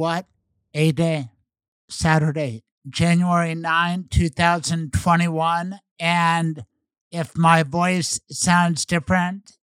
What 0.00 0.24
a 0.72 0.92
day. 0.92 1.28
Saturday, 1.90 2.64
January 2.88 3.54
9, 3.54 4.06
2021. 4.08 5.78
And 5.98 6.64
if 7.12 7.36
my 7.36 7.62
voice 7.62 8.18
sounds 8.30 8.86
different, 8.86 9.58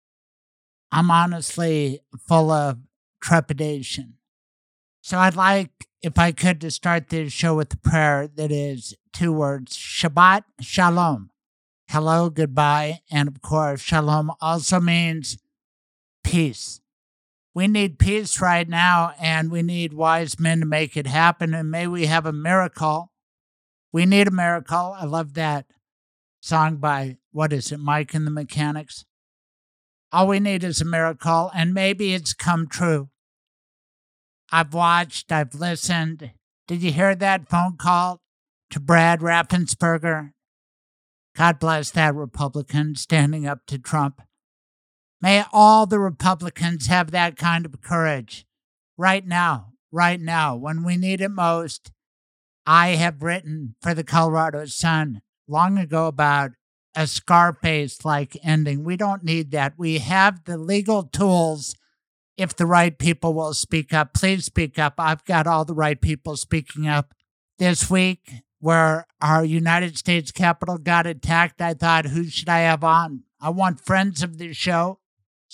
I'm 0.91 1.11
honestly 1.11 1.99
full 2.17 2.49
of 2.49 2.79
trepidation. 3.21 4.15
So 5.01 5.19
I'd 5.19 5.35
like, 5.35 5.69
if 6.01 6.17
I 6.17 6.31
could, 6.31 6.59
to 6.61 6.71
start 6.71 7.09
this 7.09 7.31
show 7.31 7.53
with 7.53 7.71
a 7.71 7.77
prayer 7.77 8.27
that 8.27 8.51
is 8.51 8.95
two 9.13 9.31
words 9.31 9.77
Shabbat 9.77 10.45
Shalom. 10.61 11.29
Hello, 11.89 12.31
goodbye. 12.31 13.01
And 13.11 13.27
of 13.27 13.43
course, 13.43 13.81
Shalom 13.81 14.31
also 14.41 14.79
means 14.79 15.37
peace. 16.23 16.81
We 17.55 17.67
need 17.67 17.99
peace 17.99 18.41
right 18.41 18.67
now, 18.67 19.13
and 19.19 19.51
we 19.51 19.61
need 19.61 19.93
wise 19.93 20.39
men 20.39 20.59
to 20.61 20.65
make 20.65 20.97
it 20.97 21.05
happen. 21.05 21.53
And 21.53 21.69
may 21.69 21.85
we 21.85 22.07
have 22.07 22.25
a 22.25 22.33
miracle. 22.33 23.11
We 23.91 24.05
need 24.05 24.27
a 24.27 24.31
miracle. 24.31 24.95
I 24.97 25.05
love 25.05 25.35
that 25.35 25.67
song 26.41 26.77
by, 26.77 27.17
what 27.31 27.53
is 27.53 27.71
it, 27.71 27.79
Mike 27.79 28.13
and 28.13 28.25
the 28.25 28.31
Mechanics? 28.31 29.05
All 30.11 30.27
we 30.27 30.39
need 30.39 30.63
is 30.63 30.81
a 30.81 30.85
miracle, 30.85 31.51
and 31.55 31.73
maybe 31.73 32.13
it's 32.13 32.33
come 32.33 32.67
true. 32.67 33.09
I've 34.51 34.73
watched, 34.73 35.31
I've 35.31 35.55
listened. 35.55 36.31
Did 36.67 36.81
you 36.81 36.91
hear 36.91 37.15
that 37.15 37.49
phone 37.49 37.77
call 37.77 38.21
to 38.71 38.79
Brad 38.79 39.21
Raffensperger? 39.21 40.31
God 41.35 41.59
bless 41.59 41.89
that 41.91 42.13
Republican 42.13 42.95
standing 42.95 43.47
up 43.47 43.65
to 43.67 43.79
Trump. 43.79 44.21
May 45.23 45.45
all 45.53 45.85
the 45.85 45.99
Republicans 45.99 46.87
have 46.87 47.11
that 47.11 47.37
kind 47.37 47.65
of 47.65 47.81
courage 47.81 48.45
right 48.97 49.25
now, 49.25 49.71
right 49.89 50.19
now, 50.19 50.57
when 50.57 50.83
we 50.83 50.97
need 50.97 51.21
it 51.21 51.29
most. 51.29 51.93
I 52.65 52.89
have 52.89 53.23
written 53.23 53.75
for 53.81 53.93
the 53.93 54.03
Colorado 54.03 54.65
Sun 54.65 55.21
long 55.47 55.77
ago 55.77 56.07
about 56.07 56.51
a 56.93 57.07
Scarface 57.07 58.03
like 58.03 58.35
ending. 58.43 58.83
We 58.83 58.97
don't 58.97 59.23
need 59.23 59.51
that. 59.51 59.75
We 59.77 59.99
have 59.99 60.43
the 60.43 60.57
legal 60.57 61.03
tools 61.03 61.73
if 62.35 62.53
the 62.53 62.65
right 62.65 62.99
people 62.99 63.33
will 63.33 63.53
speak 63.53 63.93
up. 63.93 64.13
Please 64.13 64.43
speak 64.43 64.77
up. 64.77 64.95
I've 64.97 65.23
got 65.23 65.47
all 65.47 65.63
the 65.63 65.73
right 65.73 66.01
people 66.01 66.35
speaking 66.35 66.85
up. 66.85 67.13
This 67.59 67.89
week, 67.89 68.29
where 68.59 69.07
our 69.21 69.45
United 69.45 69.97
States 69.97 70.33
Capitol 70.33 70.77
got 70.77 71.07
attacked, 71.07 71.61
I 71.61 71.75
thought, 71.75 72.07
who 72.07 72.25
should 72.25 72.49
I 72.49 72.59
have 72.59 72.83
on? 72.83 73.23
I 73.39 73.51
want 73.51 73.79
friends 73.79 74.21
of 74.21 74.37
the 74.37 74.51
show 74.51 74.99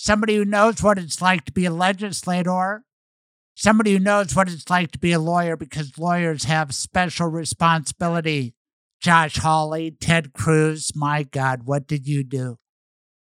somebody 0.02 0.38
who 0.38 0.46
knows 0.46 0.82
what 0.82 0.98
it's 0.98 1.22
like 1.22 1.44
to 1.44 1.52
be 1.52 1.66
a 1.66 1.72
legislator, 1.72 2.84
somebody 3.54 3.92
who 3.92 4.00
knows 4.00 4.34
what 4.34 4.48
it's 4.48 4.70
like 4.70 4.92
to 4.92 4.98
be 4.98 5.12
a 5.12 5.20
lawyer 5.20 5.58
because 5.58 5.98
lawyers 5.98 6.46
have 6.46 6.74
special 6.74 7.28
responsibility. 7.28 8.56
Josh 9.02 9.36
Hawley, 9.38 9.92
Ted 9.92 10.32
Cruz, 10.32 10.94
my 10.96 11.24
God, 11.24 11.64
what 11.66 11.86
did 11.86 12.08
you 12.08 12.24
do? 12.24 12.60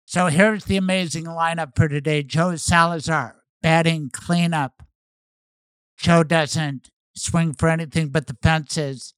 So 0.05 0.27
here's 0.27 0.65
the 0.65 0.77
amazing 0.77 1.25
lineup 1.25 1.75
for 1.75 1.87
today 1.87 2.23
Joe 2.23 2.55
Salazar, 2.55 3.35
batting 3.61 4.09
cleanup. 4.11 4.81
Joe 5.99 6.23
doesn't 6.23 6.89
swing 7.15 7.53
for 7.53 7.69
anything 7.69 8.09
but 8.09 8.25
the 8.25 8.37
fences. 8.41 9.13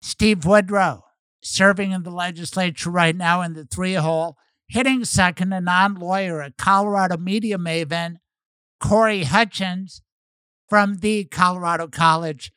Steve 0.00 0.44
Woodrow, 0.44 1.02
serving 1.42 1.90
in 1.90 2.04
the 2.04 2.10
legislature 2.10 2.90
right 2.90 3.16
now 3.16 3.42
in 3.42 3.54
the 3.54 3.64
three 3.64 3.94
hole 3.94 4.36
hitting 4.72 5.04
second, 5.04 5.52
a 5.52 5.60
non 5.60 5.94
lawyer, 5.94 6.40
a 6.40 6.50
Colorado 6.50 7.18
media 7.18 7.58
maven, 7.58 8.16
Corey 8.80 9.24
Hutchins 9.24 10.00
from 10.66 10.96
the 10.96 11.24
Colorado 11.24 11.86
College. 11.88 12.52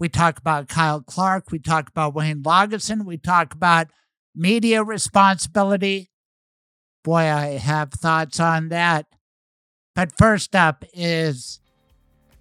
We 0.00 0.08
talk 0.08 0.38
about 0.38 0.68
Kyle 0.68 1.00
Clark. 1.00 1.52
We 1.52 1.60
talk 1.60 1.88
about 1.88 2.14
Wayne 2.14 2.42
Laugesen. 2.42 3.04
We 3.06 3.16
talk 3.16 3.54
about 3.54 3.86
media 4.34 4.82
responsibility. 4.82 6.10
Boy, 7.04 7.30
I 7.30 7.58
have 7.58 7.92
thoughts 7.92 8.40
on 8.40 8.68
that. 8.70 9.06
But 9.94 10.18
first 10.18 10.56
up 10.56 10.84
is 10.92 11.60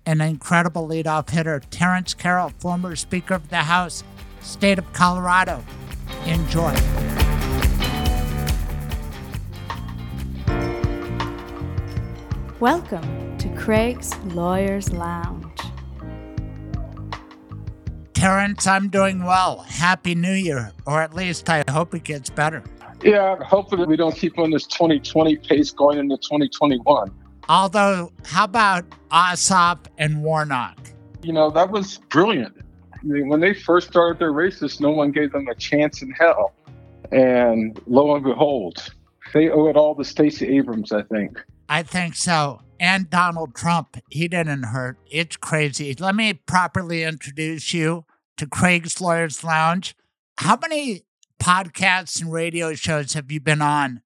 an 0.07 0.22
incredible 0.22 0.88
leadoff 0.88 1.30
hitter, 1.30 1.62
Terrance 1.69 2.16
Carroll, 2.16 2.51
former 2.57 2.95
Speaker 2.95 3.35
of 3.35 3.50
the 3.50 3.57
House, 3.57 4.03
state 4.41 4.80
of 4.80 4.91
Colorado. 4.91 5.63
Enjoy. 6.25 7.32
Welcome 12.63 13.38
to 13.40 13.50
Craig's 13.57 14.18
Lawyers 14.28 14.94
Lounge. 14.94 15.59
Terrance, 18.13 18.66
I'm 18.66 18.88
doing 18.88 19.25
well. 19.25 19.66
Happy 19.68 20.16
New 20.16 20.31
Year, 20.31 20.72
or 20.88 21.01
at 21.01 21.13
least 21.13 21.50
I 21.50 21.66
hope 21.69 21.94
it 21.94 22.06
gets 22.06 22.29
better. 22.29 22.63
Yeah, 23.03 23.35
hopefully 23.44 23.85
we 23.85 23.97
don't 23.97 24.16
keep 24.16 24.40
on 24.40 24.50
this 24.50 24.66
2020 24.68 25.35
pace 25.40 25.72
going 25.72 26.00
into 26.00 26.16
2021. 26.16 27.12
Although, 27.50 28.13
how 28.24 28.46
about 28.46 28.85
Ossoff 29.12 29.80
and 29.97 30.24
Warnock? 30.24 30.78
You 31.22 31.34
know, 31.34 31.50
that 31.50 31.69
was 31.69 31.97
brilliant. 32.07 32.56
I 32.94 32.97
mean, 33.03 33.28
when 33.28 33.41
they 33.41 33.53
first 33.53 33.90
started 33.90 34.19
their 34.19 34.31
races, 34.31 34.80
no 34.80 34.91
one 34.91 35.12
gave 35.12 35.34
them 35.34 35.50
a 35.50 35.56
chance 35.56 36.01
in 36.01 36.12
hell. 36.12 36.53
And 37.12 37.78
lo 37.88 38.16
and 38.16 38.24
behold, 38.24 38.90
they 39.34 39.50
owe 39.50 39.68
it 39.68 39.75
all 39.75 39.95
to 39.95 40.06
Stacey 40.06 40.47
Abrams, 40.56 40.94
I 40.94 41.01
think. 41.01 41.44
I 41.73 41.81
think 41.81 42.13
so. 42.13 42.61
And 42.79 43.09
Donald 43.09 43.56
Trump, 43.56 43.97
he 44.11 44.28
didn't 44.28 44.61
hurt. 44.61 45.00
It's 45.09 45.38
crazy. 45.38 45.95
Let 46.00 46.13
me 46.13 46.34
properly 46.34 47.01
introduce 47.01 47.73
you 47.73 48.06
to 48.38 48.45
Craig's 48.45 49.01
Lawyers 49.01 49.44
Lounge. 49.44 49.95
How 50.38 50.56
many 50.62 51.01
podcasts 51.41 52.22
and 52.22 52.31
radio 52.31 52.75
shows 52.75 53.13
have 53.13 53.31
you 53.31 53.39
been 53.39 53.63
on 53.63 54.03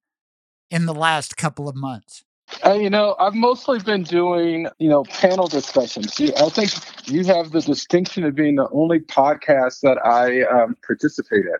in 0.70 0.86
the 0.86 0.94
last 0.94 1.36
couple 1.36 1.68
of 1.68 1.76
months? 1.76 2.24
Uh, 2.64 2.72
you 2.72 2.88
know, 2.88 3.14
I've 3.18 3.34
mostly 3.34 3.80
been 3.80 4.02
doing, 4.02 4.66
you 4.78 4.88
know, 4.88 5.04
panel 5.04 5.46
discussions. 5.46 6.18
I 6.18 6.48
think 6.48 6.70
you 7.06 7.22
have 7.24 7.50
the 7.50 7.60
distinction 7.60 8.24
of 8.24 8.34
being 8.34 8.56
the 8.56 8.70
only 8.72 9.00
podcast 9.00 9.80
that 9.82 9.98
I 10.06 10.40
um, 10.44 10.74
participate 10.86 11.44
in. 11.44 11.58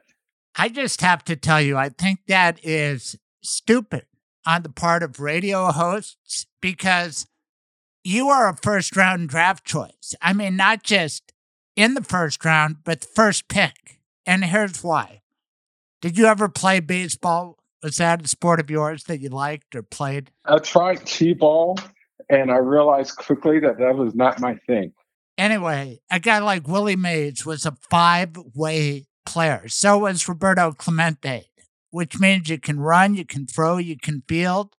I 0.57 0.71
just 0.71 1.03
have 1.03 1.23
to 1.25 1.37
tell 1.37 1.61
you, 1.61 1.77
I 1.77 1.91
think 1.91 2.21
that 2.29 2.65
is 2.65 3.19
stupid 3.43 4.07
on 4.47 4.62
the 4.62 4.69
part 4.69 5.03
of 5.03 5.21
radio 5.21 5.71
hosts 5.72 6.47
because 6.60 7.26
you 8.04 8.28
are 8.28 8.49
a 8.49 8.56
first 8.56 8.97
round 8.97 9.28
draft 9.28 9.65
choice. 9.65 10.15
I 10.22 10.32
mean, 10.32 10.56
not 10.56 10.82
just 10.82 11.32
in 11.76 11.94
the 11.94 12.03
first 12.03 12.44
round, 12.44 12.78
but 12.84 13.00
the 13.03 13.06
first 13.06 13.49
pick. 13.49 14.00
And 14.26 14.44
here's 14.44 14.82
why. 14.82 15.22
Did 16.00 16.16
you 16.16 16.26
ever 16.26 16.49
play 16.49 16.81
baseball? 16.81 17.59
Was 17.82 17.97
that 17.97 18.25
a 18.25 18.29
sport 18.29 18.61
of 18.61 18.70
yours 18.70 19.05
that 19.05 19.20
you 19.20 19.29
liked 19.29 19.75
or 19.75 19.82
played? 19.82 20.31
I 20.44 20.58
tried 20.58 21.06
T 21.06 21.32
ball 21.32 21.79
and 22.29 22.50
I 22.50 22.56
realized 22.56 23.17
quickly 23.17 23.61
that 23.61 23.79
that 23.79 23.94
was 23.94 24.14
not 24.14 24.41
my 24.41 24.56
thing. 24.67 24.93
Anyway, 25.37 26.00
a 26.11 26.19
guy 26.19 26.41
like 26.41 26.67
Willie 26.67 26.96
Mays 26.96 27.46
was 27.46 27.64
a 27.64 27.76
five 27.91 28.37
way 28.55 29.06
player. 29.25 29.69
So 29.69 29.99
was 29.99 30.29
Roberto 30.29 30.73
Clemente 30.73 31.48
which 31.90 32.19
means 32.19 32.49
you 32.49 32.58
can 32.58 32.81
run, 32.81 33.14
you 33.14 33.25
can 33.25 33.46
throw, 33.46 33.79
you 33.79 33.96
can 33.96 34.23
field, 34.29 34.75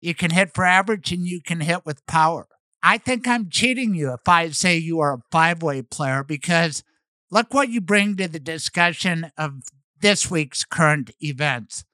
you 0.00 0.14
can 0.14 0.30
hit 0.30 0.54
for 0.54 0.64
average, 0.64 1.12
and 1.12 1.26
you 1.26 1.40
can 1.40 1.60
hit 1.60 1.86
with 1.86 2.06
power. 2.06 2.46
I 2.82 2.98
think 2.98 3.26
I'm 3.26 3.48
cheating 3.48 3.94
you 3.94 4.12
if 4.12 4.28
I 4.28 4.50
say 4.50 4.76
you 4.76 5.00
are 5.00 5.14
a 5.14 5.22
five 5.30 5.62
way 5.62 5.80
player 5.80 6.22
because 6.22 6.84
look 7.30 7.54
what 7.54 7.70
you 7.70 7.80
bring 7.80 8.16
to 8.16 8.28
the 8.28 8.38
discussion 8.38 9.30
of 9.38 9.62
this 10.00 10.30
week's 10.30 10.64
current 10.64 11.10
events. 11.20 11.84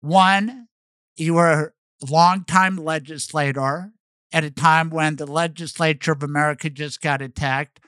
One, 0.00 0.68
you 1.16 1.34
were 1.34 1.74
a 2.00 2.06
longtime 2.08 2.76
legislator 2.76 3.90
at 4.32 4.44
a 4.44 4.50
time 4.50 4.90
when 4.90 5.16
the 5.16 5.26
legislature 5.26 6.12
of 6.12 6.22
America 6.22 6.70
just 6.70 7.00
got 7.00 7.22
attacked. 7.22 7.80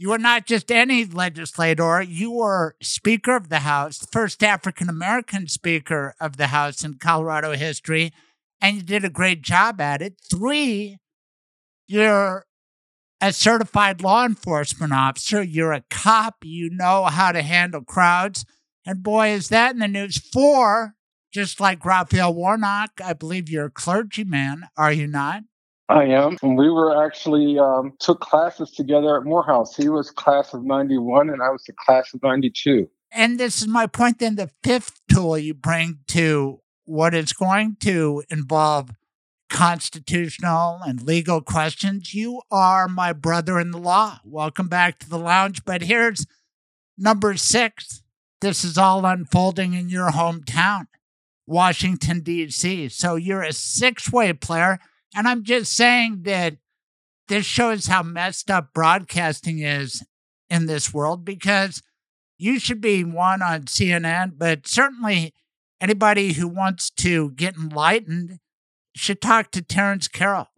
You 0.00 0.12
are 0.12 0.18
not 0.18 0.46
just 0.46 0.70
any 0.70 1.04
legislator, 1.04 2.00
you 2.00 2.30
were 2.30 2.76
Speaker 2.80 3.34
of 3.34 3.48
the 3.48 3.60
House, 3.60 3.98
the 3.98 4.06
first 4.06 4.44
African 4.44 4.88
American 4.88 5.48
Speaker 5.48 6.14
of 6.20 6.36
the 6.36 6.46
House 6.48 6.84
in 6.84 6.94
Colorado 6.94 7.52
history, 7.54 8.12
and 8.60 8.76
you 8.76 8.82
did 8.82 9.04
a 9.04 9.10
great 9.10 9.42
job 9.42 9.80
at 9.80 10.00
it. 10.00 10.14
Three, 10.30 10.98
You're 11.88 12.46
a 13.20 13.32
certified 13.32 14.00
law 14.00 14.24
enforcement 14.24 14.92
officer. 14.92 15.42
You're 15.42 15.72
a 15.72 15.84
cop. 15.90 16.36
You 16.44 16.70
know 16.70 17.06
how 17.06 17.32
to 17.32 17.42
handle 17.42 17.82
crowds. 17.82 18.44
And 18.86 19.02
boy, 19.02 19.30
is 19.30 19.48
that 19.48 19.72
in 19.72 19.80
the 19.80 19.88
news. 19.88 20.18
Four, 20.18 20.94
just 21.32 21.60
like 21.60 21.84
Raphael 21.84 22.32
Warnock, 22.34 23.00
I 23.04 23.14
believe 23.14 23.48
you're 23.48 23.66
a 23.66 23.70
clergyman, 23.70 24.64
are 24.76 24.92
you 24.92 25.06
not? 25.06 25.42
I 25.88 26.04
am. 26.04 26.36
And 26.42 26.58
we 26.58 26.70
were 26.70 27.04
actually 27.04 27.58
um, 27.58 27.94
took 27.98 28.20
classes 28.20 28.72
together 28.72 29.16
at 29.16 29.24
Morehouse. 29.24 29.74
He 29.74 29.88
was 29.88 30.10
class 30.10 30.52
of 30.52 30.64
91 30.64 31.30
and 31.30 31.42
I 31.42 31.48
was 31.50 31.64
the 31.64 31.72
class 31.86 32.12
of 32.12 32.22
92. 32.22 32.88
And 33.10 33.40
this 33.40 33.62
is 33.62 33.68
my 33.68 33.86
point 33.86 34.18
then 34.18 34.36
the 34.36 34.50
fifth 34.62 35.00
tool 35.10 35.38
you 35.38 35.54
bring 35.54 36.00
to 36.08 36.60
what 36.84 37.14
is 37.14 37.32
going 37.32 37.76
to 37.80 38.22
involve 38.30 38.90
constitutional 39.48 40.80
and 40.84 41.02
legal 41.02 41.40
questions. 41.40 42.12
You 42.12 42.42
are 42.50 42.86
my 42.86 43.14
brother 43.14 43.58
in 43.58 43.70
the 43.70 43.78
law. 43.78 44.20
Welcome 44.24 44.68
back 44.68 44.98
to 44.98 45.08
the 45.08 45.18
lounge. 45.18 45.64
But 45.64 45.82
here's 45.82 46.26
number 46.98 47.34
six. 47.36 48.02
This 48.40 48.62
is 48.62 48.76
all 48.78 49.04
unfolding 49.04 49.74
in 49.74 49.88
your 49.88 50.10
hometown, 50.10 50.86
Washington, 51.46 52.20
D.C. 52.20 52.90
So 52.90 53.16
you're 53.16 53.42
a 53.42 53.52
six 53.52 54.12
way 54.12 54.32
player. 54.32 54.78
And 55.18 55.26
I'm 55.26 55.42
just 55.42 55.72
saying 55.72 56.20
that 56.26 56.58
this 57.26 57.44
shows 57.44 57.88
how 57.88 58.04
messed 58.04 58.52
up 58.52 58.72
broadcasting 58.72 59.58
is 59.58 60.06
in 60.48 60.66
this 60.66 60.94
world 60.94 61.24
because 61.24 61.82
you 62.38 62.60
should 62.60 62.80
be 62.80 63.02
one 63.02 63.42
on 63.42 63.62
CNN, 63.62 64.34
but 64.38 64.68
certainly 64.68 65.34
anybody 65.80 66.34
who 66.34 66.46
wants 66.46 66.88
to 66.90 67.32
get 67.32 67.56
enlightened 67.56 68.38
should 68.94 69.20
talk 69.20 69.50
to 69.50 69.60
Terrance 69.60 70.06
Carroll. 70.06 70.50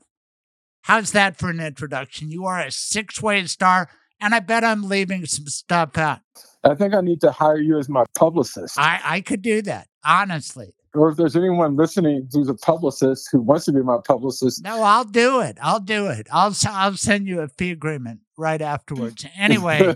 How's 0.83 1.13
that 1.13 1.39
for 1.39 1.49
an 1.49 1.61
introduction? 1.61 2.31
You 2.31 2.45
are 2.45 2.61
a 2.61 2.71
six 2.71 3.23
way 3.23 3.47
star, 3.47 3.89
and 4.21 4.35
I 4.35 4.41
bet 4.41 4.63
I'm 4.63 4.83
leaving 4.83 5.25
some 5.25 5.47
stuff 5.47 5.97
out. 5.97 6.21
I 6.65 6.75
think 6.75 6.93
I 6.93 7.01
need 7.01 7.23
to 7.23 7.33
hire 7.33 7.57
you 7.57 7.79
as 7.79 7.89
my 7.89 8.05
publicist. 8.15 8.79
I, 8.79 9.01
I 9.03 9.21
could 9.23 9.41
do 9.41 9.63
that, 9.63 9.89
honestly. 10.05 10.75
Or 10.95 11.11
if 11.11 11.17
there's 11.17 11.37
anyone 11.37 11.77
listening 11.77 12.29
who's 12.33 12.49
a 12.49 12.55
publicist 12.55 13.29
who 13.31 13.41
wants 13.41 13.67
to 13.67 13.73
be 13.73 13.83
my 13.83 13.99
publicist. 14.05 14.65
No, 14.65 14.83
I'll 14.83 15.05
do 15.05 15.41
it. 15.41 15.57
I'll 15.63 15.81
do 15.81 16.09
it. 16.09 16.27
I'll, 16.33 16.55
I'll 16.69 16.97
send 16.97 17.29
you 17.29 17.41
a 17.41 17.49
fee 17.49 17.71
agreement 17.71 18.21
right 18.37 18.61
afterwards. 18.61 19.25
Anyway, 19.39 19.95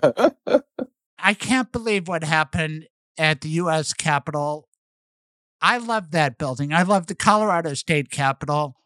I 1.18 1.34
can't 1.34 1.72
believe 1.72 2.06
what 2.06 2.22
happened 2.22 2.86
at 3.18 3.40
the 3.40 3.48
U.S. 3.50 3.92
Capitol. 3.92 4.68
I 5.60 5.78
love 5.78 6.10
that 6.12 6.38
building. 6.38 6.72
I 6.72 6.82
love 6.82 7.06
the 7.06 7.14
Colorado 7.14 7.74
State 7.74 8.10
Capitol. 8.10 8.76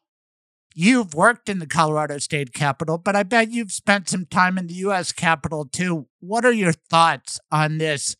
You've 0.74 1.12
worked 1.12 1.48
in 1.48 1.58
the 1.58 1.66
Colorado 1.66 2.18
State 2.18 2.54
Capitol, 2.54 2.98
but 2.98 3.16
I 3.16 3.24
bet 3.24 3.50
you've 3.50 3.72
spent 3.72 4.08
some 4.08 4.26
time 4.26 4.56
in 4.56 4.68
the 4.68 4.74
U.S. 4.74 5.10
Capitol 5.10 5.64
too. 5.64 6.06
What 6.20 6.44
are 6.44 6.52
your 6.52 6.72
thoughts 6.72 7.40
on 7.50 7.78
this 7.78 8.16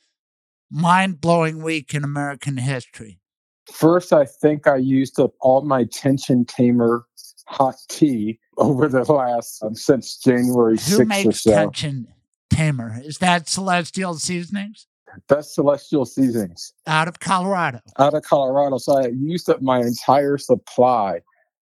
mind 0.70 1.20
blowing 1.20 1.62
week 1.62 1.94
in 1.94 2.02
American 2.02 2.56
history? 2.56 3.20
First, 3.72 4.12
I 4.12 4.24
think 4.24 4.66
I 4.66 4.76
used 4.76 5.20
up 5.20 5.32
all 5.40 5.62
my 5.62 5.84
tension 5.84 6.44
tamer 6.44 7.06
hot 7.46 7.76
tea 7.88 8.38
over 8.58 8.88
the 8.88 9.10
last 9.10 9.62
um, 9.62 9.74
since 9.74 10.16
January 10.16 10.76
Who 10.76 10.98
6th 10.98 11.00
or 11.00 11.04
makes 11.04 11.42
so. 11.42 11.52
tension 11.52 12.08
tamer? 12.50 13.00
Is 13.02 13.18
that 13.18 13.48
Celestial 13.48 14.14
Seasonings 14.14 14.86
That's 15.28 15.54
Celestial 15.54 16.04
Seasonings 16.04 16.72
out 16.86 17.08
of 17.08 17.20
Colorado? 17.20 17.80
out 17.98 18.14
of 18.14 18.22
Colorado. 18.22 18.78
So 18.78 18.98
I 18.98 19.08
used 19.08 19.48
up 19.48 19.62
my 19.62 19.80
entire 19.80 20.38
supply 20.38 21.20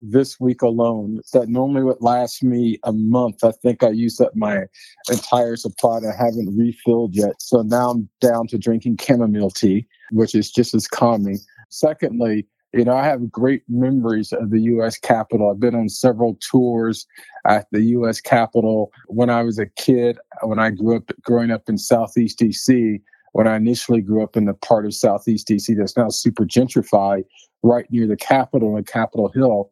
this 0.03 0.39
week 0.39 0.63
alone. 0.63 1.21
That 1.33 1.49
normally 1.49 1.83
would 1.83 2.01
last 2.01 2.43
me 2.43 2.79
a 2.85 2.93
month. 2.93 3.43
I 3.43 3.53
think 3.53 3.83
I 3.83 3.91
used 3.91 4.21
up 4.21 4.37
my 4.37 4.65
entire 5.11 5.57
supply 5.57 5.99
I 5.99 6.15
haven't 6.15 6.57
refilled 6.57 7.15
yet. 7.15 7.41
So 7.41 7.63
now 7.63 7.91
I'm 7.91 8.09
down 8.21 8.47
to 8.49 8.59
drinking 8.59 8.99
chamomile 9.01 9.51
tea, 9.51 9.87
which 10.11 10.35
is 10.35 10.51
just 10.51 10.75
as 10.75 10.87
calming. 10.87 11.39
Secondly, 11.71 12.47
you 12.73 12.85
know, 12.85 12.97
I 12.97 13.05
have 13.05 13.31
great 13.31 13.63
memories 13.69 14.33
of 14.33 14.51
the 14.51 14.61
U.S. 14.63 14.99
Capitol. 14.99 15.51
I've 15.51 15.61
been 15.61 15.77
on 15.77 15.89
several 15.89 16.37
tours 16.51 17.07
at 17.47 17.67
the 17.71 17.83
U.S. 17.83 18.21
Capitol 18.21 18.91
when 19.07 19.31
I 19.31 19.43
was 19.43 19.61
a 19.61 19.67
kid. 19.67 20.19
When 20.43 20.59
I 20.59 20.71
grew 20.71 20.97
up, 20.97 21.13
growing 21.23 21.53
up 21.53 21.69
in 21.69 21.79
Southeast 21.79 22.39
D.C. 22.39 23.01
When 23.33 23.47
I 23.47 23.57
initially 23.57 24.01
grew 24.01 24.25
up 24.25 24.37
in 24.37 24.47
the 24.47 24.55
part 24.55 24.87
of 24.87 24.95
Southeast 24.95 25.47
D.C. 25.47 25.75
that's 25.75 25.97
now 25.97 26.09
super 26.09 26.45
gentrified, 26.45 27.25
right 27.63 27.87
near 27.91 28.09
the 28.09 28.17
Capitol 28.17 28.77
and 28.77 28.87
Capitol 28.87 29.31
Hill, 29.33 29.71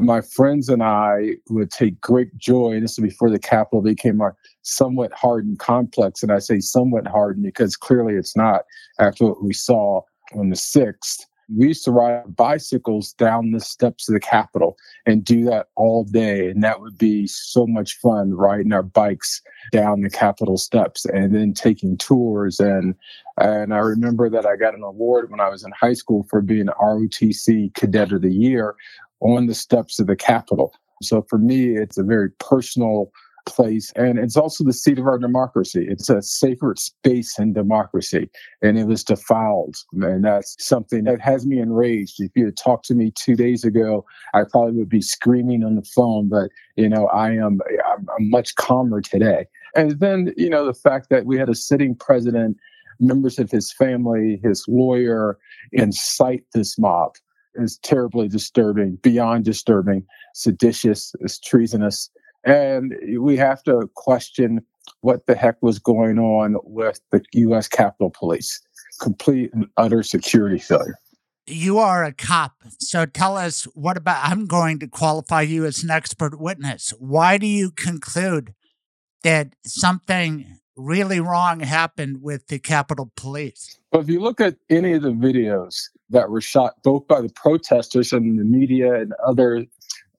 my 0.00 0.20
friends 0.20 0.68
and 0.68 0.82
I 0.82 1.36
would 1.48 1.70
take 1.70 2.00
great 2.00 2.36
joy. 2.36 2.72
And 2.72 2.84
this 2.84 2.98
is 2.98 3.02
before 3.02 3.30
the 3.30 3.38
Capitol 3.38 3.82
became 3.82 4.20
our 4.20 4.36
somewhat 4.62 5.12
hardened 5.12 5.58
complex, 5.58 6.22
and 6.22 6.30
I 6.30 6.38
say 6.38 6.60
somewhat 6.60 7.06
hardened 7.06 7.44
because 7.44 7.76
clearly 7.76 8.14
it's 8.14 8.36
not. 8.36 8.62
After 9.00 9.26
what 9.26 9.42
we 9.42 9.52
saw 9.52 10.02
on 10.36 10.50
the 10.50 10.56
sixth 10.56 11.26
we 11.48 11.68
used 11.68 11.84
to 11.84 11.90
ride 11.90 12.36
bicycles 12.36 13.12
down 13.12 13.50
the 13.50 13.60
steps 13.60 14.08
of 14.08 14.14
the 14.14 14.20
Capitol 14.20 14.76
and 15.06 15.24
do 15.24 15.44
that 15.44 15.68
all 15.76 16.04
day. 16.04 16.48
And 16.50 16.62
that 16.62 16.80
would 16.80 16.96
be 16.98 17.26
so 17.26 17.66
much 17.66 17.98
fun 17.98 18.34
riding 18.34 18.72
our 18.72 18.82
bikes 18.82 19.42
down 19.72 20.00
the 20.00 20.10
Capitol 20.10 20.56
steps 20.56 21.04
and 21.06 21.34
then 21.34 21.52
taking 21.52 21.96
tours. 21.96 22.60
And, 22.60 22.94
and 23.38 23.74
I 23.74 23.78
remember 23.78 24.30
that 24.30 24.46
I 24.46 24.56
got 24.56 24.74
an 24.74 24.82
award 24.82 25.30
when 25.30 25.40
I 25.40 25.48
was 25.48 25.64
in 25.64 25.72
high 25.72 25.94
school 25.94 26.26
for 26.30 26.40
being 26.40 26.66
ROTC 26.66 27.74
Cadet 27.74 28.12
of 28.12 28.22
the 28.22 28.32
Year 28.32 28.74
on 29.20 29.46
the 29.46 29.54
steps 29.54 29.98
of 29.98 30.06
the 30.06 30.16
Capitol. 30.16 30.74
So 31.02 31.22
for 31.28 31.38
me, 31.38 31.76
it's 31.76 31.98
a 31.98 32.02
very 32.02 32.30
personal 32.38 33.12
place. 33.46 33.92
And 33.96 34.18
it's 34.18 34.36
also 34.36 34.64
the 34.64 34.72
seat 34.72 34.98
of 34.98 35.06
our 35.06 35.18
democracy. 35.18 35.86
It's 35.88 36.08
a 36.10 36.22
sacred 36.22 36.78
space 36.78 37.38
in 37.38 37.52
democracy. 37.52 38.30
And 38.62 38.78
it 38.78 38.86
was 38.86 39.04
defiled. 39.04 39.76
And 39.92 40.24
that's 40.24 40.56
something 40.58 41.04
that 41.04 41.20
has 41.20 41.46
me 41.46 41.58
enraged. 41.58 42.20
If 42.20 42.32
you 42.34 42.46
had 42.46 42.56
talked 42.56 42.86
to 42.86 42.94
me 42.94 43.12
two 43.14 43.36
days 43.36 43.64
ago, 43.64 44.04
I 44.34 44.42
probably 44.50 44.78
would 44.78 44.88
be 44.88 45.02
screaming 45.02 45.64
on 45.64 45.76
the 45.76 45.82
phone. 45.94 46.28
But, 46.28 46.50
you 46.76 46.88
know, 46.88 47.06
I 47.08 47.32
am 47.32 47.60
I'm, 47.86 48.06
much 48.18 48.54
calmer 48.56 49.00
today. 49.00 49.46
And 49.76 49.98
then, 50.00 50.32
you 50.36 50.48
know, 50.48 50.64
the 50.64 50.74
fact 50.74 51.10
that 51.10 51.26
we 51.26 51.38
had 51.38 51.48
a 51.48 51.54
sitting 51.54 51.94
president, 51.94 52.56
members 53.00 53.38
of 53.38 53.50
his 53.50 53.72
family, 53.72 54.40
his 54.42 54.64
lawyer, 54.68 55.38
incite 55.72 56.44
this 56.54 56.78
mob 56.78 57.16
is 57.56 57.78
terribly 57.78 58.28
disturbing, 58.28 58.96
beyond 58.96 59.44
disturbing, 59.44 60.04
seditious, 60.34 61.14
is 61.20 61.38
treasonous. 61.38 62.10
And 62.44 62.94
we 63.18 63.36
have 63.36 63.62
to 63.64 63.88
question 63.94 64.60
what 65.00 65.26
the 65.26 65.34
heck 65.34 65.62
was 65.62 65.78
going 65.78 66.18
on 66.18 66.56
with 66.62 67.00
the 67.10 67.22
U.S. 67.32 67.68
Capitol 67.68 68.10
Police. 68.10 68.60
Complete 69.00 69.52
and 69.54 69.66
utter 69.76 70.02
security 70.02 70.58
failure. 70.58 70.94
You 71.46 71.78
are 71.78 72.04
a 72.04 72.12
cop. 72.12 72.52
So 72.78 73.06
tell 73.06 73.36
us 73.36 73.64
what 73.74 73.96
about, 73.96 74.24
I'm 74.24 74.46
going 74.46 74.78
to 74.78 74.86
qualify 74.86 75.42
you 75.42 75.66
as 75.66 75.82
an 75.82 75.90
expert 75.90 76.38
witness. 76.40 76.92
Why 76.98 77.38
do 77.38 77.46
you 77.46 77.70
conclude 77.70 78.54
that 79.24 79.54
something 79.66 80.58
really 80.76 81.20
wrong 81.20 81.60
happened 81.60 82.22
with 82.22 82.46
the 82.46 82.58
Capitol 82.58 83.10
Police? 83.16 83.78
But 83.90 84.00
if 84.00 84.08
you 84.08 84.20
look 84.20 84.40
at 84.40 84.56
any 84.70 84.92
of 84.92 85.02
the 85.02 85.10
videos 85.10 85.88
that 86.10 86.30
were 86.30 86.40
shot 86.40 86.74
both 86.82 87.06
by 87.08 87.20
the 87.20 87.30
protesters 87.30 88.12
and 88.12 88.38
the 88.38 88.44
media 88.44 88.94
and 88.94 89.12
other 89.26 89.66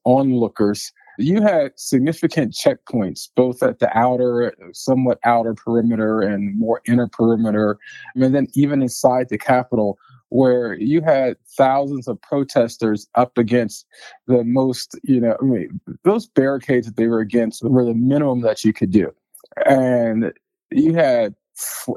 onlookers, 0.06 0.92
you 1.18 1.42
had 1.42 1.72
significant 1.76 2.54
checkpoints, 2.54 3.30
both 3.36 3.64
at 3.64 3.80
the 3.80 3.96
outer, 3.98 4.54
somewhat 4.74 5.20
outer 5.24 5.54
perimeter 5.54 6.22
and 6.22 6.58
more 6.58 6.82
inner 6.88 7.08
perimeter, 7.08 7.78
I 8.16 8.24
and 8.24 8.36
then 8.36 8.48
even 8.54 8.82
inside 8.82 9.30
the 9.30 9.38
Capitol, 9.38 9.98
where 10.30 10.74
you 10.76 11.02
had 11.02 11.38
thousands 11.58 12.08
of 12.08 12.22
protesters 12.22 13.08
up 13.16 13.38
against 13.38 13.86
the 14.28 14.44
most, 14.44 14.98
you 15.04 15.20
know, 15.22 15.38
I 15.42 15.46
mean, 15.46 15.80
those 16.04 16.28
barricades 16.28 16.88
that 16.88 16.98
they 16.98 17.08
were 17.08 17.20
against 17.20 17.64
were 17.64 17.86
the 17.86 17.94
minimum 17.94 18.42
that 18.42 18.64
you 18.64 18.74
could 18.74 18.92
do. 18.92 19.14
And 19.66 20.34
you 20.72 20.94
had, 20.94 21.36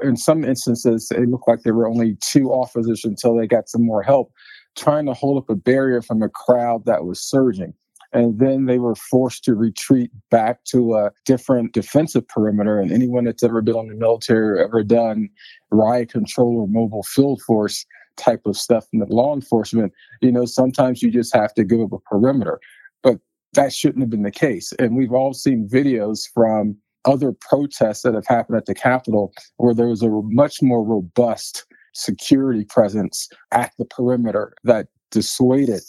in 0.01 0.15
some 0.15 0.45
instances, 0.45 1.11
it 1.11 1.27
looked 1.27 1.47
like 1.47 1.63
there 1.63 1.73
were 1.73 1.89
only 1.89 2.17
two 2.21 2.51
officers 2.51 3.03
until 3.03 3.35
they 3.35 3.47
got 3.47 3.67
some 3.67 3.85
more 3.85 4.03
help 4.03 4.31
trying 4.77 5.05
to 5.05 5.13
hold 5.13 5.37
up 5.37 5.49
a 5.49 5.55
barrier 5.55 6.01
from 6.01 6.21
a 6.21 6.29
crowd 6.29 6.85
that 6.85 7.03
was 7.03 7.19
surging 7.19 7.73
and 8.11 8.39
then 8.39 8.65
they 8.65 8.79
were 8.79 8.95
forced 8.95 9.43
to 9.43 9.53
retreat 9.53 10.11
back 10.31 10.63
to 10.65 10.95
a 10.95 11.11
different 11.25 11.73
defensive 11.73 12.27
perimeter. 12.27 12.79
And 12.79 12.91
anyone 12.91 13.25
that's 13.25 13.43
ever 13.43 13.61
been 13.61 13.75
on 13.75 13.87
the 13.87 13.95
military 13.95 14.59
or 14.59 14.63
ever 14.63 14.83
done 14.83 15.29
riot 15.71 16.11
control 16.11 16.59
or 16.59 16.67
mobile 16.67 17.03
field 17.03 17.41
force 17.41 17.85
type 18.17 18.41
of 18.45 18.57
stuff 18.57 18.85
in 18.93 18.99
the 18.99 19.05
law 19.05 19.33
enforcement, 19.33 19.93
you 20.21 20.31
know, 20.31 20.45
sometimes 20.45 21.01
you 21.01 21.11
just 21.11 21.33
have 21.35 21.53
to 21.53 21.63
give 21.63 21.81
up 21.81 21.93
a 21.93 21.99
perimeter. 21.99 22.59
But 23.03 23.19
that 23.53 23.73
shouldn't 23.73 24.01
have 24.01 24.09
been 24.09 24.23
the 24.23 24.31
case. 24.31 24.73
And 24.79 24.95
we've 24.95 25.13
all 25.13 25.33
seen 25.33 25.69
videos 25.69 26.27
from 26.33 26.77
other 27.05 27.31
protests 27.31 28.01
that 28.01 28.13
have 28.15 28.27
happened 28.27 28.57
at 28.57 28.65
the 28.65 28.75
Capitol 28.75 29.33
where 29.57 29.73
there 29.73 29.87
was 29.87 30.01
a 30.01 30.09
much 30.09 30.61
more 30.61 30.83
robust 30.83 31.65
security 31.93 32.65
presence 32.65 33.29
at 33.51 33.71
the 33.77 33.85
perimeter 33.85 34.53
that 34.63 34.87
dissuaded 35.11 35.81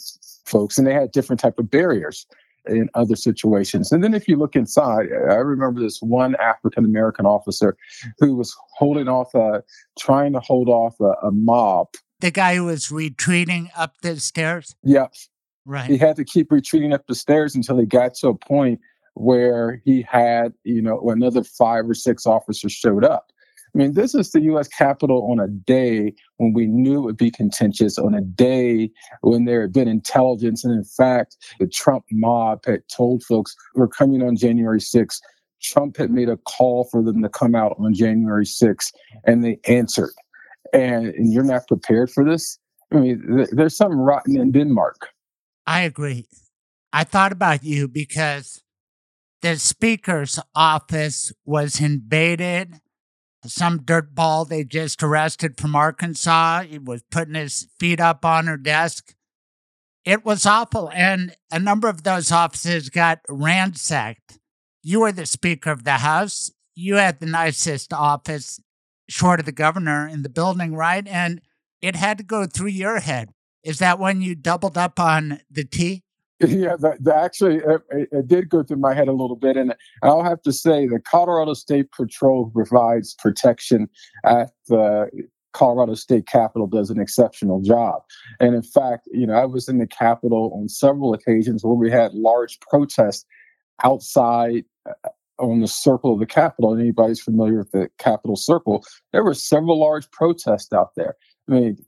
folks 0.45 0.77
and 0.77 0.85
they 0.85 0.93
had 0.93 1.11
different 1.11 1.39
type 1.39 1.59
of 1.59 1.69
barriers 1.69 2.25
in 2.67 2.89
other 2.93 3.15
situations. 3.15 3.91
And 3.91 4.03
then 4.03 4.13
if 4.13 4.27
you 4.27 4.37
look 4.37 4.55
inside, 4.55 5.07
I 5.11 5.35
remember 5.35 5.81
this 5.81 5.99
one 6.01 6.35
African 6.35 6.85
American 6.85 7.25
officer 7.25 7.75
who 8.19 8.35
was 8.35 8.55
holding 8.77 9.07
off, 9.07 9.33
a, 9.33 9.63
trying 9.97 10.33
to 10.33 10.39
hold 10.39 10.69
off 10.69 10.99
a, 10.99 11.27
a 11.27 11.31
mob. 11.31 11.87
The 12.19 12.31
guy 12.31 12.55
who 12.55 12.65
was 12.65 12.91
retreating 12.91 13.71
up 13.75 13.95
the 14.01 14.19
stairs? 14.19 14.75
Yeah. 14.83 15.07
Right. 15.65 15.89
He 15.89 15.97
had 15.97 16.15
to 16.17 16.23
keep 16.23 16.51
retreating 16.51 16.93
up 16.93 17.07
the 17.07 17.15
stairs 17.15 17.55
until 17.55 17.79
he 17.79 17.85
got 17.85 18.13
to 18.15 18.29
a 18.29 18.35
point 18.35 18.79
where 19.13 19.81
he 19.83 20.05
had, 20.07 20.53
you 20.63 20.81
know, 20.81 21.09
another 21.09 21.43
five 21.43 21.89
or 21.89 21.93
six 21.93 22.25
officers 22.25 22.71
showed 22.71 23.03
up. 23.03 23.31
I 23.73 23.77
mean, 23.77 23.93
this 23.93 24.13
is 24.13 24.31
the 24.31 24.41
U.S. 24.41 24.67
Capitol 24.67 25.29
on 25.31 25.39
a 25.39 25.47
day 25.47 26.13
when 26.37 26.53
we 26.53 26.67
knew 26.67 26.99
it 26.99 27.05
would 27.05 27.17
be 27.17 27.31
contentious, 27.31 27.97
on 27.97 28.13
a 28.13 28.21
day 28.21 28.91
when 29.21 29.45
there 29.45 29.61
had 29.61 29.71
been 29.71 29.87
intelligence. 29.87 30.65
And 30.65 30.73
in 30.73 30.83
fact, 30.83 31.37
the 31.59 31.67
Trump 31.67 32.05
mob 32.11 32.65
had 32.65 32.81
told 32.93 33.23
folks 33.23 33.55
we're 33.75 33.87
coming 33.87 34.21
on 34.21 34.35
January 34.35 34.79
6th. 34.79 35.19
Trump 35.61 35.97
had 35.97 36.11
made 36.11 36.27
a 36.27 36.37
call 36.37 36.85
for 36.91 37.03
them 37.03 37.21
to 37.21 37.29
come 37.29 37.55
out 37.55 37.75
on 37.79 37.93
January 37.93 38.45
6th, 38.45 38.91
and 39.25 39.43
they 39.43 39.59
answered. 39.67 40.11
And, 40.73 41.07
and 41.07 41.31
you're 41.31 41.43
not 41.43 41.67
prepared 41.67 42.09
for 42.09 42.25
this? 42.25 42.57
I 42.91 42.97
mean, 42.97 43.37
th- 43.37 43.49
there's 43.51 43.75
something 43.75 43.99
rotten 43.99 44.37
in 44.37 44.51
Denmark. 44.51 45.09
I 45.65 45.81
agree. 45.81 46.27
I 46.91 47.03
thought 47.03 47.31
about 47.31 47.63
you 47.63 47.87
because 47.87 48.61
the 49.41 49.57
speaker's 49.57 50.39
office 50.55 51.31
was 51.45 51.79
invaded 51.79 52.79
some 53.45 53.79
dirtball 53.79 54.47
they 54.47 54.63
just 54.63 55.01
arrested 55.01 55.57
from 55.57 55.75
Arkansas. 55.75 56.63
He 56.63 56.77
was 56.77 57.03
putting 57.11 57.33
his 57.33 57.67
feet 57.79 57.99
up 57.99 58.23
on 58.23 58.47
her 58.47 58.57
desk. 58.57 59.13
It 60.05 60.25
was 60.25 60.45
awful. 60.45 60.89
And 60.93 61.35
a 61.51 61.59
number 61.59 61.87
of 61.87 62.03
those 62.03 62.31
offices 62.31 62.89
got 62.89 63.19
ransacked. 63.27 64.39
You 64.83 65.01
were 65.01 65.11
the 65.11 65.25
Speaker 65.25 65.71
of 65.71 65.83
the 65.83 65.97
House. 65.97 66.51
You 66.75 66.95
had 66.95 67.19
the 67.19 67.25
nicest 67.25 67.93
office, 67.93 68.59
short 69.09 69.39
of 69.39 69.45
the 69.45 69.51
governor, 69.51 70.07
in 70.07 70.23
the 70.23 70.29
building, 70.29 70.75
right? 70.75 71.07
And 71.07 71.41
it 71.81 71.95
had 71.95 72.17
to 72.17 72.23
go 72.23 72.45
through 72.45 72.69
your 72.69 72.99
head. 72.99 73.29
Is 73.63 73.79
that 73.79 73.99
when 73.99 74.21
you 74.21 74.33
doubled 74.35 74.77
up 74.77 74.99
on 74.99 75.41
the 75.49 75.63
tea? 75.63 76.03
Yeah, 76.47 76.75
that 76.79 77.07
actually 77.07 77.57
it, 77.57 78.09
it, 78.11 78.27
did 78.27 78.49
go 78.49 78.63
through 78.63 78.77
my 78.77 78.93
head 78.93 79.07
a 79.07 79.13
little 79.13 79.35
bit, 79.35 79.57
and 79.57 79.75
I'll 80.03 80.23
have 80.23 80.41
to 80.43 80.51
say 80.51 80.87
the 80.87 80.99
Colorado 80.99 81.53
State 81.53 81.91
Patrol 81.91 82.49
provides 82.49 83.13
protection 83.15 83.89
at 84.25 84.51
the 84.67 85.09
Colorado 85.53 85.95
State 85.95 86.27
Capitol 86.27 86.67
does 86.67 86.89
an 86.89 86.99
exceptional 86.99 87.61
job. 87.61 88.03
And 88.39 88.55
in 88.55 88.63
fact, 88.63 89.07
you 89.11 89.27
know, 89.27 89.33
I 89.33 89.45
was 89.45 89.67
in 89.67 89.77
the 89.79 89.87
Capitol 89.87 90.51
on 90.55 90.69
several 90.69 91.13
occasions 91.13 91.63
where 91.63 91.73
we 91.73 91.91
had 91.91 92.13
large 92.13 92.59
protests 92.61 93.25
outside 93.83 94.65
uh, 94.87 95.09
on 95.39 95.59
the 95.59 95.67
circle 95.67 96.13
of 96.13 96.19
the 96.19 96.25
Capitol. 96.25 96.77
Anybody's 96.77 97.21
familiar 97.21 97.59
with 97.59 97.71
the 97.71 97.89
Capitol 97.97 98.35
Circle? 98.35 98.83
There 99.11 99.23
were 99.23 99.33
several 99.33 99.79
large 99.79 100.09
protests 100.11 100.71
out 100.71 100.91
there. 100.95 101.15
I 101.49 101.53
mean, 101.53 101.85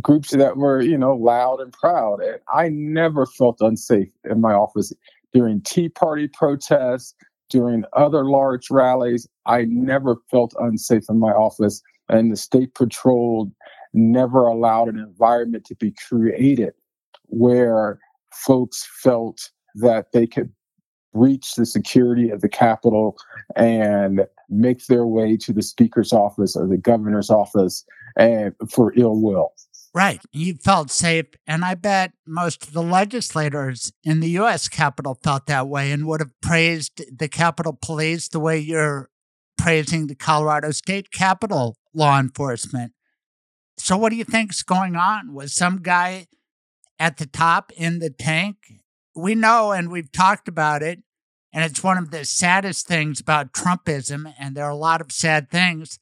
groups 0.00 0.30
that 0.30 0.56
were, 0.56 0.80
you 0.80 0.98
know, 0.98 1.14
loud 1.14 1.60
and 1.60 1.72
proud. 1.72 2.20
And 2.20 2.38
I 2.52 2.68
never 2.68 3.26
felt 3.26 3.60
unsafe 3.60 4.08
in 4.28 4.40
my 4.40 4.52
office 4.52 4.92
during 5.32 5.62
Tea 5.62 5.88
Party 5.88 6.28
protests, 6.28 7.14
during 7.50 7.84
other 7.92 8.24
large 8.24 8.70
rallies. 8.70 9.28
I 9.46 9.64
never 9.64 10.16
felt 10.30 10.54
unsafe 10.58 11.04
in 11.08 11.18
my 11.18 11.32
office. 11.32 11.82
And 12.08 12.32
the 12.32 12.36
state 12.36 12.74
patrol 12.74 13.50
never 13.94 14.46
allowed 14.46 14.88
an 14.88 14.98
environment 14.98 15.64
to 15.66 15.74
be 15.76 15.94
created 16.08 16.72
where 17.26 17.98
folks 18.32 18.88
felt 19.02 19.50
that 19.74 20.06
they 20.12 20.26
could 20.26 20.52
breach 21.12 21.54
the 21.54 21.66
security 21.66 22.30
of 22.30 22.40
the 22.40 22.48
Capitol 22.48 23.16
and 23.56 24.26
make 24.48 24.86
their 24.86 25.06
way 25.06 25.36
to 25.36 25.52
the 25.52 25.62
speaker's 25.62 26.12
office 26.12 26.56
or 26.56 26.66
the 26.66 26.76
governor's 26.76 27.30
office 27.30 27.84
and 28.16 28.54
for 28.70 28.92
ill 28.96 29.20
will. 29.20 29.52
Right. 29.94 30.20
You 30.32 30.54
felt 30.54 30.90
safe. 30.90 31.26
And 31.46 31.64
I 31.64 31.74
bet 31.74 32.12
most 32.26 32.66
of 32.66 32.72
the 32.72 32.82
legislators 32.82 33.92
in 34.04 34.20
the 34.20 34.30
U.S. 34.30 34.68
Capitol 34.68 35.18
felt 35.22 35.46
that 35.46 35.68
way 35.68 35.92
and 35.92 36.06
would 36.06 36.20
have 36.20 36.40
praised 36.40 37.02
the 37.14 37.28
Capitol 37.28 37.78
Police 37.80 38.28
the 38.28 38.40
way 38.40 38.58
you're 38.58 39.10
praising 39.58 40.06
the 40.06 40.14
Colorado 40.14 40.70
State 40.70 41.10
Capitol 41.10 41.76
law 41.94 42.18
enforcement. 42.18 42.92
So, 43.76 43.96
what 43.98 44.10
do 44.10 44.16
you 44.16 44.24
think's 44.24 44.62
going 44.62 44.96
on? 44.96 45.34
Was 45.34 45.52
some 45.52 45.82
guy 45.82 46.26
at 46.98 47.18
the 47.18 47.26
top 47.26 47.70
in 47.76 47.98
the 47.98 48.10
tank? 48.10 48.56
We 49.14 49.34
know, 49.34 49.72
and 49.72 49.90
we've 49.90 50.10
talked 50.10 50.48
about 50.48 50.82
it, 50.82 51.02
and 51.52 51.64
it's 51.64 51.82
one 51.82 51.98
of 51.98 52.10
the 52.10 52.24
saddest 52.24 52.86
things 52.86 53.20
about 53.20 53.52
Trumpism, 53.52 54.32
and 54.38 54.56
there 54.56 54.64
are 54.64 54.70
a 54.70 54.76
lot 54.76 55.00
of 55.00 55.12
sad 55.12 55.50
things. 55.50 55.98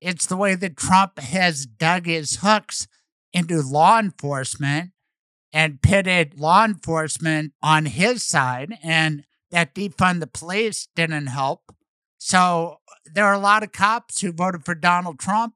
It's 0.00 0.26
the 0.26 0.36
way 0.36 0.54
that 0.54 0.76
Trump 0.76 1.18
has 1.18 1.66
dug 1.66 2.06
his 2.06 2.36
hooks 2.36 2.88
into 3.32 3.62
law 3.62 3.98
enforcement 3.98 4.90
and 5.52 5.82
pitted 5.82 6.38
law 6.38 6.64
enforcement 6.64 7.52
on 7.62 7.86
his 7.86 8.24
side, 8.24 8.78
and 8.82 9.24
that 9.50 9.74
defund 9.74 10.20
the 10.20 10.26
police 10.26 10.88
didn't 10.94 11.26
help. 11.26 11.74
So 12.18 12.78
there 13.04 13.26
are 13.26 13.34
a 13.34 13.38
lot 13.38 13.62
of 13.62 13.72
cops 13.72 14.20
who 14.20 14.32
voted 14.32 14.64
for 14.64 14.74
Donald 14.74 15.18
Trump. 15.18 15.54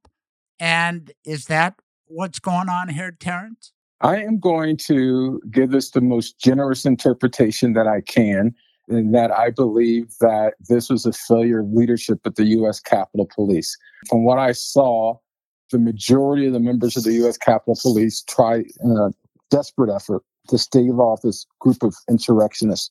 And 0.58 1.12
is 1.24 1.46
that 1.46 1.74
what's 2.06 2.38
going 2.38 2.68
on 2.68 2.88
here, 2.88 3.12
Terrance? 3.12 3.73
I 4.04 4.18
am 4.18 4.38
going 4.38 4.76
to 4.88 5.40
give 5.50 5.70
this 5.70 5.90
the 5.90 6.02
most 6.02 6.38
generous 6.38 6.84
interpretation 6.84 7.72
that 7.72 7.86
I 7.86 8.02
can, 8.02 8.54
in 8.86 9.12
that 9.12 9.30
I 9.30 9.48
believe 9.48 10.12
that 10.20 10.54
this 10.68 10.90
was 10.90 11.06
a 11.06 11.12
failure 11.12 11.60
of 11.60 11.72
leadership 11.72 12.20
at 12.26 12.36
the 12.36 12.44
U.S. 12.58 12.80
Capitol 12.80 13.26
Police. 13.34 13.78
From 14.10 14.24
what 14.26 14.38
I 14.38 14.52
saw, 14.52 15.16
the 15.70 15.78
majority 15.78 16.46
of 16.46 16.52
the 16.52 16.60
members 16.60 16.98
of 16.98 17.04
the 17.04 17.14
U.S. 17.14 17.38
Capitol 17.38 17.78
Police 17.80 18.22
tried 18.28 18.66
a 18.84 19.04
uh, 19.04 19.10
desperate 19.50 19.90
effort 19.90 20.22
to 20.48 20.58
stave 20.58 20.98
off 20.98 21.22
this 21.22 21.46
group 21.58 21.82
of 21.82 21.94
insurrectionists. 22.06 22.90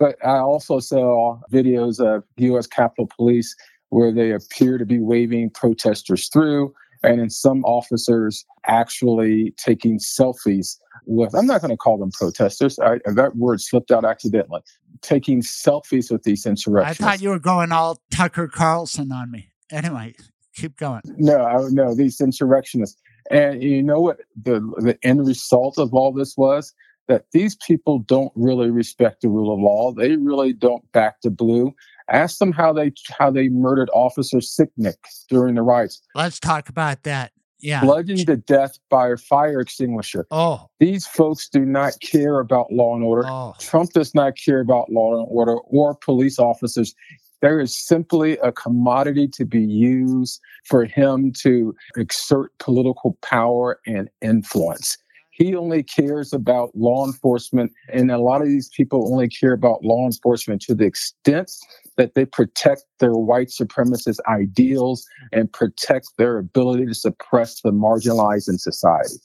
But 0.00 0.16
I 0.26 0.38
also 0.38 0.80
saw 0.80 1.38
videos 1.52 2.00
of 2.04 2.24
U.S. 2.38 2.66
Capitol 2.66 3.08
Police 3.16 3.54
where 3.90 4.10
they 4.10 4.32
appear 4.32 4.76
to 4.76 4.86
be 4.86 4.98
waving 4.98 5.50
protesters 5.50 6.28
through, 6.30 6.74
and 7.02 7.20
in 7.20 7.30
some 7.30 7.64
officers 7.64 8.44
actually 8.66 9.54
taking 9.56 9.98
selfies 9.98 10.78
with, 11.06 11.34
I'm 11.34 11.46
not 11.46 11.60
going 11.60 11.70
to 11.70 11.76
call 11.76 11.98
them 11.98 12.10
protesters, 12.12 12.78
I, 12.78 12.98
that 13.06 13.36
word 13.36 13.60
slipped 13.60 13.90
out 13.90 14.04
accidentally, 14.04 14.60
taking 15.00 15.42
selfies 15.42 16.10
with 16.10 16.22
these 16.22 16.46
insurrectionists. 16.46 17.02
I 17.02 17.04
thought 17.04 17.22
you 17.22 17.30
were 17.30 17.38
going 17.38 17.72
all 17.72 18.00
Tucker 18.10 18.48
Carlson 18.48 19.10
on 19.10 19.30
me. 19.30 19.48
Anyway, 19.70 20.14
keep 20.54 20.76
going. 20.76 21.02
No, 21.16 21.68
no, 21.68 21.94
these 21.94 22.20
insurrectionists. 22.20 23.00
And 23.30 23.62
you 23.62 23.82
know 23.82 24.00
what 24.00 24.18
the 24.40 24.60
the 24.78 24.98
end 25.02 25.26
result 25.26 25.78
of 25.78 25.94
all 25.94 26.12
this 26.12 26.36
was? 26.36 26.74
That 27.08 27.24
these 27.32 27.56
people 27.56 27.98
don't 27.98 28.32
really 28.36 28.70
respect 28.70 29.22
the 29.22 29.28
rule 29.28 29.52
of 29.52 29.60
law. 29.60 29.92
They 29.92 30.16
really 30.16 30.52
don't 30.52 30.90
back 30.92 31.20
the 31.22 31.30
blue. 31.30 31.74
Ask 32.08 32.38
them 32.38 32.52
how 32.52 32.72
they 32.72 32.92
how 33.18 33.30
they 33.30 33.48
murdered 33.48 33.90
Officer 33.92 34.38
Sicknick 34.38 34.94
during 35.28 35.56
the 35.56 35.62
riots. 35.62 36.00
Let's 36.14 36.38
talk 36.38 36.68
about 36.68 37.02
that. 37.02 37.32
Yeah. 37.62 37.80
Bludgeoned 37.80 38.26
to 38.26 38.36
death 38.36 38.78
by 38.90 39.08
a 39.08 39.16
fire 39.16 39.60
extinguisher. 39.60 40.26
Oh. 40.30 40.68
These 40.80 41.06
folks 41.06 41.48
do 41.48 41.64
not 41.64 41.94
care 42.00 42.40
about 42.40 42.72
law 42.72 42.94
and 42.96 43.04
order. 43.04 43.26
Oh. 43.26 43.54
Trump 43.60 43.92
does 43.92 44.14
not 44.14 44.34
care 44.36 44.60
about 44.60 44.90
law 44.90 45.16
and 45.16 45.26
order 45.30 45.54
or 45.54 45.94
police 45.94 46.38
officers. 46.40 46.94
There 47.40 47.60
is 47.60 47.76
simply 47.76 48.38
a 48.38 48.52
commodity 48.52 49.28
to 49.28 49.44
be 49.44 49.62
used 49.62 50.40
for 50.64 50.84
him 50.84 51.32
to 51.42 51.74
exert 51.96 52.56
political 52.58 53.16
power 53.22 53.80
and 53.86 54.08
influence. 54.20 54.98
He 55.32 55.56
only 55.56 55.82
cares 55.82 56.32
about 56.32 56.70
law 56.74 57.06
enforcement, 57.06 57.72
and 57.92 58.10
a 58.10 58.18
lot 58.18 58.42
of 58.42 58.48
these 58.48 58.68
people 58.68 59.12
only 59.12 59.28
care 59.28 59.52
about 59.52 59.82
law 59.82 60.06
enforcement 60.06 60.62
to 60.62 60.74
the 60.74 60.84
extent 60.84 61.50
that 61.96 62.14
they 62.14 62.24
protect 62.24 62.84
their 63.00 63.14
white 63.14 63.48
supremacist 63.48 64.18
ideals 64.28 65.06
and 65.32 65.52
protect 65.52 66.08
their 66.18 66.38
ability 66.38 66.86
to 66.86 66.94
suppress 66.94 67.60
the 67.62 67.72
marginalized 67.72 68.48
in 68.48 68.58
society. 68.58 69.16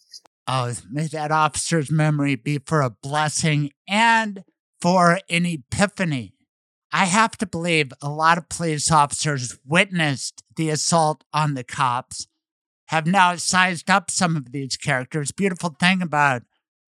Oh, 0.48 0.74
may 0.90 1.08
that 1.08 1.32
officer's 1.32 1.92
memory 1.92 2.36
be 2.36 2.60
for 2.66 2.82
a 2.82 2.90
blessing 2.90 3.72
and 3.88 4.44
for 4.82 5.20
an 5.30 5.46
epiphany 5.46 6.38
I 6.92 7.06
have 7.06 7.38
to 7.38 7.46
believe 7.46 7.92
a 8.02 8.10
lot 8.10 8.38
of 8.38 8.50
police 8.50 8.92
officers 8.92 9.58
witnessed 9.66 10.44
the 10.56 10.70
assault 10.70 11.24
on 11.34 11.54
the 11.54 11.64
cops, 11.64 12.28
have 12.88 13.06
now 13.06 13.36
sized 13.36 13.90
up 13.90 14.10
some 14.12 14.36
of 14.36 14.52
these 14.52 14.78
characters. 14.78 15.32
Beautiful 15.32 15.76
thing 15.80 16.02
about 16.02 16.44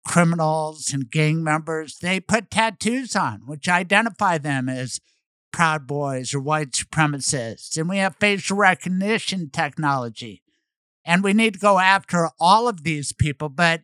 criminals 0.06 0.92
and 0.94 1.10
gang 1.10 1.44
members, 1.44 2.00
they 2.00 2.20
put 2.20 2.52
tattoos 2.52 3.16
on, 3.16 3.42
which 3.46 3.70
identify 3.70 4.38
them 4.38 4.68
as 4.68 5.00
Proud 5.52 5.88
Boys 5.88 6.34
or 6.34 6.40
white 6.40 6.72
supremacists. 6.72 7.78
And 7.78 7.88
we 7.88 7.98
have 7.98 8.16
facial 8.20 8.58
recognition 8.58 9.50
technology. 9.52 10.42
And 11.06 11.24
we 11.24 11.34
need 11.34 11.54
to 11.54 11.60
go 11.60 11.80
after 11.80 12.30
all 12.40 12.68
of 12.68 12.84
these 12.84 13.14
people. 13.14 13.50
But 13.50 13.82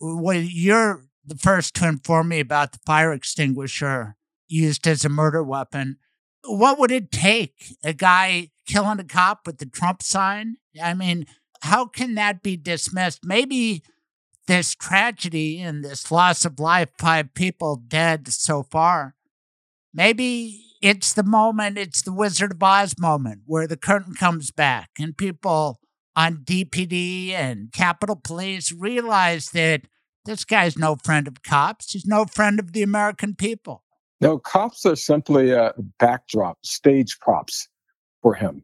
you're 0.00 1.04
the 1.24 1.36
first 1.36 1.74
to 1.76 1.88
inform 1.88 2.28
me 2.28 2.40
about 2.40 2.72
the 2.72 2.80
fire 2.84 3.12
extinguisher 3.12 4.16
used 4.48 4.86
as 4.86 5.04
a 5.04 5.08
murder 5.08 5.42
weapon. 5.42 5.98
What 6.46 6.78
would 6.78 6.90
it 6.90 7.10
take? 7.10 7.76
A 7.84 7.92
guy 7.92 8.50
killing 8.66 9.00
a 9.00 9.04
cop 9.04 9.46
with 9.46 9.58
the 9.58 9.66
Trump 9.66 10.02
sign? 10.02 10.56
I 10.82 10.94
mean, 10.94 11.26
how 11.62 11.86
can 11.86 12.14
that 12.14 12.42
be 12.42 12.56
dismissed? 12.56 13.20
Maybe 13.24 13.82
this 14.46 14.74
tragedy 14.74 15.60
and 15.60 15.84
this 15.84 16.10
loss 16.10 16.44
of 16.44 16.58
life, 16.60 16.90
five 16.98 17.34
people 17.34 17.82
dead 17.88 18.28
so 18.28 18.62
far, 18.62 19.14
maybe 19.92 20.62
it's 20.82 21.12
the 21.12 21.24
moment, 21.24 21.78
it's 21.78 22.02
the 22.02 22.12
Wizard 22.12 22.52
of 22.52 22.62
Oz 22.62 22.94
moment 22.98 23.42
where 23.46 23.66
the 23.66 23.76
curtain 23.76 24.14
comes 24.14 24.50
back 24.50 24.90
and 24.98 25.16
people 25.16 25.80
on 26.14 26.38
DPD 26.44 27.30
and 27.30 27.72
Capitol 27.72 28.16
Police 28.16 28.72
realize 28.72 29.50
that 29.50 29.82
this 30.24 30.44
guy's 30.44 30.76
no 30.76 30.96
friend 30.96 31.28
of 31.28 31.42
cops. 31.42 31.92
He's 31.92 32.06
no 32.06 32.24
friend 32.24 32.58
of 32.58 32.72
the 32.72 32.82
American 32.82 33.34
people. 33.34 33.84
No, 34.20 34.38
cops 34.38 34.86
are 34.86 34.96
simply 34.96 35.50
a 35.50 35.74
backdrop, 35.98 36.58
stage 36.64 37.18
props 37.20 37.68
for 38.22 38.34
him. 38.34 38.62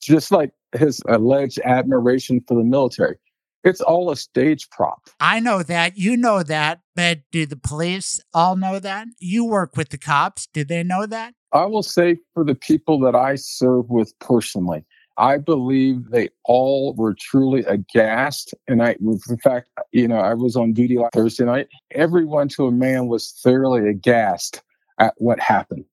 Just 0.00 0.30
like 0.30 0.52
his 0.76 1.02
alleged 1.08 1.60
admiration 1.64 2.42
for 2.46 2.56
the 2.56 2.64
military. 2.64 3.16
It's 3.62 3.80
all 3.80 4.10
a 4.10 4.16
stage 4.16 4.68
prop. 4.70 5.10
I 5.20 5.40
know 5.40 5.62
that. 5.62 5.98
You 5.98 6.16
know 6.16 6.42
that. 6.42 6.80
But 6.96 7.20
do 7.30 7.44
the 7.44 7.56
police 7.56 8.20
all 8.32 8.56
know 8.56 8.78
that? 8.78 9.08
You 9.18 9.44
work 9.44 9.76
with 9.76 9.90
the 9.90 9.98
cops. 9.98 10.46
Do 10.52 10.64
they 10.64 10.82
know 10.82 11.06
that? 11.06 11.34
I 11.52 11.64
will 11.66 11.82
say 11.82 12.16
for 12.32 12.44
the 12.44 12.54
people 12.54 12.98
that 13.00 13.14
I 13.14 13.34
serve 13.34 13.90
with 13.90 14.18
personally, 14.18 14.84
I 15.18 15.36
believe 15.36 16.10
they 16.10 16.30
all 16.44 16.94
were 16.94 17.14
truly 17.14 17.64
aghast. 17.64 18.54
And 18.68 18.82
I, 18.82 18.96
in 19.00 19.38
fact, 19.42 19.68
you 19.92 20.08
know, 20.08 20.16
I 20.16 20.32
was 20.32 20.56
on 20.56 20.72
duty 20.72 20.96
last 20.96 21.12
Thursday 21.12 21.44
night. 21.44 21.68
Everyone 21.90 22.48
to 22.50 22.66
a 22.66 22.72
man 22.72 23.08
was 23.08 23.32
thoroughly 23.42 23.86
aghast 23.88 24.62
at 25.00 25.14
what 25.16 25.40
happened 25.40 25.84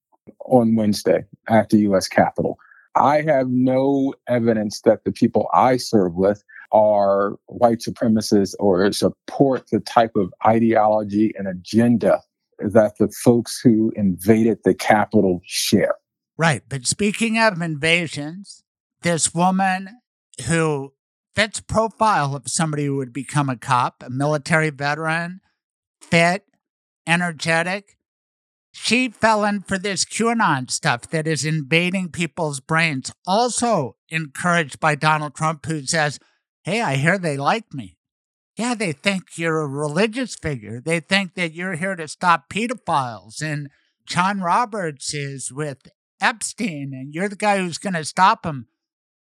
on 0.46 0.76
Wednesday 0.76 1.26
at 1.48 1.70
the 1.70 1.80
U.S. 1.80 2.08
Capitol. 2.08 2.60
I 2.96 3.22
have 3.22 3.48
no 3.50 4.14
evidence 4.28 4.82
that 4.82 5.04
the 5.04 5.12
people 5.12 5.48
I 5.54 5.78
serve 5.78 6.16
with 6.16 6.44
are 6.72 7.38
white 7.48 7.80
supremacists 7.80 8.54
or 8.60 8.92
support 8.92 9.70
the 9.72 9.80
type 9.80 10.16
of 10.16 10.34
ideology 10.46 11.32
and 11.38 11.48
agenda 11.48 12.22
that 12.60 12.98
the 12.98 13.08
folks 13.24 13.60
who 13.64 13.92
invaded 13.96 14.60
the 14.64 14.74
Capitol 14.74 15.42
share. 15.46 15.96
Right. 16.38 16.64
But 16.68 16.86
speaking 16.86 17.38
of 17.40 17.62
invasions, 17.62 18.64
this 19.02 19.34
woman 19.34 19.90
who 20.48 20.94
fits 21.36 21.62
profile 21.62 22.36
of 22.36 22.48
somebody 22.48 22.86
who 22.86 22.98
would 22.98 23.14
become 23.14 23.50
a 23.50 23.58
cop, 23.58 24.04
a 24.04 24.10
military 24.10 24.72
veteran, 24.72 25.40
fit, 26.02 26.46
energetic, 27.06 27.97
she 28.80 29.10
fell 29.10 29.44
in 29.44 29.62
for 29.62 29.80
this 29.80 30.06
QAnon 30.06 30.70
stuff 30.70 31.10
that 31.10 31.26
is 31.28 31.44
invading 31.44 32.10
people's 32.10 32.60
brains. 32.60 33.12
Also 33.26 33.96
encouraged 34.10 34.80
by 34.80 34.94
Donald 34.94 35.34
Trump, 35.34 35.66
who 35.66 35.82
says, 35.82 36.20
Hey, 36.64 36.82
I 36.82 36.96
hear 36.96 37.18
they 37.18 37.38
like 37.38 37.74
me. 37.74 37.98
Yeah, 38.56 38.76
they 38.76 38.92
think 38.92 39.36
you're 39.36 39.62
a 39.62 39.68
religious 39.68 40.36
figure. 40.36 40.80
They 40.80 41.00
think 41.00 41.34
that 41.34 41.54
you're 41.54 41.76
here 41.76 41.96
to 41.96 42.08
stop 42.08 42.50
pedophiles. 42.50 43.42
And 43.42 43.70
John 44.06 44.42
Roberts 44.42 45.12
is 45.12 45.52
with 45.52 45.88
Epstein, 46.22 46.92
and 46.94 47.16
you're 47.16 47.30
the 47.30 47.36
guy 47.36 47.58
who's 47.58 47.80
going 47.80 47.94
to 47.94 48.06
stop 48.06 48.46
him. 48.46 48.68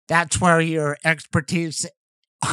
That's 0.08 0.40
where 0.40 0.62
your 0.62 0.98
expertise 1.04 1.86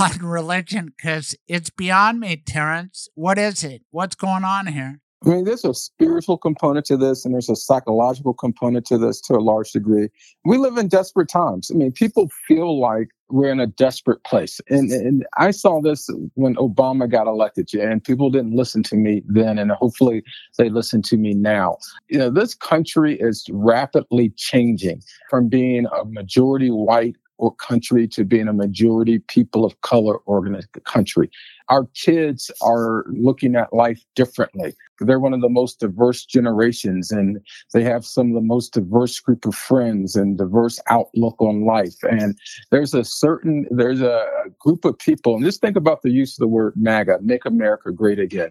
on 0.00 0.18
religion, 0.22 0.92
because 0.96 1.36
it's 1.46 1.70
beyond 1.70 2.18
me, 2.20 2.42
Terrance. 2.44 3.08
What 3.14 3.38
is 3.38 3.62
it? 3.62 3.82
What's 3.90 4.16
going 4.16 4.44
on 4.44 4.66
here? 4.66 5.00
I 5.26 5.30
mean, 5.30 5.44
there's 5.44 5.64
a 5.64 5.74
spiritual 5.74 6.38
component 6.38 6.86
to 6.86 6.96
this, 6.96 7.24
and 7.24 7.34
there's 7.34 7.48
a 7.48 7.56
psychological 7.56 8.34
component 8.34 8.86
to 8.86 8.98
this 8.98 9.20
to 9.22 9.34
a 9.34 9.40
large 9.40 9.72
degree. 9.72 10.10
We 10.44 10.58
live 10.58 10.76
in 10.78 10.86
desperate 10.86 11.28
times. 11.28 11.72
I 11.72 11.74
mean, 11.74 11.90
people 11.90 12.30
feel 12.46 12.80
like 12.80 13.08
we're 13.28 13.50
in 13.50 13.58
a 13.58 13.66
desperate 13.66 14.22
place. 14.22 14.60
And, 14.70 14.92
and 14.92 15.26
I 15.36 15.50
saw 15.50 15.82
this 15.82 16.08
when 16.34 16.54
Obama 16.54 17.10
got 17.10 17.26
elected, 17.26 17.74
and 17.74 18.02
people 18.02 18.30
didn't 18.30 18.54
listen 18.54 18.84
to 18.84 18.96
me 18.96 19.22
then, 19.26 19.58
and 19.58 19.72
hopefully 19.72 20.22
they 20.56 20.70
listen 20.70 21.02
to 21.02 21.16
me 21.16 21.34
now. 21.34 21.78
You 22.08 22.18
know, 22.18 22.30
this 22.30 22.54
country 22.54 23.18
is 23.18 23.44
rapidly 23.50 24.30
changing 24.36 25.02
from 25.28 25.48
being 25.48 25.86
a 26.00 26.04
majority 26.04 26.70
white 26.70 27.16
or 27.38 27.54
country 27.54 28.06
to 28.08 28.24
being 28.24 28.48
a 28.48 28.52
majority 28.52 29.20
people 29.20 29.64
of 29.64 29.80
color 29.80 30.18
organi- 30.26 30.64
country. 30.84 31.30
Our 31.68 31.86
kids 31.94 32.50
are 32.60 33.04
looking 33.08 33.56
at 33.56 33.72
life 33.72 34.04
differently. 34.14 34.74
They're 35.00 35.20
one 35.20 35.34
of 35.34 35.40
the 35.40 35.48
most 35.48 35.80
diverse 35.80 36.24
generations 36.24 37.10
and 37.10 37.38
they 37.72 37.84
have 37.84 38.04
some 38.04 38.28
of 38.28 38.34
the 38.34 38.40
most 38.40 38.72
diverse 38.72 39.20
group 39.20 39.46
of 39.46 39.54
friends 39.54 40.16
and 40.16 40.36
diverse 40.36 40.80
outlook 40.88 41.40
on 41.40 41.64
life. 41.64 42.02
And 42.02 42.36
there's 42.70 42.94
a 42.94 43.04
certain, 43.04 43.66
there's 43.70 44.02
a 44.02 44.26
group 44.58 44.84
of 44.84 44.98
people, 44.98 45.36
and 45.36 45.44
just 45.44 45.60
think 45.60 45.76
about 45.76 46.02
the 46.02 46.10
use 46.10 46.34
of 46.34 46.40
the 46.40 46.48
word 46.48 46.74
MAGA, 46.76 47.18
make 47.22 47.44
America 47.44 47.92
great 47.92 48.18
again 48.18 48.50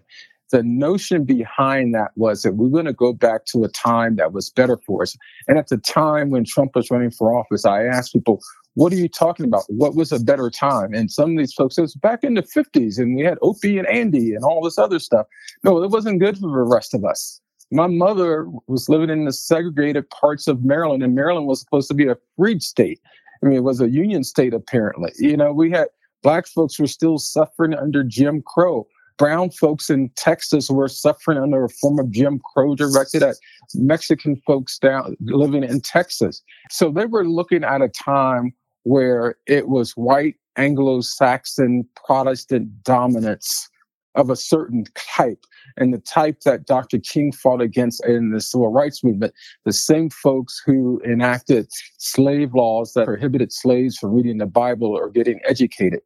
the 0.50 0.62
notion 0.62 1.24
behind 1.24 1.94
that 1.94 2.10
was 2.16 2.42
that 2.42 2.54
we're 2.54 2.68
going 2.68 2.86
to 2.86 2.92
go 2.92 3.12
back 3.12 3.44
to 3.46 3.64
a 3.64 3.68
time 3.68 4.16
that 4.16 4.32
was 4.32 4.50
better 4.50 4.78
for 4.86 5.02
us. 5.02 5.16
And 5.46 5.58
at 5.58 5.68
the 5.68 5.76
time 5.76 6.30
when 6.30 6.44
Trump 6.44 6.74
was 6.74 6.90
running 6.90 7.10
for 7.10 7.38
office, 7.38 7.64
I 7.64 7.84
asked 7.84 8.12
people, 8.12 8.40
what 8.74 8.92
are 8.92 8.96
you 8.96 9.08
talking 9.08 9.44
about? 9.44 9.64
What 9.68 9.94
was 9.94 10.12
a 10.12 10.20
better 10.20 10.50
time? 10.50 10.94
And 10.94 11.10
some 11.10 11.32
of 11.32 11.38
these 11.38 11.52
folks, 11.52 11.76
it 11.76 11.82
was 11.82 11.94
back 11.94 12.22
in 12.22 12.34
the 12.34 12.42
50s 12.42 12.98
and 12.98 13.16
we 13.16 13.22
had 13.22 13.38
Opie 13.42 13.78
and 13.78 13.88
Andy 13.88 14.34
and 14.34 14.44
all 14.44 14.62
this 14.62 14.78
other 14.78 14.98
stuff. 14.98 15.26
No, 15.64 15.82
it 15.82 15.90
wasn't 15.90 16.20
good 16.20 16.38
for 16.38 16.48
the 16.48 16.62
rest 16.62 16.94
of 16.94 17.04
us. 17.04 17.40
My 17.70 17.86
mother 17.86 18.46
was 18.66 18.88
living 18.88 19.10
in 19.10 19.24
the 19.26 19.32
segregated 19.32 20.08
parts 20.08 20.48
of 20.48 20.64
Maryland, 20.64 21.02
and 21.02 21.14
Maryland 21.14 21.46
was 21.46 21.60
supposed 21.60 21.88
to 21.88 21.94
be 21.94 22.06
a 22.06 22.16
freed 22.36 22.62
state. 22.62 22.98
I 23.42 23.46
mean, 23.46 23.56
it 23.56 23.62
was 23.62 23.80
a 23.80 23.90
union 23.90 24.24
state, 24.24 24.54
apparently. 24.54 25.12
You 25.18 25.36
know, 25.36 25.52
we 25.52 25.70
had 25.70 25.88
black 26.22 26.46
folks 26.46 26.78
were 26.78 26.86
still 26.86 27.18
suffering 27.18 27.74
under 27.74 28.02
Jim 28.02 28.42
Crow. 28.42 28.86
Brown 29.18 29.50
folks 29.50 29.90
in 29.90 30.10
Texas 30.16 30.70
were 30.70 30.88
suffering 30.88 31.38
under 31.38 31.64
a 31.64 31.68
form 31.68 31.98
of 31.98 32.10
Jim 32.10 32.40
Crow 32.54 32.74
directed 32.74 33.22
at 33.22 33.36
Mexican 33.74 34.36
folks 34.46 34.78
down 34.78 35.16
living 35.20 35.64
in 35.64 35.80
Texas. 35.80 36.42
So 36.70 36.90
they 36.90 37.06
were 37.06 37.26
looking 37.26 37.64
at 37.64 37.82
a 37.82 37.88
time 37.88 38.54
where 38.84 39.36
it 39.46 39.68
was 39.68 39.92
white 39.92 40.36
Anglo 40.56 41.00
Saxon 41.00 41.86
Protestant 42.06 42.82
dominance 42.84 43.68
of 44.14 44.30
a 44.30 44.36
certain 44.36 44.84
type, 44.94 45.44
and 45.76 45.92
the 45.92 45.98
type 45.98 46.40
that 46.40 46.66
Dr. 46.66 46.98
King 46.98 47.32
fought 47.32 47.60
against 47.60 48.04
in 48.04 48.30
the 48.30 48.40
civil 48.40 48.68
rights 48.68 49.04
movement, 49.04 49.32
the 49.64 49.72
same 49.72 50.10
folks 50.10 50.60
who 50.64 51.00
enacted 51.04 51.68
slave 51.98 52.54
laws 52.54 52.92
that 52.94 53.06
prohibited 53.06 53.52
slaves 53.52 53.96
from 53.96 54.12
reading 54.14 54.38
the 54.38 54.46
Bible 54.46 54.88
or 54.88 55.08
getting 55.10 55.40
educated. 55.44 56.00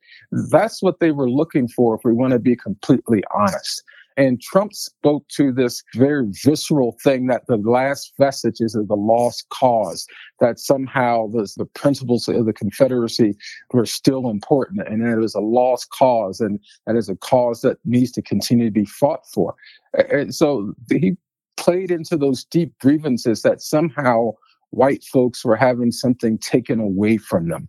That's 0.51 0.83
what 0.83 1.01
they 1.01 1.13
were 1.13 1.31
looking 1.31 1.69
for, 1.69 1.95
if 1.95 2.03
we 2.05 2.13
want 2.13 2.33
to 2.33 2.39
be 2.39 2.57
completely 2.57 3.23
honest. 3.35 3.83
And 4.17 4.41
Trump 4.41 4.75
spoke 4.75 5.27
to 5.29 5.53
this 5.53 5.83
very 5.95 6.27
visceral 6.45 6.97
thing 7.03 7.27
that 7.27 7.47
the 7.47 7.57
last 7.57 8.13
vestiges 8.19 8.75
of 8.75 8.89
the 8.89 8.97
lost 8.97 9.49
cause, 9.51 10.07
that 10.41 10.59
somehow 10.59 11.29
the, 11.29 11.49
the 11.57 11.65
principles 11.65 12.29
of 12.29 12.47
the 12.47 12.53
Confederacy 12.53 13.35
were 13.73 13.87
still 13.87 14.29
important 14.31 14.87
and 14.87 15.03
it 15.03 15.17
was 15.17 15.35
a 15.35 15.41
lost 15.41 15.91
cause 15.91 16.41
and 16.41 16.61
that 16.87 16.97
is 16.97 17.09
a 17.09 17.17
cause 17.17 17.61
that 17.63 17.79
needs 17.85 18.13
to 18.13 18.23
continue 18.23 18.67
to 18.67 18.71
be 18.71 18.85
fought 18.85 19.27
for. 19.33 19.55
And 20.11 20.35
so 20.35 20.75
he 20.91 21.17
played 21.57 21.91
into 21.91 22.17
those 22.17 22.45
deep 22.45 22.73
grievances 22.81 23.43
that 23.43 23.61
somehow 23.61 24.33
white 24.71 25.05
folks 25.05 25.45
were 25.45 25.57
having 25.57 25.93
something 25.93 26.39
taken 26.39 26.81
away 26.81 27.19
from 27.19 27.49
them 27.49 27.69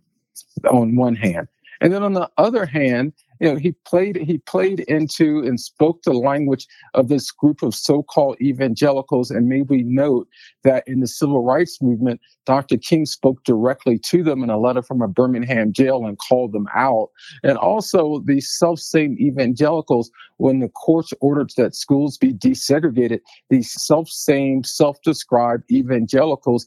on 0.70 0.96
one 0.96 1.14
hand. 1.14 1.48
And 1.84 1.92
then 1.92 2.02
on 2.02 2.14
the 2.14 2.30
other 2.38 2.64
hand, 2.64 3.12
you 3.40 3.52
know, 3.52 3.56
he 3.56 3.72
played 3.84 4.16
he 4.16 4.38
played 4.38 4.80
into 4.80 5.40
and 5.40 5.60
spoke 5.60 6.02
the 6.02 6.14
language 6.14 6.66
of 6.94 7.08
this 7.08 7.30
group 7.30 7.62
of 7.62 7.74
so-called 7.74 8.38
evangelicals. 8.40 9.30
And 9.30 9.48
may 9.48 9.60
we 9.60 9.82
note 9.82 10.26
that 10.62 10.84
in 10.86 11.00
the 11.00 11.06
civil 11.06 11.44
rights 11.44 11.82
movement, 11.82 12.22
Dr. 12.46 12.78
King 12.78 13.04
spoke 13.04 13.44
directly 13.44 13.98
to 13.98 14.22
them 14.22 14.42
in 14.42 14.48
a 14.48 14.58
letter 14.58 14.82
from 14.82 15.02
a 15.02 15.08
Birmingham 15.08 15.74
jail 15.74 16.06
and 16.06 16.18
called 16.18 16.52
them 16.52 16.68
out. 16.74 17.10
And 17.42 17.58
also 17.58 18.22
these 18.24 18.50
self-same 18.50 19.18
evangelicals, 19.20 20.10
when 20.38 20.60
the 20.60 20.70
courts 20.70 21.12
ordered 21.20 21.52
that 21.58 21.74
schools 21.74 22.16
be 22.16 22.32
desegregated, 22.32 23.20
these 23.50 23.70
self-same, 23.84 24.64
self-described 24.64 25.70
evangelicals 25.70 26.64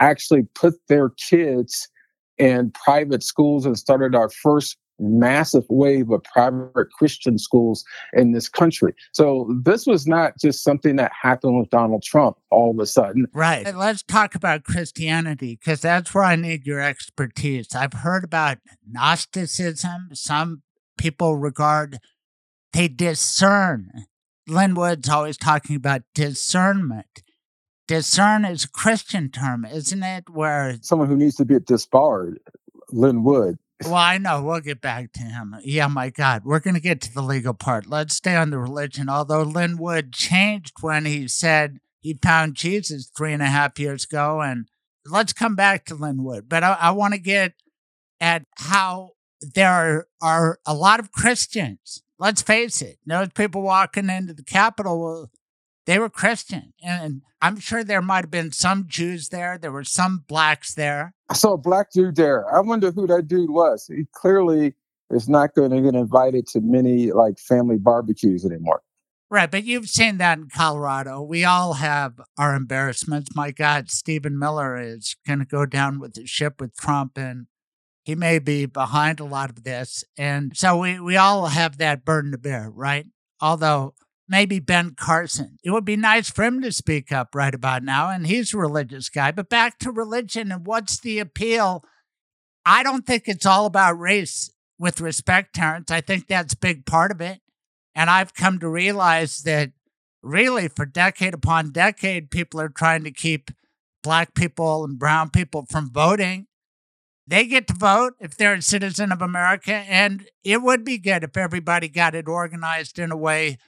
actually 0.00 0.42
put 0.54 0.74
their 0.88 1.10
kids 1.10 1.88
in 2.38 2.70
private 2.72 3.22
schools 3.22 3.66
and 3.66 3.78
started 3.78 4.14
our 4.14 4.28
first 4.28 4.76
massive 4.98 5.64
wave 5.68 6.10
of 6.10 6.22
private 6.24 6.90
Christian 6.92 7.38
schools 7.38 7.84
in 8.14 8.32
this 8.32 8.48
country. 8.48 8.94
So 9.12 9.54
this 9.62 9.86
was 9.86 10.06
not 10.06 10.38
just 10.38 10.64
something 10.64 10.96
that 10.96 11.12
happened 11.20 11.58
with 11.58 11.70
Donald 11.70 12.02
Trump 12.02 12.38
all 12.50 12.70
of 12.70 12.78
a 12.78 12.86
sudden. 12.86 13.26
Right. 13.34 13.74
Let's 13.74 14.02
talk 14.02 14.34
about 14.34 14.64
Christianity 14.64 15.58
because 15.60 15.82
that's 15.82 16.14
where 16.14 16.24
I 16.24 16.36
need 16.36 16.66
your 16.66 16.80
expertise. 16.80 17.74
I've 17.74 17.92
heard 17.92 18.24
about 18.24 18.58
Gnosticism. 18.88 20.10
Some 20.14 20.62
people 20.96 21.36
regard, 21.36 21.98
they 22.72 22.88
discern 22.88 23.90
Lin 24.48 24.74
Wood's 24.74 25.08
always 25.08 25.36
talking 25.36 25.76
about 25.76 26.02
discernment. 26.14 27.22
Discern 27.86 28.44
is 28.44 28.64
a 28.64 28.68
Christian 28.68 29.30
term, 29.30 29.64
isn't 29.64 30.02
it? 30.02 30.28
Where 30.28 30.76
Someone 30.80 31.08
who 31.08 31.16
needs 31.16 31.36
to 31.36 31.44
be 31.44 31.58
disbarred, 31.60 32.40
Lin 32.90 33.22
Wood. 33.22 33.58
well, 33.84 33.94
I 33.94 34.18
know 34.18 34.42
we'll 34.42 34.60
get 34.60 34.80
back 34.80 35.12
to 35.12 35.20
him. 35.20 35.56
Yeah, 35.62 35.86
my 35.88 36.10
God, 36.10 36.44
we're 36.44 36.60
going 36.60 36.74
to 36.74 36.80
get 36.80 37.00
to 37.02 37.14
the 37.14 37.22
legal 37.22 37.54
part. 37.54 37.86
Let's 37.86 38.14
stay 38.14 38.34
on 38.34 38.50
the 38.50 38.58
religion. 38.58 39.08
Although 39.08 39.42
Lin 39.42 39.76
Wood 39.76 40.12
changed 40.12 40.74
when 40.80 41.04
he 41.04 41.28
said 41.28 41.78
he 42.00 42.14
found 42.14 42.54
Jesus 42.54 43.10
three 43.16 43.32
and 43.32 43.42
a 43.42 43.46
half 43.46 43.78
years 43.78 44.04
ago, 44.04 44.40
and 44.40 44.66
let's 45.04 45.32
come 45.32 45.54
back 45.54 45.84
to 45.86 45.94
Lin 45.94 46.24
Wood. 46.24 46.48
But 46.48 46.64
I, 46.64 46.72
I 46.80 46.90
want 46.92 47.14
to 47.14 47.20
get 47.20 47.52
at 48.20 48.44
how 48.56 49.10
there 49.40 49.70
are, 49.70 50.08
are 50.22 50.58
a 50.64 50.74
lot 50.74 50.98
of 50.98 51.12
Christians. 51.12 52.02
Let's 52.18 52.40
face 52.40 52.80
it. 52.80 52.98
Those 53.04 53.28
people 53.34 53.60
walking 53.60 54.08
into 54.08 54.32
the 54.32 54.42
Capitol, 54.42 55.30
they 55.86 55.98
were 55.98 56.10
Christian. 56.10 56.72
And 56.82 57.22
I'm 57.40 57.58
sure 57.58 57.82
there 57.82 58.02
might 58.02 58.24
have 58.24 58.30
been 58.30 58.52
some 58.52 58.86
Jews 58.88 59.28
there. 59.28 59.56
There 59.56 59.72
were 59.72 59.84
some 59.84 60.24
blacks 60.28 60.74
there. 60.74 61.14
I 61.28 61.34
saw 61.34 61.54
a 61.54 61.58
black 61.58 61.90
dude 61.92 62.16
there. 62.16 62.52
I 62.54 62.60
wonder 62.60 62.90
who 62.90 63.06
that 63.06 63.28
dude 63.28 63.50
was. 63.50 63.86
He 63.86 64.04
clearly 64.12 64.74
is 65.10 65.28
not 65.28 65.54
going 65.54 65.70
to 65.70 65.80
get 65.80 65.94
invited 65.94 66.46
to 66.48 66.60
many 66.60 67.12
like 67.12 67.38
family 67.38 67.78
barbecues 67.78 68.44
anymore. 68.44 68.82
Right, 69.28 69.50
but 69.50 69.64
you've 69.64 69.88
seen 69.88 70.18
that 70.18 70.38
in 70.38 70.48
Colorado. 70.48 71.20
We 71.20 71.44
all 71.44 71.74
have 71.74 72.20
our 72.38 72.54
embarrassments. 72.54 73.34
My 73.34 73.50
God, 73.50 73.90
Stephen 73.90 74.38
Miller 74.38 74.76
is 74.76 75.16
going 75.26 75.40
to 75.40 75.44
go 75.44 75.66
down 75.66 75.98
with 75.98 76.14
the 76.14 76.26
ship 76.26 76.60
with 76.60 76.76
Trump, 76.76 77.18
and 77.18 77.46
he 78.04 78.14
may 78.14 78.38
be 78.38 78.66
behind 78.66 79.18
a 79.18 79.24
lot 79.24 79.50
of 79.50 79.64
this. 79.64 80.04
And 80.16 80.56
so 80.56 80.78
we, 80.78 81.00
we 81.00 81.16
all 81.16 81.46
have 81.46 81.78
that 81.78 82.04
burden 82.04 82.30
to 82.30 82.38
bear, 82.38 82.70
right? 82.70 83.06
Although 83.40 83.94
maybe 84.28 84.58
Ben 84.58 84.94
Carson, 84.96 85.58
it 85.62 85.70
would 85.70 85.84
be 85.84 85.96
nice 85.96 86.30
for 86.30 86.44
him 86.44 86.60
to 86.62 86.72
speak 86.72 87.12
up 87.12 87.34
right 87.34 87.54
about 87.54 87.82
now, 87.82 88.10
and 88.10 88.26
he's 88.26 88.52
a 88.52 88.58
religious 88.58 89.08
guy. 89.08 89.30
But 89.30 89.48
back 89.48 89.78
to 89.80 89.90
religion 89.90 90.50
and 90.52 90.66
what's 90.66 91.00
the 91.00 91.18
appeal? 91.18 91.84
I 92.64 92.82
don't 92.82 93.06
think 93.06 93.24
it's 93.26 93.46
all 93.46 93.66
about 93.66 93.98
race 93.98 94.50
with 94.78 95.00
respect, 95.00 95.54
Terrance. 95.54 95.90
I 95.90 96.00
think 96.00 96.26
that's 96.26 96.54
a 96.54 96.58
big 96.58 96.84
part 96.86 97.10
of 97.10 97.20
it. 97.20 97.40
And 97.94 98.10
I've 98.10 98.34
come 98.34 98.58
to 98.58 98.68
realize 98.68 99.38
that 99.42 99.70
really 100.22 100.68
for 100.68 100.84
decade 100.84 101.32
upon 101.32 101.72
decade, 101.72 102.30
people 102.30 102.60
are 102.60 102.68
trying 102.68 103.04
to 103.04 103.10
keep 103.10 103.50
black 104.02 104.34
people 104.34 104.84
and 104.84 104.98
brown 104.98 105.30
people 105.30 105.66
from 105.70 105.90
voting. 105.90 106.46
They 107.26 107.46
get 107.46 107.66
to 107.68 107.74
vote 107.74 108.14
if 108.20 108.36
they're 108.36 108.54
a 108.54 108.62
citizen 108.62 109.12
of 109.12 109.22
America. 109.22 109.72
And 109.72 110.26
it 110.44 110.62
would 110.62 110.84
be 110.84 110.98
good 110.98 111.24
if 111.24 111.36
everybody 111.36 111.88
got 111.88 112.14
it 112.14 112.28
organized 112.28 112.98
in 112.98 113.10
a 113.10 113.16
way 113.16 113.58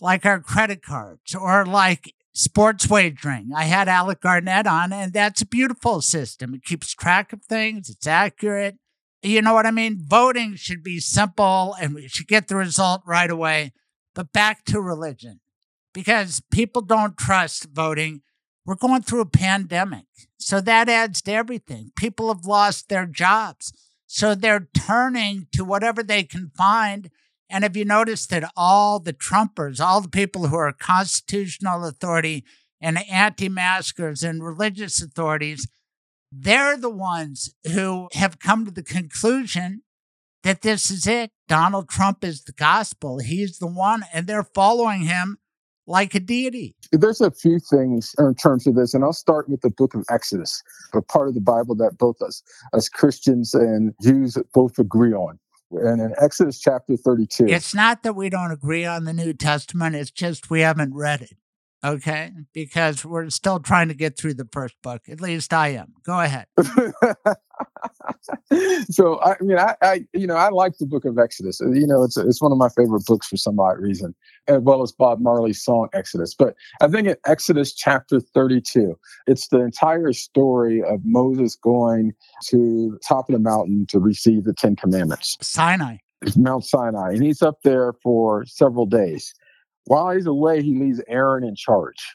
like 0.00 0.24
our 0.24 0.40
credit 0.40 0.82
cards 0.82 1.34
or 1.34 1.64
like 1.66 2.14
sports 2.32 2.88
wagering. 2.88 3.50
I 3.54 3.64
had 3.64 3.88
Alec 3.88 4.20
Garnett 4.20 4.66
on, 4.66 4.92
and 4.92 5.12
that's 5.12 5.42
a 5.42 5.46
beautiful 5.46 6.00
system. 6.00 6.54
It 6.54 6.64
keeps 6.64 6.94
track 6.94 7.32
of 7.32 7.42
things, 7.44 7.90
it's 7.90 8.06
accurate. 8.06 8.78
You 9.22 9.42
know 9.42 9.54
what 9.54 9.66
I 9.66 9.72
mean? 9.72 9.98
Voting 10.00 10.54
should 10.54 10.84
be 10.84 11.00
simple 11.00 11.74
and 11.80 11.94
we 11.94 12.06
should 12.06 12.28
get 12.28 12.46
the 12.46 12.54
result 12.54 13.02
right 13.04 13.30
away. 13.30 13.72
But 14.14 14.32
back 14.32 14.64
to 14.66 14.80
religion, 14.80 15.40
because 15.92 16.40
people 16.52 16.82
don't 16.82 17.16
trust 17.16 17.68
voting. 17.72 18.22
We're 18.64 18.76
going 18.76 19.02
through 19.02 19.22
a 19.22 19.26
pandemic. 19.26 20.04
So 20.36 20.60
that 20.60 20.88
adds 20.88 21.22
to 21.22 21.32
everything. 21.32 21.90
People 21.96 22.28
have 22.28 22.44
lost 22.44 22.88
their 22.88 23.06
jobs. 23.06 23.72
So 24.06 24.34
they're 24.34 24.68
turning 24.76 25.48
to 25.52 25.64
whatever 25.64 26.02
they 26.02 26.22
can 26.22 26.50
find. 26.56 27.10
And 27.50 27.64
have 27.64 27.76
you 27.76 27.84
noticed 27.84 28.30
that 28.30 28.50
all 28.56 29.00
the 29.00 29.12
Trumpers, 29.12 29.80
all 29.80 30.00
the 30.00 30.08
people 30.08 30.48
who 30.48 30.56
are 30.56 30.72
constitutional 30.72 31.84
authority 31.84 32.44
and 32.80 32.98
anti 33.10 33.48
maskers 33.48 34.22
and 34.22 34.44
religious 34.44 35.02
authorities, 35.02 35.66
they're 36.30 36.76
the 36.76 36.90
ones 36.90 37.54
who 37.72 38.08
have 38.12 38.38
come 38.38 38.64
to 38.64 38.70
the 38.70 38.82
conclusion 38.82 39.82
that 40.42 40.62
this 40.62 40.90
is 40.90 41.06
it. 41.06 41.30
Donald 41.48 41.88
Trump 41.88 42.22
is 42.22 42.44
the 42.44 42.52
gospel. 42.52 43.18
He's 43.18 43.58
the 43.58 43.66
one, 43.66 44.04
and 44.12 44.26
they're 44.26 44.44
following 44.44 45.02
him 45.02 45.38
like 45.86 46.14
a 46.14 46.20
deity. 46.20 46.76
There's 46.92 47.22
a 47.22 47.30
few 47.30 47.58
things 47.58 48.14
in 48.18 48.34
terms 48.34 48.66
of 48.66 48.74
this, 48.74 48.92
and 48.92 49.02
I'll 49.02 49.12
start 49.12 49.48
with 49.48 49.62
the 49.62 49.70
book 49.70 49.94
of 49.94 50.04
Exodus, 50.10 50.62
a 50.94 51.00
part 51.00 51.28
of 51.28 51.34
the 51.34 51.40
Bible 51.40 51.74
that 51.76 51.96
both 51.98 52.20
us, 52.20 52.42
as 52.74 52.88
Christians 52.88 53.54
and 53.54 53.94
Jews, 54.02 54.36
both 54.52 54.78
agree 54.78 55.14
on. 55.14 55.38
And 55.70 56.00
in 56.00 56.14
Exodus 56.18 56.58
chapter 56.58 56.96
32, 56.96 57.46
It's 57.46 57.74
not 57.74 58.02
that 58.02 58.14
we 58.14 58.30
don't 58.30 58.50
agree 58.50 58.84
on 58.86 59.04
the 59.04 59.12
New 59.12 59.32
Testament, 59.32 59.94
it's 59.96 60.10
just 60.10 60.50
we 60.50 60.60
haven't 60.60 60.94
read 60.94 61.22
it. 61.22 61.36
Okay? 61.84 62.32
Because 62.52 63.04
we're 63.04 63.30
still 63.30 63.60
trying 63.60 63.88
to 63.88 63.94
get 63.94 64.18
through 64.18 64.34
the 64.34 64.48
first 64.52 64.74
book. 64.82 65.02
At 65.08 65.20
least 65.20 65.52
I 65.52 65.68
am. 65.68 65.94
Go 66.02 66.20
ahead. 66.20 66.46
so 68.90 69.20
I 69.20 69.36
mean, 69.40 69.58
I, 69.58 69.76
I, 69.82 70.04
you 70.12 70.26
know, 70.26 70.34
I 70.34 70.48
like 70.48 70.78
the 70.78 70.86
Book 70.86 71.04
of 71.04 71.18
Exodus. 71.18 71.60
You 71.60 71.86
know, 71.86 72.02
it's 72.02 72.16
it's 72.16 72.40
one 72.40 72.52
of 72.52 72.58
my 72.58 72.68
favorite 72.70 73.04
books 73.06 73.28
for 73.28 73.36
some 73.36 73.60
odd 73.60 73.78
reason, 73.78 74.14
as 74.48 74.60
well 74.62 74.82
as 74.82 74.92
Bob 74.92 75.20
Marley's 75.20 75.62
song 75.62 75.88
Exodus. 75.92 76.34
But 76.34 76.54
I 76.80 76.88
think 76.88 77.08
in 77.08 77.16
Exodus 77.26 77.72
chapter 77.74 78.20
thirty-two, 78.20 78.98
it's 79.26 79.48
the 79.48 79.60
entire 79.60 80.12
story 80.12 80.82
of 80.82 81.00
Moses 81.04 81.56
going 81.56 82.14
to 82.46 82.90
the 82.92 82.98
top 83.06 83.28
of 83.28 83.34
the 83.34 83.40
mountain 83.40 83.86
to 83.90 83.98
receive 84.00 84.44
the 84.44 84.54
Ten 84.54 84.76
Commandments. 84.76 85.36
Sinai. 85.40 85.98
It's 86.20 86.36
Mount 86.36 86.64
Sinai, 86.64 87.12
and 87.12 87.22
he's 87.22 87.42
up 87.42 87.62
there 87.62 87.92
for 88.02 88.44
several 88.44 88.86
days. 88.86 89.32
While 89.88 90.10
he's 90.10 90.26
away, 90.26 90.62
he 90.62 90.78
leaves 90.78 91.00
Aaron 91.08 91.44
in 91.44 91.54
charge. 91.54 92.14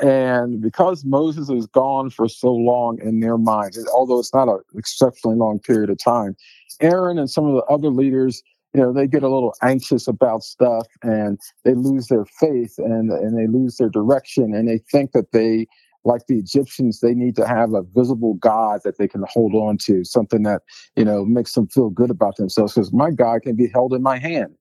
And 0.00 0.60
because 0.60 1.04
Moses 1.04 1.48
is 1.48 1.66
gone 1.68 2.10
for 2.10 2.28
so 2.28 2.52
long 2.52 2.98
in 3.00 3.20
their 3.20 3.38
minds, 3.38 3.78
although 3.94 4.18
it's 4.18 4.34
not 4.34 4.48
an 4.48 4.58
exceptionally 4.76 5.36
long 5.36 5.60
period 5.60 5.90
of 5.90 5.98
time, 5.98 6.36
Aaron 6.80 7.18
and 7.18 7.30
some 7.30 7.46
of 7.46 7.54
the 7.54 7.62
other 7.72 7.88
leaders, 7.88 8.42
you 8.74 8.80
know, 8.80 8.92
they 8.92 9.06
get 9.06 9.22
a 9.22 9.28
little 9.28 9.54
anxious 9.62 10.08
about 10.08 10.42
stuff 10.42 10.86
and 11.04 11.38
they 11.64 11.74
lose 11.74 12.08
their 12.08 12.24
faith 12.24 12.74
and, 12.78 13.12
and 13.12 13.38
they 13.38 13.46
lose 13.46 13.76
their 13.76 13.88
direction 13.88 14.54
and 14.54 14.68
they 14.68 14.78
think 14.90 15.12
that 15.12 15.30
they, 15.32 15.66
like 16.04 16.26
the 16.26 16.36
Egyptians, 16.36 16.98
they 16.98 17.14
need 17.14 17.36
to 17.36 17.46
have 17.46 17.74
a 17.74 17.82
visible 17.94 18.34
God 18.34 18.80
that 18.84 18.98
they 18.98 19.06
can 19.06 19.24
hold 19.28 19.54
on 19.54 19.78
to, 19.82 20.04
something 20.04 20.42
that, 20.42 20.62
you 20.96 21.04
know, 21.04 21.24
makes 21.24 21.54
them 21.54 21.68
feel 21.68 21.90
good 21.90 22.10
about 22.10 22.36
themselves. 22.36 22.74
Because 22.74 22.92
my 22.92 23.12
God 23.12 23.42
can 23.42 23.54
be 23.54 23.68
held 23.72 23.92
in 23.92 24.02
my 24.02 24.18
hand. 24.18 24.57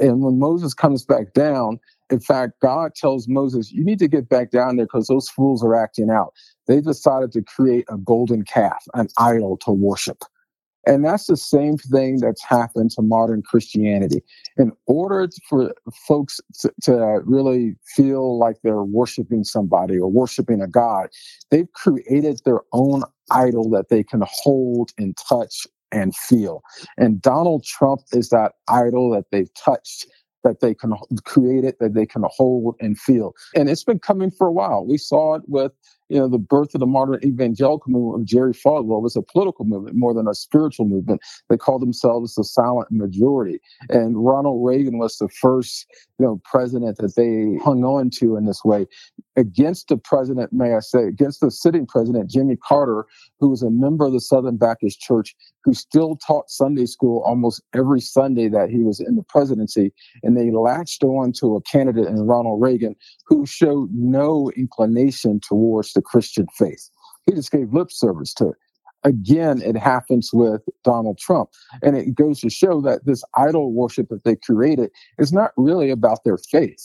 And 0.00 0.22
when 0.22 0.38
Moses 0.38 0.74
comes 0.74 1.04
back 1.04 1.32
down, 1.34 1.78
in 2.10 2.20
fact, 2.20 2.54
God 2.60 2.94
tells 2.94 3.28
Moses, 3.28 3.70
you 3.70 3.84
need 3.84 3.98
to 3.98 4.08
get 4.08 4.28
back 4.28 4.50
down 4.50 4.76
there 4.76 4.86
because 4.86 5.08
those 5.08 5.28
fools 5.28 5.62
are 5.62 5.74
acting 5.74 6.10
out. 6.10 6.32
They 6.66 6.80
decided 6.80 7.32
to 7.32 7.42
create 7.42 7.84
a 7.88 7.98
golden 7.98 8.44
calf, 8.44 8.84
an 8.94 9.08
idol 9.18 9.58
to 9.58 9.70
worship. 9.70 10.22
And 10.86 11.04
that's 11.04 11.26
the 11.26 11.36
same 11.36 11.76
thing 11.76 12.18
that's 12.20 12.42
happened 12.42 12.92
to 12.92 13.02
modern 13.02 13.42
Christianity. 13.42 14.22
In 14.56 14.72
order 14.86 15.28
for 15.46 15.74
folks 16.06 16.40
to, 16.60 16.72
to, 16.84 17.20
really 17.24 17.76
feel 17.94 18.38
like 18.38 18.56
they're 18.62 18.84
worshiping 18.84 19.44
somebody 19.44 19.98
or 19.98 20.10
worshiping 20.10 20.62
a 20.62 20.66
God, 20.66 21.08
they've 21.50 21.70
created 21.74 22.40
their 22.46 22.60
own 22.72 23.02
idol 23.30 23.68
that 23.70 23.90
they 23.90 24.02
can 24.02 24.22
hold 24.24 24.92
and 24.96 25.14
touch 25.28 25.66
and 25.92 26.14
feel. 26.14 26.62
And 26.96 27.20
Donald 27.20 27.64
Trump 27.64 28.02
is 28.12 28.28
that 28.30 28.52
idol 28.68 29.10
that 29.10 29.26
they've 29.30 29.52
touched 29.54 30.06
that 30.44 30.60
they 30.60 30.74
can 30.74 30.94
create 31.24 31.64
it, 31.64 31.78
that 31.80 31.94
they 31.94 32.06
can 32.06 32.22
hold 32.26 32.76
and 32.80 32.98
feel. 32.98 33.32
And 33.54 33.68
it's 33.68 33.84
been 33.84 33.98
coming 33.98 34.30
for 34.30 34.46
a 34.46 34.52
while. 34.52 34.86
We 34.86 34.98
saw 34.98 35.34
it 35.34 35.42
with 35.46 35.72
you 36.08 36.18
know, 36.18 36.28
the 36.28 36.38
birth 36.38 36.74
of 36.74 36.80
the 36.80 36.86
modern 36.86 37.20
evangelical 37.24 37.90
movement 37.90 38.22
of 38.22 38.26
Jerry 38.26 38.52
Falwell 38.52 39.02
was 39.02 39.16
a 39.16 39.22
political 39.22 39.64
movement 39.64 39.96
more 39.96 40.14
than 40.14 40.28
a 40.28 40.34
spiritual 40.34 40.86
movement. 40.86 41.20
They 41.48 41.56
called 41.56 41.82
themselves 41.82 42.34
the 42.34 42.44
silent 42.44 42.90
majority. 42.90 43.60
And 43.90 44.24
Ronald 44.24 44.64
Reagan 44.64 44.98
was 44.98 45.18
the 45.18 45.28
first, 45.28 45.86
you 46.18 46.26
know, 46.26 46.40
president 46.44 46.98
that 46.98 47.14
they 47.16 47.62
hung 47.64 47.84
on 47.84 48.10
to 48.18 48.36
in 48.36 48.46
this 48.46 48.64
way 48.64 48.86
against 49.36 49.88
the 49.88 49.96
president, 49.96 50.52
may 50.52 50.74
I 50.74 50.80
say, 50.80 51.04
against 51.04 51.40
the 51.40 51.50
sitting 51.50 51.86
president, 51.86 52.28
Jimmy 52.28 52.56
Carter, 52.56 53.06
who 53.38 53.48
was 53.50 53.62
a 53.62 53.70
member 53.70 54.04
of 54.04 54.12
the 54.12 54.20
Southern 54.20 54.56
Baptist 54.56 55.00
Church, 55.00 55.36
who 55.64 55.74
still 55.74 56.16
taught 56.16 56.50
Sunday 56.50 56.86
school 56.86 57.22
almost 57.24 57.62
every 57.74 58.00
Sunday 58.00 58.48
that 58.48 58.68
he 58.68 58.82
was 58.82 59.00
in 59.00 59.14
the 59.14 59.22
presidency. 59.22 59.92
And 60.22 60.36
they 60.36 60.50
latched 60.50 61.04
on 61.04 61.32
to 61.40 61.54
a 61.56 61.62
candidate 61.62 62.06
in 62.06 62.16
Ronald 62.26 62.60
Reagan 62.60 62.96
who 63.26 63.46
showed 63.46 63.90
no 63.92 64.50
inclination 64.56 65.40
towards 65.40 65.92
the 65.98 66.02
Christian 66.02 66.46
faith. 66.56 66.88
He 67.26 67.32
just 67.32 67.50
gave 67.50 67.74
lip 67.74 67.90
service 67.90 68.32
to 68.34 68.50
it. 68.50 68.56
Again, 69.04 69.60
it 69.62 69.76
happens 69.76 70.30
with 70.32 70.62
Donald 70.84 71.18
Trump. 71.18 71.50
And 71.82 71.96
it 71.96 72.14
goes 72.14 72.40
to 72.40 72.50
show 72.50 72.80
that 72.82 73.04
this 73.04 73.24
idol 73.36 73.72
worship 73.72 74.08
that 74.10 74.24
they 74.24 74.36
created 74.36 74.90
is 75.18 75.32
not 75.32 75.50
really 75.56 75.90
about 75.90 76.24
their 76.24 76.36
faith. 76.36 76.84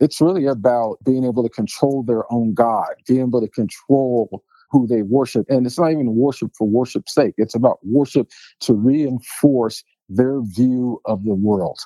It's 0.00 0.20
really 0.20 0.46
about 0.46 0.96
being 1.04 1.24
able 1.24 1.42
to 1.42 1.48
control 1.48 2.02
their 2.02 2.30
own 2.32 2.54
God, 2.54 2.88
being 3.06 3.20
able 3.20 3.40
to 3.40 3.48
control 3.48 4.42
who 4.70 4.86
they 4.86 5.02
worship. 5.02 5.46
And 5.48 5.66
it's 5.66 5.78
not 5.78 5.92
even 5.92 6.14
worship 6.14 6.50
for 6.56 6.66
worship's 6.66 7.14
sake, 7.14 7.34
it's 7.38 7.54
about 7.54 7.78
worship 7.84 8.28
to 8.60 8.74
reinforce 8.74 9.84
their 10.08 10.40
view 10.42 11.00
of 11.06 11.24
the 11.24 11.34
world. 11.34 11.78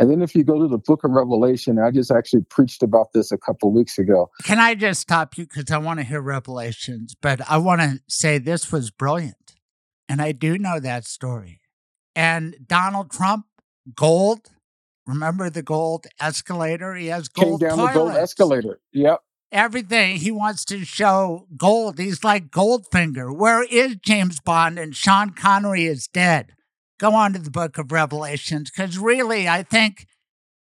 And 0.00 0.10
then 0.10 0.22
if 0.22 0.34
you 0.34 0.44
go 0.44 0.58
to 0.58 0.66
the 0.66 0.78
book 0.78 1.04
of 1.04 1.10
Revelation, 1.10 1.78
I 1.78 1.90
just 1.90 2.10
actually 2.10 2.40
preached 2.48 2.82
about 2.82 3.12
this 3.12 3.30
a 3.30 3.36
couple 3.36 3.70
weeks 3.70 3.98
ago. 3.98 4.30
Can 4.44 4.58
I 4.58 4.74
just 4.74 5.02
stop 5.02 5.36
you 5.36 5.44
because 5.44 5.70
I 5.70 5.76
want 5.76 6.00
to 6.00 6.06
hear 6.06 6.22
Revelations, 6.22 7.14
but 7.20 7.42
I 7.50 7.58
want 7.58 7.82
to 7.82 8.00
say 8.08 8.38
this 8.38 8.72
was 8.72 8.90
brilliant. 8.90 9.56
And 10.08 10.22
I 10.22 10.32
do 10.32 10.56
know 10.56 10.80
that 10.80 11.04
story. 11.04 11.60
And 12.16 12.56
Donald 12.66 13.10
Trump, 13.10 13.44
gold, 13.94 14.48
remember 15.06 15.50
the 15.50 15.62
gold 15.62 16.06
escalator? 16.18 16.94
He 16.94 17.08
has 17.08 17.28
gold. 17.28 17.60
Came 17.60 17.68
down 17.68 17.78
the 17.78 17.92
gold 17.92 18.12
escalator. 18.12 18.80
Yep. 18.94 19.20
everything 19.52 20.16
he 20.16 20.30
wants 20.30 20.64
to 20.64 20.84
show 20.84 21.46
gold. 21.58 21.98
He's 21.98 22.24
like 22.24 22.50
Goldfinger. 22.50 23.36
Where 23.36 23.62
is 23.64 23.96
James 23.96 24.40
Bond? 24.40 24.78
And 24.78 24.96
Sean 24.96 25.30
Connery 25.30 25.84
is 25.84 26.06
dead. 26.06 26.54
Go 27.00 27.14
on 27.14 27.32
to 27.32 27.38
the 27.38 27.50
book 27.50 27.78
of 27.78 27.92
Revelations 27.92 28.70
because 28.70 28.98
really, 28.98 29.48
I 29.48 29.62
think 29.62 30.06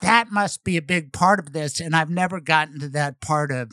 that 0.03 0.31
must 0.31 0.63
be 0.63 0.77
a 0.77 0.83
big 0.83 1.11
part 1.11 1.39
of 1.39 1.55
this. 1.55 1.81
And 1.81 1.97
I've 1.97 2.11
never 2.11 2.39
gotten 2.39 2.79
to 2.81 2.89
that 2.91 3.21
part 3.21 3.51
of 3.51 3.73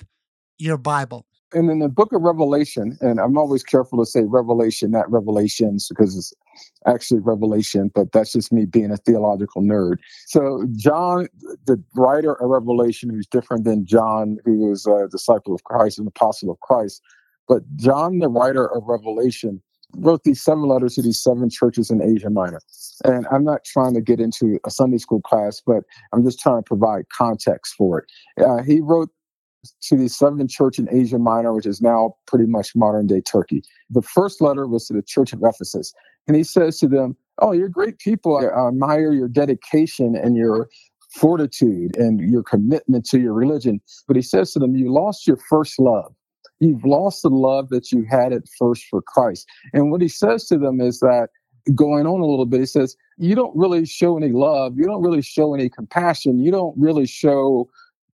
your 0.57 0.77
Bible. 0.77 1.25
And 1.53 1.69
in 1.69 1.79
the 1.79 1.89
book 1.89 2.13
of 2.13 2.21
Revelation, 2.21 2.97
and 3.01 3.19
I'm 3.19 3.37
always 3.37 3.63
careful 3.63 3.99
to 3.99 4.05
say 4.05 4.23
Revelation, 4.23 4.91
not 4.91 5.11
Revelations, 5.11 5.87
because 5.89 6.17
it's 6.17 6.33
actually 6.85 7.19
Revelation, 7.19 7.91
but 7.93 8.11
that's 8.13 8.31
just 8.31 8.51
me 8.51 8.65
being 8.65 8.91
a 8.91 8.97
theological 8.97 9.61
nerd. 9.61 9.97
So, 10.25 10.65
John, 10.75 11.27
the 11.65 11.81
writer 11.95 12.33
of 12.41 12.49
Revelation, 12.49 13.09
who's 13.09 13.27
different 13.27 13.65
than 13.65 13.85
John, 13.85 14.37
who 14.43 14.69
was 14.69 14.85
a 14.85 15.07
disciple 15.09 15.53
of 15.53 15.63
Christ, 15.65 15.99
an 15.99 16.07
apostle 16.07 16.51
of 16.51 16.59
Christ, 16.61 17.01
but 17.47 17.63
John, 17.75 18.19
the 18.19 18.29
writer 18.29 18.73
of 18.73 18.83
Revelation, 18.87 19.61
wrote 19.97 20.23
these 20.23 20.43
seven 20.43 20.63
letters 20.63 20.95
to 20.95 21.01
these 21.01 21.21
seven 21.21 21.49
churches 21.49 21.89
in 21.89 22.01
Asia 22.01 22.29
Minor. 22.29 22.61
And 23.03 23.27
I'm 23.31 23.43
not 23.43 23.63
trying 23.65 23.93
to 23.93 24.01
get 24.01 24.19
into 24.19 24.59
a 24.65 24.69
Sunday 24.69 24.97
school 24.97 25.21
class, 25.21 25.61
but 25.65 25.83
I'm 26.13 26.23
just 26.23 26.39
trying 26.39 26.57
to 26.57 26.67
provide 26.67 27.05
context 27.09 27.75
for 27.75 27.99
it. 27.99 28.43
Uh, 28.43 28.63
he 28.63 28.81
wrote 28.81 29.09
to 29.81 29.97
the 29.97 30.07
seven 30.07 30.47
church 30.47 30.77
in 30.79 30.87
Asia 30.91 31.17
Minor, 31.17 31.53
which 31.53 31.65
is 31.65 31.81
now 31.81 32.15
pretty 32.27 32.45
much 32.45 32.75
modern 32.75 33.07
day 33.07 33.21
Turkey. 33.21 33.63
The 33.89 34.01
first 34.01 34.41
letter 34.41 34.67
was 34.67 34.87
to 34.87 34.93
the 34.93 35.01
church 35.01 35.33
of 35.33 35.41
Ephesus. 35.43 35.93
And 36.27 36.35
he 36.35 36.43
says 36.43 36.79
to 36.79 36.87
them, 36.87 37.15
Oh, 37.39 37.51
you're 37.51 37.69
great 37.69 37.99
people. 37.99 38.37
I 38.37 38.67
admire 38.67 39.11
your 39.11 39.27
dedication 39.27 40.15
and 40.15 40.37
your 40.37 40.69
fortitude 41.11 41.97
and 41.97 42.19
your 42.19 42.43
commitment 42.43 43.05
to 43.05 43.19
your 43.19 43.33
religion. 43.33 43.81
But 44.07 44.15
he 44.15 44.21
says 44.21 44.51
to 44.53 44.59
them, 44.59 44.75
You 44.75 44.91
lost 44.91 45.27
your 45.27 45.37
first 45.49 45.79
love. 45.79 46.13
You've 46.59 46.85
lost 46.85 47.23
the 47.23 47.29
love 47.29 47.69
that 47.69 47.91
you 47.91 48.05
had 48.09 48.33
at 48.33 48.43
first 48.57 48.85
for 48.89 49.01
Christ. 49.01 49.47
And 49.73 49.91
what 49.91 50.01
he 50.01 50.07
says 50.07 50.47
to 50.47 50.57
them 50.57 50.79
is 50.79 50.99
that 50.99 51.29
going 51.73 52.05
on 52.05 52.19
a 52.19 52.25
little 52.25 52.45
bit, 52.45 52.61
he 52.61 52.65
says, 52.65 52.95
You 53.17 53.35
don't 53.35 53.55
really 53.55 53.85
show 53.85 54.17
any 54.17 54.31
love. 54.31 54.77
You 54.77 54.85
don't 54.85 55.01
really 55.01 55.21
show 55.21 55.53
any 55.53 55.69
compassion. 55.69 56.39
You 56.39 56.51
don't 56.51 56.75
really 56.77 57.05
show 57.05 57.69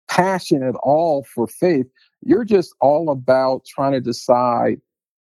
passion 0.10 0.63
at 0.63 0.76
all 0.84 1.26
for 1.34 1.48
faith. 1.48 1.88
You're 2.21 2.45
just 2.45 2.76
all 2.82 3.10
about 3.10 3.65
trying 3.65 3.93
to 3.93 4.02
decide 4.02 4.82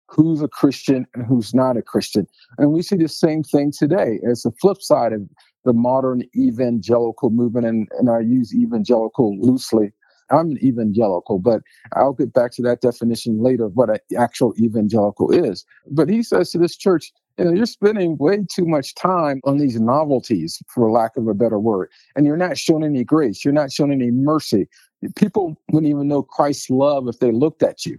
who's 0.08 0.41
a 0.41 0.47
Christian 0.47 1.08
and 1.13 1.26
who's 1.26 1.54
not 1.54 1.78
a 1.78 1.82
Christian. 1.82 2.28
And 2.58 2.71
we 2.71 2.82
see 2.82 2.97
the 2.97 3.08
same 3.08 3.43
thing 3.43 3.71
today. 3.71 4.19
It's 4.24 4.43
the 4.43 4.52
flip 4.60 4.82
side 4.82 5.13
of 5.13 5.21
the 5.63 5.74
modern 5.74 6.24
evangelical 6.36 7.30
movement, 7.30 7.65
and, 7.65 7.88
and 7.97 8.10
I 8.10 8.19
use 8.19 8.54
evangelical 8.54 9.38
loosely. 9.39 9.93
I'm 10.32 10.52
an 10.52 10.63
evangelical, 10.63 11.39
but 11.39 11.62
I'll 11.94 12.13
get 12.13 12.34
back 12.34 12.52
to 12.54 12.62
that 12.63 12.82
definition 12.82 13.41
later 13.41 13.65
of 13.65 13.76
what 13.76 13.89
an 13.89 14.00
actual 14.17 14.54
evangelical 14.60 15.32
is. 15.32 15.65
But 15.89 16.10
he 16.10 16.24
says 16.24 16.52
to 16.52 16.58
this 16.58 16.78
church, 16.78 17.12
you 17.38 17.46
know, 17.46 17.54
you're 17.54 17.65
spending 17.65 18.17
way 18.17 18.46
too 18.54 18.65
much 18.65 18.94
time 18.96 19.41
on 19.46 19.58
these 19.58 19.80
novelties, 19.80 20.62
for 20.67 20.91
lack 20.91 21.17
of 21.17 21.28
a 21.28 21.34
better 21.34 21.60
word, 21.60 21.89
and 22.15 22.26
you're 22.26 22.38
not 22.38 22.58
showing 22.58 22.84
any 22.84 23.04
grace. 23.04 23.44
You're 23.44 23.54
not 23.54 23.72
showing 23.72 23.91
any 23.91 24.12
mercy. 24.12 24.67
People 25.15 25.56
wouldn't 25.72 25.89
even 25.89 26.08
know 26.08 26.22
Christ's 26.22 26.70
love 26.70 27.08
if 27.08 27.20
they 27.20 27.32
looked 27.32 27.63
at 27.63 27.86
you. 27.86 27.98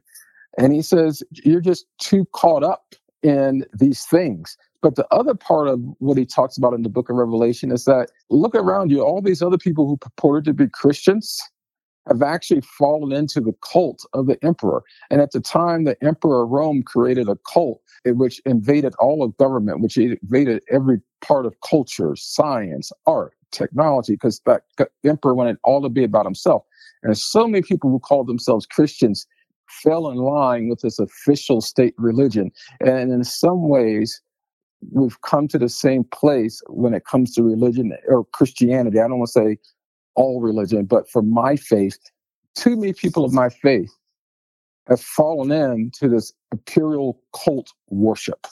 And 0.58 0.72
he 0.72 0.82
says, 0.82 1.22
you're 1.44 1.60
just 1.60 1.86
too 1.98 2.26
caught 2.32 2.62
up 2.62 2.94
in 3.22 3.64
these 3.72 4.04
things. 4.04 4.56
But 4.82 4.96
the 4.96 5.06
other 5.12 5.34
part 5.34 5.68
of 5.68 5.80
what 5.98 6.18
he 6.18 6.26
talks 6.26 6.56
about 6.56 6.74
in 6.74 6.82
the 6.82 6.88
book 6.88 7.08
of 7.08 7.16
Revelation 7.16 7.70
is 7.72 7.84
that 7.84 8.10
look 8.30 8.54
around 8.54 8.90
you, 8.90 9.00
all 9.00 9.22
these 9.22 9.42
other 9.42 9.58
people 9.58 9.86
who 9.86 9.96
purported 9.96 10.44
to 10.44 10.52
be 10.52 10.68
Christians 10.68 11.40
have 12.08 12.22
actually 12.22 12.60
fallen 12.62 13.12
into 13.12 13.40
the 13.40 13.54
cult 13.62 14.04
of 14.12 14.26
the 14.26 14.42
emperor. 14.44 14.82
And 15.10 15.20
at 15.20 15.32
the 15.32 15.40
time, 15.40 15.84
the 15.84 15.96
emperor 16.02 16.44
of 16.44 16.50
Rome 16.50 16.82
created 16.82 17.28
a 17.28 17.36
cult 17.52 17.80
which 18.04 18.40
invaded 18.44 18.94
all 18.98 19.22
of 19.22 19.36
government, 19.36 19.80
which 19.80 19.96
invaded 19.96 20.62
every 20.70 21.00
part 21.20 21.46
of 21.46 21.54
culture, 21.68 22.16
science, 22.16 22.90
art, 23.06 23.34
technology, 23.52 24.14
because 24.14 24.40
that 24.46 24.62
emperor 25.04 25.34
wanted 25.34 25.58
all 25.62 25.82
to 25.82 25.88
be 25.88 26.02
about 26.02 26.24
himself. 26.24 26.64
And 27.02 27.16
so 27.16 27.46
many 27.46 27.62
people 27.62 27.90
who 27.90 28.00
called 28.00 28.26
themselves 28.26 28.66
Christians 28.66 29.26
fell 29.68 30.10
in 30.10 30.18
line 30.18 30.68
with 30.68 30.80
this 30.80 30.98
official 30.98 31.60
state 31.60 31.94
religion. 31.96 32.50
And 32.80 33.12
in 33.12 33.24
some 33.24 33.68
ways, 33.68 34.20
we've 34.90 35.20
come 35.22 35.48
to 35.48 35.58
the 35.58 35.68
same 35.68 36.04
place 36.04 36.60
when 36.68 36.94
it 36.94 37.04
comes 37.04 37.32
to 37.34 37.42
religion 37.42 37.92
or 38.08 38.24
Christianity. 38.32 38.98
I 38.98 39.08
don't 39.08 39.18
want 39.18 39.28
to 39.28 39.40
say 39.40 39.58
all 40.14 40.40
religion, 40.40 40.84
but 40.84 41.08
for 41.10 41.22
my 41.22 41.56
faith, 41.56 41.98
too 42.54 42.76
many 42.76 42.92
people 42.92 43.24
of 43.24 43.32
my 43.32 43.48
faith 43.48 43.90
have 44.88 45.00
fallen 45.00 45.52
into 45.52 46.08
this 46.08 46.32
imperial 46.50 47.20
cult 47.34 47.72
worship. 47.88 48.46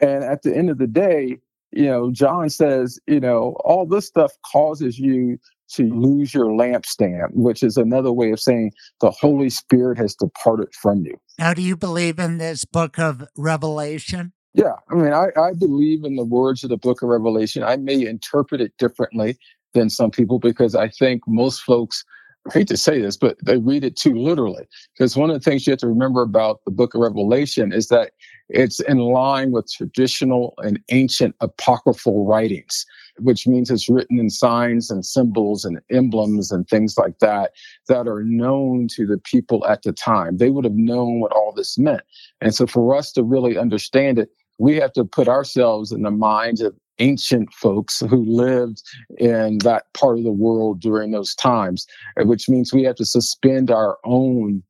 And 0.00 0.24
at 0.24 0.42
the 0.42 0.54
end 0.54 0.70
of 0.70 0.78
the 0.78 0.86
day, 0.86 1.38
you 1.72 1.86
know, 1.86 2.10
John 2.10 2.48
says, 2.48 2.98
you 3.06 3.20
know, 3.20 3.56
all 3.64 3.86
this 3.86 4.06
stuff 4.06 4.32
causes 4.50 4.98
you 4.98 5.38
to 5.74 5.82
lose 5.94 6.32
your 6.32 6.46
lampstand, 6.46 7.28
which 7.32 7.62
is 7.62 7.76
another 7.76 8.12
way 8.12 8.30
of 8.30 8.40
saying 8.40 8.72
the 9.00 9.10
Holy 9.10 9.50
Spirit 9.50 9.98
has 9.98 10.14
departed 10.14 10.68
from 10.74 11.04
you. 11.04 11.14
Now, 11.38 11.52
do 11.52 11.62
you 11.62 11.76
believe 11.76 12.18
in 12.18 12.38
this 12.38 12.64
book 12.64 12.98
of 12.98 13.24
Revelation? 13.36 14.32
Yeah, 14.54 14.72
I 14.90 14.94
mean, 14.94 15.12
I, 15.12 15.26
I 15.38 15.52
believe 15.52 16.04
in 16.04 16.16
the 16.16 16.24
words 16.24 16.64
of 16.64 16.70
the 16.70 16.78
book 16.78 17.02
of 17.02 17.10
Revelation. 17.10 17.62
I 17.62 17.76
may 17.76 18.06
interpret 18.06 18.60
it 18.60 18.72
differently 18.78 19.36
than 19.78 19.90
some 19.90 20.10
people 20.10 20.38
because 20.38 20.74
I 20.74 20.88
think 20.88 21.22
most 21.26 21.62
folks 21.62 22.04
I 22.48 22.52
hate 22.52 22.68
to 22.68 22.76
say 22.76 23.00
this, 23.00 23.16
but 23.16 23.36
they 23.44 23.58
read 23.58 23.84
it 23.84 23.96
too 23.96 24.14
literally. 24.14 24.66
Because 24.94 25.16
one 25.16 25.28
of 25.30 25.34
the 25.34 25.40
things 25.40 25.66
you 25.66 25.72
have 25.72 25.80
to 25.80 25.88
remember 25.88 26.22
about 26.22 26.60
the 26.64 26.70
book 26.70 26.94
of 26.94 27.00
Revelation 27.00 27.72
is 27.72 27.88
that 27.88 28.12
it's 28.48 28.80
in 28.80 28.98
line 28.98 29.50
with 29.50 29.70
traditional 29.70 30.54
and 30.58 30.80
ancient 30.88 31.34
apocryphal 31.40 32.24
writings, 32.24 32.86
which 33.18 33.46
means 33.46 33.70
it's 33.70 33.90
written 33.90 34.18
in 34.18 34.30
signs 34.30 34.90
and 34.90 35.04
symbols 35.04 35.64
and 35.64 35.80
emblems 35.90 36.50
and 36.50 36.66
things 36.68 36.96
like 36.96 37.18
that 37.18 37.52
that 37.88 38.08
are 38.08 38.22
known 38.22 38.88
to 38.92 39.06
the 39.06 39.18
people 39.18 39.66
at 39.66 39.82
the 39.82 39.92
time. 39.92 40.38
They 40.38 40.50
would 40.50 40.64
have 40.64 40.74
known 40.74 41.20
what 41.20 41.32
all 41.32 41.52
this 41.54 41.76
meant. 41.76 42.02
And 42.40 42.54
so 42.54 42.66
for 42.66 42.96
us 42.96 43.12
to 43.12 43.22
really 43.22 43.58
understand 43.58 44.18
it, 44.18 44.30
we 44.58 44.76
have 44.76 44.92
to 44.94 45.04
put 45.04 45.28
ourselves 45.28 45.92
in 45.92 46.02
the 46.02 46.10
minds 46.10 46.62
of 46.62 46.74
ancient 46.98 47.52
folks 47.52 48.00
who 48.00 48.24
lived 48.24 48.82
in 49.18 49.58
that 49.58 49.92
part 49.94 50.18
of 50.18 50.24
the 50.24 50.32
world 50.32 50.80
during 50.80 51.10
those 51.10 51.34
times, 51.34 51.86
uh, 52.20 52.24
which 52.24 52.48
means 52.48 52.72
we 52.72 52.82
have 52.82 52.96
to 52.96 53.04
suspend 53.04 53.70
our 53.70 53.98
own 54.04 54.62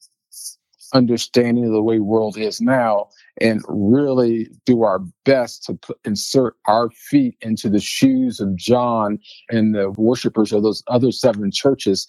understanding 0.94 1.66
of 1.66 1.72
the 1.72 1.82
way 1.82 1.98
world 1.98 2.38
is 2.38 2.60
now 2.60 3.08
and 3.40 3.62
really 3.68 4.48
do 4.64 4.82
our 4.82 5.00
best 5.24 5.64
to 5.64 5.74
put, 5.74 5.98
insert 6.04 6.56
our 6.66 6.90
feet 6.90 7.36
into 7.40 7.68
the 7.68 7.80
shoes 7.80 8.40
of 8.40 8.56
John 8.56 9.18
and 9.50 9.74
the 9.74 9.90
worshipers 9.90 10.52
of 10.52 10.62
those 10.62 10.82
other 10.86 11.12
seven 11.12 11.50
churches 11.50 12.06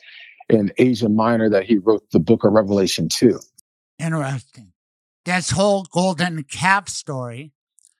in 0.49 0.71
Asia 0.77 1.09
Minor 1.09 1.49
that 1.49 1.65
he 1.65 1.77
wrote 1.77 2.09
the 2.11 2.19
book 2.19 2.43
of 2.43 2.53
Revelation 2.53 3.09
to. 3.09 3.39
Interesting. 3.99 4.71
This 5.25 5.51
whole 5.51 5.85
golden 5.91 6.43
calf 6.43 6.89
story, 6.89 7.51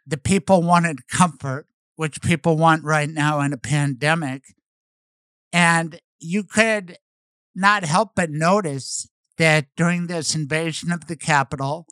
the 0.08 0.18
people 0.18 0.64
wanted 0.64 1.08
comfort 1.08 1.68
which 2.00 2.22
people 2.22 2.56
want 2.56 2.82
right 2.86 3.10
now 3.10 3.42
in 3.42 3.52
a 3.52 3.58
pandemic. 3.58 4.42
And 5.52 6.00
you 6.18 6.46
could 6.46 6.98
not 7.54 7.84
help 7.84 8.12
but 8.16 8.30
notice 8.30 9.10
that 9.38 9.66
during 9.76 10.08
this 10.08 10.34
invasion 10.34 10.94
of 10.94 11.08
the 11.08 11.18
Capitol, 11.18 11.88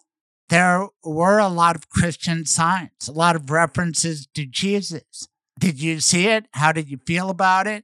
there 0.47 0.87
were 1.03 1.39
a 1.39 1.49
lot 1.49 1.75
of 1.75 1.89
Christian 1.89 2.45
signs, 2.45 3.09
a 3.09 3.11
lot 3.11 3.35
of 3.35 3.51
references 3.51 4.29
to 4.33 4.45
Jesus. 4.45 5.27
Did 5.59 5.81
you 5.81 5.99
see 5.99 6.27
it? 6.27 6.45
How 6.53 6.71
did 6.71 6.89
you 6.89 6.99
feel 7.05 7.29
about 7.29 7.67
it? 7.67 7.83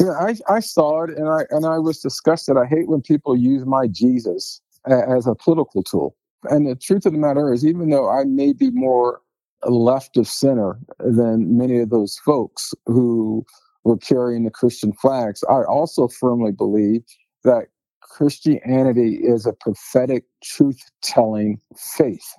Yeah, 0.00 0.18
I, 0.18 0.34
I 0.52 0.58
saw 0.58 1.04
it 1.04 1.10
and 1.10 1.28
I 1.28 1.42
and 1.50 1.64
I 1.64 1.78
was 1.78 2.00
disgusted. 2.00 2.56
I 2.56 2.66
hate 2.66 2.88
when 2.88 3.00
people 3.00 3.36
use 3.36 3.64
my 3.64 3.86
Jesus 3.86 4.60
as 4.88 5.28
a 5.28 5.36
political 5.36 5.84
tool. 5.84 6.16
And 6.50 6.66
the 6.66 6.74
truth 6.74 7.06
of 7.06 7.12
the 7.12 7.18
matter 7.20 7.52
is, 7.52 7.64
even 7.64 7.90
though 7.90 8.10
I 8.10 8.24
may 8.24 8.52
be 8.52 8.72
more 8.72 9.20
left 9.64 10.16
of 10.16 10.26
center 10.26 10.78
than 10.98 11.56
many 11.56 11.78
of 11.80 11.90
those 11.90 12.18
folks 12.24 12.74
who 12.86 13.44
were 13.84 13.98
carrying 13.98 14.44
the 14.44 14.50
Christian 14.50 14.92
flags. 14.92 15.42
I 15.48 15.62
also 15.64 16.08
firmly 16.08 16.52
believe 16.52 17.02
that 17.44 17.66
Christianity 18.00 19.20
is 19.22 19.46
a 19.46 19.52
prophetic 19.52 20.24
truth 20.42 20.80
telling 21.02 21.60
faith 21.76 22.34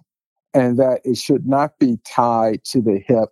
and 0.53 0.77
that 0.77 1.01
it 1.03 1.17
should 1.17 1.47
not 1.47 1.79
be 1.79 1.97
tied 2.05 2.63
to 2.65 2.81
the 2.81 3.01
hip 3.07 3.29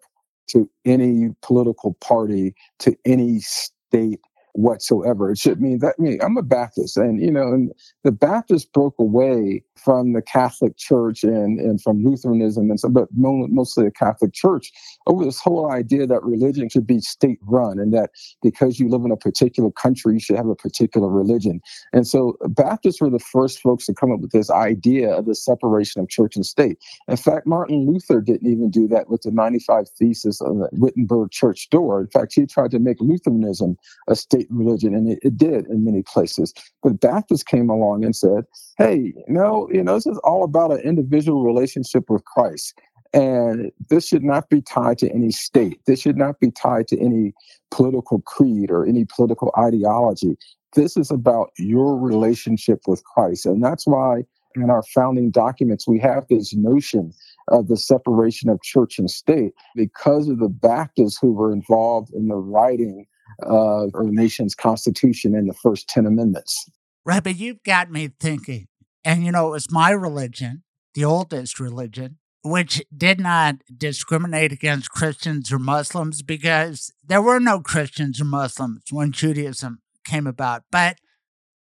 to 0.47 0.69
any 0.86 1.30
political 1.41 1.93
party, 2.01 2.56
to 2.80 2.95
any 3.06 3.39
state 3.39 4.19
whatsoever. 4.54 5.32
It 5.32 5.38
should 5.38 5.62
mean 5.62 5.80
that 5.80 6.00
me. 6.00 6.20
I'm 6.22 6.38
a 6.38 6.44
Baptist, 6.44 6.98
and 6.98 7.22
you 7.22 7.32
know, 7.32 7.54
and 7.54 7.72
the 8.04 8.12
Baptists 8.12 8.66
broke 8.66 8.96
away 9.00 9.64
from 9.76 10.14
the 10.14 10.22
Catholic 10.22 10.78
Church 10.78 11.24
and 11.24 11.60
and 11.60 11.82
from 11.82 12.04
Lutheranism 12.04 12.70
and 12.70 12.80
so, 12.80 12.90
but 12.90 13.10
mostly 13.14 13.86
the 13.86 13.92
Catholic 13.92 14.34
Church 14.34 14.72
over 15.08 15.26
this 15.26 15.40
whole 15.40 15.72
idea 15.72 16.06
that 16.08 16.24
religion 16.24 16.70
should 16.70 16.88
be 16.88 17.00
state 17.00 17.40
run 17.44 17.80
and 17.80 17.94
that 17.94 18.12
because 18.42 18.80
you 18.80 18.90
live 18.90 19.04
in 19.06 19.12
a 19.12 19.18
particular 19.18 19.72
country, 19.72 20.14
you 20.14 20.20
should 20.20 20.38
have 20.38 20.48
a 20.48 20.56
particular 20.56 21.10
religion. 21.10 21.62
And 21.94 22.08
so 22.08 22.38
uh, 22.44 22.48
Baptists 22.48 23.02
were 23.02 23.10
the 23.10 23.20
first 23.20 23.60
folks 23.62 23.86
to 23.88 23.94
come 23.94 24.12
up 24.12 24.20
with 24.20 24.32
this 24.32 24.50
idea 24.50 25.12
of 25.12 25.26
the 25.26 25.36
separation 25.36 26.02
of 26.02 26.10
church 26.10 26.36
and 26.36 26.46
state. 26.46 26.78
In 27.08 27.18
fact, 27.18 27.48
Martin 27.48 27.86
Luther 27.86 28.22
didn't 28.22 28.50
even 28.50 28.70
do 28.70 28.88
that 28.90 29.10
with 29.10 29.22
the 29.24 29.32
95 29.32 29.90
Thesis 29.90 30.42
of 30.42 30.58
the 30.58 30.70
Wittenberg 30.74 31.32
Church 31.32 31.70
Door. 31.70 32.02
In 32.02 32.08
fact, 32.08 32.34
he 32.34 32.46
tried 32.46 32.72
to 32.72 32.80
make 32.80 32.98
Lutheranism 33.00 33.78
a 34.08 34.16
state 34.16 34.40
religion, 34.49 34.95
and 34.95 35.12
it, 35.12 35.19
it 35.21 35.38
did 35.38 35.67
in 35.67 35.84
many 35.84 36.04
places. 36.04 36.54
But 36.84 36.99
Baptists 36.99 37.43
came 37.43 37.69
along 37.69 38.04
and 38.04 38.15
said, 38.15 38.45
hey, 38.77 39.13
no, 39.27 39.69
you 39.71 39.84
know, 39.84 39.95
this 39.95 40.08
is 40.08 40.19
all 40.23 40.43
about 40.43 40.71
an 40.71 40.80
individual 40.80 41.43
relationship 41.43 42.10
with 42.10 42.25
Christ. 42.25 42.80
And 43.13 43.71
this 43.89 44.08
should 44.08 44.23
not 44.23 44.49
be 44.49 44.62
tied 44.62 44.97
to 44.99 45.12
any 45.12 45.32
state. 45.32 45.82
This 45.86 46.01
should 46.01 46.17
not 46.17 46.39
be 46.39 46.49
tied 46.51 46.88
to 46.89 46.99
any 46.99 47.34
political 47.69 48.21
creed 48.21 48.71
or 48.71 48.86
any 48.86 49.06
political 49.06 49.51
ideology. 49.58 50.38
This 50.75 50.95
is 50.95 51.12
about 51.12 51.49
your 51.58 51.99
relationship 51.99 52.80
with 52.88 53.04
Christ. 53.04 53.45
And 53.45 53.62
that's 53.62 53.86
why 53.86 54.23
in 54.56 54.69
our 54.69 54.84
founding 54.84 55.32
documents 55.32 55.88
we 55.88 55.99
have 55.99 56.25
this 56.30 56.54
notion 56.54 57.12
of 57.49 57.67
the 57.67 57.77
separation 57.77 58.49
of 58.49 58.62
church 58.62 58.97
and 58.97 59.10
state 59.10 59.54
because 59.75 60.30
of 60.30 60.39
the 60.39 60.49
Baptists 60.49 61.17
who 61.21 61.34
were 61.34 61.51
involved 61.51 62.13
in 62.13 62.27
the 62.27 62.36
writing 62.36 63.06
of 63.39 63.94
our 63.96 64.04
nation's 64.04 64.56
constitution 64.56 65.36
and 65.36 65.50
the 65.50 65.54
first 65.54 65.88
10 65.89 66.06
amendments. 66.06 66.65
But 67.06 67.36
you've 67.38 67.63
got 67.63 67.91
me 67.91 68.10
thinking. 68.20 68.67
And 69.04 69.26
you 69.26 69.32
know, 69.32 69.48
it 69.48 69.52
was 69.52 69.72
my 69.72 69.91
religion, 69.91 70.63
the 70.94 71.06
oldest 71.06 71.60
religion, 71.60 72.20
which 72.44 72.84
did 72.96 73.20
not 73.20 73.56
discriminate 73.76 74.52
against 74.52 74.91
Christians 74.91 75.52
or 75.52 75.60
Muslims 75.60 76.22
because 76.22 76.91
there 77.04 77.22
were 77.22 77.39
no 77.39 77.60
Christians 77.60 78.22
or 78.22 78.26
Muslims 78.26 78.84
when 78.91 79.12
Judaism 79.12 79.82
came 80.06 80.28
about. 80.28 80.63
But 80.72 80.98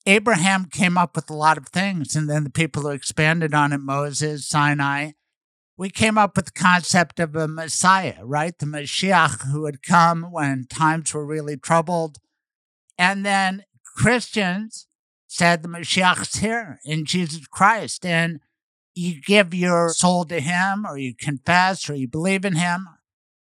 Abraham 0.07 0.67
came 0.67 0.97
up 0.97 1.15
with 1.17 1.29
a 1.29 1.35
lot 1.35 1.59
of 1.59 1.69
things, 1.69 2.17
and 2.17 2.31
then 2.31 2.45
the 2.45 2.51
people 2.51 2.83
who 2.83 2.91
expanded 2.91 3.53
on 3.53 3.73
it, 3.73 3.79
Moses, 3.79 4.49
Sinai, 4.49 5.11
we 5.79 5.89
came 5.89 6.19
up 6.19 6.37
with 6.37 6.47
the 6.47 6.53
concept 6.53 7.21
of 7.21 7.37
a 7.37 7.47
Messiah, 7.47 8.17
right? 8.25 8.59
The 8.59 8.67
Mashiach 8.67 9.47
who 9.47 9.63
would 9.63 9.83
come 9.83 10.25
when 10.33 10.67
times 10.69 11.15
were 11.15 11.25
really 11.25 11.57
troubled. 11.57 12.19
And 12.99 13.25
then 13.25 13.63
Christians 13.97 14.89
said 15.29 15.63
the 15.63 15.69
Mashiach's 15.69 16.37
here 16.37 16.81
in 16.85 17.05
Jesus 17.05 17.47
Christ. 17.47 18.05
And 18.05 18.41
you 18.97 19.21
give 19.25 19.55
your 19.55 19.91
soul 19.91 20.25
to 20.25 20.41
him, 20.41 20.85
or 20.85 20.99
you 20.99 21.15
confess, 21.15 21.89
or 21.89 21.95
you 21.95 22.09
believe 22.09 22.45
in 22.45 22.57
him. 22.57 22.89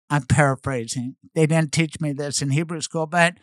I'm 0.08 0.24
paraphrasing. 0.24 1.16
They 1.34 1.46
didn't 1.46 1.72
teach 1.72 2.00
me 2.00 2.14
this 2.14 2.40
in 2.40 2.50
Hebrew 2.50 2.80
school, 2.80 3.06
but 3.06 3.34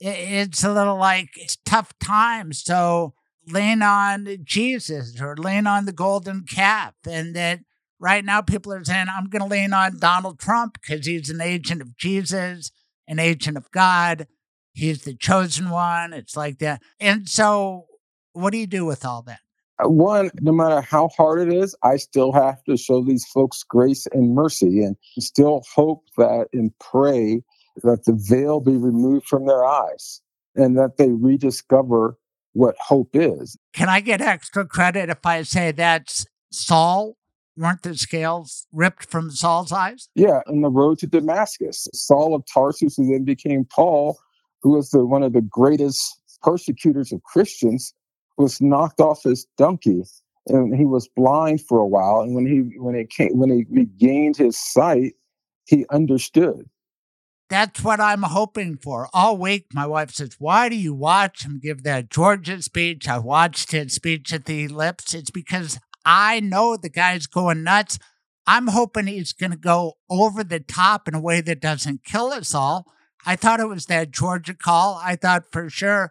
it's 0.00 0.64
a 0.64 0.72
little 0.72 0.96
like 0.96 1.28
it's 1.36 1.58
tough 1.66 1.92
times. 1.98 2.62
So 2.62 3.12
lean 3.46 3.82
on 3.82 4.38
Jesus 4.42 5.20
or 5.20 5.36
lean 5.36 5.66
on 5.66 5.84
the 5.84 5.92
golden 5.92 6.44
calf. 6.44 6.94
And 7.06 7.36
that 7.36 7.60
right 8.02 8.24
now 8.24 8.42
people 8.42 8.72
are 8.72 8.84
saying, 8.84 9.06
I'm 9.08 9.28
going 9.28 9.42
to 9.42 9.48
lean 9.48 9.72
on 9.72 9.98
Donald 9.98 10.38
Trump 10.38 10.74
because 10.74 11.06
he's 11.06 11.30
an 11.30 11.40
agent 11.40 11.80
of 11.80 11.96
Jesus, 11.96 12.70
an 13.06 13.18
agent 13.18 13.56
of 13.56 13.70
God. 13.70 14.26
He's 14.74 15.04
the 15.04 15.14
chosen 15.14 15.70
one. 15.70 16.12
It's 16.12 16.36
like 16.36 16.58
that. 16.58 16.82
And 16.98 17.28
so, 17.28 17.86
what 18.32 18.50
do 18.50 18.58
you 18.58 18.66
do 18.66 18.84
with 18.84 19.04
all 19.04 19.22
that? 19.22 19.40
Uh, 19.82 19.88
one, 19.88 20.30
no 20.40 20.52
matter 20.52 20.80
how 20.80 21.08
hard 21.16 21.40
it 21.40 21.52
is, 21.54 21.76
I 21.82 21.96
still 21.96 22.32
have 22.32 22.62
to 22.64 22.76
show 22.76 23.04
these 23.04 23.24
folks 23.26 23.62
grace 23.62 24.06
and 24.12 24.34
mercy 24.34 24.82
and 24.82 24.96
still 25.18 25.62
hope 25.74 26.04
that 26.16 26.48
and 26.52 26.72
pray 26.78 27.42
that 27.82 28.04
the 28.04 28.18
veil 28.28 28.60
be 28.60 28.76
removed 28.76 29.26
from 29.26 29.46
their 29.46 29.64
eyes 29.64 30.20
and 30.56 30.76
that 30.76 30.96
they 30.96 31.10
rediscover 31.10 32.18
what 32.54 32.74
hope 32.78 33.10
is. 33.14 33.56
Can 33.72 33.88
I 33.88 34.00
get 34.00 34.20
extra 34.20 34.66
credit 34.66 35.08
if 35.08 35.24
I 35.24 35.42
say 35.42 35.72
that's 35.72 36.26
Saul? 36.50 37.16
Weren't 37.56 37.82
the 37.82 37.94
scales 37.96 38.66
ripped 38.72 39.04
from 39.04 39.30
Saul's 39.30 39.72
eyes? 39.72 40.08
Yeah, 40.14 40.40
on 40.46 40.62
the 40.62 40.70
road 40.70 40.98
to 41.00 41.06
Damascus. 41.06 41.86
Saul 41.92 42.34
of 42.34 42.44
Tarsus, 42.52 42.96
who 42.96 43.06
then 43.06 43.24
became 43.24 43.66
Paul, 43.66 44.18
who 44.62 44.70
was 44.70 44.90
the, 44.90 45.04
one 45.04 45.22
of 45.22 45.34
the 45.34 45.42
greatest 45.42 46.18
persecutors 46.42 47.12
of 47.12 47.22
Christians, 47.24 47.92
was 48.38 48.60
knocked 48.60 49.00
off 49.00 49.22
his 49.22 49.46
donkey 49.58 50.02
and 50.46 50.74
he 50.74 50.84
was 50.84 51.08
blind 51.14 51.60
for 51.60 51.78
a 51.78 51.86
while. 51.86 52.20
And 52.20 52.34
when 52.34 52.46
he 52.46 52.78
when 52.78 52.94
it 52.94 53.10
came 53.10 53.38
when 53.38 53.50
he 53.50 53.66
regained 53.70 54.36
his 54.36 54.58
sight, 54.58 55.14
he 55.66 55.86
understood. 55.90 56.68
That's 57.48 57.84
what 57.84 58.00
I'm 58.00 58.22
hoping 58.22 58.78
for. 58.78 59.08
All 59.12 59.36
week, 59.36 59.66
my 59.74 59.86
wife 59.86 60.12
says, 60.12 60.36
Why 60.38 60.68
do 60.68 60.76
you 60.76 60.94
watch 60.94 61.44
him 61.44 61.60
give 61.62 61.82
that 61.82 62.10
Georgia 62.10 62.62
speech? 62.62 63.06
I 63.08 63.18
watched 63.18 63.72
his 63.72 63.94
speech 63.94 64.32
at 64.32 64.46
the 64.46 64.64
Ellipse. 64.64 65.12
It's 65.12 65.30
because 65.30 65.78
I 66.04 66.40
know 66.40 66.76
the 66.76 66.88
guy's 66.88 67.26
going 67.26 67.62
nuts. 67.62 67.98
I'm 68.46 68.68
hoping 68.68 69.06
he's 69.06 69.32
going 69.32 69.52
to 69.52 69.56
go 69.56 69.94
over 70.10 70.42
the 70.42 70.60
top 70.60 71.06
in 71.06 71.14
a 71.14 71.20
way 71.20 71.40
that 71.40 71.60
doesn't 71.60 72.04
kill 72.04 72.32
us 72.32 72.54
all. 72.54 72.86
I 73.24 73.36
thought 73.36 73.60
it 73.60 73.68
was 73.68 73.86
that 73.86 74.10
Georgia 74.10 74.54
call. 74.54 75.00
I 75.02 75.14
thought 75.14 75.52
for 75.52 75.70
sure 75.70 76.10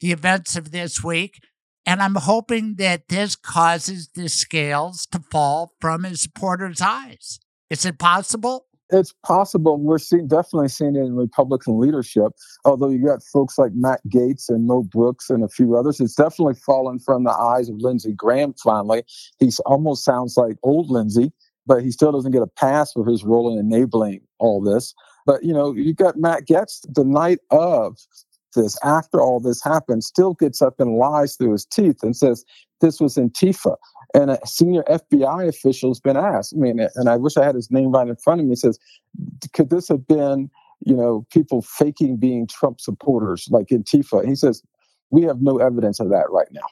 the 0.00 0.12
events 0.12 0.56
of 0.56 0.70
this 0.70 1.02
week 1.02 1.40
and 1.84 2.00
I'm 2.00 2.14
hoping 2.14 2.76
that 2.76 3.08
this 3.08 3.34
causes 3.34 4.10
the 4.14 4.28
scales 4.28 5.06
to 5.06 5.18
fall 5.30 5.74
from 5.80 6.04
his 6.04 6.20
supporters' 6.20 6.80
eyes. 6.80 7.40
Is 7.70 7.84
it 7.84 7.98
possible? 7.98 8.66
It's 8.90 9.14
possible. 9.24 9.78
We're 9.78 9.98
seeing 9.98 10.28
definitely 10.28 10.68
seeing 10.68 10.96
it 10.96 11.00
in 11.00 11.16
Republican 11.16 11.78
leadership. 11.78 12.32
Although 12.64 12.90
you 12.90 13.04
got 13.04 13.22
folks 13.22 13.58
like 13.58 13.72
Matt 13.74 14.00
Gaetz 14.08 14.48
and 14.48 14.66
Mo 14.66 14.82
Brooks 14.82 15.30
and 15.30 15.42
a 15.42 15.48
few 15.48 15.76
others, 15.76 15.98
it's 16.00 16.14
definitely 16.14 16.54
fallen 16.54 16.98
from 16.98 17.24
the 17.24 17.30
eyes 17.30 17.68
of 17.68 17.76
Lindsey 17.78 18.12
Graham. 18.12 18.54
Finally, 18.62 19.04
he 19.38 19.50
almost 19.64 20.04
sounds 20.04 20.36
like 20.36 20.56
old 20.62 20.90
Lindsey, 20.90 21.32
but 21.66 21.82
he 21.82 21.90
still 21.90 22.12
doesn't 22.12 22.32
get 22.32 22.42
a 22.42 22.46
pass 22.46 22.92
for 22.92 23.06
his 23.06 23.24
role 23.24 23.52
in 23.52 23.58
enabling 23.58 24.20
all 24.38 24.60
this. 24.60 24.94
But 25.24 25.42
you 25.42 25.54
know, 25.54 25.72
you 25.72 25.94
got 25.94 26.18
Matt 26.18 26.46
Gaetz 26.46 26.80
the 26.92 27.04
night 27.04 27.38
of 27.50 27.96
this, 28.54 28.78
after 28.84 29.20
all 29.20 29.40
this 29.40 29.62
happened, 29.62 30.04
still 30.04 30.34
gets 30.34 30.62
up 30.62 30.80
and 30.80 30.96
lies 30.96 31.36
through 31.36 31.52
his 31.52 31.64
teeth 31.64 32.02
and 32.02 32.16
says 32.16 32.44
this 32.80 33.00
was 33.00 33.16
Antifa. 33.16 33.76
And 34.14 34.30
a 34.30 34.38
senior 34.44 34.82
FBI 34.84 35.48
official 35.48 35.90
has 35.90 36.00
been 36.00 36.16
asked. 36.16 36.54
I 36.54 36.60
mean, 36.60 36.86
and 36.94 37.08
I 37.08 37.16
wish 37.16 37.36
I 37.36 37.44
had 37.44 37.54
his 37.54 37.70
name 37.70 37.92
right 37.92 38.08
in 38.08 38.16
front 38.16 38.40
of 38.40 38.46
me. 38.46 38.52
He 38.52 38.56
says, 38.56 38.78
could 39.52 39.70
this 39.70 39.88
have 39.88 40.06
been, 40.06 40.50
you 40.84 40.94
know, 40.94 41.26
people 41.30 41.62
faking 41.62 42.18
being 42.18 42.46
Trump 42.46 42.80
supporters 42.80 43.48
like 43.50 43.68
Antifa? 43.68 44.26
He 44.26 44.34
says, 44.34 44.62
we 45.10 45.22
have 45.22 45.40
no 45.40 45.58
evidence 45.58 46.00
of 46.00 46.10
that 46.10 46.26
right 46.30 46.48
now. 46.50 46.66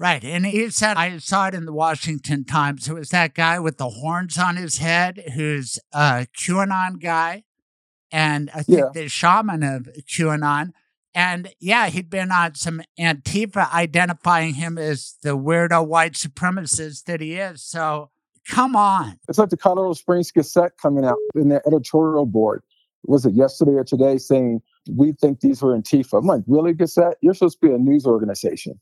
Right. 0.00 0.24
And 0.24 0.46
he 0.46 0.70
said, 0.70 0.96
I 0.96 1.18
saw 1.18 1.48
it 1.48 1.54
in 1.54 1.66
the 1.66 1.74
Washington 1.74 2.44
Times. 2.44 2.88
It 2.88 2.94
was 2.94 3.10
that 3.10 3.34
guy 3.34 3.58
with 3.60 3.76
the 3.76 3.90
horns 3.90 4.38
on 4.38 4.56
his 4.56 4.78
head 4.78 5.22
who's 5.34 5.78
a 5.92 6.26
QAnon 6.38 7.02
guy. 7.02 7.44
And 8.10 8.50
I 8.54 8.62
think 8.62 8.78
yeah. 8.78 8.90
the 8.94 9.08
shaman 9.08 9.62
of 9.62 9.90
QAnon 10.08 10.72
and 11.14 11.48
yeah, 11.60 11.88
he'd 11.88 12.10
been 12.10 12.30
on 12.30 12.54
some 12.54 12.82
Antifa 12.98 13.72
identifying 13.72 14.54
him 14.54 14.78
as 14.78 15.16
the 15.22 15.36
weirdo 15.36 15.86
white 15.86 16.12
supremacist 16.12 17.04
that 17.04 17.20
he 17.20 17.34
is. 17.34 17.62
So 17.62 18.10
come 18.48 18.76
on. 18.76 19.18
It's 19.28 19.38
like 19.38 19.50
the 19.50 19.56
Colorado 19.56 19.94
Springs 19.94 20.30
Gazette 20.30 20.72
coming 20.80 21.04
out 21.04 21.18
in 21.34 21.48
their 21.48 21.66
editorial 21.66 22.26
board. 22.26 22.62
Was 23.04 23.24
it 23.24 23.34
yesterday 23.34 23.72
or 23.72 23.84
today 23.84 24.18
saying, 24.18 24.60
we 24.90 25.12
think 25.12 25.40
these 25.40 25.62
were 25.62 25.76
Antifa? 25.76 26.18
I'm 26.18 26.26
like, 26.26 26.42
really, 26.46 26.74
Gazette? 26.74 27.16
You're 27.22 27.34
supposed 27.34 27.60
to 27.60 27.68
be 27.68 27.74
a 27.74 27.78
news 27.78 28.06
organization. 28.06 28.80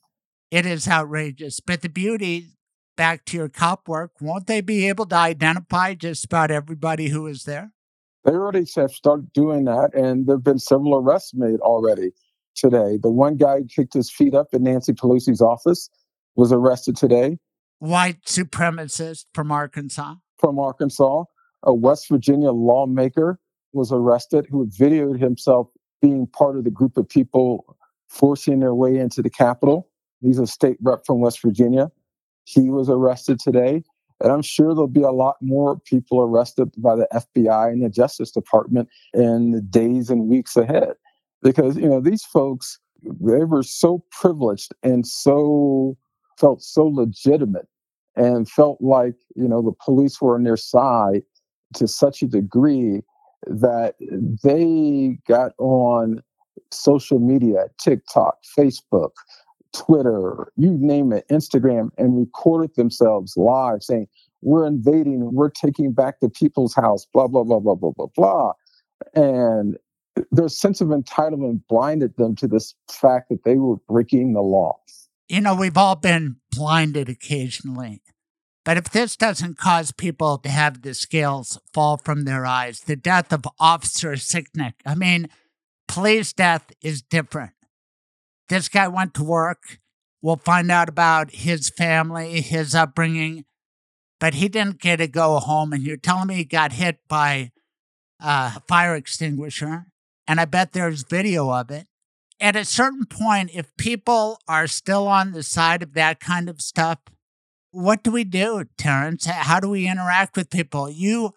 It 0.50 0.66
is 0.66 0.88
outrageous. 0.88 1.60
But 1.60 1.82
the 1.82 1.88
beauty, 1.88 2.48
back 2.96 3.24
to 3.26 3.36
your 3.36 3.48
cop 3.48 3.88
work, 3.88 4.12
won't 4.20 4.46
they 4.46 4.60
be 4.60 4.88
able 4.88 5.06
to 5.06 5.16
identify 5.16 5.94
just 5.94 6.24
about 6.24 6.50
everybody 6.50 7.08
who 7.08 7.22
was 7.22 7.44
there? 7.44 7.72
They 8.24 8.32
already 8.32 8.66
have 8.76 8.90
started 8.90 9.32
doing 9.32 9.64
that, 9.64 9.94
and 9.94 10.26
there 10.26 10.36
have 10.36 10.44
been 10.44 10.58
several 10.58 10.96
arrests 10.96 11.32
made 11.34 11.60
already 11.60 12.10
today. 12.54 12.98
The 13.00 13.10
one 13.10 13.36
guy 13.36 13.60
kicked 13.74 13.94
his 13.94 14.10
feet 14.10 14.34
up 14.34 14.48
in 14.52 14.64
Nancy 14.64 14.92
Pelosi's 14.92 15.40
office 15.40 15.88
was 16.36 16.52
arrested 16.52 16.96
today. 16.96 17.38
White 17.78 18.24
supremacist 18.24 19.26
from 19.34 19.52
Arkansas. 19.52 20.14
From 20.38 20.58
Arkansas. 20.58 21.24
A 21.62 21.74
West 21.74 22.08
Virginia 22.08 22.50
lawmaker 22.50 23.38
was 23.72 23.92
arrested 23.92 24.46
who 24.50 24.66
videoed 24.66 25.20
himself 25.20 25.68
being 26.00 26.26
part 26.26 26.56
of 26.56 26.64
the 26.64 26.70
group 26.70 26.96
of 26.96 27.08
people 27.08 27.76
forcing 28.08 28.60
their 28.60 28.74
way 28.74 28.96
into 28.96 29.22
the 29.22 29.30
Capitol. 29.30 29.88
He's 30.20 30.38
a 30.38 30.46
state 30.46 30.76
rep 30.80 31.04
from 31.06 31.20
West 31.20 31.42
Virginia. 31.42 31.90
He 32.44 32.70
was 32.70 32.88
arrested 32.88 33.38
today. 33.38 33.82
And 34.20 34.32
I'm 34.32 34.42
sure 34.42 34.74
there'll 34.74 34.88
be 34.88 35.02
a 35.02 35.10
lot 35.10 35.36
more 35.40 35.78
people 35.78 36.20
arrested 36.20 36.70
by 36.78 36.96
the 36.96 37.08
FBI 37.12 37.72
and 37.72 37.84
the 37.84 37.88
Justice 37.88 38.30
Department 38.30 38.88
in 39.14 39.52
the 39.52 39.60
days 39.60 40.10
and 40.10 40.28
weeks 40.28 40.56
ahead. 40.56 40.94
Because, 41.42 41.76
you 41.76 41.88
know, 41.88 42.00
these 42.00 42.24
folks, 42.24 42.80
they 43.02 43.44
were 43.44 43.62
so 43.62 44.04
privileged 44.10 44.74
and 44.82 45.06
so 45.06 45.96
felt 46.36 46.62
so 46.62 46.86
legitimate 46.86 47.68
and 48.16 48.48
felt 48.50 48.80
like, 48.80 49.14
you 49.36 49.46
know, 49.46 49.62
the 49.62 49.72
police 49.84 50.20
were 50.20 50.34
on 50.34 50.42
their 50.42 50.56
side 50.56 51.22
to 51.74 51.86
such 51.86 52.22
a 52.22 52.26
degree 52.26 53.02
that 53.46 53.94
they 54.42 55.16
got 55.28 55.52
on 55.58 56.20
social 56.72 57.20
media, 57.20 57.66
TikTok, 57.80 58.38
Facebook, 58.58 59.12
Twitter, 59.74 60.52
you 60.56 60.76
name 60.80 61.12
it, 61.12 61.26
Instagram, 61.28 61.90
and 61.98 62.18
recorded 62.18 62.74
themselves 62.76 63.36
live 63.36 63.82
saying, 63.82 64.08
We're 64.42 64.66
invading, 64.66 65.32
we're 65.34 65.50
taking 65.50 65.92
back 65.92 66.20
the 66.20 66.30
people's 66.30 66.74
house, 66.74 67.06
blah, 67.12 67.28
blah, 67.28 67.44
blah, 67.44 67.60
blah, 67.60 67.74
blah, 67.74 67.90
blah, 67.90 68.06
blah. 68.16 68.52
And 69.14 69.76
their 70.32 70.48
sense 70.48 70.80
of 70.80 70.88
entitlement 70.88 71.62
blinded 71.68 72.16
them 72.16 72.34
to 72.36 72.48
this 72.48 72.74
fact 72.90 73.28
that 73.30 73.44
they 73.44 73.56
were 73.56 73.76
breaking 73.88 74.32
the 74.32 74.40
law. 74.40 74.78
You 75.28 75.40
know, 75.42 75.54
we've 75.54 75.76
all 75.76 75.96
been 75.96 76.36
blinded 76.50 77.08
occasionally. 77.08 78.02
But 78.64 78.76
if 78.76 78.90
this 78.90 79.16
doesn't 79.16 79.56
cause 79.56 79.92
people 79.92 80.38
to 80.38 80.48
have 80.48 80.82
the 80.82 80.94
scales 80.94 81.58
fall 81.72 81.96
from 81.96 82.24
their 82.24 82.44
eyes, 82.44 82.80
the 82.80 82.96
death 82.96 83.32
of 83.32 83.46
Officer 83.58 84.12
Sicknick, 84.12 84.74
I 84.84 84.94
mean, 84.94 85.28
police 85.86 86.32
death 86.32 86.70
is 86.82 87.00
different. 87.00 87.52
This 88.48 88.68
guy 88.68 88.88
went 88.88 89.14
to 89.14 89.24
work. 89.24 89.78
We'll 90.20 90.36
find 90.36 90.70
out 90.70 90.88
about 90.88 91.30
his 91.30 91.68
family, 91.70 92.40
his 92.40 92.74
upbringing, 92.74 93.44
but 94.18 94.34
he 94.34 94.48
didn't 94.48 94.80
get 94.80 94.96
to 94.96 95.06
go 95.06 95.38
home. 95.38 95.72
And 95.72 95.82
you're 95.82 95.96
telling 95.96 96.28
me 96.28 96.36
he 96.36 96.44
got 96.44 96.72
hit 96.72 96.98
by 97.08 97.52
a 98.20 98.60
fire 98.66 98.96
extinguisher. 98.96 99.86
And 100.26 100.40
I 100.40 100.44
bet 100.44 100.72
there's 100.72 101.02
video 101.04 101.50
of 101.50 101.70
it. 101.70 101.86
At 102.40 102.56
a 102.56 102.64
certain 102.64 103.04
point, 103.04 103.50
if 103.54 103.76
people 103.76 104.38
are 104.46 104.66
still 104.66 105.06
on 105.08 105.32
the 105.32 105.42
side 105.42 105.82
of 105.82 105.94
that 105.94 106.20
kind 106.20 106.48
of 106.48 106.60
stuff, 106.60 106.98
what 107.70 108.02
do 108.02 108.10
we 108.10 108.24
do, 108.24 108.64
Terrance? 108.76 109.26
How 109.26 109.60
do 109.60 109.68
we 109.68 109.88
interact 109.88 110.36
with 110.36 110.50
people? 110.50 110.88
You 110.88 111.34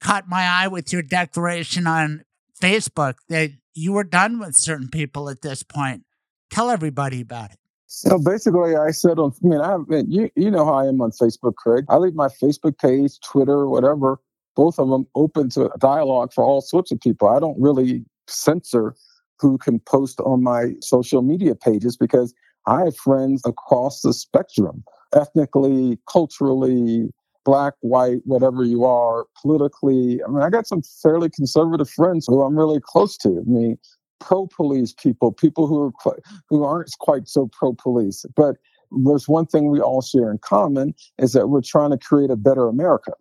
caught 0.00 0.28
my 0.28 0.42
eye 0.42 0.68
with 0.68 0.92
your 0.92 1.02
declaration 1.02 1.86
on 1.86 2.22
Facebook 2.60 3.14
that 3.28 3.50
you 3.74 3.92
were 3.92 4.04
done 4.04 4.38
with 4.38 4.56
certain 4.56 4.88
people 4.88 5.28
at 5.28 5.42
this 5.42 5.62
point. 5.62 6.04
Tell 6.50 6.70
everybody 6.70 7.20
about 7.20 7.50
it. 7.52 7.58
So 7.86 8.18
basically, 8.18 8.76
I 8.76 8.90
said 8.90 9.18
on, 9.18 9.32
I 9.44 9.46
mean, 9.46 9.60
I 9.60 9.76
mean, 9.88 10.10
you 10.10 10.30
you 10.34 10.50
know 10.50 10.64
how 10.64 10.74
I 10.74 10.86
am 10.86 11.00
on 11.00 11.12
Facebook, 11.12 11.54
Craig. 11.54 11.84
I 11.88 11.96
leave 11.98 12.14
my 12.14 12.28
Facebook 12.28 12.78
page, 12.78 13.20
Twitter, 13.20 13.68
whatever, 13.68 14.18
both 14.56 14.78
of 14.78 14.88
them 14.88 15.06
open 15.14 15.50
to 15.50 15.70
dialogue 15.78 16.32
for 16.32 16.42
all 16.42 16.60
sorts 16.60 16.90
of 16.90 17.00
people. 17.00 17.28
I 17.28 17.38
don't 17.38 17.60
really 17.60 18.04
censor 18.26 18.94
who 19.38 19.58
can 19.58 19.78
post 19.80 20.20
on 20.20 20.42
my 20.42 20.72
social 20.80 21.22
media 21.22 21.54
pages 21.54 21.96
because 21.96 22.34
I 22.66 22.84
have 22.84 22.96
friends 22.96 23.42
across 23.44 24.00
the 24.00 24.12
spectrum, 24.12 24.82
ethnically, 25.14 25.98
culturally, 26.10 27.10
black, 27.44 27.74
white, 27.80 28.22
whatever 28.24 28.64
you 28.64 28.84
are, 28.84 29.26
politically. 29.40 30.20
I 30.26 30.30
mean, 30.30 30.42
I 30.42 30.50
got 30.50 30.66
some 30.66 30.82
fairly 31.02 31.30
conservative 31.30 31.88
friends 31.88 32.26
who 32.26 32.42
I'm 32.42 32.58
really 32.58 32.80
close 32.82 33.16
to. 33.18 33.28
I 33.28 33.48
mean, 33.48 33.78
pro-police 34.20 34.92
people, 34.92 35.32
people 35.32 35.66
who 35.66 35.82
are 35.82 36.18
who 36.48 36.64
aren't 36.64 36.90
quite 36.98 37.28
so 37.28 37.48
pro-police. 37.52 38.24
But 38.34 38.56
there's 39.04 39.28
one 39.28 39.46
thing 39.46 39.70
we 39.70 39.80
all 39.80 40.02
share 40.02 40.30
in 40.30 40.38
common 40.38 40.94
is 41.18 41.32
that 41.32 41.48
we're 41.48 41.60
trying 41.60 41.90
to 41.90 41.98
create 41.98 42.30
a 42.30 42.36
better 42.36 42.68
America, 42.68 43.12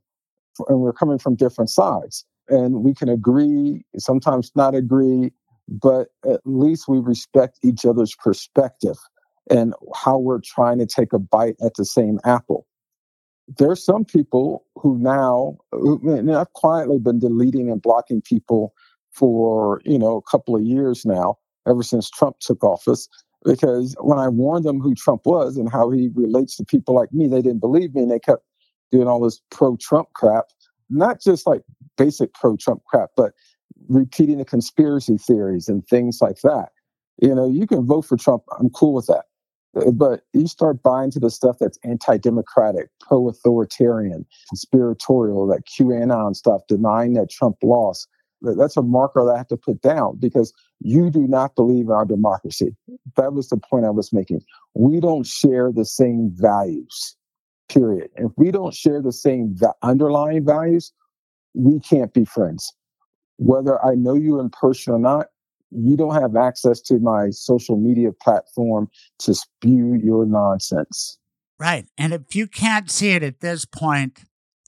and 0.68 0.80
we're 0.80 0.94
coming 0.94 1.18
from 1.18 1.36
different 1.36 1.70
sides. 1.70 2.26
And 2.48 2.84
we 2.84 2.94
can 2.94 3.10
agree, 3.10 3.84
sometimes 3.98 4.52
not 4.56 4.76
agree, 4.76 5.32
but 5.68 6.10
at 6.30 6.42
least 6.46 6.88
we 6.88 7.00
respect 7.00 7.58
each 7.64 7.86
other's 7.86 8.16
perspective 8.16 8.98
and 9.50 9.74
how 9.96 10.20
we're 10.20 10.42
trying 10.42 10.78
to 10.78 10.86
take 10.86 11.12
a 11.12 11.20
bite 11.20 11.56
at 11.64 11.74
the 11.76 11.86
same 11.86 12.20
apple. 12.24 12.68
There's 13.58 13.84
some 13.84 14.06
people 14.06 14.66
who 14.76 14.98
now, 15.00 15.58
and 15.72 16.36
I've 16.36 16.54
quietly 16.54 17.00
been 17.00 17.20
deleting 17.20 17.70
and 17.72 17.82
blocking 17.82 18.22
people 18.22 18.74
for 19.16 19.82
you 19.86 19.98
know 19.98 20.18
a 20.18 20.30
couple 20.30 20.56
of 20.56 20.64
years 20.64 21.06
now, 21.06 21.38
ever 21.68 21.84
since 21.84 22.10
Trump 22.10 22.40
took 22.40 22.64
office. 22.64 23.08
Because 23.44 23.96
when 24.00 24.18
I 24.18 24.28
warned 24.28 24.66
them 24.66 24.80
who 24.80 24.96
Trump 24.96 25.22
was 25.26 25.56
and 25.56 25.72
how 25.72 25.92
he 25.92 26.10
relates 26.16 26.58
to 26.58 26.66
people 26.66 26.96
like 26.96 27.14
me, 27.14 27.28
they 27.28 27.44
didn't 27.44 27.60
believe 27.60 27.94
me, 27.94 28.02
and 28.02 28.12
they 28.12 28.20
kept 28.20 28.44
doing 28.92 29.08
all 29.08 29.20
this 29.20 29.40
pro-Trump 29.52 30.10
crap. 30.14 30.46
Not 30.90 31.22
just 31.22 31.46
like 31.46 31.62
basic 31.96 32.34
pro-Trump 32.34 32.84
crap, 32.86 33.12
but 33.16 33.34
repeating 33.88 34.40
the 34.40 34.46
conspiracy 34.46 35.18
theories 35.18 35.68
and 35.68 35.86
things 35.88 36.20
like 36.22 36.42
that. 36.42 36.70
You 37.22 37.36
know, 37.36 37.48
you 37.48 37.68
can 37.68 37.86
vote 37.86 38.06
for 38.06 38.18
Trump. 38.18 38.44
I'm 38.60 38.70
cool 38.70 38.94
with 38.94 39.08
that. 39.08 39.26
Uh, 39.76 39.92
but 39.92 40.22
you 40.34 40.48
start 40.48 40.82
buying 40.82 41.12
to 41.12 41.20
the 41.20 41.30
stuff 41.30 41.58
that's 41.60 41.78
anti-democratic, 41.84 42.90
pro-authoritarian, 43.00 44.26
conspiratorial, 44.50 45.48
that 45.48 45.64
QAnon 45.68 46.36
stuff, 46.36 46.62
denying 46.68 47.14
that 47.14 47.30
Trump 47.30 47.58
lost 47.62 48.08
that's 48.54 48.78
a 48.78 48.82
marker 48.82 49.26
that 49.26 49.32
I 49.34 49.38
have 49.38 49.48
to 49.48 49.58
put 49.58 49.82
down 49.82 50.18
because 50.20 50.54
you 50.80 51.10
do 51.10 51.28
not 51.28 51.56
believe 51.56 51.86
in 51.86 51.92
our 51.92 52.06
democracy. 52.06 52.76
That 53.16 53.34
was 53.34 53.50
the 53.50 53.58
point 53.58 53.86
I 53.86 53.90
was 53.90 54.14
making. 54.14 54.42
We 54.74 55.00
don't 55.00 55.26
share 55.26 55.72
the 55.72 55.86
same 55.86 56.32
values, 56.34 57.16
period. 57.70 58.10
If 58.16 58.32
we 58.38 58.52
don't 58.52 58.74
share 58.74 59.02
the 59.02 59.12
same 59.12 59.56
va- 59.56 59.74
underlying 59.82 60.46
values, 60.46 60.94
we 61.54 61.80
can't 61.80 62.14
be 62.14 62.26
friends. 62.26 62.74
Whether 63.38 63.84
I 63.84 63.96
know 63.96 64.14
you 64.14 64.40
in 64.40 64.50
person 64.50 64.94
or 64.94 65.00
not, 65.00 65.28
you 65.72 65.98
don't 65.98 66.14
have 66.14 66.36
access 66.36 66.80
to 66.82 67.00
my 67.00 67.30
social 67.32 67.78
media 67.78 68.12
platform 68.12 68.90
to 69.20 69.34
spew 69.34 70.00
your 70.02 70.26
nonsense. 70.26 71.18
Right. 71.60 71.86
And 71.98 72.14
if 72.14 72.36
you 72.36 72.48
can't 72.48 72.92
see 72.92 73.12
it 73.12 73.24
at 73.24 73.40
this 73.40 73.66
point, 73.66 74.24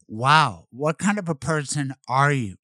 wow, 0.08 0.66
what 0.72 0.98
kind 0.98 1.20
of 1.20 1.30
a 1.30 1.36
person 1.36 1.94
are 2.08 2.32
you? 2.32 2.56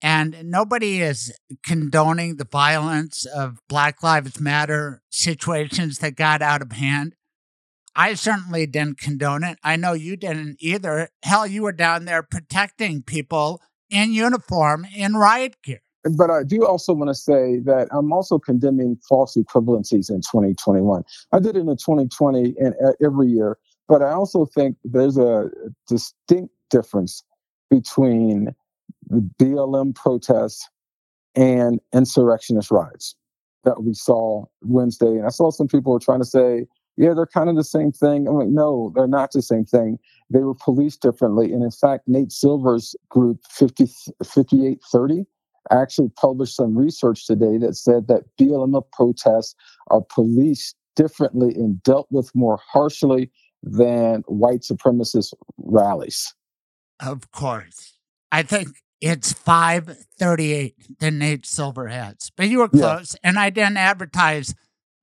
And 0.00 0.44
nobody 0.44 1.00
is 1.00 1.36
condoning 1.64 2.36
the 2.36 2.46
violence 2.50 3.26
of 3.26 3.58
Black 3.68 4.02
Lives 4.02 4.40
Matter 4.40 5.02
situations 5.10 5.98
that 5.98 6.14
got 6.14 6.40
out 6.40 6.62
of 6.62 6.72
hand. 6.72 7.14
I 7.96 8.14
certainly 8.14 8.66
didn't 8.66 8.98
condone 8.98 9.42
it. 9.42 9.58
I 9.64 9.74
know 9.74 9.92
you 9.92 10.16
didn't 10.16 10.58
either. 10.60 11.08
Hell, 11.24 11.48
you 11.48 11.62
were 11.62 11.72
down 11.72 12.04
there 12.04 12.22
protecting 12.22 13.02
people 13.02 13.60
in 13.90 14.12
uniform 14.12 14.86
in 14.94 15.16
riot 15.16 15.56
gear. 15.64 15.80
But 16.16 16.30
I 16.30 16.44
do 16.44 16.64
also 16.64 16.94
want 16.94 17.08
to 17.08 17.14
say 17.14 17.58
that 17.64 17.88
I'm 17.90 18.12
also 18.12 18.38
condemning 18.38 18.98
false 19.08 19.36
equivalencies 19.36 20.10
in 20.10 20.20
2021. 20.20 21.02
I 21.32 21.40
did 21.40 21.56
it 21.56 21.60
in 21.60 21.66
2020 21.66 22.54
and 22.58 22.74
every 23.04 23.28
year, 23.28 23.58
but 23.88 24.00
I 24.00 24.12
also 24.12 24.46
think 24.46 24.76
there's 24.84 25.18
a 25.18 25.50
distinct 25.88 26.54
difference 26.70 27.24
between 27.68 28.54
the 29.08 29.28
BLM 29.40 29.94
protests 29.94 30.68
and 31.34 31.80
insurrectionist 31.92 32.70
riots 32.70 33.14
that 33.64 33.82
we 33.82 33.94
saw 33.94 34.44
Wednesday. 34.62 35.06
And 35.06 35.26
I 35.26 35.30
saw 35.30 35.50
some 35.50 35.68
people 35.68 35.92
were 35.92 35.98
trying 35.98 36.20
to 36.20 36.26
say, 36.26 36.66
yeah, 36.96 37.14
they're 37.14 37.26
kind 37.26 37.48
of 37.48 37.56
the 37.56 37.64
same 37.64 37.92
thing. 37.92 38.26
I'm 38.26 38.34
like, 38.34 38.48
no, 38.48 38.92
they're 38.94 39.06
not 39.06 39.30
the 39.30 39.42
same 39.42 39.64
thing. 39.64 39.98
They 40.30 40.40
were 40.40 40.54
policed 40.54 41.00
differently. 41.00 41.52
And 41.52 41.62
in 41.62 41.70
fact, 41.70 42.08
Nate 42.08 42.32
Silver's 42.32 42.96
group, 43.08 43.38
50, 43.50 43.86
5830, 44.24 45.24
actually 45.70 46.08
published 46.10 46.56
some 46.56 46.76
research 46.76 47.26
today 47.26 47.58
that 47.58 47.76
said 47.76 48.08
that 48.08 48.24
BLM 48.40 48.82
protests 48.92 49.54
are 49.88 50.00
policed 50.00 50.74
differently 50.96 51.54
and 51.54 51.80
dealt 51.84 52.08
with 52.10 52.34
more 52.34 52.58
harshly 52.66 53.30
than 53.62 54.22
white 54.26 54.62
supremacist 54.62 55.34
rallies. 55.58 56.34
Of 57.00 57.30
course. 57.30 57.94
I 58.32 58.42
think 58.42 58.68
it's 59.00 59.32
538 59.32 60.98
the 60.98 61.10
Nate 61.10 61.46
Silver 61.46 61.88
has. 61.88 62.30
But 62.36 62.48
you 62.48 62.58
were 62.58 62.68
close. 62.68 63.14
Yeah. 63.14 63.30
And 63.30 63.38
I 63.38 63.50
didn't 63.50 63.76
advertise 63.76 64.54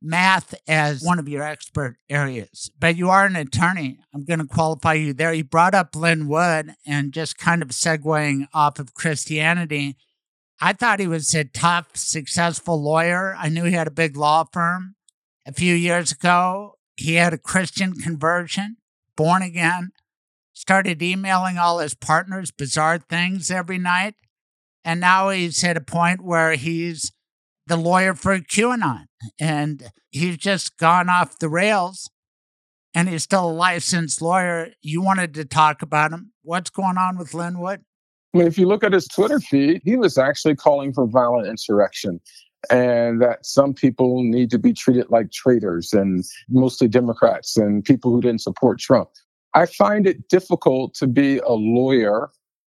math 0.02 0.54
as 0.68 1.02
one 1.02 1.20
of 1.20 1.30
your 1.30 1.43
expert 1.43 1.98
areas. 2.10 2.70
But 2.80 2.98
you 2.98 3.10
are 3.10 3.26
an 3.26 3.36
attorney. 3.36 4.00
I'm 4.14 4.26
going 4.26 4.39
to 4.39 4.46
qualify 4.46 4.93
you 4.93 5.14
there. 5.14 5.34
You 5.34 5.43
brought 5.43 5.74
up 5.74 5.96
Lin 5.96 6.28
Wood 6.28 6.74
and 6.86 7.14
just 7.14 7.38
kind 7.38 7.62
of 7.62 7.70
segueing 7.70 8.48
off 8.54 8.80
of 8.80 8.93
Christianity. 8.93 9.98
I 10.62 10.74
thought 10.74 11.00
he 11.00 11.08
was 11.08 11.34
a 11.34 11.43
tough, 11.43 11.96
successful 11.96 12.82
lawyer. 12.82 13.36
I 13.38 13.50
knew 13.50 13.64
he 13.64 13.74
had 13.74 13.88
a 13.88 13.91
big 13.91 14.16
law 14.16 14.46
firm. 14.52 14.96
A 15.46 15.54
few 15.54 15.76
years 15.76 16.12
ago, 16.12 16.78
he 16.98 17.16
had 17.16 17.34
a 17.34 17.38
Christian 17.38 17.93
conversion, 17.93 18.78
born 19.16 19.41
again 19.41 19.91
started 20.56 21.03
emailing 21.03 21.60
all 21.60 21.78
his 21.78 21.93
partners 21.93 22.49
bizarre 22.49 22.97
things 22.97 23.51
every 23.51 23.78
night. 23.78 24.16
And 24.84 24.99
now 24.99 25.30
he's 25.30 25.64
at 25.64 25.78
a 25.78 25.82
point 25.82 26.24
where 26.24 26.53
he's 26.56 27.12
the 27.68 27.78
lawyer 27.78 28.16
for 28.16 28.39
QAnon 28.39 29.06
and 29.39 29.84
he's 30.12 30.38
just 30.38 30.78
gone 30.78 31.10
off 31.10 31.38
the 31.38 31.49
rails. 31.49 32.10
and 32.95 33.10
he's 33.10 33.24
still 33.24 33.49
a 33.49 33.51
licensed 33.51 34.22
lawyer. 34.22 34.70
You 34.82 35.01
wanted 35.01 35.34
to 35.34 35.43
talk 35.43 35.82
about 35.82 36.12
him. 36.14 36.32
What's 36.43 36.70
going 36.70 36.97
on 36.97 37.18
with 37.18 37.34
Lin 37.34 37.60
Wood? 37.60 37.82
I 38.34 38.38
mean, 38.38 38.47
if 38.47 38.58
you 38.58 38.68
look 38.68 38.84
at 38.86 38.93
his 38.93 39.08
Twitter 39.08 39.39
feed, 39.39 39.82
he 39.84 39.97
was 39.97 40.18
actually 40.18 40.56
calling 40.56 40.93
for 40.93 41.06
violent 41.06 41.47
insurrection 41.47 42.22
and 42.70 43.22
that 43.22 43.45
some 43.45 43.74
people 43.74 44.24
need 44.24 44.49
to 44.51 44.58
be 44.58 44.72
treated 44.74 45.10
like 45.10 45.32
traitors 45.32 45.91
and 45.93 46.24
mostly 46.49 46.88
Democrats 46.88 47.58
and 47.58 47.84
people 47.84 48.12
who 48.12 48.22
didn't 48.22 48.41
support 48.41 48.80
Trump. 48.80 49.10
I 49.56 49.66
find 49.66 50.06
it 50.06 50.28
difficult 50.28 50.93
to 50.95 51.08
be 51.08 51.39
a 51.39 51.53
lawyer 51.53 52.30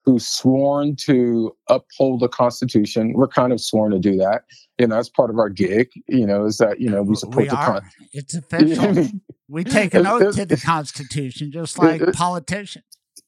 who's 0.04 0.26
sworn 0.26 0.96
to 0.96 1.54
uphold 1.68 2.20
the 2.20 2.28
Constitution. 2.28 3.12
We're 3.12 3.28
kind 3.28 3.52
of 3.52 3.60
sworn 3.60 3.92
to 3.92 3.98
do 3.98 4.16
that. 4.16 4.44
You 4.78 4.86
know, 4.86 4.96
that's 4.96 5.10
part 5.10 5.28
of 5.28 5.38
our 5.38 5.50
gig. 5.50 5.88
You 6.08 6.26
know, 6.26 6.46
is 6.46 6.56
that 6.56 6.80
you 6.80 6.88
know 6.88 7.02
we 7.02 7.14
support 7.14 7.44
we 7.44 7.48
the 7.48 7.56
are. 7.56 7.82
It's 8.12 8.34
official. 8.34 9.08
we 9.48 9.62
take 9.62 9.92
an 9.92 10.06
oath 10.06 10.36
to 10.36 10.46
the 10.46 10.56
Constitution, 10.56 11.52
just 11.52 11.78
like 11.78 12.00
politicians. 12.14 12.84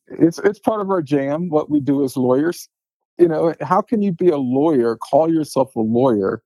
it's 0.09 0.39
it's 0.39 0.59
part 0.59 0.81
of 0.81 0.91
our 0.91 1.03
jam. 1.03 1.51
What 1.51 1.71
we 1.71 1.81
do 1.81 2.03
as 2.05 2.17
lawyers. 2.17 2.69
You 3.19 3.29
know, 3.29 3.55
how 3.61 3.83
can 3.83 4.01
you 4.01 4.11
be 4.11 4.31
a 4.31 4.39
lawyer, 4.39 4.97
call 4.97 5.33
yourself 5.33 5.77
a 5.77 5.81
lawyer, 5.81 6.43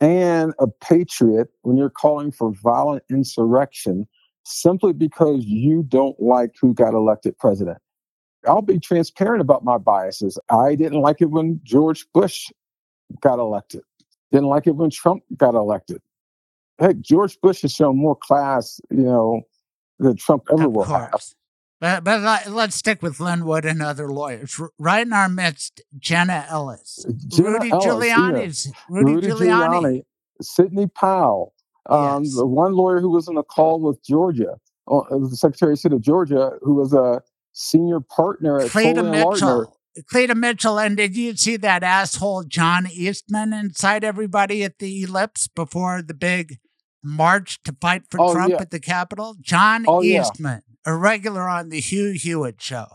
and 0.00 0.52
a 0.58 0.66
patriot 0.66 1.48
when 1.62 1.78
you're 1.78 1.90
calling 1.90 2.30
for 2.30 2.52
violent 2.62 3.02
insurrection 3.10 4.06
simply 4.44 4.92
because 4.92 5.44
you 5.44 5.82
don't 5.82 6.20
like 6.20 6.54
who 6.60 6.74
got 6.74 6.94
elected 6.94 7.38
president? 7.38 7.78
I'll 8.46 8.62
be 8.62 8.80
transparent 8.80 9.40
about 9.40 9.64
my 9.64 9.78
biases. 9.78 10.38
I 10.50 10.74
didn't 10.74 11.00
like 11.00 11.20
it 11.20 11.30
when 11.30 11.60
George 11.62 12.06
Bush 12.12 12.50
got 13.20 13.38
elected. 13.38 13.82
Didn't 14.32 14.48
like 14.48 14.66
it 14.66 14.74
when 14.76 14.90
Trump 14.90 15.22
got 15.36 15.54
elected. 15.54 16.00
Heck, 16.78 16.98
George 17.00 17.38
Bush 17.40 17.62
has 17.62 17.72
shown 17.72 17.96
more 17.96 18.16
class, 18.16 18.80
you 18.90 19.02
know, 19.02 19.42
than 19.98 20.16
Trump 20.16 20.44
ever 20.50 20.68
will 20.68 20.84
have. 20.84 21.10
course. 21.10 21.34
But, 21.80 22.04
but 22.04 22.20
let- 22.20 22.50
let's 22.50 22.76
stick 22.76 23.02
with 23.02 23.20
Lin 23.20 23.44
Wood 23.44 23.64
and 23.64 23.82
other 23.82 24.08
lawyers. 24.08 24.60
Right 24.78 25.06
in 25.06 25.12
our 25.12 25.28
midst, 25.28 25.82
Jenna 25.98 26.46
Ellis, 26.48 27.04
Jenna 27.28 27.50
Rudy 27.50 27.70
Ellis, 27.70 28.66
yeah. 28.66 28.72
Rudy, 28.88 29.14
Rudy 29.14 29.26
Giuliani. 29.28 29.82
Giuliani, 29.82 30.02
Sidney 30.40 30.86
Powell, 30.86 31.54
um, 31.88 32.24
Yes. 32.24 32.36
the 32.36 32.46
one 32.46 32.72
lawyer 32.74 33.00
who 33.00 33.10
was 33.10 33.28
on 33.28 33.36
a 33.36 33.42
call 33.42 33.80
with 33.80 34.02
Georgia, 34.04 34.56
uh, 34.90 35.00
the 35.10 35.36
Secretary 35.36 35.72
of 35.72 35.78
State 35.78 35.92
of 35.92 36.00
Georgia, 36.00 36.52
who 36.62 36.74
was 36.74 36.92
a 36.92 37.22
senior 37.52 38.00
partner 38.00 38.58
at 38.60 38.70
Cleta 38.70 39.00
Foley 39.02 39.08
and 39.18 39.24
Lardner. 39.24 39.30
Mitchell. 39.60 39.76
Cleta 40.08 40.34
Mitchell, 40.34 40.78
and 40.78 40.96
did 40.96 41.14
you 41.16 41.36
see 41.36 41.56
that 41.58 41.82
asshole 41.82 42.44
John 42.44 42.86
Eastman 42.90 43.52
inside 43.52 44.04
everybody 44.04 44.64
at 44.64 44.78
the 44.78 45.02
Ellipse 45.02 45.48
before 45.48 46.00
the 46.00 46.14
big 46.14 46.56
march 47.02 47.62
to 47.64 47.76
fight 47.78 48.04
for 48.10 48.18
Oh, 48.20 48.32
Trump 48.32 48.52
yeah. 48.52 48.60
at 48.62 48.70
the 48.70 48.80
Capitol? 48.80 49.36
John 49.40 49.84
Oh, 49.86 50.00
yeah. 50.00 50.22
Eastman, 50.22 50.62
a 50.86 50.96
regular 50.96 51.46
on 51.46 51.68
the 51.68 51.80
Hugh 51.80 52.12
Hewitt 52.12 52.62
show, 52.62 52.86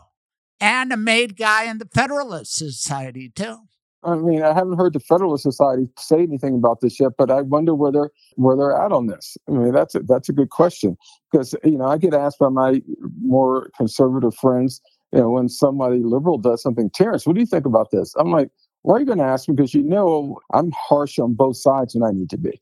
and 0.59 0.91
a 0.91 0.97
made 0.97 1.37
guy 1.37 1.65
in 1.65 1.77
the 1.77 1.85
Federalist 1.93 2.55
Society 2.55 3.29
too. 3.29 3.66
I 4.07 4.15
mean, 4.15 4.41
I 4.41 4.53
haven't 4.53 4.77
heard 4.77 4.93
the 4.93 5.01
Federalist 5.01 5.43
Society 5.43 5.89
say 5.99 6.21
anything 6.23 6.55
about 6.55 6.79
this 6.79 6.97
yet, 6.97 7.11
but 7.17 7.29
I 7.29 7.41
wonder 7.41 7.75
where 7.75 7.91
they're 7.91 8.09
where 8.35 8.55
they're 8.55 8.75
at 8.75 8.93
on 8.93 9.07
this. 9.07 9.37
I 9.49 9.51
mean, 9.51 9.73
that's 9.73 9.95
a, 9.95 9.99
that's 9.99 10.29
a 10.29 10.33
good 10.33 10.49
question 10.49 10.97
because 11.29 11.53
you 11.65 11.77
know 11.77 11.87
I 11.87 11.97
get 11.97 12.13
asked 12.13 12.39
by 12.39 12.47
my 12.47 12.81
more 13.21 13.69
conservative 13.75 14.33
friends, 14.33 14.81
you 15.11 15.19
know, 15.19 15.31
when 15.31 15.49
somebody 15.49 15.99
liberal 16.03 16.37
does 16.37 16.61
something, 16.61 16.89
Terrance, 16.89 17.27
what 17.27 17.35
do 17.35 17.41
you 17.41 17.45
think 17.45 17.65
about 17.65 17.91
this? 17.91 18.15
I'm 18.17 18.31
like, 18.31 18.49
why 18.83 18.95
are 18.95 18.99
you 18.99 19.05
going 19.05 19.17
to 19.17 19.25
ask 19.25 19.49
me? 19.49 19.55
Because 19.55 19.73
you 19.73 19.83
know 19.83 20.39
I'm 20.53 20.71
harsh 20.71 21.19
on 21.19 21.33
both 21.33 21.57
sides 21.57 21.93
when 21.93 22.09
I 22.09 22.13
need 22.17 22.29
to 22.29 22.37
be, 22.37 22.57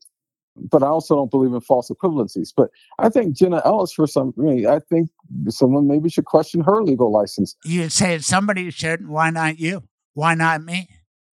but 0.56 0.82
I 0.82 0.88
also 0.88 1.14
don't 1.14 1.30
believe 1.30 1.52
in 1.52 1.60
false 1.60 1.90
equivalencies. 1.90 2.52
But 2.56 2.70
I 2.98 3.08
think 3.08 3.36
Jenna 3.36 3.62
Ellis, 3.64 3.92
for 3.92 4.08
some, 4.08 4.34
I 4.36 4.42
mean, 4.42 4.66
I 4.66 4.80
think 4.80 5.10
someone 5.48 5.86
maybe 5.86 6.08
should 6.08 6.24
question 6.24 6.60
her 6.62 6.82
legal 6.82 7.12
license. 7.12 7.54
You 7.64 7.88
say 7.88 8.18
somebody 8.18 8.68
should. 8.72 9.06
Why 9.06 9.30
not 9.30 9.60
you? 9.60 9.84
Why 10.14 10.34
not 10.34 10.64
me? 10.64 10.88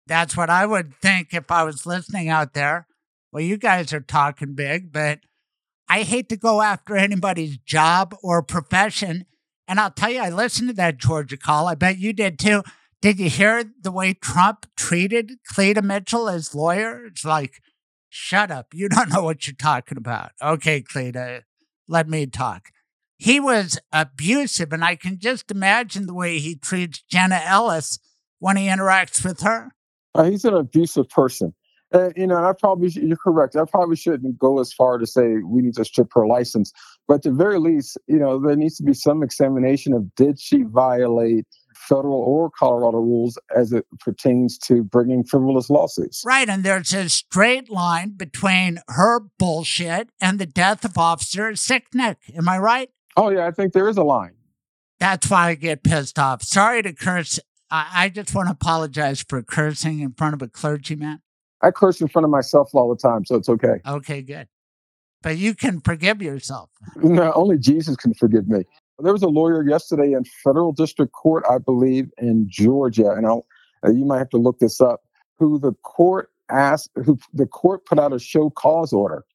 That's 0.08 0.36
what 0.36 0.50
I 0.50 0.66
would 0.66 0.96
think 1.02 1.30
if 1.34 1.50
I 1.50 1.64
was 1.64 1.86
listening 1.86 2.30
out 2.30 2.54
there. 2.54 2.88
Well, 3.32 3.44
you 3.44 3.58
guys 3.58 3.94
are 3.94 4.02
talking 4.02 4.54
big, 4.54 4.92
but 4.92 5.20
I 5.90 6.04
hate 6.04 6.30
to 6.30 6.38
go 6.38 6.62
after 6.62 6.96
anybody's 6.96 7.58
job 7.58 8.16
or 8.22 8.44
profession. 8.44 9.26
And 9.68 9.80
I'll 9.80 9.92
tell 9.92 10.12
you, 10.12 10.22
I 10.22 10.30
listened 10.30 10.70
to 10.70 10.76
that 10.76 10.98
Georgia 10.98 11.38
call. 11.38 11.68
I 11.68 11.76
bet 11.76 11.98
you 11.98 12.14
did 12.14 12.38
too. 12.38 12.64
Did 13.02 13.20
you 13.20 13.30
hear 13.30 13.66
the 13.82 13.92
way 13.92 14.14
Trump 14.14 14.66
treated 14.78 15.34
Cleta 15.48 15.82
Mitchell 15.82 16.30
as 16.30 16.56
lawyer? 16.56 17.06
It's 17.06 17.26
like, 17.26 17.62
shut 18.10 18.52
up. 18.52 18.68
You 18.74 18.90
don't 18.90 19.10
know 19.14 19.24
what 19.24 19.48
you're 19.48 19.56
talking 19.56 19.98
about. 19.98 20.32
Okay, 20.42 20.82
Cleta, 20.82 21.44
let 21.88 22.08
me 22.08 22.26
talk. 22.28 22.70
He 23.18 23.40
was 23.40 23.80
abusive, 23.92 24.74
and 24.74 24.84
I 24.84 24.96
can 24.96 25.18
just 25.20 25.50
imagine 25.50 26.08
the 26.08 26.14
way 26.14 26.40
he 26.40 26.56
treats 26.56 27.02
Jenna 27.02 27.42
Ellis 27.44 28.00
when 28.40 28.58
he 28.58 28.68
interacts 28.68 29.24
with 29.24 29.42
her. 29.42 29.72
Uh, 30.16 30.24
he's 30.24 30.46
an 30.46 30.54
abusive 30.54 31.10
person. 31.10 31.54
Uh, 31.94 32.10
you 32.16 32.26
know, 32.26 32.38
and 32.38 32.46
I 32.46 32.54
probably, 32.54 32.90
you're 32.90 33.18
correct. 33.18 33.56
I 33.56 33.66
probably 33.66 33.96
shouldn't 33.96 34.40
go 34.40 34.60
as 34.60 34.74
far 34.74 34.98
to 34.98 35.06
say 35.06 35.38
we 35.46 35.62
need 35.62 35.76
to 35.76 35.86
strip 35.86 36.08
her 36.14 36.26
license. 36.26 36.72
But 37.08 37.16
at 37.16 37.22
the 37.24 37.32
very 37.32 37.60
least, 37.60 38.00
you 38.08 38.18
know, 38.18 38.40
there 38.40 38.56
needs 38.56 38.78
to 38.78 38.84
be 38.84 38.96
some 38.96 39.22
examination 39.22 39.94
of 39.94 40.14
did 40.16 40.40
she 40.40 40.64
violate 40.64 41.46
federal 41.76 42.20
or 42.20 42.50
Colorado 42.50 42.98
rules 42.98 43.38
as 43.56 43.74
it 43.74 43.86
pertains 44.00 44.58
to 44.58 44.84
bringing 44.84 45.24
frivolous 45.24 45.70
lawsuits. 45.70 46.24
Right. 46.26 46.50
And 46.50 46.64
there's 46.64 46.94
a 46.94 47.10
straight 47.10 47.70
line 47.70 48.16
between 48.16 48.80
her 48.88 49.22
bullshit 49.38 50.10
and 50.22 50.40
the 50.40 50.46
death 50.46 50.86
of 50.86 50.98
Officer 50.98 51.52
Sicknick. 51.52 52.16
Am 52.36 52.48
I 52.50 52.58
right? 52.58 52.90
Oh, 53.16 53.30
yeah, 53.30 53.46
I 53.46 53.52
think 53.52 53.74
there 53.74 53.90
is 53.90 53.98
a 53.98 54.04
line. 54.04 54.34
That's 55.00 55.30
why 55.30 55.50
I 55.50 55.56
get 55.56 55.84
pissed 55.84 56.18
off. 56.18 56.42
Sorry 56.44 56.82
to 56.82 56.94
curse. 56.94 57.40
I, 57.74 58.04
I 58.04 58.10
just 58.10 58.36
want 58.36 58.50
to 58.50 58.52
apologize 58.52 59.26
for 59.28 59.42
cursing 59.42 60.00
in 60.02 60.14
front 60.14 60.36
of 60.36 60.44
a 60.44 60.48
clergyman. 60.48 61.24
I 61.64 61.72
curse 61.72 62.00
in 62.02 62.08
front 62.08 62.24
of 62.24 62.30
myself 62.30 62.70
all 62.76 62.88
the 62.88 62.96
time, 62.96 63.26
so 63.26 63.36
it's 63.36 63.50
okay. 63.50 63.82
Okay, 63.88 64.22
good. 64.22 64.48
But 65.24 65.38
you 65.38 65.56
can 65.56 65.82
forgive 65.82 66.22
yourself. 66.22 66.70
No, 66.98 67.32
only 67.34 67.58
Jesus 67.58 67.96
can 67.96 68.14
forgive 68.14 68.48
me. 68.48 68.64
There 69.00 69.12
was 69.12 69.24
a 69.24 69.28
lawyer 69.28 69.68
yesterday 69.68 70.14
in 70.14 70.24
federal 70.44 70.72
district 70.72 71.14
court, 71.14 71.44
I 71.50 71.58
believe, 71.58 72.12
in 72.20 72.46
Georgia, 72.48 73.10
and 73.10 73.26
I'll, 73.26 73.48
uh, 73.84 73.90
you 73.90 74.06
might 74.06 74.20
have 74.20 74.30
to 74.30 74.38
look 74.38 74.60
this 74.60 74.80
up. 74.80 75.02
Who 75.40 75.58
the 75.58 75.74
court 75.82 76.30
asked, 76.52 76.92
who 77.04 77.18
the 77.34 77.48
court 77.48 77.86
put 77.88 77.98
out 77.98 78.14
a 78.14 78.20
show 78.20 78.52
cause 78.52 78.94
order 78.94 79.26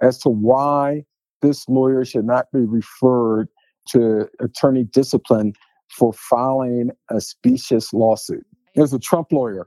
as 0.00 0.18
to 0.18 0.28
why 0.28 1.04
this 1.42 1.68
lawyer 1.68 2.04
should 2.04 2.26
not 2.26 2.46
be 2.52 2.60
referred 2.60 3.48
to 3.88 4.28
attorney 4.40 4.84
discipline 4.84 5.54
for 5.90 6.12
filing 6.12 6.90
a 7.10 7.20
specious 7.20 7.92
lawsuit. 7.92 8.46
It 8.74 8.80
was 8.80 8.92
a 8.92 8.98
Trump 8.98 9.32
lawyer. 9.32 9.66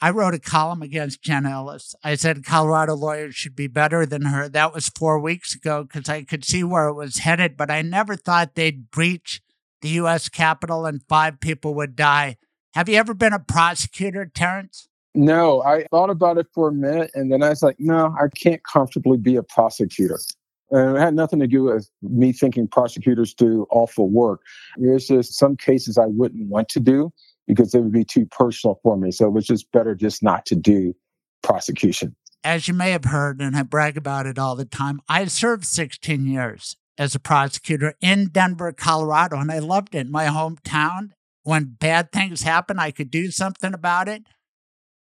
I 0.00 0.10
wrote 0.10 0.34
a 0.34 0.38
column 0.38 0.82
against 0.82 1.22
Jen 1.22 1.44
Ellis. 1.44 1.94
I 2.04 2.14
said 2.14 2.44
Colorado 2.44 2.94
lawyers 2.94 3.34
should 3.34 3.56
be 3.56 3.66
better 3.66 4.06
than 4.06 4.22
her. 4.22 4.48
That 4.48 4.72
was 4.72 4.88
four 4.88 5.18
weeks 5.18 5.56
ago 5.56 5.82
because 5.82 6.08
I 6.08 6.22
could 6.22 6.44
see 6.44 6.62
where 6.62 6.86
it 6.86 6.94
was 6.94 7.18
headed, 7.18 7.56
but 7.56 7.70
I 7.70 7.82
never 7.82 8.14
thought 8.14 8.54
they'd 8.54 8.92
breach 8.92 9.42
the 9.80 9.88
U.S. 9.90 10.28
Capitol 10.28 10.86
and 10.86 11.02
five 11.08 11.40
people 11.40 11.74
would 11.74 11.96
die. 11.96 12.36
Have 12.74 12.88
you 12.88 12.96
ever 12.96 13.12
been 13.12 13.32
a 13.32 13.40
prosecutor, 13.40 14.26
Terrance? 14.26 14.88
No, 15.14 15.62
I 15.62 15.84
thought 15.90 16.10
about 16.10 16.38
it 16.38 16.46
for 16.54 16.68
a 16.68 16.72
minute, 16.72 17.10
and 17.14 17.32
then 17.32 17.42
I 17.42 17.48
was 17.48 17.62
like, 17.62 17.76
no, 17.80 18.14
I 18.20 18.28
can't 18.36 18.62
comfortably 18.62 19.18
be 19.18 19.34
a 19.34 19.42
prosecutor. 19.42 20.20
And 20.70 20.96
it 20.96 21.00
had 21.00 21.14
nothing 21.14 21.40
to 21.40 21.46
do 21.46 21.64
with 21.64 21.88
me 22.02 22.32
thinking 22.32 22.68
prosecutors 22.68 23.34
do 23.34 23.66
awful 23.70 24.08
work. 24.08 24.42
There's 24.76 25.06
just 25.06 25.38
some 25.38 25.56
cases 25.56 25.96
I 25.98 26.06
wouldn't 26.06 26.48
want 26.48 26.68
to 26.70 26.80
do 26.80 27.12
because 27.46 27.74
it 27.74 27.80
would 27.80 27.92
be 27.92 28.04
too 28.04 28.26
personal 28.26 28.78
for 28.82 28.96
me. 28.96 29.10
So 29.10 29.26
it 29.26 29.32
was 29.32 29.46
just 29.46 29.70
better 29.72 29.94
just 29.94 30.22
not 30.22 30.44
to 30.46 30.54
do 30.54 30.94
prosecution. 31.42 32.14
As 32.44 32.68
you 32.68 32.74
may 32.74 32.92
have 32.92 33.06
heard, 33.06 33.40
and 33.40 33.56
I 33.56 33.62
brag 33.62 33.96
about 33.96 34.26
it 34.26 34.38
all 34.38 34.54
the 34.54 34.64
time, 34.64 35.00
I 35.08 35.24
served 35.24 35.64
16 35.64 36.26
years 36.26 36.76
as 36.96 37.14
a 37.14 37.20
prosecutor 37.20 37.94
in 38.00 38.28
Denver, 38.28 38.72
Colorado, 38.72 39.38
and 39.38 39.50
I 39.50 39.58
loved 39.60 39.94
it. 39.94 40.08
My 40.08 40.26
hometown. 40.26 41.10
When 41.44 41.76
bad 41.80 42.12
things 42.12 42.42
happen, 42.42 42.78
I 42.78 42.90
could 42.90 43.10
do 43.10 43.30
something 43.30 43.72
about 43.72 44.06
it. 44.06 44.24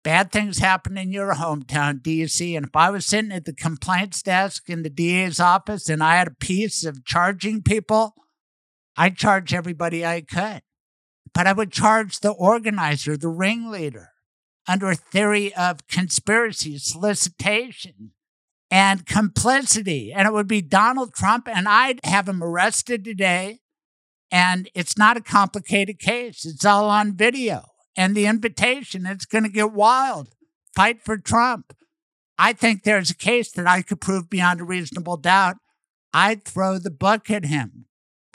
Bad 0.04 0.30
things 0.30 0.58
happen 0.58 0.96
in 0.96 1.12
your 1.12 1.34
hometown, 1.34 2.00
DC. 2.00 2.56
And 2.56 2.66
if 2.66 2.76
I 2.76 2.90
was 2.90 3.04
sitting 3.04 3.32
at 3.32 3.44
the 3.44 3.52
complaints 3.52 4.22
desk 4.22 4.68
in 4.70 4.82
the 4.82 4.90
DA's 4.90 5.40
office 5.40 5.88
and 5.88 6.02
I 6.02 6.16
had 6.16 6.28
a 6.28 6.34
piece 6.34 6.84
of 6.84 7.04
charging 7.04 7.62
people, 7.62 8.14
I'd 8.96 9.16
charge 9.16 9.52
everybody 9.52 10.06
I 10.06 10.20
could. 10.20 10.62
But 11.34 11.46
I 11.46 11.52
would 11.52 11.72
charge 11.72 12.20
the 12.20 12.30
organizer, 12.30 13.16
the 13.16 13.28
ringleader, 13.28 14.10
under 14.66 14.90
a 14.90 14.96
theory 14.96 15.54
of 15.54 15.86
conspiracy, 15.88 16.78
solicitation, 16.78 18.12
and 18.70 19.06
complicity. 19.06 20.12
And 20.12 20.26
it 20.26 20.32
would 20.32 20.48
be 20.48 20.62
Donald 20.62 21.14
Trump, 21.14 21.48
and 21.48 21.68
I'd 21.68 22.00
have 22.04 22.28
him 22.28 22.42
arrested 22.42 23.04
today. 23.04 23.60
And 24.30 24.68
it's 24.74 24.98
not 24.98 25.16
a 25.16 25.22
complicated 25.22 25.98
case, 25.98 26.44
it's 26.44 26.64
all 26.64 26.88
on 26.88 27.16
video. 27.16 27.64
And 27.98 28.14
the 28.14 28.26
invitation, 28.26 29.06
it's 29.06 29.26
going 29.26 29.42
to 29.42 29.50
get 29.50 29.72
wild. 29.72 30.28
Fight 30.72 31.02
for 31.02 31.18
Trump. 31.18 31.74
I 32.38 32.52
think 32.52 32.84
there's 32.84 33.10
a 33.10 33.16
case 33.16 33.50
that 33.50 33.66
I 33.66 33.82
could 33.82 34.00
prove 34.00 34.30
beyond 34.30 34.60
a 34.60 34.64
reasonable 34.64 35.16
doubt 35.16 35.56
I'd 36.14 36.44
throw 36.44 36.78
the 36.78 36.92
book 36.92 37.28
at 37.28 37.44
him. 37.44 37.86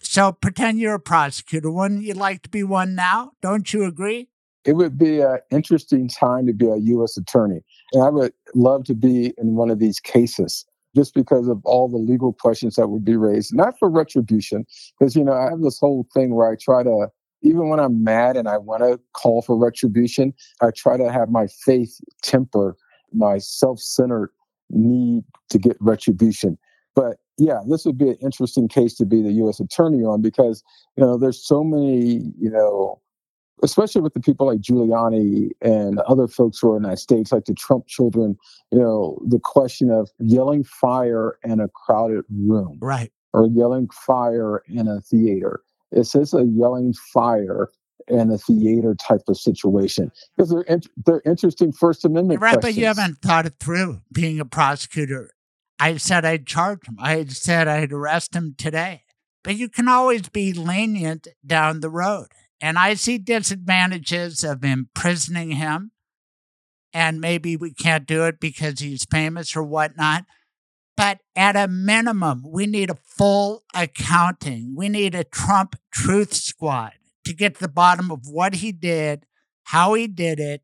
So 0.02 0.34
pretend 0.34 0.80
you're 0.80 0.96
a 0.96 1.00
prosecutor. 1.00 1.72
Wouldn't 1.72 2.04
you 2.04 2.14
like 2.14 2.44
to 2.44 2.50
be 2.50 2.62
one 2.64 2.94
now? 2.94 3.32
Don't 3.42 3.74
you 3.74 3.86
agree? 3.86 4.28
It 4.66 4.74
would 4.74 4.98
be 4.98 5.22
an 5.22 5.40
interesting 5.50 6.10
time 6.10 6.46
to 6.48 6.54
be 6.54 6.68
a 6.68 6.76
U.S. 6.76 7.16
attorney. 7.16 7.62
And 7.94 8.04
I 8.04 8.10
would 8.10 8.34
love 8.54 8.84
to 8.86 8.94
be 8.94 9.34
in 9.38 9.56
one 9.56 9.70
of 9.70 9.80
these 9.80 10.02
cases 10.02 10.66
just 10.94 11.14
because 11.14 11.48
of 11.48 11.62
all 11.64 11.88
the 11.88 11.98
legal 11.98 12.34
questions 12.34 12.76
that 12.76 12.90
would 12.90 13.06
be 13.06 13.16
raised, 13.16 13.56
not 13.56 13.80
for 13.80 13.90
retribution, 13.90 14.66
because, 15.00 15.16
you 15.16 15.24
know, 15.24 15.34
I 15.34 15.50
have 15.50 15.62
this 15.62 15.80
whole 15.80 16.06
thing 16.14 16.36
where 16.36 16.52
I 16.52 16.56
try 16.56 16.84
to, 16.84 17.08
even 17.44 17.70
when 17.70 17.80
I'm 17.80 18.04
mad 18.04 18.36
and 18.38 18.48
I 18.48 18.58
want 18.58 18.82
to 18.84 19.00
call 19.14 19.42
for 19.42 19.58
retribution, 19.58 20.34
I 20.62 20.72
try 20.76 20.98
to 20.98 21.12
have 21.12 21.30
my 21.30 21.48
faith 21.48 22.00
temper 22.22 22.76
my 23.14 23.38
self 23.38 23.80
centered 23.80 24.32
need 24.70 25.24
to 25.50 25.58
get 25.58 25.78
retribution. 25.80 26.58
But 26.96 27.18
yeah, 27.38 27.60
this 27.68 27.86
would 27.86 27.98
be 27.98 28.10
an 28.10 28.18
interesting 28.22 28.68
case 28.68 28.96
to 28.96 29.06
be 29.06 29.22
the 29.22 29.32
U.S. 29.34 29.60
attorney 29.60 30.04
on 30.04 30.22
because 30.22 30.64
you 30.98 31.04
know 31.04 31.18
there's 31.18 31.44
so 31.44 31.64
many 31.64 32.32
you 32.40 32.50
know, 32.50 33.02
especially 33.64 34.02
with 34.02 34.14
the 34.14 34.20
people 34.20 34.48
like 34.48 34.60
Giuliani 34.60 35.50
and 35.62 36.00
other 36.02 36.28
folks 36.28 36.60
who 36.60 36.72
are 36.72 36.78
in 36.78 36.84
that 36.84 37.00
states, 37.00 37.32
like 37.32 37.46
the 37.46 37.54
Trump 37.54 37.88
children. 37.88 38.38
You 38.72 38.80
know, 38.80 39.20
the 39.26 39.40
question 39.44 39.90
of 39.90 40.10
yelling 40.20 40.64
fire 40.64 41.38
in 41.44 41.60
a 41.60 41.68
crowded 41.70 42.26
room, 42.30 42.78
right, 42.82 43.12
or 43.34 43.48
yelling 43.48 43.90
fire 43.90 44.64
in 44.68 44.88
a 44.88 45.02
theater. 45.02 45.62
It 45.94 46.06
says 46.06 46.34
a 46.34 46.44
yelling 46.44 46.94
fire 47.14 47.70
in 48.08 48.32
a 48.32 48.38
theater 48.38 48.96
type 48.96 49.22
of 49.28 49.38
situation 49.38 50.12
because 50.36 50.50
they're 50.50 50.62
in, 50.62 50.82
they're 51.06 51.22
interesting 51.26 51.72
First 51.72 52.04
Amendment. 52.06 52.42
Right, 52.42 52.54
questions. 52.54 52.76
but 52.76 52.80
you 52.80 52.88
haven't 52.88 53.22
thought 53.22 53.46
it 53.46 53.56
through. 53.60 54.02
Being 54.12 54.40
a 54.40 54.46
prosecutor, 54.46 55.32
I 55.80 55.98
said 55.98 56.26
I'd 56.26 56.46
charge 56.46 56.88
him. 56.88 56.98
I 57.00 57.24
said 57.26 57.68
I'd 57.68 57.94
arrest 57.94 58.36
him 58.36 58.56
today. 58.58 59.04
But 59.44 59.56
you 59.56 59.70
can 59.70 59.88
always 59.88 60.30
be 60.30 60.54
lenient 60.54 61.28
down 61.46 61.82
the 61.82 61.90
road. 61.90 62.28
And 62.62 62.78
I 62.78 62.94
see 62.94 63.18
disadvantages 63.18 64.44
of 64.44 64.64
imprisoning 64.64 65.52
him. 65.52 65.92
And 66.94 67.20
maybe 67.20 67.58
we 67.58 67.74
can't 67.74 68.06
do 68.06 68.24
it 68.26 68.40
because 68.40 68.80
he's 68.80 69.06
famous 69.06 69.56
or 69.56 69.64
whatnot. 69.64 70.24
But 70.96 71.20
at 71.36 71.56
a 71.56 71.68
minimum, 71.68 72.44
we 72.46 72.68
need 72.68 72.90
a 72.90 72.96
full 73.18 73.64
accounting. 73.74 74.76
We 74.76 74.90
need 74.90 75.16
a 75.16 75.24
Trump 75.24 75.76
truth 75.92 76.34
squad 76.34 76.92
to 77.26 77.34
get 77.34 77.56
to 77.56 77.62
the 77.62 77.68
bottom 77.68 78.12
of 78.12 78.28
what 78.28 78.56
he 78.56 78.72
did, 78.72 79.26
how 79.64 79.94
he 79.96 80.08
did 80.08 80.40
it, 80.40 80.62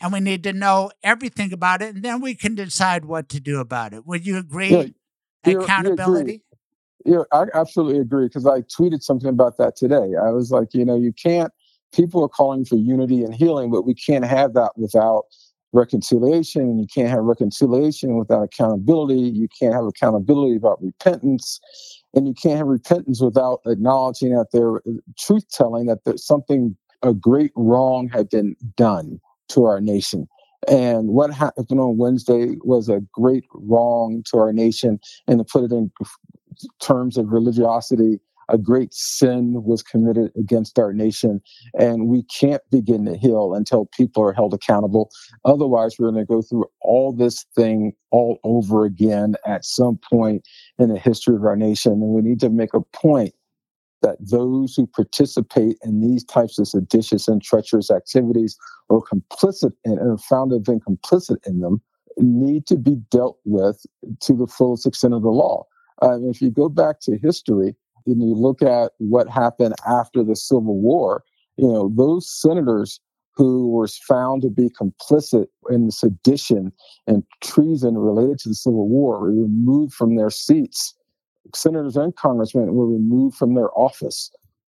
and 0.00 0.12
we 0.12 0.20
need 0.20 0.42
to 0.44 0.52
know 0.52 0.90
everything 1.02 1.52
about 1.52 1.82
it, 1.82 1.94
and 1.94 2.04
then 2.04 2.20
we 2.20 2.34
can 2.34 2.54
decide 2.54 3.04
what 3.04 3.28
to 3.30 3.40
do 3.40 3.60
about 3.60 3.92
it. 3.92 4.06
Would 4.06 4.26
you 4.26 4.38
agree? 4.38 4.70
Yeah, 4.70 4.82
you- 4.82 4.94
you 5.52 5.60
Accountability. 5.60 6.42
Yeah, 7.04 7.22
I 7.32 7.46
absolutely 7.54 8.00
agree 8.00 8.26
because 8.26 8.46
I 8.46 8.62
tweeted 8.62 9.02
something 9.02 9.28
about 9.28 9.56
that 9.58 9.76
today. 9.76 10.14
I 10.20 10.30
was 10.30 10.50
like, 10.50 10.74
you 10.74 10.84
know, 10.84 10.96
you 10.96 11.12
can't, 11.12 11.52
people 11.92 12.22
are 12.22 12.28
calling 12.28 12.64
for 12.64 12.76
unity 12.76 13.22
and 13.22 13.34
healing, 13.34 13.70
but 13.70 13.82
we 13.82 13.94
can't 13.94 14.24
have 14.24 14.54
that 14.54 14.72
without 14.76 15.24
reconciliation. 15.72 16.62
And 16.62 16.80
you 16.80 16.86
can't 16.92 17.10
have 17.10 17.24
reconciliation 17.24 18.16
without 18.18 18.42
accountability. 18.42 19.20
You 19.20 19.48
can't 19.58 19.74
have 19.74 19.84
accountability 19.84 20.54
without 20.54 20.82
repentance. 20.82 21.60
And 22.14 22.26
you 22.26 22.34
can't 22.34 22.56
have 22.56 22.66
repentance 22.66 23.20
without 23.20 23.60
acknowledging 23.66 24.30
that 24.30 24.48
there, 24.52 24.80
truth 25.18 25.44
telling 25.50 25.86
that 25.86 26.04
there's 26.04 26.26
something, 26.26 26.76
a 27.02 27.12
great 27.12 27.52
wrong 27.54 28.08
had 28.08 28.28
been 28.28 28.56
done 28.76 29.20
to 29.50 29.64
our 29.64 29.80
nation. 29.80 30.26
And 30.66 31.08
what 31.10 31.32
happened 31.32 31.78
on 31.78 31.98
Wednesday 31.98 32.56
was 32.64 32.88
a 32.88 33.00
great 33.12 33.44
wrong 33.54 34.22
to 34.30 34.38
our 34.38 34.52
nation. 34.52 34.98
And 35.28 35.38
to 35.38 35.44
put 35.44 35.64
it 35.64 35.72
in 35.72 35.90
terms 36.80 37.16
of 37.16 37.30
religiosity, 37.30 38.20
a 38.48 38.58
great 38.58 38.92
sin 38.94 39.62
was 39.64 39.82
committed 39.82 40.30
against 40.38 40.78
our 40.78 40.92
nation. 40.92 41.40
And 41.78 42.08
we 42.08 42.22
can't 42.24 42.62
begin 42.70 43.04
to 43.04 43.16
heal 43.16 43.54
until 43.54 43.86
people 43.86 44.22
are 44.22 44.32
held 44.32 44.54
accountable. 44.54 45.10
Otherwise, 45.44 45.96
we're 45.98 46.10
going 46.10 46.24
to 46.24 46.32
go 46.32 46.42
through 46.42 46.66
all 46.80 47.12
this 47.12 47.44
thing 47.54 47.92
all 48.10 48.38
over 48.44 48.84
again 48.84 49.34
at 49.46 49.64
some 49.64 49.98
point 50.10 50.46
in 50.78 50.88
the 50.88 50.98
history 50.98 51.36
of 51.36 51.44
our 51.44 51.56
nation. 51.56 51.92
And 51.92 52.14
we 52.14 52.22
need 52.22 52.40
to 52.40 52.50
make 52.50 52.74
a 52.74 52.80
point 52.80 53.34
that 54.02 54.16
those 54.20 54.74
who 54.74 54.86
participate 54.86 55.76
in 55.82 56.00
these 56.00 56.24
types 56.24 56.58
of 56.58 56.68
seditious 56.68 57.26
and 57.26 57.42
treacherous 57.42 57.90
activities 57.90 58.56
or 58.88 59.02
complicit 59.02 59.72
in 59.84 59.98
or 59.98 60.18
found 60.18 60.50
to 60.50 60.56
have 60.56 60.64
been 60.64 60.80
complicit 60.80 61.38
in 61.46 61.60
them 61.60 61.82
need 62.16 62.66
to 62.66 62.76
be 62.76 62.96
dealt 63.10 63.38
with 63.44 63.84
to 64.20 64.34
the 64.34 64.46
fullest 64.46 64.86
extent 64.86 65.14
of 65.14 65.22
the 65.22 65.28
law. 65.28 65.64
Uh, 66.02 66.18
if 66.22 66.40
you 66.40 66.50
go 66.50 66.68
back 66.68 67.00
to 67.00 67.18
history 67.18 67.74
and 68.08 68.22
you 68.22 68.34
look 68.34 68.62
at 68.62 68.92
what 68.98 69.28
happened 69.28 69.74
after 69.86 70.24
the 70.24 70.36
Civil 70.36 70.80
War, 70.80 71.22
you 71.56 71.68
know, 71.68 71.92
those 71.94 72.28
senators 72.28 73.00
who 73.34 73.68
were 73.68 73.86
found 73.86 74.42
to 74.42 74.50
be 74.50 74.68
complicit 74.68 75.46
in 75.70 75.90
sedition 75.90 76.72
and 77.06 77.22
treason 77.40 77.96
related 77.96 78.38
to 78.40 78.48
the 78.48 78.54
Civil 78.54 78.88
War 78.88 79.20
were 79.20 79.30
removed 79.30 79.94
from 79.94 80.16
their 80.16 80.30
seats. 80.30 80.94
Senators 81.54 81.96
and 81.96 82.14
congressmen 82.16 82.74
were 82.74 82.86
removed 82.86 83.36
from 83.36 83.54
their 83.54 83.70
office 83.78 84.30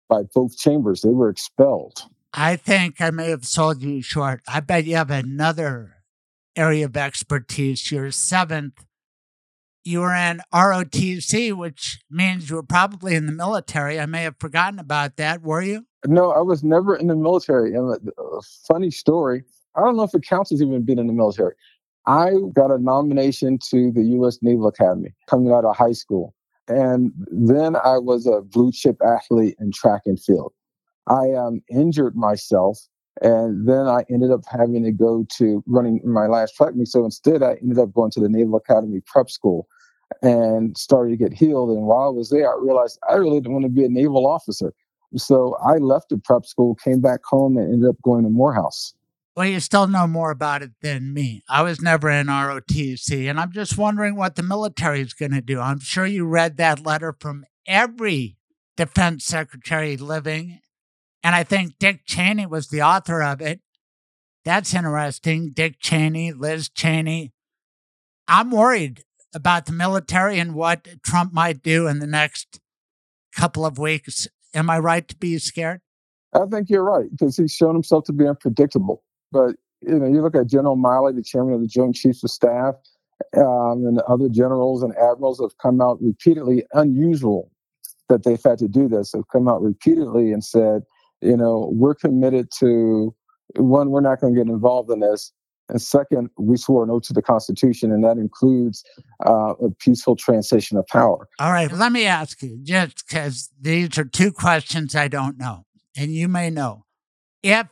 by 0.09 0.23
both 0.35 0.57
chambers. 0.57 1.01
They 1.01 1.09
were 1.09 1.29
expelled. 1.29 2.01
I 2.33 2.55
think 2.55 2.99
I 2.99 3.09
may 3.09 3.29
have 3.29 3.45
sold 3.45 3.81
you 3.81 4.01
short. 4.01 4.41
I 4.47 4.59
bet 4.59 4.85
you 4.85 4.97
have 4.97 5.11
another 5.11 5.95
area 6.55 6.85
of 6.85 6.97
expertise. 6.97 7.91
Your 7.91 8.11
seventh, 8.11 8.85
you 9.87 10.01
were 10.01 10.13
in 10.13 10.41
ROTC, 10.53 11.53
which 11.53 11.99
means 12.09 12.49
you 12.49 12.57
were 12.57 12.63
probably 12.63 13.15
in 13.15 13.25
the 13.25 13.31
military. 13.31 13.99
I 13.99 14.05
may 14.05 14.23
have 14.23 14.35
forgotten 14.37 14.79
about 14.79 15.15
that. 15.17 15.41
Were 15.41 15.61
you? 15.61 15.85
No, 16.05 16.31
I 16.31 16.41
was 16.41 16.63
never 16.63 16.95
in 16.95 17.07
the 17.07 17.15
military. 17.15 17.73
And 17.73 17.89
a, 17.89 18.21
a 18.21 18.41
funny 18.67 18.91
story. 18.91 19.43
I 19.75 19.79
don't 19.79 19.95
know 19.95 20.03
if 20.03 20.13
it 20.13 20.23
counts 20.23 20.51
as 20.51 20.61
even 20.61 20.83
being 20.83 20.99
in 20.99 21.07
the 21.07 21.13
military. 21.13 21.55
I 22.05 22.31
got 22.53 22.71
a 22.71 22.77
nomination 22.77 23.59
to 23.69 23.91
the 23.91 24.03
U.S. 24.03 24.39
Naval 24.41 24.67
Academy 24.67 25.13
coming 25.29 25.51
out 25.51 25.65
of 25.65 25.75
high 25.75 25.93
school. 25.93 26.33
And 26.67 27.11
then 27.31 27.75
I 27.77 27.97
was 27.97 28.27
a 28.27 28.41
blue 28.41 28.71
chip 28.71 28.97
athlete 29.05 29.55
in 29.59 29.71
track 29.71 30.01
and 30.05 30.19
field. 30.19 30.53
I 31.07 31.31
um, 31.31 31.61
injured 31.69 32.17
myself, 32.17 32.79
and 33.21 33.67
then 33.67 33.87
I 33.87 34.03
ended 34.09 34.31
up 34.31 34.41
having 34.49 34.83
to 34.83 34.91
go 34.91 35.25
to 35.37 35.63
running 35.65 36.01
my 36.03 36.27
last 36.27 36.55
track 36.55 36.75
meet. 36.75 36.89
So 36.89 37.05
instead, 37.05 37.41
I 37.41 37.53
ended 37.61 37.79
up 37.79 37.93
going 37.93 38.11
to 38.11 38.19
the 38.19 38.27
Naval 38.27 38.57
Academy 38.57 39.01
prep 39.05 39.29
school 39.29 39.67
and 40.21 40.77
started 40.77 41.11
to 41.11 41.17
get 41.17 41.33
healed. 41.33 41.69
And 41.69 41.83
while 41.83 42.07
I 42.07 42.11
was 42.11 42.29
there, 42.29 42.51
I 42.51 42.57
realized 42.59 42.99
I 43.09 43.15
really 43.15 43.39
didn't 43.39 43.53
want 43.53 43.65
to 43.65 43.69
be 43.69 43.85
a 43.85 43.89
naval 43.89 44.27
officer. 44.27 44.73
So 45.15 45.55
I 45.65 45.77
left 45.77 46.09
the 46.09 46.17
prep 46.17 46.45
school, 46.45 46.75
came 46.75 47.01
back 47.01 47.21
home, 47.23 47.57
and 47.57 47.73
ended 47.73 47.89
up 47.89 47.95
going 48.03 48.23
to 48.23 48.29
Morehouse. 48.29 48.93
Well, 49.35 49.45
you 49.45 49.59
still 49.59 49.87
know 49.87 50.07
more 50.07 50.31
about 50.31 50.63
it 50.63 50.71
than 50.81 51.13
me. 51.13 51.43
I 51.47 51.61
was 51.61 51.79
never 51.79 52.09
in 52.09 52.27
ROTC, 52.27 53.29
and 53.29 53.39
I'm 53.39 53.51
just 53.51 53.77
wondering 53.77 54.15
what 54.15 54.35
the 54.35 54.43
military 54.43 55.01
is 55.01 55.13
going 55.13 55.31
to 55.31 55.41
do. 55.41 55.59
I'm 55.59 55.79
sure 55.79 56.07
you 56.07 56.25
read 56.25 56.57
that 56.57 56.83
letter 56.83 57.15
from 57.19 57.45
every 57.67 58.37
defense 58.75 59.25
secretary 59.25 59.95
living, 59.95 60.59
and 61.23 61.35
I 61.35 61.43
think 61.43 61.77
Dick 61.77 62.01
Cheney 62.05 62.47
was 62.47 62.69
the 62.69 62.81
author 62.81 63.21
of 63.21 63.39
it. 63.39 63.61
That's 64.43 64.73
interesting. 64.73 65.51
Dick 65.53 65.75
Cheney, 65.79 66.33
Liz 66.33 66.67
Cheney. 66.69 67.31
I'm 68.27 68.49
worried 68.49 69.03
about 69.33 69.65
the 69.65 69.71
military 69.71 70.39
and 70.39 70.53
what 70.53 70.87
Trump 71.03 71.33
might 71.33 71.61
do 71.61 71.87
in 71.87 71.99
the 71.99 72.07
next 72.07 72.59
couple 73.35 73.65
of 73.65 73.77
weeks. 73.77 74.27
Am 74.53 74.69
I 74.69 74.79
right 74.79 75.07
to 75.07 75.15
be 75.15 75.37
scared? 75.37 75.81
I 76.33 76.45
think 76.45 76.69
you're 76.69 76.83
right 76.83 77.09
because 77.11 77.37
he's 77.37 77.53
shown 77.53 77.75
himself 77.75 78.05
to 78.05 78.13
be 78.13 78.27
unpredictable. 78.27 79.03
But 79.31 79.55
you 79.81 79.99
know, 79.99 80.07
you 80.07 80.21
look 80.21 80.35
at 80.35 80.47
General 80.47 80.77
Milley, 80.77 81.15
the 81.15 81.23
chairman 81.23 81.53
of 81.53 81.61
the 81.61 81.67
Joint 81.67 81.95
Chiefs 81.95 82.23
of 82.23 82.31
Staff, 82.31 82.75
um, 83.35 83.85
and 83.85 83.99
other 84.07 84.29
generals 84.29 84.83
and 84.83 84.95
admirals 84.97 85.39
have 85.39 85.57
come 85.57 85.81
out 85.81 86.01
repeatedly, 86.01 86.65
unusual 86.73 87.51
that 88.09 88.23
they've 88.23 88.41
had 88.43 88.57
to 88.59 88.67
do 88.67 88.87
this, 88.87 89.13
have 89.13 89.27
come 89.31 89.47
out 89.47 89.61
repeatedly 89.61 90.31
and 90.31 90.43
said, 90.43 90.83
you 91.21 91.35
know, 91.35 91.71
we're 91.73 91.95
committed 91.95 92.49
to 92.59 93.13
one, 93.55 93.89
we're 93.89 94.01
not 94.01 94.21
going 94.21 94.33
to 94.33 94.39
get 94.39 94.49
involved 94.49 94.89
in 94.91 94.99
this. 94.99 95.31
And 95.69 95.81
second, 95.81 96.29
we 96.37 96.57
swore 96.57 96.83
an 96.83 96.89
oath 96.89 97.03
to 97.03 97.13
the 97.13 97.21
Constitution, 97.21 97.91
and 97.91 98.03
that 98.03 98.17
includes 98.17 98.83
uh, 99.25 99.53
a 99.61 99.69
peaceful 99.79 100.15
transition 100.15 100.77
of 100.77 100.87
power. 100.87 101.27
All 101.39 101.51
right, 101.51 101.71
let 101.71 101.91
me 101.91 102.05
ask 102.05 102.41
you, 102.41 102.59
just 102.63 103.05
because 103.05 103.49
these 103.59 103.97
are 103.97 104.05
two 104.05 104.31
questions 104.31 104.95
I 104.95 105.07
don't 105.07 105.37
know, 105.37 105.65
and 105.95 106.13
you 106.13 106.27
may 106.27 106.49
know. 106.49 106.85
If 107.43 107.67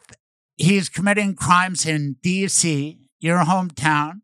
he's 0.58 0.90
committing 0.90 1.36
crimes 1.36 1.86
in 1.86 2.18
D.C., 2.22 3.06
your 3.26 3.40
hometown. 3.40 4.22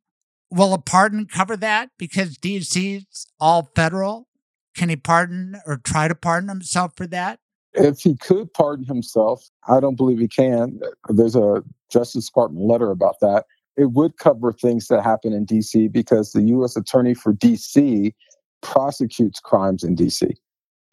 Will 0.51 0.73
a 0.73 0.77
pardon 0.77 1.25
cover 1.25 1.57
that? 1.57 1.89
Because 1.97 2.37
D.C.'s 2.37 3.25
all 3.39 3.71
federal. 3.75 4.27
Can 4.75 4.89
he 4.89 4.95
pardon 4.95 5.59
or 5.65 5.77
try 5.77 6.07
to 6.07 6.15
pardon 6.15 6.49
himself 6.49 6.95
for 6.95 7.07
that? 7.07 7.39
If 7.73 8.01
he 8.01 8.15
could 8.15 8.53
pardon 8.53 8.85
himself, 8.85 9.49
I 9.67 9.79
don't 9.79 9.95
believe 9.95 10.19
he 10.19 10.27
can. 10.27 10.79
There's 11.09 11.35
a 11.35 11.63
Justice 11.91 12.27
Department 12.27 12.65
letter 12.65 12.91
about 12.91 13.15
that. 13.21 13.45
It 13.81 13.93
would 13.93 14.17
cover 14.17 14.53
things 14.53 14.89
that 14.89 15.03
happen 15.03 15.33
in 15.33 15.43
D.C. 15.43 15.87
because 15.87 16.33
the 16.33 16.43
U.S. 16.43 16.75
Attorney 16.75 17.15
for 17.15 17.33
D.C. 17.33 18.13
prosecutes 18.61 19.39
crimes 19.39 19.83
in 19.83 19.95
DC. 19.95 20.35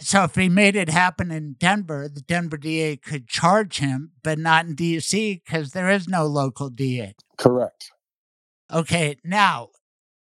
So 0.00 0.24
if 0.24 0.36
he 0.36 0.48
made 0.48 0.74
it 0.74 0.88
happen 0.88 1.30
in 1.30 1.56
Denver, 1.58 2.08
the 2.08 2.22
Denver 2.22 2.56
DA 2.56 2.96
could 2.96 3.28
charge 3.28 3.76
him, 3.76 4.12
but 4.22 4.38
not 4.38 4.64
in 4.64 4.74
DC 4.74 5.42
because 5.44 5.72
there 5.72 5.90
is 5.90 6.08
no 6.08 6.24
local 6.24 6.70
DA. 6.70 7.12
Correct. 7.36 7.90
Okay, 8.72 9.18
now 9.22 9.68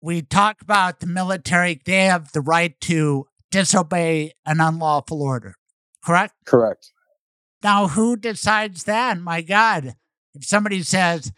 we 0.00 0.22
talk 0.22 0.62
about 0.62 1.00
the 1.00 1.06
military. 1.06 1.78
They 1.84 2.06
have 2.06 2.32
the 2.32 2.40
right 2.40 2.80
to 2.82 3.26
disobey 3.50 4.32
an 4.46 4.62
unlawful 4.62 5.22
order, 5.22 5.56
correct? 6.02 6.32
Correct. 6.46 6.90
Now, 7.62 7.88
who 7.88 8.16
decides 8.16 8.84
that? 8.84 9.20
My 9.20 9.42
God, 9.42 9.94
if 10.34 10.44
somebody 10.46 10.82
says, 10.82 11.32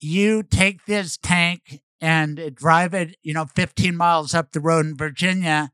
you 0.00 0.42
take 0.42 0.86
this 0.86 1.16
tank 1.16 1.82
and 2.00 2.54
drive 2.54 2.94
it, 2.94 3.16
you 3.22 3.34
know, 3.34 3.46
15 3.46 3.96
miles 3.96 4.34
up 4.34 4.52
the 4.52 4.60
road 4.60 4.86
in 4.86 4.96
Virginia, 4.96 5.70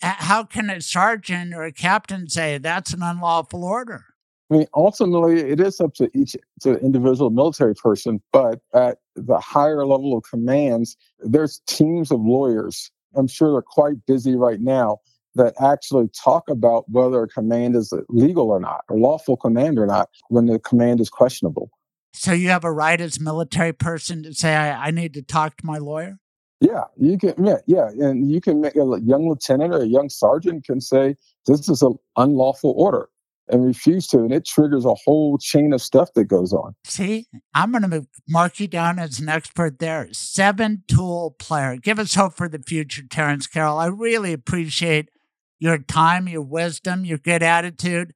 how 0.00 0.44
can 0.44 0.70
a 0.70 0.80
sergeant 0.80 1.54
or 1.54 1.64
a 1.64 1.72
captain 1.72 2.28
say 2.28 2.58
that's 2.58 2.92
an 2.92 3.02
unlawful 3.02 3.64
order? 3.64 4.04
I 4.50 4.58
mean, 4.58 4.66
ultimately, 4.74 5.40
it 5.40 5.58
is 5.58 5.80
up 5.80 5.94
to 5.94 6.10
each 6.14 6.36
to 6.60 6.78
individual 6.78 7.30
military 7.30 7.74
person, 7.74 8.20
but 8.32 8.60
at 8.74 8.98
the 9.16 9.38
higher 9.40 9.86
level 9.86 10.16
of 10.16 10.24
commands, 10.24 10.96
there's 11.20 11.62
teams 11.66 12.10
of 12.10 12.20
lawyers. 12.20 12.90
I'm 13.16 13.26
sure 13.26 13.52
they're 13.52 13.62
quite 13.62 14.04
busy 14.06 14.36
right 14.36 14.60
now 14.60 14.98
that 15.34 15.54
actually 15.60 16.08
talk 16.08 16.48
about 16.48 16.84
whether 16.88 17.22
a 17.22 17.28
command 17.28 17.74
is 17.74 17.92
legal 18.08 18.50
or 18.50 18.60
not, 18.60 18.84
or 18.88 18.98
lawful 18.98 19.36
command 19.36 19.78
or 19.78 19.86
not, 19.86 20.10
when 20.28 20.46
the 20.46 20.58
command 20.58 21.00
is 21.00 21.08
questionable. 21.08 21.70
So 22.14 22.32
you 22.32 22.48
have 22.50 22.64
a 22.64 22.72
right 22.72 23.00
as 23.00 23.18
a 23.18 23.22
military 23.22 23.72
person 23.72 24.22
to 24.22 24.32
say, 24.32 24.54
I, 24.54 24.86
I 24.86 24.90
need 24.92 25.14
to 25.14 25.22
talk 25.22 25.56
to 25.58 25.66
my 25.66 25.78
lawyer? 25.78 26.18
Yeah, 26.60 26.84
you 26.96 27.18
can. 27.18 27.34
Yeah, 27.44 27.58
yeah, 27.66 27.88
and 27.88 28.30
you 28.30 28.40
can 28.40 28.60
make 28.60 28.76
a 28.76 29.00
young 29.02 29.28
lieutenant 29.28 29.74
or 29.74 29.82
a 29.82 29.86
young 29.86 30.08
sergeant 30.08 30.64
can 30.64 30.80
say 30.80 31.16
this 31.46 31.68
is 31.68 31.82
an 31.82 31.98
unlawful 32.16 32.72
order 32.76 33.08
and 33.48 33.66
refuse 33.66 34.06
to, 34.08 34.18
and 34.18 34.32
it 34.32 34.46
triggers 34.46 34.84
a 34.84 34.94
whole 34.94 35.36
chain 35.38 35.72
of 35.72 35.82
stuff 35.82 36.14
that 36.14 36.24
goes 36.24 36.52
on. 36.52 36.74
See, 36.84 37.26
I'm 37.52 37.72
going 37.72 37.90
to 37.90 38.06
mark 38.28 38.60
you 38.60 38.68
down 38.68 38.98
as 38.98 39.18
an 39.18 39.28
expert 39.28 39.78
there. 39.78 40.08
Seven 40.12 40.84
tool 40.88 41.34
player. 41.38 41.76
Give 41.76 41.98
us 41.98 42.14
hope 42.14 42.34
for 42.34 42.48
the 42.48 42.60
future, 42.60 43.02
Terrance 43.02 43.46
Carroll. 43.46 43.76
I 43.76 43.86
really 43.86 44.32
appreciate 44.32 45.10
your 45.58 45.78
time, 45.78 46.28
your 46.28 46.42
wisdom, 46.42 47.04
your 47.04 47.18
good 47.18 47.42
attitude. 47.42 48.14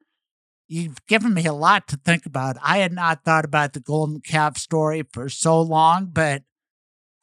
You've 0.69 1.05
given 1.07 1.33
me 1.33 1.47
a 1.47 1.55
lot 1.55 1.89
to 1.89 1.97
think 1.97 2.27
about. 2.27 2.57
I 2.63 2.79
had 2.79 2.93
not 2.93 3.25
thought 3.25 3.47
about 3.47 3.73
the 3.73 3.81
golden 3.81 4.21
calf 4.21 4.59
story 4.59 5.03
for 5.13 5.31
so 5.31 5.61
long, 5.63 6.11
but 6.13 6.43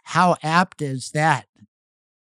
how 0.04 0.36
apt 0.42 0.82
is 0.82 1.12
that? 1.12 1.46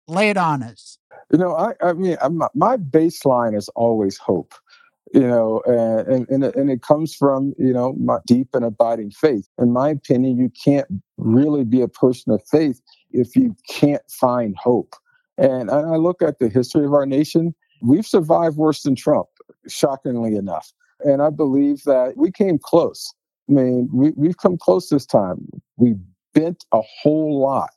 Lay 0.08 0.30
it 0.30 0.38
on 0.38 0.62
us. 0.62 1.00
You 1.32 1.40
know, 1.40 1.56
I, 1.56 1.74
I 1.82 1.94
mean, 1.94 2.18
I'm, 2.22 2.42
my 2.54 2.78
baseline 2.78 3.58
is 3.58 3.68
always 3.70 4.18
hope. 4.18 4.54
You 5.14 5.22
know, 5.22 5.62
and, 5.66 6.28
and 6.30 6.44
and 6.44 6.70
it 6.70 6.82
comes 6.82 7.16
from 7.16 7.54
you 7.58 7.72
know 7.72 7.94
my 7.94 8.18
deep 8.28 8.50
and 8.54 8.66
abiding 8.66 9.12
faith. 9.12 9.48
In 9.58 9.72
my 9.72 9.90
opinion, 9.90 10.38
you 10.38 10.52
can't 10.64 10.86
really 11.18 11.64
be 11.64 11.80
a 11.80 11.88
person 11.88 12.34
of 12.34 12.46
faith 12.46 12.82
if 13.12 13.34
you 13.34 13.56
can't 13.70 14.02
find 14.10 14.56
hope. 14.58 14.96
And 15.38 15.72
I 15.72 15.96
look 15.96 16.22
at 16.22 16.40
the 16.40 16.50
history 16.50 16.86
of 16.86 16.94
our 16.94 17.06
nation. 17.06 17.56
We've 17.82 18.06
survived 18.06 18.58
worse 18.58 18.84
than 18.84 18.96
Trump, 18.96 19.28
shockingly 19.70 20.36
enough. 20.36 20.74
And 21.02 21.22
I 21.22 21.30
believe 21.30 21.84
that 21.84 22.14
we 22.18 22.32
came 22.32 22.58
close. 22.62 23.14
I 23.50 23.54
mean, 23.54 23.90
we, 23.94 24.12
we've 24.16 24.38
come 24.38 24.58
close 24.58 24.90
this 24.90 25.06
time. 25.06 25.48
We 25.78 25.96
bent 26.34 26.66
a 26.74 26.82
whole 27.02 27.42
lot, 27.42 27.72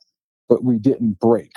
but 0.49 0.63
we 0.63 0.77
didn't 0.77 1.19
break. 1.19 1.51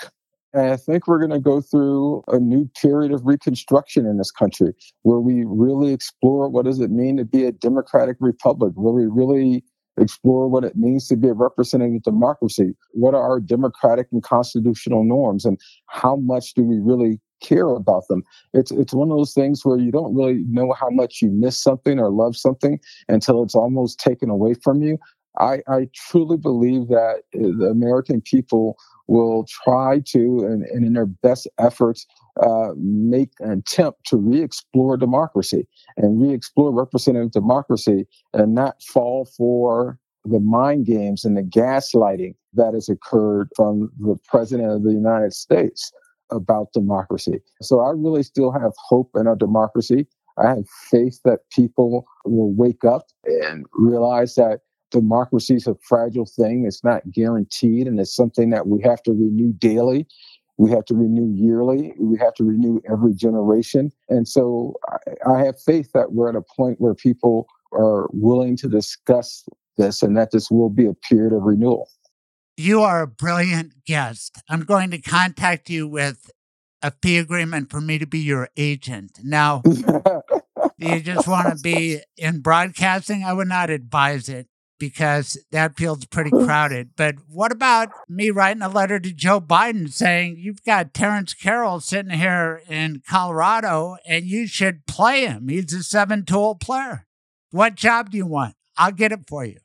And 0.53 0.71
I 0.71 0.77
think 0.77 1.09
we're 1.09 1.19
going 1.19 1.31
to 1.31 1.41
go 1.41 1.61
through 1.61 2.23
a 2.29 2.39
new 2.39 2.71
period 2.81 3.13
of 3.13 3.27
reconstruction 3.27 4.07
in 4.07 4.19
this 4.19 4.31
country 4.31 4.73
where 5.03 5.19
we 5.19 5.45
really 5.45 5.93
explore 5.93 6.49
what 6.49 6.65
does 6.65 6.79
it 6.79 6.93
mean 6.93 7.17
to 7.17 7.25
be 7.25 7.45
a 7.45 7.53
democratic 7.53 8.17
republic, 8.21 8.73
where 8.77 8.93
we 8.95 9.07
really 9.07 9.65
explore 9.97 10.49
what 10.49 10.65
it 10.65 10.77
means 10.77 11.09
to 11.09 11.17
be 11.17 11.29
a 11.29 11.33
representative 11.35 12.03
democracy. 12.03 12.75
What 12.93 13.15
are 13.15 13.23
our 13.23 13.41
democratic 13.41 14.07
and 14.13 14.23
constitutional 14.23 15.05
norms 15.05 15.45
and 15.45 15.59
how 15.87 16.17
much 16.17 16.55
do 16.55 16.63
we 16.63 16.79
really 16.79 17.21
care 17.45 17.69
about 17.69 18.09
them? 18.09 18.23
It's 18.53 18.71
it's 18.71 18.95
one 18.95 19.11
of 19.11 19.17
those 19.17 19.35
things 19.35 19.65
where 19.65 19.79
you 19.79 19.93
don't 19.93 20.15
really 20.15 20.45
know 20.49 20.73
how 20.73 20.91
much 20.91 21.21
you 21.23 21.31
miss 21.31 21.61
something 21.61 21.99
or 21.99 22.11
love 22.11 22.37
something 22.37 22.81
until 23.09 23.43
it's 23.43 23.55
almost 23.55 24.01
taken 24.01 24.31
away 24.31 24.55
from 24.55 24.83
you. 24.83 24.99
I, 25.39 25.63
I 25.69 25.89
truly 25.95 26.37
believe 26.37 26.89
that 26.89 27.23
uh, 27.35 27.51
the 27.59 27.69
American 27.71 28.21
people 28.21 28.77
will 29.09 29.47
try 29.65 30.01
to, 30.07 30.45
and, 30.47 30.63
and 30.63 30.87
in 30.87 30.93
their 30.93 31.07
best 31.07 31.49
efforts, 31.59 32.07
uh, 32.41 32.71
make 32.77 33.31
an 33.41 33.51
attempt 33.51 34.05
to 34.07 34.17
re 34.17 34.43
explore 34.43 34.97
democracy 34.97 35.67
and 35.97 36.21
re 36.21 36.33
explore 36.33 36.73
representative 36.73 37.33
democracy 37.33 38.07
and 38.33 38.55
not 38.55 38.83
fall 38.83 39.25
for 39.37 39.99
the 40.25 40.41
mind 40.41 40.87
games 40.87 41.25
and 41.25 41.37
the 41.37 41.43
gaslighting 41.43 42.35
that 42.55 42.75
has 42.75 42.89
occurred 42.89 43.49
from 43.55 43.91
the 43.99 44.17
president 44.27 44.71
of 44.71 44.83
the 44.83 44.93
United 44.93 45.33
States 45.33 45.93
about 46.35 46.73
democracy. 46.73 47.41
So 47.63 47.81
I 47.81 47.91
really 47.91 48.23
still 48.23 48.53
have 48.53 48.73
hope 48.77 49.11
in 49.15 49.27
our 49.27 49.37
democracy. 49.37 50.07
I 50.37 50.49
have 50.49 50.69
faith 50.91 51.21
that 51.25 51.41
people 51.51 52.07
will 52.25 52.53
wake 52.53 52.85
up 52.85 53.07
and 53.25 53.67
realize 53.73 54.35
that 54.35 54.61
democracy 54.91 55.55
is 55.55 55.67
a 55.67 55.77
fragile 55.83 56.27
thing. 56.27 56.65
It's 56.67 56.85
not 56.85 57.11
guaranteed, 57.11 57.87
and 57.87 57.99
it's 58.01 58.15
something 58.15 58.51
that 58.51 58.67
we 58.67 58.83
have 58.83 59.03
to 59.05 59.13
renew 59.13 59.53
daily. 59.53 60.07
We 60.57 60.71
have 60.71 60.85
to 60.87 60.95
renew 60.95 61.33
yearly. 61.35 61.95
We 61.99 62.19
have 62.19 62.35
to 62.35 62.45
renew 62.45 62.81
every 62.91 63.13
generation. 63.15 63.91
And 64.09 64.29
so 64.29 64.75
I, 65.27 65.45
have 65.45 65.61
faith 65.61 65.91
that 65.95 66.13
we're 66.13 66.29
at 66.29 66.37
a 66.37 66.43
point 66.43 66.81
where 66.81 66.95
people 66.95 67.49
are 67.73 68.09
willing 68.13 68.57
to 68.59 68.69
discuss 68.69 69.45
this 69.77 70.03
and 70.03 70.17
that 70.17 70.31
this 70.31 70.53
will 70.53 70.71
be 70.71 70.87
a 70.87 70.95
period 70.95 71.33
of 71.33 71.43
renewal. 71.43 71.89
You 72.57 72.83
are 72.83 73.03
a 73.03 73.09
brilliant 73.09 73.85
guest. 73.85 74.41
I'm 74.49 74.61
going 74.61 74.91
to 74.93 75.01
contact 75.01 75.69
you 75.69 75.89
with 75.89 76.31
a 76.83 76.93
fee 77.03 77.19
agreement 77.19 77.71
for 77.71 77.81
me 77.81 77.99
to 77.99 78.07
be 78.07 78.21
your 78.21 78.49
agent. 78.57 79.19
Now, 79.25 79.63
you 80.79 81.01
just 81.01 81.27
want 81.27 81.49
to 81.49 81.61
be 81.63 82.01
in 82.17 82.41
broadcasting? 82.41 83.25
I 83.25 83.33
would 83.33 83.49
not 83.49 83.71
advise 83.71 84.29
it 84.29 84.47
because 84.79 85.43
that 85.51 85.77
feels 85.77 86.05
pretty 86.05 86.31
crowded. 86.45 86.91
But 86.97 87.17
what 87.29 87.51
about 87.51 87.89
me 88.09 88.31
writing 88.31 88.63
a 88.63 88.69
letter 88.69 89.01
to 89.01 89.13
Joe 89.13 89.41
Biden 89.41 89.93
saying, 89.93 90.37
You've 90.39 90.63
got 90.63 90.95
Terrance 90.95 91.35
Carroll 91.35 91.81
sitting 91.81 92.19
here 92.19 92.63
in 92.69 93.03
Colorado 93.09 93.97
and 94.07 94.27
you 94.27 94.47
should 94.47 94.87
play 94.87 95.27
him? 95.27 95.49
He's 95.49 95.73
a 95.73 95.83
seven 95.83 96.25
tool 96.25 96.55
player. 96.55 97.07
What 97.51 97.75
job 97.75 98.11
do 98.11 98.17
you 98.17 98.27
want? 98.27 98.55
I'll 98.77 98.93
get 98.93 99.11
it 99.13 99.27
for 99.27 99.45
you. 99.45 99.59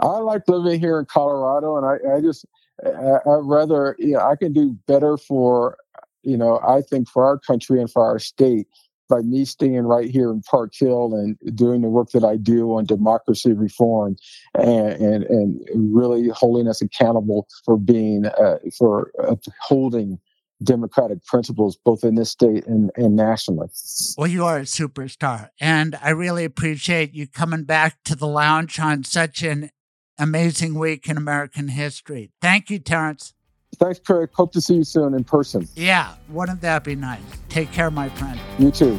I 0.00 0.18
like 0.18 0.48
living 0.48 0.80
here 0.80 0.98
in 0.98 1.06
Colorado, 1.06 1.76
and 1.76 1.86
I, 1.86 2.16
I 2.16 2.20
just, 2.20 2.44
I, 2.84 3.18
I 3.28 3.38
rather, 3.42 3.96
you 3.98 4.12
know, 4.12 4.20
I 4.20 4.36
can 4.36 4.52
do 4.52 4.76
better 4.86 5.16
for, 5.16 5.78
you 6.22 6.36
know, 6.36 6.60
I 6.66 6.82
think 6.82 7.08
for 7.08 7.24
our 7.24 7.38
country 7.38 7.80
and 7.80 7.90
for 7.90 8.04
our 8.04 8.18
state 8.18 8.66
by 9.08 9.20
me 9.20 9.44
staying 9.44 9.82
right 9.82 10.10
here 10.10 10.30
in 10.30 10.42
Park 10.42 10.72
Hill 10.74 11.14
and 11.14 11.36
doing 11.56 11.80
the 11.80 11.88
work 11.88 12.10
that 12.10 12.24
I 12.24 12.36
do 12.36 12.74
on 12.74 12.84
democracy 12.84 13.52
reform 13.52 14.16
and 14.54 14.92
and, 14.92 15.24
and 15.24 15.64
really 15.74 16.28
holding 16.28 16.68
us 16.68 16.82
accountable 16.82 17.46
for 17.64 17.76
being 17.76 18.26
uh, 18.26 18.58
for 18.76 19.12
upholding 19.18 20.18
democratic 20.62 21.22
principles 21.26 21.76
both 21.84 22.02
in 22.02 22.14
this 22.14 22.30
state 22.30 22.66
and, 22.66 22.90
and 22.96 23.14
nationally. 23.14 23.68
Well, 24.16 24.26
you 24.26 24.44
are 24.44 24.58
a 24.58 24.62
superstar, 24.62 25.50
and 25.60 25.98
I 26.02 26.10
really 26.10 26.44
appreciate 26.44 27.12
you 27.12 27.26
coming 27.26 27.64
back 27.64 28.02
to 28.04 28.16
the 28.16 28.26
lounge 28.26 28.80
on 28.80 29.04
such 29.04 29.42
an 29.42 29.70
amazing 30.18 30.74
week 30.74 31.08
in 31.08 31.16
American 31.16 31.68
history. 31.68 32.30
Thank 32.40 32.70
you, 32.70 32.78
Terrance. 32.78 33.34
Thanks, 33.76 33.98
Craig. 33.98 34.30
Hope 34.32 34.52
to 34.52 34.60
see 34.60 34.76
you 34.76 34.84
soon 34.84 35.14
in 35.14 35.24
person. 35.24 35.68
Yeah, 35.74 36.14
wouldn't 36.28 36.60
that 36.62 36.84
be 36.84 36.94
nice? 36.94 37.20
Take 37.48 37.72
care, 37.72 37.90
my 37.90 38.08
friend. 38.10 38.40
You 38.58 38.70
too. 38.70 38.98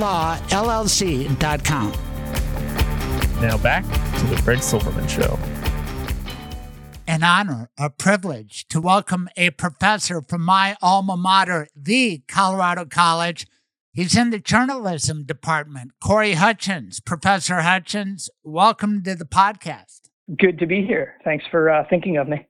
mblawllc.com. 0.00 1.92
Now 3.40 3.58
back 3.58 3.84
to 3.84 4.26
the 4.26 4.40
Craig 4.42 4.62
Silverman 4.62 5.08
Show. 5.08 5.38
An 7.06 7.22
honor, 7.24 7.70
a 7.76 7.90
privilege 7.90 8.66
to 8.68 8.80
welcome 8.80 9.28
a 9.36 9.50
professor 9.50 10.22
from 10.22 10.42
my 10.42 10.76
alma 10.80 11.16
mater, 11.16 11.68
the 11.76 12.22
Colorado 12.28 12.84
College. 12.84 13.46
He's 13.92 14.16
in 14.16 14.30
the 14.30 14.38
journalism 14.38 15.24
department. 15.24 15.92
Corey 16.02 16.32
Hutchins. 16.34 17.00
Professor 17.00 17.60
Hutchins, 17.60 18.30
welcome 18.42 19.02
to 19.02 19.14
the 19.14 19.26
podcast. 19.26 20.08
Good 20.38 20.58
to 20.60 20.66
be 20.66 20.86
here. 20.86 21.16
Thanks 21.24 21.44
for 21.50 21.68
uh, 21.68 21.84
thinking 21.90 22.16
of 22.16 22.28
me. 22.28 22.46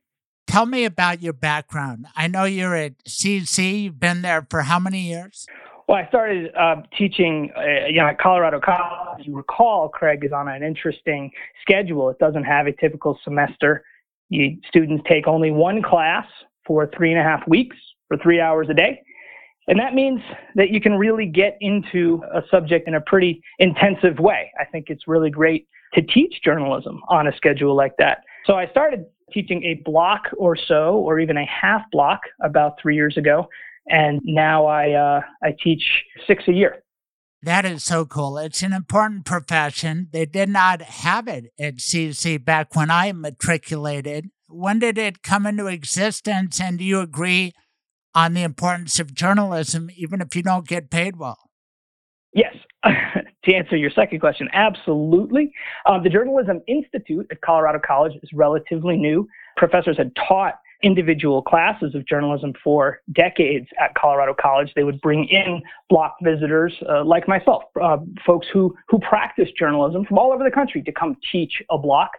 Tell 0.47 0.66
me 0.66 0.84
about 0.84 1.22
your 1.22 1.32
background. 1.32 2.07
I 2.14 2.28
know 2.28 2.45
you're 2.45 2.76
at 2.76 3.03
CC. 3.05 3.84
You've 3.84 3.99
been 3.99 4.22
there 4.22 4.47
for 4.51 4.62
how 4.62 4.78
many 4.78 5.01
years? 5.01 5.47
Well, 5.88 5.98
I 5.98 6.08
started 6.08 6.52
uh, 6.54 6.76
teaching, 6.96 7.50
uh, 7.56 7.86
you 7.88 8.00
know, 8.00 8.06
at 8.06 8.18
Colorado 8.18 8.60
College. 8.60 9.26
You 9.26 9.36
recall, 9.36 9.88
Craig 9.88 10.24
is 10.24 10.32
on 10.32 10.48
an 10.48 10.62
interesting 10.62 11.30
schedule. 11.60 12.08
It 12.08 12.18
doesn't 12.18 12.44
have 12.44 12.66
a 12.66 12.72
typical 12.72 13.18
semester. 13.24 13.84
You, 14.28 14.58
students 14.68 15.04
take 15.08 15.26
only 15.26 15.50
one 15.50 15.82
class 15.82 16.26
for 16.66 16.88
three 16.96 17.10
and 17.10 17.20
a 17.20 17.22
half 17.22 17.46
weeks 17.48 17.76
for 18.08 18.16
three 18.16 18.40
hours 18.40 18.68
a 18.70 18.74
day. 18.74 19.02
And 19.68 19.78
that 19.78 19.94
means 19.94 20.20
that 20.54 20.70
you 20.70 20.80
can 20.80 20.94
really 20.94 21.26
get 21.26 21.56
into 21.60 22.22
a 22.34 22.42
subject 22.50 22.88
in 22.88 22.94
a 22.94 23.00
pretty 23.00 23.42
intensive 23.58 24.18
way. 24.18 24.50
I 24.58 24.64
think 24.64 24.86
it's 24.88 25.06
really 25.06 25.30
great 25.30 25.68
to 25.94 26.02
teach 26.02 26.42
journalism 26.44 27.00
on 27.08 27.26
a 27.26 27.36
schedule 27.36 27.76
like 27.76 27.96
that. 27.98 28.18
So 28.44 28.54
I 28.54 28.66
started 28.68 29.06
teaching 29.32 29.62
a 29.64 29.74
block 29.84 30.22
or 30.36 30.56
so, 30.56 30.96
or 30.96 31.20
even 31.20 31.36
a 31.36 31.46
half 31.46 31.82
block 31.90 32.20
about 32.42 32.78
three 32.80 32.96
years 32.96 33.16
ago. 33.16 33.48
And 33.88 34.20
now 34.24 34.66
I, 34.66 34.92
uh, 34.92 35.20
I 35.42 35.54
teach 35.62 36.04
six 36.26 36.44
a 36.48 36.52
year. 36.52 36.82
That 37.42 37.64
is 37.64 37.82
so 37.82 38.04
cool. 38.04 38.38
It's 38.38 38.62
an 38.62 38.72
important 38.72 39.24
profession. 39.24 40.08
They 40.12 40.26
did 40.26 40.48
not 40.48 40.80
have 40.80 41.26
it 41.26 41.46
at 41.58 41.76
CC 41.76 42.42
back 42.42 42.76
when 42.76 42.88
I 42.88 43.10
matriculated. 43.10 44.30
When 44.48 44.78
did 44.78 44.96
it 44.96 45.22
come 45.22 45.46
into 45.46 45.66
existence? 45.66 46.60
And 46.60 46.78
do 46.78 46.84
you 46.84 47.00
agree 47.00 47.52
on 48.14 48.34
the 48.34 48.42
importance 48.42 49.00
of 49.00 49.12
journalism, 49.12 49.90
even 49.96 50.20
if 50.20 50.36
you 50.36 50.42
don't 50.42 50.68
get 50.68 50.90
paid 50.90 51.16
well? 51.16 51.50
Yes. 52.32 52.54
to 52.84 53.54
answer 53.54 53.76
your 53.76 53.90
second 53.90 54.20
question, 54.20 54.48
absolutely. 54.52 55.52
Um, 55.86 56.02
the 56.02 56.10
Journalism 56.10 56.60
Institute 56.68 57.26
at 57.30 57.40
Colorado 57.40 57.80
College 57.84 58.12
is 58.22 58.30
relatively 58.32 58.96
new. 58.96 59.26
Professors 59.56 59.96
had 59.96 60.12
taught 60.16 60.54
individual 60.82 61.42
classes 61.42 61.94
of 61.94 62.06
journalism 62.06 62.52
for 62.62 63.00
decades 63.12 63.66
at 63.80 63.94
Colorado 63.94 64.34
College. 64.38 64.72
They 64.74 64.84
would 64.84 65.00
bring 65.00 65.26
in 65.28 65.62
block 65.88 66.16
visitors 66.22 66.74
uh, 66.88 67.04
like 67.04 67.28
myself, 67.28 67.64
uh, 67.80 67.98
folks 68.26 68.46
who 68.52 68.74
who 68.88 68.98
practice 68.98 69.48
journalism 69.58 70.04
from 70.04 70.18
all 70.18 70.32
over 70.32 70.44
the 70.44 70.50
country 70.50 70.82
to 70.82 70.92
come 70.92 71.16
teach 71.30 71.62
a 71.70 71.78
block. 71.78 72.10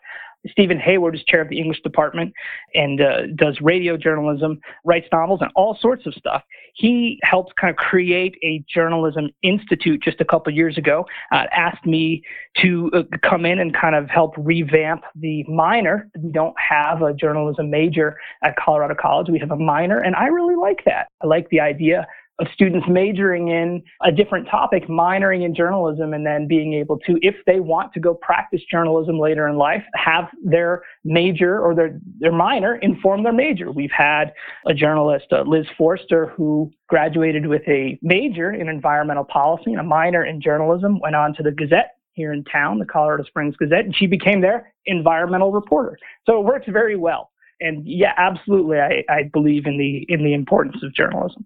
Stephen 0.49 0.79
Hayward 0.79 1.15
is 1.15 1.23
chair 1.23 1.41
of 1.41 1.49
the 1.49 1.59
English 1.59 1.81
department 1.81 2.33
and 2.73 3.01
uh, 3.01 3.27
does 3.35 3.59
radio 3.61 3.97
journalism, 3.97 4.59
writes 4.83 5.07
novels, 5.11 5.39
and 5.41 5.51
all 5.55 5.77
sorts 5.79 6.05
of 6.05 6.13
stuff. 6.13 6.43
He 6.75 7.19
helped 7.23 7.55
kind 7.55 7.69
of 7.69 7.77
create 7.77 8.35
a 8.43 8.63
journalism 8.67 9.29
institute 9.43 10.01
just 10.01 10.19
a 10.19 10.25
couple 10.25 10.51
years 10.51 10.77
ago. 10.77 11.05
Uh, 11.31 11.45
asked 11.51 11.85
me 11.85 12.23
to 12.61 12.89
uh, 12.93 13.03
come 13.21 13.45
in 13.45 13.59
and 13.59 13.75
kind 13.75 13.95
of 13.95 14.09
help 14.09 14.33
revamp 14.37 15.03
the 15.15 15.43
minor. 15.43 16.09
We 16.19 16.31
don't 16.31 16.55
have 16.59 17.01
a 17.01 17.13
journalism 17.13 17.69
major 17.69 18.17
at 18.43 18.55
Colorado 18.57 18.95
College. 18.99 19.29
We 19.29 19.39
have 19.39 19.51
a 19.51 19.57
minor, 19.57 19.99
and 19.99 20.15
I 20.15 20.27
really 20.27 20.55
like 20.55 20.83
that. 20.85 21.07
I 21.21 21.27
like 21.27 21.49
the 21.49 21.59
idea 21.59 22.07
of 22.43 22.53
students 22.53 22.85
majoring 22.89 23.47
in 23.47 23.81
a 24.03 24.11
different 24.11 24.47
topic, 24.49 24.87
minoring 24.87 25.45
in 25.45 25.55
journalism, 25.55 26.13
and 26.13 26.25
then 26.25 26.47
being 26.47 26.73
able 26.73 26.99
to, 26.99 27.17
if 27.21 27.35
they 27.45 27.59
want 27.59 27.93
to 27.93 27.99
go 27.99 28.13
practice 28.13 28.61
journalism 28.69 29.17
later 29.17 29.47
in 29.47 29.55
life, 29.55 29.83
have 29.95 30.25
their 30.43 30.83
major 31.05 31.59
or 31.59 31.73
their, 31.73 31.99
their 32.19 32.31
minor 32.31 32.75
inform 32.75 33.23
their 33.23 33.33
major. 33.33 33.71
We've 33.71 33.91
had 33.95 34.33
a 34.65 34.73
journalist, 34.73 35.27
uh, 35.31 35.43
Liz 35.47 35.65
Forster, 35.77 36.27
who 36.27 36.71
graduated 36.87 37.47
with 37.47 37.63
a 37.67 37.97
major 38.01 38.51
in 38.51 38.67
environmental 38.67 39.23
policy 39.23 39.71
and 39.71 39.79
a 39.79 39.83
minor 39.83 40.25
in 40.25 40.41
journalism, 40.41 40.99
went 40.99 41.15
on 41.15 41.33
to 41.35 41.43
the 41.43 41.51
Gazette 41.51 41.91
here 42.11 42.33
in 42.33 42.43
town, 42.43 42.79
the 42.79 42.85
Colorado 42.85 43.23
Springs 43.23 43.55
Gazette, 43.55 43.85
and 43.85 43.95
she 43.95 44.05
became 44.05 44.41
their 44.41 44.73
environmental 44.85 45.51
reporter. 45.51 45.97
So 46.25 46.39
it 46.39 46.45
works 46.45 46.67
very 46.69 46.95
well. 46.95 47.31
And 47.59 47.87
yeah, 47.87 48.13
absolutely, 48.17 48.79
I, 48.79 49.03
I 49.09 49.23
believe 49.31 49.65
in 49.65 49.77
the 49.77 50.05
in 50.09 50.23
the 50.23 50.33
importance 50.33 50.83
of 50.83 50.93
journalism. 50.93 51.45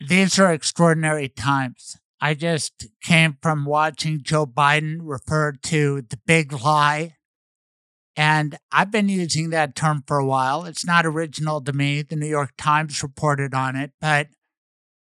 These 0.00 0.38
are 0.38 0.52
extraordinary 0.52 1.28
times. 1.28 1.98
I 2.20 2.34
just 2.34 2.86
came 3.02 3.36
from 3.42 3.64
watching 3.64 4.22
Joe 4.22 4.46
Biden 4.46 4.98
refer 5.02 5.52
to 5.52 6.02
the 6.02 6.18
big 6.24 6.52
lie. 6.52 7.16
And 8.16 8.58
I've 8.72 8.90
been 8.90 9.08
using 9.08 9.50
that 9.50 9.74
term 9.74 10.02
for 10.06 10.18
a 10.18 10.26
while. 10.26 10.64
It's 10.64 10.84
not 10.84 11.06
original 11.06 11.60
to 11.62 11.72
me. 11.72 12.02
The 12.02 12.16
New 12.16 12.26
York 12.26 12.50
Times 12.56 13.02
reported 13.02 13.54
on 13.54 13.76
it, 13.76 13.92
but 14.00 14.28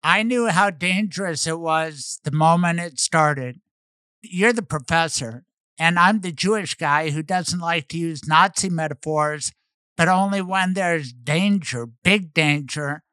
I 0.04 0.24
knew 0.24 0.48
how 0.48 0.70
dangerous 0.70 1.46
it 1.46 1.60
was 1.60 2.20
the 2.24 2.32
moment 2.32 2.80
it 2.80 3.00
started. 3.00 3.60
You're 4.22 4.54
the 4.54 4.62
professor, 4.62 5.44
and 5.78 5.98
I'm 5.98 6.22
the 6.22 6.32
Jewish 6.32 6.76
guy 6.76 7.10
who 7.10 7.24
doesn't 7.24 7.60
like 7.60 7.88
to 7.90 7.98
use 7.98 8.28
Nazi 8.28 8.70
metaphors, 8.70 9.52
but 9.98 10.08
only 10.08 10.42
when 10.42 10.74
there's 10.74 11.12
danger, 11.12 11.86
big 11.86 12.34
danger. 12.34 13.04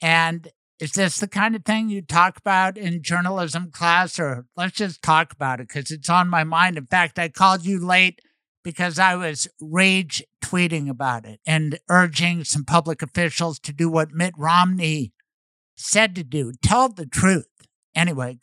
And 0.00 0.48
is 0.80 0.92
this 0.92 1.18
the 1.18 1.28
kind 1.28 1.54
of 1.54 1.64
thing 1.64 1.90
you 1.90 2.00
talk 2.00 2.38
about 2.38 2.78
in 2.78 3.02
journalism 3.02 3.70
class, 3.70 4.18
or 4.18 4.46
let's 4.56 4.76
just 4.76 5.02
talk 5.02 5.32
about 5.32 5.60
it 5.60 5.68
because 5.68 5.90
it's 5.90 6.08
on 6.08 6.28
my 6.28 6.42
mind? 6.42 6.78
In 6.78 6.86
fact, 6.86 7.18
I 7.18 7.28
called 7.28 7.66
you 7.66 7.84
late 7.84 8.20
because 8.64 8.98
I 8.98 9.14
was 9.14 9.46
rage 9.60 10.22
tweeting 10.42 10.88
about 10.88 11.26
it 11.26 11.40
and 11.46 11.78
urging 11.90 12.44
some 12.44 12.64
public 12.64 13.02
officials 13.02 13.58
to 13.60 13.72
do 13.72 13.90
what 13.90 14.12
Mitt 14.12 14.34
Romney 14.38 15.12
said 15.76 16.14
to 16.14 16.24
do 16.24 16.52
tell 16.62 16.88
the 16.88 17.06
truth. 17.06 17.48
Anyway, 17.94 18.38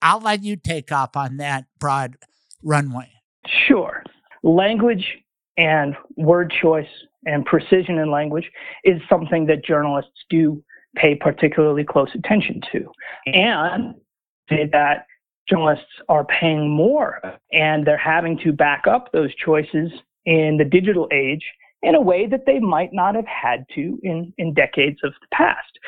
I'll 0.00 0.20
let 0.20 0.42
you 0.42 0.56
take 0.56 0.90
off 0.90 1.16
on 1.16 1.36
that 1.36 1.66
broad 1.78 2.16
runway. 2.62 3.10
Sure. 3.66 4.02
Language 4.42 5.18
and 5.58 5.94
word 6.16 6.52
choice 6.62 6.88
and 7.26 7.44
precision 7.44 7.98
in 7.98 8.10
language 8.10 8.50
is 8.84 9.00
something 9.08 9.46
that 9.46 9.64
journalists 9.64 10.24
do 10.30 10.62
pay 11.00 11.14
particularly 11.14 11.84
close 11.84 12.10
attention 12.14 12.60
to. 12.72 12.90
And 13.26 13.94
that 14.50 15.06
journalists 15.48 15.84
are 16.08 16.24
paying 16.24 16.70
more 16.70 17.20
and 17.52 17.86
they're 17.86 17.96
having 17.96 18.38
to 18.38 18.52
back 18.52 18.86
up 18.86 19.12
those 19.12 19.34
choices 19.34 19.90
in 20.26 20.56
the 20.58 20.64
digital 20.64 21.08
age 21.12 21.44
in 21.82 21.94
a 21.94 22.00
way 22.00 22.26
that 22.26 22.44
they 22.44 22.58
might 22.58 22.92
not 22.92 23.14
have 23.14 23.26
had 23.26 23.64
to 23.74 23.98
in, 24.02 24.32
in 24.36 24.52
decades 24.52 24.98
of 25.04 25.12
the 25.20 25.26
past. 25.32 25.78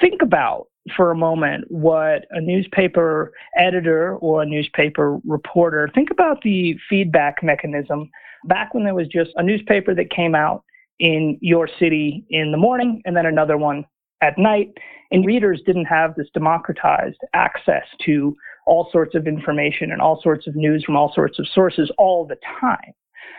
Think 0.00 0.22
about 0.22 0.68
for 0.96 1.10
a 1.10 1.16
moment 1.16 1.64
what 1.70 2.24
a 2.30 2.40
newspaper 2.40 3.32
editor 3.56 4.16
or 4.16 4.42
a 4.42 4.46
newspaper 4.46 5.18
reporter, 5.24 5.90
think 5.94 6.10
about 6.10 6.42
the 6.42 6.76
feedback 6.88 7.42
mechanism 7.42 8.10
back 8.44 8.74
when 8.74 8.84
there 8.84 8.94
was 8.94 9.08
just 9.08 9.30
a 9.36 9.42
newspaper 9.42 9.94
that 9.94 10.10
came 10.10 10.34
out 10.34 10.64
in 10.98 11.38
your 11.40 11.68
city 11.78 12.24
in 12.30 12.52
the 12.52 12.58
morning 12.58 13.02
and 13.04 13.16
then 13.16 13.26
another 13.26 13.56
one 13.56 13.84
at 14.24 14.38
night, 14.38 14.72
and 15.10 15.26
readers 15.26 15.60
didn't 15.66 15.84
have 15.84 16.14
this 16.14 16.28
democratized 16.32 17.20
access 17.34 17.84
to 18.06 18.34
all 18.66 18.88
sorts 18.90 19.14
of 19.14 19.26
information 19.26 19.92
and 19.92 20.00
all 20.00 20.18
sorts 20.22 20.46
of 20.46 20.56
news 20.56 20.82
from 20.82 20.96
all 20.96 21.12
sorts 21.14 21.38
of 21.38 21.46
sources 21.54 21.90
all 21.98 22.26
the 22.26 22.36
time. 22.60 22.94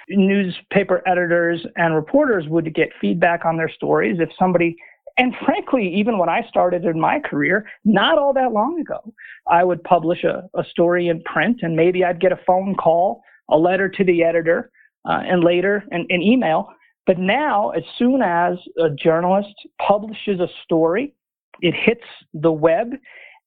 Newspaper 0.09 1.01
editors 1.07 1.65
and 1.75 1.95
reporters 1.95 2.45
would 2.47 2.73
get 2.75 2.89
feedback 3.01 3.45
on 3.45 3.57
their 3.57 3.69
stories 3.69 4.17
if 4.19 4.29
somebody 4.37 4.75
and 5.17 5.33
frankly, 5.45 5.87
even 5.95 6.17
when 6.17 6.27
I 6.27 6.45
started 6.49 6.83
in 6.83 6.99
my 6.99 7.21
career, 7.21 7.65
not 7.85 8.17
all 8.17 8.33
that 8.33 8.51
long 8.51 8.81
ago, 8.81 9.13
I 9.49 9.63
would 9.63 9.81
publish 9.85 10.25
a, 10.25 10.43
a 10.59 10.65
story 10.65 11.07
in 11.07 11.21
print 11.23 11.59
and 11.61 11.73
maybe 11.73 12.03
I'd 12.03 12.19
get 12.19 12.33
a 12.33 12.39
phone 12.45 12.75
call, 12.75 13.23
a 13.49 13.57
letter 13.57 13.87
to 13.87 14.03
the 14.03 14.23
editor, 14.23 14.71
uh, 15.05 15.21
and 15.25 15.41
later 15.41 15.85
an, 15.91 16.05
an 16.09 16.21
email 16.21 16.67
but 17.05 17.19
now, 17.19 17.69
as 17.69 17.83
soon 17.97 18.21
as 18.21 18.57
a 18.77 18.89
journalist 18.89 19.53
publishes 19.79 20.39
a 20.39 20.47
story, 20.63 21.13
it 21.61 21.73
hits 21.73 22.05
the 22.33 22.51
web 22.51 22.93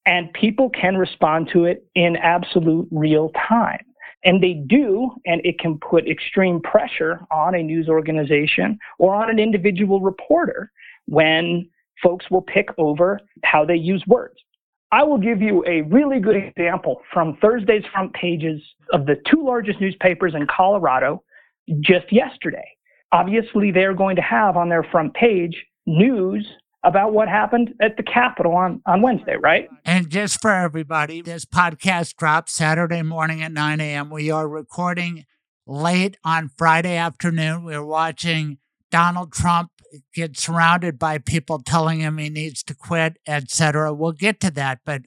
and 0.07 0.33
people 0.33 0.71
can 0.71 0.97
respond 0.97 1.51
to 1.53 1.65
it 1.65 1.85
in 1.95 2.17
absolute 2.17 2.89
real 2.91 3.31
time. 3.49 3.85
And 4.25 4.43
they 4.43 4.55
do, 4.55 5.11
and 5.27 5.41
it 5.45 5.59
can 5.59 5.79
put 5.79 6.09
extreme 6.09 6.61
pressure 6.61 7.21
on 7.31 7.55
a 7.55 7.63
news 7.63 7.89
organization 7.89 8.79
or 8.99 9.15
on 9.15 9.31
an 9.31 9.39
individual 9.39 10.01
reporter 10.01 10.73
when 11.07 11.69
folks 12.03 12.31
will 12.31 12.43
pick 12.43 12.69
over 12.79 13.21
how 13.45 13.65
they 13.65 13.77
use 13.77 14.03
words. 14.07 14.37
I 14.91 15.03
will 15.03 15.19
give 15.19 15.43
you 15.43 15.65
a 15.67 15.83
really 15.83 16.19
good 16.19 16.37
example 16.37 17.03
from 17.13 17.37
Thursday's 17.43 17.85
front 17.93 18.13
pages 18.15 18.63
of 18.93 19.05
the 19.05 19.17
two 19.31 19.45
largest 19.45 19.81
newspapers 19.81 20.35
in 20.35 20.47
Colorado 20.47 21.23
just 21.81 22.11
yesterday. 22.11 22.67
Obviously, 23.13 23.71
they're 23.71 23.95
going 23.95 24.17
to 24.17 24.23
have 24.23 24.57
on 24.57 24.69
their 24.69 24.83
front 24.83 25.15
page 25.15 25.65
news 25.87 26.47
about 26.85 27.13
what 27.13 27.29
happened 27.29 27.75
at 27.81 27.97
the 27.97 28.03
Capitol 28.03 28.55
on, 28.55 28.81
on 28.87 29.03
Wednesday, 29.03 29.37
right? 29.37 29.69
And 29.85 30.11
just 30.11 30.41
for 30.41 30.53
everybody, 30.53 31.23
this 31.23 31.45
podcast 31.45 32.17
drops 32.17 32.53
Saturday 32.53 33.03
morning 33.03 33.43
at 33.43 33.53
9 33.53 33.81
a.m. 33.81 34.11
We 34.11 34.31
are 34.31 34.49
recording 34.49 35.25
late 35.67 36.17
on 36.25 36.51
Friday 36.57 36.97
afternoon. 36.97 37.65
We're 37.65 37.85
watching 37.85 38.59
Donald 38.91 39.33
Trump 39.33 39.71
get 40.15 40.39
surrounded 40.39 40.99
by 40.99 41.19
people 41.19 41.61
telling 41.61 42.01
him 42.01 42.19
he 42.19 42.29
needs 42.29 42.63
to 42.65 42.75
quit, 42.75 43.19
etc. 43.27 43.93
We'll 43.93 44.13
get 44.13 44.41
to 44.41 44.51
that, 44.53 44.81
but 44.85 45.03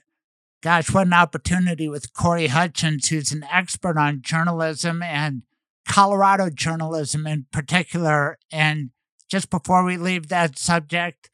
gosh, 0.62 0.94
what 0.94 1.08
an 1.08 1.14
opportunity 1.14 1.88
with 1.88 2.14
Corey 2.14 2.48
Hutchins, 2.48 3.08
who's 3.08 3.32
an 3.32 3.46
expert 3.52 3.98
on 3.98 4.22
journalism 4.22 5.02
and 5.02 5.44
Colorado 5.88 6.50
journalism 6.50 7.28
in 7.28 7.48
particular. 7.52 8.38
And 8.52 8.92
just 9.30 9.50
before 9.50 9.84
we 9.84 9.98
leave 9.98 10.28
that 10.28 10.58
subject, 10.58 11.30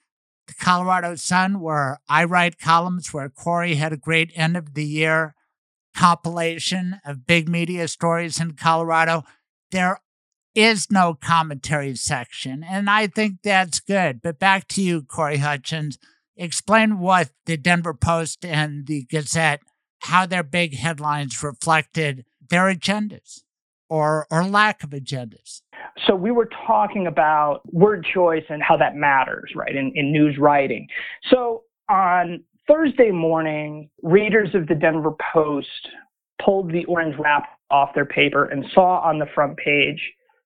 the 0.47 0.53
Colorado 0.53 1.15
Sun, 1.15 1.59
where 1.59 1.99
I 2.07 2.23
write 2.23 2.59
columns, 2.59 3.13
where 3.13 3.29
Corey 3.29 3.75
had 3.75 3.93
a 3.93 3.97
great 3.97 4.31
end 4.35 4.55
of 4.55 4.73
the 4.73 4.85
year 4.85 5.35
compilation 5.95 6.99
of 7.03 7.25
big 7.25 7.49
media 7.49 7.87
stories 7.87 8.39
in 8.39 8.53
Colorado. 8.53 9.23
There 9.71 9.99
is 10.53 10.91
no 10.91 11.15
commentary 11.15 11.95
section, 11.95 12.63
and 12.63 12.89
I 12.89 13.07
think 13.07 13.39
that's 13.43 13.79
good. 13.79 14.21
But 14.21 14.39
back 14.39 14.67
to 14.69 14.81
you, 14.81 15.01
Corey 15.01 15.37
Hutchins. 15.37 15.97
Explain 16.35 16.99
what 16.99 17.31
the 17.47 17.57
Denver 17.57 17.95
Post 17.95 18.45
and 18.45 18.85
the 18.85 19.05
Gazette, 19.09 19.61
how 20.01 20.27
their 20.27 20.43
big 20.43 20.75
headlines 20.75 21.41
reflected 21.41 22.25
their 22.47 22.73
agendas 22.73 23.41
or 23.89 24.27
or 24.29 24.43
lack 24.43 24.83
of 24.83 24.91
agendas. 24.91 25.61
So 26.05 26.15
we 26.15 26.31
were 26.31 26.49
talking 26.67 27.07
about 27.07 27.61
word 27.73 28.05
choice 28.13 28.43
and 28.49 28.61
how 28.61 28.77
that 28.77 28.95
matters, 28.95 29.51
right, 29.55 29.75
in, 29.75 29.91
in 29.95 30.11
news 30.11 30.37
writing. 30.37 30.87
So 31.31 31.63
on 31.89 32.43
Thursday 32.67 33.11
morning, 33.11 33.89
readers 34.03 34.53
of 34.53 34.67
the 34.67 34.75
Denver 34.75 35.15
Post 35.33 35.89
pulled 36.43 36.71
the 36.71 36.85
orange 36.85 37.15
wrap 37.17 37.43
off 37.71 37.93
their 37.95 38.05
paper 38.05 38.45
and 38.45 38.65
saw 38.73 38.99
on 38.99 39.19
the 39.19 39.25
front 39.33 39.57
page 39.57 40.01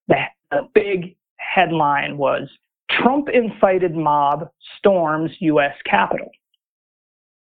that 0.08 0.30
the 0.50 0.68
big 0.74 1.16
headline 1.36 2.16
was 2.16 2.48
Trump 2.90 3.28
incited 3.28 3.94
mob 3.94 4.48
storms 4.78 5.30
U.S. 5.40 5.74
Capitol. 5.88 6.30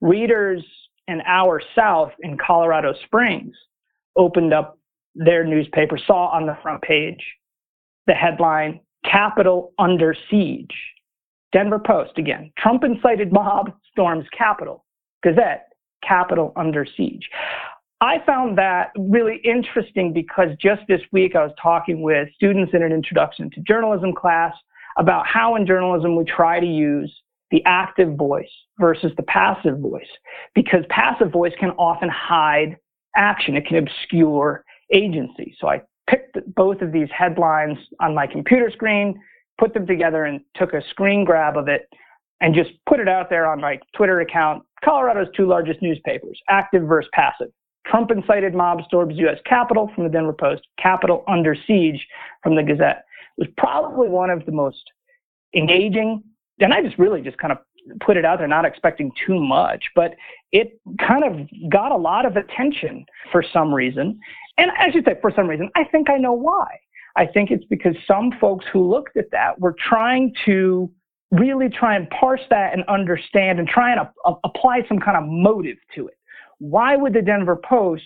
Readers 0.01 0.65
an 1.09 1.23
hour 1.27 1.63
south 1.75 2.13
in 2.21 2.37
Colorado 2.37 2.95
Springs 3.05 3.55
opened 4.17 4.53
up 4.53 4.76
their 5.17 5.45
newspaper, 5.45 5.99
saw 5.99 6.29
on 6.29 6.47
the 6.47 6.57
front 6.63 6.83
page 6.83 7.23
the 8.07 8.15
headline 8.15 8.81
Capitol 9.05 9.73
under 9.79 10.15
siege. 10.31 10.75
Denver 11.53 11.79
Post 11.79 12.19
again. 12.19 12.53
Trump 12.59 12.85
incited 12.85 13.33
mob 13.33 13.73
storms 13.91 14.27
Capitol. 14.37 14.85
Gazette, 15.23 15.69
Capitol 16.07 16.53
under 16.57 16.87
siege. 16.97 17.29
I 18.01 18.17
found 18.27 18.59
that 18.59 18.91
really 18.99 19.41
interesting 19.43 20.13
because 20.13 20.51
just 20.61 20.83
this 20.87 21.01
week 21.13 21.35
I 21.35 21.43
was 21.43 21.55
talking 21.61 22.03
with 22.03 22.29
students 22.35 22.73
in 22.75 22.83
an 22.83 22.93
introduction 22.93 23.51
to 23.53 23.61
journalism 23.61 24.13
class 24.13 24.53
about 24.99 25.27
how 25.27 25.57
in 25.57 25.67
journalism 25.67 26.15
we 26.15 26.25
try 26.25 26.61
to 26.61 26.67
use 26.67 27.15
the 27.51 27.63
active 27.65 28.17
voice 28.17 28.51
versus 28.79 29.13
the 29.17 29.23
passive 29.23 29.79
voice 29.79 30.07
because 30.55 30.81
passive 30.91 31.31
voice 31.31 31.53
can 31.59 31.71
often 31.71 32.11
hide 32.11 32.77
action. 33.17 33.57
It 33.57 33.67
can 33.67 33.79
obscure 33.79 34.65
agency. 34.93 35.57
So 35.61 35.69
I 35.69 35.83
picked 36.09 36.39
both 36.55 36.83
of 36.83 36.93
these 36.93 37.09
headlines 37.17 37.79
on 38.01 38.15
my 38.15 38.27
computer 38.27 38.71
screen, 38.71 39.21
put 39.59 39.75
them 39.75 39.87
together, 39.87 40.25
and 40.25 40.41
took 40.55 40.73
a 40.73 40.83
screen 40.91 41.25
grab 41.25 41.57
of 41.57 41.69
it 41.69 41.89
and 42.41 42.55
just 42.55 42.71
put 42.89 43.01
it 43.01 43.09
out 43.09 43.31
there 43.31 43.47
on 43.47 43.61
my 43.61 43.79
Twitter 43.95 44.21
account. 44.21 44.63
Colorado's 44.85 45.29
two 45.35 45.47
largest 45.47 45.81
newspapers, 45.83 46.39
active 46.49 46.83
versus 46.83 47.09
passive. 47.13 47.49
Trump 47.87 48.11
incited 48.11 48.55
mob 48.55 48.83
storms 48.85 49.15
U.S. 49.17 49.39
Capitol 49.47 49.91
from 49.95 50.05
the 50.05 50.11
Denver 50.11 50.33
Post, 50.33 50.63
Capitol 50.79 51.25
under 51.29 51.57
siege 51.67 52.07
from 52.43 52.57
the 52.57 52.63
Gazette. 52.63 53.05
It 53.39 53.43
was 53.47 53.49
probably 53.57 54.09
one 54.09 54.31
of 54.31 54.45
the 54.45 54.53
most 54.53 54.83
engaging, 55.55 56.23
and 56.61 56.75
I 56.75 56.83
just 56.83 56.99
really 56.99 57.23
just 57.23 57.39
kind 57.39 57.53
of 57.53 57.59
put 58.01 58.17
it 58.17 58.25
out 58.25 58.39
there, 58.39 58.49
not 58.49 58.65
expecting 58.65 59.13
too 59.27 59.41
much, 59.41 59.85
but 59.95 60.15
it 60.53 60.81
kind 60.99 61.25
of 61.25 61.71
got 61.71 61.93
a 61.93 61.97
lot 61.97 62.27
of 62.27 62.37
attention 62.37 63.07
for 63.31 63.45
some 63.53 63.73
reason. 63.73 64.19
And 64.59 64.71
I 64.79 64.91
should 64.91 65.05
say, 65.05 65.17
for 65.21 65.33
some 65.35 65.49
reason, 65.49 65.71
I 65.75 65.85
think 65.85 66.09
I 66.09 66.19
know 66.19 66.33
why. 66.33 66.67
I 67.17 67.27
think 67.27 67.51
it's 67.51 67.65
because 67.65 67.97
some 68.07 68.33
folks 68.41 68.65
who 68.73 68.89
looked 68.89 69.17
at 69.17 69.31
that 69.33 69.59
were 69.59 69.75
trying 69.79 70.35
to 70.45 70.91
really 71.31 71.69
try 71.69 71.97
and 71.97 72.09
parse 72.11 72.43
that 72.51 72.73
and 72.73 72.85
understand 72.89 73.59
and 73.59 73.69
try 73.69 73.93
and 73.93 74.01
a- 74.01 74.33
apply 74.45 74.83
some 74.89 74.99
kind 74.99 75.17
of 75.17 75.25
motive 75.27 75.77
to 75.95 76.09
it. 76.09 76.15
Why 76.59 76.97
would 76.97 77.13
the 77.15 77.23
Denver 77.23 77.57
Post 77.57 78.05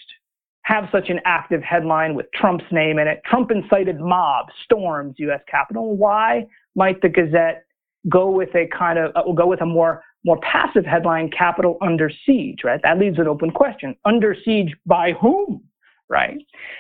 have 0.63 0.89
such 0.93 1.09
an 1.09 1.21
active 1.25 1.63
headline 1.63 2.15
with 2.15 2.27
Trump's 2.35 2.65
name 2.71 2.99
in 2.99 3.09
it? 3.09 3.21
Trump 3.25 3.51
incited 3.51 4.01
mob 4.01 4.47
storms 4.65 5.15
U.S. 5.19 5.41
Capitol. 5.51 5.97
Why 5.97 6.47
might 6.75 7.01
the 7.03 7.09
Gazette 7.09 7.65
go 8.09 8.31
with 8.31 8.55
a 8.55 8.67
kind 8.77 8.99
of 8.99 9.13
uh, 9.15 9.31
go 9.33 9.47
with 9.47 9.61
a 9.61 9.67
more 9.67 10.03
more 10.25 10.39
passive 10.41 10.85
headline, 10.85 11.31
Capitol 11.31 11.79
under 11.81 12.11
siege? 12.27 12.61
Right. 12.65 12.81
That 12.83 12.99
leaves 12.99 13.19
an 13.19 13.29
open 13.29 13.51
question. 13.51 13.97
Under 14.05 14.35
siege 14.45 14.75
by 14.87 15.13
whom? 15.13 15.63
Right? 16.11 16.37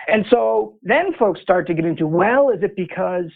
And 0.08 0.26
so 0.28 0.76
then 0.82 1.14
folks 1.18 1.40
start 1.40 1.66
to 1.68 1.74
get 1.74 1.86
into, 1.86 2.06
well, 2.06 2.50
is 2.50 2.62
it 2.62 2.76
because 2.76 3.30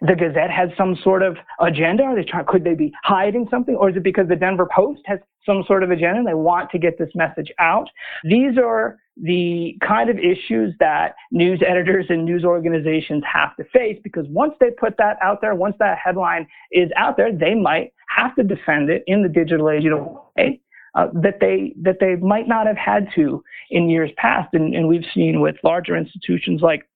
the 0.00 0.14
Gazette 0.14 0.50
has 0.50 0.68
some 0.76 0.96
sort 1.02 1.22
of 1.22 1.36
agenda? 1.60 2.04
Are 2.04 2.14
they 2.14 2.22
trying, 2.22 2.44
could 2.46 2.62
they 2.62 2.74
be 2.74 2.92
hiding 3.02 3.48
something? 3.50 3.74
Or 3.74 3.90
is 3.90 3.96
it 3.96 4.04
because 4.04 4.28
the 4.28 4.36
Denver 4.36 4.68
Post 4.72 5.00
has 5.06 5.18
some 5.44 5.64
sort 5.66 5.82
of 5.82 5.90
agenda 5.90 6.18
and 6.18 6.28
they 6.28 6.34
want 6.34 6.70
to 6.70 6.78
get 6.78 6.98
this 6.98 7.08
message 7.14 7.50
out? 7.58 7.88
These 8.22 8.58
are 8.58 8.98
the 9.16 9.76
kind 9.84 10.10
of 10.10 10.18
issues 10.18 10.74
that 10.78 11.14
news 11.32 11.60
editors 11.66 12.06
and 12.10 12.24
news 12.24 12.44
organizations 12.44 13.24
have 13.30 13.56
to 13.56 13.64
face 13.72 13.98
because 14.04 14.26
once 14.28 14.52
they 14.60 14.70
put 14.70 14.96
that 14.98 15.16
out 15.22 15.40
there, 15.40 15.54
once 15.56 15.74
that 15.80 15.98
headline 15.98 16.46
is 16.70 16.90
out 16.94 17.16
there, 17.16 17.32
they 17.32 17.54
might 17.54 17.92
have 18.10 18.36
to 18.36 18.44
defend 18.44 18.90
it 18.90 19.02
in 19.08 19.22
the 19.22 19.28
digital 19.28 19.70
age 19.70 19.84
in 19.84 19.92
a 19.92 20.02
way 20.36 20.60
uh, 20.98 21.06
that 21.14 21.38
they 21.40 21.72
that 21.80 21.98
they 22.00 22.16
might 22.16 22.48
not 22.48 22.66
have 22.66 22.76
had 22.76 23.08
to 23.14 23.42
in 23.70 23.88
years 23.88 24.10
past. 24.16 24.48
And, 24.52 24.74
and 24.74 24.88
we've 24.88 25.04
seen 25.14 25.40
with 25.40 25.54
larger 25.62 25.96
institutions 25.96 26.60
like 26.60 26.88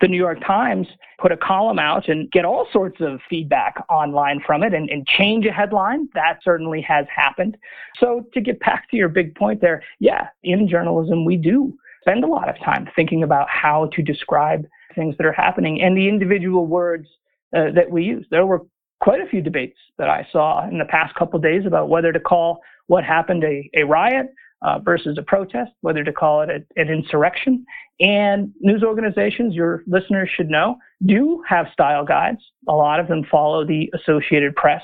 the 0.00 0.06
New 0.06 0.16
York 0.16 0.38
Times 0.46 0.86
put 1.20 1.32
a 1.32 1.36
column 1.36 1.78
out 1.78 2.08
and 2.08 2.30
get 2.30 2.44
all 2.44 2.68
sorts 2.72 3.00
of 3.00 3.18
feedback 3.28 3.74
online 3.90 4.40
from 4.46 4.62
it 4.62 4.72
and, 4.72 4.88
and, 4.88 5.06
change 5.06 5.44
a 5.46 5.52
headline. 5.52 6.08
That 6.14 6.38
certainly 6.42 6.80
has 6.82 7.06
happened. 7.14 7.56
So, 7.98 8.24
to 8.34 8.40
get 8.40 8.60
back 8.60 8.88
to 8.90 8.96
your 8.96 9.08
big 9.08 9.34
point 9.34 9.60
there, 9.60 9.82
yeah, 9.98 10.28
in 10.44 10.68
journalism, 10.68 11.24
we 11.24 11.36
do 11.36 11.76
spend 12.02 12.22
a 12.22 12.28
lot 12.28 12.48
of 12.48 12.56
time 12.64 12.88
thinking 12.94 13.24
about 13.24 13.48
how 13.50 13.90
to 13.94 14.02
describe 14.02 14.64
things 14.94 15.16
that 15.18 15.26
are 15.26 15.32
happening 15.32 15.82
and 15.82 15.96
the 15.96 16.08
individual 16.08 16.66
words 16.66 17.08
uh, 17.56 17.72
that 17.74 17.90
we 17.90 18.04
use. 18.04 18.24
There 18.30 18.46
were 18.46 18.62
quite 19.00 19.20
a 19.20 19.26
few 19.26 19.40
debates 19.40 19.78
that 19.98 20.08
I 20.08 20.26
saw 20.30 20.68
in 20.68 20.78
the 20.78 20.84
past 20.84 21.14
couple 21.16 21.38
days 21.40 21.66
about 21.66 21.88
whether 21.88 22.12
to 22.12 22.20
call 22.20 22.60
what 22.90 23.04
happened 23.04 23.44
a, 23.44 23.70
a 23.76 23.84
riot 23.84 24.26
uh, 24.62 24.80
versus 24.80 25.16
a 25.16 25.22
protest, 25.22 25.70
whether 25.80 26.02
to 26.02 26.12
call 26.12 26.42
it 26.42 26.50
a, 26.50 26.80
an 26.80 26.88
insurrection. 26.88 27.64
And 28.00 28.52
news 28.58 28.82
organizations, 28.82 29.54
your 29.54 29.84
listeners 29.86 30.28
should 30.34 30.50
know, 30.50 30.76
do 31.06 31.40
have 31.48 31.66
style 31.72 32.04
guides. 32.04 32.40
A 32.68 32.72
lot 32.72 32.98
of 32.98 33.06
them 33.06 33.24
follow 33.30 33.64
the 33.64 33.88
Associated 33.94 34.56
Press 34.56 34.82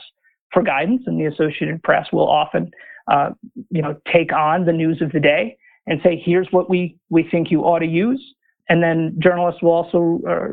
for 0.53 0.63
guidance, 0.63 1.03
and 1.07 1.21
the 1.21 1.27
Associated 1.27 1.83
Press 1.83 2.07
will 2.13 2.29
often, 2.29 2.71
uh, 3.11 3.31
you 3.71 3.83
know, 3.83 3.97
take 4.13 4.33
on 4.33 4.67
the 4.67 4.73
news 4.73 5.03
of 5.03 5.11
the 5.11 5.19
day 5.19 5.57
and 5.89 6.01
say, 6.05 6.23
"Here's 6.25 6.47
what 6.53 6.71
we 6.71 6.97
we 7.11 7.25
think 7.29 7.51
you 7.51 7.63
ought 7.63 7.81
to 7.81 7.87
use." 7.87 8.23
And 8.69 8.81
then 8.81 9.17
journalists 9.19 9.63
will 9.63 9.73
also 9.73 10.21
uh, 10.29 10.49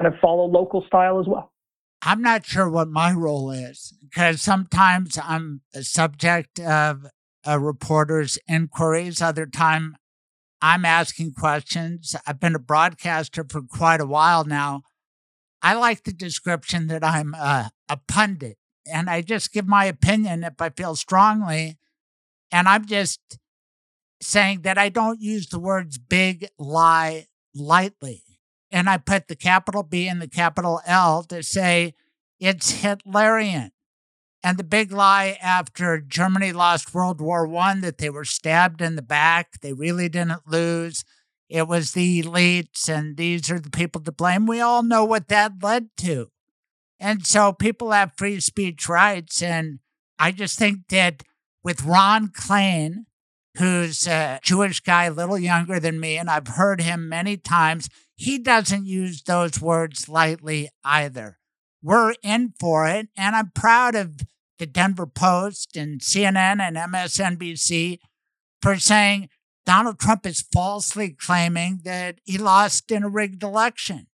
kind 0.00 0.12
of 0.12 0.14
follow 0.20 0.46
local 0.46 0.84
style 0.88 1.20
as 1.20 1.26
well. 1.28 1.51
I'm 2.04 2.20
not 2.20 2.44
sure 2.44 2.68
what 2.68 2.88
my 2.88 3.12
role 3.12 3.50
is 3.52 3.94
because 4.02 4.42
sometimes 4.42 5.18
I'm 5.22 5.60
a 5.72 5.84
subject 5.84 6.58
of 6.58 7.06
a 7.44 7.60
reporter's 7.60 8.38
inquiries. 8.48 9.22
Other 9.22 9.46
time 9.46 9.96
I'm 10.60 10.84
asking 10.84 11.34
questions. 11.34 12.16
I've 12.26 12.40
been 12.40 12.56
a 12.56 12.60
broadcaster 12.60 13.44
for 13.48 13.62
quite 13.62 14.00
a 14.00 14.06
while 14.06 14.44
now. 14.44 14.82
I 15.62 15.74
like 15.74 16.02
the 16.02 16.12
description 16.12 16.88
that 16.88 17.04
I'm 17.04 17.34
a, 17.34 17.70
a 17.88 17.98
pundit 18.08 18.58
and 18.90 19.08
I 19.08 19.22
just 19.22 19.52
give 19.52 19.68
my 19.68 19.84
opinion 19.84 20.42
if 20.42 20.60
I 20.60 20.70
feel 20.70 20.96
strongly. 20.96 21.78
And 22.50 22.68
I'm 22.68 22.84
just 22.84 23.38
saying 24.20 24.62
that 24.62 24.76
I 24.76 24.88
don't 24.88 25.20
use 25.20 25.48
the 25.48 25.60
words 25.60 25.98
big 25.98 26.48
lie 26.58 27.26
lightly. 27.54 28.24
And 28.72 28.88
I 28.88 28.96
put 28.96 29.28
the 29.28 29.36
capital 29.36 29.82
B 29.82 30.08
and 30.08 30.20
the 30.20 30.28
capital 30.28 30.80
L 30.86 31.22
to 31.24 31.42
say 31.42 31.94
it's 32.40 32.82
Hitlerian. 32.82 33.70
And 34.42 34.58
the 34.58 34.64
big 34.64 34.90
lie 34.90 35.38
after 35.40 36.00
Germany 36.00 36.52
lost 36.52 36.92
World 36.94 37.20
War 37.20 37.46
I 37.56 37.78
that 37.80 37.98
they 37.98 38.10
were 38.10 38.24
stabbed 38.24 38.80
in 38.80 38.96
the 38.96 39.02
back, 39.02 39.60
they 39.60 39.72
really 39.72 40.08
didn't 40.08 40.48
lose. 40.48 41.04
It 41.48 41.68
was 41.68 41.92
the 41.92 42.22
elites, 42.22 42.88
and 42.88 43.18
these 43.18 43.50
are 43.50 43.60
the 43.60 43.70
people 43.70 44.00
to 44.00 44.10
blame. 44.10 44.46
We 44.46 44.60
all 44.60 44.82
know 44.82 45.04
what 45.04 45.28
that 45.28 45.52
led 45.62 45.90
to. 45.98 46.28
And 46.98 47.26
so 47.26 47.52
people 47.52 47.90
have 47.90 48.16
free 48.16 48.40
speech 48.40 48.88
rights. 48.88 49.42
And 49.42 49.80
I 50.18 50.32
just 50.32 50.58
think 50.58 50.88
that 50.88 51.22
with 51.62 51.84
Ron 51.84 52.28
Klain, 52.28 53.04
who's 53.58 54.06
a 54.06 54.40
Jewish 54.42 54.80
guy, 54.80 55.04
a 55.04 55.12
little 55.12 55.38
younger 55.38 55.78
than 55.78 56.00
me, 56.00 56.16
and 56.16 56.30
I've 56.30 56.48
heard 56.48 56.80
him 56.80 57.08
many 57.08 57.36
times, 57.36 57.88
he 58.14 58.38
doesn't 58.38 58.86
use 58.86 59.22
those 59.22 59.60
words 59.60 60.08
lightly 60.08 60.70
either. 60.84 61.38
We're 61.82 62.14
in 62.22 62.54
for 62.58 62.86
it. 62.86 63.08
And 63.16 63.34
I'm 63.34 63.50
proud 63.54 63.94
of 63.94 64.20
the 64.58 64.66
Denver 64.66 65.06
Post 65.06 65.76
and 65.76 66.00
CNN 66.00 66.60
and 66.60 66.76
MSNBC 66.76 67.98
for 68.60 68.78
saying 68.78 69.28
Donald 69.66 69.98
Trump 69.98 70.24
is 70.24 70.40
falsely 70.40 71.10
claiming 71.10 71.80
that 71.84 72.20
he 72.24 72.38
lost 72.38 72.90
in 72.90 73.02
a 73.02 73.08
rigged 73.08 73.42
election. 73.42 74.06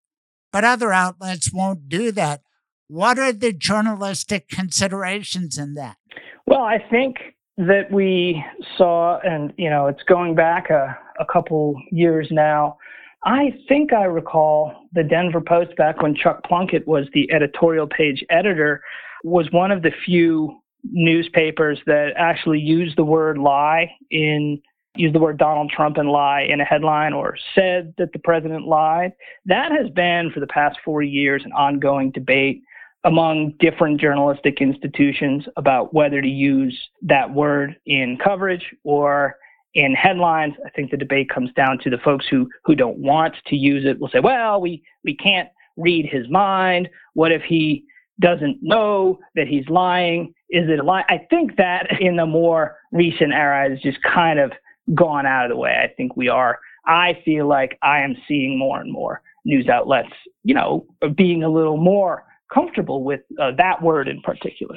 But 0.51 0.65
other 0.65 0.93
outlets 0.93 1.53
won't 1.53 1.89
do 1.89 2.11
that. 2.13 2.41
What 2.87 3.19
are 3.19 3.33
the 3.33 3.53
journalistic 3.53 4.49
considerations 4.49 5.59
in 5.59 5.75
that? 5.75 5.99
Well, 6.47 6.63
I 6.63 6.79
think 6.91 7.17
that 7.59 7.91
we 7.91 8.43
saw, 8.77 9.19
and 9.21 9.53
you 9.57 9.69
know, 9.69 9.89
it's 9.89 10.03
going 10.05 10.35
back 10.35 10.71
a, 10.71 10.97
a 11.19 11.25
couple 11.25 11.75
years 11.91 12.29
now. 12.31 12.79
I 13.25 13.53
think 13.69 13.93
I 13.93 14.05
recall 14.05 14.89
the 14.93 15.03
Denver 15.03 15.41
Post 15.41 15.77
back 15.77 16.01
when 16.01 16.15
Chuck 16.15 16.45
Plunkett 16.45 16.87
was 16.87 17.07
the 17.13 17.31
editorial 17.33 17.89
page 17.89 18.25
editor 18.31 18.81
was 19.25 19.49
one 19.51 19.73
of 19.73 19.83
the 19.83 19.91
few 20.07 20.61
newspapers 20.85 21.81
that 21.87 22.13
actually 22.17 22.61
used 22.61 22.97
the 22.97 23.05
word 23.05 23.37
lie 23.37 23.91
in 24.13 24.63
used 24.95 25.15
the 25.15 25.21
word 25.21 25.39
Donald 25.39 25.71
Trump 25.71 25.97
and 25.97 26.09
lie 26.09 26.43
in 26.49 26.61
a 26.61 26.65
headline 26.65 27.13
or 27.13 27.37
said 27.55 27.95
that 27.99 28.13
the 28.13 28.19
president 28.19 28.67
lied. 28.67 29.13
That 29.47 29.71
has 29.73 29.91
been 29.91 30.31
for 30.33 30.41
the 30.41 30.47
past 30.47 30.79
four 30.85 31.03
years 31.03 31.43
an 31.45 31.53
ongoing 31.53 32.11
debate 32.11 32.63
among 33.05 33.55
different 33.61 34.01
journalistic 34.01 34.61
institutions 34.61 35.45
about 35.57 35.95
whether 35.95 36.21
to 36.21 36.29
use 36.29 36.77
that 37.03 37.33
word 37.33 37.77
in 37.87 38.19
coverage 38.23 38.75
or 38.85 39.37
in 39.75 39.95
headlines. 39.95 40.55
I 40.67 40.71
think 40.71 40.91
the 40.91 40.97
debate 40.97 41.31
comes 41.31 41.51
down 41.55 41.79
to 41.85 41.91
the 41.91 41.99
folks 41.99 42.27
who 42.29 42.49
who 42.65 42.75
don't 42.75 42.99
want 42.99 43.37
to 43.47 43.57
use 43.57 43.85
it 43.85 44.01
will 44.01 44.09
say, 44.09 44.21
well, 44.21 44.61
we 44.61 44.83
we 45.05 45.15
can't 45.15 45.49
read 45.77 46.07
his 46.07 46.29
mind. 46.29 46.89
What 47.15 47.33
if 47.33 47.43
he 47.43 47.85
doesn't 48.21 48.59
know 48.61 49.21
that 49.37 49.47
he's 49.47 49.69
lying? 49.69 50.35
Is 50.51 50.69
it 50.69 50.81
a 50.81 50.83
lie? 50.83 51.05
I 51.09 51.27
think 51.31 51.57
that 51.57 52.01
in 52.01 52.17
the 52.17 52.27
more 52.27 52.77
recent 52.93 53.33
era 53.33 53.71
has 53.71 53.81
just 53.81 54.03
kind 54.03 54.39
of 54.41 54.53
gone 54.95 55.27
out 55.27 55.45
of 55.45 55.51
the 55.51 55.57
way. 55.57 55.77
I 55.83 55.93
think 55.97 56.17
we 56.17 56.29
are. 56.29 56.59
I 56.87 57.19
feel 57.25 57.47
like 57.47 57.79
I 57.83 58.01
am 58.01 58.17
seeing 58.27 58.59
more 58.59 58.81
and 58.81 58.91
more 58.91 59.23
news 59.45 59.69
outlets, 59.69 60.09
you 60.43 60.55
know, 60.55 60.87
being 61.15 61.43
a 61.43 61.49
little 61.49 61.77
more 61.77 62.25
comfortable 62.53 63.05
with 63.05 63.21
uh, 63.41 63.53
that 63.57 63.83
word 63.83 64.09
in 64.09 64.21
particular. 64.23 64.77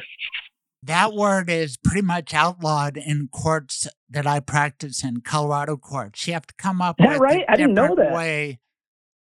That 0.84 1.14
word 1.14 1.50
is 1.50 1.78
pretty 1.78 2.02
much 2.02 2.34
outlawed 2.34 2.98
in 2.98 3.30
courts 3.32 3.88
that 4.10 4.26
I 4.26 4.40
practice 4.40 5.04
in, 5.04 5.22
Colorado 5.22 5.78
courts. 5.78 6.26
You 6.26 6.34
have 6.34 6.48
to 6.48 6.56
come 6.56 6.82
up 6.82 7.00
with 7.00 7.20
right? 7.20 7.44
a 7.48 7.52
I 7.52 7.56
didn't 7.56 7.76
know 7.76 7.90
different 7.90 8.10
that. 8.10 8.16
way 8.16 8.60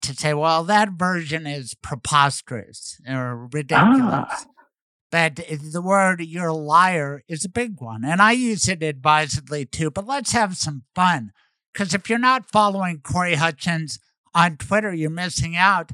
to 0.03 0.15
say, 0.15 0.33
well, 0.33 0.65
that 0.65 0.93
version 0.93 1.47
is 1.47 1.75
preposterous 1.75 2.99
or 3.07 3.49
ridiculous. 3.53 4.27
Ah. 4.31 4.45
But 5.13 5.37
the 5.37 5.83
word 5.83 6.21
you're 6.23 6.47
a 6.49 6.55
liar 6.55 7.23
is 7.29 7.45
a 7.45 7.49
big 7.49 7.81
one. 7.81 8.05
And 8.05 8.23
I 8.23 8.33
use 8.33 8.69
it 8.69 8.83
advisedly 8.83 9.67
too. 9.67 9.91
But 9.91 10.07
let's 10.07 10.33
have 10.33 10.57
some 10.57 10.85
fun. 10.95 11.33
Because 11.73 11.95
if 11.95 12.09
you're 12.09 12.19
not 12.19 12.51
following 12.51 13.01
Corey 13.01 13.35
Hutchins 13.35 13.99
on 14.35 14.57
Twitter, 14.57 14.95
you're 14.95 15.11
missing 15.11 15.57
out. 15.57 15.91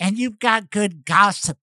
And 0.00 0.18
you've 0.18 0.38
got 0.38 0.70
good 0.70 1.04
gossip. 1.04 1.58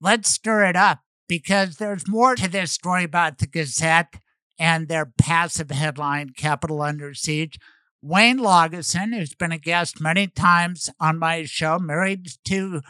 Let's 0.00 0.30
stir 0.30 0.64
it 0.66 0.76
up 0.76 1.00
because 1.28 1.76
there's 1.76 2.08
more 2.08 2.36
to 2.36 2.48
this 2.48 2.72
story 2.72 3.04
about 3.04 3.38
the 3.38 3.46
Gazette 3.46 4.20
and 4.58 4.88
their 4.88 5.06
passive 5.06 5.70
headline, 5.70 6.30
Capitol 6.36 6.82
Under 6.82 7.14
Siege. 7.14 7.58
Wayne 8.00 8.38
Laugesen, 8.38 9.16
who's 9.16 9.34
been 9.34 9.50
a 9.50 9.58
guest 9.58 10.00
many 10.00 10.28
times 10.28 10.88
on 11.00 11.18
my 11.18 11.44
show, 11.44 11.78
married 11.78 12.28
to 12.44 12.80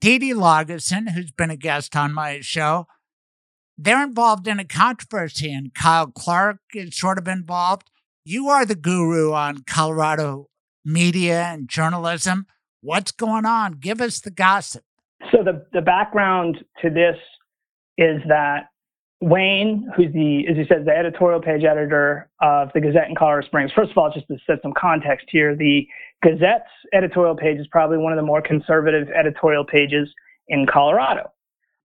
Dee 0.00 0.18
Dee 0.18 0.34
Laugesen, 0.34 1.10
who's 1.10 1.32
been 1.32 1.50
a 1.50 1.56
guest 1.56 1.96
on 1.96 2.12
my 2.12 2.40
show. 2.40 2.86
They're 3.78 4.02
involved 4.02 4.46
in 4.46 4.60
a 4.60 4.64
controversy, 4.64 5.52
and 5.52 5.72
Kyle 5.72 6.08
Clark 6.08 6.58
is 6.74 6.98
sort 6.98 7.16
of 7.18 7.28
involved. 7.28 7.90
You 8.24 8.48
are 8.48 8.66
the 8.66 8.74
guru 8.74 9.32
on 9.32 9.62
Colorado 9.66 10.48
media 10.84 11.44
and 11.44 11.68
journalism. 11.68 12.46
What's 12.80 13.12
going 13.12 13.46
on? 13.46 13.74
Give 13.74 14.00
us 14.00 14.20
the 14.20 14.30
gossip. 14.30 14.84
So 15.32 15.42
the 15.42 15.66
the 15.72 15.82
background 15.82 16.64
to 16.82 16.90
this 16.90 17.16
is 17.96 18.20
that 18.28 18.68
Wayne, 19.20 19.90
who's 19.96 20.12
the, 20.12 20.46
as 20.48 20.56
you 20.56 20.64
said, 20.68 20.84
the 20.84 20.96
editorial 20.96 21.40
page 21.40 21.64
editor 21.64 22.30
of 22.40 22.70
the 22.72 22.80
Gazette 22.80 23.08
in 23.08 23.16
Colorado 23.16 23.46
Springs. 23.46 23.72
First 23.74 23.90
of 23.90 23.98
all, 23.98 24.12
just 24.12 24.28
to 24.28 24.36
set 24.46 24.62
some 24.62 24.72
context 24.78 25.26
here, 25.30 25.56
the 25.56 25.86
Gazette's 26.22 26.70
editorial 26.94 27.34
page 27.34 27.58
is 27.58 27.66
probably 27.66 27.98
one 27.98 28.12
of 28.12 28.16
the 28.16 28.22
more 28.22 28.40
conservative 28.40 29.08
editorial 29.10 29.64
pages 29.64 30.08
in 30.46 30.66
Colorado. 30.66 31.32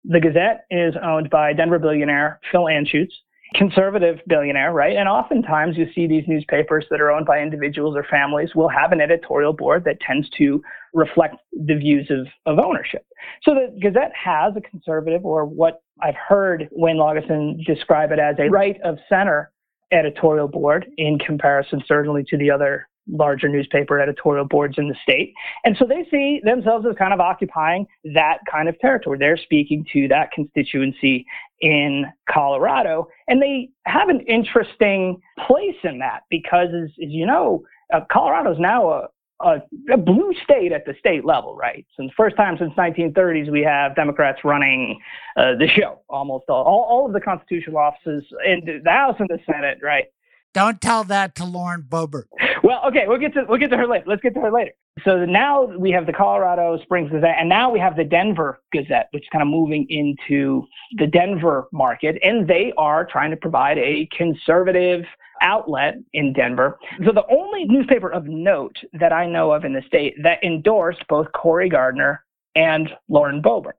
The 0.04 0.20
Gazette 0.20 0.66
is 0.70 0.94
owned 1.02 1.30
by 1.30 1.54
Denver 1.54 1.80
billionaire 1.80 2.40
Phil 2.52 2.64
Anschutz, 2.64 3.12
conservative 3.56 4.20
billionaire, 4.28 4.72
right? 4.72 4.96
And 4.96 5.10
oftentimes 5.10 5.78
you 5.78 5.86
see 5.94 6.08
these 6.08 6.24
newspapers 6.28 6.86
that 6.90 7.02
are 7.02 7.12
owned 7.12 7.26
by 7.26 7.40
individuals 7.42 7.96
or 7.98 8.06
families 8.10 8.56
will 8.56 8.70
have 8.70 8.92
an 8.92 9.02
editorial 9.02 9.54
board 9.54 9.84
that 9.86 10.00
tends 10.00 10.30
to 10.38 10.62
reflect 10.94 11.36
the 11.52 11.76
views 11.76 12.10
of, 12.10 12.28
of 12.46 12.64
ownership. 12.64 13.06
So 13.44 13.54
the 13.54 13.78
Gazette 13.82 14.14
has 14.16 14.54
a 14.56 14.62
conservative, 14.62 15.26
or 15.26 15.46
what 15.46 15.82
I've 16.02 16.16
heard 16.16 16.70
Wayne 16.72 16.98
Laugesen 16.98 17.64
describe 17.66 18.12
it 18.12 18.20
as 18.20 18.36
a 18.40 18.50
right 18.50 18.80
of 18.84 18.98
center 19.10 19.52
editorial 19.92 20.48
board 20.48 20.88
in 20.98 21.20
comparison, 21.20 21.82
certainly 21.86 22.24
to 22.30 22.38
the 22.38 22.50
other 22.50 22.88
larger 23.08 23.50
newspaper 23.50 24.00
editorial 24.00 24.46
boards 24.46 24.76
in 24.78 24.88
the 24.88 24.96
state. 25.04 25.34
And 25.64 25.76
so 25.78 25.86
they 25.86 26.06
see 26.10 26.42
themselves 26.44 26.86
as 26.90 26.96
kind 26.98 27.14
of 27.14 27.20
occupying 27.20 27.88
that 28.14 28.38
kind 28.50 28.70
of 28.70 28.78
territory. 28.80 29.18
They're 29.18 29.38
speaking 29.38 29.86
to 29.94 30.08
that 30.10 30.32
constituency 30.32 31.26
in 31.62 32.06
Colorado. 32.30 33.08
And 33.28 33.42
they 33.42 33.70
have 33.86 34.10
an 34.10 34.22
interesting 34.22 35.22
place 35.48 35.78
in 35.84 36.00
that 36.00 36.24
because, 36.30 36.70
as, 36.74 36.90
as 37.04 37.10
you 37.10 37.26
know, 37.26 37.64
uh, 37.94 38.02
Colorado 38.12 38.52
is 38.52 38.60
now 38.60 38.90
a, 38.90 39.08
a, 39.42 39.62
a, 39.94 39.98
blue 39.98 40.34
state 40.44 40.72
at 40.72 40.86
the 40.86 40.94
state 41.00 41.26
level, 41.26 41.56
right? 41.56 41.86
The 41.98 42.10
first 42.16 42.36
time 42.38 42.58
since 42.58 42.74
1930s, 42.74 43.52
we 43.52 43.62
have 43.62 43.96
Democrats 43.96 44.40
running 44.44 45.00
uh, 45.38 45.56
the 45.60 45.68
show. 45.68 46.02
Almost 46.10 46.46
all, 46.50 46.64
all, 46.64 46.88
all 46.90 47.06
of 47.06 47.14
the 47.14 47.22
constitutional 47.22 47.78
offices 47.78 48.24
in 48.46 48.82
the 48.84 48.90
House 48.90 49.16
and 49.20 49.28
the 49.30 49.40
Senate, 49.46 49.80
right? 49.82 50.06
Don't 50.54 50.82
tell 50.82 51.04
that 51.06 51.36
to 51.36 51.46
Lauren 51.46 51.84
Boebert. 51.88 52.26
Well, 52.64 52.82
okay, 52.88 53.06
we'll 53.08 53.20
get 53.20 53.34
to 53.34 53.46
we'll 53.48 53.60
get 53.60 53.70
to 53.72 53.78
her 53.78 53.88
later. 53.88 54.06
Let's 54.08 54.22
get 54.22 54.34
to 54.36 54.42
her 54.42 54.52
later. 54.52 54.72
So 55.06 55.26
now 55.26 55.64
we 55.64 55.92
have 55.92 56.06
the 56.06 56.14
Colorado 56.14 56.78
Springs 56.84 57.10
Gazette, 57.10 57.36
and 57.40 57.48
now 57.48 57.72
we 57.72 57.80
have 57.80 57.96
the 57.96 58.04
Denver 58.04 58.62
Gazette, 58.74 59.08
which 59.12 59.24
is 59.24 59.30
kind 59.32 59.42
of 59.42 59.48
moving 59.48 59.88
into 59.90 60.68
the 60.98 61.08
Denver 61.08 61.68
market, 61.72 62.18
and 62.22 62.48
they 62.48 62.74
are 62.78 63.06
trying 63.06 63.32
to 63.32 63.38
provide 63.38 63.78
a 63.78 64.08
conservative 64.16 65.06
outlet 65.42 65.96
in 66.14 66.34
Denver. 66.34 66.78
So 67.06 67.12
the 67.12 67.26
only 67.32 67.66
newspaper 67.66 68.10
of 68.12 68.26
note 68.26 68.76
that 68.94 69.14
I 69.14 69.26
know 69.26 69.52
of 69.54 69.66
in 69.66 69.74
the 69.74 69.82
state 69.88 70.16
that 70.22 70.44
endorsed 70.44 71.04
both 71.08 71.32
Cory 71.32 71.70
Gardner 71.70 72.24
and 72.56 72.90
Lauren 73.08 73.42
Boebert. 73.42 73.78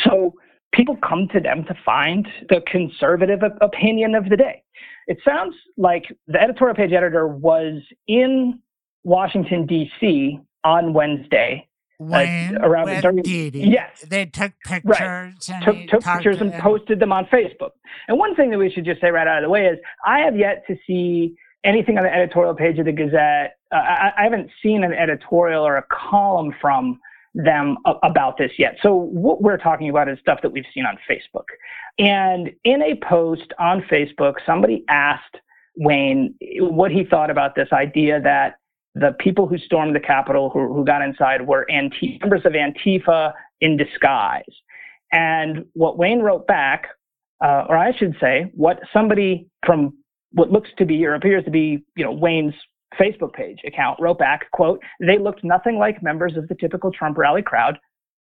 So 0.00 0.34
people 0.72 0.96
come 0.96 1.28
to 1.28 1.40
them 1.40 1.64
to 1.64 1.76
find 1.84 2.26
the 2.48 2.62
conservative 2.66 3.40
opinion 3.60 4.14
of 4.14 4.28
the 4.28 4.36
day. 4.36 4.62
It 5.06 5.18
sounds 5.24 5.54
like 5.76 6.04
the 6.26 6.40
editorial 6.40 6.74
page 6.74 6.92
editor 6.92 7.26
was 7.28 7.80
in 8.08 8.60
Washington, 9.04 9.66
D.C. 9.66 10.40
on 10.64 10.92
Wednesday. 10.92 11.68
When, 11.98 12.56
uh, 12.56 12.66
around 12.66 12.86
when 12.86 13.00
during, 13.00 13.22
yes, 13.24 14.04
they 14.06 14.26
took 14.26 14.52
pictures 14.66 14.98
Right. 15.00 15.32
and 15.48 15.64
took, 15.64 15.76
took 15.88 16.04
pictures 16.04 16.42
and 16.42 16.52
posted 16.54 17.00
them 17.00 17.10
on 17.10 17.24
Facebook. 17.26 17.70
And 18.06 18.18
one 18.18 18.34
thing 18.36 18.50
that 18.50 18.58
we 18.58 18.70
should 18.70 18.84
just 18.84 19.00
say 19.00 19.08
right 19.10 19.26
out 19.26 19.38
of 19.38 19.44
the 19.44 19.48
way 19.48 19.64
is 19.64 19.78
I 20.04 20.18
have 20.18 20.36
yet 20.36 20.64
to 20.66 20.76
see 20.86 21.34
anything 21.64 21.96
on 21.96 22.04
the 22.04 22.12
editorial 22.12 22.54
page 22.54 22.78
of 22.78 22.84
the 22.84 22.92
Gazette. 22.92 23.56
Uh, 23.72 23.76
I, 23.76 24.10
I 24.18 24.22
haven't 24.24 24.50
seen 24.62 24.84
an 24.84 24.92
editorial 24.92 25.66
or 25.66 25.78
a 25.78 25.84
column 25.90 26.54
from 26.60 27.00
them 27.36 27.76
a- 27.84 27.94
about 28.02 28.38
this 28.38 28.52
yet. 28.58 28.76
So 28.82 28.94
what 28.94 29.42
we're 29.42 29.58
talking 29.58 29.88
about 29.88 30.08
is 30.08 30.18
stuff 30.20 30.40
that 30.42 30.50
we've 30.50 30.64
seen 30.74 30.86
on 30.86 30.98
Facebook. 31.08 31.44
And 31.98 32.50
in 32.64 32.82
a 32.82 32.98
post 33.06 33.52
on 33.58 33.82
Facebook, 33.82 34.34
somebody 34.44 34.84
asked 34.88 35.36
Wayne 35.76 36.34
what 36.58 36.90
he 36.90 37.04
thought 37.04 37.30
about 37.30 37.54
this 37.54 37.68
idea 37.72 38.20
that 38.20 38.56
the 38.94 39.14
people 39.18 39.46
who 39.46 39.58
stormed 39.58 39.94
the 39.94 40.00
Capitol, 40.00 40.48
who, 40.50 40.72
who 40.72 40.84
got 40.84 41.02
inside, 41.02 41.46
were 41.46 41.66
members 41.70 42.42
of 42.46 42.52
Antifa 42.52 43.34
in 43.60 43.76
disguise. 43.76 44.42
And 45.12 45.66
what 45.74 45.98
Wayne 45.98 46.20
wrote 46.20 46.46
back, 46.46 46.86
uh, 47.44 47.66
or 47.68 47.76
I 47.76 47.94
should 47.96 48.16
say, 48.20 48.50
what 48.54 48.80
somebody 48.92 49.48
from 49.64 49.92
what 50.32 50.50
looks 50.50 50.70
to 50.78 50.86
be 50.86 51.04
or 51.04 51.14
appears 51.14 51.44
to 51.44 51.50
be, 51.50 51.84
you 51.94 52.04
know, 52.04 52.12
Wayne's 52.12 52.54
Facebook 52.98 53.32
page 53.32 53.60
account 53.66 53.98
wrote 54.00 54.18
back, 54.18 54.50
quote, 54.52 54.82
they 55.00 55.18
looked 55.18 55.44
nothing 55.44 55.78
like 55.78 56.02
members 56.02 56.36
of 56.36 56.48
the 56.48 56.54
typical 56.54 56.90
Trump 56.90 57.18
rally 57.18 57.42
crowd, 57.42 57.78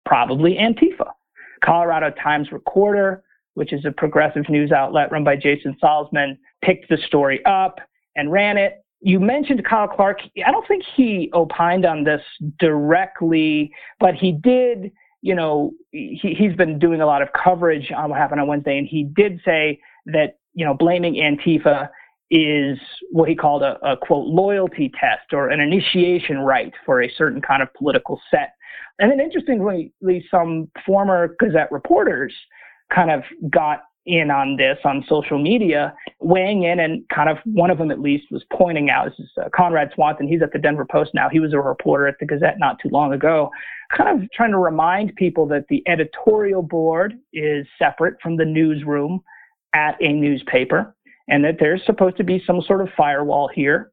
probably 0.04 0.54
Antifa. 0.54 1.10
Colorado 1.64 2.10
Times 2.10 2.52
Recorder, 2.52 3.22
which 3.54 3.72
is 3.72 3.84
a 3.84 3.90
progressive 3.90 4.48
news 4.48 4.72
outlet 4.72 5.10
run 5.10 5.24
by 5.24 5.36
Jason 5.36 5.76
Salzman, 5.82 6.36
picked 6.62 6.88
the 6.88 6.98
story 7.06 7.44
up 7.46 7.80
and 8.16 8.30
ran 8.30 8.58
it. 8.58 8.84
You 9.00 9.20
mentioned 9.20 9.64
Kyle 9.64 9.88
Clark. 9.88 10.20
I 10.44 10.50
don't 10.50 10.66
think 10.66 10.84
he 10.96 11.30
opined 11.34 11.84
on 11.84 12.04
this 12.04 12.22
directly, 12.58 13.72
but 14.00 14.14
he 14.14 14.32
did, 14.32 14.92
you 15.22 15.34
know, 15.34 15.72
he, 15.90 16.34
he's 16.36 16.54
been 16.54 16.78
doing 16.78 17.00
a 17.00 17.06
lot 17.06 17.22
of 17.22 17.28
coverage 17.32 17.92
on 17.92 18.10
what 18.10 18.18
happened 18.18 18.40
on 18.40 18.46
Wednesday, 18.46 18.78
and 18.78 18.86
he 18.86 19.04
did 19.04 19.40
say 19.44 19.80
that, 20.06 20.38
you 20.54 20.64
know, 20.64 20.74
blaming 20.74 21.14
Antifa 21.14 21.88
is 22.36 22.76
what 23.12 23.28
he 23.28 23.36
called 23.36 23.62
a, 23.62 23.78
a 23.88 23.96
quote 23.96 24.26
loyalty 24.26 24.90
test 25.00 25.32
or 25.32 25.50
an 25.50 25.60
initiation 25.60 26.40
rite 26.40 26.72
for 26.84 27.00
a 27.00 27.08
certain 27.16 27.40
kind 27.40 27.62
of 27.62 27.72
political 27.74 28.20
set. 28.28 28.54
And 28.98 29.08
then 29.10 29.20
interestingly, 29.20 29.92
some 30.28 30.68
former 30.84 31.36
Gazette 31.38 31.70
reporters 31.70 32.34
kind 32.92 33.12
of 33.12 33.22
got 33.50 33.82
in 34.06 34.32
on 34.32 34.56
this 34.56 34.78
on 34.84 35.04
social 35.08 35.38
media, 35.38 35.94
weighing 36.20 36.64
in, 36.64 36.80
and 36.80 37.08
kind 37.08 37.28
of 37.28 37.38
one 37.44 37.70
of 37.70 37.78
them 37.78 37.92
at 37.92 38.00
least 38.00 38.24
was 38.32 38.44
pointing 38.52 38.90
out. 38.90 39.08
This 39.08 39.20
is 39.20 39.30
uh, 39.40 39.48
Conrad 39.54 39.92
Swanson. 39.94 40.26
He's 40.26 40.42
at 40.42 40.52
the 40.52 40.58
Denver 40.58 40.84
Post 40.84 41.12
now. 41.14 41.28
He 41.30 41.38
was 41.38 41.52
a 41.52 41.60
reporter 41.60 42.08
at 42.08 42.16
the 42.18 42.26
Gazette 42.26 42.58
not 42.58 42.78
too 42.80 42.88
long 42.90 43.12
ago, 43.12 43.48
kind 43.96 44.22
of 44.22 44.30
trying 44.32 44.50
to 44.50 44.58
remind 44.58 45.14
people 45.14 45.46
that 45.46 45.66
the 45.68 45.84
editorial 45.86 46.62
board 46.62 47.14
is 47.32 47.64
separate 47.78 48.16
from 48.20 48.36
the 48.36 48.44
newsroom 48.44 49.22
at 49.72 49.96
a 50.00 50.12
newspaper, 50.12 50.94
and 51.28 51.44
that 51.44 51.56
there's 51.58 51.84
supposed 51.86 52.16
to 52.18 52.24
be 52.24 52.42
some 52.46 52.60
sort 52.62 52.80
of 52.80 52.88
firewall 52.96 53.48
here. 53.52 53.90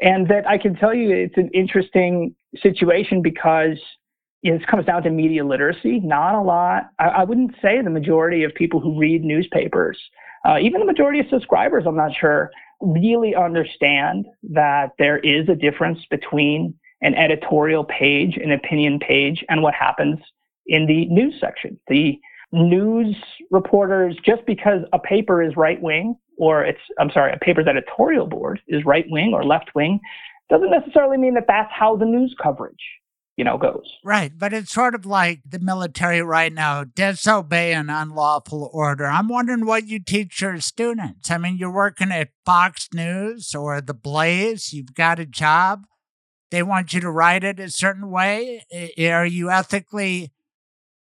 And 0.00 0.28
that 0.28 0.46
I 0.48 0.58
can 0.58 0.74
tell 0.74 0.94
you 0.94 1.10
it's 1.14 1.36
an 1.36 1.50
interesting 1.54 2.34
situation 2.56 3.22
because 3.22 3.78
this 4.42 4.62
comes 4.68 4.86
down 4.86 5.02
to 5.04 5.10
media 5.10 5.44
literacy. 5.44 6.00
Not 6.00 6.34
a 6.34 6.40
lot. 6.40 6.90
I, 6.98 7.08
I 7.08 7.24
wouldn't 7.24 7.54
say 7.62 7.80
the 7.80 7.90
majority 7.90 8.42
of 8.42 8.54
people 8.54 8.80
who 8.80 8.98
read 8.98 9.24
newspapers, 9.24 9.98
uh, 10.44 10.58
even 10.60 10.80
the 10.80 10.86
majority 10.86 11.20
of 11.20 11.26
subscribers, 11.30 11.84
I'm 11.86 11.96
not 11.96 12.12
sure, 12.18 12.50
really 12.80 13.34
understand 13.34 14.26
that 14.50 14.90
there 14.98 15.18
is 15.18 15.48
a 15.48 15.54
difference 15.54 16.00
between 16.10 16.74
an 17.00 17.14
editorial 17.14 17.84
page, 17.84 18.36
an 18.36 18.50
opinion 18.50 18.98
page, 18.98 19.44
and 19.48 19.62
what 19.62 19.74
happens 19.74 20.18
in 20.66 20.86
the 20.86 21.06
news 21.06 21.34
section. 21.40 21.78
The 21.88 22.18
news 22.52 23.16
reporters, 23.50 24.16
just 24.24 24.44
because 24.46 24.82
a 24.92 24.98
paper 24.98 25.42
is 25.42 25.56
right 25.56 25.80
wing, 25.80 26.16
or 26.38 26.64
it's, 26.64 26.80
I'm 26.98 27.10
sorry, 27.10 27.32
a 27.32 27.38
paper's 27.38 27.66
editorial 27.66 28.26
board 28.26 28.60
is 28.68 28.84
right 28.84 29.06
wing 29.08 29.32
or 29.34 29.44
left 29.44 29.70
wing, 29.74 30.00
doesn't 30.50 30.70
necessarily 30.70 31.18
mean 31.18 31.34
that 31.34 31.46
that's 31.48 31.70
how 31.72 31.96
the 31.96 32.04
news 32.04 32.34
coverage 32.42 32.82
you 33.36 33.44
know, 33.44 33.56
goes. 33.56 33.90
Right. 34.04 34.32
But 34.36 34.52
it's 34.52 34.70
sort 34.70 34.94
of 34.94 35.06
like 35.06 35.40
the 35.48 35.58
military 35.58 36.22
right 36.22 36.52
now 36.52 36.84
disobey 36.84 37.72
an 37.72 37.88
unlawful 37.88 38.70
order. 38.72 39.06
I'm 39.06 39.28
wondering 39.28 39.64
what 39.64 39.86
you 39.86 39.98
teach 39.98 40.42
your 40.42 40.60
students. 40.60 41.30
I 41.30 41.38
mean, 41.38 41.56
you're 41.56 41.72
working 41.72 42.12
at 42.12 42.28
Fox 42.44 42.88
News 42.92 43.54
or 43.54 43.80
The 43.80 43.94
Blaze, 43.94 44.72
you've 44.72 44.94
got 44.94 45.18
a 45.18 45.26
job. 45.26 45.86
They 46.50 46.62
want 46.62 46.92
you 46.92 47.00
to 47.00 47.10
write 47.10 47.44
it 47.44 47.58
a 47.58 47.70
certain 47.70 48.10
way. 48.10 48.62
Are 48.98 49.24
you 49.24 49.50
ethically 49.50 50.30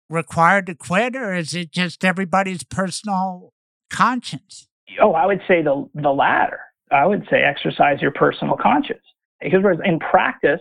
required 0.08 0.66
to 0.66 0.74
quit, 0.74 1.14
or 1.14 1.34
is 1.34 1.52
it 1.52 1.70
just 1.70 2.04
everybody's 2.04 2.62
personal 2.62 3.52
conscience? 3.90 4.65
Oh, 5.00 5.12
I 5.12 5.26
would 5.26 5.40
say 5.48 5.62
the 5.62 5.88
the 5.94 6.12
latter. 6.12 6.60
I 6.92 7.06
would 7.06 7.26
say 7.30 7.42
exercise 7.42 8.00
your 8.00 8.12
personal 8.12 8.56
conscience 8.56 9.02
because 9.40 9.64
in 9.84 9.98
practice, 9.98 10.60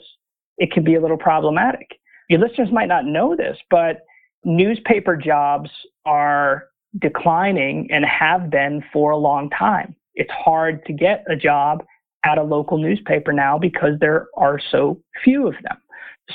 it 0.58 0.72
can 0.72 0.84
be 0.84 0.96
a 0.96 1.02
little 1.02 1.18
problematic. 1.18 2.00
Your 2.30 2.40
listeners 2.40 2.70
might 2.72 2.88
not 2.88 3.06
know 3.06 3.36
this, 3.36 3.58
but 3.70 4.02
newspaper 4.44 5.16
jobs 5.16 5.70
are 6.06 6.68
declining 7.00 7.88
and 7.92 8.06
have 8.06 8.50
been 8.50 8.84
for 8.92 9.12
a 9.12 9.18
long 9.18 9.50
time. 9.52 9.96
It's 10.16 10.32
hard 10.32 10.84
to 10.86 10.94
get 10.94 11.24
a 11.30 11.36
job 11.36 11.84
at 12.24 12.38
a 12.38 12.44
local 12.44 12.78
newspaper 12.78 13.32
now 13.32 13.60
because 13.60 14.00
there 14.00 14.28
are 14.36 14.60
so 14.72 15.00
few 15.24 15.48
of 15.48 15.54
them. 15.62 15.78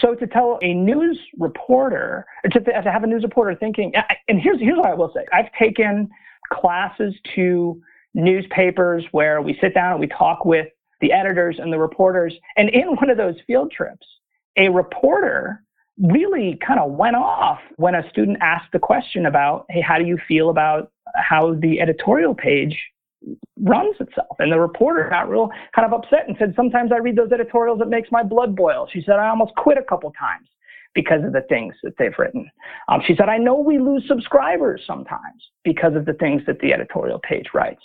So 0.01 0.15
to 0.15 0.27
tell 0.27 0.59
a 0.63 0.73
news 0.73 1.19
reporter, 1.39 2.25
to, 2.49 2.61
to 2.61 2.73
have 2.73 3.03
a 3.03 3.07
news 3.07 3.25
reporter 3.25 3.57
thinking, 3.57 3.93
and 4.29 4.41
here's 4.41 4.61
here's 4.61 4.77
what 4.77 4.87
I 4.87 4.95
will 4.95 5.13
say: 5.13 5.27
I've 5.33 5.53
taken 5.59 6.09
classes 6.53 7.15
to 7.35 7.81
newspapers 8.15 9.05
where 9.13 9.41
we 9.41 9.57
sit 9.61 9.75
down 9.75 9.93
and 9.93 10.01
we 10.01 10.07
talk 10.09 10.45
with 10.45 10.67
the 11.01 11.13
editors 11.13 11.57
and 11.59 11.73
the 11.73 11.79
reporters. 11.79 12.35
And 12.57 12.69
in 12.71 12.89
one 12.97 13.11
of 13.11 13.17
those 13.17 13.37
field 13.47 13.71
trips, 13.71 14.07
a 14.57 14.69
reporter 14.69 15.63
really 15.99 16.59
kind 16.67 16.81
of 16.81 16.93
went 16.93 17.17
off 17.17 17.59
when 17.77 17.95
a 17.95 18.09
student 18.11 18.39
asked 18.41 18.73
the 18.73 18.79
question 18.79 19.27
about, 19.27 19.67
hey, 19.69 19.81
how 19.81 19.99
do 19.99 20.05
you 20.05 20.19
feel 20.27 20.51
about 20.51 20.91
how 21.15 21.55
the 21.55 21.81
editorial 21.81 22.35
page 22.35 22.79
runs 23.61 23.97
itself? 24.01 24.37
And 24.39 24.51
the 24.51 24.59
reporter 24.59 25.09
got 25.11 25.29
real 25.29 25.51
kind 25.75 25.87
of 25.87 25.93
upset 25.93 26.27
and 26.27 26.37
said, 26.39 26.55
sometimes 26.57 26.91
I 26.93 26.99
read 26.99 27.17
those 27.17 27.33
editorials, 27.33 27.81
it 27.81 27.89
makes 27.89 28.11
my 28.11 28.23
blood 28.23 28.57
boil. 28.57 28.89
She 28.93 29.03
said, 29.03 29.17
I 29.17 29.29
almost 29.29 29.55
quit 29.57 29.79
a 29.79 29.83
couple 29.83 30.13
times 30.13 30.49
because 30.95 31.25
of 31.25 31.33
the 31.33 31.43
things 31.49 31.75
that 31.83 31.93
they've 31.99 32.19
written. 32.19 32.51
Um, 32.89 33.01
she 33.07 33.15
said, 33.17 33.29
I 33.29 33.39
know 33.39 33.55
we 33.55 33.79
lose 33.79 34.05
subscribers 34.09 34.83
sometimes 34.87 35.51
because 35.65 35.95
of 35.95 36.05
the 36.05 36.15
things 36.15 36.43
that 36.47 36.59
the 36.61 36.73
editorial 36.73 37.21
page 37.21 37.47
writes. 37.55 37.83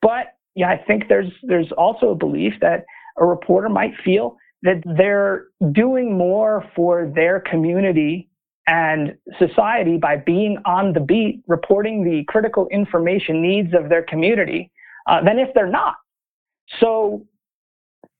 But 0.00 0.34
yeah, 0.54 0.68
I 0.68 0.78
think 0.78 1.08
there's 1.08 1.32
there's 1.42 1.72
also 1.72 2.10
a 2.10 2.14
belief 2.14 2.54
that 2.60 2.84
a 3.18 3.26
reporter 3.26 3.68
might 3.68 3.92
feel 4.04 4.36
that 4.62 4.82
they're 4.96 5.46
doing 5.72 6.16
more 6.16 6.64
for 6.74 7.10
their 7.14 7.40
community 7.40 8.28
and 8.66 9.14
society 9.38 9.98
by 9.98 10.16
being 10.16 10.56
on 10.64 10.92
the 10.92 11.00
beat, 11.00 11.42
reporting 11.46 12.02
the 12.02 12.24
critical 12.28 12.66
information 12.68 13.42
needs 13.42 13.74
of 13.74 13.90
their 13.90 14.02
community, 14.02 14.70
uh, 15.06 15.22
than 15.22 15.38
if 15.38 15.52
they're 15.54 15.66
not. 15.66 15.96
So 16.80 17.26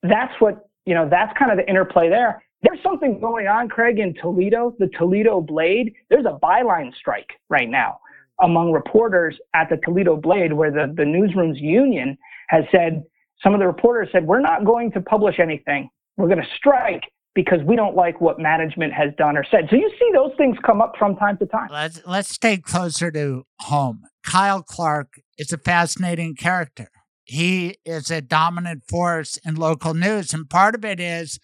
that's 0.03 0.35
what, 0.41 0.69
you 0.85 0.95
know, 0.95 1.09
that's 1.09 1.37
kind 1.39 1.51
of 1.51 1.57
the 1.57 1.69
interplay 1.69 2.11
there. 2.11 2.43
There's 2.65 2.83
something 2.83 3.21
going 3.21 3.47
on, 3.47 3.69
Craig, 3.69 3.99
in 3.99 4.15
Toledo, 4.15 4.75
the 4.79 4.89
Toledo 4.99 5.41
Blade. 5.41 5.93
There's 6.09 6.25
a 6.25 6.39
byline 6.43 6.95
strike 6.95 7.29
right 7.51 7.69
now 7.69 7.99
among 8.43 8.73
reporters 8.73 9.39
at 9.55 9.69
the 9.69 9.77
Toledo 9.85 10.17
Blade, 10.17 10.53
where 10.53 10.71
the, 10.71 10.93
the 10.97 11.05
newsroom's 11.05 11.59
union 11.59 12.17
has 12.49 12.65
said, 12.73 13.05
some 13.43 13.55
of 13.55 13.61
the 13.61 13.67
reporters 13.67 14.09
said, 14.13 14.27
we're 14.27 14.41
not 14.41 14.65
going 14.65 14.91
to 14.93 15.01
publish 15.01 15.39
anything. 15.39 15.91
We're 16.17 16.29
going 16.29 16.41
to 16.41 16.49
strike 16.57 17.03
because 17.35 17.59
we 17.67 17.77
don't 17.77 17.95
like 17.95 18.21
what 18.21 18.39
management 18.39 18.93
has 18.93 19.11
done 19.19 19.37
or 19.37 19.45
said. 19.51 19.67
So 19.69 19.77
you 19.77 19.91
see 19.99 20.11
those 20.15 20.31
things 20.39 20.57
come 20.65 20.81
up 20.81 20.95
from 20.99 21.17
time 21.17 21.37
to 21.39 21.47
time. 21.47 21.69
Let's 21.71 22.01
let's 22.07 22.29
stay 22.29 22.59
closer 22.59 23.11
to 23.11 23.45
home. 23.61 24.05
Kyle 24.25 24.63
Clark 24.63 25.21
is 25.37 25.53
a 25.53 25.59
fascinating 25.59 26.37
character. 26.37 26.89
He 27.25 27.77
is 27.85 28.11
a 28.11 28.21
dominant 28.21 28.85
force 28.89 29.39
in 29.45 29.57
local 29.57 29.95
news, 29.95 30.33
and 30.33 30.49
part 30.49 30.75
of 30.75 30.85
it 30.85 31.01
is 31.01 31.39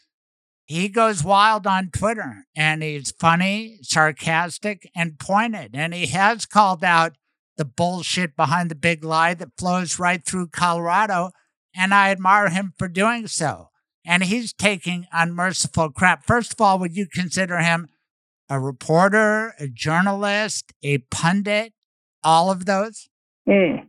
he 0.71 0.89
goes 0.89 1.25
wild 1.25 1.67
on 1.67 1.91
Twitter 1.91 2.45
and 2.55 2.81
he's 2.81 3.11
funny, 3.11 3.79
sarcastic, 3.83 4.89
and 4.95 5.19
pointed. 5.19 5.73
And 5.75 5.93
he 5.93 6.07
has 6.07 6.47
called 6.47 6.85
out 6.85 7.17
the 7.57 7.65
bullshit 7.65 8.37
behind 8.37 8.71
the 8.71 8.77
big 8.77 9.03
lie 9.03 9.35
that 9.35 9.59
flows 9.59 9.99
right 9.99 10.25
through 10.25 10.47
Colorado. 10.47 11.33
And 11.75 11.93
I 11.93 12.13
admire 12.13 12.51
him 12.51 12.73
for 12.79 12.87
doing 12.87 13.27
so. 13.27 13.71
And 14.07 14.23
he's 14.23 14.53
taking 14.53 15.09
unmerciful 15.13 15.91
crap. 15.91 16.25
First 16.25 16.53
of 16.53 16.61
all, 16.61 16.79
would 16.79 16.97
you 16.97 17.09
consider 17.13 17.59
him 17.59 17.89
a 18.49 18.61
reporter, 18.61 19.55
a 19.59 19.67
journalist, 19.67 20.73
a 20.85 20.99
pundit, 21.11 21.73
all 22.23 22.49
of 22.49 22.67
those? 22.67 23.09
Mm. 23.49 23.87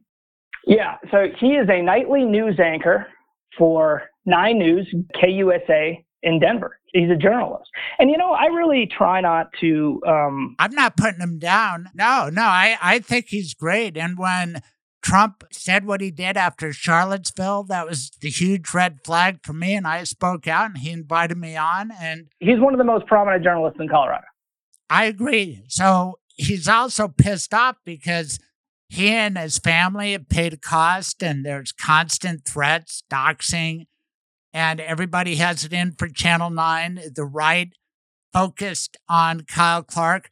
Yeah. 0.65 0.95
So 1.11 1.27
he 1.39 1.49
is 1.49 1.69
a 1.69 1.83
nightly 1.83 2.23
news 2.23 2.59
anchor 2.59 3.05
for 3.55 4.01
Nine 4.25 4.57
News, 4.57 4.91
KUSA 5.23 6.03
in 6.23 6.39
Denver. 6.39 6.77
He's 6.93 7.09
a 7.09 7.15
journalist. 7.15 7.69
And 7.99 8.09
you 8.09 8.17
know, 8.17 8.33
I 8.33 8.45
really 8.45 8.87
try 8.87 9.21
not 9.21 9.51
to 9.61 10.01
um 10.07 10.55
I'm 10.59 10.73
not 10.73 10.97
putting 10.97 11.21
him 11.21 11.39
down. 11.39 11.89
No, 11.93 12.29
no, 12.31 12.43
I, 12.43 12.77
I 12.81 12.99
think 12.99 13.27
he's 13.29 13.53
great. 13.53 13.97
And 13.97 14.17
when 14.17 14.61
Trump 15.01 15.43
said 15.51 15.85
what 15.85 16.01
he 16.01 16.11
did 16.11 16.37
after 16.37 16.71
Charlottesville, 16.71 17.63
that 17.63 17.87
was 17.87 18.11
the 18.21 18.29
huge 18.29 18.73
red 18.73 18.99
flag 19.03 19.39
for 19.43 19.53
me. 19.53 19.73
And 19.73 19.87
I 19.87 20.03
spoke 20.03 20.47
out 20.47 20.67
and 20.67 20.77
he 20.77 20.91
invited 20.91 21.37
me 21.37 21.55
on. 21.55 21.91
And 21.99 22.27
he's 22.39 22.59
one 22.59 22.73
of 22.73 22.77
the 22.77 22.83
most 22.83 23.07
prominent 23.07 23.43
journalists 23.43 23.79
in 23.79 23.89
Colorado. 23.89 24.25
I 24.89 25.05
agree. 25.05 25.63
So 25.67 26.19
he's 26.35 26.67
also 26.67 27.07
pissed 27.07 27.53
off 27.53 27.77
because 27.85 28.39
he 28.89 29.09
and 29.09 29.37
his 29.37 29.57
family 29.57 30.11
have 30.11 30.27
paid 30.27 30.51
a 30.51 30.57
cost, 30.57 31.23
and 31.23 31.45
there's 31.45 31.71
constant 31.71 32.45
threats, 32.45 33.03
doxing, 33.09 33.85
and 34.53 34.79
everybody 34.79 35.35
has 35.35 35.63
it 35.63 35.73
in 35.73 35.93
for 35.93 36.07
Channel 36.07 36.49
9. 36.49 37.01
The 37.15 37.25
right 37.25 37.73
focused 38.33 38.97
on 39.09 39.41
Kyle 39.41 39.83
Clark. 39.83 40.29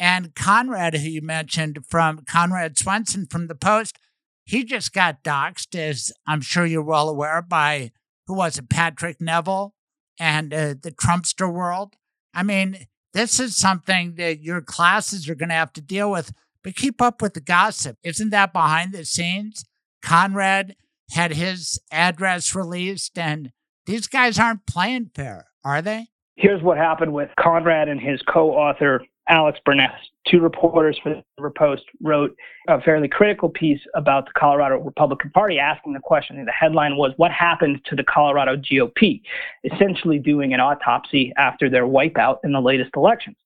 And 0.00 0.34
Conrad, 0.34 0.94
who 0.94 1.08
you 1.08 1.22
mentioned 1.22 1.80
from 1.88 2.24
Conrad 2.28 2.78
Swanson 2.78 3.26
from 3.26 3.48
the 3.48 3.54
Post, 3.54 3.98
he 4.44 4.64
just 4.64 4.92
got 4.92 5.24
doxxed, 5.24 5.74
as 5.74 6.12
I'm 6.26 6.40
sure 6.40 6.64
you're 6.64 6.82
well 6.82 7.08
aware, 7.08 7.42
by 7.42 7.90
who 8.26 8.34
was 8.34 8.58
it, 8.58 8.70
Patrick 8.70 9.20
Neville 9.20 9.74
and 10.18 10.54
uh, 10.54 10.74
the 10.80 10.92
Trumpster 10.92 11.52
world. 11.52 11.96
I 12.32 12.42
mean, 12.42 12.86
this 13.12 13.40
is 13.40 13.56
something 13.56 14.14
that 14.14 14.40
your 14.40 14.60
classes 14.60 15.28
are 15.28 15.34
going 15.34 15.48
to 15.48 15.54
have 15.54 15.72
to 15.74 15.80
deal 15.80 16.10
with, 16.10 16.32
but 16.62 16.76
keep 16.76 17.02
up 17.02 17.20
with 17.20 17.34
the 17.34 17.40
gossip. 17.40 17.96
Isn't 18.02 18.30
that 18.30 18.52
behind 18.52 18.92
the 18.92 19.04
scenes? 19.04 19.64
Conrad 20.02 20.76
had 21.10 21.32
his 21.32 21.80
address 21.90 22.54
released, 22.54 23.18
and 23.18 23.50
these 23.88 24.06
guys 24.06 24.38
aren't 24.38 24.66
playing 24.66 25.10
fair, 25.14 25.46
are 25.64 25.80
they? 25.80 26.06
Here's 26.36 26.62
what 26.62 26.76
happened 26.76 27.14
with 27.14 27.30
Conrad 27.40 27.88
and 27.88 27.98
his 27.98 28.20
co 28.28 28.50
author, 28.50 29.02
Alex 29.28 29.58
Burness, 29.66 29.90
two 30.28 30.40
reporters 30.40 31.00
for 31.02 31.08
the 31.08 31.24
Denver 31.36 31.52
Post, 31.56 31.84
wrote 32.02 32.36
a 32.68 32.80
fairly 32.82 33.08
critical 33.08 33.48
piece 33.48 33.80
about 33.94 34.26
the 34.26 34.32
Colorado 34.38 34.76
Republican 34.76 35.30
Party, 35.30 35.58
asking 35.58 35.94
the 35.94 36.00
question. 36.00 36.44
The 36.44 36.52
headline 36.52 36.96
was, 36.96 37.12
What 37.16 37.32
happened 37.32 37.80
to 37.86 37.96
the 37.96 38.04
Colorado 38.04 38.56
GOP? 38.56 39.22
Essentially 39.64 40.18
doing 40.18 40.52
an 40.52 40.60
autopsy 40.60 41.32
after 41.38 41.70
their 41.70 41.84
wipeout 41.84 42.38
in 42.44 42.52
the 42.52 42.60
latest 42.60 42.90
elections. 42.94 43.36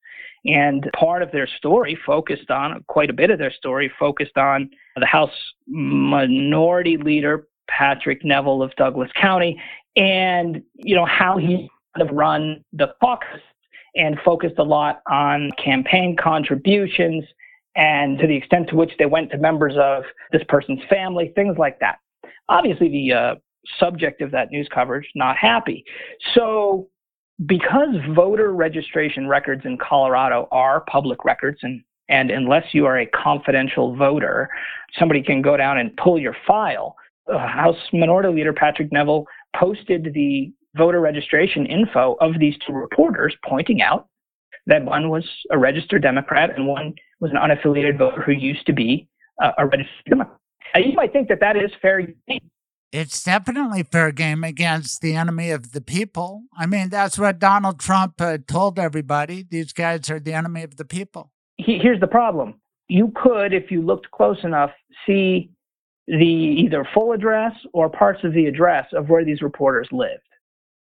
And 0.44 0.90
part 0.98 1.22
of 1.22 1.30
their 1.30 1.46
story 1.46 1.96
focused 2.04 2.50
on, 2.50 2.84
quite 2.88 3.10
a 3.10 3.14
bit 3.14 3.30
of 3.30 3.38
their 3.38 3.52
story 3.52 3.92
focused 3.96 4.36
on 4.36 4.70
the 4.96 5.06
House 5.06 5.30
Minority 5.68 6.96
Leader, 6.96 7.46
Patrick 7.68 8.24
Neville 8.24 8.62
of 8.62 8.74
Douglas 8.76 9.10
County, 9.18 9.60
and, 9.96 10.62
you 10.74 10.94
know, 10.94 11.06
how 11.06 11.36
he 11.36 11.68
kind 11.96 12.08
of 12.08 12.14
run 12.14 12.64
the 12.72 12.94
caucus 13.00 13.40
and 13.94 14.18
focused 14.24 14.58
a 14.58 14.62
lot 14.62 15.02
on 15.10 15.50
campaign 15.62 16.16
contributions 16.16 17.24
and 17.74 18.18
to 18.18 18.26
the 18.26 18.36
extent 18.36 18.68
to 18.68 18.76
which 18.76 18.92
they 18.98 19.06
went 19.06 19.30
to 19.30 19.38
members 19.38 19.74
of 19.78 20.04
this 20.30 20.42
person's 20.48 20.80
family, 20.88 21.32
things 21.34 21.56
like 21.58 21.78
that. 21.80 21.98
Obviously, 22.48 22.88
the 22.88 23.12
uh, 23.12 23.34
subject 23.78 24.20
of 24.20 24.30
that 24.30 24.50
news 24.50 24.68
coverage 24.72 25.08
not 25.14 25.36
happy. 25.36 25.84
So, 26.34 26.88
because 27.46 27.94
voter 28.14 28.52
registration 28.52 29.26
records 29.26 29.62
in 29.64 29.78
Colorado 29.78 30.48
are 30.52 30.84
public 30.90 31.24
records, 31.24 31.58
and 31.62 31.82
and 32.08 32.30
unless 32.30 32.64
you 32.72 32.84
are 32.84 32.98
a 32.98 33.06
confidential 33.06 33.96
voter, 33.96 34.48
somebody 34.98 35.22
can 35.22 35.40
go 35.40 35.56
down 35.56 35.78
and 35.78 35.96
pull 35.96 36.18
your 36.18 36.36
file. 36.46 36.94
Uh, 37.32 37.38
House 37.38 37.78
Minority 37.92 38.28
Leader 38.28 38.52
Patrick 38.52 38.92
Neville 38.92 39.24
posted 39.58 40.12
the 40.14 40.52
voter 40.76 41.00
registration 41.00 41.66
info 41.66 42.16
of 42.20 42.38
these 42.38 42.54
two 42.66 42.72
reporters, 42.72 43.34
pointing 43.46 43.82
out 43.82 44.08
that 44.66 44.84
one 44.84 45.10
was 45.10 45.24
a 45.50 45.58
registered 45.58 46.02
Democrat 46.02 46.50
and 46.56 46.66
one 46.66 46.94
was 47.20 47.30
an 47.30 47.36
unaffiliated 47.36 47.98
voter 47.98 48.22
who 48.22 48.32
used 48.32 48.64
to 48.66 48.72
be 48.72 49.08
uh, 49.42 49.52
a 49.58 49.66
registered 49.66 50.04
Democrat. 50.08 50.38
And 50.74 50.84
you 50.86 50.92
might 50.92 51.12
think 51.12 51.28
that 51.28 51.40
that 51.40 51.56
is 51.56 51.70
fair 51.80 52.00
game. 52.00 52.40
It's 52.92 53.22
definitely 53.22 53.84
fair 53.84 54.12
game 54.12 54.44
against 54.44 55.00
the 55.00 55.14
enemy 55.14 55.50
of 55.50 55.72
the 55.72 55.80
people. 55.80 56.42
I 56.56 56.66
mean, 56.66 56.90
that's 56.90 57.18
what 57.18 57.38
Donald 57.38 57.80
Trump 57.80 58.20
uh, 58.20 58.38
told 58.46 58.78
everybody. 58.78 59.46
These 59.48 59.72
guys 59.72 60.10
are 60.10 60.20
the 60.20 60.34
enemy 60.34 60.62
of 60.62 60.76
the 60.76 60.84
people. 60.84 61.30
He, 61.56 61.78
here's 61.78 62.00
the 62.00 62.06
problem. 62.06 62.60
You 62.88 63.10
could, 63.14 63.54
if 63.54 63.70
you 63.70 63.80
looked 63.80 64.10
close 64.10 64.38
enough, 64.44 64.70
see 65.06 65.50
the 66.06 66.14
either 66.14 66.86
full 66.94 67.12
address 67.12 67.52
or 67.72 67.88
parts 67.88 68.20
of 68.24 68.32
the 68.32 68.46
address 68.46 68.86
of 68.92 69.08
where 69.08 69.24
these 69.24 69.42
reporters 69.42 69.88
lived 69.92 70.22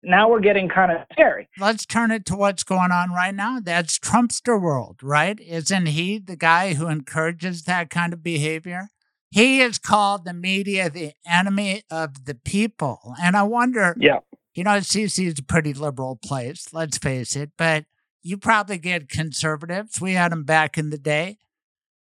now 0.03 0.30
we're 0.30 0.39
getting 0.39 0.68
kind 0.68 0.91
of 0.91 1.06
scary. 1.11 1.48
Let's 1.60 1.85
turn 1.85 2.11
it 2.11 2.26
to 2.27 2.35
what's 2.35 2.64
going 2.64 2.91
on 2.91 3.11
right 3.11 3.35
now. 3.35 3.60
That's 3.60 3.99
Trumpster 3.99 4.60
world, 4.60 4.99
right? 5.03 5.39
Isn't 5.39 5.88
he 5.88 6.18
the 6.18 6.35
guy 6.35 6.73
who 6.73 6.88
encourages 6.88 7.64
that 7.64 7.89
kind 7.89 8.14
of 8.14 8.23
behavior? 8.23 8.89
He 9.30 9.61
is 9.61 9.77
called 9.77 10.26
the 10.26 10.34
media 10.34 10.89
the 10.89 11.14
enemy 11.26 11.84
of 11.89 12.26
the 12.26 12.35
people. 12.35 13.14
And 13.22 13.38
I 13.38 13.43
wonder, 13.43 13.95
yeah. 13.98 14.19
you 14.53 14.64
know, 14.64 14.77
CC 14.77 15.27
is 15.27 15.39
a 15.39 15.43
pretty 15.43 15.73
liberal 15.73 16.18
place, 16.18 16.73
let's 16.73 16.98
face 16.98 17.35
it, 17.35 17.52
but 17.57 17.85
you 18.23 18.38
probably 18.38 18.77
get 18.77 19.10
conservatives. 19.10 20.02
We 20.02 20.14
had 20.14 20.31
them 20.31 20.43
back 20.43 20.77
in 20.77 20.89
the 20.89 20.98
day. 20.98 21.38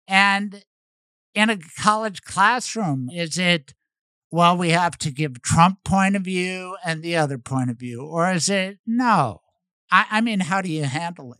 And 0.07 0.63
in 1.33 1.49
a 1.49 1.57
college 1.57 2.21
classroom, 2.21 3.09
is 3.11 3.37
it 3.37 3.73
well, 4.31 4.55
we 4.55 4.69
have 4.69 4.97
to 4.99 5.11
give 5.11 5.41
Trump 5.41 5.83
point 5.83 6.15
of 6.15 6.21
view 6.23 6.77
and 6.85 7.01
the 7.01 7.15
other 7.15 7.37
point 7.37 7.69
of 7.69 7.77
view? 7.77 8.03
Or 8.03 8.31
is 8.31 8.49
it 8.49 8.77
no? 8.85 9.41
I, 9.91 10.05
I 10.11 10.21
mean, 10.21 10.41
how 10.41 10.61
do 10.61 10.71
you 10.71 10.83
handle 10.83 11.33
it? 11.33 11.39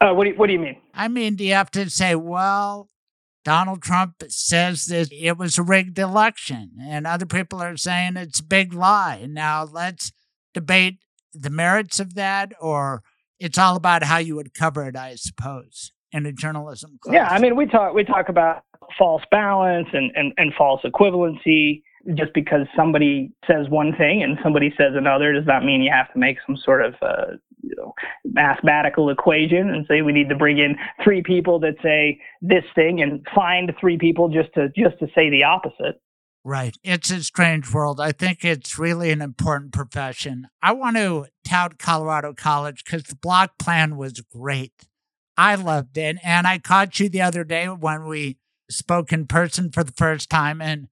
Uh, 0.00 0.14
what, 0.14 0.24
do 0.24 0.30
you, 0.30 0.36
what 0.36 0.46
do 0.46 0.52
you 0.52 0.58
mean? 0.58 0.76
I 0.94 1.08
mean, 1.08 1.36
do 1.36 1.44
you 1.44 1.54
have 1.54 1.70
to 1.72 1.88
say, 1.88 2.14
well, 2.14 2.88
Donald 3.44 3.82
Trump 3.82 4.22
says 4.28 4.86
that 4.86 5.10
it 5.12 5.38
was 5.38 5.56
a 5.56 5.62
rigged 5.62 5.98
election, 5.98 6.72
and 6.80 7.06
other 7.06 7.26
people 7.26 7.62
are 7.62 7.76
saying 7.76 8.16
it's 8.16 8.40
a 8.40 8.44
big 8.44 8.74
lie. 8.74 9.26
Now 9.28 9.64
let's 9.64 10.12
debate 10.52 10.98
the 11.32 11.50
merits 11.50 12.00
of 12.00 12.14
that, 12.14 12.52
or 12.60 13.02
it's 13.38 13.58
all 13.58 13.76
about 13.76 14.02
how 14.04 14.18
you 14.18 14.36
would 14.36 14.52
cover 14.52 14.86
it, 14.86 14.96
I 14.96 15.14
suppose, 15.14 15.92
in 16.12 16.26
a 16.26 16.32
journalism 16.32 16.98
class. 17.02 17.14
Yeah, 17.14 17.28
I 17.28 17.38
mean, 17.38 17.56
we 17.56 17.66
talk 17.66 17.94
we 17.94 18.04
talk 18.04 18.28
about 18.28 18.64
false 18.98 19.22
balance 19.30 19.88
and, 19.92 20.10
and, 20.14 20.32
and 20.36 20.52
false 20.54 20.80
equivalency. 20.84 21.82
Just 22.14 22.32
because 22.32 22.66
somebody 22.74 23.30
says 23.46 23.68
one 23.68 23.94
thing 23.94 24.22
and 24.22 24.38
somebody 24.42 24.72
says 24.78 24.92
another 24.94 25.34
does 25.34 25.44
not 25.46 25.66
mean 25.66 25.82
you 25.82 25.92
have 25.92 26.10
to 26.14 26.18
make 26.18 26.38
some 26.46 26.56
sort 26.56 26.82
of 26.82 26.94
uh, 27.02 27.36
you 27.62 27.74
know 27.76 27.92
mathematical 28.24 29.10
equation 29.10 29.68
and 29.68 29.84
say 29.86 30.00
we 30.00 30.12
need 30.12 30.30
to 30.30 30.34
bring 30.34 30.56
in 30.56 30.76
three 31.04 31.22
people 31.22 31.60
that 31.60 31.74
say 31.82 32.18
this 32.40 32.64
thing 32.74 33.02
and 33.02 33.26
find 33.34 33.70
three 33.78 33.98
people 33.98 34.30
just 34.30 34.48
to 34.54 34.68
just 34.70 34.98
to 34.98 35.08
say 35.14 35.28
the 35.28 35.44
opposite. 35.44 36.00
Right. 36.42 36.76
It's 36.82 37.10
a 37.10 37.22
strange 37.22 37.70
world. 37.72 38.00
I 38.00 38.12
think 38.12 38.44
it's 38.44 38.78
really 38.78 39.10
an 39.10 39.20
important 39.20 39.72
profession. 39.72 40.48
I 40.62 40.72
want 40.72 40.96
to 40.96 41.26
tout 41.44 41.78
colorado 41.78 42.32
college 42.32 42.82
because 42.82 43.04
the 43.04 43.16
block 43.16 43.58
plan 43.58 43.96
was 43.96 44.20
great 44.20 44.86
i 45.36 45.54
loved 45.54 45.96
it 45.96 46.16
and 46.22 46.46
i 46.46 46.58
caught 46.58 47.00
you 47.00 47.08
the 47.08 47.22
other 47.22 47.44
day 47.44 47.66
when 47.66 48.06
we 48.06 48.38
spoke 48.70 49.12
in 49.12 49.26
person 49.26 49.70
for 49.70 49.82
the 49.82 49.92
first 49.92 50.30
time 50.30 50.60
and 50.60 50.88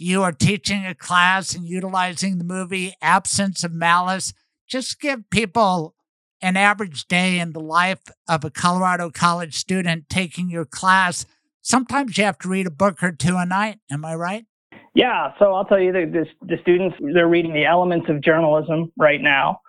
you 0.00 0.22
are 0.22 0.32
teaching 0.32 0.86
a 0.86 0.94
class 0.94 1.54
and 1.54 1.66
utilizing 1.66 2.38
the 2.38 2.44
movie 2.44 2.94
Absence 3.02 3.62
of 3.62 3.72
Malice, 3.72 4.32
just 4.66 5.00
give 5.00 5.28
people 5.30 5.94
an 6.40 6.56
average 6.56 7.06
day 7.06 7.38
in 7.38 7.52
the 7.52 7.60
life 7.60 8.00
of 8.26 8.42
a 8.44 8.50
Colorado 8.50 9.10
college 9.10 9.54
student 9.56 10.08
taking 10.08 10.48
your 10.48 10.64
class. 10.64 11.26
Sometimes 11.60 12.16
you 12.16 12.24
have 12.24 12.38
to 12.38 12.48
read 12.48 12.66
a 12.66 12.70
book 12.70 13.02
or 13.02 13.12
two 13.12 13.36
a 13.36 13.44
night. 13.44 13.78
Am 13.90 14.04
I 14.04 14.14
right? 14.14 14.46
Yeah. 14.94 15.34
So 15.38 15.52
I'll 15.52 15.66
tell 15.66 15.80
you 15.80 15.92
that 15.92 16.12
the, 16.12 16.24
the 16.46 16.56
students, 16.62 16.96
they're 17.12 17.28
reading 17.28 17.52
The 17.52 17.66
Elements 17.66 18.06
of 18.08 18.22
Journalism 18.22 18.90
right 18.96 19.20
now. 19.20 19.60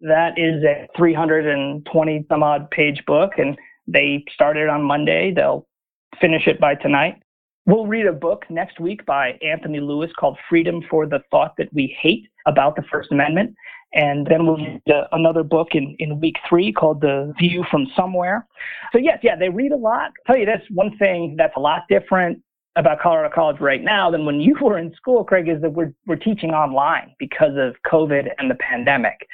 That 0.00 0.38
is 0.38 0.64
a 0.64 0.88
320 0.96 2.26
some 2.28 2.42
odd 2.42 2.70
page 2.70 3.02
book, 3.06 3.32
and 3.38 3.56
they 3.86 4.24
started 4.32 4.68
on 4.68 4.82
Monday. 4.82 5.32
They'll 5.34 5.66
finish 6.20 6.46
it 6.46 6.60
by 6.60 6.74
tonight. 6.74 7.22
We'll 7.66 7.86
read 7.86 8.06
a 8.06 8.12
book 8.12 8.44
next 8.48 8.80
week 8.80 9.04
by 9.04 9.38
Anthony 9.42 9.80
Lewis 9.80 10.10
called 10.18 10.38
Freedom 10.48 10.82
for 10.88 11.06
the 11.06 11.20
Thought 11.30 11.54
That 11.58 11.72
We 11.72 11.94
Hate 12.00 12.26
about 12.46 12.76
the 12.76 12.82
First 12.90 13.12
Amendment. 13.12 13.54
And 13.92 14.26
then 14.26 14.46
we'll 14.46 14.56
read 14.56 14.82
uh, 14.88 15.08
another 15.12 15.42
book 15.42 15.68
in, 15.72 15.96
in 15.98 16.20
week 16.20 16.36
three 16.48 16.72
called 16.72 17.00
The 17.00 17.34
View 17.38 17.64
from 17.70 17.86
Somewhere. 17.94 18.46
So, 18.92 18.98
yes, 18.98 19.18
yeah, 19.22 19.36
they 19.36 19.48
read 19.48 19.72
a 19.72 19.76
lot. 19.76 20.12
I'll 20.26 20.34
tell 20.34 20.36
you 20.38 20.46
this 20.46 20.62
one 20.70 20.96
thing 20.96 21.34
that's 21.36 21.52
a 21.56 21.60
lot 21.60 21.82
different 21.88 22.40
about 22.76 23.00
Colorado 23.00 23.34
College 23.34 23.60
right 23.60 23.82
now 23.82 24.10
than 24.10 24.24
when 24.24 24.40
you 24.40 24.56
were 24.62 24.78
in 24.78 24.94
school, 24.94 25.24
Craig, 25.24 25.48
is 25.48 25.60
that 25.62 25.72
we're, 25.72 25.92
we're 26.06 26.16
teaching 26.16 26.50
online 26.50 27.14
because 27.18 27.56
of 27.56 27.74
COVID 27.90 28.28
and 28.38 28.50
the 28.50 28.56
pandemic. 28.56 29.26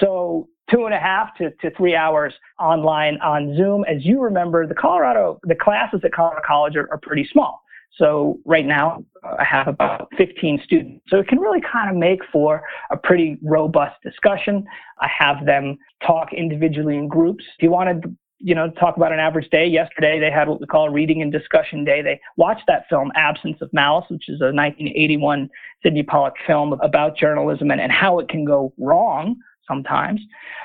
So, 0.00 0.48
two 0.70 0.84
and 0.84 0.92
a 0.92 0.98
half 0.98 1.34
to, 1.38 1.50
to 1.62 1.70
three 1.76 1.96
hours 1.96 2.34
online 2.60 3.18
on 3.22 3.56
Zoom. 3.56 3.84
As 3.84 4.04
you 4.04 4.20
remember, 4.20 4.66
the 4.66 4.74
Colorado, 4.74 5.40
the 5.44 5.54
classes 5.54 6.00
at 6.04 6.12
Colorado 6.12 6.42
College 6.46 6.76
are, 6.76 6.90
are 6.90 6.98
pretty 6.98 7.26
small. 7.32 7.62
So 7.96 8.38
right 8.44 8.66
now, 8.66 9.04
uh, 9.24 9.36
I 9.38 9.44
have 9.44 9.66
about 9.66 10.08
15 10.16 10.60
students. 10.64 11.04
So 11.08 11.18
it 11.18 11.28
can 11.28 11.40
really 11.40 11.60
kind 11.60 11.90
of 11.90 11.96
make 11.96 12.20
for 12.30 12.62
a 12.90 12.96
pretty 12.96 13.38
robust 13.42 13.96
discussion. 14.02 14.64
I 15.00 15.08
have 15.18 15.46
them 15.46 15.78
talk 16.06 16.32
individually 16.32 16.96
in 16.96 17.08
groups. 17.08 17.44
If 17.56 17.62
you 17.62 17.70
wanted 17.70 18.16
you 18.38 18.54
know, 18.54 18.70
talk 18.70 18.96
about 18.96 19.12
an 19.12 19.18
average 19.18 19.48
day, 19.50 19.66
yesterday 19.66 20.20
they 20.20 20.30
had 20.30 20.48
what 20.48 20.60
we 20.60 20.66
call 20.66 20.88
reading 20.90 21.22
and 21.22 21.32
discussion 21.32 21.84
day. 21.84 22.02
They 22.02 22.20
watched 22.36 22.64
that 22.68 22.84
film, 22.88 23.10
Absence 23.14 23.58
of 23.60 23.72
Malice, 23.72 24.06
which 24.08 24.28
is 24.28 24.40
a 24.40 24.54
1981 24.54 25.50
Sydney 25.82 26.02
Pollack 26.02 26.34
film 26.46 26.74
about 26.74 27.16
journalism 27.16 27.70
and, 27.70 27.80
and 27.80 27.90
how 27.90 28.18
it 28.18 28.28
can 28.28 28.44
go 28.44 28.72
wrong 28.78 29.36
sometimes. 29.66 30.20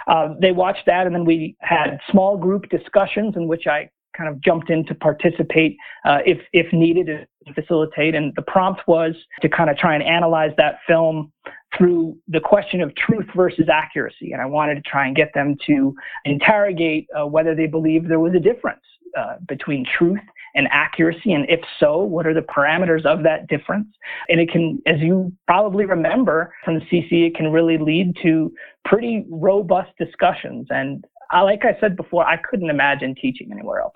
Uh, 0.07 0.29
they 0.39 0.51
watched 0.51 0.85
that, 0.85 1.05
and 1.05 1.15
then 1.15 1.25
we 1.25 1.55
had 1.61 1.99
small 2.09 2.37
group 2.37 2.69
discussions 2.69 3.35
in 3.35 3.47
which 3.47 3.67
I 3.67 3.89
kind 4.15 4.29
of 4.29 4.39
jumped 4.41 4.69
in 4.69 4.85
to 4.85 4.95
participate 4.95 5.77
uh, 6.05 6.19
if 6.25 6.39
if 6.53 6.71
needed 6.73 7.07
to 7.07 7.53
facilitate. 7.53 8.15
And 8.15 8.33
the 8.35 8.41
prompt 8.41 8.81
was 8.87 9.15
to 9.41 9.49
kind 9.49 9.69
of 9.69 9.77
try 9.77 9.95
and 9.95 10.03
analyze 10.03 10.51
that 10.57 10.79
film 10.87 11.31
through 11.77 12.17
the 12.27 12.39
question 12.39 12.81
of 12.81 12.93
truth 12.95 13.25
versus 13.35 13.67
accuracy. 13.71 14.31
And 14.31 14.41
I 14.41 14.45
wanted 14.45 14.75
to 14.75 14.81
try 14.81 15.07
and 15.07 15.15
get 15.15 15.33
them 15.33 15.57
to 15.67 15.95
interrogate 16.25 17.07
uh, 17.17 17.25
whether 17.25 17.55
they 17.55 17.67
believed 17.67 18.09
there 18.09 18.19
was 18.19 18.35
a 18.35 18.39
difference 18.39 18.83
uh, 19.17 19.35
between 19.47 19.85
truth 19.97 20.19
and 20.55 20.67
accuracy? 20.71 21.33
And 21.33 21.49
if 21.49 21.61
so, 21.79 21.97
what 21.97 22.27
are 22.27 22.33
the 22.33 22.41
parameters 22.41 23.05
of 23.05 23.23
that 23.23 23.47
difference? 23.47 23.87
And 24.29 24.39
it 24.39 24.51
can, 24.51 24.81
as 24.85 24.99
you 24.99 25.31
probably 25.47 25.85
remember 25.85 26.53
from 26.63 26.75
the 26.75 26.81
CC, 26.81 27.27
it 27.27 27.35
can 27.35 27.51
really 27.51 27.77
lead 27.77 28.15
to 28.23 28.53
pretty 28.85 29.25
robust 29.29 29.91
discussions. 29.97 30.67
And 30.69 31.05
I, 31.33 31.41
like 31.41 31.65
I 31.65 31.77
said 31.81 31.97
before, 31.97 32.25
I 32.25 32.37
couldn't 32.37 32.69
imagine 32.69 33.15
teaching 33.19 33.49
anywhere 33.51 33.81
else. 33.81 33.91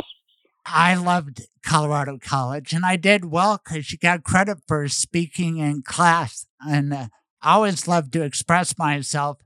I 0.66 0.96
loved 0.96 1.44
Colorado 1.64 2.18
College 2.20 2.74
and 2.74 2.84
I 2.84 2.96
did 2.98 3.26
well 3.26 3.62
because 3.64 3.92
you 3.92 4.00
got 4.00 4.24
credit 4.24 4.58
for 4.68 4.88
speaking 4.88 5.60
in 5.60 5.84
class. 5.84 6.48
And 6.60 6.92
uh, 6.94 7.10
I 7.42 7.54
always 7.54 7.88
love 7.88 8.10
to 8.12 8.24
express 8.24 8.78
myself. 8.78 9.38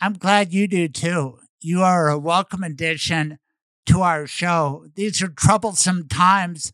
I'm 0.00 0.14
glad 0.14 0.52
you 0.52 0.68
do 0.68 0.88
too. 0.88 1.38
You 1.60 1.82
are 1.82 2.08
a 2.08 2.18
welcome 2.18 2.64
addition 2.64 3.38
to 3.86 4.02
our 4.02 4.26
show. 4.26 4.86
These 4.96 5.22
are 5.22 5.28
troublesome 5.28 6.08
times. 6.08 6.72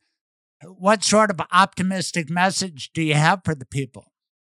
What 0.65 1.05
sort 1.05 1.31
of 1.31 1.39
optimistic 1.53 2.31
message 2.31 2.91
do 2.95 3.03
you 3.03 3.15
have 3.15 3.43
for 3.45 3.55
the 3.55 3.67
people? 3.67 4.07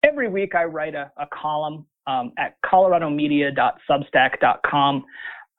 Every 0.02 0.28
week 0.28 0.56
I 0.56 0.64
write 0.64 0.96
a, 0.96 1.12
a 1.16 1.26
column 1.32 1.86
um, 2.06 2.32
at 2.38 2.56
coloradomedia.substack.com 2.64 5.04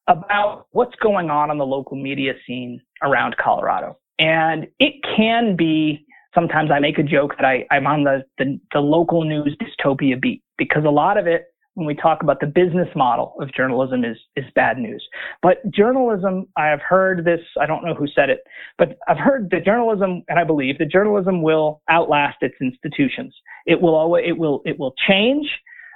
about 0.10 0.65
what's 0.72 0.95
going 1.02 1.30
on 1.30 1.49
on 1.49 1.57
the 1.57 1.65
local 1.65 1.95
media 1.95 2.34
scene 2.45 2.81
around 3.02 3.36
Colorado. 3.41 3.98
And 4.18 4.68
it 4.80 4.95
can 5.15 5.56
be 5.56 6.06
sometimes 6.36 6.72
I 6.72 6.80
make 6.80 6.98
a 6.98 7.03
joke 7.03 7.36
that 7.38 7.45
I, 7.45 7.65
I'm 7.72 7.88
on 7.88 8.03
the, 8.03 8.23
the, 8.38 8.60
the 8.73 8.80
local 8.80 9.23
news 9.23 9.56
dystopia 9.61 10.19
beat 10.22 10.44
because 10.57 10.84
a 10.86 10.90
lot 10.90 11.18
of 11.18 11.27
it 11.27 11.45
when 11.76 11.88
we 11.88 11.95
talk 11.95 12.22
about 12.22 12.41
the 12.41 12.45
business 12.45 12.90
model 12.94 13.36
of 13.40 13.53
journalism 13.53 14.03
is 14.03 14.18
is 14.36 14.44
bad 14.53 14.77
news. 14.77 15.07
But 15.41 15.57
journalism, 15.72 16.48
I 16.57 16.68
have 16.68 16.81
heard 16.81 17.23
this, 17.23 17.40
I 17.61 17.65
don't 17.65 17.86
know 17.86 17.94
who 17.94 18.07
said 18.07 18.30
it, 18.30 18.40
but 18.77 18.98
I've 19.07 19.18
heard 19.18 19.49
that 19.52 19.64
journalism, 19.64 20.23
and 20.27 20.38
I 20.38 20.44
believe 20.44 20.77
that 20.80 20.91
journalism 20.91 21.41
will 21.41 21.81
outlast 21.90 22.38
its 22.41 22.56
institutions. 22.60 23.34
It 23.65 23.81
will 23.81 23.95
always 23.95 24.26
it 24.27 24.38
will 24.38 24.61
it 24.65 24.77
will 24.77 24.94
change, 25.07 25.48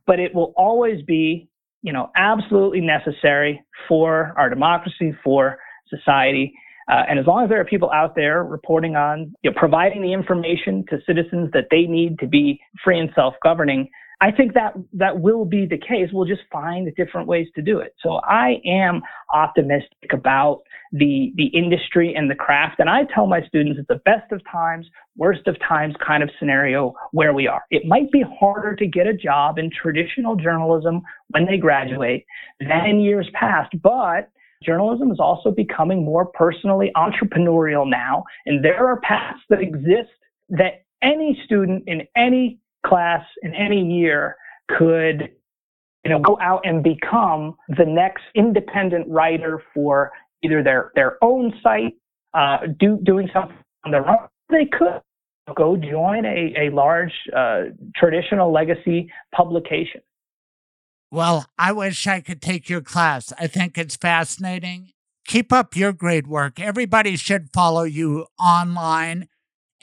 but 0.07 0.19
it 0.19 0.33
will 0.33 0.53
always 0.55 1.03
be, 1.03 1.49
you 1.83 1.93
know, 1.93 2.09
absolutely 2.15 2.81
necessary 2.81 3.63
for 3.87 4.33
our 4.37 4.49
democracy, 4.49 5.15
for 5.23 5.57
society. 5.89 6.53
Uh, 6.91 7.03
and 7.07 7.19
as 7.19 7.27
long 7.27 7.43
as 7.43 7.49
there 7.49 7.59
are 7.61 7.65
people 7.65 7.91
out 7.91 8.15
there 8.15 8.43
reporting 8.43 8.95
on, 8.95 9.33
you 9.43 9.51
know, 9.51 9.55
providing 9.57 10.01
the 10.01 10.11
information 10.11 10.83
to 10.89 10.97
citizens 11.05 11.49
that 11.53 11.67
they 11.69 11.83
need 11.83 12.17
to 12.19 12.27
be 12.27 12.59
free 12.83 12.99
and 12.99 13.09
self-governing, 13.15 13.89
I 14.23 14.31
think 14.31 14.53
that 14.53 14.73
that 14.93 15.19
will 15.19 15.43
be 15.43 15.65
the 15.65 15.77
case. 15.77 16.07
We'll 16.13 16.25
just 16.25 16.43
find 16.49 16.89
different 16.95 17.27
ways 17.27 17.47
to 17.55 17.61
do 17.61 17.79
it. 17.79 17.93
So 18.01 18.21
I 18.23 18.61
am 18.65 19.01
optimistic 19.33 20.13
about 20.13 20.61
the 20.93 21.33
the 21.35 21.47
industry 21.47 22.13
and 22.15 22.31
the 22.31 22.35
craft. 22.35 22.79
And 22.79 22.89
I 22.89 23.03
tell 23.13 23.27
my 23.27 23.41
students 23.45 23.79
it's 23.79 23.87
the 23.89 24.01
best 24.05 24.31
of 24.31 24.39
times, 24.49 24.87
worst 25.17 25.45
of 25.47 25.57
times 25.59 25.93
kind 26.05 26.23
of 26.23 26.29
scenario 26.39 26.93
where 27.11 27.33
we 27.33 27.47
are. 27.47 27.63
It 27.69 27.85
might 27.85 28.13
be 28.13 28.23
harder 28.39 28.77
to 28.77 28.87
get 28.87 29.07
a 29.07 29.13
job 29.13 29.57
in 29.59 29.69
traditional 29.69 30.37
journalism 30.37 31.01
when 31.31 31.45
they 31.45 31.57
graduate 31.57 32.25
than 32.61 32.85
in 32.85 33.01
years 33.01 33.29
past, 33.33 33.75
but 33.81 34.29
journalism 34.63 35.11
is 35.11 35.19
also 35.19 35.51
becoming 35.51 36.05
more 36.05 36.27
personally 36.27 36.93
entrepreneurial 36.95 37.89
now. 37.89 38.23
And 38.45 38.63
there 38.63 38.87
are 38.87 39.01
paths 39.01 39.41
that 39.49 39.59
exist 39.59 40.11
that 40.47 40.85
any 41.01 41.37
student 41.43 41.83
in 41.87 42.07
any 42.15 42.59
class 42.85 43.23
in 43.41 43.53
any 43.55 43.81
year 43.81 44.35
could 44.69 45.29
you 46.03 46.11
know 46.11 46.19
go 46.19 46.37
out 46.41 46.61
and 46.63 46.83
become 46.83 47.55
the 47.69 47.85
next 47.85 48.23
independent 48.35 49.07
writer 49.09 49.61
for 49.73 50.11
either 50.43 50.63
their 50.63 50.91
their 50.95 51.17
own 51.23 51.53
site 51.63 51.95
uh, 52.33 52.57
do 52.79 52.99
doing 53.03 53.29
something 53.33 53.57
on 53.85 53.91
their 53.91 54.07
own. 54.07 54.27
They 54.49 54.65
could 54.65 55.01
go 55.55 55.75
join 55.77 56.25
a, 56.25 56.53
a 56.57 56.69
large 56.73 57.11
uh, 57.35 57.63
traditional 57.95 58.51
legacy 58.51 59.11
publication. 59.35 60.01
Well 61.11 61.45
i 61.57 61.71
wish 61.71 62.07
i 62.07 62.21
could 62.21 62.41
take 62.41 62.69
your 62.69 62.81
class. 62.81 63.31
I 63.39 63.47
think 63.47 63.77
it's 63.77 63.95
fascinating. 63.95 64.89
Keep 65.25 65.53
up 65.53 65.75
your 65.75 65.93
great 65.93 66.27
work. 66.27 66.59
Everybody 66.59 67.15
should 67.15 67.49
follow 67.53 67.83
you 67.83 68.25
online 68.37 69.29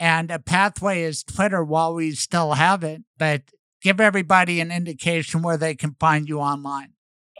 and 0.01 0.29
a 0.31 0.39
pathway 0.39 1.03
is 1.03 1.23
Twitter 1.23 1.63
while 1.63 1.93
we 1.93 2.11
still 2.11 2.53
have 2.53 2.83
it, 2.83 3.03
but 3.19 3.43
give 3.83 4.01
everybody 4.01 4.59
an 4.59 4.71
indication 4.71 5.43
where 5.43 5.57
they 5.57 5.75
can 5.75 5.95
find 5.99 6.27
you 6.27 6.39
online. 6.39 6.93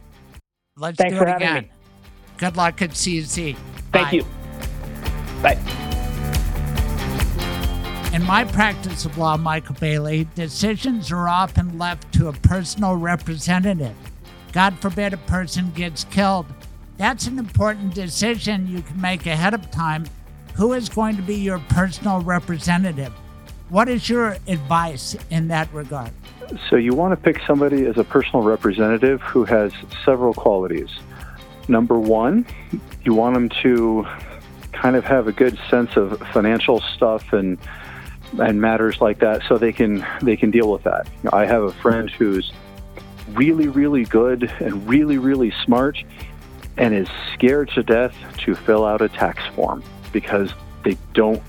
Let's 0.75 0.97
Thanks 0.97 1.15
do 1.15 1.21
it 1.21 1.35
again. 1.35 1.63
Me. 1.63 1.69
Good 2.37 2.57
luck 2.57 2.81
at 2.81 2.89
CC. 2.91 3.55
Thank 3.91 4.09
Bye. 4.09 4.11
you. 4.11 4.25
Bye. 5.43 5.59
In 8.13 8.23
my 8.23 8.43
practice 8.45 9.05
of 9.05 9.17
law, 9.17 9.37
Michael 9.37 9.75
Bailey, 9.79 10.27
decisions 10.35 11.11
are 11.11 11.27
often 11.27 11.77
left 11.77 12.11
to 12.15 12.29
a 12.29 12.33
personal 12.33 12.95
representative. 12.95 13.95
God 14.51 14.77
forbid 14.79 15.13
a 15.13 15.17
person 15.17 15.71
gets 15.71 16.03
killed 16.05 16.47
that's 16.97 17.27
an 17.27 17.39
important 17.39 17.93
decision 17.93 18.67
you 18.67 18.81
can 18.81 18.99
make 18.99 19.25
ahead 19.25 19.53
of 19.53 19.69
time. 19.71 20.05
Who 20.55 20.73
is 20.73 20.89
going 20.89 21.15
to 21.15 21.21
be 21.21 21.35
your 21.35 21.59
personal 21.69 22.21
representative? 22.21 23.11
What 23.69 23.89
is 23.89 24.07
your 24.07 24.37
advice 24.47 25.15
in 25.31 25.47
that 25.47 25.73
regard? 25.73 26.11
So, 26.69 26.75
you 26.75 26.93
want 26.93 27.17
to 27.17 27.17
pick 27.17 27.41
somebody 27.47 27.85
as 27.85 27.97
a 27.97 28.03
personal 28.03 28.43
representative 28.43 29.21
who 29.21 29.45
has 29.45 29.71
several 30.05 30.33
qualities. 30.33 30.89
Number 31.67 31.97
one, 31.97 32.45
you 33.03 33.13
want 33.13 33.33
them 33.33 33.49
to 33.63 34.05
kind 34.73 34.95
of 34.95 35.05
have 35.05 35.27
a 35.27 35.31
good 35.31 35.57
sense 35.69 35.95
of 35.95 36.19
financial 36.33 36.81
stuff 36.95 37.33
and 37.33 37.57
and 38.39 38.59
matters 38.59 38.99
like 38.99 39.19
that 39.19 39.41
so 39.47 39.57
they 39.57 39.71
can 39.71 40.05
they 40.21 40.35
can 40.35 40.51
deal 40.51 40.71
with 40.71 40.83
that. 40.83 41.07
I 41.31 41.45
have 41.45 41.63
a 41.63 41.71
friend 41.71 42.09
who's 42.09 42.51
really 43.29 43.67
really 43.67 44.03
good 44.03 44.51
and 44.59 44.87
really 44.87 45.17
really 45.17 45.53
smart 45.63 46.03
and 46.77 46.93
is 46.93 47.07
scared 47.33 47.69
to 47.69 47.83
death 47.83 48.15
to 48.39 48.55
fill 48.55 48.85
out 48.85 49.01
a 49.01 49.09
tax 49.09 49.43
form 49.55 49.83
because 50.11 50.53
they 50.83 50.97
don't 51.13 51.41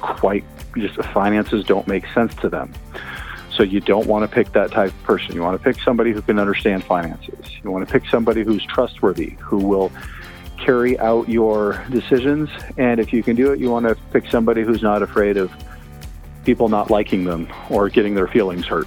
quite 0.00 0.44
just 0.76 0.96
the 0.96 1.02
finances 1.02 1.64
don't 1.64 1.86
make 1.86 2.06
sense 2.08 2.34
to 2.36 2.48
them. 2.48 2.72
So 3.52 3.64
you 3.64 3.80
don't 3.80 4.06
want 4.06 4.28
to 4.28 4.34
pick 4.34 4.52
that 4.52 4.70
type 4.70 4.92
of 4.92 5.02
person. 5.02 5.34
You 5.34 5.42
want 5.42 5.60
to 5.60 5.62
pick 5.62 5.82
somebody 5.82 6.12
who 6.12 6.22
can 6.22 6.38
understand 6.38 6.84
finances. 6.84 7.44
You 7.62 7.70
want 7.70 7.86
to 7.86 7.92
pick 7.92 8.08
somebody 8.08 8.44
who's 8.44 8.64
trustworthy, 8.64 9.30
who 9.40 9.58
will 9.58 9.90
carry 10.56 10.98
out 10.98 11.28
your 11.28 11.84
decisions. 11.90 12.48
And 12.78 13.00
if 13.00 13.12
you 13.12 13.22
can 13.22 13.34
do 13.34 13.52
it, 13.52 13.58
you 13.58 13.70
want 13.70 13.86
to 13.86 13.96
pick 14.12 14.30
somebody 14.30 14.62
who's 14.62 14.82
not 14.82 15.02
afraid 15.02 15.36
of 15.36 15.52
people 16.44 16.68
not 16.68 16.90
liking 16.90 17.24
them 17.24 17.48
or 17.68 17.88
getting 17.88 18.14
their 18.14 18.28
feelings 18.28 18.66
hurt. 18.66 18.86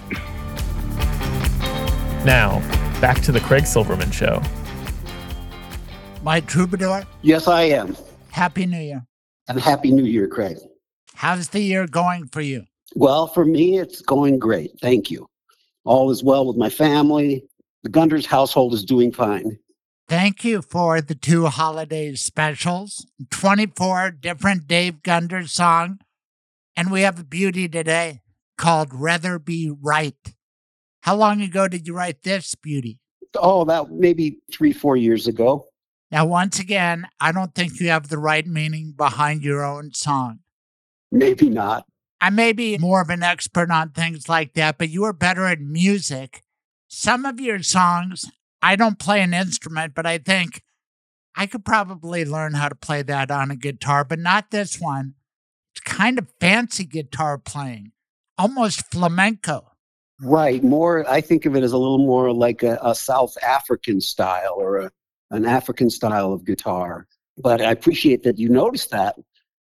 Now, 2.25 2.59
back 3.01 3.21
to 3.23 3.31
the 3.31 3.41
Craig 3.41 3.65
Silverman 3.65 4.11
Show 4.11 4.41
my 6.23 6.39
troubadour? 6.39 7.05
Yes, 7.21 7.47
I 7.47 7.63
am. 7.63 7.95
Happy 8.31 8.65
New 8.65 8.79
Year. 8.79 9.05
And 9.47 9.59
Happy 9.59 9.91
New 9.91 10.05
Year, 10.05 10.27
Craig. 10.27 10.57
How's 11.15 11.49
the 11.49 11.59
year 11.59 11.85
going 11.85 12.27
for 12.27 12.41
you? 12.41 12.63
Well, 12.95 13.27
for 13.27 13.45
me, 13.45 13.77
it's 13.77 14.01
going 14.01 14.39
great. 14.39 14.71
Thank 14.81 15.11
you. 15.11 15.27
All 15.83 16.09
is 16.11 16.23
well 16.23 16.47
with 16.47 16.57
my 16.57 16.69
family. 16.69 17.43
The 17.83 17.89
Gunders 17.89 18.25
household 18.25 18.73
is 18.73 18.85
doing 18.85 19.11
fine. 19.11 19.57
Thank 20.07 20.43
you 20.43 20.61
for 20.61 21.01
the 21.01 21.15
two 21.15 21.47
holiday 21.47 22.13
specials, 22.15 23.05
24 23.31 24.11
different 24.11 24.67
Dave 24.67 25.01
Gunders 25.01 25.51
song, 25.51 25.99
and 26.75 26.91
we 26.91 27.01
have 27.01 27.19
a 27.19 27.23
beauty 27.23 27.67
today 27.67 28.21
called 28.57 28.89
Rather 28.93 29.39
Be 29.39 29.71
Right. 29.81 30.15
How 31.01 31.15
long 31.15 31.41
ago 31.41 31.67
did 31.67 31.87
you 31.87 31.95
write 31.95 32.23
this 32.23 32.55
beauty? 32.55 32.99
Oh, 33.35 33.61
about 33.61 33.91
maybe 33.91 34.37
three, 34.51 34.71
four 34.71 34.95
years 34.95 35.27
ago. 35.27 35.67
Now, 36.13 36.27
once 36.27 36.59
again, 36.59 37.07
I 37.19 37.31
don't 37.31 37.55
think 37.55 37.79
you 37.79 37.89
have 37.89 38.09
the 38.09 38.19
right 38.19 38.45
meaning 38.45 38.93
behind 38.95 39.41
your 39.41 39.65
own 39.65 39.93
song. 39.93 40.41
Maybe 41.11 41.49
not. 41.49 41.87
I 42.21 42.29
may 42.29 42.53
be 42.53 42.77
more 42.77 43.01
of 43.01 43.09
an 43.09 43.23
expert 43.23 43.71
on 43.71 43.89
things 43.89 44.29
like 44.29 44.53
that, 44.53 44.77
but 44.77 44.91
you 44.91 45.05
are 45.05 45.11
better 45.11 45.47
at 45.47 45.59
music. 45.59 46.43
Some 46.87 47.25
of 47.25 47.39
your 47.39 47.63
songs, 47.63 48.25
I 48.61 48.75
don't 48.75 48.99
play 48.99 49.21
an 49.21 49.33
instrument, 49.33 49.95
but 49.95 50.05
I 50.05 50.19
think 50.19 50.61
I 51.35 51.47
could 51.47 51.65
probably 51.65 52.25
learn 52.25 52.53
how 52.53 52.69
to 52.69 52.75
play 52.75 53.01
that 53.01 53.31
on 53.31 53.49
a 53.49 53.55
guitar, 53.55 54.03
but 54.03 54.19
not 54.19 54.51
this 54.51 54.79
one. 54.79 55.15
It's 55.73 55.81
kind 55.81 56.19
of 56.19 56.27
fancy 56.39 56.85
guitar 56.85 57.39
playing, 57.39 57.91
almost 58.37 58.91
flamenco. 58.91 59.71
Right. 60.21 60.63
More, 60.63 61.09
I 61.09 61.21
think 61.21 61.47
of 61.47 61.55
it 61.55 61.63
as 61.63 61.71
a 61.71 61.77
little 61.79 61.97
more 61.97 62.31
like 62.31 62.61
a, 62.61 62.77
a 62.83 62.93
South 62.93 63.35
African 63.43 63.99
style 63.99 64.53
or 64.55 64.77
a, 64.77 64.91
an 65.33 65.45
African 65.45 65.89
style 65.89 66.31
of 66.33 66.45
guitar. 66.45 67.07
But 67.37 67.61
I 67.61 67.71
appreciate 67.71 68.23
that 68.23 68.37
you 68.37 68.49
noticed 68.49 68.91
that, 68.91 69.15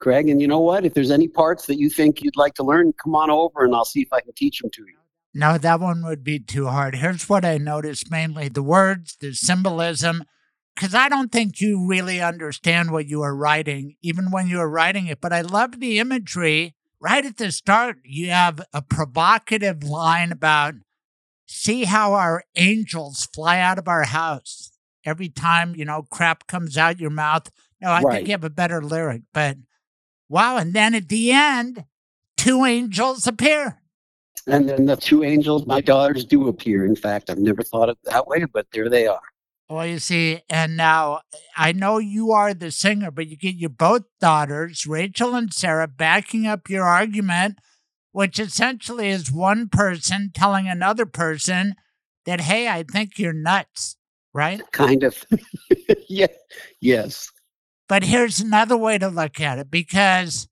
Craig. 0.00 0.28
And 0.28 0.40
you 0.40 0.48
know 0.48 0.60
what? 0.60 0.84
If 0.84 0.94
there's 0.94 1.10
any 1.10 1.28
parts 1.28 1.66
that 1.66 1.78
you 1.78 1.88
think 1.88 2.22
you'd 2.22 2.36
like 2.36 2.54
to 2.54 2.62
learn, 2.62 2.92
come 3.02 3.14
on 3.14 3.30
over 3.30 3.64
and 3.64 3.74
I'll 3.74 3.84
see 3.84 4.02
if 4.02 4.12
I 4.12 4.20
can 4.20 4.34
teach 4.34 4.60
them 4.60 4.70
to 4.72 4.82
you. 4.82 4.98
No, 5.34 5.58
that 5.58 5.80
one 5.80 6.04
would 6.04 6.24
be 6.24 6.38
too 6.38 6.66
hard. 6.66 6.94
Here's 6.94 7.28
what 7.28 7.44
I 7.44 7.58
noticed 7.58 8.10
mainly 8.10 8.48
the 8.48 8.62
words, 8.62 9.16
the 9.20 9.34
symbolism, 9.34 10.24
because 10.74 10.94
I 10.94 11.08
don't 11.08 11.32
think 11.32 11.60
you 11.60 11.86
really 11.86 12.20
understand 12.20 12.90
what 12.90 13.06
you 13.06 13.22
are 13.22 13.36
writing, 13.36 13.96
even 14.02 14.30
when 14.30 14.48
you 14.48 14.60
are 14.60 14.68
writing 14.68 15.06
it. 15.06 15.20
But 15.20 15.32
I 15.32 15.40
love 15.42 15.80
the 15.80 15.98
imagery. 15.98 16.74
Right 17.00 17.24
at 17.24 17.36
the 17.36 17.52
start, 17.52 17.98
you 18.04 18.30
have 18.30 18.62
a 18.72 18.80
provocative 18.80 19.84
line 19.84 20.32
about 20.32 20.74
see 21.46 21.84
how 21.84 22.14
our 22.14 22.44
angels 22.56 23.28
fly 23.34 23.60
out 23.60 23.78
of 23.78 23.88
our 23.88 24.04
house 24.04 24.72
every 25.06 25.28
time, 25.28 25.74
you 25.74 25.84
know, 25.84 26.02
crap 26.10 26.46
comes 26.46 26.76
out 26.76 27.00
your 27.00 27.10
mouth. 27.10 27.50
No, 27.80 27.90
I 27.90 28.02
Right. 28.02 28.16
think 28.16 28.28
you 28.28 28.32
have 28.32 28.44
a 28.44 28.50
better 28.50 28.82
lyric, 28.82 29.22
but 29.32 29.56
wow. 30.28 30.56
And 30.56 30.74
then 30.74 30.94
at 30.94 31.08
the 31.08 31.32
end, 31.32 31.84
two 32.36 32.64
angels 32.64 33.26
appear. 33.26 33.80
And 34.46 34.68
then 34.68 34.86
the 34.86 34.96
two 34.96 35.24
angels, 35.24 35.66
my 35.66 35.80
daughters, 35.80 36.24
do 36.24 36.48
appear. 36.48 36.84
In 36.84 36.94
fact, 36.94 37.30
I've 37.30 37.38
never 37.38 37.62
thought 37.62 37.88
of 37.88 37.96
it 38.04 38.10
that 38.10 38.26
way, 38.26 38.44
but 38.44 38.66
there 38.72 38.88
they 38.88 39.06
are. 39.06 39.22
Well, 39.68 39.84
you 39.86 39.98
see, 39.98 40.42
and 40.48 40.76
now 40.76 41.22
I 41.56 41.72
know 41.72 41.98
you 41.98 42.30
are 42.30 42.54
the 42.54 42.70
singer, 42.70 43.10
but 43.10 43.26
you 43.26 43.36
get 43.36 43.56
your 43.56 43.70
both 43.70 44.04
daughters, 44.20 44.86
Rachel 44.86 45.34
and 45.34 45.52
Sarah, 45.52 45.88
backing 45.88 46.46
up 46.46 46.70
your 46.70 46.84
argument, 46.84 47.58
which 48.12 48.38
essentially 48.38 49.08
is 49.08 49.32
one 49.32 49.68
person 49.68 50.30
telling 50.32 50.68
another 50.68 51.04
person 51.04 51.74
that, 52.26 52.42
hey, 52.42 52.68
I 52.68 52.84
think 52.84 53.18
you're 53.18 53.32
nuts, 53.32 53.96
right? 54.36 54.60
Kind 54.72 55.02
of. 55.02 55.24
yeah. 56.08 56.26
Yes. 56.80 57.30
But 57.88 58.04
here's 58.04 58.40
another 58.40 58.76
way 58.76 58.98
to 58.98 59.08
look 59.08 59.40
at 59.40 59.58
it 59.58 59.70
because 59.70 60.46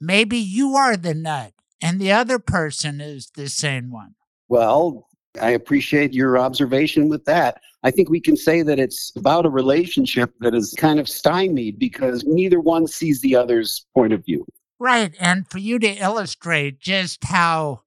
maybe 0.00 0.38
you 0.38 0.74
are 0.74 0.96
the 0.96 1.14
nut 1.14 1.52
and 1.80 2.00
the 2.00 2.12
other 2.12 2.38
person 2.38 3.00
is 3.00 3.30
the 3.36 3.48
sane 3.48 3.90
one. 3.90 4.14
Well, 4.48 5.08
I 5.40 5.50
appreciate 5.50 6.12
your 6.12 6.36
observation 6.36 7.08
with 7.08 7.24
that. 7.26 7.60
I 7.84 7.90
think 7.90 8.10
we 8.10 8.20
can 8.20 8.36
say 8.36 8.62
that 8.62 8.78
it's 8.78 9.12
about 9.16 9.46
a 9.46 9.50
relationship 9.50 10.32
that 10.40 10.54
is 10.54 10.74
kind 10.76 10.98
of 10.98 11.08
stymied 11.08 11.78
because 11.78 12.24
neither 12.24 12.60
one 12.60 12.86
sees 12.86 13.20
the 13.20 13.36
other's 13.36 13.86
point 13.94 14.12
of 14.12 14.24
view. 14.24 14.44
Right. 14.78 15.14
And 15.20 15.48
for 15.48 15.58
you 15.58 15.78
to 15.78 15.88
illustrate 15.88 16.80
just 16.80 17.24
how 17.24 17.82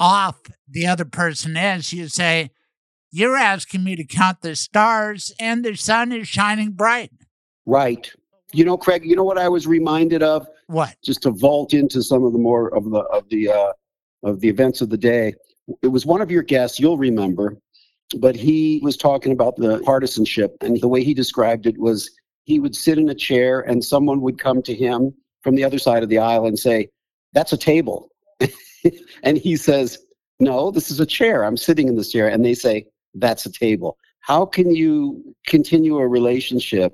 off 0.00 0.40
the 0.68 0.86
other 0.86 1.04
person 1.04 1.56
is, 1.56 1.92
you 1.92 2.08
say, 2.08 2.50
You're 3.10 3.36
asking 3.36 3.84
me 3.84 3.96
to 3.96 4.04
count 4.04 4.42
the 4.42 4.54
stars, 4.54 5.32
and 5.40 5.64
the 5.64 5.76
sun 5.76 6.12
is 6.12 6.28
shining 6.28 6.72
bright. 6.72 7.10
Right. 7.64 8.10
You 8.52 8.64
know, 8.64 8.76
Craig, 8.76 9.04
you 9.04 9.16
know 9.16 9.24
what 9.24 9.38
I 9.38 9.48
was 9.48 9.66
reminded 9.66 10.22
of? 10.22 10.46
What? 10.66 10.94
Just 11.02 11.22
to 11.22 11.30
vault 11.30 11.74
into 11.74 12.02
some 12.02 12.24
of 12.24 12.32
the 12.32 12.38
more 12.38 12.74
of 12.74 12.90
the 12.90 13.00
of 13.00 13.28
the 13.28 13.50
uh 13.50 13.72
of 14.22 14.40
the 14.40 14.48
events 14.48 14.80
of 14.80 14.90
the 14.90 14.98
day. 14.98 15.34
It 15.82 15.88
was 15.88 16.06
one 16.06 16.20
of 16.20 16.30
your 16.30 16.42
guests, 16.42 16.80
you'll 16.80 16.98
remember, 16.98 17.56
but 18.18 18.34
he 18.34 18.80
was 18.82 18.96
talking 18.96 19.32
about 19.32 19.56
the 19.56 19.80
partisanship 19.80 20.56
and 20.62 20.80
the 20.80 20.88
way 20.88 21.04
he 21.04 21.14
described 21.14 21.66
it 21.66 21.78
was 21.78 22.10
he 22.44 22.58
would 22.58 22.74
sit 22.74 22.98
in 22.98 23.08
a 23.10 23.14
chair 23.14 23.60
and 23.60 23.84
someone 23.84 24.22
would 24.22 24.38
come 24.38 24.62
to 24.62 24.74
him 24.74 25.14
from 25.42 25.54
the 25.54 25.64
other 25.64 25.78
side 25.78 26.02
of 26.02 26.08
the 26.08 26.18
aisle 26.18 26.46
and 26.46 26.58
say, 26.58 26.88
That's 27.34 27.52
a 27.52 27.58
table. 27.58 28.10
and 29.22 29.36
he 29.36 29.56
says, 29.56 29.98
No, 30.40 30.70
this 30.70 30.90
is 30.90 31.00
a 31.00 31.06
chair. 31.06 31.44
I'm 31.44 31.58
sitting 31.58 31.88
in 31.88 31.96
this 31.96 32.12
chair. 32.12 32.28
And 32.28 32.44
they 32.44 32.54
say, 32.54 32.86
That's 33.14 33.46
a 33.46 33.52
table. 33.52 33.98
How 34.20 34.44
can 34.46 34.74
you 34.74 35.34
continue 35.46 35.96
a 35.98 36.06
relationship 36.06 36.92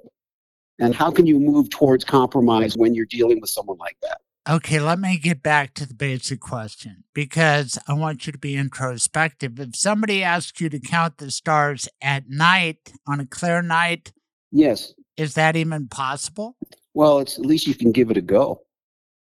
and 0.79 0.95
how 0.95 1.11
can 1.11 1.27
you 1.27 1.39
move 1.39 1.71
towards 1.71 2.05
compromise 2.05 2.77
when 2.77 2.95
you're 2.95 3.07
dealing 3.07 3.41
with 3.41 3.51
someone 3.51 3.79
like 3.79 3.97
that? 4.03 4.19
Okay, 4.49 4.79
let 4.79 4.99
me 4.99 5.17
get 5.17 5.43
back 5.43 5.73
to 5.75 5.87
the 5.87 5.95
basic 5.95 6.39
question 6.41 7.05
because 7.15 7.79
I 7.89 7.95
want 7.95 8.27
you 8.27 8.33
to 8.33 8.39
be 8.39 8.57
introspective. 8.57 9.59
If 9.59 9.75
somebody 9.75 10.23
asks 10.23 10.61
you 10.61 10.69
to 10.69 10.79
count 10.79 11.17
the 11.17 11.31
stars 11.31 11.89
at 12.03 12.29
night 12.29 12.93
on 13.07 13.21
a 13.21 13.27
clear 13.27 13.63
night, 13.63 14.13
Yes. 14.53 14.93
is 15.17 15.35
that 15.35 15.57
even 15.57 15.89
possible? 15.89 16.57
Well, 16.93 17.21
it's 17.21 17.39
at 17.39 17.47
least 17.47 17.67
you 17.67 17.75
can 17.75 17.91
give 17.91 18.11
it 18.11 18.17
a 18.19 18.21
go. 18.23 18.61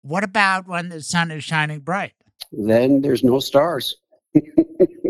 What 0.02 0.24
about 0.24 0.68
when 0.68 0.90
the 0.90 1.02
sun 1.02 1.30
is 1.30 1.44
shining 1.44 1.82
bright? 1.82 2.14
Then 2.52 3.02
there's 3.02 3.24
no 3.24 3.40
stars. 3.40 3.96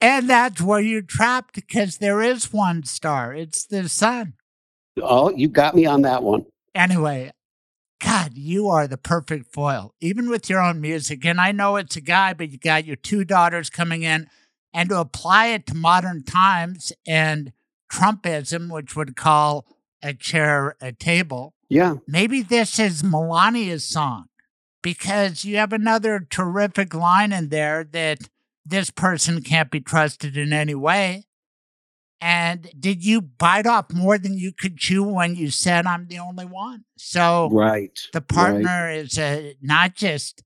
And 0.00 0.28
that's 0.28 0.60
where 0.60 0.80
you're 0.80 1.02
trapped 1.02 1.54
because 1.54 1.98
there 1.98 2.20
is 2.20 2.52
one 2.52 2.84
star. 2.84 3.34
It's 3.34 3.64
the 3.64 3.88
sun. 3.88 4.34
Oh, 5.02 5.30
you 5.30 5.48
got 5.48 5.74
me 5.74 5.86
on 5.86 6.02
that 6.02 6.22
one. 6.22 6.44
Anyway, 6.74 7.30
God, 8.02 8.32
you 8.34 8.68
are 8.68 8.86
the 8.86 8.98
perfect 8.98 9.52
foil, 9.52 9.94
even 10.00 10.28
with 10.28 10.50
your 10.50 10.60
own 10.60 10.80
music. 10.80 11.24
And 11.24 11.40
I 11.40 11.52
know 11.52 11.76
it's 11.76 11.96
a 11.96 12.00
guy, 12.02 12.34
but 12.34 12.50
you 12.50 12.58
got 12.58 12.84
your 12.84 12.96
two 12.96 13.24
daughters 13.24 13.70
coming 13.70 14.02
in. 14.02 14.28
And 14.74 14.90
to 14.90 15.00
apply 15.00 15.46
it 15.48 15.66
to 15.68 15.74
modern 15.74 16.22
times 16.22 16.92
and 17.06 17.52
Trumpism, 17.90 18.70
which 18.70 18.94
would 18.94 19.16
call 19.16 19.66
a 20.02 20.12
chair 20.12 20.76
a 20.80 20.92
table, 20.92 21.54
Yeah. 21.70 21.94
maybe 22.06 22.42
this 22.42 22.78
is 22.78 23.02
Melania's 23.02 23.86
song 23.88 24.26
because 24.82 25.44
you 25.46 25.56
have 25.56 25.72
another 25.72 26.20
terrific 26.28 26.92
line 26.92 27.32
in 27.32 27.48
there 27.48 27.82
that 27.84 28.28
this 28.68 28.90
person 28.90 29.42
can't 29.42 29.70
be 29.70 29.80
trusted 29.80 30.36
in 30.36 30.52
any 30.52 30.74
way. 30.74 31.24
And 32.20 32.70
did 32.78 33.04
you 33.04 33.20
bite 33.20 33.66
off 33.66 33.92
more 33.92 34.18
than 34.18 34.38
you 34.38 34.52
could 34.52 34.78
chew 34.78 35.02
when 35.02 35.34
you 35.34 35.50
said 35.50 35.86
I'm 35.86 36.08
the 36.08 36.18
only 36.18 36.46
one? 36.46 36.84
So 36.96 37.48
Right. 37.52 37.98
the 38.12 38.20
right. 38.20 38.28
partner 38.28 38.90
is 38.90 39.18
a, 39.18 39.54
not 39.60 39.94
just 39.94 40.42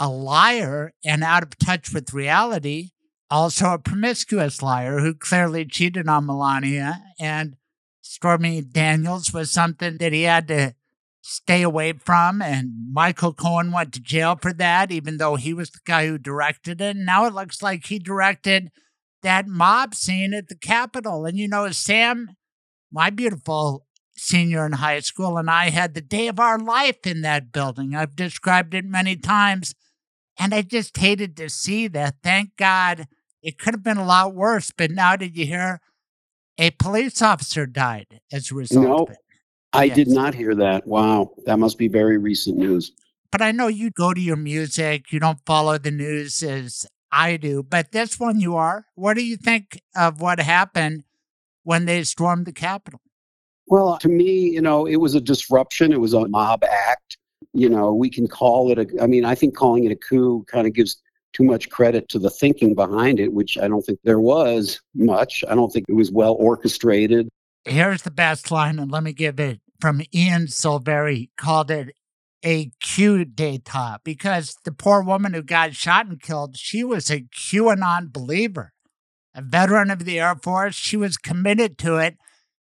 a 0.00 0.08
liar 0.08 0.92
and 1.04 1.22
out 1.22 1.42
of 1.44 1.56
touch 1.58 1.92
with 1.92 2.12
reality, 2.12 2.90
also 3.30 3.72
a 3.72 3.78
promiscuous 3.78 4.62
liar 4.62 4.98
who 4.98 5.14
clearly 5.14 5.64
cheated 5.64 6.08
on 6.08 6.26
Melania. 6.26 7.00
And 7.20 7.56
Stormy 8.02 8.60
Daniels 8.62 9.32
was 9.32 9.50
something 9.50 9.98
that 9.98 10.12
he 10.12 10.22
had 10.22 10.48
to 10.48 10.74
stay 11.28 11.62
away 11.62 11.92
from. 11.92 12.40
And 12.40 12.72
Michael 12.92 13.34
Cohen 13.34 13.70
went 13.70 13.92
to 13.92 14.00
jail 14.00 14.36
for 14.40 14.52
that, 14.54 14.90
even 14.90 15.18
though 15.18 15.36
he 15.36 15.52
was 15.52 15.70
the 15.70 15.80
guy 15.84 16.06
who 16.06 16.16
directed 16.18 16.80
it. 16.80 16.96
And 16.96 17.04
now 17.06 17.26
it 17.26 17.34
looks 17.34 17.62
like 17.62 17.86
he 17.86 17.98
directed 17.98 18.70
that 19.22 19.46
mob 19.46 19.94
scene 19.94 20.32
at 20.32 20.48
the 20.48 20.56
Capitol. 20.56 21.26
And 21.26 21.36
you 21.36 21.46
know, 21.48 21.70
Sam, 21.70 22.30
my 22.90 23.10
beautiful 23.10 23.84
senior 24.16 24.64
in 24.66 24.72
high 24.72 25.00
school, 25.00 25.36
and 25.36 25.50
I 25.50 25.70
had 25.70 25.94
the 25.94 26.00
day 26.00 26.28
of 26.28 26.40
our 26.40 26.58
life 26.58 27.06
in 27.06 27.20
that 27.22 27.52
building. 27.52 27.94
I've 27.94 28.16
described 28.16 28.74
it 28.74 28.84
many 28.84 29.16
times. 29.16 29.74
And 30.40 30.54
I 30.54 30.62
just 30.62 30.96
hated 30.96 31.36
to 31.38 31.48
see 31.50 31.88
that. 31.88 32.16
Thank 32.22 32.56
God 32.56 33.06
it 33.42 33.58
could 33.58 33.74
have 33.74 33.82
been 33.82 33.96
a 33.98 34.04
lot 34.06 34.34
worse. 34.34 34.70
But 34.76 34.92
now, 34.92 35.16
did 35.16 35.36
you 35.36 35.46
hear 35.46 35.80
a 36.56 36.70
police 36.70 37.20
officer 37.20 37.66
died 37.66 38.20
as 38.32 38.50
a 38.50 38.54
result 38.54 38.86
No. 38.86 38.94
of 39.04 39.10
it? 39.10 39.18
I 39.72 39.88
did 39.88 40.08
not 40.08 40.34
hear 40.34 40.54
that. 40.54 40.86
Wow. 40.86 41.32
That 41.44 41.58
must 41.58 41.78
be 41.78 41.88
very 41.88 42.18
recent 42.18 42.56
news. 42.56 42.92
But 43.30 43.42
I 43.42 43.52
know 43.52 43.68
you 43.68 43.90
go 43.90 44.14
to 44.14 44.20
your 44.20 44.36
music, 44.36 45.12
you 45.12 45.20
don't 45.20 45.44
follow 45.44 45.76
the 45.76 45.90
news 45.90 46.42
as 46.42 46.86
I 47.12 47.36
do, 47.36 47.62
but 47.62 47.92
this 47.92 48.18
one 48.18 48.40
you 48.40 48.56
are. 48.56 48.86
What 48.94 49.14
do 49.14 49.24
you 49.24 49.36
think 49.36 49.80
of 49.94 50.20
what 50.20 50.40
happened 50.40 51.04
when 51.62 51.84
they 51.84 52.04
stormed 52.04 52.46
the 52.46 52.52
Capitol? 52.52 53.00
Well, 53.66 53.98
to 53.98 54.08
me, 54.08 54.50
you 54.50 54.62
know, 54.62 54.86
it 54.86 54.96
was 54.96 55.14
a 55.14 55.20
disruption. 55.20 55.92
It 55.92 56.00
was 56.00 56.14
a 56.14 56.26
mob 56.28 56.64
act. 56.64 57.18
You 57.52 57.68
know, 57.68 57.92
we 57.92 58.08
can 58.08 58.26
call 58.26 58.70
it 58.72 58.78
a, 58.78 59.02
I 59.02 59.06
mean, 59.06 59.26
I 59.26 59.34
think 59.34 59.54
calling 59.54 59.84
it 59.84 59.92
a 59.92 59.96
coup 59.96 60.44
kind 60.48 60.66
of 60.66 60.72
gives 60.72 61.02
too 61.34 61.44
much 61.44 61.68
credit 61.68 62.08
to 62.08 62.18
the 62.18 62.30
thinking 62.30 62.74
behind 62.74 63.20
it, 63.20 63.32
which 63.32 63.58
I 63.58 63.68
don't 63.68 63.82
think 63.82 63.98
there 64.04 64.20
was 64.20 64.80
much. 64.94 65.44
I 65.48 65.54
don't 65.54 65.70
think 65.70 65.84
it 65.88 65.94
was 65.94 66.10
well 66.10 66.36
orchestrated. 66.38 67.28
Here's 67.68 68.02
the 68.02 68.10
best 68.10 68.50
line, 68.50 68.78
and 68.78 68.90
let 68.90 69.02
me 69.02 69.12
give 69.12 69.38
it 69.38 69.60
from 69.80 70.02
Ian 70.14 70.46
Silverii, 70.46 71.30
called 71.36 71.70
it 71.70 71.94
a 72.44 72.70
coup 72.82 73.24
d'etat 73.24 73.98
because 74.04 74.56
the 74.64 74.72
poor 74.72 75.02
woman 75.02 75.34
who 75.34 75.42
got 75.42 75.74
shot 75.74 76.06
and 76.06 76.20
killed, 76.22 76.56
she 76.56 76.82
was 76.84 77.10
a 77.10 77.22
QAnon 77.22 78.12
believer, 78.12 78.72
a 79.34 79.42
veteran 79.42 79.90
of 79.90 80.04
the 80.04 80.18
Air 80.20 80.36
Force. 80.36 80.74
She 80.74 80.96
was 80.96 81.16
committed 81.16 81.78
to 81.78 81.96
it. 81.96 82.16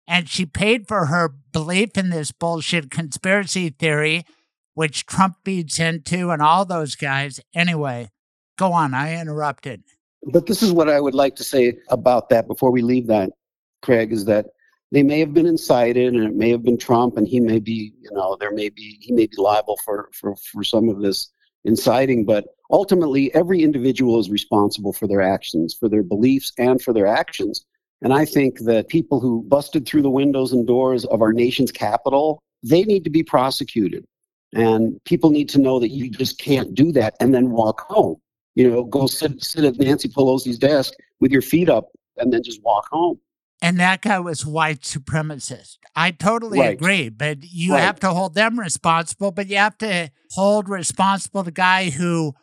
and 0.07 0.29
she 0.29 0.45
paid 0.45 0.89
for 0.89 1.07
her 1.07 1.35
belief 1.53 1.97
in 1.97 2.11
this 2.11 2.33
bullshit 2.33 2.91
conspiracy 2.91 3.71
theory, 3.71 4.25
which 4.75 5.07
Trump 5.07 5.37
feeds 5.45 5.79
into 5.79 6.31
and 6.31 6.43
all 6.43 6.65
those 6.65 6.97
guys. 6.97 7.41
Anyway, 7.55 8.09
go 8.59 8.73
on. 8.73 8.95
I 8.95 9.19
interrupted. 9.21 9.83
But 10.33 10.47
this 10.47 10.63
is 10.63 10.73
what 10.73 10.89
I 10.89 11.01
would 11.01 11.15
like 11.15 11.37
to 11.37 11.45
say 11.45 11.79
about 11.89 12.29
that 12.31 12.47
before 12.47 12.71
we 12.71 12.83
leave 12.83 13.07
that, 13.09 13.31
Craig, 13.81 14.13
is 14.13 14.25
that 14.27 14.47
they 14.93 15.03
may 15.03 15.19
have 15.21 15.33
been 15.33 15.47
incited 15.47 16.15
and 16.15 16.23
it 16.23 16.35
may 16.35 16.51
have 16.51 16.63
been 16.63 16.77
Trump 16.77 17.17
and 17.17 17.27
he 17.27 17.41
may 17.41 17.59
be, 17.59 17.95
you 18.01 18.11
know, 18.13 18.37
there 18.39 18.53
may 18.53 18.69
be, 18.69 18.99
he 19.01 19.11
may 19.13 19.27
be 19.27 19.37
liable 19.39 19.79
for, 19.85 20.11
for, 20.13 20.37
for 20.37 20.63
some 20.63 20.91
of 20.91 21.01
this 21.01 21.33
inciting, 21.65 22.27
but 22.27 22.45
ultimately 22.71 23.35
every 23.35 23.63
individual 23.63 24.21
is 24.21 24.29
responsible 24.29 24.93
for 24.93 25.09
their 25.09 25.23
actions, 25.23 25.75
for 25.75 25.89
their 25.89 26.03
beliefs 26.03 26.53
and 26.59 26.83
for 26.83 26.93
their 26.93 27.07
actions. 27.07 27.65
And 28.03 28.13
I 28.13 28.27
think 28.27 28.61
that 28.61 28.89
people 28.89 29.19
who 29.19 29.43
busted 29.45 29.87
through 29.87 30.03
the 30.03 30.11
windows 30.11 30.53
and 30.53 30.67
doors 30.67 31.07
of 31.07 31.23
our 31.23 31.33
nation's 31.33 31.73
capital, 31.73 32.43
they 32.63 32.83
need 32.83 33.05
to 33.05 33.11
be 33.11 33.23
prosecuted. 33.23 34.05
And 34.53 35.03
people 35.05 35.31
need 35.31 35.49
to 35.51 35.59
know 35.59 35.81
that 35.81 35.89
you 35.89 36.11
just 36.11 36.39
can't 36.39 36.75
do 36.75 36.93
that 36.93 37.15
and 37.19 37.33
then 37.35 37.51
walk 37.51 37.87
home. 37.89 38.17
You 38.57 38.71
know, 38.71 38.85
go 38.85 39.07
sit, 39.07 39.43
sit 39.43 39.65
at 39.65 39.79
Nancy 39.79 40.11
Pelosi's 40.11 40.59
desk 40.59 40.93
with 41.21 41.33
your 41.33 41.41
feet 41.41 41.71
up 41.71 41.89
and 42.19 42.31
then 42.31 42.43
just 42.43 42.63
walk 42.63 42.89
home. 42.91 43.19
And 43.63 43.79
that 43.79 44.03
guy 44.03 44.19
was 44.19 44.45
white 44.45 44.81
supremacist. 44.81 45.77
I 45.95 46.11
totally 46.11 46.59
Right. 46.59 46.75
agree, 46.77 47.09
but 47.09 47.45
you 47.45 47.73
Right. 47.75 47.83
have 47.85 48.01
to 48.01 48.11
hold 48.11 48.35
them 48.35 48.59
responsible, 48.59 49.31
but 49.31 49.47
you 49.49 49.57
have 49.57 49.79
to 49.79 50.11
hold 50.33 50.69
responsible 50.69 51.45
the 51.45 51.53
guy 51.53 51.91
who 51.91 52.35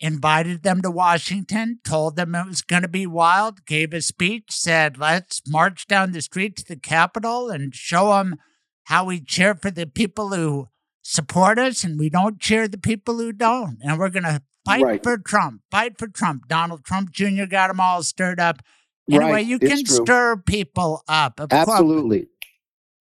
invited 0.00 0.62
them 0.62 0.80
to 0.82 0.90
Washington, 0.90 1.78
told 1.84 2.16
them 2.16 2.34
it 2.34 2.46
was 2.46 2.62
going 2.62 2.82
to 2.82 2.88
be 2.88 3.06
wild, 3.06 3.66
gave 3.66 3.92
a 3.92 4.00
speech, 4.00 4.46
said, 4.50 4.96
let's 4.98 5.42
march 5.46 5.86
down 5.86 6.12
the 6.12 6.22
street 6.22 6.56
to 6.56 6.64
the 6.64 6.76
Capitol 6.76 7.50
and 7.50 7.74
show 7.74 8.08
them 8.14 8.36
how 8.84 9.04
we 9.04 9.20
cheer 9.20 9.54
for 9.54 9.70
the 9.70 9.86
people 9.86 10.30
who 10.34 10.68
support 11.02 11.58
us 11.58 11.84
and 11.84 11.98
we 12.00 12.08
don't 12.08 12.40
cheer 12.40 12.66
the 12.66 12.78
people 12.78 13.18
who 13.18 13.32
don't. 13.32 13.78
And 13.82 13.98
we're 13.98 14.08
going 14.08 14.22
to 14.24 14.42
fight 14.64 14.82
Right. 14.82 15.02
for 15.02 15.18
Trump, 15.18 15.60
fight 15.70 15.98
for 15.98 16.08
Trump. 16.08 16.48
Donald 16.48 16.82
Trump 16.84 17.10
Jr. 17.12 17.44
got 17.44 17.68
them 17.68 17.78
all 17.78 18.02
stirred 18.02 18.40
up. 18.40 18.62
Anyway, 19.10 19.30
Right, 19.32 19.46
you 19.46 19.58
it's 19.60 19.68
can 19.68 19.84
true. 19.84 20.04
stir 20.04 20.36
people 20.36 21.02
up. 21.08 21.36
Course. 21.38 21.48
Absolutely. 21.50 22.28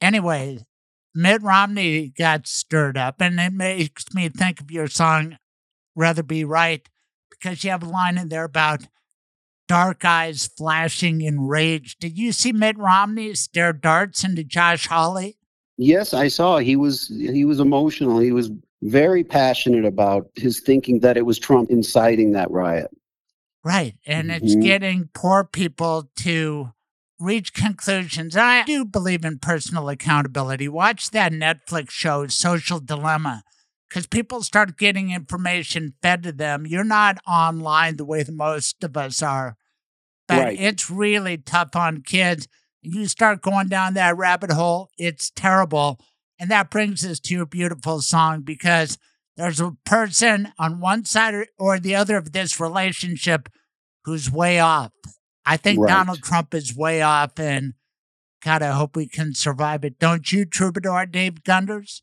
Anyway, 0.02 0.60
Mitt 1.14 1.42
Romney 1.44 2.12
got 2.18 2.48
stirred 2.48 2.98
up, 2.98 3.22
and 3.22 3.40
it 3.40 3.54
makes 3.54 4.14
me 4.14 4.30
think 4.30 4.60
of 4.60 4.72
your 4.72 4.88
song, 4.88 5.38
Rather 5.96 6.24
Be 6.24 6.44
Right, 6.44 6.88
because 7.30 7.64
you 7.64 7.70
have 7.70 7.84
a 7.84 7.90
line 7.90 8.18
in 8.18 8.30
there 8.30 8.46
about 8.46 8.88
dark 9.68 10.04
eyes 10.04 10.50
flashing 10.58 11.22
in 11.22 11.42
rage. 11.48 11.98
Did 12.00 12.18
you 12.18 12.32
see 12.32 12.52
Mitt 12.52 12.78
Romney 12.78 13.34
stare 13.36 13.74
darts 13.74 14.24
into 14.24 14.44
Josh 14.44 14.88
Hawley? 14.88 15.38
Yes, 15.78 16.14
I 16.14 16.28
saw. 16.28 16.58
He 16.58 16.76
was 16.76 17.08
he 17.08 17.46
was 17.46 17.60
emotional. 17.60 18.20
He 18.20 18.32
was 18.32 18.52
very 18.84 19.24
passionate 19.24 19.86
about 19.86 20.28
his 20.36 20.60
thinking 20.60 21.00
that 21.00 21.18
it 21.18 21.26
was 21.26 21.40
Trump 21.40 21.70
inciting 21.70 22.32
that 22.34 22.52
riot. 22.52 22.90
Right. 23.64 23.96
And 24.06 24.32
it's 24.32 24.56
Mhm. 24.56 24.62
getting 24.64 25.10
poor 25.14 25.44
people 25.44 26.10
to 26.18 26.74
reach 27.20 27.54
conclusions. 27.54 28.36
I 28.36 28.64
do 28.64 28.84
believe 28.86 29.24
in 29.24 29.38
personal 29.40 29.90
accountability. 29.90 30.68
Watch 30.68 31.12
that 31.12 31.32
Netflix 31.32 31.92
show, 31.92 32.26
Social 32.28 32.80
Dilemma, 32.80 33.44
because 33.88 34.08
people 34.08 34.42
start 34.42 34.78
getting 34.78 35.12
information 35.12 35.94
fed 36.02 36.24
to 36.24 36.32
them. 36.32 36.66
You're 36.66 36.84
not 36.84 37.20
online 37.28 37.98
the 37.98 38.06
way 38.06 38.24
the 38.24 38.32
most 38.32 38.84
of 38.84 38.98
us 38.98 39.22
are, 39.22 39.56
but 40.28 40.40
Right. 40.46 40.60
it's 40.60 40.90
really 40.90 41.38
tough 41.38 41.76
on 41.76 42.02
kids. 42.02 42.48
You 42.82 43.08
start 43.08 43.42
going 43.44 43.68
down 43.68 43.94
that 43.94 44.18
rabbit 44.18 44.52
hole, 44.52 44.90
it's 44.98 45.30
terrible. 45.30 46.00
And 46.40 46.50
that 46.50 46.72
brings 46.72 47.06
us 47.06 47.20
to 47.22 47.36
your 47.36 47.46
beautiful 47.46 48.02
song 48.02 48.42
because 48.42 48.98
there's 49.38 49.60
a 49.60 49.76
person 49.86 50.52
on 50.60 50.80
one 50.80 51.06
side 51.06 51.48
or, 51.58 51.80
the 51.80 51.96
other 51.96 52.18
of 52.18 52.32
this 52.32 52.60
relationship 52.60 53.50
who's 54.04 54.32
way 54.32 54.60
off. 54.60 54.92
I 55.46 55.58
think 55.58 55.80
Right. 55.80 55.90
Donald 55.90 56.22
Trump 56.22 56.54
is 56.54 56.76
way 56.76 57.02
off, 57.02 57.40
and 57.40 57.74
God, 58.44 58.62
I 58.62 58.72
hope 58.72 58.96
we 58.96 59.08
can 59.08 59.34
survive 59.34 59.84
it. 59.84 60.00
Don't 60.00 60.32
you, 60.32 60.46
Troubadour 60.46 61.06
Dave 61.06 61.44
Gunders? 61.44 62.02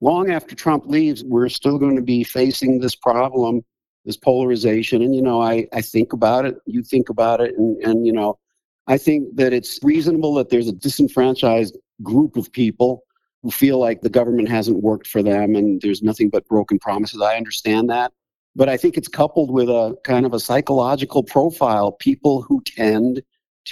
Long 0.00 0.30
after 0.30 0.54
Trump 0.54 0.86
leaves, 0.86 1.22
we're 1.22 1.48
still 1.48 1.78
going 1.78 1.96
to 1.96 2.02
be 2.02 2.24
facing 2.24 2.80
this 2.80 2.94
problem, 2.94 3.62
this 4.04 4.16
polarization. 4.16 5.02
And 5.02 5.14
you 5.14 5.22
know, 5.22 5.42
I 5.42 5.66
I 5.72 5.82
think 5.82 6.12
about 6.12 6.46
it. 6.46 6.56
You 6.66 6.82
think 6.82 7.10
about 7.10 7.40
it, 7.40 7.54
and 7.56 7.76
and 7.84 8.06
you 8.06 8.12
know, 8.12 8.38
I 8.86 8.96
think 8.98 9.36
that 9.36 9.52
it's 9.52 9.78
reasonable 9.82 10.34
that 10.34 10.48
there's 10.48 10.68
a 10.68 10.72
disenfranchised 10.72 11.76
group 12.02 12.36
of 12.36 12.50
people 12.50 13.04
who 13.42 13.50
feel 13.50 13.78
like 13.78 14.02
the 14.02 14.10
government 14.10 14.48
hasn't 14.48 14.82
worked 14.82 15.06
for 15.06 15.22
them 15.22 15.54
and 15.54 15.80
there's 15.80 16.02
nothing 16.02 16.28
but 16.28 16.46
broken 16.46 16.78
promises. 16.78 17.20
I 17.22 17.36
understand 17.36 17.88
that. 17.90 18.12
But 18.56 18.68
I 18.68 18.76
think 18.76 18.96
it's 18.96 19.08
coupled 19.08 19.50
with 19.50 19.68
a 19.68 19.96
kind 20.04 20.26
of 20.26 20.34
a 20.34 20.40
psychological 20.40 21.22
profile, 21.22 21.92
people 21.92 22.42
who 22.42 22.60
tend 22.66 23.22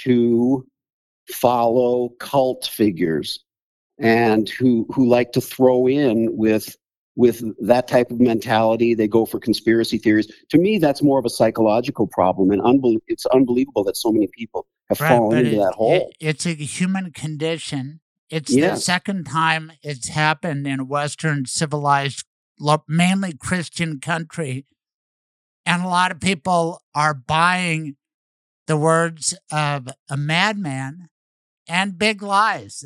to 0.05 0.65
follow 1.29 2.09
cult 2.19 2.65
figures 2.65 3.43
and 3.99 4.49
who 4.49 4.87
who 4.91 5.07
like 5.07 5.31
to 5.33 5.41
throw 5.41 5.87
in 5.87 6.35
with 6.37 6.75
with 7.15 7.43
that 7.67 7.87
type 7.87 8.09
of 8.09 8.19
mentality 8.19 8.93
they 8.95 9.07
go 9.07 9.25
for 9.25 9.39
conspiracy 9.39 9.97
theories 9.97 10.31
to 10.49 10.57
me 10.57 10.79
that's 10.79 11.03
more 11.03 11.19
of 11.19 11.25
a 11.25 11.29
psychological 11.29 12.07
problem 12.07 12.49
and 12.49 12.61
unbel- 12.61 12.97
it's 13.07 13.25
unbelievable 13.27 13.83
that 13.83 13.97
so 13.97 14.11
many 14.11 14.27
people 14.35 14.65
have 14.87 14.97
fallen 14.97 15.37
into 15.39 15.51
it- 15.51 15.59
that 15.59 15.73
hole 15.73 15.91
it- 15.91 16.15
it's 16.19 16.45
a 16.45 16.53
human 16.53 17.11
condition. 17.11 17.99
It's 18.29 18.53
the 18.53 18.75
second 18.75 19.25
time 19.25 19.71
it's 19.81 20.09
happened 20.09 20.67
in 20.67 20.79
a 20.79 20.85
Western 20.85 21.45
civilized, 21.45 22.25
mainly 22.87 23.33
Christian 23.33 23.99
country. 23.99 24.65
And 25.65 25.83
a 25.83 25.87
lot 25.87 26.11
of 26.11 26.19
people 26.19 26.81
are 26.93 27.13
buying 27.13 27.95
the 28.67 28.77
words 28.77 29.35
of 29.51 29.89
a 30.09 30.17
madman 30.17 31.09
and 31.67 31.97
big 31.97 32.21
lies. 32.21 32.85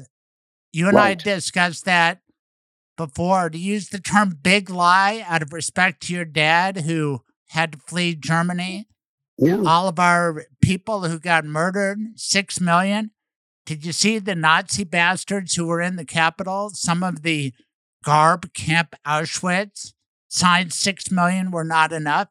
You 0.72 0.88
and 0.88 0.98
I 0.98 1.14
discussed 1.14 1.86
that 1.86 2.22
before. 2.98 3.50
To 3.50 3.58
use 3.58 3.90
the 3.90 4.00
term 4.00 4.38
big 4.42 4.70
lie 4.70 5.24
out 5.28 5.42
of 5.42 5.54
respect 5.54 6.02
to 6.04 6.14
your 6.14 6.26
dad 6.26 6.78
who 6.78 7.22
had 7.50 7.74
to 7.74 7.78
flee 7.80 8.16
Germany 8.16 8.88
yeah 9.38 9.62
all 9.66 9.88
of 9.88 10.00
our 10.00 10.46
people 10.62 11.02
who 11.04 11.20
got 11.20 11.46
murdered, 11.46 12.00
six 12.16 12.60
million. 12.62 13.12
Did 13.66 13.86
you 13.86 13.92
see 13.94 14.20
the 14.20 14.36
Nazi 14.36 14.84
bastards 14.84 15.56
who 15.56 15.66
were 15.68 15.82
in 15.82 15.96
the 15.96 16.06
Capitol? 16.06 16.72
Some 16.74 17.04
of 17.04 17.22
the 17.22 17.54
Garb 18.04 18.54
Camp 18.54 18.96
Auschwitz 19.06 19.94
signed 20.28 20.74
six 20.74 21.10
million 21.10 21.52
were 21.52 21.64
not 21.64 21.94
enough. 21.94 22.28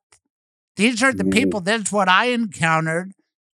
These 0.77 1.03
are 1.03 1.13
the 1.13 1.25
people, 1.25 1.61
this 1.61 1.83
is 1.83 1.93
what 1.93 2.09
I 2.09 2.27
encountered 2.27 3.13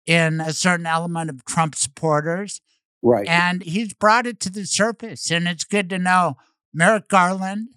in 0.05 0.39
a 0.41 0.53
certain 0.53 0.85
element 0.85 1.29
of 1.29 1.45
Trump 1.45 1.75
supporters. 1.75 2.61
right 3.01 3.27
And 3.27 3.63
he's 3.63 3.93
brought 3.93 4.27
it 4.27 4.39
to 4.41 4.49
the 4.49 4.65
surface. 4.65 5.31
And 5.31 5.47
it's 5.47 5.63
good 5.63 5.89
to 5.89 5.97
know 5.97 6.35
Merrick 6.73 7.07
Garland, 7.07 7.69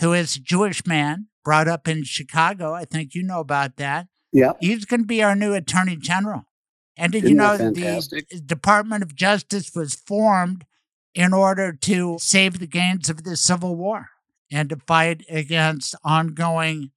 who 0.00 0.12
is 0.12 0.36
a 0.36 0.40
Jewish 0.40 0.86
man, 0.86 1.28
brought 1.44 1.68
up 1.68 1.88
in 1.88 2.04
Chicago. 2.04 2.74
I 2.74 2.84
think 2.84 3.14
you 3.14 3.22
know 3.22 3.40
about 3.40 3.76
that 3.76 4.08
yeah 4.32 4.52
he's 4.60 4.84
going 4.84 5.00
to 5.00 5.06
be 5.06 5.22
our 5.22 5.34
new 5.34 5.54
attorney 5.54 5.96
general. 5.96 6.45
And 6.96 7.12
did 7.12 7.28
you 7.28 7.34
Isn't 7.34 7.36
know 7.36 7.56
that 7.58 7.74
the? 7.74 8.40
Department 8.46 9.02
of 9.02 9.14
Justice 9.14 9.74
was 9.74 9.94
formed 9.94 10.64
in 11.14 11.32
order 11.32 11.72
to 11.72 12.16
save 12.20 12.58
the 12.58 12.66
gains 12.66 13.08
of 13.08 13.24
the 13.24 13.36
Civil 13.36 13.76
War 13.76 14.08
and 14.50 14.68
to 14.70 14.76
fight 14.86 15.24
against 15.28 15.94
ongoing, 16.04 16.90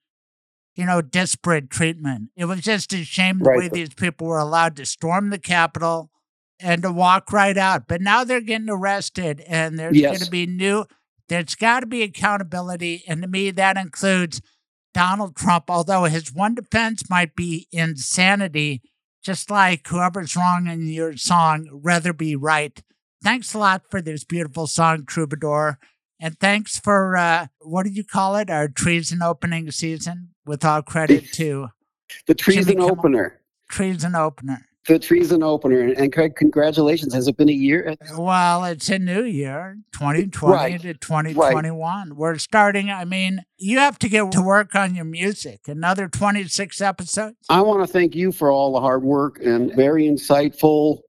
you 0.75 0.85
know, 0.85 1.01
disparate 1.01 1.69
treatment? 1.69 2.29
It 2.35 2.45
was 2.45 2.61
just 2.61 2.93
a 2.93 3.03
shame 3.03 3.39
the 3.39 3.45
Right. 3.45 3.57
way 3.57 3.67
these 3.69 3.93
people 3.93 4.27
were 4.27 4.39
allowed 4.39 4.75
to 4.77 4.85
storm 4.85 5.29
the 5.29 5.39
Capitol 5.39 6.11
and 6.59 6.81
to 6.83 6.91
walk 6.91 7.31
right 7.31 7.57
out. 7.57 7.87
But 7.87 8.01
now 8.01 8.23
they're 8.23 8.41
getting 8.41 8.69
arrested, 8.69 9.41
and 9.47 9.77
there's 9.79 9.97
Yes. 9.97 10.11
going 10.11 10.25
to 10.25 10.31
be 10.31 10.45
new. 10.45 10.85
There's 11.29 11.55
got 11.55 11.81
to 11.81 11.85
be 11.85 12.01
accountability, 12.03 13.03
and 13.07 13.21
to 13.21 13.27
me, 13.27 13.51
that 13.51 13.77
includes 13.77 14.41
Donald 14.93 15.35
Trump, 15.35 15.65
although 15.69 16.05
his 16.05 16.33
one 16.33 16.55
defense 16.55 17.09
might 17.09 17.35
be 17.35 17.67
insanity, 17.71 18.81
just 19.23 19.49
like 19.49 19.87
whoever's 19.87 20.35
wrong 20.35 20.67
in 20.67 20.87
your 20.87 21.17
song, 21.17 21.67
rather 21.71 22.13
be 22.13 22.35
right. 22.35 22.81
Thanks 23.23 23.53
a 23.53 23.59
lot 23.59 23.83
for 23.89 24.01
this 24.01 24.23
beautiful 24.23 24.67
song, 24.67 25.05
Troubadour. 25.05 25.77
And 26.21 26.39
thanks 26.39 26.79
for, 26.79 27.15
uh, 27.15 27.47
what 27.59 27.83
do 27.83 27.91
you 27.91 28.03
call 28.03 28.35
it? 28.35 28.49
Our 28.49 28.67
treason 28.67 29.21
opening 29.21 29.71
season, 29.71 30.29
with 30.45 30.65
all 30.65 30.81
credit 30.81 31.31
to 31.33 31.69
the 32.27 32.35
treason 32.35 32.79
opener 32.79 33.39
treason 33.69 34.15
opener. 34.15 34.65
The 34.89 34.99
treason 34.99 35.43
opener 35.43 35.81
and, 35.81 36.11
craig 36.11 36.35
congratulations 36.35 37.13
has 37.13 37.27
it 37.27 37.37
been 37.37 37.47
a 37.47 37.53
year 37.53 37.95
Well, 38.17 38.65
it's 38.65 38.89
a 38.89 38.97
new 38.97 39.23
year, 39.23 39.77
2020 39.93 40.53
Right. 40.53 40.81
to 40.81 40.93
2021. 40.95 42.15
We're 42.15 42.37
starting, 42.39 42.89
I 42.89 43.05
mean, 43.05 43.43
you 43.57 43.77
have 43.77 43.99
to 43.99 44.09
get 44.09 44.31
to 44.31 44.41
work 44.41 44.73
on 44.73 44.95
your 44.95 45.05
music. 45.05 45.67
Another 45.67 46.07
26 46.07 46.81
episodes. 46.81 47.37
i 47.49 47.61
want 47.61 47.85
to 47.85 47.87
thank 47.87 48.15
you 48.15 48.31
for 48.31 48.51
all 48.51 48.73
the 48.73 48.81
hard 48.81 49.03
work 49.03 49.39
and 49.45 49.73
very 49.75 50.05
insightful 50.05 50.99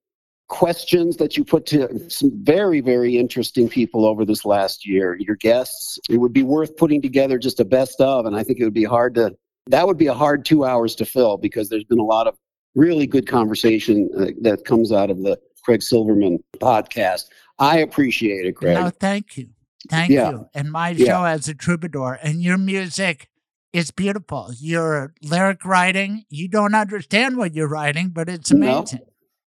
questions 0.48 1.16
that 1.16 1.36
you 1.38 1.44
put 1.44 1.64
to 1.66 2.10
some 2.10 2.30
very, 2.42 2.80
very 2.80 3.16
interesting 3.16 3.68
people 3.68 4.04
over 4.04 4.24
this 4.26 4.44
last 4.44 4.86
year. 4.86 5.16
Your 5.18 5.36
guests, 5.36 5.98
it 6.10 6.18
would 6.18 6.32
be 6.34 6.42
worth 6.42 6.76
putting 6.76 7.00
together 7.00 7.38
just 7.38 7.60
a 7.60 7.64
best 7.64 8.00
of, 8.00 8.26
and 8.26 8.36
I 8.36 8.42
think 8.42 8.58
it 8.60 8.64
would 8.64 8.74
be 8.74 8.84
hard 8.84 9.14
to, 9.14 9.34
that 9.68 9.86
would 9.86 9.96
be 9.96 10.08
a 10.08 10.14
hard 10.14 10.44
two 10.44 10.64
hours 10.66 10.94
to 10.96 11.06
fill 11.06 11.38
because 11.38 11.70
there's 11.70 11.84
been 11.84 12.00
a 12.00 12.04
lot 12.04 12.26
of 12.26 12.36
really 12.80 13.06
good 13.06 13.26
conversation 13.28 14.08
uh, 14.18 14.26
that 14.40 14.64
comes 14.64 14.90
out 14.90 15.10
of 15.10 15.18
the 15.22 15.38
Craig 15.64 15.82
Silverman 15.82 16.42
podcast. 16.58 17.24
I 17.58 17.78
appreciate 17.78 18.46
it, 18.46 18.56
Craig. 18.56 18.76
No, 18.78 18.88
thank 18.88 19.36
you. 19.36 19.48
Thank 19.90 20.10
Yeah. 20.10 20.30
you. 20.30 20.48
And 20.54 20.72
my 20.72 20.90
Yeah. 20.90 21.06
show 21.06 21.24
as 21.24 21.46
a 21.48 21.54
troubadour 21.54 22.18
and 22.22 22.42
your 22.42 22.56
music 22.58 23.28
is 23.72 23.90
beautiful. 23.90 24.50
Your 24.58 25.12
lyric 25.22 25.64
writing, 25.64 26.24
you 26.30 26.48
don't 26.48 26.74
understand 26.74 27.36
what 27.36 27.54
you're 27.54 27.68
writing, 27.68 28.08
but 28.08 28.28
it's 28.28 28.50
No. 28.50 28.78
amazing. 28.78 29.00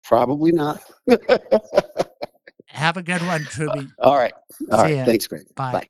Probably 0.02 0.51
not. 0.52 0.82
Have 2.66 2.97
a 2.97 3.02
good 3.02 3.23
one, 3.23 3.44
Truby. 3.44 3.89
All 3.98 4.16
right. 4.16 4.32
All 4.73 4.82
right. 4.82 5.05
Thanks, 5.07 5.27
Craig. 5.27 5.47
Bye. 5.55 5.82
See 5.82 5.89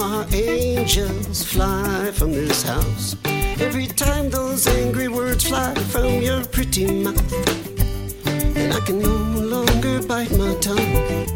our 0.00 0.26
angels 0.32 1.44
fly 1.44 2.10
from 2.12 2.32
this 2.32 2.62
house. 2.62 3.16
Every 3.60 3.86
time 3.86 4.30
those 4.30 4.66
angry 4.66 5.08
words 5.08 5.46
fly 5.48 5.74
from 5.92 6.22
your 6.22 6.44
pretty 6.44 6.86
mouth. 7.02 7.32
And 8.26 8.72
I 8.72 8.80
can 8.80 8.98
no 9.00 9.16
longer 9.40 10.02
bite 10.02 10.30
my 10.32 10.54
tongue. 10.60 11.26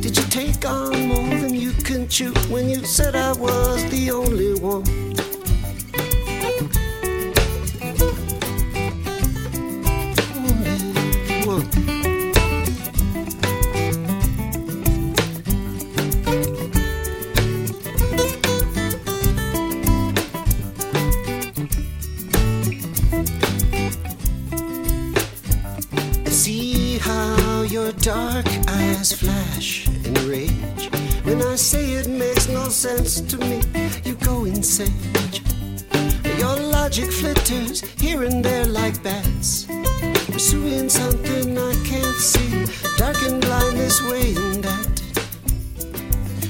Did 0.00 0.16
you 0.16 0.24
take 0.24 0.64
on 0.64 1.06
more 1.06 1.38
than 1.40 1.54
you 1.54 1.72
can 1.72 2.08
chew 2.08 2.32
when 2.48 2.68
you 2.68 2.84
said 2.84 3.14
I 3.14 3.32
was 3.32 3.84
the 3.90 4.10
only 4.10 4.54
one? 4.60 4.84
Your 27.82 27.92
dark 27.94 28.46
eyes 28.68 29.12
flash 29.12 29.88
in 29.88 30.14
rage. 30.28 30.88
When 31.24 31.42
I 31.42 31.56
say 31.56 31.94
it 31.94 32.08
makes 32.08 32.48
no 32.48 32.68
sense 32.68 33.20
to 33.22 33.36
me, 33.38 33.60
you 34.04 34.14
go 34.14 34.44
insane. 34.44 35.02
Your 36.38 36.56
logic 36.76 37.10
flitters 37.10 37.80
here 38.00 38.22
and 38.22 38.44
there 38.44 38.66
like 38.66 39.02
bats. 39.02 39.66
Pursuing 40.30 40.88
something 40.88 41.58
I 41.58 41.74
can't 41.84 42.20
see. 42.32 42.66
Dark 42.98 43.20
and 43.22 43.40
blind 43.40 43.76
this 43.76 44.00
way 44.10 44.34
and 44.36 44.62
that. 44.62 45.02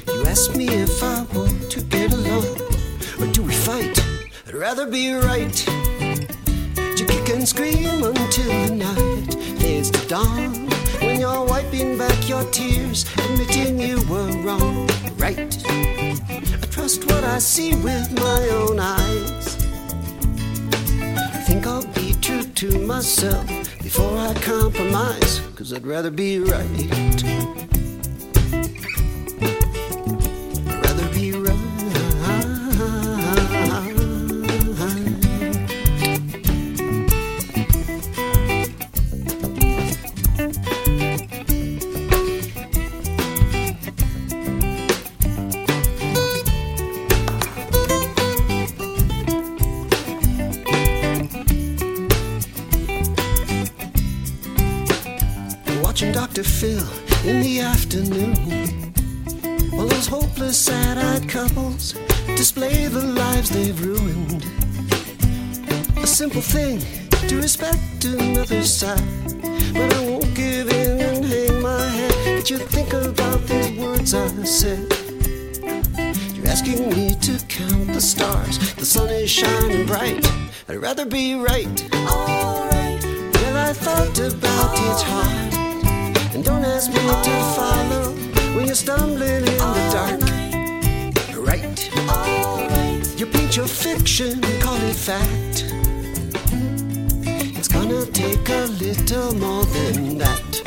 You 0.08 0.24
ask 0.26 0.54
me 0.54 0.68
if 0.68 1.02
I 1.02 1.22
want 1.32 1.70
to 1.70 1.80
get 1.80 2.12
along, 2.12 2.60
or 3.20 3.26
do 3.32 3.42
we 3.42 3.54
fight? 3.54 3.96
I'd 4.48 4.54
rather 4.54 4.86
be 4.86 5.14
right. 5.14 5.56
You 6.98 7.06
kick 7.06 7.28
and 7.30 7.48
scream 7.48 8.04
until 8.04 8.52
the 8.66 8.74
night 8.86 9.34
fades 9.60 9.90
to 9.92 10.08
dawn. 10.08 10.68
You're 11.22 11.44
wiping 11.44 11.96
back 11.96 12.28
your 12.28 12.42
tears, 12.50 13.04
admitting 13.16 13.78
you 13.78 13.98
were 14.08 14.32
wrong. 14.42 14.88
Right. 15.18 15.38
I 15.38 16.66
trust 16.68 17.04
what 17.04 17.22
I 17.22 17.38
see 17.38 17.76
with 17.76 18.10
my 18.18 18.48
own 18.48 18.80
eyes. 18.80 19.56
I 21.00 21.44
think 21.46 21.64
I'll 21.64 21.86
be 21.94 22.14
true 22.14 22.42
to 22.42 22.86
myself 22.86 23.46
before 23.84 24.18
I 24.18 24.34
compromise, 24.34 25.40
cause 25.54 25.72
I'd 25.72 25.86
rather 25.86 26.10
be 26.10 26.40
right. 26.40 27.81
Simple 66.32 66.60
thing 66.60 66.80
to 67.28 67.36
respect 67.36 68.04
another's 68.04 68.72
side. 68.72 69.02
But 69.74 69.92
I 69.92 70.08
won't 70.08 70.34
give 70.34 70.70
in 70.70 70.98
and 71.00 71.24
hang 71.24 71.60
my 71.60 71.84
head. 71.84 72.24
Did 72.24 72.48
you 72.48 72.58
think 72.58 72.92
about 72.94 73.40
these 73.46 73.78
words 73.78 74.14
I 74.14 74.26
said? 74.44 74.90
You're 76.34 76.46
asking 76.46 76.88
me 76.88 77.14
to 77.16 77.38
count 77.48 77.88
the 77.88 78.00
stars. 78.00 78.74
The 78.76 78.86
sun 78.86 79.10
is 79.10 79.30
shining 79.30 79.86
bright. 79.86 80.26
I'd 80.68 80.76
rather 80.76 81.04
be 81.04 81.34
right. 81.34 81.68
Alright. 81.92 83.04
Well, 83.34 83.56
I 83.68 83.72
thought 83.74 84.18
about 84.18 84.72
it's 84.88 85.02
hard. 85.02 86.34
And 86.34 86.42
don't 86.42 86.64
ask 86.64 86.88
me 86.88 87.04
to 87.28 87.34
follow 87.56 88.12
when 88.56 88.66
you're 88.66 88.74
stumbling 88.74 89.44
in 89.44 89.64
the 89.76 89.84
dark. 89.92 90.20
Right. 91.36 91.90
You 93.18 93.26
paint 93.26 93.54
your 93.54 93.66
fiction, 93.66 94.40
call 94.60 94.76
it 94.76 94.96
fact. 94.96 95.81
Take 98.10 98.48
a 98.48 98.66
little 98.66 99.34
more 99.34 99.64
than 99.64 100.18
that. 100.18 100.62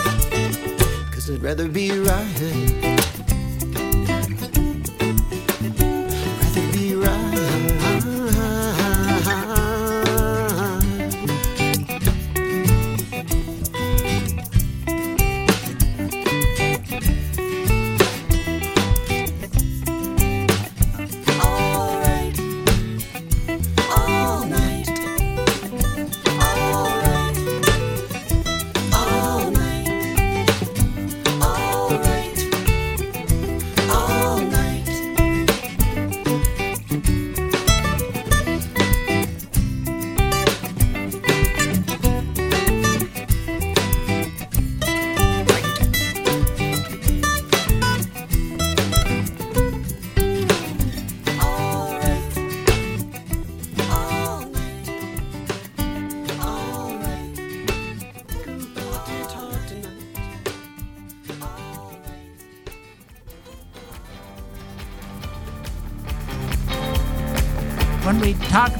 Cause 1.11 1.29
I'd 1.29 1.43
rather 1.43 1.67
be 1.67 1.91
right. 1.91 3.14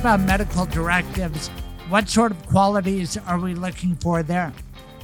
About 0.06 0.19
medical 0.19 0.68
directives, 0.68 1.48
what 1.90 2.07
sort 2.07 2.32
of 2.32 2.45
qualities 2.45 3.18
are 3.26 3.40
we 3.40 3.56
looking 3.56 3.95
for 3.95 4.22
there? 4.22 4.53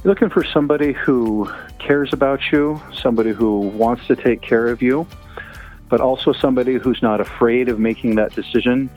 You're 0.04 0.12
looking 0.12 0.30
for 0.30 0.44
somebody 0.44 0.92
who 0.92 1.50
cares 1.80 2.12
about 2.12 2.52
you, 2.52 2.80
somebody 2.94 3.30
who 3.30 3.58
wants 3.58 4.06
to 4.06 4.14
take 4.14 4.42
care 4.42 4.68
of 4.68 4.80
you, 4.80 5.04
but 5.88 6.00
also 6.00 6.32
somebody 6.32 6.74
who's 6.74 7.02
not 7.02 7.20
afraid 7.20 7.68
of 7.68 7.80
making 7.80 8.14
that 8.14 8.32
decision 8.36 8.88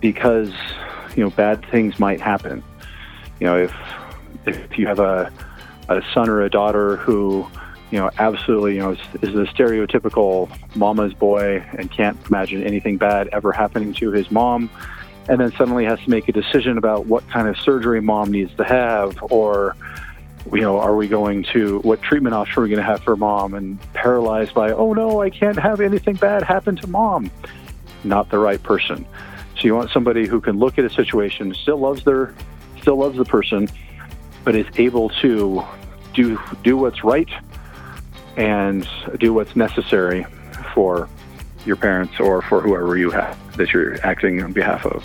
because 0.00 0.50
you 1.14 1.22
know 1.22 1.28
bad 1.28 1.62
things 1.70 1.98
might 1.98 2.22
happen. 2.22 2.64
You 3.38 3.46
know, 3.46 3.58
if 3.58 3.74
if 4.46 4.78
you 4.78 4.86
have 4.86 4.98
a 4.98 5.30
a 5.90 6.00
son 6.14 6.30
or 6.30 6.40
a 6.40 6.48
daughter 6.48 6.96
who 6.96 7.46
you 7.90 7.98
know 7.98 8.10
absolutely 8.16 8.76
you 8.76 8.80
know 8.80 8.92
is, 8.92 9.00
is 9.20 9.34
the 9.34 9.44
stereotypical 9.44 10.48
mama's 10.74 11.12
boy 11.12 11.62
and 11.76 11.90
can't 11.90 12.16
imagine 12.28 12.62
anything 12.62 12.96
bad 12.96 13.28
ever 13.34 13.52
happening 13.52 13.92
to 13.92 14.10
his 14.10 14.30
mom 14.30 14.70
and 15.28 15.40
then 15.40 15.52
suddenly 15.52 15.84
has 15.84 15.98
to 16.00 16.10
make 16.10 16.28
a 16.28 16.32
decision 16.32 16.78
about 16.78 17.06
what 17.06 17.28
kind 17.30 17.48
of 17.48 17.56
surgery 17.58 18.00
mom 18.00 18.30
needs 18.30 18.54
to 18.56 18.64
have 18.64 19.16
or 19.30 19.76
you 20.52 20.60
know 20.60 20.78
are 20.78 20.94
we 20.94 21.08
going 21.08 21.42
to 21.42 21.78
what 21.80 22.02
treatment 22.02 22.34
option 22.34 22.60
are 22.60 22.62
we 22.62 22.68
going 22.68 22.80
to 22.80 22.84
have 22.84 23.02
for 23.02 23.16
mom? 23.16 23.54
And 23.54 23.80
paralyzed 23.94 24.54
by 24.54 24.72
oh 24.72 24.92
no 24.92 25.22
i 25.22 25.30
can't 25.30 25.58
have 25.58 25.80
anything 25.80 26.16
bad 26.16 26.42
happen 26.42 26.76
to 26.76 26.86
mom. 26.86 27.30
Not 28.02 28.30
the 28.30 28.38
right 28.38 28.62
person. 28.62 29.06
So 29.56 29.62
you 29.62 29.74
want 29.74 29.90
somebody 29.90 30.26
who 30.26 30.40
can 30.40 30.58
look 30.58 30.78
at 30.78 30.84
a 30.84 30.90
situation 30.90 31.54
still 31.54 31.78
loves 31.78 32.04
their 32.04 32.34
still 32.80 32.96
loves 32.96 33.16
the 33.16 33.24
person 33.24 33.68
but 34.44 34.54
is 34.54 34.66
able 34.76 35.08
to 35.20 35.64
do 36.12 36.38
do 36.62 36.76
what's 36.76 37.02
right 37.02 37.30
and 38.36 38.86
do 39.18 39.32
what's 39.32 39.56
necessary 39.56 40.26
for 40.74 41.08
your 41.64 41.76
parents 41.76 42.20
or 42.20 42.42
for 42.42 42.60
whoever 42.60 42.98
you 42.98 43.10
have 43.10 43.38
that 43.56 43.72
you're 43.72 44.04
acting 44.04 44.42
on 44.42 44.52
behalf 44.52 44.84
of. 44.86 45.04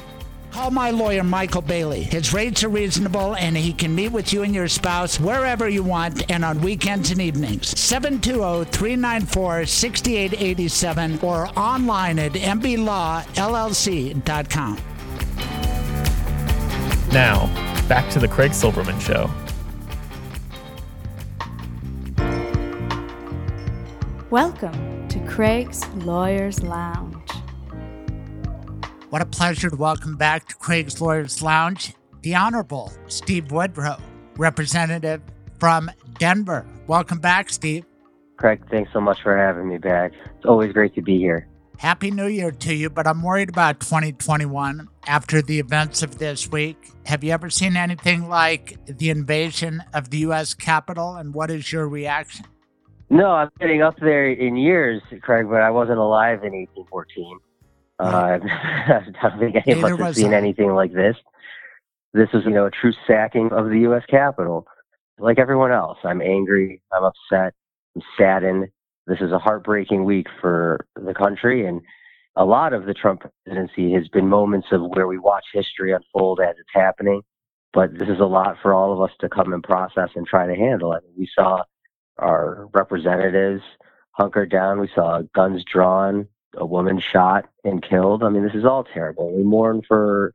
Call 0.52 0.72
my 0.72 0.90
lawyer, 0.90 1.24
Michael 1.24 1.62
Bailey. 1.62 2.02
His 2.02 2.34
rates 2.34 2.64
are 2.64 2.70
reasonable 2.70 3.36
and 3.36 3.56
he 3.56 3.72
can 3.72 3.94
meet 3.94 4.12
with 4.12 4.34
you 4.34 4.42
and 4.42 4.54
your 4.54 4.68
spouse 4.68 5.20
wherever 5.20 5.70
you 5.70 5.84
want 5.84 6.30
and 6.32 6.44
on 6.44 6.60
weekends 6.62 7.12
and 7.12 7.22
evenings. 7.22 7.80
720 7.80 8.66
394 8.72 9.66
6887 9.68 11.20
or 11.22 11.48
online 11.58 12.18
at 12.20 12.32
mblawllc.com. 12.34 12.90
Now, 17.12 17.48
back 17.88 18.10
to 18.12 18.20
the 18.20 18.28
Craig 18.28 18.54
Silverman 18.54 19.00
Show. 19.00 19.30
Welcome 24.30 25.08
to 25.08 25.20
Craig's 25.26 25.88
Lawyers 25.96 26.62
Lounge. 26.62 27.39
What 29.10 29.24
a 29.24 29.26
pleasure 29.26 29.72
to 29.72 29.76
welcome 29.76 30.18
back 30.18 30.48
to 30.50 30.56
Craig's 30.56 31.02
Lawyers 31.02 31.42
Lounge 31.42 31.94
the 32.22 32.36
Honorable 32.36 32.92
Steve 33.08 33.52
Woodrow, 33.52 33.98
representative 34.38 35.22
from 35.58 35.90
Denver. 36.20 36.66
Welcome 36.86 37.20
back, 37.20 37.50
Steve. 37.50 37.86
Craig, 38.38 38.62
thanks 38.70 38.92
so 38.94 39.02
much 39.02 39.22
for 39.24 39.36
having 39.36 39.68
me 39.68 39.80
back. 39.80 40.12
It's 40.36 40.46
always 40.46 40.74
great 40.74 40.94
to 40.96 41.02
be 41.02 41.18
here. 41.18 41.48
Happy 41.78 42.12
New 42.12 42.28
Year 42.28 42.52
to 42.52 42.74
you, 42.74 42.90
but 42.90 43.08
I'm 43.08 43.24
worried 43.24 43.50
about 43.50 43.80
2021 43.80 44.88
after 45.08 45.42
the 45.42 45.60
events 45.60 46.04
of 46.04 46.20
this 46.20 46.52
week. 46.52 46.78
Have 47.06 47.24
you 47.24 47.32
ever 47.32 47.50
seen 47.50 47.78
anything 47.78 48.30
like 48.30 48.78
the 48.86 49.10
invasion 49.10 49.82
of 49.94 50.10
the 50.10 50.20
U.S. 50.20 50.54
Capitol, 50.54 51.16
and 51.16 51.34
what 51.34 51.50
is 51.50 51.72
your 51.72 51.88
reaction? 51.88 52.46
No, 53.10 53.32
I'm 53.32 53.50
getting 53.60 53.82
up 53.82 53.98
there 54.00 54.30
in 54.30 54.56
years, 54.56 55.02
Craig, 55.22 55.48
but 55.50 55.62
I 55.62 55.72
wasn't 55.72 55.98
alive 55.98 56.44
in 56.44 56.54
1814. 56.54 57.40
Uh, 58.00 58.40
I 58.44 59.02
don't 59.22 59.40
think 59.40 59.56
any 59.56 59.74
of 59.74 59.82
Neither 59.82 59.94
us 59.96 60.00
have 60.00 60.16
seen 60.16 60.34
anything 60.34 60.74
like 60.74 60.94
this. 60.94 61.16
This 62.14 62.30
is, 62.34 62.44
you 62.46 62.52
know, 62.52 62.66
a 62.66 62.72
true 62.72 62.94
sacking 63.06 63.52
of 63.52 63.70
the 63.70 63.80
U.S. 63.82 64.04
Capitol. 64.10 64.66
Like 65.20 65.38
everyone 65.38 65.72
else, 65.72 65.98
I'm 66.04 66.22
angry. 66.22 66.82
I'm 66.94 67.04
upset. 67.04 67.54
I'm 67.96 68.02
saddened. 68.18 68.68
This 69.06 69.20
is 69.22 69.32
a 69.32 69.40
heartbreaking 69.40 70.06
week 70.06 70.28
for 70.40 70.86
the 70.96 71.14
country, 71.14 71.66
and 71.66 71.82
a 72.36 72.46
lot 72.46 72.74
of 72.74 72.86
the 72.86 72.94
Trump 72.94 73.24
presidency 73.44 73.92
has 73.94 74.08
been 74.08 74.28
moments 74.28 74.68
of 74.72 74.82
where 74.82 75.08
we 75.08 75.18
watch 75.18 75.44
history 75.54 75.94
unfold 75.94 76.40
as 76.40 76.56
it's 76.58 76.70
happening. 76.74 77.22
But 77.74 78.00
this 78.00 78.08
is 78.08 78.20
a 78.20 78.26
lot 78.26 78.56
for 78.62 78.74
all 78.74 78.94
of 78.94 79.02
us 79.02 79.16
to 79.20 79.30
come 79.30 79.54
and 79.54 79.62
process 79.62 80.10
and 80.16 80.26
try 80.26 80.48
to 80.48 80.56
handle. 80.56 80.94
I 80.94 81.00
mean, 81.02 81.14
we 81.18 81.30
saw 81.36 81.64
our 82.18 82.68
representatives 82.74 83.62
hunker 84.12 84.46
down. 84.46 84.80
We 84.80 84.90
saw 84.96 85.22
guns 85.36 85.64
drawn, 85.72 86.28
a 86.58 86.66
woman 86.66 87.00
shot 87.00 87.46
and 87.64 87.82
killed. 87.82 88.24
I 88.24 88.30
mean, 88.30 88.44
this 88.44 88.56
is 88.56 88.66
all 88.66 88.84
terrible. 88.84 89.36
We 89.36 89.44
mourn 89.44 89.82
for 89.88 90.34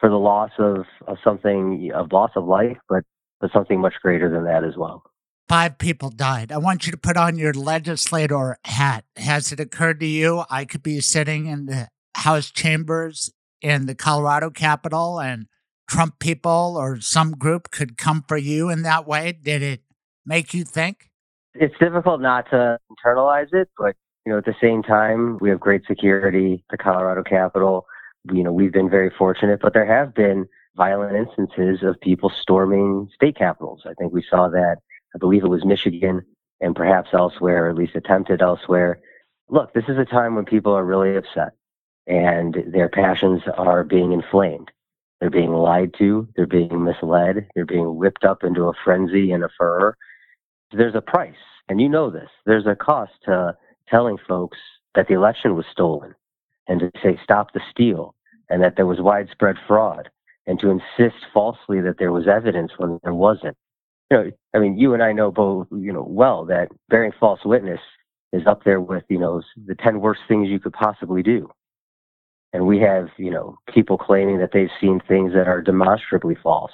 for 0.00 0.08
the 0.08 0.16
loss 0.16 0.50
of, 0.58 0.84
of 1.06 1.18
something, 1.22 1.92
of 1.94 2.10
loss 2.12 2.32
of 2.34 2.44
life, 2.44 2.78
but 2.88 3.04
but 3.40 3.52
something 3.52 3.80
much 3.80 3.94
greater 4.02 4.30
than 4.30 4.44
that 4.44 4.64
as 4.64 4.76
well. 4.76 5.02
Five 5.48 5.78
people 5.78 6.10
died. 6.10 6.52
I 6.52 6.58
want 6.58 6.86
you 6.86 6.92
to 6.92 6.96
put 6.96 7.16
on 7.16 7.36
your 7.36 7.52
legislator 7.52 8.56
hat. 8.64 9.04
Has 9.16 9.52
it 9.52 9.60
occurred 9.60 10.00
to 10.00 10.06
you 10.06 10.44
I 10.48 10.64
could 10.64 10.82
be 10.82 11.00
sitting 11.00 11.46
in 11.46 11.66
the 11.66 11.88
House 12.14 12.50
chambers 12.50 13.32
in 13.60 13.86
the 13.86 13.94
Colorado 13.94 14.50
Capitol 14.50 15.20
and 15.20 15.46
Trump 15.88 16.18
people 16.20 16.76
or 16.78 17.00
some 17.00 17.32
group 17.32 17.70
could 17.70 17.98
come 17.98 18.24
for 18.26 18.36
you 18.36 18.70
in 18.70 18.82
that 18.82 19.06
way? 19.06 19.32
Did 19.32 19.62
it 19.62 19.82
make 20.24 20.54
you 20.54 20.64
think? 20.64 21.10
It's 21.54 21.74
difficult 21.78 22.20
not 22.20 22.48
to 22.50 22.78
internalize 22.90 23.52
it, 23.52 23.68
but 23.76 23.94
you 24.24 24.32
know, 24.32 24.38
at 24.38 24.44
the 24.44 24.54
same 24.60 24.82
time, 24.82 25.38
we 25.40 25.50
have 25.50 25.60
great 25.60 25.82
security. 25.86 26.64
The 26.70 26.78
Colorado 26.78 27.22
Capitol, 27.22 27.86
you 28.32 28.42
know, 28.42 28.52
we've 28.52 28.72
been 28.72 28.90
very 28.90 29.10
fortunate, 29.10 29.60
but 29.60 29.74
there 29.74 29.86
have 29.86 30.14
been 30.14 30.46
violent 30.76 31.16
instances 31.16 31.82
of 31.82 32.00
people 32.00 32.30
storming 32.30 33.08
state 33.14 33.36
capitals. 33.36 33.82
I 33.84 33.94
think 33.94 34.12
we 34.12 34.24
saw 34.28 34.48
that. 34.48 34.76
I 35.14 35.18
believe 35.18 35.44
it 35.44 35.48
was 35.48 35.64
Michigan 35.64 36.22
and 36.60 36.76
perhaps 36.76 37.10
elsewhere, 37.12 37.66
or 37.66 37.70
at 37.70 37.76
least 37.76 37.96
attempted 37.96 38.40
elsewhere. 38.40 39.00
Look, 39.48 39.74
this 39.74 39.84
is 39.88 39.98
a 39.98 40.04
time 40.04 40.34
when 40.34 40.44
people 40.44 40.72
are 40.72 40.84
really 40.84 41.16
upset 41.16 41.52
and 42.06 42.56
their 42.72 42.88
passions 42.88 43.42
are 43.56 43.84
being 43.84 44.12
inflamed. 44.12 44.70
They're 45.20 45.30
being 45.30 45.52
lied 45.52 45.94
to, 45.98 46.28
they're 46.34 46.46
being 46.46 46.84
misled, 46.84 47.46
they're 47.54 47.66
being 47.66 47.96
whipped 47.96 48.24
up 48.24 48.42
into 48.42 48.62
a 48.64 48.72
frenzy 48.84 49.30
and 49.30 49.44
a 49.44 49.48
furor. 49.56 49.96
There's 50.72 50.94
a 50.94 51.00
price, 51.00 51.34
and 51.68 51.80
you 51.80 51.88
know 51.88 52.10
this. 52.10 52.30
There's 52.46 52.66
a 52.66 52.74
cost 52.74 53.12
to 53.24 53.54
telling 53.92 54.16
folks 54.26 54.58
that 54.94 55.06
the 55.06 55.14
election 55.14 55.54
was 55.54 55.66
stolen 55.70 56.14
and 56.66 56.80
to 56.80 56.90
say 57.02 57.18
stop 57.22 57.52
the 57.52 57.60
steal 57.70 58.14
and 58.48 58.62
that 58.62 58.74
there 58.76 58.86
was 58.86 59.00
widespread 59.00 59.56
fraud 59.66 60.08
and 60.46 60.58
to 60.58 60.70
insist 60.70 61.24
falsely 61.32 61.80
that 61.80 61.96
there 61.98 62.12
was 62.12 62.26
evidence 62.26 62.72
when 62.78 62.98
there 63.04 63.14
wasn't. 63.14 63.56
You 64.10 64.16
know, 64.16 64.30
I 64.54 64.58
mean, 64.58 64.78
you 64.78 64.94
and 64.94 65.02
I 65.02 65.12
know 65.12 65.30
both, 65.30 65.68
you 65.70 65.92
know, 65.92 66.04
well 66.08 66.44
that 66.46 66.68
bearing 66.88 67.12
false 67.18 67.40
witness 67.44 67.80
is 68.32 68.46
up 68.46 68.64
there 68.64 68.80
with, 68.80 69.04
you 69.08 69.18
know, 69.18 69.42
the 69.66 69.74
10 69.74 70.00
worst 70.00 70.22
things 70.26 70.48
you 70.48 70.58
could 70.58 70.72
possibly 70.72 71.22
do. 71.22 71.48
And 72.52 72.66
we 72.66 72.78
have, 72.80 73.08
you 73.16 73.30
know, 73.30 73.56
people 73.72 73.96
claiming 73.96 74.38
that 74.38 74.50
they've 74.52 74.68
seen 74.80 75.00
things 75.08 75.32
that 75.34 75.48
are 75.48 75.62
demonstrably 75.62 76.36
false. 76.42 76.72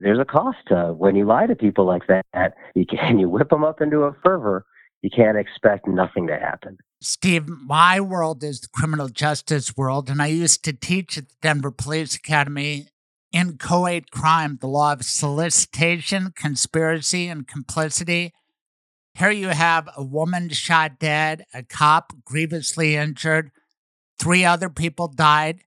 There's 0.00 0.18
a 0.18 0.24
cost 0.24 0.58
to 0.68 0.94
when 0.96 1.14
you 1.14 1.26
lie 1.26 1.46
to 1.46 1.54
people 1.54 1.84
like 1.84 2.06
that. 2.08 2.54
You 2.74 2.86
can 2.86 3.18
you 3.20 3.28
whip 3.28 3.50
them 3.50 3.64
up 3.64 3.80
into 3.80 4.02
a 4.02 4.16
fervor. 4.24 4.64
You 5.02 5.10
can't 5.10 5.36
expect 5.36 5.88
nothing 5.88 6.28
to 6.28 6.38
happen. 6.38 6.78
Steve, 7.00 7.48
my 7.48 8.00
world 8.00 8.44
is 8.44 8.60
the 8.60 8.68
criminal 8.68 9.08
justice 9.08 9.76
world, 9.76 10.08
and 10.08 10.22
I 10.22 10.28
used 10.28 10.64
to 10.64 10.72
teach 10.72 11.18
at 11.18 11.28
the 11.28 11.34
Denver 11.42 11.72
Police 11.72 12.14
Academy 12.14 12.86
in 13.32 13.58
co 13.58 13.86
ed 13.86 14.12
crime 14.12 14.58
the 14.60 14.68
law 14.68 14.92
of 14.92 15.04
solicitation, 15.04 16.32
conspiracy, 16.36 17.26
and 17.26 17.48
complicity. 17.48 18.32
Here 19.18 19.30
you 19.30 19.48
have 19.48 19.88
a 19.96 20.04
woman 20.04 20.48
shot 20.50 21.00
dead, 21.00 21.44
a 21.52 21.64
cop 21.64 22.12
grievously 22.24 22.94
injured, 22.94 23.50
three 24.20 24.44
other 24.44 24.70
people 24.70 25.08
died. 25.08 25.64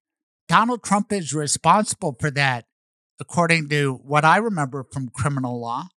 Donald 0.47 0.83
Trump 0.83 1.11
is 1.11 1.33
responsible 1.33 2.15
for 2.19 2.31
that, 2.31 2.65
according 3.19 3.67
to 3.69 3.95
what 3.95 4.23
I 4.23 4.37
remember 4.37 4.85
from 4.89 5.09
criminal 5.09 5.59
law. 5.59 5.89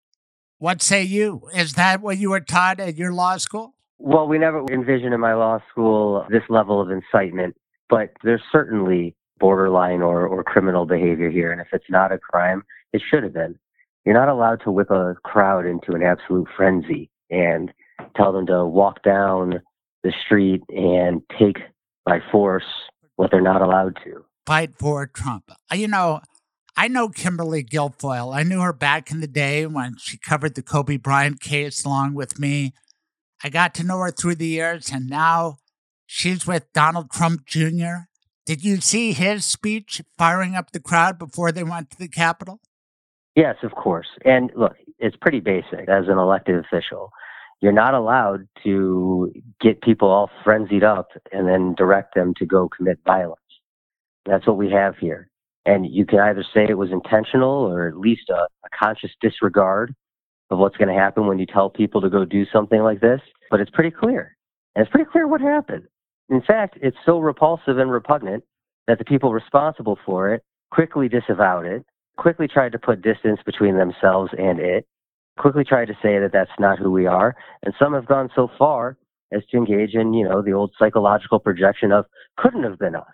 What 0.58 0.80
say 0.80 1.02
you? 1.02 1.42
Is 1.54 1.74
that 1.74 2.00
what 2.00 2.16
you 2.16 2.30
were 2.30 2.40
taught 2.40 2.80
at 2.80 2.96
your 2.96 3.12
law 3.12 3.36
school? 3.36 3.74
Well, 3.98 4.26
we 4.26 4.38
never 4.38 4.64
envisioned 4.72 5.12
in 5.12 5.20
my 5.20 5.34
law 5.34 5.58
school 5.70 6.26
this 6.30 6.42
level 6.48 6.80
of 6.80 6.90
incitement, 6.90 7.56
but 7.90 8.10
there's 8.22 8.42
certainly 8.50 9.14
borderline 9.38 10.00
or, 10.00 10.26
or 10.26 10.42
criminal 10.42 10.86
behavior 10.86 11.30
here. 11.30 11.52
And 11.52 11.60
if 11.60 11.68
it's 11.72 11.90
not 11.90 12.10
a 12.10 12.18
crime, 12.18 12.62
it 12.94 13.02
should 13.06 13.22
have 13.22 13.34
been. 13.34 13.58
You're 14.04 14.14
not 14.14 14.28
allowed 14.28 14.62
to 14.64 14.70
whip 14.70 14.90
a 14.90 15.14
crowd 15.24 15.66
into 15.66 15.92
an 15.92 16.02
absolute 16.02 16.48
frenzy 16.56 17.10
and 17.30 17.72
tell 18.16 18.32
them 18.32 18.46
to 18.46 18.64
walk 18.64 19.02
down 19.02 19.60
the 20.04 20.12
street 20.24 20.62
and 20.70 21.20
take 21.38 21.58
by 22.04 22.20
force 22.32 22.64
what 23.16 23.30
they're 23.30 23.40
not 23.40 23.60
allowed 23.60 23.98
to. 24.04 24.24
Fight 24.46 24.78
for 24.78 25.06
Trump. 25.06 25.50
You 25.74 25.88
know, 25.88 26.20
I 26.76 26.88
know 26.88 27.08
Kimberly 27.08 27.64
Guilfoyle. 27.64 28.36
I 28.36 28.42
knew 28.42 28.60
her 28.60 28.72
back 28.72 29.10
in 29.10 29.20
the 29.20 29.26
day 29.26 29.66
when 29.66 29.96
she 29.98 30.18
covered 30.18 30.54
the 30.54 30.62
Kobe 30.62 30.98
Bryant 30.98 31.40
case 31.40 31.84
along 31.84 32.14
with 32.14 32.38
me. 32.38 32.74
I 33.42 33.48
got 33.48 33.74
to 33.76 33.84
know 33.84 33.98
her 33.98 34.10
through 34.10 34.34
the 34.34 34.46
years, 34.46 34.90
and 34.92 35.08
now 35.08 35.56
she's 36.04 36.46
with 36.46 36.70
Donald 36.74 37.10
Trump 37.10 37.46
Jr. 37.46 38.08
Did 38.44 38.62
you 38.62 38.76
see 38.82 39.12
his 39.12 39.46
speech 39.46 40.02
firing 40.18 40.54
up 40.54 40.72
the 40.72 40.80
crowd 40.80 41.18
before 41.18 41.50
they 41.50 41.64
went 41.64 41.90
to 41.90 41.98
the 41.98 42.08
Capitol? 42.08 42.60
Yes, 43.34 43.56
of 43.62 43.72
course. 43.72 44.08
And 44.24 44.50
look, 44.54 44.76
it's 44.98 45.16
pretty 45.16 45.40
basic 45.40 45.88
as 45.88 46.08
an 46.08 46.18
elected 46.18 46.56
official. 46.56 47.10
You're 47.62 47.72
not 47.72 47.94
allowed 47.94 48.48
to 48.64 49.32
get 49.60 49.80
people 49.80 50.08
all 50.08 50.30
frenzied 50.44 50.84
up 50.84 51.08
and 51.32 51.48
then 51.48 51.74
direct 51.74 52.14
them 52.14 52.34
to 52.36 52.44
go 52.44 52.68
commit 52.68 52.98
violence. 53.06 53.40
That's 54.26 54.46
what 54.46 54.58
we 54.58 54.70
have 54.70 54.96
here. 54.98 55.30
And 55.66 55.84
you 55.84 56.06
can 56.06 56.20
either 56.20 56.44
say 56.54 56.64
it 56.68 56.78
was 56.78 56.90
intentional 56.92 57.50
or 57.50 57.88
at 57.88 57.98
least 57.98 58.30
a, 58.30 58.46
a 58.64 58.68
conscious 58.78 59.10
disregard 59.20 59.94
of 60.50 60.58
what's 60.58 60.76
going 60.76 60.88
to 60.88 60.94
happen 60.94 61.26
when 61.26 61.38
you 61.38 61.46
tell 61.46 61.68
people 61.68 62.00
to 62.00 62.08
go 62.08 62.24
do 62.24 62.46
something 62.52 62.80
like 62.80 63.00
this. 63.00 63.20
But 63.50 63.60
it's 63.60 63.70
pretty 63.72 63.90
clear. 63.90 64.36
And 64.74 64.84
it's 64.84 64.92
pretty 64.92 65.10
clear 65.10 65.26
what 65.26 65.40
happened. 65.40 65.84
In 66.28 66.40
fact, 66.40 66.78
it's 66.80 66.96
so 67.04 67.18
repulsive 67.18 67.78
and 67.78 67.90
repugnant 67.90 68.44
that 68.86 68.98
the 68.98 69.04
people 69.04 69.32
responsible 69.32 69.98
for 70.06 70.32
it 70.32 70.42
quickly 70.70 71.08
disavowed 71.08 71.66
it, 71.66 71.84
quickly 72.16 72.48
tried 72.48 72.72
to 72.72 72.78
put 72.78 73.02
distance 73.02 73.40
between 73.44 73.76
themselves 73.76 74.30
and 74.38 74.58
it, 74.58 74.86
quickly 75.38 75.64
tried 75.64 75.86
to 75.86 75.94
say 76.02 76.18
that 76.18 76.30
that's 76.32 76.50
not 76.58 76.78
who 76.78 76.90
we 76.90 77.06
are. 77.06 77.34
And 77.62 77.74
some 77.78 77.94
have 77.94 78.06
gone 78.06 78.30
so 78.34 78.50
far 78.58 78.96
as 79.32 79.42
to 79.50 79.56
engage 79.56 79.94
in, 79.94 80.14
you 80.14 80.28
know, 80.28 80.42
the 80.42 80.52
old 80.52 80.72
psychological 80.78 81.38
projection 81.38 81.92
of 81.92 82.06
couldn't 82.36 82.62
have 82.62 82.78
been 82.78 82.94
us. 82.94 83.04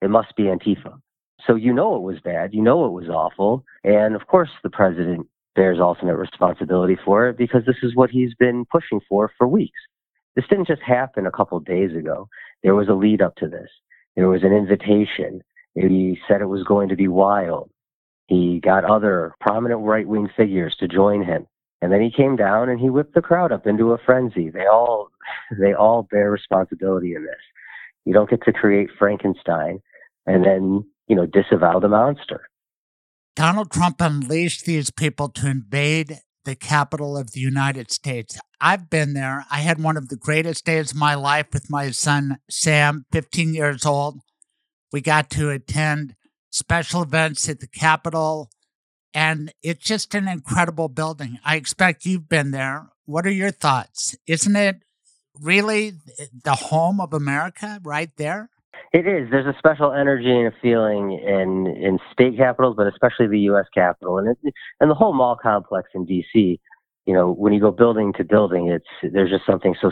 It 0.00 0.10
must 0.10 0.34
be 0.36 0.44
Antifa. 0.44 0.98
So 1.46 1.54
you 1.54 1.72
know 1.72 1.96
it 1.96 2.02
was 2.02 2.20
bad. 2.20 2.52
You 2.52 2.62
know 2.62 2.84
it 2.86 2.92
was 2.92 3.08
awful. 3.08 3.64
And 3.84 4.14
of 4.14 4.26
course, 4.26 4.50
the 4.62 4.70
president 4.70 5.26
bears 5.54 5.78
ultimate 5.80 6.16
responsibility 6.16 6.96
for 7.04 7.28
it 7.28 7.36
because 7.36 7.64
this 7.66 7.76
is 7.82 7.94
what 7.94 8.10
he's 8.10 8.34
been 8.34 8.64
pushing 8.70 9.00
for 9.08 9.30
for 9.38 9.46
weeks. 9.46 9.78
This 10.36 10.44
didn't 10.48 10.68
just 10.68 10.82
happen 10.82 11.26
a 11.26 11.32
couple 11.32 11.58
of 11.58 11.64
days 11.64 11.96
ago. 11.96 12.28
There 12.62 12.74
was 12.74 12.88
a 12.88 12.94
lead 12.94 13.22
up 13.22 13.34
to 13.36 13.48
this. 13.48 13.68
There 14.14 14.28
was 14.28 14.42
an 14.42 14.52
invitation. 14.52 15.42
He 15.74 16.18
said 16.26 16.40
it 16.40 16.46
was 16.46 16.64
going 16.64 16.88
to 16.88 16.96
be 16.96 17.08
wild. 17.08 17.70
He 18.26 18.60
got 18.60 18.84
other 18.84 19.34
prominent 19.40 19.80
right 19.80 20.06
wing 20.06 20.28
figures 20.36 20.76
to 20.80 20.88
join 20.88 21.24
him. 21.24 21.46
And 21.80 21.92
then 21.92 22.00
he 22.00 22.10
came 22.10 22.34
down 22.36 22.68
and 22.68 22.80
he 22.80 22.90
whipped 22.90 23.14
the 23.14 23.22
crowd 23.22 23.52
up 23.52 23.66
into 23.66 23.92
a 23.92 23.98
frenzy. 23.98 24.50
They 24.50 24.66
all 24.66 25.10
they 25.60 25.72
all 25.72 26.02
bear 26.10 26.30
responsibility 26.30 27.14
in 27.14 27.22
this. 27.22 27.40
You 28.04 28.12
don't 28.12 28.30
get 28.30 28.42
to 28.44 28.52
create 28.52 28.90
Frankenstein 28.98 29.80
and 30.28 30.44
then, 30.44 30.84
you 31.08 31.16
know, 31.16 31.26
disavow 31.26 31.78
the 31.78 31.88
monster. 31.88 32.48
Donald 33.34 33.70
Trump 33.70 34.00
unleashed 34.00 34.64
these 34.64 34.90
people 34.90 35.28
to 35.30 35.48
invade 35.48 36.20
the 36.44 36.56
capital 36.56 37.16
of 37.16 37.32
the 37.32 37.40
United 37.40 37.90
States. 37.90 38.38
I've 38.60 38.90
been 38.90 39.14
there. 39.14 39.44
I 39.50 39.58
had 39.58 39.82
one 39.82 39.96
of 39.96 40.08
the 40.08 40.16
greatest 40.16 40.64
days 40.64 40.92
of 40.92 40.96
my 40.96 41.14
life 41.14 41.46
with 41.52 41.70
my 41.70 41.90
son, 41.90 42.38
Sam, 42.50 43.04
15 43.12 43.54
years 43.54 43.86
old. 43.86 44.20
We 44.92 45.00
got 45.00 45.30
to 45.30 45.50
attend 45.50 46.14
special 46.50 47.02
events 47.02 47.48
at 47.48 47.60
the 47.60 47.68
Capitol, 47.68 48.50
and 49.14 49.52
it's 49.62 49.84
just 49.84 50.14
an 50.14 50.26
incredible 50.26 50.88
building. 50.88 51.38
I 51.44 51.56
expect 51.56 52.06
you've 52.06 52.28
been 52.28 52.50
there. 52.50 52.88
What 53.04 53.26
are 53.26 53.30
your 53.30 53.50
thoughts? 53.50 54.16
Isn't 54.26 54.56
it 54.56 54.76
really 55.40 55.92
the 56.44 56.54
home 56.54 57.00
of 57.00 57.12
America 57.12 57.80
right 57.84 58.10
there? 58.16 58.50
It 58.92 59.06
is. 59.06 59.30
There's 59.30 59.46
a 59.46 59.58
special 59.58 59.92
energy 59.92 60.30
and 60.30 60.46
a 60.48 60.52
feeling 60.62 61.12
in 61.12 61.66
in 61.66 61.98
state 62.12 62.36
capitals, 62.36 62.74
but 62.76 62.86
especially 62.86 63.26
the 63.26 63.40
U.S. 63.40 63.66
Capitol 63.74 64.18
and 64.18 64.28
it, 64.28 64.54
and 64.80 64.90
the 64.90 64.94
whole 64.94 65.12
mall 65.12 65.36
complex 65.40 65.90
in 65.94 66.04
D.C. 66.04 66.60
You 67.06 67.14
know, 67.14 67.32
when 67.32 67.52
you 67.52 67.60
go 67.60 67.70
building 67.70 68.12
to 68.14 68.24
building, 68.24 68.68
it's 68.68 69.12
there's 69.12 69.30
just 69.30 69.46
something 69.46 69.74
so 69.80 69.90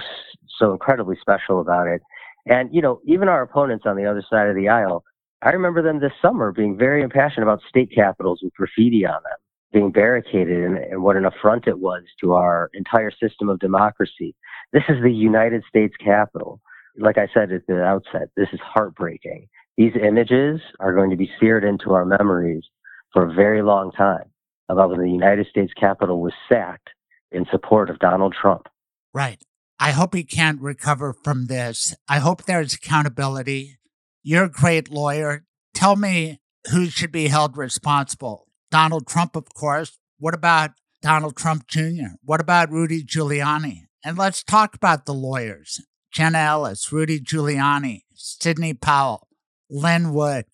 so 0.58 0.72
incredibly 0.72 1.16
special 1.20 1.60
about 1.60 1.88
it. 1.88 2.00
And 2.46 2.74
you 2.74 2.80
know, 2.80 3.00
even 3.06 3.28
our 3.28 3.42
opponents 3.42 3.84
on 3.86 3.96
the 3.96 4.06
other 4.06 4.24
side 4.28 4.48
of 4.48 4.56
the 4.56 4.68
aisle, 4.68 5.04
I 5.42 5.50
remember 5.50 5.82
them 5.82 6.00
this 6.00 6.12
summer 6.22 6.52
being 6.52 6.78
very 6.78 7.02
impassioned 7.02 7.42
about 7.42 7.60
state 7.68 7.90
capitals 7.94 8.40
with 8.42 8.54
graffiti 8.54 9.04
on 9.04 9.22
them, 9.22 9.38
being 9.72 9.90
barricaded, 9.90 10.64
and, 10.64 10.78
and 10.78 11.02
what 11.02 11.16
an 11.16 11.26
affront 11.26 11.66
it 11.66 11.78
was 11.78 12.02
to 12.22 12.32
our 12.32 12.70
entire 12.72 13.10
system 13.10 13.48
of 13.48 13.58
democracy. 13.58 14.34
This 14.72 14.84
is 14.88 15.02
the 15.02 15.12
United 15.12 15.64
States 15.68 15.94
Capitol 16.02 16.60
like 16.98 17.18
I 17.18 17.28
said 17.32 17.52
at 17.52 17.66
the 17.66 17.82
outset, 17.82 18.30
this 18.36 18.48
is 18.52 18.60
heartbreaking. 18.62 19.48
These 19.76 19.92
images 20.02 20.60
are 20.80 20.94
going 20.94 21.10
to 21.10 21.16
be 21.16 21.30
seared 21.38 21.64
into 21.64 21.92
our 21.92 22.04
memories 22.04 22.64
for 23.12 23.24
a 23.28 23.34
very 23.34 23.62
long 23.62 23.92
time 23.92 24.30
about 24.68 24.90
when 24.90 25.00
the 25.00 25.10
United 25.10 25.46
States 25.48 25.72
Capitol 25.78 26.20
was 26.20 26.32
sacked 26.48 26.90
in 27.30 27.46
support 27.50 27.90
of 27.90 27.98
Donald 27.98 28.34
Trump. 28.40 28.66
Right. 29.12 29.42
I 29.78 29.90
hope 29.90 30.14
he 30.14 30.24
can't 30.24 30.60
recover 30.60 31.12
from 31.12 31.46
this. 31.46 31.94
I 32.08 32.18
hope 32.18 32.44
there's 32.44 32.74
accountability. 32.74 33.76
You're 34.22 34.44
a 34.44 34.50
great 34.50 34.90
lawyer. 34.90 35.44
Tell 35.74 35.96
me 35.96 36.40
who 36.70 36.86
should 36.86 37.12
be 37.12 37.28
held 37.28 37.56
responsible. 37.56 38.48
Donald 38.70 39.06
Trump, 39.06 39.36
of 39.36 39.52
course. 39.54 39.98
What 40.18 40.34
about 40.34 40.70
Donald 41.02 41.36
Trump 41.36 41.68
Jr.? 41.68 42.16
What 42.24 42.40
about 42.40 42.70
Rudy 42.70 43.04
Giuliani? 43.04 43.82
And 44.02 44.16
let's 44.16 44.42
talk 44.42 44.74
about 44.74 45.04
the 45.04 45.12
lawyers. 45.12 45.80
Jenna 46.12 46.38
Ellis, 46.38 46.92
Rudy 46.92 47.20
Giuliani, 47.20 48.02
Sidney 48.14 48.74
Powell, 48.74 49.28
Lin 49.70 50.12
Wood. 50.12 50.46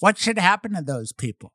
What 0.00 0.18
should 0.18 0.38
happen 0.38 0.74
to 0.74 0.82
those 0.82 1.12
people? 1.12 1.52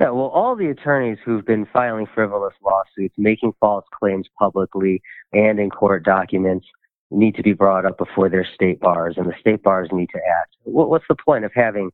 Yeah, 0.00 0.10
well, 0.10 0.26
all 0.26 0.56
the 0.56 0.70
attorneys 0.70 1.18
who've 1.24 1.44
been 1.44 1.66
filing 1.72 2.06
frivolous 2.12 2.54
lawsuits, 2.64 3.14
making 3.16 3.52
false 3.60 3.84
claims 3.92 4.26
publicly 4.38 5.02
and 5.32 5.60
in 5.60 5.70
court 5.70 6.04
documents, 6.04 6.66
need 7.10 7.36
to 7.36 7.42
be 7.42 7.52
brought 7.52 7.84
up 7.84 7.96
before 7.98 8.28
their 8.28 8.46
state 8.54 8.80
bars, 8.80 9.14
and 9.16 9.26
the 9.26 9.34
state 9.38 9.62
bars 9.62 9.88
need 9.92 10.08
to 10.10 10.18
act. 10.40 10.56
What's 10.64 11.04
the 11.08 11.14
point 11.14 11.44
of 11.44 11.52
having 11.54 11.90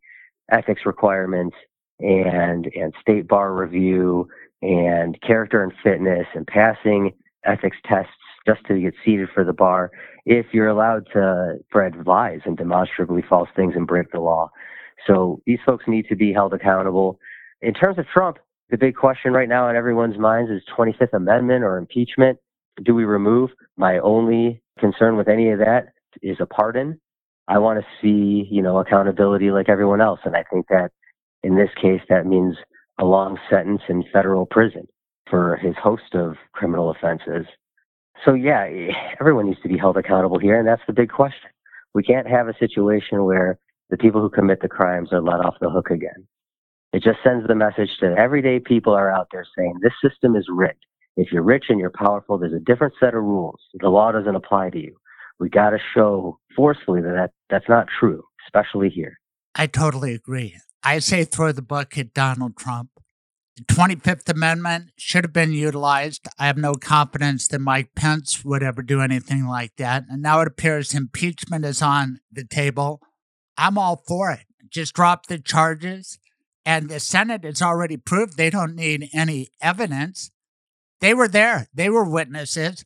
ethics 0.50 0.82
requirements 0.86 1.56
and 1.98 2.70
and 2.74 2.94
state 3.00 3.28
bar 3.28 3.52
review 3.54 4.28
and 4.62 5.20
character 5.20 5.62
and 5.62 5.72
fitness 5.82 6.26
and 6.34 6.46
passing 6.46 7.12
ethics 7.44 7.76
tests 7.84 8.12
just 8.46 8.64
to 8.66 8.80
get 8.80 8.94
seated 9.04 9.28
for 9.34 9.44
the 9.44 9.52
bar 9.52 9.90
if 10.26 10.46
you're 10.52 10.68
allowed 10.68 11.06
to 11.12 11.58
spread 11.68 12.06
lies 12.06 12.40
and 12.44 12.56
demonstrably 12.56 13.22
false 13.28 13.48
things 13.54 13.74
and 13.76 13.86
break 13.86 14.10
the 14.12 14.20
law. 14.20 14.50
So 15.06 15.40
these 15.46 15.58
folks 15.64 15.84
need 15.86 16.06
to 16.08 16.16
be 16.16 16.32
held 16.32 16.52
accountable. 16.54 17.18
In 17.62 17.74
terms 17.74 17.98
of 17.98 18.06
Trump, 18.06 18.38
the 18.70 18.78
big 18.78 18.94
question 18.96 19.32
right 19.32 19.48
now 19.48 19.66
on 19.66 19.76
everyone's 19.76 20.18
minds 20.18 20.50
is 20.50 20.62
25th 20.76 21.12
Amendment 21.12 21.64
or 21.64 21.76
impeachment. 21.76 22.38
Do 22.84 22.94
we 22.94 23.04
remove? 23.04 23.50
My 23.76 23.98
only 23.98 24.62
concern 24.78 25.16
with 25.16 25.28
any 25.28 25.50
of 25.50 25.58
that 25.58 25.88
is 26.22 26.36
a 26.40 26.46
pardon. 26.46 27.00
I 27.48 27.58
want 27.58 27.80
to 27.80 27.86
see, 28.00 28.46
you 28.50 28.62
know, 28.62 28.78
accountability 28.78 29.50
like 29.50 29.68
everyone 29.68 30.00
else. 30.00 30.20
And 30.24 30.36
I 30.36 30.44
think 30.52 30.66
that 30.68 30.90
in 31.42 31.56
this 31.56 31.70
case, 31.80 32.00
that 32.08 32.26
means 32.26 32.56
a 32.98 33.04
long 33.04 33.38
sentence 33.50 33.82
in 33.88 34.04
federal 34.12 34.46
prison 34.46 34.86
for 35.28 35.56
his 35.56 35.74
host 35.82 36.14
of 36.14 36.36
criminal 36.52 36.90
offenses. 36.90 37.46
So 38.24 38.34
yeah, 38.34 38.68
everyone 39.20 39.46
needs 39.46 39.60
to 39.62 39.68
be 39.68 39.78
held 39.78 39.96
accountable 39.96 40.38
here, 40.38 40.58
and 40.58 40.66
that's 40.66 40.82
the 40.86 40.92
big 40.92 41.10
question. 41.10 41.50
We 41.94 42.02
can't 42.02 42.28
have 42.28 42.48
a 42.48 42.54
situation 42.58 43.24
where 43.24 43.58
the 43.90 43.96
people 43.96 44.20
who 44.20 44.30
commit 44.30 44.60
the 44.62 44.68
crimes 44.68 45.12
are 45.12 45.20
let 45.20 45.40
off 45.40 45.56
the 45.60 45.70
hook 45.70 45.90
again. 45.90 46.26
It 46.92 47.02
just 47.02 47.18
sends 47.22 47.46
the 47.46 47.54
message 47.54 47.90
to 48.00 48.14
everyday 48.16 48.58
people 48.58 48.92
are 48.94 49.10
out 49.10 49.28
there 49.32 49.46
saying 49.56 49.74
this 49.80 49.92
system 50.02 50.36
is 50.36 50.46
rigged. 50.48 50.84
If 51.16 51.32
you're 51.32 51.42
rich 51.42 51.66
and 51.68 51.78
you're 51.78 51.90
powerful, 51.90 52.38
there's 52.38 52.52
a 52.52 52.60
different 52.60 52.94
set 52.98 53.14
of 53.14 53.22
rules. 53.22 53.60
The 53.74 53.88
law 53.88 54.12
doesn't 54.12 54.34
apply 54.34 54.70
to 54.70 54.78
you. 54.78 54.96
We 55.38 55.48
got 55.48 55.70
to 55.70 55.78
show 55.94 56.38
forcefully 56.54 57.00
that, 57.00 57.12
that 57.14 57.30
that's 57.48 57.68
not 57.68 57.86
true, 57.98 58.22
especially 58.46 58.90
here. 58.90 59.18
I 59.54 59.66
totally 59.66 60.14
agree. 60.14 60.56
I 60.82 60.98
say 60.98 61.24
throw 61.24 61.52
the 61.52 61.62
book 61.62 61.98
at 61.98 62.14
Donald 62.14 62.56
Trump. 62.56 62.90
The 63.60 63.74
25th 63.74 64.28
Amendment 64.30 64.90
should 64.96 65.22
have 65.22 65.34
been 65.34 65.52
utilized. 65.52 66.26
I 66.38 66.46
have 66.46 66.56
no 66.56 66.74
confidence 66.74 67.46
that 67.48 67.58
Mike 67.58 67.94
Pence 67.94 68.42
would 68.42 68.62
ever 68.62 68.80
do 68.80 69.02
anything 69.02 69.46
like 69.46 69.76
that. 69.76 70.04
And 70.08 70.22
now 70.22 70.40
it 70.40 70.48
appears 70.48 70.94
impeachment 70.94 71.66
is 71.66 71.82
on 71.82 72.20
the 72.32 72.44
table. 72.44 73.02
I'm 73.58 73.76
all 73.76 74.02
for 74.08 74.30
it. 74.30 74.46
Just 74.70 74.94
drop 74.94 75.26
the 75.26 75.38
charges. 75.38 76.18
And 76.64 76.88
the 76.88 77.00
Senate 77.00 77.44
has 77.44 77.60
already 77.60 77.98
proved 77.98 78.38
they 78.38 78.48
don't 78.48 78.76
need 78.76 79.10
any 79.12 79.48
evidence. 79.60 80.30
They 81.02 81.12
were 81.12 81.28
there, 81.28 81.68
they 81.74 81.90
were 81.90 82.08
witnesses. 82.08 82.84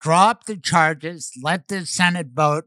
Drop 0.00 0.44
the 0.44 0.58
charges, 0.58 1.32
let 1.42 1.68
the 1.68 1.86
Senate 1.86 2.28
vote. 2.34 2.64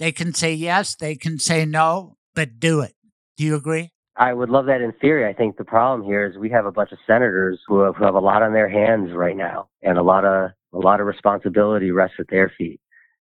They 0.00 0.10
can 0.10 0.34
say 0.34 0.54
yes, 0.54 0.96
they 0.96 1.14
can 1.14 1.38
say 1.38 1.64
no, 1.64 2.16
but 2.34 2.58
do 2.58 2.80
it. 2.80 2.94
Do 3.36 3.44
you 3.44 3.54
agree? 3.54 3.92
I 4.20 4.34
would 4.34 4.50
love 4.50 4.66
that 4.66 4.82
in 4.82 4.92
theory. 5.00 5.26
I 5.26 5.32
think 5.32 5.56
the 5.56 5.64
problem 5.64 6.06
here 6.06 6.26
is 6.26 6.36
we 6.36 6.50
have 6.50 6.66
a 6.66 6.70
bunch 6.70 6.92
of 6.92 6.98
senators 7.06 7.58
who 7.66 7.80
have, 7.80 7.96
who 7.96 8.04
have 8.04 8.14
a 8.14 8.20
lot 8.20 8.42
on 8.42 8.52
their 8.52 8.68
hands 8.68 9.12
right 9.14 9.36
now, 9.36 9.70
and 9.82 9.96
a 9.96 10.02
lot 10.02 10.26
of 10.26 10.50
a 10.74 10.78
lot 10.78 11.00
of 11.00 11.06
responsibility 11.06 11.90
rests 11.90 12.16
at 12.20 12.28
their 12.28 12.52
feet. 12.56 12.80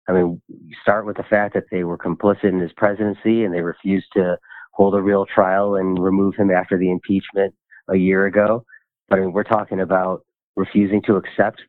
I 0.09 0.13
mean, 0.13 0.41
start 0.81 1.05
with 1.05 1.15
the 1.15 1.23
fact 1.23 1.53
that 1.53 1.65
they 1.69 1.83
were 1.83 1.97
complicit 1.97 2.45
in 2.45 2.59
his 2.59 2.73
presidency 2.73 3.43
and 3.43 3.53
they 3.53 3.61
refused 3.61 4.07
to 4.13 4.37
hold 4.73 4.95
a 4.95 5.01
real 5.01 5.25
trial 5.27 5.75
and 5.75 5.97
remove 5.97 6.35
him 6.35 6.49
after 6.49 6.77
the 6.77 6.89
impeachment 6.89 7.53
a 7.87 7.95
year 7.95 8.25
ago. 8.25 8.65
But 9.07 9.19
I 9.19 9.21
mean, 9.21 9.31
we're 9.31 9.43
talking 9.43 9.79
about 9.79 10.25
refusing 10.55 11.03
to 11.03 11.15
accept 11.15 11.61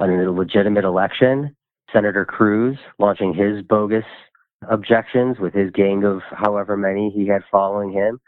a 0.00 0.06
legitimate 0.06 0.84
election. 0.84 1.54
Senator 1.92 2.24
Cruz 2.24 2.78
launching 2.98 3.34
his 3.34 3.62
bogus 3.62 4.04
objections 4.68 5.38
with 5.38 5.52
his 5.52 5.70
gang 5.72 6.04
of 6.04 6.22
however 6.30 6.76
many 6.76 7.10
he 7.10 7.26
had 7.26 7.42
following 7.50 7.92
him. 7.92 8.18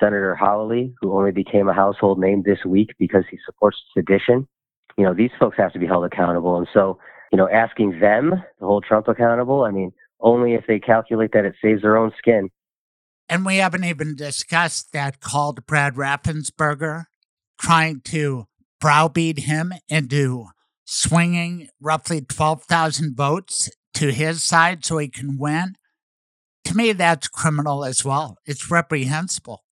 Senator 0.00 0.34
Hawley, 0.34 0.94
who 1.00 1.12
only 1.12 1.30
became 1.30 1.68
a 1.68 1.74
household 1.74 2.18
name 2.18 2.42
this 2.44 2.64
week 2.64 2.90
because 2.98 3.24
he 3.30 3.38
supports 3.44 3.76
sedition. 3.94 4.48
You 4.96 5.04
know, 5.04 5.14
these 5.14 5.30
folks 5.38 5.56
have 5.58 5.72
to 5.74 5.78
be 5.78 5.86
held 5.86 6.04
accountable. 6.04 6.56
And 6.56 6.66
so 6.72 6.98
you 7.30 7.36
know, 7.36 7.48
asking 7.48 8.00
them 8.00 8.30
to 8.30 8.64
hold 8.64 8.84
Trump 8.84 9.08
accountable, 9.08 9.62
I 9.64 9.70
mean, 9.70 9.92
only 10.20 10.54
if 10.54 10.64
they 10.66 10.78
calculate 10.78 11.30
that 11.32 11.44
it 11.44 11.54
saves 11.62 11.82
their 11.82 11.96
own 11.96 12.12
skin. 12.18 12.50
And 13.28 13.46
we 13.46 13.56
haven't 13.56 13.84
even 13.84 14.16
discussed 14.16 14.92
that 14.92 15.20
call 15.20 15.54
to 15.54 15.62
Brad 15.62 15.94
Raffensperger 15.94 17.04
trying 17.60 18.00
to 18.06 18.46
browbeat 18.80 19.40
him 19.40 19.72
into 19.88 20.46
swinging 20.84 21.68
roughly 21.80 22.20
12,000 22.20 23.16
votes 23.16 23.70
to 23.94 24.10
his 24.10 24.42
side 24.42 24.84
so 24.84 24.98
he 24.98 25.08
can 25.08 25.38
win. 25.38 25.74
To 26.64 26.76
me, 26.76 26.92
that's 26.92 27.28
criminal 27.28 27.84
as 27.84 28.04
well. 28.04 28.38
It's 28.44 28.70
reprehensible. 28.70 29.62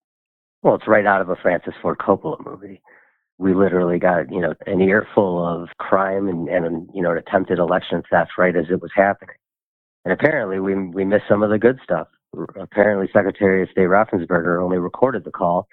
Well, 0.62 0.74
it's 0.74 0.88
right 0.88 1.06
out 1.06 1.20
of 1.20 1.28
a 1.28 1.36
Francis 1.36 1.74
Ford 1.80 1.98
Coppola 1.98 2.44
movie. 2.44 2.80
We 3.38 3.54
literally 3.54 3.98
got, 3.98 4.32
you 4.32 4.40
know, 4.40 4.54
an 4.66 4.80
earful 4.80 5.46
of 5.46 5.68
crime 5.78 6.26
and, 6.28 6.48
and 6.48 6.88
you 6.92 7.02
know, 7.02 7.12
an 7.12 7.18
attempted 7.18 7.58
election 7.58 8.02
theft 8.10 8.32
right 8.36 8.56
as 8.56 8.66
it 8.70 8.82
was 8.82 8.90
happening. 8.94 9.36
And 10.04 10.12
apparently 10.12 10.58
we, 10.58 10.74
we 10.74 11.04
missed 11.04 11.24
some 11.28 11.42
of 11.42 11.50
the 11.50 11.58
good 11.58 11.78
stuff. 11.84 12.08
Apparently 12.60 13.08
Secretary 13.12 13.62
of 13.62 13.68
State 13.70 13.88
Raffensperger 13.88 14.62
only 14.62 14.78
recorded 14.78 15.24
the 15.24 15.30
call 15.30 15.68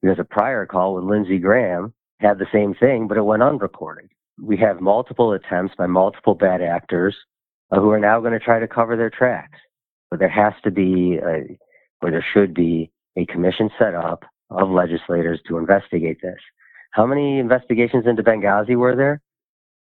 because 0.00 0.18
a 0.18 0.24
prior 0.24 0.64
call 0.66 0.94
with 0.94 1.04
Lindsey 1.04 1.38
Graham 1.38 1.92
had 2.20 2.38
the 2.38 2.46
same 2.52 2.74
thing, 2.74 3.08
but 3.08 3.16
it 3.16 3.24
went 3.24 3.42
unrecorded. 3.42 4.10
We 4.40 4.56
have 4.58 4.80
multiple 4.80 5.32
attempts 5.32 5.74
by 5.76 5.86
multiple 5.86 6.34
bad 6.34 6.62
actors 6.62 7.16
uh, 7.72 7.80
who 7.80 7.90
are 7.90 7.98
now 7.98 8.20
going 8.20 8.32
to 8.32 8.38
try 8.38 8.60
to 8.60 8.68
cover 8.68 8.96
their 8.96 9.10
tracks. 9.10 9.58
But 10.10 10.20
there 10.20 10.28
has 10.28 10.54
to 10.62 10.70
be, 10.70 11.18
a, 11.18 11.58
or 12.00 12.10
there 12.10 12.24
should 12.32 12.54
be, 12.54 12.90
a 13.18 13.26
commission 13.26 13.70
set 13.78 13.94
up 13.94 14.24
of 14.50 14.70
legislators 14.70 15.40
to 15.48 15.58
investigate 15.58 16.18
this. 16.22 16.38
How 16.92 17.04
many 17.04 17.38
investigations 17.38 18.06
into 18.06 18.22
Benghazi 18.22 18.76
were 18.76 18.96
there? 18.96 19.20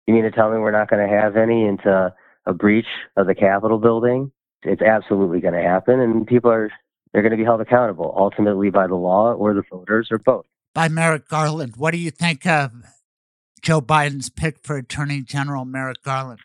You 0.06 0.14
mean 0.14 0.22
to 0.22 0.30
tell 0.30 0.50
me 0.50 0.58
we're 0.58 0.70
not 0.70 0.88
going 0.88 1.06
to 1.06 1.14
have 1.14 1.36
any 1.36 1.66
into 1.66 2.14
a 2.46 2.52
breach 2.54 2.86
of 3.16 3.26
the 3.26 3.34
Capitol 3.34 3.78
building? 3.78 4.32
It's 4.62 4.82
absolutely 4.82 5.40
going 5.40 5.54
to 5.54 5.62
happen, 5.62 6.00
and 6.00 6.26
people 6.26 6.50
are 6.50 6.70
they're 7.12 7.22
going 7.22 7.32
to 7.32 7.36
be 7.36 7.44
held 7.44 7.60
accountable 7.60 8.14
ultimately 8.16 8.70
by 8.70 8.86
the 8.86 8.94
law 8.94 9.32
or 9.32 9.54
the 9.54 9.62
voters 9.70 10.08
or 10.10 10.18
both. 10.18 10.44
By 10.74 10.88
Merrick 10.88 11.28
Garland, 11.28 11.74
what 11.76 11.92
do 11.92 11.98
you 11.98 12.10
think 12.10 12.46
of 12.46 12.72
Joe 13.62 13.80
Biden's 13.80 14.28
pick 14.28 14.58
for 14.62 14.76
Attorney 14.76 15.22
General, 15.22 15.64
Merrick 15.64 16.02
Garland? 16.02 16.40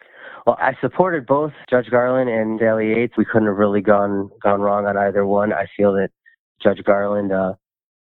Well, 0.45 0.58
I 0.60 0.74
supported 0.82 1.26
both 1.26 1.52
Judge 1.70 1.90
Garland 1.90 2.30
and 2.30 2.60
Sally 2.60 2.90
Yates. 2.90 3.14
We 3.18 3.26
couldn't 3.26 3.48
have 3.48 3.58
really 3.58 3.82
gone 3.82 4.30
gone 4.41 4.62
wrong 4.62 4.86
on 4.86 4.98
either 4.98 5.26
one. 5.26 5.54
I 5.54 5.68
feel 5.76 5.94
that 5.94 6.12
Judge 6.62 6.84
Garland, 6.84 7.32
uh, 7.32 7.54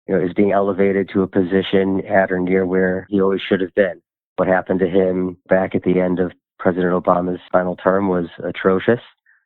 you 0.07 0.15
know, 0.15 0.25
is 0.25 0.33
being 0.33 0.51
elevated 0.51 1.09
to 1.13 1.21
a 1.21 1.27
position 1.27 2.01
at 2.05 2.31
or 2.31 2.39
near 2.39 2.65
where 2.65 3.05
he 3.09 3.21
always 3.21 3.41
should 3.41 3.61
have 3.61 3.73
been. 3.75 4.01
What 4.37 4.47
happened 4.47 4.79
to 4.79 4.87
him 4.87 5.37
back 5.47 5.75
at 5.75 5.83
the 5.83 5.99
end 5.99 6.19
of 6.19 6.31
President 6.57 6.93
Obama's 6.93 7.41
final 7.51 7.75
term 7.75 8.09
was 8.09 8.27
atrocious. 8.43 8.99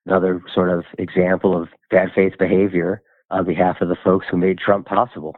Another 0.05 0.41
sort 0.53 0.69
of 0.69 0.83
example 0.97 1.59
of 1.59 1.69
bad 1.89 2.09
faith 2.13 2.33
behavior 2.37 3.01
on 3.29 3.45
behalf 3.45 3.77
of 3.81 3.87
the 3.87 3.97
folks 4.03 4.25
who 4.29 4.37
made 4.37 4.57
Trump 4.57 4.85
possible. 4.85 5.35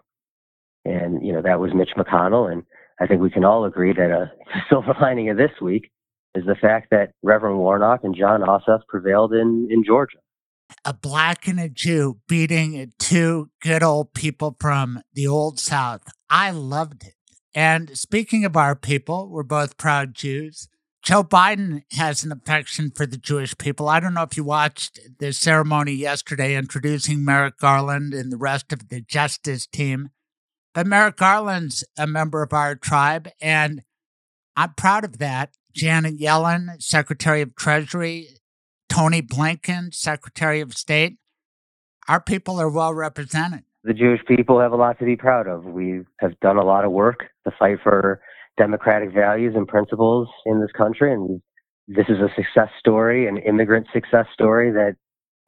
And, 0.86 1.26
you 1.26 1.34
know, 1.34 1.42
that 1.42 1.60
was 1.60 1.74
Mitch 1.74 1.92
McConnell. 1.98 2.52
And 2.52 2.64
I 3.00 3.08
think 3.08 3.22
we 3.22 3.30
can 3.30 3.44
all 3.44 3.66
agree 3.66 3.94
that 3.94 4.12
a 4.12 4.32
silver 4.70 4.96
lining 5.02 5.30
of 5.30 5.38
this 5.38 5.52
week 5.62 5.92
is 6.36 6.46
the 6.46 6.56
fact 6.56 6.90
that 6.92 7.12
Reverend 7.24 7.60
Warnock 7.60 8.04
and 8.04 8.16
Jon 8.16 8.42
Ossoff 8.42 8.82
prevailed 8.88 9.34
in, 9.34 9.68
in 9.72 9.84
Georgia. 9.84 10.18
A 10.84 10.94
black 10.94 11.48
and 11.48 11.60
a 11.60 11.70
Jew 11.70 12.20
beating 12.28 12.92
two 13.00 13.50
good 13.62 13.84
old 13.84 14.14
people 14.14 14.56
from 14.60 15.02
the 15.14 15.28
old 15.28 15.60
South. 15.60 16.02
I 16.30 16.52
loved 16.52 17.04
it. 17.06 17.16
And 17.54 17.98
speaking 17.98 18.44
of 18.44 18.58
our 18.58 18.76
people, 18.76 19.30
we're 19.30 19.44
both 19.44 19.78
proud 19.78 20.14
Jews. 20.14 20.68
Joe 21.02 21.24
Biden 21.24 21.84
has 21.92 22.24
an 22.24 22.32
affection 22.32 22.92
for 22.94 23.06
the 23.06 23.18
Jewish 23.18 23.56
people. 23.58 23.88
I 23.88 24.00
don't 24.00 24.16
know 24.16 24.24
if 24.24 24.36
you 24.36 24.44
watched 24.44 25.00
the 25.20 25.34
ceremony 25.34 25.94
yesterday 25.94 26.56
introducing 26.56 27.24
Merrick 27.24 27.60
Garland 27.60 28.14
and 28.14 28.32
the 28.32 28.38
rest 28.38 28.74
of 28.74 28.90
the 28.90 29.02
justice 29.02 29.68
team, 29.68 30.10
but 30.74 30.88
Merrick 30.88 31.16
Garland's 31.16 31.84
a 31.96 32.08
member 32.08 32.42
of 32.42 32.54
our 32.54 32.76
tribe, 32.76 33.30
and 33.40 33.84
I'm 34.56 34.74
proud 34.74 35.06
of 35.06 35.20
that. 35.20 35.52
Janet 35.76 36.18
Yellen, 36.18 36.82
Secretary 36.82 37.42
of 37.42 37.56
Treasury, 37.56 38.30
Tony 38.96 39.22
Blinken, 39.22 39.94
Secretary 39.94 40.62
of 40.62 40.74
State. 40.74 41.18
Our 42.08 42.22
people 42.22 42.62
are 42.62 42.70
well 42.70 42.94
represented. 42.94 43.64
The 43.84 43.94
Jewish 43.94 44.22
people 44.26 44.58
have 44.62 44.72
a 44.72 44.78
lot 44.78 44.98
to 45.00 45.06
be 45.06 45.18
proud 45.18 45.48
of. 45.48 45.66
We 45.66 46.04
have 46.20 46.40
done 46.40 46.56
a 46.56 46.64
lot 46.64 46.86
of 46.86 46.94
work 46.94 47.26
to 47.46 47.54
fight 47.60 47.80
for 47.84 48.22
democratic 48.58 49.14
values 49.14 49.54
and 49.54 49.68
principles 49.68 50.30
in 50.46 50.62
this 50.62 50.72
country, 50.72 51.12
and 51.12 51.42
this 51.90 52.06
is 52.08 52.20
a 52.20 52.30
success 52.38 52.70
story, 52.80 53.28
an 53.28 53.38
immigrant 53.40 53.88
success 53.92 54.28
story 54.34 54.72
that 54.72 54.96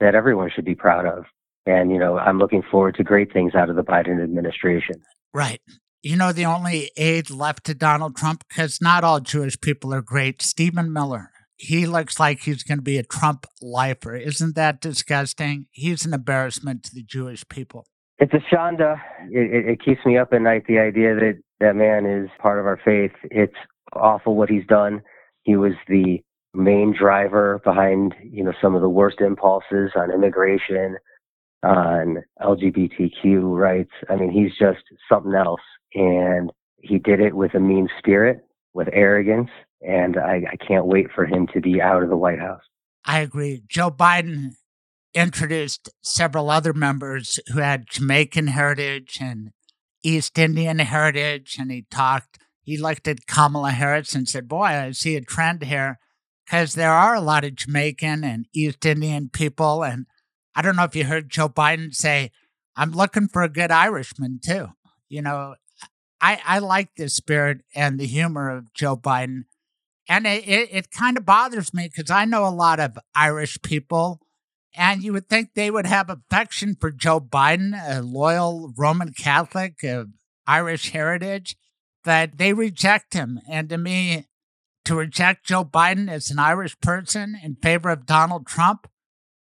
that 0.02 0.14
everyone 0.14 0.52
should 0.54 0.66
be 0.66 0.76
proud 0.76 1.06
of. 1.06 1.24
And 1.66 1.90
you 1.90 2.00
know, 2.00 2.18
I'm 2.18 2.40
looking 2.40 2.64
forward 2.70 2.96
to 2.96 3.04
great 3.04 3.32
things 3.32 3.56
out 3.56 3.70
of 3.70 3.78
the 3.78 3.84
Biden 3.84 4.22
administration. 4.22 4.98
Right 5.34 5.62
you 6.04 6.16
know, 6.16 6.32
the 6.32 6.46
only 6.46 6.92
aide 6.96 7.30
left 7.30 7.66
to 7.66 7.74
Donald 7.74 8.16
Trump, 8.16 8.44
because 8.48 8.80
not 8.82 9.04
all 9.04 9.20
Jewish 9.20 9.60
people 9.60 9.94
are 9.94 10.02
great, 10.02 10.42
Stephen 10.42 10.94
Miller. 10.94 11.32
He 11.58 11.86
looks 11.86 12.20
like 12.20 12.42
he's 12.42 12.64
going 12.64 12.78
to 12.78 12.84
be 12.84 12.98
a 12.98 13.04
Trump 13.04 13.46
lifer. 13.62 14.16
Isn't 14.16 14.56
that 14.56 14.80
disgusting? 14.80 15.66
He's 15.72 16.06
an 16.06 16.14
embarrassment 16.14 16.84
to 16.84 16.96
the 16.96 17.04
Jewish 17.04 17.48
people. 17.50 17.86
It's 18.20 18.34
a 18.34 18.56
shanda. 18.56 19.00
It, 19.30 19.68
it, 19.68 19.84
keeps 19.84 20.06
me 20.06 20.18
up 20.18 20.34
at 20.34 20.42
night, 20.42 20.66
the 20.68 20.80
idea 20.80 21.16
that 21.16 21.40
that 21.60 21.76
man 21.76 22.06
is 22.06 22.30
part 22.40 22.60
of 22.60 22.66
our 22.66 22.80
faith. 22.84 23.12
It's 23.24 23.56
awful 23.94 24.36
what 24.36 24.50
he's 24.50 24.66
done. 24.68 25.02
He 25.44 25.56
was 25.56 25.74
the 25.88 26.20
main 26.54 26.96
driver 26.98 27.60
behind, 27.64 28.16
you 28.24 28.44
know, 28.44 28.54
some 28.62 28.76
of 28.76 28.82
the 28.82 28.90
worst 28.90 29.22
impulses 29.22 29.92
on 29.96 30.12
immigration, 30.12 30.98
on 31.64 32.24
LGBTQ 32.42 33.58
rights. 33.58 33.92
I 34.10 34.16
mean, 34.16 34.32
he's 34.32 34.58
just 34.58 34.84
something 35.10 35.34
else 35.34 35.62
and 35.94 36.52
he 36.82 37.00
did 37.00 37.20
it 37.20 37.36
with 37.36 37.54
a 37.54 37.60
mean 37.60 37.88
spirit, 37.98 38.46
with 38.74 38.88
arrogance, 38.92 39.50
and 39.82 40.18
I, 40.18 40.44
I 40.52 40.56
can't 40.66 40.86
wait 40.86 41.08
for 41.14 41.26
him 41.26 41.48
to 41.54 41.62
be 41.62 41.82
out 41.82 42.04
of 42.04 42.10
the 42.10 42.18
White 42.18 42.40
House. 42.40 42.62
I 43.06 43.20
agree. 43.20 43.64
Joe 43.68 43.92
Biden 43.92 44.52
introduced 45.14 45.90
several 46.02 46.50
other 46.50 46.74
members 46.74 47.40
who 47.48 47.60
had 47.60 47.88
Jamaican 47.90 48.48
heritage 48.48 49.18
and 49.22 49.52
East 50.04 50.38
Indian 50.38 50.80
heritage, 50.80 51.58
and 51.60 51.72
he 51.72 51.86
talked. 51.90 52.38
He 52.62 52.78
looked 52.78 53.08
at 53.08 53.28
Kamala 53.28 53.72
Harris 53.72 54.14
and 54.14 54.28
said, 54.28 54.48
"Boy, 54.48 54.66
I 54.66 54.92
see 54.92 55.16
a 55.16 55.22
trend 55.22 55.64
here." 55.64 56.00
Because 56.46 56.76
there 56.76 56.94
are 56.94 57.14
a 57.14 57.22
lot 57.22 57.44
of 57.44 57.56
Jamaican 57.56 58.24
and 58.24 58.46
East 58.54 58.86
Indian 58.86 59.30
people. 59.30 59.84
And 59.84 60.06
I 60.56 60.62
don't 60.62 60.78
know 60.78 60.86
if 60.86 60.96
you 60.96 61.04
heard 61.04 61.30
Joe 61.30 61.50
Biden 61.50 61.94
say, 61.94 62.32
I'm 62.78 62.92
looking 62.92 63.28
for 63.28 63.42
a 63.42 63.50
good 63.50 63.72
Irishman 63.72 64.40
too. 64.42 64.68
You 65.10 65.24
know, 65.24 65.56
I, 66.22 66.40
I 66.46 66.60
like 66.60 66.96
the 66.96 67.10
spirit 67.10 67.62
and 67.76 68.00
the 68.00 68.06
humor 68.06 68.50
of 68.50 68.74
Joe 68.74 68.96
Biden. 68.96 69.44
And 70.08 70.26
it, 70.26 70.48
it, 70.48 70.70
it 70.72 70.92
kind 70.92 71.18
of 71.18 71.26
bothers 71.26 71.74
me 71.74 71.90
because 71.90 72.10
I 72.10 72.26
know 72.26 72.46
a 72.46 72.50
lot 72.50 72.80
of 72.80 72.98
Irish 73.16 73.62
people, 73.62 74.22
and 74.76 75.04
you 75.04 75.14
would 75.14 75.28
think 75.28 75.50
they 75.54 75.70
would 75.70 75.86
have 75.86 76.10
affection 76.10 76.76
for 76.80 76.92
Joe 76.92 77.20
Biden, 77.20 77.74
a 77.74 78.02
loyal 78.02 78.74
Roman 78.78 79.14
Catholic 79.14 79.84
of 79.84 80.10
Irish 80.46 80.92
heritage, 80.92 81.56
but 82.04 82.38
they 82.38 82.54
reject 82.54 83.14
him. 83.14 83.40
And 83.50 83.70
to 83.70 83.78
me, 83.78 84.26
to 84.86 84.96
reject 84.96 85.46
Joe 85.46 85.66
Biden 85.66 86.10
as 86.10 86.32
an 86.32 86.40
Irish 86.40 86.80
person 86.80 87.38
in 87.44 87.56
favor 87.56 87.90
of 87.90 88.06
Donald 88.06 88.48
Trump, 88.48 88.88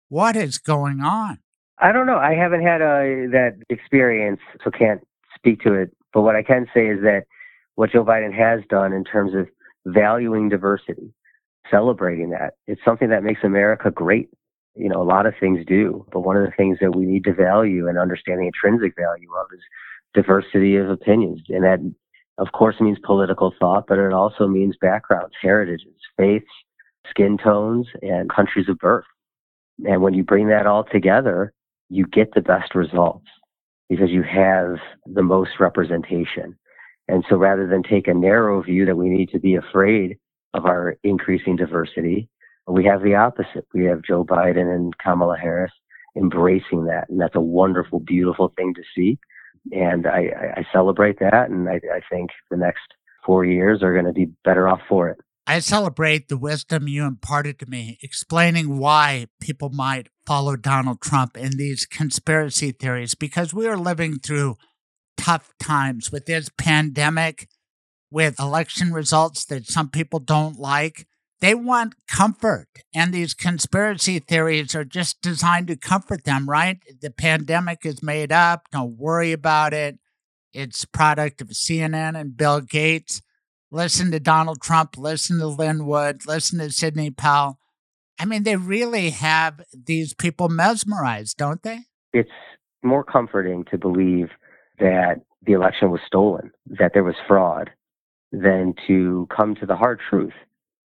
what 0.09 0.35
is 0.35 0.57
going 0.57 1.01
on? 1.01 1.39
I 1.79 1.91
don't 1.91 2.07
know. 2.07 2.17
I 2.17 2.33
haven't 2.33 2.63
had 2.63 2.81
a, 2.81 3.27
that 3.31 3.57
experience, 3.69 4.39
so 4.63 4.71
can't 4.71 5.01
speak 5.35 5.61
to 5.61 5.73
it 5.73 5.91
but 6.17 6.23
what 6.23 6.35
I 6.35 6.41
can 6.41 6.65
say 6.73 6.87
is 6.87 7.01
that 7.01 7.25
what 7.75 7.91
Joe 7.91 8.03
Biden 8.03 8.33
has 8.33 8.61
done 8.69 8.91
in 8.91 9.03
terms 9.03 9.35
of 9.35 9.47
valuing 9.87 10.49
diversity, 10.49 11.13
celebrating 11.71 12.29
that, 12.31 12.53
it's 12.67 12.81
something 12.85 13.09
that 13.09 13.23
makes 13.23 13.43
America 13.43 13.91
great. 13.91 14.29
You 14.75 14.89
know, 14.89 15.01
a 15.01 15.03
lot 15.03 15.25
of 15.25 15.33
things 15.39 15.65
do, 15.65 16.05
but 16.11 16.19
one 16.19 16.37
of 16.37 16.45
the 16.45 16.51
things 16.55 16.77
that 16.81 16.95
we 16.95 17.05
need 17.05 17.23
to 17.23 17.33
value 17.33 17.87
and 17.87 17.97
understand 17.97 18.39
the 18.39 18.45
intrinsic 18.45 18.95
value 18.95 19.29
of 19.33 19.47
is 19.53 19.61
diversity 20.13 20.75
of 20.75 20.89
opinions. 20.89 21.41
And 21.49 21.63
that, 21.63 21.79
of 22.37 22.51
course, 22.51 22.75
means 22.79 22.99
political 23.03 23.53
thought, 23.59 23.85
but 23.87 23.97
it 23.97 24.13
also 24.13 24.47
means 24.47 24.75
backgrounds, 24.79 25.33
heritages, 25.41 25.95
faiths, 26.15 26.45
skin 27.09 27.37
tones, 27.37 27.87
and 28.01 28.29
countries 28.29 28.69
of 28.69 28.77
birth. 28.77 29.05
And 29.85 30.01
when 30.01 30.13
you 30.13 30.23
bring 30.23 30.47
that 30.49 30.67
all 30.67 30.83
together, 30.83 31.53
you 31.89 32.05
get 32.05 32.33
the 32.33 32.41
best 32.41 32.75
results 32.75 33.25
because 33.89 34.09
you 34.09 34.23
have 34.23 34.77
the 35.05 35.23
most 35.23 35.59
representation. 35.59 36.57
And 37.07 37.23
so 37.29 37.37
rather 37.37 37.67
than 37.67 37.83
take 37.83 38.07
a 38.07 38.13
narrow 38.13 38.61
view 38.61 38.85
that 38.85 38.97
we 38.97 39.09
need 39.09 39.29
to 39.29 39.39
be 39.39 39.55
afraid 39.55 40.17
of 40.53 40.65
our 40.65 40.97
increasing 41.03 41.55
diversity, 41.55 42.29
we 42.67 42.85
have 42.85 43.01
the 43.01 43.15
opposite. 43.15 43.65
We 43.73 43.85
have 43.85 44.01
Joe 44.03 44.25
Biden 44.25 44.73
and 44.73 44.97
Kamala 44.97 45.37
Harris 45.37 45.71
embracing 46.17 46.85
that. 46.85 47.05
And 47.09 47.19
that's 47.21 47.35
a 47.35 47.41
wonderful, 47.41 47.99
beautiful 47.99 48.51
thing 48.57 48.73
to 48.73 48.81
see. 48.95 49.19
And 49.71 50.05
I, 50.07 50.53
I 50.57 50.65
celebrate 50.73 51.19
that. 51.19 51.49
And 51.49 51.69
I, 51.69 51.75
I 51.75 52.01
think 52.09 52.31
the 52.51 52.57
next 52.57 52.81
four 53.25 53.45
years 53.45 53.83
are 53.83 53.93
going 53.93 54.05
to 54.05 54.13
be 54.13 54.31
better 54.43 54.67
off 54.67 54.81
for 54.89 55.09
it. 55.09 55.17
I 55.49 55.59
celebrate 55.59 56.27
the 56.27 56.37
wisdom 56.37 56.89
you 56.89 57.05
imparted 57.05 57.57
to 57.59 57.69
me, 57.69 57.97
explaining 58.01 58.79
why 58.79 59.27
people 59.39 59.69
might 59.69 60.09
follow 60.25 60.57
Donald 60.57 60.99
Trump 60.99 61.37
in 61.37 61.57
these 61.57 61.85
conspiracy 61.85 62.73
theories, 62.73 63.15
because 63.15 63.53
we 63.53 63.65
are 63.65 63.77
living 63.77 64.19
through 64.19 64.57
tough 65.17 65.53
times 65.59 66.11
with 66.11 66.25
this 66.25 66.49
pandemic, 66.57 67.47
with 68.09 68.39
election 68.39 68.93
results 68.93 69.45
that 69.45 69.67
some 69.67 69.89
people 69.89 70.19
don't 70.19 70.57
like. 70.59 71.07
They 71.39 71.53
want 71.53 71.93
comfort, 72.07 72.67
and 72.95 73.13
these 73.13 73.35
conspiracy 73.35 74.17
theories 74.17 74.73
are 74.73 74.85
just 74.85 75.21
designed 75.21 75.67
to 75.67 75.75
comfort 75.75 76.23
them, 76.23 76.49
right? 76.49 76.77
The 77.01 77.11
pandemic 77.11 77.85
is 77.85 78.01
made 78.01 78.31
up. 78.31 78.63
Don't 78.71 78.97
worry 78.97 79.33
about 79.33 79.73
it. 79.73 79.99
It's 80.53 80.85
product 80.85 81.41
of 81.41 81.49
CNN 81.49 82.19
and 82.19 82.35
Bill 82.35 82.61
Gates. 82.61 83.21
Listen 83.69 84.11
to 84.11 84.19
Donald 84.19 84.61
Trump, 84.61 84.97
listen 84.97 85.37
to 85.39 85.47
Lin 85.47 85.85
Wood, 85.85 86.25
listen 86.25 86.57
to 86.59 86.71
Sidney 86.71 87.11
Powell. 87.11 87.59
I 88.19 88.25
mean, 88.25 88.43
they 88.43 88.55
really 88.55 89.11
have 89.11 89.61
these 89.71 90.13
people 90.13 90.49
mesmerized, 90.49 91.37
don't 91.37 91.61
they? 91.61 91.81
It's 92.13 92.31
more 92.81 93.03
comforting 93.03 93.65
to 93.65 93.77
believe 93.77 94.29
that 94.79 95.21
the 95.45 95.53
election 95.53 95.91
was 95.91 96.01
stolen, 96.05 96.51
that 96.65 96.91
there 96.93 97.03
was 97.03 97.15
fraud, 97.27 97.69
than 98.31 98.73
to 98.87 99.27
come 99.35 99.55
to 99.55 99.65
the 99.65 99.75
hard 99.75 99.99
truth 100.09 100.33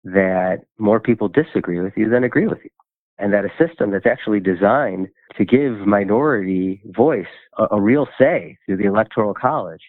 that 0.03 0.61
more 0.77 0.99
people 0.99 1.27
disagree 1.27 1.79
with 1.79 1.93
you 1.97 2.09
than 2.09 2.23
agree 2.23 2.47
with 2.47 2.59
you. 2.63 2.69
And 3.17 3.33
that 3.33 3.45
a 3.45 3.49
system 3.57 3.91
that's 3.91 4.05
actually 4.05 4.39
designed 4.39 5.07
to 5.37 5.45
give 5.45 5.87
minority 5.87 6.81
voice 6.85 7.25
a, 7.57 7.67
a 7.71 7.81
real 7.81 8.07
say 8.17 8.57
through 8.65 8.77
the 8.77 8.85
electoral 8.85 9.33
college, 9.33 9.81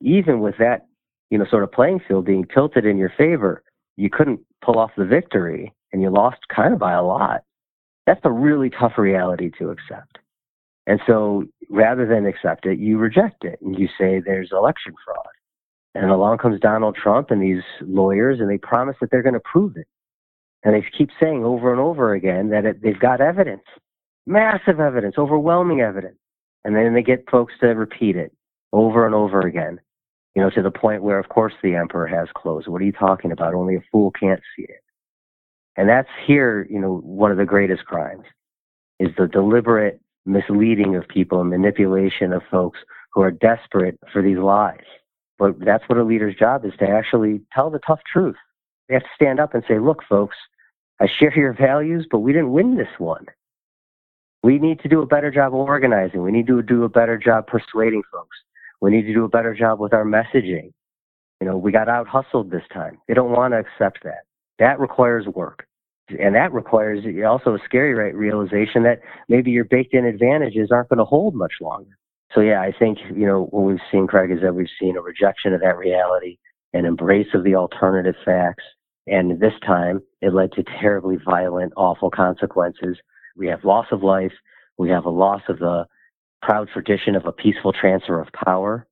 even 0.00 0.40
with 0.40 0.56
that, 0.58 0.86
you 1.30 1.38
know, 1.38 1.46
sort 1.50 1.62
of 1.62 1.72
playing 1.72 2.00
field 2.06 2.24
being 2.24 2.46
tilted 2.52 2.86
in 2.86 2.96
your 2.96 3.12
favor, 3.16 3.62
you 3.96 4.08
couldn't 4.08 4.40
pull 4.64 4.78
off 4.78 4.92
the 4.96 5.04
victory 5.04 5.74
and 5.92 6.00
you 6.00 6.10
lost 6.10 6.38
kind 6.54 6.72
of 6.72 6.78
by 6.78 6.92
a 6.92 7.02
lot. 7.02 7.42
That's 8.06 8.20
a 8.24 8.30
really 8.30 8.70
tough 8.70 8.96
reality 8.96 9.50
to 9.58 9.70
accept. 9.70 10.18
And 10.90 10.98
so 11.06 11.44
rather 11.68 12.04
than 12.04 12.26
accept 12.26 12.66
it, 12.66 12.80
you 12.80 12.98
reject 12.98 13.44
it 13.44 13.60
and 13.62 13.78
you 13.78 13.86
say 13.96 14.18
there's 14.18 14.50
election 14.50 14.92
fraud. 15.04 15.24
And 15.94 16.10
along 16.10 16.38
comes 16.38 16.58
Donald 16.58 16.96
Trump 17.00 17.30
and 17.30 17.40
these 17.40 17.62
lawyers, 17.80 18.40
and 18.40 18.50
they 18.50 18.58
promise 18.58 18.96
that 19.00 19.08
they're 19.12 19.22
going 19.22 19.34
to 19.34 19.40
prove 19.52 19.76
it. 19.76 19.86
And 20.64 20.74
they 20.74 20.84
keep 20.98 21.10
saying 21.20 21.44
over 21.44 21.70
and 21.70 21.80
over 21.80 22.14
again 22.14 22.50
that 22.50 22.64
it, 22.64 22.82
they've 22.82 22.98
got 22.98 23.20
evidence, 23.20 23.62
massive 24.26 24.80
evidence, 24.80 25.14
overwhelming 25.16 25.80
evidence. 25.80 26.18
And 26.64 26.74
then 26.74 26.92
they 26.92 27.02
get 27.02 27.30
folks 27.30 27.54
to 27.60 27.68
repeat 27.68 28.16
it 28.16 28.32
over 28.72 29.06
and 29.06 29.14
over 29.14 29.42
again, 29.42 29.78
you 30.34 30.42
know, 30.42 30.50
to 30.50 30.60
the 30.60 30.72
point 30.72 31.04
where, 31.04 31.20
of 31.20 31.28
course, 31.28 31.54
the 31.62 31.76
emperor 31.76 32.08
has 32.08 32.26
clothes. 32.34 32.66
What 32.66 32.82
are 32.82 32.84
you 32.84 32.90
talking 32.90 33.30
about? 33.30 33.54
Only 33.54 33.76
a 33.76 33.84
fool 33.92 34.10
can't 34.10 34.40
see 34.56 34.64
it. 34.64 34.82
And 35.76 35.88
that's 35.88 36.10
here, 36.26 36.66
you 36.68 36.80
know, 36.80 36.96
one 36.96 37.30
of 37.30 37.36
the 37.36 37.44
greatest 37.44 37.84
crimes 37.84 38.24
is 38.98 39.10
the 39.16 39.28
deliberate 39.28 40.00
misleading 40.26 40.96
of 40.96 41.08
people 41.08 41.40
and 41.40 41.50
manipulation 41.50 42.32
of 42.32 42.42
folks 42.50 42.78
who 43.12 43.22
are 43.22 43.30
desperate 43.30 43.98
for 44.12 44.22
these 44.22 44.38
lies. 44.38 44.84
But 45.38 45.58
that's 45.64 45.84
what 45.88 45.98
a 45.98 46.04
leader's 46.04 46.36
job 46.36 46.64
is 46.64 46.72
to 46.78 46.88
actually 46.88 47.40
tell 47.52 47.70
the 47.70 47.80
tough 47.86 48.00
truth. 48.10 48.36
They 48.88 48.94
have 48.94 49.02
to 49.02 49.08
stand 49.14 49.40
up 49.40 49.54
and 49.54 49.64
say, 49.66 49.78
look, 49.78 50.02
folks, 50.08 50.36
I 51.00 51.06
share 51.18 51.36
your 51.36 51.54
values, 51.54 52.06
but 52.10 52.18
we 52.18 52.32
didn't 52.32 52.52
win 52.52 52.76
this 52.76 52.98
one. 52.98 53.24
We 54.42 54.58
need 54.58 54.80
to 54.80 54.88
do 54.88 55.02
a 55.02 55.06
better 55.06 55.30
job 55.30 55.54
organizing. 55.54 56.22
We 56.22 56.32
need 56.32 56.46
to 56.46 56.62
do 56.62 56.84
a 56.84 56.88
better 56.88 57.16
job 57.16 57.46
persuading 57.46 58.02
folks. 58.12 58.36
We 58.80 58.90
need 58.90 59.02
to 59.02 59.14
do 59.14 59.24
a 59.24 59.28
better 59.28 59.54
job 59.54 59.80
with 59.80 59.92
our 59.92 60.04
messaging. 60.04 60.72
You 61.40 61.46
know, 61.46 61.56
we 61.56 61.72
got 61.72 61.88
out 61.88 62.06
hustled 62.06 62.50
this 62.50 62.62
time. 62.72 62.98
They 63.08 63.14
don't 63.14 63.32
want 63.32 63.52
to 63.54 63.58
accept 63.58 64.04
that. 64.04 64.24
That 64.58 64.78
requires 64.78 65.26
work. 65.26 65.66
And 66.18 66.34
that 66.34 66.52
requires 66.52 67.04
also 67.26 67.54
a 67.54 67.58
scary 67.64 68.12
realization 68.14 68.82
that 68.84 69.00
maybe 69.28 69.50
your 69.50 69.64
baked 69.64 69.94
in 69.94 70.04
advantages 70.04 70.70
aren't 70.72 70.88
going 70.88 70.98
to 70.98 71.04
hold 71.04 71.34
much 71.34 71.54
longer. 71.60 71.96
So 72.34 72.40
yeah, 72.40 72.60
I 72.60 72.72
think 72.76 72.98
you 73.14 73.26
know 73.26 73.46
what 73.50 73.64
we've 73.64 73.78
seen, 73.90 74.06
Craig, 74.06 74.30
is 74.30 74.40
that 74.42 74.54
we've 74.54 74.68
seen 74.80 74.96
a 74.96 75.00
rejection 75.00 75.52
of 75.52 75.60
that 75.60 75.76
reality, 75.76 76.38
an 76.72 76.84
embrace 76.84 77.26
of 77.34 77.44
the 77.44 77.56
alternative 77.56 78.14
facts, 78.24 78.62
and 79.06 79.40
this 79.40 79.54
time 79.66 80.00
it 80.20 80.32
led 80.32 80.52
to 80.52 80.62
terribly 80.80 81.16
violent, 81.24 81.72
awful 81.76 82.10
consequences. 82.10 82.96
We 83.36 83.48
have 83.48 83.64
loss 83.64 83.86
of 83.90 84.02
life. 84.02 84.32
We 84.78 84.90
have 84.90 85.04
a 85.06 85.10
loss 85.10 85.42
of 85.48 85.58
the 85.58 85.86
proud 86.42 86.68
tradition 86.72 87.16
of 87.16 87.26
a 87.26 87.32
peaceful 87.32 87.72
transfer 87.72 88.20
of 88.20 88.28
power. 88.32 88.86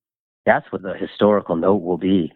That's 0.44 0.66
what 0.70 0.82
the 0.82 0.94
historical 0.94 1.56
note 1.56 1.82
will 1.82 1.98
be, 1.98 2.32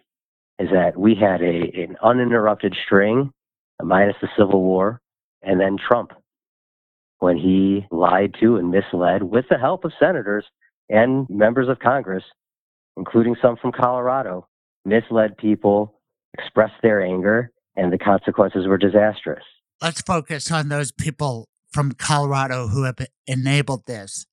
is 0.58 0.68
that 0.72 0.96
we 0.96 1.14
had 1.14 1.42
a, 1.42 1.72
an 1.82 1.96
uninterrupted 2.02 2.76
string, 2.86 3.32
minus 3.84 4.16
the 4.20 4.28
Civil 4.38 4.62
War, 4.62 5.00
and 5.42 5.60
then 5.60 5.76
Trump, 5.76 6.12
when 7.18 7.36
he 7.36 7.86
lied 7.90 8.34
to 8.40 8.56
and 8.56 8.70
misled, 8.70 9.22
with 9.22 9.44
the 9.48 9.58
help 9.58 9.84
of 9.84 9.92
senators, 9.98 10.44
and 10.88 11.28
members 11.30 11.68
of 11.68 11.78
Congress, 11.78 12.24
including 12.96 13.36
some 13.40 13.56
from 13.56 13.72
Colorado, 13.72 14.46
misled 14.84 15.36
people, 15.36 16.00
expressed 16.34 16.74
their 16.82 17.02
anger, 17.02 17.50
and 17.76 17.92
the 17.92 17.98
consequences 17.98 18.66
were 18.66 18.78
disastrous. 18.78 19.44
Let's 19.80 20.02
focus 20.02 20.50
on 20.50 20.68
those 20.68 20.92
people 20.92 21.48
from 21.72 21.92
Colorado 21.92 22.68
who 22.68 22.84
have 22.84 22.98
enabled 23.26 23.86
this. 23.86 24.26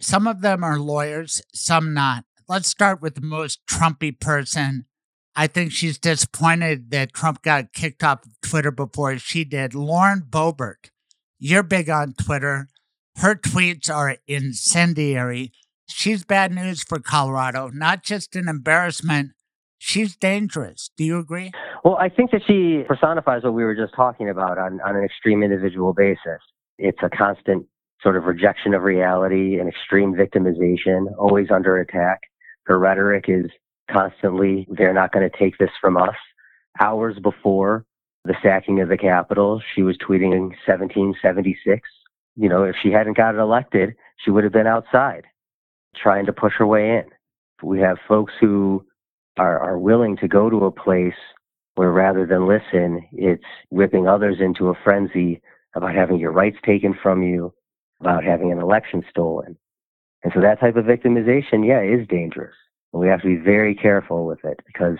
Some 0.00 0.26
of 0.26 0.42
them 0.42 0.62
are 0.62 0.78
lawyers, 0.78 1.42
some 1.52 1.92
not. 1.92 2.24
Let's 2.48 2.68
start 2.68 3.02
with 3.02 3.14
the 3.14 3.20
most 3.20 3.66
Trumpy 3.66 4.18
person. 4.18 4.86
I 5.38 5.46
think 5.46 5.72
she's 5.72 5.98
disappointed 5.98 6.90
that 6.90 7.12
Trump 7.12 7.42
got 7.42 7.72
kicked 7.72 8.02
off 8.02 8.20
Twitter 8.42 8.70
before 8.70 9.16
she 9.18 9.44
did. 9.44 9.74
Lauren 9.74 10.22
Boebert, 10.28 10.90
you're 11.38 11.62
big 11.62 11.88
on 11.88 12.14
Twitter. 12.14 12.68
Her 13.16 13.34
tweets 13.34 13.88
are 13.88 14.16
incendiary 14.26 15.52
she's 15.88 16.24
bad 16.24 16.54
news 16.54 16.82
for 16.82 16.98
Colorado, 16.98 17.70
not 17.72 18.02
just 18.02 18.36
an 18.36 18.48
embarrassment. 18.48 19.32
She's 19.78 20.16
dangerous. 20.16 20.90
Do 20.96 21.04
you 21.04 21.18
agree? 21.18 21.52
Well, 21.84 21.96
I 21.96 22.08
think 22.08 22.32
that 22.32 22.42
she 22.46 22.82
personifies 22.86 23.44
what 23.44 23.54
we 23.54 23.64
were 23.64 23.74
just 23.74 23.94
talking 23.94 24.28
about 24.28 24.58
on, 24.58 24.80
on 24.80 24.96
an 24.96 25.04
extreme 25.04 25.42
individual 25.42 25.92
basis. 25.92 26.40
It's 26.78 26.98
a 27.02 27.08
constant 27.08 27.66
sort 28.02 28.16
of 28.16 28.24
rejection 28.24 28.74
of 28.74 28.82
reality 28.82 29.58
and 29.58 29.68
extreme 29.68 30.14
victimization, 30.14 31.06
always 31.16 31.48
under 31.50 31.78
attack. 31.78 32.20
Her 32.64 32.78
rhetoric 32.78 33.26
is 33.28 33.46
constantly, 33.90 34.66
they're 34.70 34.94
not 34.94 35.12
going 35.12 35.28
to 35.28 35.38
take 35.38 35.58
this 35.58 35.70
from 35.80 35.96
us. 35.96 36.16
Hours 36.80 37.18
before 37.18 37.84
the 38.24 38.36
sacking 38.42 38.80
of 38.80 38.88
the 38.88 38.98
Capitol, 38.98 39.60
she 39.74 39.82
was 39.82 39.96
tweeting 39.98 40.32
in 40.32 40.54
1776. 40.66 41.88
You 42.36 42.48
know, 42.48 42.64
if 42.64 42.76
she 42.80 42.90
hadn't 42.90 43.16
gotten 43.16 43.40
elected, 43.40 43.94
she 44.24 44.30
would 44.30 44.44
have 44.44 44.52
been 44.52 44.66
outside 44.66 45.24
trying 45.96 46.26
to 46.26 46.32
push 46.32 46.52
her 46.58 46.66
way 46.66 46.90
in. 46.90 47.04
We 47.62 47.80
have 47.80 47.96
folks 48.06 48.32
who 48.40 48.84
are, 49.36 49.58
are 49.58 49.78
willing 49.78 50.16
to 50.18 50.28
go 50.28 50.50
to 50.50 50.66
a 50.66 50.70
place 50.70 51.18
where 51.74 51.90
rather 51.90 52.26
than 52.26 52.46
listen, 52.46 53.06
it's 53.12 53.44
whipping 53.70 54.08
others 54.08 54.36
into 54.40 54.68
a 54.68 54.74
frenzy 54.84 55.40
about 55.74 55.94
having 55.94 56.18
your 56.18 56.32
rights 56.32 56.56
taken 56.64 56.94
from 57.02 57.22
you, 57.22 57.52
about 58.00 58.24
having 58.24 58.52
an 58.52 58.58
election 58.58 59.04
stolen. 59.10 59.56
And 60.22 60.32
so 60.34 60.40
that 60.40 60.60
type 60.60 60.76
of 60.76 60.84
victimization, 60.84 61.66
yeah, 61.66 61.80
is 61.80 62.06
dangerous. 62.08 62.54
And 62.92 63.00
we 63.00 63.08
have 63.08 63.20
to 63.22 63.26
be 63.26 63.36
very 63.36 63.74
careful 63.74 64.26
with 64.26 64.44
it 64.44 64.60
because 64.66 64.96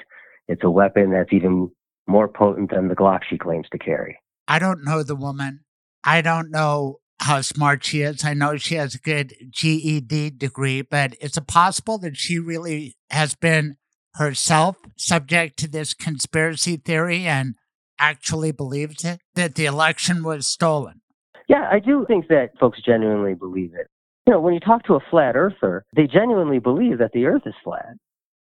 it's 0.46 0.64
a 0.64 0.70
weapon 0.70 1.10
that's 1.10 1.32
even 1.32 1.70
more 2.06 2.28
potent 2.28 2.70
than 2.70 2.88
the 2.88 2.96
Glock 2.96 3.20
she 3.28 3.38
claims 3.38 3.66
to 3.70 3.78
carry. 3.78 4.18
I 4.46 4.58
don't 4.58 4.84
know 4.84 5.02
the 5.02 5.16
woman. 5.16 5.60
I 6.04 6.22
don't 6.22 6.50
know 6.50 7.00
how 7.20 7.40
smart 7.40 7.84
she 7.84 8.02
is. 8.02 8.24
I 8.24 8.34
know 8.34 8.56
she 8.56 8.76
has 8.76 8.94
a 8.94 8.98
good 8.98 9.34
GED 9.50 10.30
degree, 10.30 10.82
but 10.82 11.14
is 11.20 11.36
it 11.36 11.46
possible 11.46 11.98
that 11.98 12.16
she 12.16 12.38
really 12.38 12.96
has 13.10 13.34
been 13.34 13.76
herself 14.14 14.76
subject 14.96 15.58
to 15.58 15.68
this 15.68 15.94
conspiracy 15.94 16.76
theory 16.76 17.26
and 17.26 17.54
actually 17.98 18.52
believes 18.52 19.04
it 19.04 19.20
that 19.34 19.54
the 19.54 19.66
election 19.66 20.22
was 20.22 20.46
stolen? 20.46 21.02
Yeah, 21.48 21.68
I 21.70 21.78
do 21.78 22.04
think 22.06 22.28
that 22.28 22.50
folks 22.60 22.80
genuinely 22.84 23.34
believe 23.34 23.72
it. 23.74 23.88
You 24.28 24.34
know, 24.34 24.40
when 24.40 24.52
you 24.52 24.60
talk 24.60 24.84
to 24.84 24.94
a 24.94 25.00
flat 25.10 25.36
earther, 25.36 25.86
they 25.96 26.06
genuinely 26.06 26.58
believe 26.58 26.98
that 26.98 27.12
the 27.12 27.24
earth 27.24 27.46
is 27.46 27.54
flat. 27.64 27.94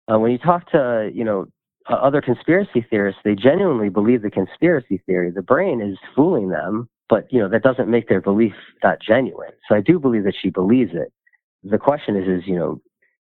Uh, 0.09 0.17
when 0.17 0.31
you 0.31 0.37
talk 0.37 0.71
to, 0.71 1.11
you 1.13 1.25
know, 1.25 1.47
other 1.89 2.21
conspiracy 2.21 2.85
theorists, 2.89 3.19
they 3.25 3.35
genuinely 3.35 3.89
believe 3.89 4.21
the 4.21 4.31
conspiracy 4.31 5.01
theory. 5.05 5.31
The 5.31 5.41
brain 5.41 5.81
is 5.81 5.97
fooling 6.15 6.47
them 6.47 6.87
but 7.09 7.31
you 7.31 7.39
know 7.39 7.49
that 7.49 7.63
doesn't 7.63 7.89
make 7.89 8.07
their 8.07 8.21
belief 8.21 8.53
not 8.83 8.99
genuine. 9.01 9.51
So 9.67 9.75
I 9.75 9.81
do 9.81 9.99
believe 9.99 10.23
that 10.23 10.35
she 10.39 10.49
believes 10.49 10.91
it. 10.93 11.11
The 11.63 11.77
question 11.77 12.15
is, 12.15 12.27
is 12.27 12.47
you 12.47 12.55
know, 12.55 12.81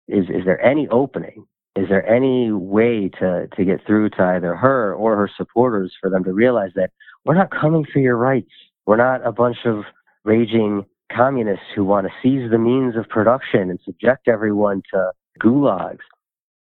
is 0.07 0.25
is 0.29 0.45
there 0.45 0.61
any 0.61 0.87
opening? 0.89 1.45
Is 1.75 1.87
there 1.87 2.07
any 2.07 2.51
way 2.51 3.09
to 3.19 3.47
to 3.55 3.65
get 3.65 3.85
through 3.85 4.09
to 4.11 4.23
either 4.23 4.55
her 4.55 4.93
or 4.93 5.15
her 5.15 5.29
supporters 5.37 5.93
for 5.99 6.09
them 6.09 6.23
to 6.25 6.33
realize 6.33 6.71
that 6.75 6.91
we're 7.25 7.35
not 7.35 7.51
coming 7.51 7.85
for 7.91 7.99
your 7.99 8.17
rights. 8.17 8.51
We're 8.85 8.97
not 8.97 9.25
a 9.25 9.31
bunch 9.31 9.57
of 9.65 9.83
raging 10.23 10.85
communists 11.15 11.65
who 11.75 11.83
want 11.85 12.07
to 12.07 12.13
seize 12.21 12.49
the 12.49 12.57
means 12.57 12.95
of 12.95 13.09
production 13.09 13.69
and 13.69 13.79
subject 13.85 14.27
everyone 14.27 14.81
to 14.93 15.11
gulags. 15.41 15.99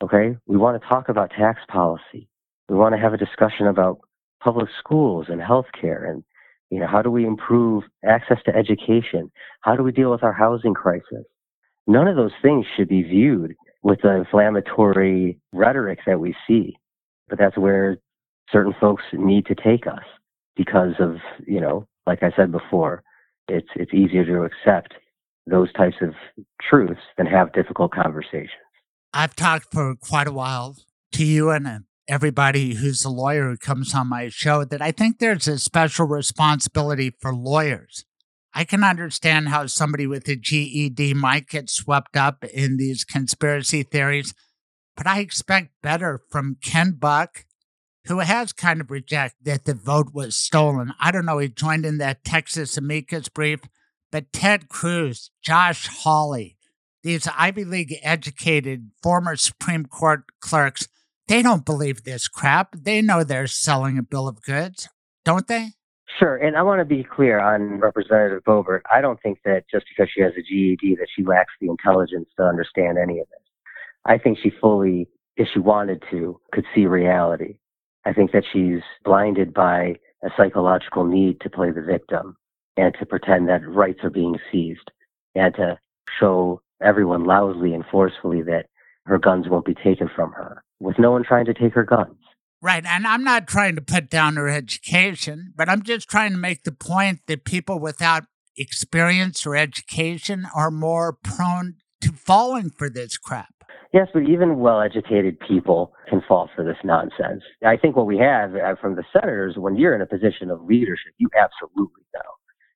Okay, 0.03 0.37
we 0.47 0.57
want 0.57 0.81
to 0.81 0.89
talk 0.89 1.09
about 1.09 1.31
tax 1.31 1.61
policy. 1.69 2.29
We 2.69 2.77
want 2.77 2.95
to 2.95 3.01
have 3.01 3.15
a 3.15 3.19
discussion 3.19 3.67
about 3.67 3.99
public 4.41 4.69
schools 4.79 5.27
and 5.29 5.41
healthcare 5.41 6.09
and 6.09 6.23
you 6.71 6.79
know 6.79 6.87
how 6.87 7.03
do 7.03 7.11
we 7.11 7.27
improve 7.27 7.85
access 8.05 8.39
to 8.45 8.55
education 8.55 9.31
how 9.63 9.75
do 9.75 9.83
we 9.83 9.93
deal 9.93 10.11
with 10.11 10.23
our 10.23 10.33
housing 10.33 10.75
crisis 10.75 11.25
none 11.87 12.07
of 12.07 12.17
those 12.17 12.33
things 12.43 12.65
should 12.77 12.89
be 12.89 13.03
viewed 13.03 13.55
with 13.83 14.01
the 14.03 14.11
inflammatory 14.11 15.39
rhetoric 15.53 15.99
that 16.07 16.21
we 16.21 16.35
see 16.47 16.77
but 17.29 17.39
that's 17.39 17.59
where 17.59 17.99
certain 18.53 18.75
folks 18.81 19.03
need 19.13 19.45
to 19.47 19.55
take 19.55 19.87
us 19.87 20.05
because 20.57 20.95
of 21.01 21.17
you 21.47 21.61
know 21.61 21.87
like 22.07 22.23
i 22.23 22.31
said 22.37 22.53
before 22.53 23.03
it's 23.49 23.69
it's 23.77 23.93
easier 23.93 24.25
to 24.25 24.43
accept 24.43 24.95
those 25.47 25.73
types 25.73 25.97
of 26.03 26.15
truths 26.61 27.01
than 27.17 27.27
have 27.27 27.53
difficult 27.53 27.93
conversations 27.93 28.51
I've 29.15 29.35
talked 29.35 29.73
for 29.73 29.95
quite 29.97 30.29
a 30.29 30.33
while 30.33 30.77
to 31.13 31.25
you 31.25 31.51
and 31.51 31.67
uh, 31.67 31.79
everybody 32.09 32.75
who's 32.75 33.05
a 33.05 33.11
lawyer 33.11 33.51
who 33.51 33.57
comes 33.57 33.95
on 33.95 34.09
my 34.09 34.29
show 34.29 34.65
that 34.65 34.83
I 34.83 34.93
think 34.93 35.19
there's 35.19 35.49
a 35.49 35.59
special 35.59 36.07
responsibility 36.07 37.13
for 37.21 37.35
lawyers. 37.35 38.05
I 38.55 38.65
can 38.65 38.83
understand 38.83 39.49
how 39.49 39.67
somebody 39.67 40.07
with 40.07 40.27
a 40.29 40.37
GED 40.37 41.15
might 41.15 41.49
get 41.49 41.71
swept 41.71 42.17
up 42.17 42.45
in 42.45 42.77
these 42.77 43.05
conspiracy 43.05 43.83
theories, 43.83 44.35
but 44.97 45.07
I 45.07 45.21
expect 45.21 45.73
better 45.83 46.21
from 46.31 46.57
Ken 46.63 46.97
Buck, 46.99 47.45
who 48.09 48.21
has 48.21 48.53
kind 48.53 48.81
of 48.81 48.91
rejected 48.91 49.45
that 49.45 49.65
the 49.65 49.75
vote 49.75 50.09
was 50.13 50.35
stolen. 50.35 50.93
I 50.99 51.11
don't 51.11 51.27
know, 51.27 51.39
he 51.39 51.49
joined 51.49 51.87
in 51.87 51.99
that 51.99 52.25
Texas 52.25 52.77
amicus 52.77 53.29
brief, 53.29 53.61
but 54.11 54.33
Ted 54.33 54.69
Cruz, 54.69 55.31
Josh 55.43 55.87
Hawley, 55.87 56.57
these 57.03 57.29
Ivy 57.37 57.65
League 57.65 57.95
educated 58.03 58.91
former 59.03 59.37
Supreme 59.37 59.87
Court 59.87 60.25
clerks, 60.41 60.89
they 61.29 61.43
don't 61.43 61.65
believe 61.65 62.05
this 62.05 62.27
crap. 62.27 62.75
They 62.75 63.03
know 63.03 63.23
they're 63.23 63.47
selling 63.47 63.99
a 63.99 64.03
bill 64.03 64.27
of 64.27 64.43
goods, 64.43 64.89
don't 65.25 65.47
they? 65.47 65.73
Sure, 66.19 66.37
and 66.37 66.57
I 66.57 66.63
want 66.63 66.81
to 66.81 66.87
be 66.87 67.05
clear 67.05 67.39
on 67.39 67.79
Representative 67.79 68.43
Boebert. 68.45 68.81
I 68.91 69.03
don't 69.03 69.21
think 69.23 69.39
that 69.45 69.65
just 69.71 69.85
because 69.89 70.11
she 70.13 70.23
has 70.23 70.33
a 70.33 70.43
GED 70.43 70.97
that 70.97 71.09
she 71.15 71.23
lacks 71.23 71.53
the 71.61 71.69
intelligence 71.69 72.29
to 72.39 72.45
understand 72.45 72.97
any 72.97 73.21
of 73.21 73.27
this. 73.29 73.39
I 74.07 74.17
think 74.17 74.39
she 74.43 74.51
fully, 74.61 75.09
if 75.37 75.49
she 75.53 75.61
wanted 75.61 76.03
to, 76.11 76.41
could 76.53 76.65
see 76.75 76.87
reality. 76.87 77.59
I 78.05 78.13
think 78.13 78.33
that 78.33 78.45
she's 78.51 78.83
blinded 79.05 79.53
by 79.53 79.97
a 80.23 80.31
psychological 80.37 81.05
need 81.05 81.41
to 81.41 81.51
play 81.51 81.71
the 81.71 81.83
victim 81.83 82.37
and 82.77 82.95
to 82.99 83.07
pretend 83.07 83.49
that 83.49 83.69
rights 83.69 84.01
are 84.03 84.11
being 84.11 84.39
seized 84.51 84.91
and 85.35 85.55
to 85.55 85.79
show 86.19 86.63
everyone 86.83 87.25
loudly 87.25 87.75
and 87.75 87.85
forcefully 87.91 88.43
that 88.43 88.67
her 89.05 89.19
guns 89.19 89.49
won't 89.49 89.65
be 89.65 89.75
taken 89.75 90.09
from 90.15 90.33
her 90.33 90.63
with 90.81 90.99
no 90.99 91.11
one 91.11 91.25
trying 91.25 91.45
to 91.47 91.55
take 91.55 91.75
her 91.75 91.85
guns. 91.85 92.17
Right. 92.61 92.85
And 92.85 93.07
I'm 93.07 93.23
not 93.23 93.47
trying 93.47 93.77
to 93.77 93.81
put 93.81 94.11
down 94.11 94.37
her 94.37 94.49
education, 94.49 95.53
but 95.57 95.69
I'm 95.69 95.83
just 95.83 96.09
trying 96.09 96.33
to 96.33 96.39
make 96.39 96.65
the 96.65 96.73
point 96.73 97.21
that 97.27 97.45
people 97.45 97.79
without 97.79 98.25
experience 98.57 99.47
or 99.47 99.55
education 99.55 100.47
are 100.55 100.71
more 100.71 101.17
prone 101.23 101.77
to 102.01 102.13
falling 102.13 102.71
for 102.71 102.91
this 102.91 103.17
crap. 103.17 103.58
Yes, 103.93 104.09
but 104.13 104.29
even 104.29 104.59
well 104.59 104.83
educated 104.83 105.39
people 105.41 105.95
can 106.09 106.23
fall 106.29 106.51
for 106.55 106.63
this 106.63 106.77
nonsense. 106.85 107.43
I 107.65 107.77
think 107.77 107.97
what 107.97 108.07
we 108.07 108.19
have 108.19 108.55
uh, 108.55 108.75
from 108.81 108.97
the 108.97 109.05
senators, 109.13 109.57
when 109.57 109.77
you're 109.77 109.95
in 109.95 110.03
a 110.03 110.07
position 110.07 110.51
of 110.51 110.63
leadership, 110.63 111.15
you 111.17 111.29
absolutely 111.39 112.03
know. 112.15 112.21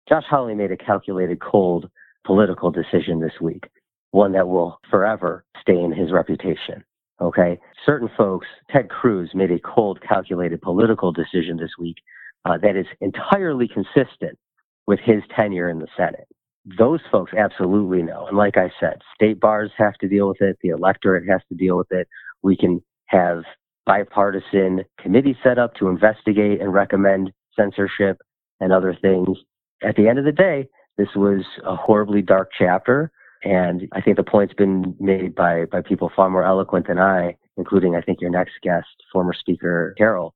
Josh 0.09 0.25
Hawley 0.29 0.55
made 0.55 0.73
a 0.73 0.77
calculated, 0.77 1.41
cold 1.41 1.91
political 2.25 2.71
decision 2.71 3.21
this 3.21 3.41
week, 3.41 3.65
one 4.13 4.33
that 4.33 4.49
will 4.49 4.79
forever 4.91 5.45
stain 5.61 5.93
his 5.93 6.13
reputation. 6.13 6.83
Okay. 7.21 7.59
Certain 7.85 8.11
folks, 8.17 8.47
Ted 8.71 8.89
Cruz 8.89 9.31
made 9.35 9.51
a 9.53 9.61
cold, 9.61 10.01
calculated 10.07 10.63
political 10.63 11.13
decision 11.13 11.57
this 11.57 11.71
week 11.79 11.97
uh, 12.45 12.57
that 12.63 12.77
is 12.77 12.87
entirely 13.01 13.69
consistent 13.69 14.39
with 14.87 14.99
his 15.05 15.23
tenure 15.37 15.69
in 15.69 15.79
the 15.79 15.87
Senate. 15.97 16.27
Those 16.65 17.01
folks 17.11 17.33
absolutely 17.37 18.03
know. 18.03 18.27
And 18.27 18.37
like 18.37 18.57
I 18.57 18.71
said, 18.79 19.01
state 19.15 19.41
bars 19.41 19.71
have 19.79 19.95
to 19.95 20.09
deal 20.09 20.29
with 20.29 20.41
it, 20.41 20.59
the 20.63 20.69
electorate 20.69 21.29
has 21.29 21.41
to 21.49 21.57
deal 21.57 21.77
with 21.77 21.91
it. 21.91 22.09
We 22.43 22.57
can 22.57 22.83
have 23.07 23.43
bipartisan 23.85 24.85
committees 25.01 25.37
set 25.43 25.59
up 25.59 25.75
to 25.75 25.89
investigate 25.89 26.61
and 26.61 26.73
recommend 26.73 27.33
censorship 27.57 28.19
and 28.61 28.73
other 28.73 28.97
things. 29.01 29.39
At 29.83 29.97
the 29.97 30.09
end 30.09 30.19
of 30.19 30.25
the 30.25 30.33
day, 30.33 30.69
this 30.97 31.09
was 31.17 31.45
a 31.65 31.75
horribly 31.75 32.23
dark 32.23 32.51
chapter. 32.57 33.11
And 33.45 33.89
I 33.93 34.01
think 34.01 34.17
the 34.17 34.23
point's 34.23 34.55
been 34.55 34.95
made 35.01 35.35
by, 35.35 35.65
by 35.65 35.83
people 35.83 36.13
far 36.15 36.31
more 36.31 36.45
eloquent 36.45 36.87
than 36.87 36.99
I, 36.99 37.37
including, 37.57 37.97
I 37.97 38.01
think, 38.01 38.21
your 38.21 38.31
next 38.31 38.53
guest, 38.63 38.87
former 39.13 39.33
Speaker 39.33 39.95
Carroll, 39.99 40.35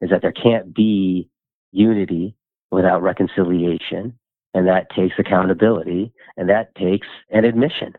is 0.00 0.10
that 0.10 0.22
there 0.22 0.32
can't 0.32 0.72
be 0.72 1.28
unity 1.72 2.36
without 2.70 3.02
reconciliation. 3.02 4.16
And 4.54 4.68
that 4.68 4.88
takes 4.90 5.16
accountability 5.18 6.12
and 6.36 6.48
that 6.48 6.74
takes 6.76 7.08
an 7.30 7.44
admission. 7.44 7.94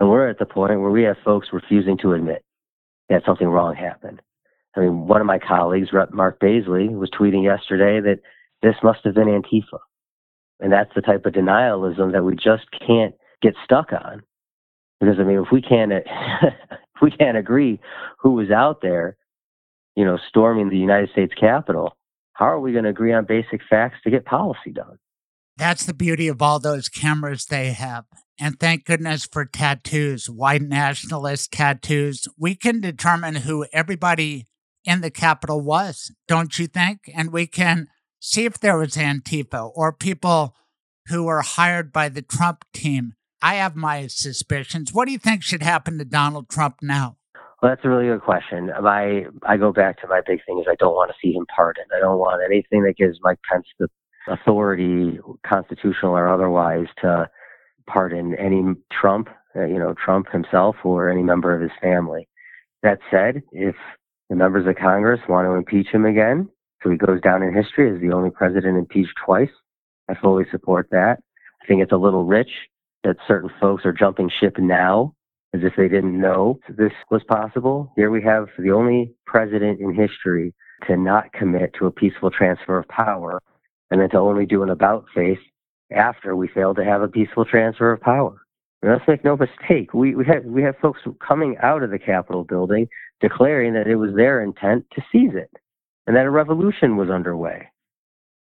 And 0.00 0.10
we're 0.10 0.28
at 0.28 0.38
the 0.38 0.46
point 0.46 0.80
where 0.80 0.90
we 0.90 1.02
have 1.04 1.16
folks 1.24 1.48
refusing 1.52 1.98
to 1.98 2.14
admit 2.14 2.44
that 3.08 3.22
something 3.24 3.46
wrong 3.46 3.74
happened. 3.74 4.20
I 4.74 4.80
mean, 4.80 5.06
one 5.06 5.20
of 5.20 5.26
my 5.26 5.38
colleagues, 5.38 5.92
Rep. 5.92 6.12
Mark 6.12 6.40
Baisley, 6.40 6.90
was 6.90 7.10
tweeting 7.10 7.44
yesterday 7.44 8.00
that 8.00 8.20
this 8.62 8.74
must 8.82 9.00
have 9.04 9.14
been 9.14 9.28
Antifa. 9.28 9.78
And 10.60 10.72
that's 10.72 10.90
the 10.94 11.02
type 11.02 11.26
of 11.26 11.34
denialism 11.34 12.12
that 12.12 12.24
we 12.24 12.34
just 12.36 12.64
can't 12.86 13.14
get 13.42 13.54
stuck 13.64 13.92
on. 13.92 14.22
Because 15.00 15.16
I 15.18 15.24
mean, 15.24 15.38
if 15.38 15.52
we 15.52 15.60
can't 15.60 15.92
if 16.42 17.02
we 17.02 17.10
can't 17.10 17.36
agree 17.36 17.80
who 18.18 18.32
was 18.32 18.50
out 18.50 18.80
there, 18.80 19.16
you 19.96 20.04
know, 20.04 20.18
storming 20.28 20.70
the 20.70 20.78
United 20.78 21.10
States 21.10 21.34
Capitol, 21.38 21.96
how 22.34 22.46
are 22.46 22.60
we 22.60 22.72
going 22.72 22.84
to 22.84 22.90
agree 22.90 23.12
on 23.12 23.24
basic 23.24 23.60
facts 23.68 23.96
to 24.04 24.10
get 24.10 24.24
policy 24.24 24.70
done? 24.72 24.98
That's 25.56 25.84
the 25.84 25.94
beauty 25.94 26.28
of 26.28 26.40
all 26.40 26.58
those 26.58 26.88
cameras 26.88 27.46
they 27.46 27.72
have. 27.72 28.04
And 28.40 28.58
thank 28.58 28.84
goodness 28.84 29.26
for 29.26 29.44
tattoos, 29.44 30.28
white 30.28 30.62
nationalist 30.62 31.52
tattoos. 31.52 32.26
We 32.38 32.54
can 32.54 32.80
determine 32.80 33.36
who 33.36 33.66
everybody 33.72 34.46
in 34.84 35.00
the 35.00 35.10
Capitol 35.10 35.60
was, 35.60 36.10
don't 36.26 36.58
you 36.58 36.66
think? 36.66 37.10
And 37.14 37.32
we 37.32 37.46
can 37.46 37.88
see 38.18 38.44
if 38.44 38.58
there 38.58 38.78
was 38.78 38.96
Antifa 38.96 39.70
or 39.74 39.92
people 39.92 40.56
who 41.08 41.24
were 41.24 41.42
hired 41.42 41.92
by 41.92 42.08
the 42.08 42.22
Trump 42.22 42.64
team. 42.72 43.14
I 43.40 43.54
have 43.54 43.76
my 43.76 44.06
suspicions. 44.06 44.92
What 44.92 45.06
do 45.06 45.12
you 45.12 45.18
think 45.18 45.42
should 45.42 45.62
happen 45.62 45.98
to 45.98 46.04
Donald 46.04 46.48
Trump 46.48 46.76
now? 46.80 47.16
Well, 47.60 47.70
that's 47.70 47.84
a 47.84 47.88
really 47.88 48.06
good 48.06 48.22
question. 48.22 48.72
My 48.82 49.26
I 49.46 49.56
go 49.56 49.72
back 49.72 50.00
to 50.00 50.08
my 50.08 50.20
big 50.26 50.40
thing 50.44 50.58
is 50.58 50.66
I 50.68 50.74
don't 50.80 50.94
want 50.94 51.10
to 51.10 51.16
see 51.22 51.32
him 51.32 51.46
pardoned. 51.54 51.86
I 51.96 52.00
don't 52.00 52.18
want 52.18 52.42
anything 52.44 52.82
that 52.84 52.96
gives 52.96 53.18
Mike 53.22 53.38
Pence 53.48 53.66
the 53.78 53.88
authority, 54.28 55.18
constitutional 55.46 56.12
or 56.12 56.28
otherwise, 56.28 56.86
to 57.00 57.28
pardon 57.86 58.34
any 58.36 58.62
Trump, 58.92 59.28
uh, 59.56 59.64
you 59.64 59.78
know, 59.78 59.94
Trump 59.94 60.30
himself 60.30 60.76
or 60.84 61.08
any 61.08 61.22
member 61.22 61.54
of 61.54 61.60
his 61.60 61.70
family. 61.80 62.28
That 62.82 62.98
said, 63.10 63.42
if 63.52 63.76
the 64.28 64.36
members 64.36 64.66
of 64.66 64.76
Congress 64.76 65.20
want 65.28 65.46
to 65.46 65.52
impeach 65.52 65.88
him 65.88 66.04
again, 66.04 66.48
so 66.82 66.90
he 66.90 66.96
goes 66.96 67.20
down 67.20 67.42
in 67.42 67.54
history 67.54 67.94
as 67.94 68.00
the 68.00 68.12
only 68.12 68.30
president 68.30 68.76
impeached 68.76 69.14
twice, 69.24 69.50
I 70.08 70.14
fully 70.14 70.44
support 70.50 70.88
that. 70.90 71.18
I 71.62 71.66
think 71.66 71.82
it's 71.82 71.92
a 71.92 71.96
little 71.96 72.24
rich 72.24 72.50
that 73.04 73.16
certain 73.26 73.50
folks 73.60 73.84
are 73.84 73.92
jumping 73.92 74.30
ship 74.40 74.56
now 74.58 75.14
as 75.54 75.60
if 75.62 75.74
they 75.76 75.88
didn't 75.88 76.18
know 76.18 76.58
this 76.68 76.92
was 77.10 77.22
possible. 77.24 77.92
Here 77.94 78.10
we 78.10 78.22
have 78.22 78.48
the 78.58 78.72
only 78.72 79.12
president 79.26 79.80
in 79.80 79.94
history 79.94 80.54
to 80.86 80.96
not 80.96 81.32
commit 81.32 81.74
to 81.78 81.86
a 81.86 81.90
peaceful 81.90 82.30
transfer 82.30 82.78
of 82.78 82.88
power 82.88 83.40
and 83.92 84.00
then 84.00 84.08
to 84.08 84.18
only 84.18 84.46
do 84.46 84.62
an 84.62 84.70
about 84.70 85.04
face 85.14 85.38
after 85.94 86.34
we 86.34 86.48
fail 86.48 86.74
to 86.74 86.82
have 86.82 87.02
a 87.02 87.08
peaceful 87.08 87.44
transfer 87.44 87.92
of 87.92 88.00
power. 88.00 88.40
And 88.80 88.90
let's 88.90 89.06
make 89.06 89.22
no 89.22 89.36
mistake, 89.36 89.92
we, 89.92 90.14
we, 90.14 90.24
have, 90.24 90.44
we 90.46 90.62
have 90.62 90.76
folks 90.80 91.00
coming 91.24 91.56
out 91.62 91.82
of 91.82 91.90
the 91.90 91.98
Capitol 91.98 92.42
building 92.42 92.88
declaring 93.20 93.74
that 93.74 93.86
it 93.86 93.96
was 93.96 94.14
their 94.16 94.42
intent 94.42 94.86
to 94.94 95.02
seize 95.12 95.34
it 95.34 95.50
and 96.06 96.16
that 96.16 96.24
a 96.24 96.30
revolution 96.30 96.96
was 96.96 97.10
underway. 97.10 97.68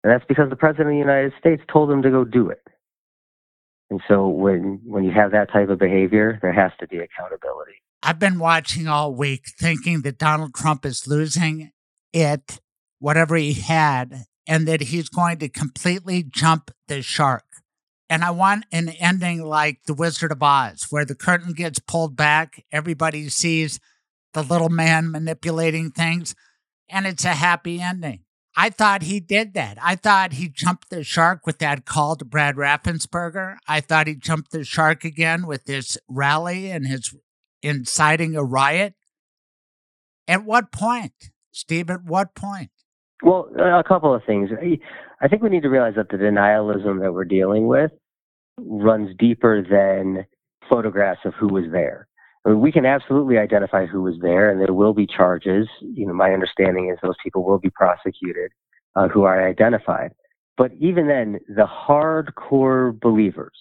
And 0.05 0.13
that's 0.13 0.23
because 0.25 0.49
the 0.49 0.55
President 0.55 0.87
of 0.87 0.93
the 0.93 0.99
United 0.99 1.33
States 1.37 1.61
told 1.71 1.89
them 1.89 2.01
to 2.01 2.09
go 2.09 2.23
do 2.23 2.49
it. 2.49 2.65
And 3.89 3.99
so 4.07 4.29
when 4.29 4.79
when 4.85 5.03
you 5.03 5.11
have 5.11 5.31
that 5.33 5.51
type 5.51 5.69
of 5.69 5.77
behavior, 5.77 6.39
there 6.41 6.53
has 6.53 6.71
to 6.79 6.87
be 6.87 6.95
accountability. 6.95 7.73
I've 8.01 8.19
been 8.19 8.39
watching 8.39 8.87
all 8.87 9.13
week 9.13 9.43
thinking 9.59 10.01
that 10.03 10.17
Donald 10.17 10.53
Trump 10.55 10.85
is 10.85 11.07
losing 11.07 11.71
it, 12.13 12.61
whatever 12.99 13.35
he 13.35 13.51
had, 13.51 14.23
and 14.47 14.67
that 14.67 14.81
he's 14.81 15.09
going 15.09 15.39
to 15.39 15.49
completely 15.49 16.23
jump 16.23 16.71
the 16.87 17.01
shark. 17.01 17.45
And 18.09 18.23
I 18.23 18.31
want 18.31 18.65
an 18.71 18.89
ending 18.89 19.41
like 19.43 19.83
The 19.85 19.93
Wizard 19.93 20.31
of 20.31 20.43
Oz, 20.43 20.87
where 20.89 21.05
the 21.05 21.15
curtain 21.15 21.53
gets 21.53 21.79
pulled 21.79 22.15
back, 22.15 22.65
everybody 22.71 23.29
sees 23.29 23.79
the 24.33 24.43
little 24.43 24.69
man 24.69 25.11
manipulating 25.11 25.91
things, 25.91 26.35
and 26.89 27.05
it's 27.05 27.25
a 27.25 27.29
happy 27.29 27.81
ending. 27.81 28.23
I 28.55 28.69
thought 28.69 29.03
he 29.03 29.21
did 29.21 29.53
that. 29.53 29.77
I 29.81 29.95
thought 29.95 30.33
he 30.33 30.49
jumped 30.49 30.89
the 30.89 31.05
shark 31.05 31.45
with 31.45 31.59
that 31.59 31.85
call 31.85 32.17
to 32.17 32.25
Brad 32.25 32.55
Raffensperger. 32.55 33.55
I 33.67 33.79
thought 33.79 34.07
he 34.07 34.15
jumped 34.15 34.51
the 34.51 34.65
shark 34.65 35.05
again 35.05 35.47
with 35.47 35.63
this 35.63 35.97
rally 36.09 36.69
and 36.69 36.85
his 36.85 37.15
inciting 37.63 38.35
a 38.35 38.43
riot. 38.43 38.95
At 40.27 40.43
what 40.43 40.71
point, 40.71 41.31
Steve? 41.51 41.89
At 41.89 42.03
what 42.03 42.35
point? 42.35 42.71
Well, 43.23 43.49
a 43.55 43.83
couple 43.87 44.13
of 44.13 44.23
things. 44.25 44.49
I 45.21 45.27
think 45.27 45.43
we 45.43 45.49
need 45.49 45.63
to 45.63 45.69
realize 45.69 45.93
that 45.95 46.09
the 46.09 46.17
denialism 46.17 47.01
that 47.01 47.13
we're 47.13 47.25
dealing 47.25 47.67
with 47.67 47.91
runs 48.57 49.15
deeper 49.17 49.61
than 49.61 50.25
photographs 50.69 51.21
of 51.25 51.33
who 51.35 51.47
was 51.47 51.65
there. 51.71 52.07
I 52.45 52.49
mean, 52.49 52.61
we 52.61 52.71
can 52.71 52.85
absolutely 52.85 53.37
identify 53.37 53.85
who 53.85 54.01
was 54.01 54.15
there, 54.21 54.49
and 54.49 54.59
there 54.59 54.73
will 54.73 54.93
be 54.93 55.05
charges. 55.05 55.67
You 55.81 56.07
know, 56.07 56.13
my 56.13 56.31
understanding 56.31 56.89
is 56.89 56.97
those 57.01 57.15
people 57.23 57.43
will 57.43 57.59
be 57.59 57.69
prosecuted 57.69 58.51
uh, 58.95 59.07
who 59.07 59.23
are 59.23 59.47
identified. 59.47 60.11
But 60.57 60.71
even 60.79 61.07
then, 61.07 61.39
the 61.47 61.67
hardcore 61.67 62.99
believers, 62.99 63.55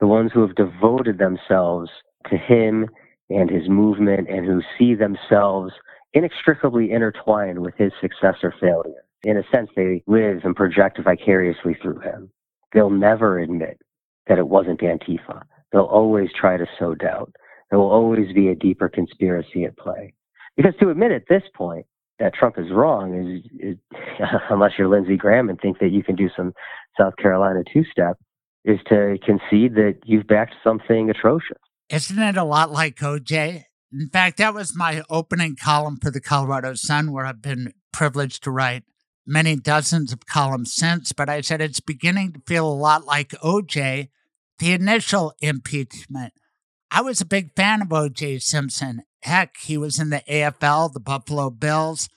the 0.00 0.06
ones 0.06 0.30
who 0.32 0.46
have 0.46 0.54
devoted 0.54 1.18
themselves 1.18 1.90
to 2.30 2.36
him 2.36 2.88
and 3.30 3.50
his 3.50 3.68
movement 3.68 4.28
and 4.28 4.44
who 4.44 4.60
see 4.78 4.94
themselves 4.94 5.72
inextricably 6.14 6.90
intertwined 6.90 7.60
with 7.60 7.74
his 7.76 7.92
success 8.00 8.36
or 8.42 8.54
failure. 8.60 9.04
In 9.24 9.36
a 9.36 9.42
sense, 9.54 9.70
they 9.76 10.02
live 10.06 10.40
and 10.44 10.56
project 10.56 10.98
vicariously 11.02 11.76
through 11.80 12.00
him. 12.00 12.30
They'll 12.72 12.90
never 12.90 13.38
admit 13.38 13.80
that 14.26 14.38
it 14.38 14.48
wasn't 14.48 14.80
Antifa. 14.80 15.42
They'll 15.72 15.82
always 15.82 16.28
try 16.38 16.56
to 16.56 16.66
sow 16.78 16.94
doubt. 16.94 17.34
There 17.70 17.78
will 17.78 17.90
always 17.90 18.32
be 18.34 18.48
a 18.48 18.54
deeper 18.54 18.88
conspiracy 18.88 19.64
at 19.64 19.76
play. 19.78 20.14
Because 20.56 20.74
to 20.80 20.90
admit 20.90 21.12
at 21.12 21.28
this 21.28 21.42
point 21.54 21.86
that 22.18 22.34
Trump 22.34 22.58
is 22.58 22.70
wrong 22.70 23.14
is, 23.14 23.50
is 23.60 23.76
unless 24.50 24.72
you're 24.78 24.88
Lindsey 24.88 25.16
Graham 25.16 25.48
and 25.48 25.58
think 25.60 25.78
that 25.78 25.90
you 25.90 26.02
can 26.02 26.16
do 26.16 26.28
some 26.36 26.52
South 26.98 27.16
Carolina 27.16 27.62
two 27.72 27.84
step, 27.90 28.18
is 28.64 28.78
to 28.88 29.18
concede 29.24 29.74
that 29.74 29.98
you've 30.04 30.26
backed 30.26 30.54
something 30.62 31.10
atrocious. 31.10 31.58
Isn't 31.88 32.18
it 32.18 32.36
a 32.36 32.44
lot 32.44 32.70
like 32.70 32.96
OJ? 32.96 33.64
In 33.92 34.08
fact, 34.08 34.38
that 34.38 34.54
was 34.54 34.74
my 34.74 35.02
opening 35.10 35.54
column 35.54 35.98
for 35.98 36.10
the 36.10 36.20
Colorado 36.20 36.74
Sun, 36.74 37.12
where 37.12 37.26
I've 37.26 37.42
been 37.42 37.74
privileged 37.92 38.42
to 38.44 38.50
write 38.50 38.84
many 39.26 39.54
dozens 39.54 40.12
of 40.12 40.26
columns 40.26 40.72
since. 40.72 41.12
But 41.12 41.28
I 41.28 41.42
said 41.42 41.60
it's 41.60 41.80
beginning 41.80 42.32
to 42.32 42.42
feel 42.46 42.66
a 42.66 42.72
lot 42.72 43.04
like 43.04 43.30
OJ, 43.42 44.08
the 44.58 44.72
initial 44.72 45.34
impeachment. 45.40 46.32
I 46.90 47.02
was 47.02 47.20
a 47.20 47.26
big 47.26 47.54
fan 47.54 47.82
of 47.82 47.88
OJ 47.88 48.42
Simpson. 48.42 49.02
Heck, 49.22 49.56
he 49.58 49.76
was 49.76 49.98
in 49.98 50.10
the 50.10 50.22
AFL, 50.28 50.92
the 50.92 51.00
Buffalo 51.00 51.50
Bills. 51.50 52.08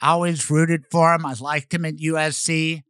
I 0.00 0.10
always 0.10 0.50
rooted 0.50 0.84
for 0.90 1.14
him. 1.14 1.24
I 1.24 1.34
liked 1.40 1.72
him 1.72 1.84
at 1.84 1.96
USC. 1.96 2.82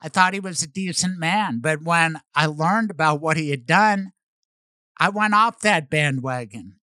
I 0.00 0.08
thought 0.08 0.34
he 0.34 0.40
was 0.40 0.62
a 0.62 0.66
decent 0.66 1.18
man. 1.18 1.60
But 1.60 1.82
when 1.82 2.20
I 2.34 2.46
learned 2.46 2.90
about 2.90 3.20
what 3.20 3.36
he 3.36 3.50
had 3.50 3.66
done, 3.66 4.12
I 4.98 5.10
went 5.10 5.34
off 5.34 5.60
that 5.60 5.90
bandwagon. 5.90 6.76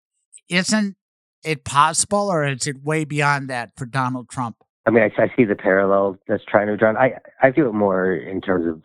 Isn't 0.48 0.96
it 1.44 1.64
possible, 1.64 2.30
or 2.30 2.46
is 2.46 2.66
it 2.66 2.82
way 2.82 3.04
beyond 3.04 3.48
that 3.50 3.70
for 3.76 3.86
Donald 3.86 4.28
Trump? 4.28 4.56
I 4.86 4.90
mean, 4.90 5.02
I, 5.02 5.22
I 5.22 5.32
see 5.36 5.44
the 5.44 5.54
parallel 5.54 6.18
that's 6.28 6.44
trying 6.46 6.66
to 6.66 6.74
be 6.74 6.78
drawn. 6.78 6.96
I, 6.96 7.14
I 7.42 7.50
view 7.50 7.68
it 7.68 7.72
more 7.72 8.14
in 8.14 8.40
terms 8.40 8.66
of, 8.66 8.82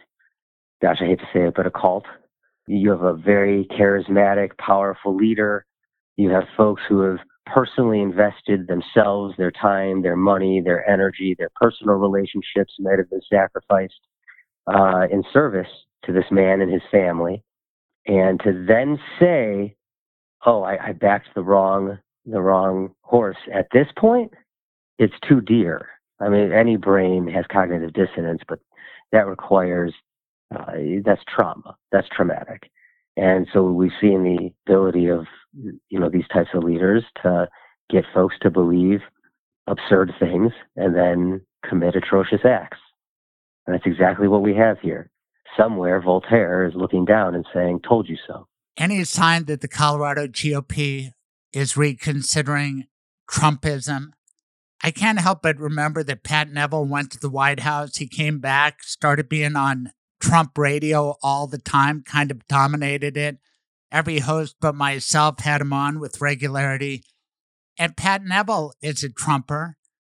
gosh, 0.81 0.97
I 1.01 1.05
hate 1.05 1.19
to 1.19 1.29
say 1.33 1.47
it, 1.47 1.53
but 1.55 1.65
a 1.65 1.71
cult. 1.71 2.05
You 2.67 2.91
have 2.91 3.01
a 3.01 3.13
very 3.13 3.67
charismatic, 3.71 4.57
powerful 4.57 5.15
leader. 5.15 5.65
You 6.15 6.29
have 6.29 6.43
folks 6.55 6.81
who 6.87 7.01
have 7.01 7.17
personally 7.45 8.01
invested 8.01 8.67
themselves, 8.67 9.33
their 9.37 9.51
time, 9.51 10.03
their 10.03 10.15
money, 10.15 10.61
their 10.61 10.87
energy, 10.89 11.35
their 11.37 11.49
personal 11.55 11.95
relationships 11.95 12.73
might 12.79 12.99
have 12.99 13.09
been 13.09 13.21
sacrificed 13.29 13.99
uh, 14.67 15.07
in 15.11 15.23
service 15.33 15.67
to 16.05 16.13
this 16.13 16.25
man 16.31 16.61
and 16.61 16.71
his 16.71 16.83
family. 16.91 17.43
And 18.05 18.39
to 18.41 18.65
then 18.67 18.99
say, 19.19 19.75
oh, 20.45 20.63
I, 20.63 20.89
I 20.89 20.91
backed 20.93 21.29
the 21.35 21.43
wrong 21.43 21.97
the 22.25 22.41
wrong 22.41 22.93
horse 23.01 23.37
at 23.53 23.67
this 23.73 23.87
point, 23.97 24.33
it's 24.97 25.15
too 25.27 25.41
dear. 25.41 25.89
I 26.19 26.29
mean, 26.29 26.51
any 26.51 26.75
brain 26.75 27.27
has 27.27 27.45
cognitive 27.51 27.93
dissonance, 27.93 28.41
but 28.47 28.59
that 29.11 29.27
requires 29.27 29.93
uh, 30.55 30.73
that's 31.05 31.21
trauma. 31.27 31.75
That's 31.91 32.07
traumatic. 32.09 32.69
And 33.15 33.47
so 33.53 33.71
we've 33.71 33.91
seen 34.01 34.23
the 34.23 34.51
ability 34.67 35.07
of 35.07 35.25
you 35.53 35.99
know 35.99 36.09
these 36.09 36.27
types 36.31 36.49
of 36.53 36.63
leaders 36.63 37.03
to 37.23 37.47
get 37.89 38.05
folks 38.13 38.35
to 38.41 38.49
believe 38.49 39.01
absurd 39.67 40.13
things 40.19 40.51
and 40.75 40.95
then 40.95 41.41
commit 41.67 41.95
atrocious 41.95 42.41
acts. 42.45 42.77
And 43.65 43.73
that's 43.73 43.85
exactly 43.85 44.27
what 44.27 44.41
we 44.41 44.55
have 44.55 44.79
here. 44.79 45.09
Somewhere 45.57 46.01
Voltaire 46.01 46.65
is 46.65 46.73
looking 46.75 47.05
down 47.05 47.35
and 47.35 47.45
saying, 47.53 47.81
"Told 47.87 48.07
you 48.07 48.17
so." 48.27 48.47
Any 48.77 49.03
sign 49.03 49.45
that 49.45 49.61
the 49.61 49.67
Colorado 49.67 50.27
GOP 50.27 51.11
is 51.53 51.77
reconsidering 51.77 52.85
Trumpism. 53.29 54.11
I 54.83 54.91
can't 54.91 55.19
help 55.19 55.41
but 55.41 55.59
remember 55.59 56.03
that 56.03 56.23
Pat 56.23 56.49
Neville 56.49 56.85
went 56.85 57.11
to 57.11 57.19
the 57.19 57.29
White 57.29 57.61
House. 57.61 57.97
He 57.97 58.07
came 58.07 58.39
back, 58.39 58.83
started 58.83 59.27
being 59.27 59.55
on 59.55 59.91
Trump 60.19 60.57
radio 60.57 61.15
all 61.21 61.47
the 61.47 61.57
time, 61.57 62.03
kind 62.03 62.31
of 62.31 62.47
dominated 62.47 63.17
it. 63.17 63.37
Every 63.91 64.19
host 64.19 64.55
but 64.61 64.75
myself 64.75 65.39
had 65.39 65.61
him 65.61 65.73
on 65.73 65.99
with 65.99 66.21
regularity. 66.21 67.03
And 67.77 67.97
Pat 67.97 68.23
Neville 68.23 68.73
is 68.81 69.03
a 69.03 69.09
Trumper. 69.09 69.77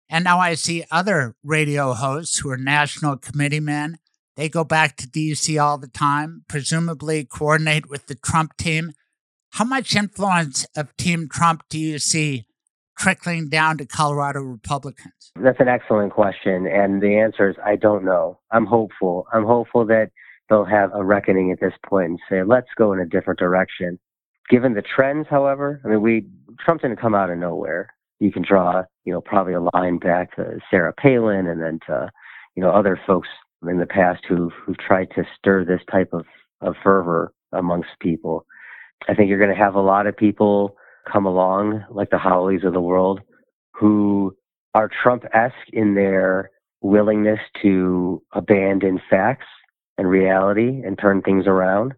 And 0.09 0.23
now 0.23 0.39
I 0.39 0.55
see 0.55 0.83
other 0.91 1.35
radio 1.43 1.93
hosts 1.93 2.39
who 2.39 2.49
are 2.49 2.57
national 2.57 3.17
committee 3.17 3.61
men. 3.61 3.97
They 4.35 4.49
go 4.49 4.63
back 4.63 4.97
to 4.97 5.07
DC 5.07 5.61
all 5.61 5.77
the 5.77 5.87
time, 5.87 6.43
presumably 6.49 7.23
coordinate 7.25 7.89
with 7.89 8.07
the 8.07 8.15
Trump 8.15 8.57
team. 8.57 8.91
How 9.51 9.65
much 9.65 9.95
influence 9.97 10.65
of 10.77 10.95
Team 10.95 11.27
Trump 11.29 11.63
do 11.69 11.77
you 11.77 11.99
see 11.99 12.45
trickling 12.97 13.49
down 13.49 13.77
to 13.79 13.85
Colorado 13.85 14.39
Republicans? 14.39 15.33
That's 15.35 15.59
an 15.59 15.67
excellent 15.67 16.13
question. 16.13 16.67
And 16.67 17.01
the 17.01 17.17
answer 17.17 17.49
is 17.49 17.57
I 17.65 17.75
don't 17.75 18.05
know. 18.05 18.39
I'm 18.51 18.65
hopeful. 18.65 19.27
I'm 19.33 19.45
hopeful 19.45 19.85
that 19.87 20.11
they'll 20.49 20.63
have 20.63 20.91
a 20.93 21.03
reckoning 21.03 21.51
at 21.51 21.59
this 21.59 21.73
point 21.85 22.11
and 22.11 22.19
say, 22.29 22.43
let's 22.43 22.69
go 22.77 22.93
in 22.93 22.99
a 22.99 23.05
different 23.05 23.39
direction. 23.39 23.99
Given 24.49 24.73
the 24.73 24.81
trends, 24.81 25.27
however, 25.29 25.81
I 25.83 25.89
mean, 25.89 26.01
we 26.01 26.27
Trump 26.63 26.81
didn't 26.81 27.01
come 27.01 27.13
out 27.13 27.29
of 27.29 27.37
nowhere. 27.37 27.89
You 28.19 28.31
can 28.31 28.43
draw, 28.47 28.83
you 29.03 29.11
know, 29.11 29.19
probably 29.19 29.53
a 29.53 29.61
line 29.73 29.97
back 29.97 30.33
to 30.37 30.59
Sarah 30.69 30.93
Palin 30.93 31.47
and 31.47 31.61
then 31.61 31.79
to, 31.87 32.09
you 32.55 32.63
know, 32.63 32.71
other 32.71 32.97
folks 33.05 33.27
in 33.67 33.79
the 33.79 33.85
past 33.85 34.23
who've 34.29 34.53
who've 34.65 34.77
tried 34.77 35.09
to 35.15 35.25
stir 35.37 35.65
this 35.65 35.81
type 35.91 36.13
of, 36.13 36.25
of 36.61 36.75
fervor 36.81 37.33
amongst 37.51 37.89
people. 37.99 38.45
I 39.07 39.13
think 39.13 39.29
you're 39.29 39.39
going 39.39 39.55
to 39.55 39.63
have 39.63 39.75
a 39.75 39.81
lot 39.81 40.07
of 40.07 40.15
people 40.15 40.75
come 41.11 41.25
along, 41.25 41.83
like 41.89 42.09
the 42.09 42.17
Hawleys 42.17 42.65
of 42.65 42.73
the 42.73 42.81
world, 42.81 43.21
who 43.73 44.35
are 44.73 44.89
Trump 45.01 45.23
esque 45.33 45.55
in 45.73 45.95
their 45.95 46.51
willingness 46.81 47.39
to 47.61 48.21
abandon 48.33 49.01
facts 49.09 49.47
and 49.97 50.09
reality 50.09 50.81
and 50.85 50.97
turn 50.97 51.21
things 51.21 51.47
around. 51.47 51.93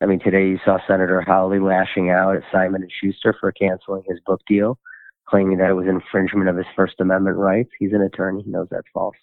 I 0.00 0.06
mean, 0.06 0.20
today 0.20 0.48
you 0.48 0.58
saw 0.64 0.78
Senator 0.86 1.20
Hawley 1.22 1.60
lashing 1.60 2.10
out 2.10 2.36
at 2.36 2.42
Simon 2.52 2.82
and 2.82 2.92
Schuster 3.00 3.34
for 3.38 3.52
canceling 3.52 4.02
his 4.06 4.18
book 4.26 4.40
deal, 4.46 4.78
claiming 5.26 5.58
that 5.58 5.70
it 5.70 5.74
was 5.74 5.86
infringement 5.86 6.48
of 6.48 6.56
his 6.56 6.66
First 6.76 7.00
Amendment 7.00 7.36
rights. 7.36 7.70
He's 7.78 7.92
an 7.92 8.02
attorney; 8.02 8.42
he 8.42 8.50
knows 8.50 8.68
that's 8.70 8.88
false. 8.92 9.16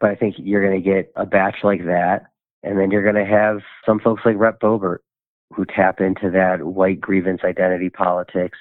But 0.00 0.10
I 0.10 0.16
think 0.16 0.36
you're 0.38 0.66
going 0.66 0.82
to 0.82 0.90
get 0.90 1.12
a 1.16 1.26
batch 1.26 1.58
like 1.62 1.84
that, 1.84 2.24
and 2.62 2.78
then 2.78 2.90
you're 2.90 3.04
going 3.04 3.24
to 3.24 3.30
have 3.30 3.60
some 3.86 4.00
folks 4.00 4.22
like 4.24 4.36
Rep 4.38 4.58
Boebert 4.60 4.98
who 5.54 5.64
tap 5.64 6.00
into 6.00 6.30
that 6.30 6.64
white 6.64 7.00
grievance 7.00 7.40
identity 7.44 7.90
politics, 7.90 8.58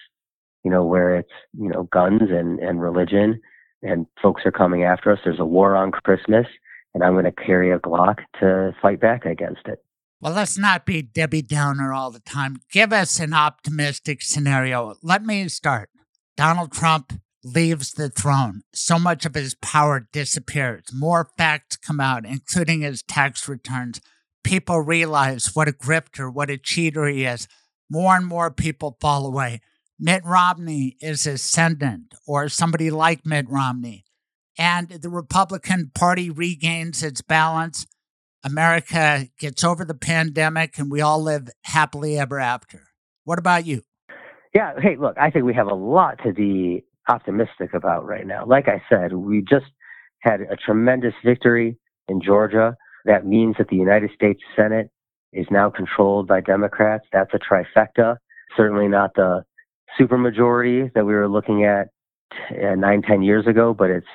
you 0.63 0.71
know, 0.71 0.83
where 0.83 1.15
it's, 1.15 1.31
you 1.57 1.69
know, 1.69 1.83
guns 1.91 2.23
and, 2.29 2.59
and 2.59 2.81
religion 2.81 3.39
and 3.81 4.05
folks 4.21 4.41
are 4.45 4.51
coming 4.51 4.83
after 4.83 5.11
us. 5.11 5.19
There's 5.23 5.39
a 5.39 5.45
war 5.45 5.75
on 5.75 5.91
Christmas 5.91 6.47
and 6.93 7.03
I'm 7.03 7.13
going 7.13 7.25
to 7.25 7.31
carry 7.31 7.71
a 7.71 7.79
Glock 7.79 8.17
to 8.39 8.73
fight 8.81 8.99
back 8.99 9.25
against 9.25 9.67
it. 9.67 9.83
Well, 10.21 10.33
let's 10.33 10.57
not 10.57 10.85
be 10.85 11.01
Debbie 11.01 11.41
Downer 11.41 11.93
all 11.93 12.11
the 12.11 12.19
time. 12.19 12.57
Give 12.71 12.91
us 12.91 13.19
an 13.19 13.33
optimistic 13.33 14.21
scenario. 14.21 14.95
Let 15.01 15.23
me 15.23 15.47
start. 15.47 15.89
Donald 16.35 16.73
Trump 16.73 17.13
leaves 17.43 17.93
the 17.93 18.09
throne. 18.09 18.63
So 18.73 18.99
much 18.99 19.25
of 19.25 19.35
his 19.35 19.55
power 19.55 20.07
disappears. 20.11 20.85
More 20.93 21.29
facts 21.37 21.77
come 21.77 22.01
out, 22.01 22.25
including 22.25 22.81
his 22.81 23.01
tax 23.01 23.47
returns 23.47 24.01
people 24.43 24.79
realize 24.79 25.55
what 25.55 25.67
a 25.67 25.71
grifter, 25.71 26.33
what 26.33 26.49
a 26.49 26.57
cheater 26.57 27.05
he 27.05 27.25
is, 27.25 27.47
more 27.89 28.15
and 28.15 28.25
more 28.25 28.51
people 28.51 28.97
fall 28.99 29.25
away. 29.25 29.61
Mitt 29.99 30.23
Romney 30.23 30.95
is 31.01 31.27
ascendant, 31.27 32.13
or 32.25 32.47
somebody 32.47 32.89
like 32.89 33.25
Mitt 33.25 33.49
Romney. 33.49 34.05
And 34.57 34.89
the 34.89 35.09
Republican 35.09 35.91
Party 35.93 36.29
regains 36.29 37.03
its 37.03 37.21
balance. 37.21 37.85
America 38.43 39.27
gets 39.39 39.63
over 39.63 39.83
the 39.83 39.93
pandemic, 39.93 40.77
and 40.77 40.89
we 40.89 41.01
all 41.01 41.21
live 41.21 41.49
happily 41.63 42.17
ever 42.17 42.39
after. 42.39 42.83
What 43.25 43.39
about 43.39 43.65
you? 43.65 43.81
Yeah, 44.55 44.73
hey, 44.81 44.95
look, 44.97 45.17
I 45.19 45.29
think 45.29 45.45
we 45.45 45.53
have 45.53 45.67
a 45.67 45.75
lot 45.75 46.19
to 46.25 46.33
be 46.33 46.85
optimistic 47.07 47.73
about 47.73 48.05
right 48.05 48.25
now. 48.25 48.45
Like 48.45 48.67
I 48.67 48.81
said, 48.89 49.13
we 49.13 49.41
just 49.41 49.65
had 50.21 50.41
a 50.41 50.55
tremendous 50.55 51.13
victory 51.25 51.77
in 52.07 52.21
Georgia. 52.21 52.77
That 53.05 53.25
means 53.25 53.55
that 53.57 53.69
the 53.69 53.75
United 53.75 54.11
States 54.13 54.41
Senate 54.55 54.89
is 55.33 55.47
now 55.51 55.69
controlled 55.69 56.27
by 56.27 56.41
Democrats. 56.41 57.05
That's 57.11 57.33
a 57.33 57.39
trifecta. 57.39 58.17
Certainly 58.57 58.87
not 58.87 59.13
the 59.15 59.43
supermajority 59.99 60.91
that 60.93 61.05
we 61.05 61.13
were 61.13 61.27
looking 61.27 61.63
at 61.63 61.87
uh, 62.51 62.75
nine, 62.75 63.01
ten 63.01 63.21
years 63.21 63.47
ago, 63.47 63.73
but 63.73 63.89
it's 63.89 64.07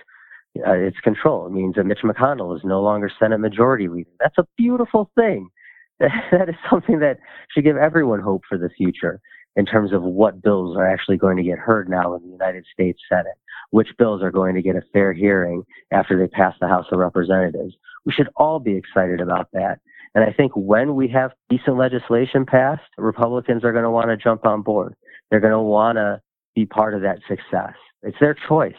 uh, 0.66 0.72
its 0.72 0.98
control. 1.00 1.46
It 1.46 1.52
means 1.52 1.74
that 1.74 1.84
Mitch 1.84 2.00
McConnell 2.04 2.56
is 2.56 2.62
no 2.64 2.80
longer 2.80 3.10
Senate 3.18 3.38
Majority 3.38 3.88
Leader. 3.88 4.10
That's 4.20 4.38
a 4.38 4.46
beautiful 4.56 5.10
thing. 5.16 5.48
that 5.98 6.48
is 6.48 6.54
something 6.70 7.00
that 7.00 7.18
should 7.50 7.64
give 7.64 7.76
everyone 7.76 8.20
hope 8.20 8.42
for 8.48 8.58
the 8.58 8.68
future 8.68 9.20
in 9.56 9.64
terms 9.64 9.92
of 9.92 10.02
what 10.02 10.42
bills 10.42 10.76
are 10.76 10.86
actually 10.86 11.16
going 11.16 11.36
to 11.36 11.42
get 11.42 11.58
heard 11.58 11.88
now 11.88 12.14
in 12.14 12.22
the 12.22 12.28
United 12.28 12.64
States 12.72 13.00
Senate, 13.08 13.38
which 13.70 13.88
bills 13.98 14.22
are 14.22 14.32
going 14.32 14.54
to 14.54 14.62
get 14.62 14.76
a 14.76 14.82
fair 14.92 15.12
hearing 15.12 15.62
after 15.92 16.18
they 16.18 16.26
pass 16.26 16.54
the 16.60 16.68
House 16.68 16.86
of 16.90 16.98
Representatives. 16.98 17.74
We 18.04 18.12
should 18.12 18.28
all 18.36 18.58
be 18.58 18.76
excited 18.76 19.20
about 19.20 19.48
that. 19.52 19.80
And 20.14 20.24
I 20.24 20.32
think 20.32 20.52
when 20.54 20.94
we 20.94 21.08
have 21.08 21.32
decent 21.48 21.76
legislation 21.76 22.46
passed, 22.46 22.82
Republicans 22.98 23.64
are 23.64 23.72
going 23.72 23.84
to 23.84 23.90
want 23.90 24.08
to 24.08 24.16
jump 24.16 24.46
on 24.46 24.62
board. 24.62 24.94
They're 25.30 25.40
going 25.40 25.52
to 25.52 25.58
want 25.58 25.96
to 25.96 26.20
be 26.54 26.66
part 26.66 26.94
of 26.94 27.02
that 27.02 27.18
success. 27.26 27.74
It's 28.02 28.16
their 28.20 28.36
choice. 28.48 28.74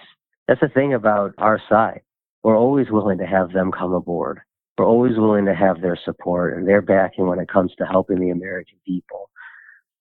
That's 0.48 0.62
the 0.62 0.70
thing 0.70 0.94
about 0.94 1.34
our 1.38 1.60
side. 1.68 2.02
We're 2.44 2.58
always 2.58 2.90
willing 2.90 3.18
to 3.18 3.26
have 3.26 3.52
them 3.52 3.72
come 3.72 3.94
aboard. 3.94 4.40
We're 4.78 4.86
always 4.86 5.18
willing 5.18 5.46
to 5.46 5.56
have 5.56 5.82
their 5.82 5.98
support 6.06 6.56
and 6.56 6.68
their 6.68 6.82
backing 6.82 7.28
when 7.28 7.40
it 7.40 7.50
comes 7.50 7.74
to 7.78 7.86
helping 7.86 8.20
the 8.20 8.30
American 8.30 8.78
people. 8.86 9.30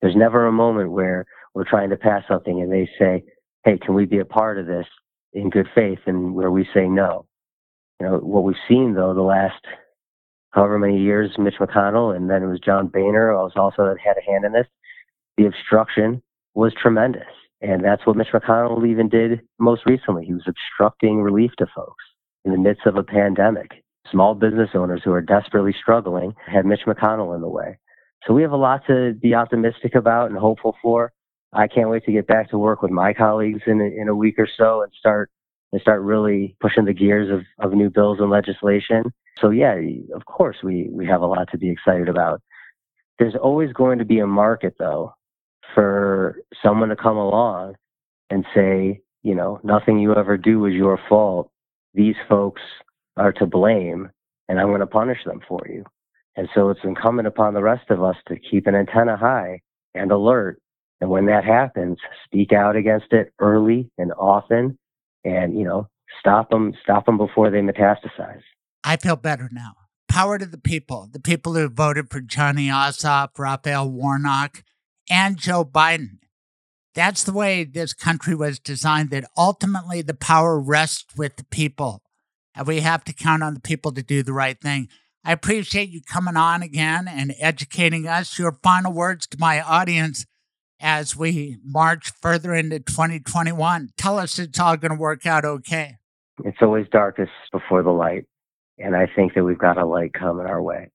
There's 0.03 0.17
never 0.17 0.47
a 0.47 0.53
moment 0.53 0.93
where 0.93 1.25
we're 1.55 1.69
trying 1.69 1.91
to 1.91 1.97
pass 1.97 2.23
something 2.29 2.61
and 2.61 2.71
they 2.71 2.89
say, 2.99 3.25
hey, 3.65 3.79
can 3.79 3.95
we 3.95 4.05
be 4.05 4.19
a 4.19 4.25
part 4.25 4.59
of 4.59 4.67
this 4.67 4.87
in 5.33 5.49
good 5.49 5.69
faith? 5.75 6.01
And 6.07 6.35
where 6.35 6.51
we 6.51 6.69
say 6.75 6.87
no. 6.87 7.27
You 8.05 8.11
know, 8.11 8.19
what 8.19 8.45
we've 8.45 8.55
seen 8.69 8.93
though, 8.93 9.15
the 9.15 9.23
last 9.23 9.65
however 10.51 10.79
many 10.79 11.01
years, 11.01 11.31
Mitch 11.39 11.55
McConnell 11.59 12.15
and 12.15 12.29
then 12.29 12.43
it 12.43 12.47
was 12.47 12.61
John 12.61 12.89
Boehner 12.89 13.33
was 13.33 13.53
also 13.57 13.95
had 14.05 14.17
a 14.19 14.31
hand 14.31 14.45
in 14.45 14.53
this. 14.53 14.67
The 15.39 15.47
obstruction 15.47 16.23
was 16.53 16.75
tremendous. 16.75 17.23
And 17.63 17.83
that's 17.83 18.07
what 18.07 18.17
Mitch 18.17 18.29
McConnell 18.35 18.87
even 18.87 19.09
did 19.09 19.41
most 19.59 19.87
recently. 19.87 20.27
He 20.27 20.35
was 20.35 20.47
obstructing 20.47 21.23
relief 21.23 21.53
to 21.57 21.67
folks 21.75 22.05
in 22.45 22.53
the 22.53 22.59
midst 22.59 22.85
of 22.85 22.97
a 22.97 23.03
pandemic. 23.03 23.83
Small 24.13 24.35
business 24.35 24.69
owners 24.75 25.01
who 25.03 25.13
are 25.13 25.23
desperately 25.23 25.75
struggling 25.81 26.35
had 26.47 26.67
Mitch 26.67 26.83
McConnell 26.87 27.35
in 27.35 27.41
the 27.41 27.49
way. 27.49 27.79
So 28.27 28.35
we 28.35 28.43
have 28.43 28.53
a 28.53 28.57
lot 28.57 28.83
to 28.87 29.15
be 29.15 29.35
optimistic 29.35 29.95
about 29.95 30.29
and 30.29 30.39
hopeful 30.39 30.77
for. 30.83 31.11
I 31.55 31.69
can't 31.69 31.89
wait 31.89 32.05
to 32.05 32.13
get 32.13 32.27
back 32.27 32.51
to 32.51 32.59
work 32.59 32.83
with 32.83 32.91
my 32.91 33.15
colleagues 33.15 33.63
in 33.67 33.81
a, 33.81 33.85
in 33.85 34.09
a 34.09 34.15
week 34.15 34.35
or 34.39 34.49
so 34.59 34.83
and 34.83 34.93
start 34.93 35.31
and 35.75 35.81
start 35.81 36.03
really 36.03 36.55
pushing 36.61 36.85
the 36.85 36.93
gears 36.93 37.29
of, 37.33 37.41
of 37.59 37.77
new 37.77 37.91
bills 37.91 38.19
and 38.21 38.31
legislation. 38.31 39.03
So 39.41 39.51
yeah, 39.51 39.75
of 40.15 40.25
course 40.25 40.59
we, 40.63 40.89
we 40.89 41.05
have 41.07 41.21
a 41.21 41.27
lot 41.27 41.49
to 41.51 41.59
be 41.59 41.69
excited 41.69 42.09
about. 42.09 42.41
There's 43.19 43.35
always 43.35 43.73
going 43.73 43.99
to 43.99 44.05
be 44.05 44.21
a 44.21 44.27
market 44.27 44.77
though 44.79 45.15
for 45.75 46.37
someone 46.63 46.91
to 46.91 46.97
come 46.97 47.17
along 47.17 47.75
and 48.31 48.47
say, 48.55 49.01
you 49.25 49.35
know, 49.35 49.59
nothing 49.65 49.99
you 49.99 50.15
ever 50.15 50.37
do 50.37 50.65
is 50.67 50.75
your 50.75 50.97
fault. 51.09 51.51
These 51.93 52.15
folks 52.29 52.63
are 53.17 53.33
to 53.33 53.45
blame 53.45 54.11
and 54.49 54.61
I'm 54.61 54.69
going 54.69 54.79
to 54.79 54.87
punish 54.87 55.25
them 55.27 55.41
for 55.49 55.67
you. 55.69 55.85
And 56.37 56.49
so 56.55 56.71
it's 56.71 56.85
incumbent 56.85 57.27
upon 57.27 57.55
the 57.55 57.63
rest 57.63 57.91
of 57.91 58.01
us 58.01 58.17
to 58.29 58.39
keep 58.39 58.69
an 58.69 58.77
antenna 58.77 59.17
high 59.17 59.61
and 59.97 60.13
alert. 60.13 60.61
And 61.01 61.11
when 61.11 61.27
that 61.27 61.45
happens, 61.45 61.99
speak 62.27 62.53
out 62.53 62.77
against 62.77 63.13
it 63.13 63.33
early 63.41 63.91
and 63.99 64.13
often 64.13 64.79
and, 65.25 65.59
you 65.59 65.65
know, 65.65 65.89
stop 66.21 66.51
them, 66.51 66.73
stop 66.83 67.07
them 67.07 67.19
before 67.19 67.51
they 67.51 67.61
metastasize. 67.61 68.43
I 68.83 68.97
feel 68.97 69.17
better 69.17 69.49
now. 69.53 69.73
Power 70.09 70.39
to 70.39 70.47
the 70.47 70.59
people, 70.59 71.09
the 71.11 71.21
people 71.21 71.55
who 71.55 71.69
voted 71.69 72.11
for 72.11 72.21
Johnny 72.21 72.69
Ossoff, 72.69 73.31
Raphael 73.39 73.91
Warnock, 73.91 74.63
and 75.11 75.37
Joe 75.37 75.65
Biden. 75.65 76.19
That's 76.95 77.25
the 77.25 77.33
way 77.33 77.65
this 77.65 77.93
country 77.93 78.35
was 78.35 78.61
designed, 78.61 79.11
that 79.11 79.29
ultimately 79.37 80.03
the 80.03 80.15
power 80.15 80.61
rests 80.61 81.17
with 81.17 81.37
the 81.37 81.45
people. 81.45 82.03
And 82.55 82.67
we 82.67 82.81
have 82.81 83.03
to 83.05 83.13
count 83.13 83.43
on 83.43 83.55
the 83.55 83.61
people 83.61 83.91
to 83.93 84.03
do 84.03 84.23
the 84.23 84.33
right 84.33 84.61
thing. 84.61 84.89
I 85.25 85.33
appreciate 85.33 85.89
you 85.89 86.01
coming 86.03 86.37
on 86.37 86.63
again 86.63 87.09
and 87.09 87.35
educating 87.41 88.07
us. 88.07 88.39
Your 88.39 88.59
final 88.63 88.93
words 88.93 89.27
to 89.29 89.39
my 89.41 89.61
audience 89.61 90.27
as 90.81 91.17
we 91.17 91.59
march 91.65 92.13
further 92.21 92.55
into 92.55 92.81
2021. 92.81 93.91
Tell 93.97 94.19
us 94.19 94.39
it's 94.39 94.59
all 94.59 94.77
going 94.77 94.93
to 94.93 94.99
work 94.99 95.27
out 95.27 95.45
okay. 95.45 95.97
It's 96.45 96.59
always 96.61 96.87
darkest 96.91 97.33
before 97.53 97.83
the 97.83 97.91
light. 97.91 98.27
And 98.79 98.97
I 98.97 99.07
think 99.07 99.35
that 99.35 99.45
we've 99.45 99.59
got 99.59 99.79
a 99.79 99.87
light 99.87 100.13
coming 100.15 100.47
our 100.47 100.61
way. 100.61 100.91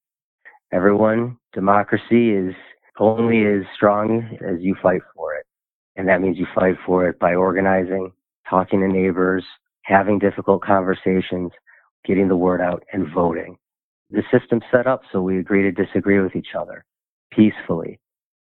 Everyone, 0.72 1.38
democracy 1.53 2.31
is 2.31 2.53
only 2.99 3.45
as 3.45 3.64
strong 3.73 4.38
as 4.41 4.57
you 4.60 4.76
fight 4.81 5.01
for 5.15 5.35
it. 5.35 5.45
And 5.95 6.07
that 6.07 6.22
means 6.22 6.38
you 6.38 6.45
fight 6.53 6.76
for 6.85 7.07
it 7.07 7.19
by 7.19 7.35
organizing, 7.35 8.11
talking 8.49 8.81
to 8.81 8.88
neighbors, 8.88 9.43
having 9.84 10.19
difficult 10.19 10.61
conversations, 10.61 11.51
getting 12.06 12.27
the 12.27 12.35
word 12.35 12.61
out, 12.61 12.84
and 12.93 13.11
voting. 13.14 13.57
The 14.11 14.23
system's 14.31 14.64
set 14.72 14.88
up 14.88 15.01
so 15.11 15.22
we 15.22 15.39
agree 15.39 15.64
to 15.64 15.72
disagree 15.72 16.19
with 16.19 16.35
each 16.35 16.53
other 16.57 16.85
peacefully. 17.31 17.99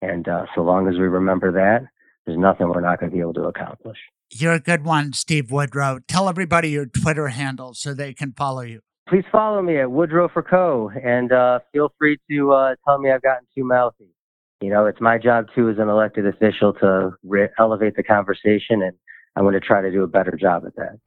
And 0.02 0.28
uh, 0.28 0.46
so 0.56 0.62
long 0.62 0.88
as 0.88 0.96
we 0.96 1.08
remember 1.08 1.52
that, 1.52 1.88
there's 2.26 2.38
nothing 2.38 2.70
we're 2.70 2.82
not 2.82 3.00
going 3.00 3.12
to 3.12 3.16
be 3.16 3.22
able 3.22 3.34
to 3.36 3.44
accomplish. 3.44 3.98
You're 4.32 4.54
a 4.54 4.60
good 4.60 4.84
one, 4.84 5.14
Steve 5.14 5.52
Woodrow. 5.52 6.00
Tell 6.08 6.28
everybody 6.28 6.70
your 6.70 6.86
Twitter 6.86 7.28
handle 7.30 7.74
so 7.74 7.94
they 7.94 8.14
can 8.14 8.34
follow 8.34 8.62
you. 8.62 8.82
Please 9.08 9.26
follow 9.32 9.62
me 9.62 9.78
at 9.80 9.92
Woodrow 9.92 10.30
for 10.30 10.42
Co. 10.42 10.92
And 11.04 11.32
uh, 11.32 11.60
feel 11.72 11.94
free 12.00 12.18
to 12.32 12.52
uh, 12.52 12.76
tell 12.86 12.98
me 12.98 13.12
I've 13.12 13.22
gotten 13.22 13.46
too 13.56 13.64
mouthy 13.64 14.16
you 14.62 14.70
know, 14.70 14.86
it's 14.86 15.02
my 15.02 15.18
job 15.18 15.48
too 15.54 15.70
as 15.70 15.78
an 15.78 15.90
elected 15.90 16.26
official 16.26 16.74
to 16.74 17.12
re- 17.24 17.50
elevate 17.60 17.96
the 17.96 18.04
conversation, 18.04 18.82
and 18.82 18.94
I'm 19.36 19.44
going 19.44 19.54
to 19.54 19.60
try 19.60 19.82
to 19.82 19.92
do 19.92 20.04
a 20.04 20.08
better 20.08 20.32
job 20.32 20.64
at 20.66 20.76
that. 20.76 21.00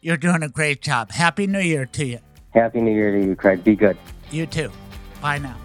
You're 0.00 0.16
doing 0.16 0.42
a 0.42 0.48
great 0.48 0.82
job. 0.82 1.10
Happy 1.10 1.46
New 1.46 1.60
Year 1.60 1.86
to 1.86 2.04
you. 2.04 2.18
Happy 2.50 2.80
New 2.80 2.92
Year 2.92 3.18
to 3.18 3.26
you, 3.26 3.34
Craig. 3.34 3.64
Be 3.64 3.74
good. 3.74 3.96
You 4.30 4.46
too. 4.46 4.70
Bye 5.20 5.38
now. 5.38 5.56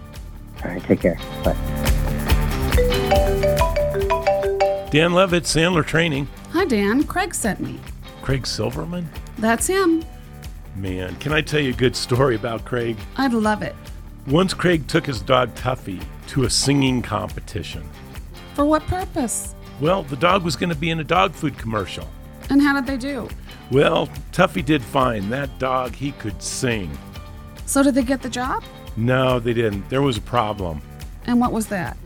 All 0.64 0.70
right, 0.70 0.82
take 0.82 1.00
care. 1.00 1.18
Bye. 1.44 1.89
Dan 4.90 5.12
Levitt, 5.12 5.44
Sandler 5.44 5.86
Training. 5.86 6.26
Hi, 6.50 6.64
Dan. 6.64 7.04
Craig 7.04 7.32
sent 7.32 7.60
me. 7.60 7.78
Craig 8.22 8.44
Silverman? 8.44 9.08
That's 9.38 9.68
him. 9.68 10.04
Man, 10.74 11.14
can 11.16 11.32
I 11.32 11.42
tell 11.42 11.60
you 11.60 11.70
a 11.70 11.76
good 11.76 11.94
story 11.94 12.34
about 12.34 12.64
Craig? 12.64 12.96
I'd 13.16 13.32
love 13.32 13.62
it. 13.62 13.76
Once 14.26 14.52
Craig 14.52 14.88
took 14.88 15.06
his 15.06 15.20
dog 15.20 15.54
Tuffy 15.54 16.02
to 16.28 16.42
a 16.42 16.50
singing 16.50 17.02
competition. 17.02 17.88
For 18.54 18.64
what 18.64 18.82
purpose? 18.88 19.54
Well, 19.80 20.02
the 20.02 20.16
dog 20.16 20.42
was 20.42 20.56
going 20.56 20.70
to 20.70 20.76
be 20.76 20.90
in 20.90 20.98
a 20.98 21.04
dog 21.04 21.34
food 21.34 21.56
commercial. 21.56 22.08
And 22.50 22.60
how 22.60 22.74
did 22.74 22.86
they 22.86 22.96
do? 22.96 23.28
Well, 23.70 24.08
Tuffy 24.32 24.64
did 24.64 24.82
fine. 24.82 25.30
That 25.30 25.56
dog, 25.60 25.94
he 25.94 26.10
could 26.12 26.42
sing. 26.42 26.90
So 27.64 27.84
did 27.84 27.94
they 27.94 28.02
get 28.02 28.22
the 28.22 28.28
job? 28.28 28.64
No, 28.96 29.38
they 29.38 29.54
didn't. 29.54 29.88
There 29.88 30.02
was 30.02 30.16
a 30.16 30.22
problem. 30.22 30.82
And 31.26 31.38
what 31.38 31.52
was 31.52 31.68
that? 31.68 31.96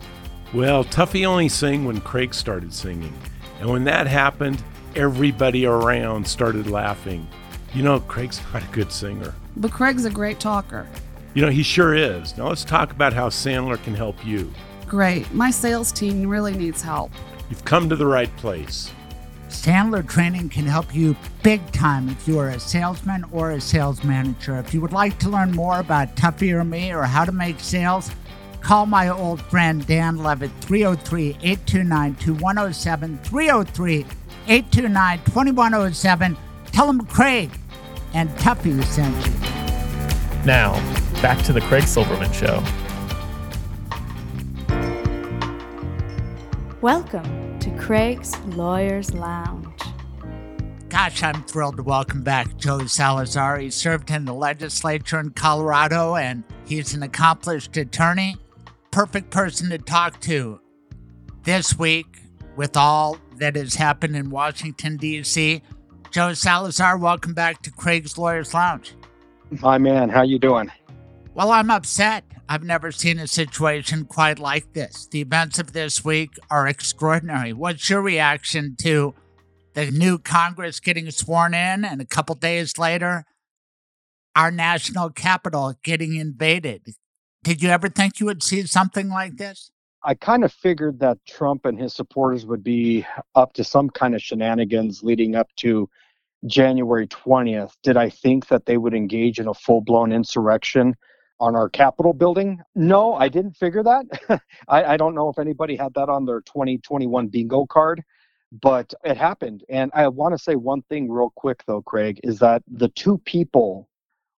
Well, 0.53 0.83
Tuffy 0.85 1.25
only 1.25 1.49
sang 1.49 1.85
when 1.85 2.01
Craig 2.01 2.33
started 2.33 2.73
singing. 2.73 3.13
And 3.59 3.69
when 3.69 3.83
that 3.85 4.07
happened, 4.07 4.63
everybody 4.95 5.65
around 5.65 6.27
started 6.27 6.67
laughing. 6.67 7.27
You 7.73 7.83
know, 7.83 7.99
Craig's 7.99 8.41
not 8.53 8.63
a 8.63 8.67
good 8.67 8.91
singer. 8.91 9.33
But 9.57 9.71
Craig's 9.71 10.05
a 10.05 10.09
great 10.09 10.39
talker. 10.39 10.87
You 11.33 11.41
know, 11.41 11.51
he 11.51 11.63
sure 11.63 11.93
is. 11.93 12.37
Now 12.37 12.47
let's 12.47 12.63
talk 12.63 12.91
about 12.91 13.11
how 13.11 13.29
Sandler 13.29 13.81
can 13.83 13.95
help 13.95 14.25
you. 14.25 14.51
Great. 14.87 15.33
My 15.33 15.51
sales 15.51 15.91
team 15.91 16.29
really 16.29 16.53
needs 16.53 16.81
help. 16.81 17.11
You've 17.49 17.65
come 17.65 17.89
to 17.89 17.95
the 17.95 18.05
right 18.05 18.33
place. 18.37 18.91
Sandler 19.49 20.07
Training 20.07 20.49
can 20.49 20.65
help 20.65 20.93
you 20.93 21.15
big 21.43 21.71
time 21.71 22.09
if 22.09 22.27
you 22.27 22.39
are 22.39 22.49
a 22.49 22.59
salesman 22.59 23.25
or 23.31 23.51
a 23.51 23.61
sales 23.61 24.03
manager. 24.03 24.57
If 24.57 24.73
you 24.73 24.81
would 24.81 24.91
like 24.91 25.17
to 25.19 25.29
learn 25.29 25.51
more 25.51 25.79
about 25.79 26.15
Tuffy 26.15 26.51
or 26.51 26.63
me 26.63 26.93
or 26.93 27.03
how 27.03 27.25
to 27.25 27.31
make 27.31 27.59
sales, 27.59 28.11
call 28.65 28.87
my 28.87 29.09
old 29.09 29.39
friend 29.43 29.85
Dan 29.85 30.17
Levitt, 30.23 30.49
303 30.61 31.37
829 31.43 32.15
2107. 32.15 33.19
303 33.19 33.97
829 34.47 35.17
2107. 35.19 36.37
Tell 36.71 36.89
him 36.89 37.05
Craig 37.05 37.51
and 38.15 38.27
Tuffy 38.39 38.83
sent 38.85 39.15
you. 39.27 40.45
Now, 40.45 40.73
back 41.21 41.43
to 41.45 41.53
the 41.53 41.61
Craig 41.61 41.83
Silverman 41.83 42.33
Show. 42.33 42.63
Welcome 46.81 47.59
to 47.59 47.69
Craig's 47.77 48.35
Lawyers 48.47 49.13
Lounge. 49.13 49.67
Gosh, 50.89 51.21
I'm 51.21 51.43
thrilled 51.43 51.77
to 51.77 51.83
welcome 51.83 52.23
back 52.23 52.57
Joe 52.57 52.87
Salazar. 52.87 53.59
He 53.59 53.69
served 53.69 54.09
in 54.09 54.25
the 54.25 54.33
legislature 54.33 55.19
in 55.19 55.31
Colorado 55.31 56.15
and 56.15 56.43
he's 56.65 56.95
an 56.95 57.03
accomplished 57.03 57.77
attorney. 57.77 58.37
Perfect 58.95 59.29
person 59.29 59.69
to 59.71 59.77
talk 59.77 60.21
to 60.21 60.61
this 61.43 61.77
week 61.77 62.21
with 62.55 62.77
all 62.77 63.17
that 63.39 63.57
has 63.57 63.75
happened 63.75 64.15
in 64.15 64.29
Washington, 64.29 64.95
D.C. 64.95 65.61
Joe 66.11 66.33
Salazar, 66.33 66.97
welcome 66.97 67.33
back 67.33 67.61
to 67.63 67.71
Craig's 67.71 68.17
Lawyers 68.17 68.53
Lounge. 68.53 68.95
Hi, 69.59 69.77
man. 69.77 70.07
How 70.07 70.21
you 70.21 70.39
doing? 70.39 70.71
Well, 71.33 71.51
I'm 71.51 71.69
upset. 71.71 72.23
I've 72.47 72.63
never 72.63 72.89
seen 72.93 73.19
a 73.19 73.27
situation 73.27 74.05
quite 74.05 74.39
like 74.39 74.71
this. 74.71 75.07
The 75.11 75.19
events 75.19 75.59
of 75.59 75.73
this 75.73 76.05
week 76.05 76.29
are 76.49 76.65
extraordinary. 76.65 77.51
What's 77.51 77.89
your 77.89 78.01
reaction 78.01 78.77
to 78.83 79.13
the 79.73 79.91
new 79.91 80.17
Congress 80.17 80.79
getting 80.79 81.11
sworn 81.11 81.53
in, 81.53 81.83
and 81.83 81.99
a 81.99 82.05
couple 82.05 82.35
days 82.35 82.77
later, 82.77 83.25
our 84.37 84.51
national 84.51 85.09
capital 85.09 85.73
getting 85.83 86.15
invaded. 86.15 86.95
Did 87.45 87.61
you 87.61 87.69
ever 87.69 87.89
think 87.89 88.19
you 88.19 88.25
would 88.25 88.41
see 88.41 88.63
something 88.63 89.07
like 89.07 89.37
this? 89.37 89.69
I 90.03 90.15
kind 90.15 90.43
of 90.43 90.51
figured 90.51 90.99
that 91.01 91.19
Trump 91.27 91.67
and 91.67 91.79
his 91.79 91.93
supporters 91.93 92.43
would 92.43 92.63
be 92.63 93.05
up 93.35 93.53
to 93.53 93.63
some 93.63 93.91
kind 93.91 94.15
of 94.15 94.21
shenanigans 94.23 95.03
leading 95.03 95.35
up 95.35 95.47
to 95.57 95.87
January 96.47 97.05
20th. 97.05 97.73
Did 97.83 97.97
I 97.97 98.09
think 98.09 98.47
that 98.47 98.65
they 98.65 98.77
would 98.77 98.95
engage 98.95 99.37
in 99.39 99.47
a 99.47 99.53
full 99.53 99.81
blown 99.81 100.11
insurrection 100.11 100.95
on 101.39 101.55
our 101.55 101.69
Capitol 101.69 102.13
building? 102.13 102.61
No, 102.73 103.13
I 103.13 103.27
didn't 103.27 103.57
figure 103.57 103.83
that. 103.83 104.41
I, 104.67 104.83
I, 104.93 104.97
don't 104.97 105.13
know 105.13 105.29
if 105.29 105.37
anybody 105.37 105.75
had 105.75 105.93
that 105.93 106.09
on 106.09 106.25
their 106.25 106.41
2021 106.41 107.27
bingo 107.27 107.67
card, 107.67 108.01
but 108.59 108.91
it 109.03 109.17
happened. 109.17 109.63
And 109.69 109.91
I 109.93 110.07
want 110.07 110.33
to 110.33 110.39
say 110.39 110.55
one 110.55 110.81
thing 110.89 111.11
real 111.11 111.31
quick, 111.35 111.61
though, 111.67 111.83
Craig, 111.83 112.19
is 112.23 112.39
that 112.39 112.63
the 112.67 112.89
two 112.89 113.19
people 113.19 113.87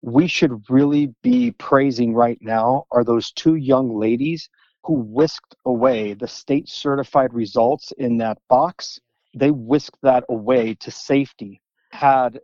we 0.07 0.29
should 0.29 0.63
really 0.71 1.13
be 1.25 1.51
praising 1.51 2.15
right 2.15 2.39
now 2.41 2.85
are 2.93 3.03
those 3.03 3.33
two 3.33 3.57
young 3.57 3.99
ladies 3.99 4.49
who 4.85 4.95
whisked 4.95 5.57
away 5.65 6.15
the 6.15 6.29
state 6.29 6.69
certified 6.69 7.35
results 7.35 7.93
in 7.99 8.17
that 8.19 8.39
box. 8.49 9.01
They 9.35 9.51
whisked 9.51 9.99
that 10.03 10.23
away 10.29 10.75
to 10.75 10.93
safety. 10.93 11.61
Had 11.91 12.39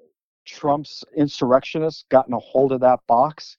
Trump's 0.44 1.04
insurrectionists 1.16 2.04
gotten 2.10 2.34
a 2.34 2.40
hold 2.40 2.72
of 2.72 2.80
that 2.80 2.98
box, 3.06 3.56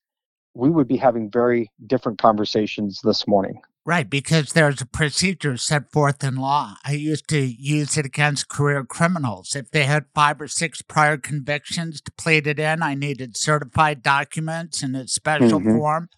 we 0.53 0.69
would 0.69 0.89
be 0.89 0.97
having 0.97 1.31
very 1.31 1.71
different 1.87 2.19
conversations 2.19 2.99
this 3.05 3.25
morning. 3.25 3.61
Right, 3.85 4.09
because 4.09 4.53
there's 4.53 4.81
a 4.81 4.85
procedure 4.85 5.57
set 5.57 5.91
forth 5.91 6.23
in 6.23 6.35
law. 6.35 6.75
I 6.85 6.93
used 6.93 7.27
to 7.29 7.39
use 7.39 7.97
it 7.97 8.05
against 8.05 8.47
career 8.47 8.85
criminals. 8.85 9.57
If 9.57 9.71
they 9.71 9.83
had 9.83 10.05
five 10.15 10.39
or 10.39 10.47
six 10.47 10.81
prior 10.81 11.17
convictions 11.17 11.99
to 12.01 12.11
plead 12.13 12.47
it 12.47 12.59
in, 12.59 12.81
I 12.81 12.95
needed 12.95 13.35
certified 13.35 14.01
documents 14.01 14.83
in 14.83 14.95
a 14.95 15.05
special 15.09 15.59
mm-hmm. 15.59 15.77
form. 15.77 16.09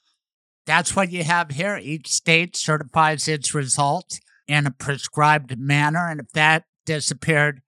That's 0.68 0.96
what 0.96 1.12
you 1.12 1.24
have 1.24 1.52
here. 1.52 1.80
Each 1.82 2.08
state 2.10 2.56
certifies 2.56 3.28
its 3.28 3.56
results 3.56 4.20
in 4.48 4.68
a 4.68 4.72
prescribed 4.72 5.58
manner. 5.58 6.08
And 6.08 6.20
if 6.20 6.30
that 6.34 6.66
disappeared, 6.86 7.62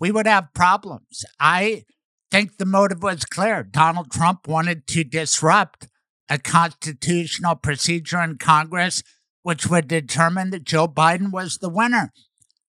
we 0.00 0.10
would 0.10 0.26
have 0.26 0.54
problems. 0.54 1.24
I 1.38 1.84
think 2.32 2.56
the 2.56 2.66
motive 2.66 3.02
was 3.02 3.24
clear. 3.24 3.62
Donald 3.62 4.10
Trump 4.10 4.48
wanted 4.48 4.88
to 4.88 5.04
disrupt 5.04 5.86
a 6.28 6.38
constitutional 6.38 7.54
procedure 7.54 8.20
in 8.20 8.38
Congress 8.38 9.04
which 9.42 9.66
would 9.66 9.88
determine 9.88 10.50
that 10.50 10.64
Joe 10.64 10.88
Biden 10.88 11.32
was 11.32 11.58
the 11.58 11.70
winner. 11.70 12.12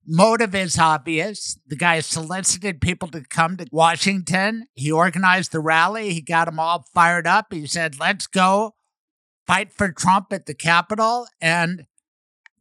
Motive 0.08 0.56
is 0.56 0.80
obvious. 0.80 1.60
The 1.68 1.76
guy 1.76 2.00
solicited 2.00 2.82
people 2.82 3.08
to 3.10 3.22
come 3.22 3.58
to 3.58 3.68
Washington. 3.72 4.66
He 4.74 4.92
organized 4.92 5.52
the 5.52 5.60
rally. 5.60 6.14
He 6.14 6.22
got 6.22 6.46
them 6.46 6.60
all 6.60 6.86
fired 6.94 7.28
up. 7.28 7.54
He 7.54 7.68
said, 7.68 8.00
let's 8.00 8.26
go 8.26 8.74
fight 9.46 9.72
for 9.72 9.92
Trump 9.92 10.34
at 10.34 10.48
the 10.48 10.56
Capitol. 10.56 11.28
And 11.40 11.86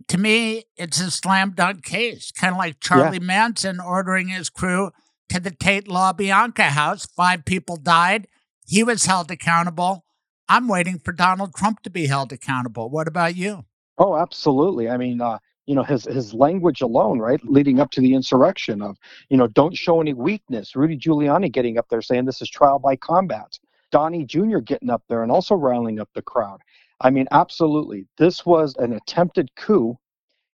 to 0.09 0.19
me, 0.19 0.65
it's 0.77 1.01
a 1.01 1.11
slam 1.11 1.53
dunk 1.55 1.85
case, 1.85 2.31
kind 2.31 2.53
of 2.53 2.59
like 2.59 2.81
Charlie 2.81 3.19
yeah. 3.19 3.25
Manson 3.25 3.81
ordering 3.81 4.29
his 4.29 4.51
crew 4.51 4.91
to 5.31 5.41
the 5.41 5.51
Tate 5.51 5.87
LaBianca 5.87 6.69
house. 6.69 7.07
Five 7.07 7.45
people 7.45 7.77
died. 7.77 8.27
He 8.67 8.83
was 8.83 9.07
held 9.07 9.31
accountable. 9.31 10.05
I'm 10.49 10.69
waiting 10.69 10.99
for 10.99 11.13
Donald 11.13 11.55
Trump 11.55 11.83
to 11.83 11.91
be 11.91 12.07
held 12.07 12.33
accountable. 12.33 12.91
What 12.91 13.09
about 13.09 13.37
you? 13.37 13.65
Oh, 14.01 14.17
absolutely. 14.17 14.89
I 14.89 14.97
mean, 14.97 15.21
uh, 15.21 15.39
you 15.67 15.75
know, 15.75 15.83
his 15.85 16.05
his 16.05 16.33
language 16.33 16.81
alone, 16.81 17.19
right, 17.19 17.39
leading 17.45 17.81
up 17.81 17.91
to 17.93 18.01
the 18.01 18.15
insurrection 18.15 18.81
of, 18.81 18.97
you 19.29 19.37
know, 19.37 19.47
don't 19.47 19.77
show 19.77 20.01
any 20.01 20.15
weakness. 20.15 20.75
Rudy 20.75 20.97
Giuliani 20.97 21.53
getting 21.53 21.77
up 21.77 21.87
there 21.91 22.01
saying 22.01 22.25
this 22.25 22.41
is 22.41 22.49
trial 22.49 22.79
by 22.79 22.97
combat. 22.97 23.59
Donnie 23.93 24.25
Jr. 24.25 24.59
getting 24.61 24.89
up 24.89 25.03
there 25.09 25.23
and 25.23 25.31
also 25.31 25.55
riling 25.55 26.01
up 26.01 26.09
the 26.15 26.23
crowd. 26.23 26.61
I 27.03 27.11
mean, 27.11 27.29
absolutely. 27.31 28.07
This 28.17 28.47
was 28.47 28.75
an 28.79 28.95
attempted 28.95 29.55
coup 29.57 29.99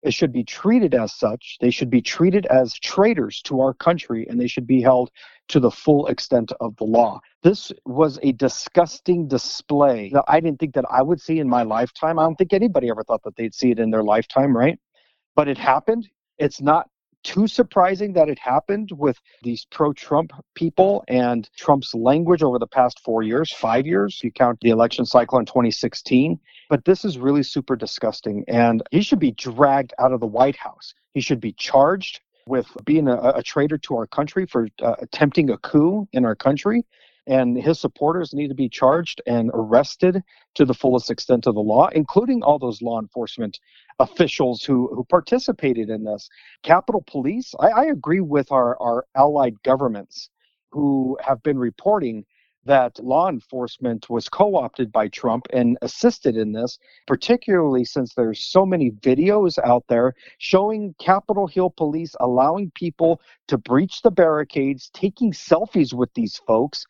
it 0.07 0.15
should 0.15 0.33
be 0.33 0.45
treated 0.45 0.95
as 0.95 1.13
such. 1.13 1.59
They 1.61 1.71
should 1.71 1.91
be 1.91 2.01
treated 2.01 2.47
as 2.47 2.75
traitors 2.75 3.43
to 3.43 3.61
our 3.61 3.75
country 3.75 4.27
and 4.29 4.41
they 4.41 4.47
should 4.47 4.67
be 4.67 4.81
held 4.81 5.11
to 5.49 5.61
the 5.61 5.71
full 5.71 6.07
extent 6.07 6.53
of 6.61 6.77
the 6.77 6.85
law. 6.85 7.21
This 7.43 7.73
was 7.85 8.19
a 8.23 8.33
disgusting 8.33 9.29
display 9.29 10.11
that 10.13 10.25
I 10.29 10.41
didn't 10.41 10.61
think 10.61 10.75
that 10.75 10.85
I 10.91 11.03
would 11.03 11.21
see 11.21 11.41
in 11.41 11.49
my 11.49 11.63
lifetime. 11.63 12.19
I 12.19 12.23
don't 12.23 12.37
think 12.37 12.53
anybody 12.53 12.89
ever 12.89 13.03
thought 13.05 13.23
that 13.25 13.37
they'd 13.37 13.55
see 13.55 13.71
it 13.71 13.79
in 13.79 13.91
their 13.91 14.05
lifetime, 14.05 14.57
right? 14.57 14.79
But 15.35 15.49
it 15.49 15.59
happened. 15.59 16.09
It's 16.39 16.61
not 16.61 16.89
too 17.27 17.49
surprising 17.49 18.13
that 18.13 18.29
it 18.29 18.39
happened 18.39 18.91
with 18.93 19.21
these 19.43 19.67
pro 19.73 19.93
Trump 19.93 20.31
people 20.55 21.03
and 21.09 21.51
Trump's 21.57 21.93
language 21.93 22.41
over 22.41 22.57
the 22.57 22.69
past 22.69 23.01
four 23.01 23.25
years, 23.25 23.53
five 23.53 23.85
years, 23.85 24.21
you 24.23 24.31
count 24.31 24.61
the 24.61 24.71
election 24.71 25.05
cycle 25.05 25.37
in 25.41 25.45
2016. 25.45 26.39
But 26.71 26.85
this 26.85 27.05
is 27.05 27.19
really 27.19 27.43
super 27.43 27.75
disgusting. 27.75 28.45
And 28.47 28.81
he 28.93 29.03
should 29.03 29.19
be 29.19 29.33
dragged 29.33 29.93
out 29.99 30.13
of 30.13 30.21
the 30.21 30.27
White 30.27 30.57
House. 30.57 30.95
He 31.15 31.21
should 31.21 31.41
be 31.41 31.53
charged 31.53 32.21
with 32.47 32.69
being 32.85 33.09
a, 33.09 33.17
a 33.17 33.43
traitor 33.43 33.77
to 33.77 33.97
our 33.97 34.07
country 34.07 34.47
for 34.47 34.69
uh, 34.81 34.95
attempting 35.01 35.51
a 35.51 35.59
coup 35.59 36.07
in 36.13 36.25
our 36.25 36.37
country 36.37 36.85
and 37.27 37.57
his 37.57 37.81
supporters 37.81 38.33
need 38.33 38.49
to 38.49 38.55
be 38.55 38.69
charged 38.69 39.21
and 39.27 39.51
arrested 39.53 40.23
to 40.55 40.65
the 40.65 40.75
fullest 40.75 41.11
extent 41.11 41.47
of 41.47 41.55
the 41.55 41.61
law, 41.61 41.89
including 41.89 42.43
all 42.43 42.59
those 42.59 42.83
law 42.83 43.01
enforcement 43.01 43.59
officials 43.99 44.65
who, 44.65 44.89
who 44.95 45.05
participated 45.05 45.91
in 45.91 46.05
this. 46.05 46.29
Capitol 46.63 47.05
Police, 47.07 47.55
I, 47.59 47.69
I 47.69 47.85
agree 47.87 48.21
with 48.21 48.53
our, 48.53 48.81
our 48.81 49.07
allied 49.17 49.63
governments 49.63 50.31
who 50.71 51.17
have 51.23 51.43
been 51.43 51.59
reporting 51.59 52.25
that 52.67 52.99
law 53.03 53.29
enforcement 53.29 54.11
was 54.11 54.29
co-opted 54.29 54.91
by 54.91 55.09
Trump 55.09 55.47
and 55.53 55.79
assisted 55.83 56.37
in 56.37 56.53
this, 56.53 56.79
particularly 57.07 57.85
since 57.85 58.13
there's 58.13 58.43
so 58.43 58.67
many 58.67 58.91
videos 58.91 59.57
out 59.65 59.85
there 59.89 60.15
showing 60.39 60.95
Capitol 60.99 61.47
Hill 61.47 61.71
police 61.71 62.15
allowing 62.21 62.73
people 62.75 63.21
to 63.47 63.57
breach 63.57 64.03
the 64.03 64.11
barricades, 64.11 64.91
taking 64.93 65.33
selfies 65.33 65.95
with 65.95 66.13
these 66.15 66.37
folks, 66.39 66.85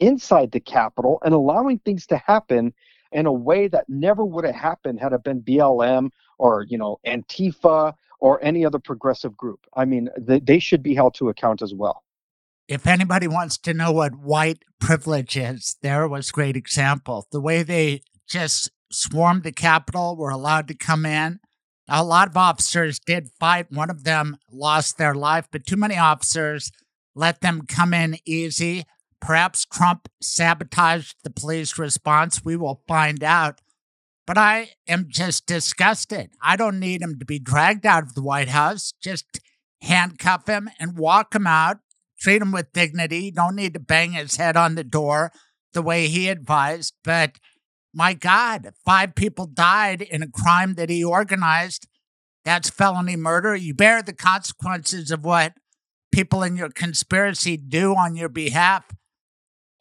inside 0.00 0.52
the 0.52 0.60
Capitol 0.60 1.18
and 1.24 1.34
allowing 1.34 1.78
things 1.80 2.06
to 2.08 2.16
happen 2.18 2.72
in 3.12 3.26
a 3.26 3.32
way 3.32 3.68
that 3.68 3.88
never 3.88 4.24
would 4.24 4.44
have 4.44 4.54
happened 4.54 5.00
had 5.00 5.12
it 5.12 5.22
been 5.22 5.42
BLM 5.42 6.10
or 6.38 6.64
you 6.68 6.78
know 6.78 6.98
Antifa 7.06 7.94
or 8.20 8.42
any 8.42 8.64
other 8.64 8.78
progressive 8.78 9.36
group. 9.36 9.60
I 9.74 9.84
mean, 9.84 10.08
they, 10.16 10.38
they 10.38 10.58
should 10.58 10.82
be 10.82 10.94
held 10.94 11.14
to 11.14 11.28
account 11.28 11.60
as 11.60 11.74
well. 11.74 12.04
If 12.68 12.86
anybody 12.86 13.26
wants 13.26 13.58
to 13.58 13.74
know 13.74 13.90
what 13.90 14.14
white 14.14 14.62
privilege 14.80 15.36
is, 15.36 15.76
there 15.82 16.06
was 16.06 16.30
great 16.30 16.56
example. 16.56 17.26
The 17.32 17.40
way 17.40 17.64
they 17.64 18.02
just 18.28 18.70
swarmed 18.92 19.42
the 19.42 19.52
Capitol, 19.52 20.16
were 20.16 20.30
allowed 20.30 20.68
to 20.68 20.74
come 20.74 21.04
in. 21.04 21.40
A 21.88 22.04
lot 22.04 22.28
of 22.28 22.36
officers 22.36 22.98
did 22.98 23.30
fight. 23.40 23.70
One 23.70 23.90
of 23.90 24.04
them 24.04 24.36
lost 24.50 24.98
their 24.98 25.14
life, 25.14 25.48
but 25.50 25.66
too 25.66 25.76
many 25.76 25.96
officers 25.96 26.70
let 27.14 27.40
them 27.40 27.62
come 27.66 27.92
in 27.92 28.16
easy. 28.24 28.84
Perhaps 29.22 29.66
Trump 29.66 30.08
sabotaged 30.20 31.14
the 31.22 31.30
police 31.30 31.78
response. 31.78 32.44
We 32.44 32.56
will 32.56 32.82
find 32.88 33.22
out. 33.22 33.60
But 34.26 34.36
I 34.36 34.70
am 34.88 35.06
just 35.08 35.46
disgusted. 35.46 36.30
I 36.42 36.56
don't 36.56 36.80
need 36.80 37.02
him 37.02 37.18
to 37.20 37.24
be 37.24 37.38
dragged 37.38 37.86
out 37.86 38.02
of 38.02 38.14
the 38.14 38.22
White 38.22 38.48
House. 38.48 38.92
Just 39.00 39.38
handcuff 39.80 40.48
him 40.48 40.68
and 40.80 40.98
walk 40.98 41.36
him 41.36 41.46
out. 41.46 41.78
Treat 42.20 42.42
him 42.42 42.50
with 42.50 42.72
dignity. 42.72 43.30
Don't 43.30 43.54
need 43.54 43.74
to 43.74 43.80
bang 43.80 44.12
his 44.12 44.36
head 44.36 44.56
on 44.56 44.74
the 44.74 44.84
door 44.84 45.30
the 45.72 45.82
way 45.82 46.08
he 46.08 46.28
advised. 46.28 46.94
But 47.04 47.38
my 47.94 48.14
God, 48.14 48.72
five 48.84 49.14
people 49.14 49.46
died 49.46 50.02
in 50.02 50.22
a 50.22 50.30
crime 50.30 50.74
that 50.74 50.90
he 50.90 51.04
organized. 51.04 51.86
That's 52.44 52.70
felony 52.70 53.16
murder. 53.16 53.54
You 53.54 53.72
bear 53.72 54.02
the 54.02 54.12
consequences 54.12 55.12
of 55.12 55.24
what 55.24 55.54
people 56.10 56.42
in 56.42 56.56
your 56.56 56.70
conspiracy 56.70 57.56
do 57.56 57.94
on 57.94 58.16
your 58.16 58.28
behalf. 58.28 58.84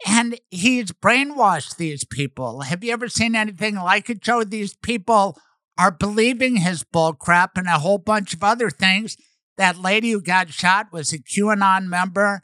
And 0.07 0.39
he's 0.49 0.91
brainwashed 0.91 1.77
these 1.77 2.03
people. 2.03 2.61
Have 2.61 2.83
you 2.83 2.91
ever 2.91 3.07
seen 3.07 3.35
anything 3.35 3.75
like 3.75 4.09
it, 4.09 4.21
Joe? 4.21 4.43
These 4.43 4.75
people 4.77 5.37
are 5.77 5.91
believing 5.91 6.57
his 6.57 6.83
bullcrap 6.83 7.49
and 7.55 7.67
a 7.67 7.79
whole 7.79 7.97
bunch 7.97 8.33
of 8.33 8.43
other 8.43 8.69
things. 8.69 9.15
That 9.57 9.77
lady 9.77 10.11
who 10.11 10.21
got 10.21 10.49
shot 10.49 10.87
was 10.91 11.13
a 11.13 11.19
QAnon 11.19 11.85
member. 11.85 12.41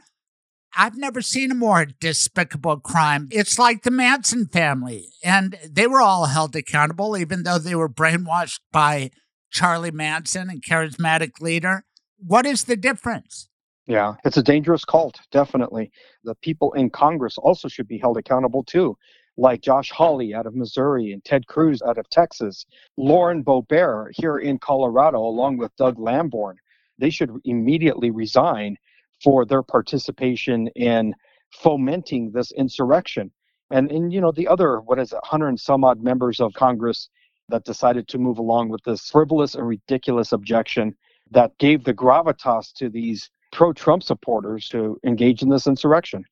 I've 0.76 0.98
never 0.98 1.22
seen 1.22 1.50
a 1.50 1.56
more 1.56 1.86
despicable 1.86 2.78
crime. 2.80 3.28
It's 3.32 3.58
like 3.58 3.82
the 3.82 3.90
Manson 3.90 4.48
family, 4.48 5.10
and 5.24 5.58
they 5.68 5.88
were 5.88 6.02
all 6.02 6.26
held 6.26 6.56
accountable, 6.56 7.18
even 7.18 7.44
though 7.44 7.58
they 7.58 7.74
were 7.74 7.90
brainwashed 7.90 8.60
by 8.72 9.10
Charlie 9.50 9.92
Manson 9.92 10.50
and 10.50 10.64
charismatic 10.64 11.42
leader. 11.42 11.84
What 12.18 12.46
is 12.46 12.66
the 12.66 12.76
difference? 12.76 13.50
Yeah, 13.88 14.16
it's 14.26 14.36
a 14.36 14.44
dangerous 14.44 14.84
cult, 14.84 15.18
definitely. 15.32 15.92
The 16.26 16.36
people 16.36 16.74
in 16.74 16.90
Congress 16.90 17.38
also 17.38 17.70
should 17.70 17.88
be 17.88 17.98
held 17.98 18.18
accountable 18.18 18.64
too, 18.64 18.98
like 19.38 19.62
Josh 19.62 19.92
Hawley 19.92 20.34
out 20.34 20.46
of 20.46 20.56
Missouri 20.56 21.14
and 21.14 21.24
Ted 21.24 21.48
Cruz 21.48 21.82
out 21.82 21.98
of 21.98 22.10
Texas, 22.10 22.66
Lauren 22.98 23.46
Boebert 23.46 24.10
here 24.12 24.40
in 24.40 24.60
Colorado, 24.60 25.20
along 25.20 25.56
with 25.56 25.76
Doug 25.78 25.98
Lamborn. 25.98 26.56
They 26.98 27.10
should 27.10 27.32
immediately 27.46 28.12
resign 28.12 28.76
for 29.24 29.46
their 29.46 29.64
participation 29.64 30.68
in 30.76 31.14
fomenting 31.52 32.32
this 32.32 32.52
insurrection. 32.52 33.32
And, 33.72 33.90
and 33.90 34.12
you 34.12 34.20
know, 34.20 34.34
the 34.34 34.50
other, 34.50 34.82
what 34.82 35.00
is 35.00 35.14
it, 35.14 35.16
100 35.16 35.48
and 35.48 35.60
some 35.60 35.86
odd 35.86 36.04
members 36.04 36.42
of 36.42 36.54
Congress 36.54 37.08
that 37.48 37.64
decided 37.64 38.10
to 38.10 38.18
move 38.18 38.38
along 38.38 38.68
with 38.68 38.84
this 38.84 39.10
frivolous 39.10 39.56
and 39.56 39.66
ridiculous 39.66 40.34
objection 40.34 40.94
that 41.32 41.58
gave 41.58 41.86
the 41.86 41.94
gravitas 41.94 42.74
to 42.74 42.90
these 42.90 43.30
pro 43.58 43.74
Trump 43.74 44.04
supporters 44.04 44.70
to 44.70 45.00
engage 45.04 45.42
in 45.42 45.50
this 45.50 45.66
insurrection. 45.66 46.24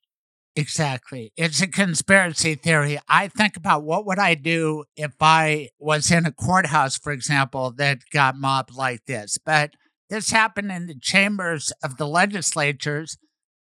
Exactly. 0.56 1.34
It's 1.36 1.60
a 1.60 1.68
conspiracy 1.68 2.54
theory. 2.54 3.00
I 3.10 3.30
think 3.30 3.58
about 3.58 3.84
what 3.84 4.06
would 4.06 4.20
I 4.20 4.36
do 4.36 4.84
if 4.95 5.14
I 5.20 5.70
was 5.80 6.12
in 6.12 6.28
a 6.28 6.32
courthouse, 6.32 7.00
for 7.00 7.12
example, 7.12 7.74
that 7.78 8.02
got 8.14 8.38
mobbed 8.38 8.76
like 8.76 9.06
this. 9.08 9.40
But 9.44 9.72
this 10.08 10.30
happened 10.30 10.72
in 10.72 10.86
the 10.86 11.00
chambers 11.02 11.74
of 11.84 11.98
the 11.98 12.08
legislatures, 12.08 13.18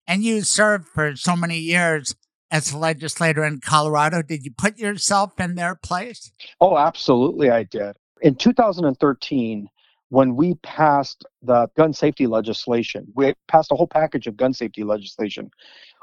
and 0.07 0.23
you 0.23 0.43
served 0.43 0.87
for 0.87 1.17
so 1.17 1.35
many 1.35 1.59
years 1.59 2.15
as 2.51 2.71
a 2.71 2.77
legislator 2.77 3.45
in 3.45 3.61
Colorado. 3.61 4.21
Did 4.21 4.45
you 4.45 4.51
put 4.57 4.79
yourself 4.79 5.41
in 5.41 5.55
their 5.55 5.75
place? 5.75 6.31
Oh, 6.61 6.77
absolutely, 6.77 7.49
I 7.49 7.63
did. 7.63 7.97
In 8.21 8.35
2013, 8.35 9.69
when 10.15 10.37
we 10.37 10.55
passed 10.63 11.27
the 11.43 11.69
gun 11.77 11.93
safety 11.93 12.29
legislation, 12.29 13.05
we 13.17 13.35
passed 13.49 13.73
a 13.73 13.75
whole 13.75 13.89
package 13.89 14.29
of 14.29 14.37
gun 14.37 14.55
safety 14.55 14.85
legislation. 14.85 15.51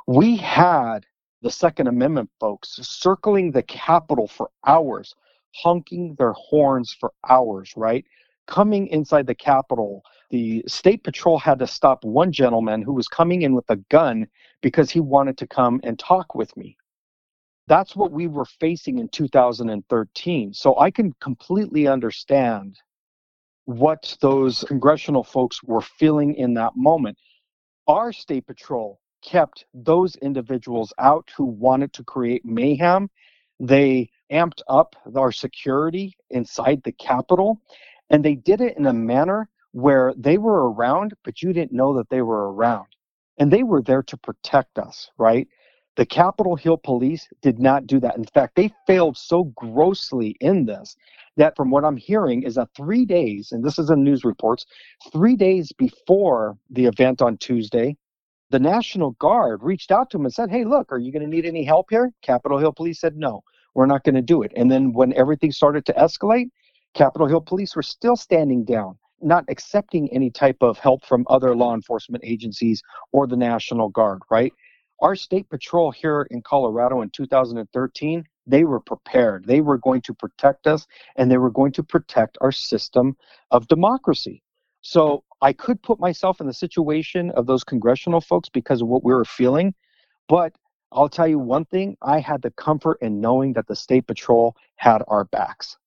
We 0.06 0.36
had 0.36 1.06
the 1.42 1.50
Second 1.50 1.88
Amendment 1.88 2.30
folks 2.38 2.72
circling 2.82 3.52
the 3.52 3.64
Capitol 3.64 4.28
for 4.28 4.50
hours, 4.68 5.16
honking 5.56 6.16
their 6.16 6.34
horns 6.34 6.94
for 7.00 7.14
hours, 7.30 7.72
right? 7.78 8.04
Coming 8.48 8.88
inside 8.88 9.28
the 9.28 9.34
Capitol, 9.34 10.04
the 10.30 10.62
State 10.68 11.06
Patrol 11.06 11.40
had 11.40 11.60
to 11.60 11.68
stop 11.68 12.04
one 12.04 12.34
gentleman 12.34 12.82
who 12.82 12.94
was 12.94 13.08
coming 13.08 13.44
in 13.44 13.56
with 13.56 13.70
a 13.70 13.78
gun 13.90 14.28
because 14.62 14.92
he 14.92 15.00
wanted 15.00 15.38
to 15.38 15.48
come 15.48 15.80
and 15.86 15.98
talk 15.98 16.36
with 16.36 16.56
me. 16.58 16.76
That's 17.68 17.96
what 17.96 18.12
we 18.12 18.28
were 18.28 18.44
facing 18.60 19.00
in 19.00 19.08
2013. 19.08 20.54
So 20.54 20.78
I 20.78 20.92
can 20.92 21.14
completely 21.22 21.88
understand 21.88 22.78
what 23.66 24.18
those 24.22 24.64
congressional 24.68 25.24
folks 25.24 25.64
were 25.64 25.82
feeling 25.82 26.36
in 26.36 26.54
that 26.56 26.76
moment. 26.76 27.18
Our 27.88 28.12
State 28.12 28.48
Patrol 28.48 29.00
kept 29.24 29.66
those 29.74 30.16
individuals 30.18 30.94
out 30.98 31.30
who 31.36 31.46
wanted 31.46 31.94
to 31.94 32.04
create 32.04 32.44
mayhem. 32.46 33.10
They 33.60 34.10
amped 34.32 34.62
up 34.68 34.96
our 35.16 35.32
security 35.32 36.16
inside 36.30 36.82
the 36.84 36.92
Capitol, 36.94 37.62
and 38.10 38.26
they 38.26 38.36
did 38.36 38.62
it 38.62 38.78
in 38.78 38.88
a 38.88 38.94
manner 38.94 39.50
where 39.72 40.14
they 40.18 40.38
were 40.38 40.72
around, 40.72 41.14
but 41.24 41.42
you 41.42 41.54
didn't 41.54 41.72
know 41.72 41.96
that 41.98 42.10
they 42.10 42.22
were 42.22 42.52
around. 42.52 42.88
And 43.38 43.52
they 43.52 43.64
were 43.64 43.82
there 43.82 44.04
to 44.04 44.18
protect 44.18 44.78
us, 44.78 45.10
right? 45.18 45.48
The 46.02 46.08
Capitol 46.08 46.56
Hill 46.56 46.78
police 46.78 47.30
did 47.44 47.60
not 47.60 47.86
do 47.86 48.00
that. 48.00 48.18
In 48.18 48.26
fact, 48.26 48.56
they 48.56 48.74
failed 48.88 49.16
so 49.16 49.44
grossly 49.44 50.36
in 50.40 50.66
this 50.66 50.96
that, 51.38 51.56
from 51.56 51.70
what 51.70 51.86
I'm 51.86 51.96
hearing, 51.96 52.42
is 52.42 52.56
that 52.56 52.70
three 52.76 53.06
days, 53.06 53.52
and 53.52 53.64
this 53.64 53.78
is 53.78 53.92
in 53.92 54.04
news 54.04 54.26
reports, 54.26 54.66
three 55.12 55.36
days 55.36 55.72
before 55.72 56.58
the 56.72 56.86
event 56.86 57.22
on 57.22 57.38
Tuesday, 57.38 57.96
the 58.50 58.58
National 58.58 59.12
Guard 59.20 59.62
reached 59.62 59.92
out 59.92 60.10
to 60.10 60.18
him 60.18 60.26
and 60.26 60.34
said, 60.34 60.50
Hey, 60.50 60.66
look, 60.66 60.92
are 60.92 60.98
you 60.98 61.12
going 61.12 61.22
to 61.22 61.30
need 61.30 61.46
any 61.46 61.64
help 61.64 61.86
here? 61.92 62.12
Capitol 62.24 62.58
Hill 62.58 62.74
Police 62.74 63.00
said, 63.00 63.16
No, 63.16 63.44
we're 63.76 63.86
not 63.86 64.04
going 64.04 64.16
to 64.16 64.24
do 64.24 64.42
it. 64.42 64.52
And 64.56 64.72
then 64.72 64.94
when 64.94 65.14
everything 65.14 65.52
started 65.52 65.86
to 65.86 65.94
escalate, 65.94 66.50
Capitol 66.96 67.28
Hill 67.28 67.42
Police 67.42 67.76
were 67.76 67.84
still 67.84 68.16
standing 68.16 68.66
down, 68.66 68.98
not 69.22 69.46
accepting 69.50 70.12
any 70.12 70.32
type 70.32 70.58
of 70.62 70.80
help 70.80 71.06
from 71.06 71.28
other 71.30 71.56
law 71.56 71.76
enforcement 71.76 72.24
agencies 72.26 72.82
or 73.12 73.28
the 73.28 73.38
National 73.38 73.90
Guard, 73.90 74.24
right? 74.32 74.52
Our 75.02 75.16
state 75.16 75.50
patrol 75.50 75.92
here 75.92 76.28
in 76.30 76.42
Colorado 76.42 77.02
in 77.02 77.10
2013, 77.10 78.24
they 78.46 78.64
were 78.64 78.80
prepared. 78.80 79.46
They 79.46 79.62
were 79.62 79.78
going 79.78 80.02
to 80.02 80.14
protect 80.14 80.68
us 80.68 80.86
and 81.16 81.32
they 81.32 81.38
were 81.38 81.50
going 81.50 81.72
to 81.74 81.84
protect 81.84 82.38
our 82.42 82.52
system 82.52 83.18
of 83.50 83.68
democracy. 83.68 84.44
So 84.82 85.24
I 85.42 85.54
could 85.54 85.82
put 85.82 86.00
myself 86.00 86.40
in 86.40 86.48
the 86.48 86.54
situation 86.54 87.32
of 87.32 87.48
those 87.48 87.64
congressional 87.64 88.22
folks 88.22 88.50
because 88.50 88.82
of 88.82 88.88
what 88.88 89.04
we 89.04 89.14
were 89.14 89.26
feeling. 89.26 89.74
But 90.28 90.54
I'll 90.92 91.10
tell 91.10 91.28
you 91.28 91.40
one 91.40 91.66
thing 91.66 91.98
I 92.02 92.20
had 92.20 92.42
the 92.42 92.52
comfort 92.52 92.98
in 93.02 93.22
knowing 93.22 93.54
that 93.54 93.68
the 93.68 93.76
State 93.76 94.08
Patrol 94.08 94.56
had 94.76 95.02
our 95.08 95.24
backs. 95.26 95.78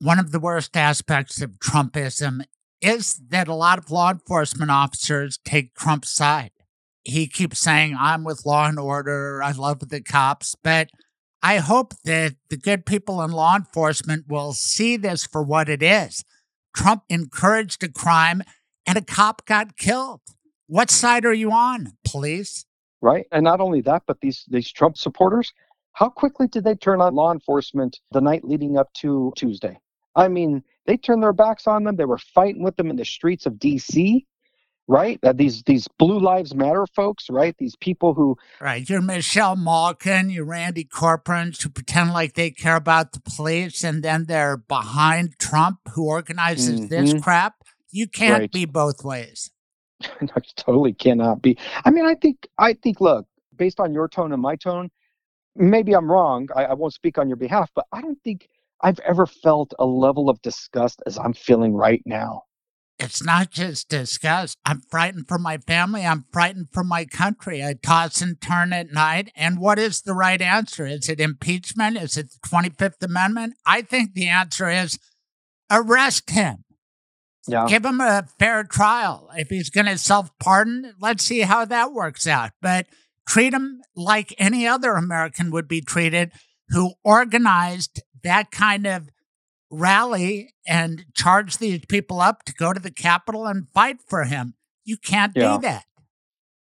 One 0.00 0.18
of 0.18 0.32
the 0.32 0.40
worst 0.40 0.76
aspects 0.76 1.40
of 1.40 1.58
Trumpism 1.58 2.42
is 2.80 3.20
that 3.28 3.48
a 3.48 3.54
lot 3.54 3.78
of 3.78 3.90
law 3.90 4.10
enforcement 4.10 4.70
officers 4.70 5.38
take 5.44 5.74
Trump's 5.74 6.10
side. 6.10 6.50
He 7.04 7.26
keeps 7.26 7.58
saying, 7.58 7.96
I'm 7.98 8.24
with 8.24 8.46
law 8.46 8.68
and 8.68 8.78
order, 8.78 9.42
I 9.42 9.52
love 9.52 9.88
the 9.88 10.00
cops, 10.00 10.54
but 10.62 10.88
I 11.42 11.56
hope 11.56 11.94
that 12.04 12.36
the 12.50 12.56
good 12.56 12.86
people 12.86 13.20
in 13.22 13.32
law 13.32 13.56
enforcement 13.56 14.26
will 14.28 14.52
see 14.52 14.96
this 14.96 15.26
for 15.26 15.42
what 15.42 15.68
it 15.68 15.82
is. 15.82 16.24
Trump 16.74 17.02
encouraged 17.08 17.82
a 17.82 17.88
crime 17.88 18.42
and 18.86 18.96
a 18.96 19.02
cop 19.02 19.44
got 19.46 19.76
killed. 19.76 20.20
What 20.68 20.90
side 20.90 21.24
are 21.24 21.34
you 21.34 21.50
on, 21.50 21.92
police? 22.04 22.64
Right. 23.00 23.26
And 23.32 23.42
not 23.44 23.60
only 23.60 23.80
that, 23.82 24.04
but 24.06 24.20
these 24.20 24.44
these 24.48 24.70
Trump 24.70 24.96
supporters, 24.96 25.52
how 25.92 26.08
quickly 26.08 26.46
did 26.46 26.64
they 26.64 26.76
turn 26.76 27.00
on 27.00 27.14
law 27.14 27.32
enforcement 27.32 27.98
the 28.12 28.20
night 28.20 28.44
leading 28.44 28.78
up 28.78 28.92
to 28.94 29.32
Tuesday? 29.36 29.78
I 30.14 30.28
mean, 30.28 30.62
they 30.86 30.96
turned 30.96 31.22
their 31.22 31.32
backs 31.32 31.66
on 31.66 31.84
them. 31.84 31.96
They 31.96 32.04
were 32.04 32.18
fighting 32.18 32.62
with 32.62 32.76
them 32.76 32.90
in 32.90 32.96
the 32.96 33.04
streets 33.04 33.46
of 33.46 33.54
DC 33.54 34.24
right? 34.88 35.18
Uh, 35.22 35.32
these 35.32 35.62
these 35.64 35.88
Blue 35.98 36.18
Lives 36.18 36.54
Matter 36.54 36.86
folks, 36.94 37.28
right? 37.30 37.56
These 37.58 37.76
people 37.76 38.14
who 38.14 38.36
right. 38.60 38.88
You're 38.88 39.00
Michelle 39.00 39.56
Malkin, 39.56 40.30
you're 40.30 40.44
Randy 40.44 40.84
Corporons 40.84 41.62
who 41.62 41.68
pretend 41.68 42.12
like 42.12 42.34
they 42.34 42.50
care 42.50 42.76
about 42.76 43.12
the 43.12 43.20
police, 43.20 43.84
and 43.84 44.02
then 44.02 44.26
they're 44.26 44.56
behind 44.56 45.38
Trump, 45.38 45.78
who 45.94 46.06
organizes 46.06 46.80
mm-hmm. 46.80 46.88
this 46.88 47.22
crap. 47.22 47.56
You 47.90 48.06
can't 48.08 48.40
right. 48.40 48.52
be 48.52 48.64
both 48.64 49.04
ways. 49.04 49.50
no, 50.20 50.28
you 50.36 50.52
totally 50.56 50.92
cannot 50.92 51.42
be. 51.42 51.56
I 51.84 51.90
mean, 51.90 52.06
I 52.06 52.14
think 52.14 52.48
I 52.58 52.74
think 52.74 53.00
look, 53.00 53.26
based 53.56 53.80
on 53.80 53.92
your 53.92 54.08
tone 54.08 54.32
and 54.32 54.42
my 54.42 54.56
tone, 54.56 54.90
maybe 55.56 55.94
I'm 55.94 56.10
wrong. 56.10 56.48
I, 56.54 56.66
I 56.66 56.74
won't 56.74 56.94
speak 56.94 57.18
on 57.18 57.28
your 57.28 57.36
behalf, 57.36 57.70
but 57.74 57.86
I 57.92 58.00
don't 58.00 58.18
think 58.24 58.48
I've 58.80 58.98
ever 59.00 59.26
felt 59.26 59.74
a 59.78 59.86
level 59.86 60.28
of 60.28 60.42
disgust 60.42 61.02
as 61.06 61.18
I'm 61.18 61.34
feeling 61.34 61.74
right 61.74 62.02
now 62.04 62.42
it's 63.02 63.22
not 63.22 63.50
just 63.50 63.88
disgust. 63.88 64.56
I'm 64.64 64.80
frightened 64.80 65.26
for 65.26 65.38
my 65.38 65.58
family. 65.58 66.06
I'm 66.06 66.24
frightened 66.32 66.68
for 66.72 66.84
my 66.84 67.04
country. 67.04 67.62
I 67.62 67.74
toss 67.74 68.22
and 68.22 68.40
turn 68.40 68.72
at 68.72 68.92
night. 68.92 69.32
And 69.34 69.58
what 69.58 69.78
is 69.78 70.02
the 70.02 70.14
right 70.14 70.40
answer? 70.40 70.86
Is 70.86 71.08
it 71.08 71.20
impeachment? 71.20 71.96
Is 71.96 72.16
it 72.16 72.30
the 72.30 72.48
25th 72.48 73.02
Amendment? 73.02 73.54
I 73.66 73.82
think 73.82 74.14
the 74.14 74.28
answer 74.28 74.70
is 74.70 74.98
arrest 75.70 76.30
him. 76.30 76.64
Yeah. 77.48 77.66
Give 77.66 77.84
him 77.84 78.00
a 78.00 78.28
fair 78.38 78.62
trial. 78.62 79.28
If 79.36 79.48
he's 79.48 79.68
going 79.68 79.86
to 79.86 79.98
self 79.98 80.30
pardon, 80.38 80.94
let's 81.00 81.24
see 81.24 81.40
how 81.40 81.64
that 81.64 81.92
works 81.92 82.28
out. 82.28 82.52
But 82.60 82.86
treat 83.26 83.52
him 83.52 83.82
like 83.96 84.34
any 84.38 84.66
other 84.66 84.92
American 84.92 85.50
would 85.50 85.66
be 85.66 85.80
treated 85.80 86.30
who 86.68 86.94
organized 87.02 88.00
that 88.22 88.52
kind 88.52 88.86
of 88.86 89.08
rally 89.72 90.54
and 90.66 91.04
charge 91.14 91.56
these 91.56 91.84
people 91.86 92.20
up 92.20 92.44
to 92.44 92.52
go 92.52 92.72
to 92.72 92.78
the 92.78 92.90
Capitol 92.90 93.46
and 93.46 93.68
fight 93.70 93.96
for 94.06 94.24
him. 94.24 94.54
You 94.84 94.96
can't 94.98 95.32
yeah. 95.34 95.56
do 95.56 95.62
that. 95.62 95.84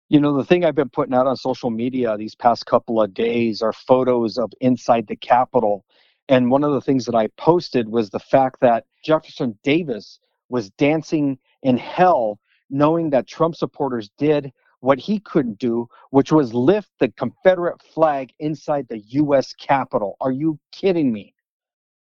You 0.09 0.19
know, 0.19 0.37
the 0.37 0.45
thing 0.45 0.63
I've 0.63 0.75
been 0.75 0.89
putting 0.89 1.13
out 1.13 1.27
on 1.27 1.35
social 1.35 1.69
media 1.69 2.15
these 2.17 2.35
past 2.35 2.65
couple 2.65 3.01
of 3.01 3.13
days 3.13 3.61
are 3.61 3.73
photos 3.73 4.37
of 4.37 4.51
inside 4.61 5.07
the 5.07 5.15
Capitol. 5.15 5.85
And 6.27 6.51
one 6.51 6.63
of 6.63 6.73
the 6.73 6.81
things 6.81 7.05
that 7.05 7.15
I 7.15 7.27
posted 7.37 7.89
was 7.89 8.09
the 8.09 8.19
fact 8.19 8.59
that 8.61 8.85
Jefferson 9.03 9.57
Davis 9.63 10.19
was 10.49 10.69
dancing 10.71 11.37
in 11.63 11.77
hell, 11.77 12.39
knowing 12.69 13.09
that 13.09 13.27
Trump 13.27 13.55
supporters 13.55 14.09
did 14.17 14.51
what 14.81 14.99
he 14.99 15.19
couldn't 15.19 15.59
do, 15.59 15.87
which 16.11 16.31
was 16.31 16.53
lift 16.53 16.89
the 16.99 17.09
Confederate 17.09 17.81
flag 17.81 18.31
inside 18.39 18.87
the 18.87 18.99
U.S. 18.99 19.53
Capitol. 19.53 20.15
Are 20.21 20.31
you 20.31 20.59
kidding 20.71 21.11
me? 21.11 21.33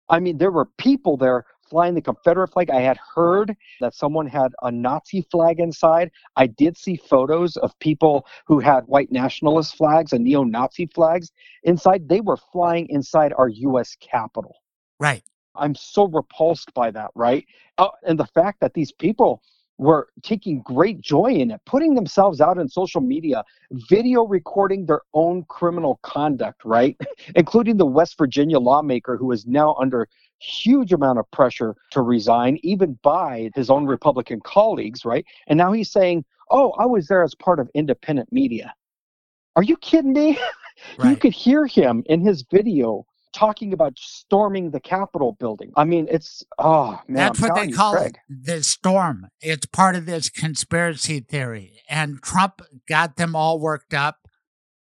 I 0.09 0.19
mean, 0.19 0.37
there 0.37 0.51
were 0.51 0.65
people 0.77 1.17
there 1.17 1.45
flying 1.69 1.95
the 1.95 2.01
Confederate 2.01 2.49
flag. 2.49 2.69
I 2.69 2.81
had 2.81 2.97
heard 2.97 3.55
that 3.81 3.93
someone 3.93 4.27
had 4.27 4.53
a 4.61 4.71
Nazi 4.71 5.21
flag 5.29 5.59
inside. 5.59 6.11
I 6.35 6.47
did 6.47 6.77
see 6.77 6.95
photos 6.95 7.57
of 7.57 7.77
people 7.79 8.25
who 8.45 8.59
had 8.59 8.85
white 8.87 9.11
nationalist 9.11 9.75
flags 9.75 10.13
and 10.13 10.23
neo 10.23 10.43
Nazi 10.43 10.85
flags 10.85 11.31
inside. 11.63 12.07
They 12.07 12.21
were 12.21 12.37
flying 12.37 12.87
inside 12.89 13.33
our 13.37 13.49
U.S. 13.49 13.97
Capitol. 13.99 14.55
Right. 14.99 15.23
I'm 15.55 15.75
so 15.75 16.07
repulsed 16.07 16.73
by 16.73 16.91
that, 16.91 17.11
right? 17.15 17.45
Uh, 17.77 17.89
and 18.03 18.19
the 18.19 18.27
fact 18.27 18.59
that 18.61 18.73
these 18.73 18.91
people 18.91 19.41
were 19.77 20.09
taking 20.23 20.61
great 20.61 21.01
joy 21.01 21.31
in 21.31 21.51
it, 21.51 21.61
putting 21.65 21.93
themselves 21.93 22.41
out 22.41 22.57
in 22.57 22.67
social 22.67 23.01
media, 23.01 23.43
video 23.71 24.25
recording 24.25 24.85
their 24.85 25.01
own 25.13 25.43
criminal 25.45 25.99
conduct, 26.01 26.65
right? 26.65 26.97
Including 27.35 27.77
the 27.77 27.85
West 27.85 28.17
Virginia 28.17 28.59
lawmaker 28.59 29.17
who 29.17 29.31
is 29.31 29.45
now 29.45 29.75
under 29.79 30.07
huge 30.39 30.93
amount 30.93 31.19
of 31.19 31.29
pressure 31.31 31.75
to 31.91 32.01
resign, 32.01 32.59
even 32.63 32.97
by 33.03 33.49
his 33.55 33.69
own 33.69 33.85
Republican 33.85 34.39
colleagues, 34.41 35.05
right? 35.05 35.25
And 35.47 35.57
now 35.57 35.71
he's 35.71 35.91
saying, 35.91 36.25
Oh, 36.49 36.71
I 36.71 36.85
was 36.85 37.07
there 37.07 37.23
as 37.23 37.35
part 37.35 37.59
of 37.59 37.69
independent 37.73 38.31
media. 38.31 38.73
Are 39.55 39.63
you 39.63 39.77
kidding 39.77 40.13
me? 40.13 40.39
Right. 40.99 41.09
You 41.09 41.15
could 41.15 41.33
hear 41.33 41.65
him 41.65 42.03
in 42.05 42.21
his 42.21 42.45
video 42.51 43.03
talking 43.37 43.71
about 43.71 43.93
storming 43.97 44.71
the 44.71 44.79
Capitol 44.79 45.37
building. 45.39 45.71
I 45.75 45.83
mean, 45.83 46.07
it's 46.09 46.43
oh 46.57 46.99
man. 47.07 47.27
That's 47.27 47.41
I'm 47.43 47.49
what 47.49 47.55
they 47.55 47.67
you, 47.69 47.75
call 47.75 47.93
Craig. 47.93 48.17
it, 48.29 48.45
the 48.45 48.63
storm. 48.63 49.27
It's 49.41 49.67
part 49.67 49.95
of 49.95 50.05
this 50.05 50.29
conspiracy 50.29 51.19
theory, 51.19 51.81
and 51.87 52.21
Trump 52.21 52.61
got 52.89 53.17
them 53.17 53.35
all 53.35 53.59
worked 53.59 53.93
up. 53.93 54.27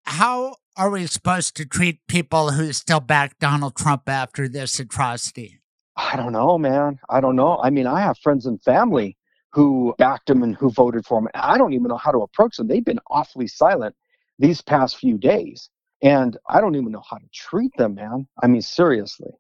How 0.04 0.58
are 0.78 0.92
we 0.92 1.08
supposed 1.08 1.56
to 1.58 1.66
treat 1.66 2.06
people 2.08 2.52
who 2.52 2.72
still 2.72 3.00
back 3.00 3.40
Donald 3.40 3.76
Trump 3.76 4.08
after 4.08 4.48
this 4.48 4.80
atrocity? 4.80 5.60
I 5.98 6.16
don't 6.16 6.34
know, 6.34 6.58
man. 6.58 7.00
I 7.10 7.22
don't 7.22 7.36
know. 7.36 7.58
I 7.64 7.70
mean, 7.72 7.88
I 7.88 8.02
have 8.02 8.18
friends 8.20 8.46
and 8.46 8.62
family 8.62 9.18
who 9.52 9.96
backed 9.98 10.30
him 10.30 10.44
and 10.44 10.56
who 10.56 10.70
voted 10.70 11.06
for 11.06 11.18
him. 11.18 11.30
I 11.34 11.58
don't 11.58 11.74
even 11.74 11.88
know 11.88 11.98
how 11.98 12.12
to 12.12 12.20
approach 12.20 12.58
them. 12.58 12.68
They've 12.68 12.86
been 12.86 13.00
awfully 13.10 13.48
silent 13.48 13.96
these 14.38 14.62
past 14.62 14.98
few 14.98 15.18
days. 15.18 15.70
And 16.06 16.38
I 16.48 16.62
don't 16.62 16.76
even 16.76 16.92
know 16.92 17.02
how 17.10 17.18
to 17.18 17.26
treat 17.34 17.72
them, 17.78 17.96
man. 17.96 18.28
I 18.44 18.46
mean, 18.46 18.62
seriously. 18.62 19.32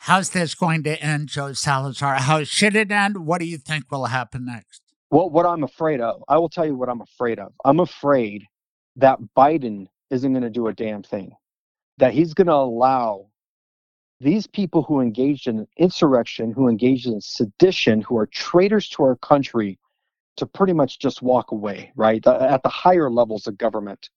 How's 0.00 0.30
this 0.30 0.54
going 0.54 0.82
to 0.82 1.02
end, 1.02 1.28
Joe 1.28 1.54
Salazar? 1.54 2.16
How 2.16 2.44
should 2.44 2.76
it 2.76 2.92
end? 2.92 3.24
What 3.26 3.40
do 3.40 3.46
you 3.46 3.56
think 3.56 3.90
will 3.90 4.04
happen 4.04 4.44
next? 4.44 4.82
Well, 5.10 5.30
what 5.30 5.46
I'm 5.46 5.64
afraid 5.64 6.02
of, 6.02 6.22
I 6.28 6.36
will 6.36 6.50
tell 6.50 6.66
you 6.66 6.76
what 6.76 6.90
I'm 6.90 7.00
afraid 7.00 7.38
of. 7.38 7.52
I'm 7.64 7.80
afraid 7.80 8.44
that 8.96 9.18
Biden 9.34 9.86
isn't 10.10 10.30
going 10.30 10.42
to 10.42 10.50
do 10.50 10.66
a 10.66 10.74
damn 10.74 11.02
thing, 11.02 11.32
that 11.96 12.12
he's 12.12 12.34
going 12.34 12.48
to 12.48 12.52
allow 12.52 13.26
these 14.20 14.46
people 14.46 14.82
who 14.82 15.00
engaged 15.00 15.46
in 15.46 15.66
insurrection, 15.78 16.52
who 16.52 16.68
engaged 16.68 17.06
in 17.06 17.18
sedition, 17.22 18.02
who 18.02 18.18
are 18.18 18.26
traitors 18.26 18.90
to 18.90 19.04
our 19.04 19.16
country, 19.16 19.78
to 20.36 20.44
pretty 20.44 20.74
much 20.74 20.98
just 20.98 21.22
walk 21.22 21.50
away, 21.50 21.92
right? 21.96 22.26
At 22.26 22.62
the 22.62 22.68
higher 22.68 23.10
levels 23.10 23.46
of 23.46 23.56
government 23.56 24.10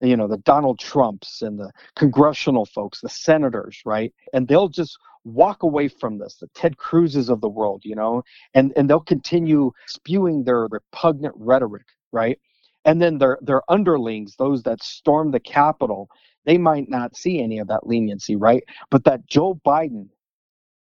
you 0.00 0.16
know, 0.16 0.28
the 0.28 0.38
Donald 0.38 0.78
Trumps 0.78 1.42
and 1.42 1.58
the 1.58 1.70
congressional 1.96 2.66
folks, 2.66 3.00
the 3.00 3.08
senators, 3.08 3.80
right? 3.84 4.12
And 4.32 4.46
they'll 4.46 4.68
just 4.68 4.96
walk 5.24 5.62
away 5.62 5.88
from 5.88 6.18
this, 6.18 6.36
the 6.36 6.48
Ted 6.54 6.76
Cruzes 6.76 7.28
of 7.28 7.40
the 7.40 7.48
world, 7.48 7.82
you 7.84 7.96
know, 7.96 8.22
and, 8.54 8.72
and 8.76 8.88
they'll 8.88 9.00
continue 9.00 9.72
spewing 9.86 10.44
their 10.44 10.66
repugnant 10.66 11.34
rhetoric, 11.36 11.86
right? 12.12 12.38
And 12.84 13.02
then 13.02 13.18
their 13.18 13.38
their 13.42 13.62
underlings, 13.68 14.36
those 14.36 14.62
that 14.62 14.82
storm 14.82 15.30
the 15.30 15.40
Capitol, 15.40 16.08
they 16.46 16.56
might 16.56 16.88
not 16.88 17.16
see 17.16 17.42
any 17.42 17.58
of 17.58 17.68
that 17.68 17.86
leniency, 17.86 18.36
right? 18.36 18.62
But 18.90 19.04
that 19.04 19.26
Joe 19.26 19.60
Biden, 19.66 20.08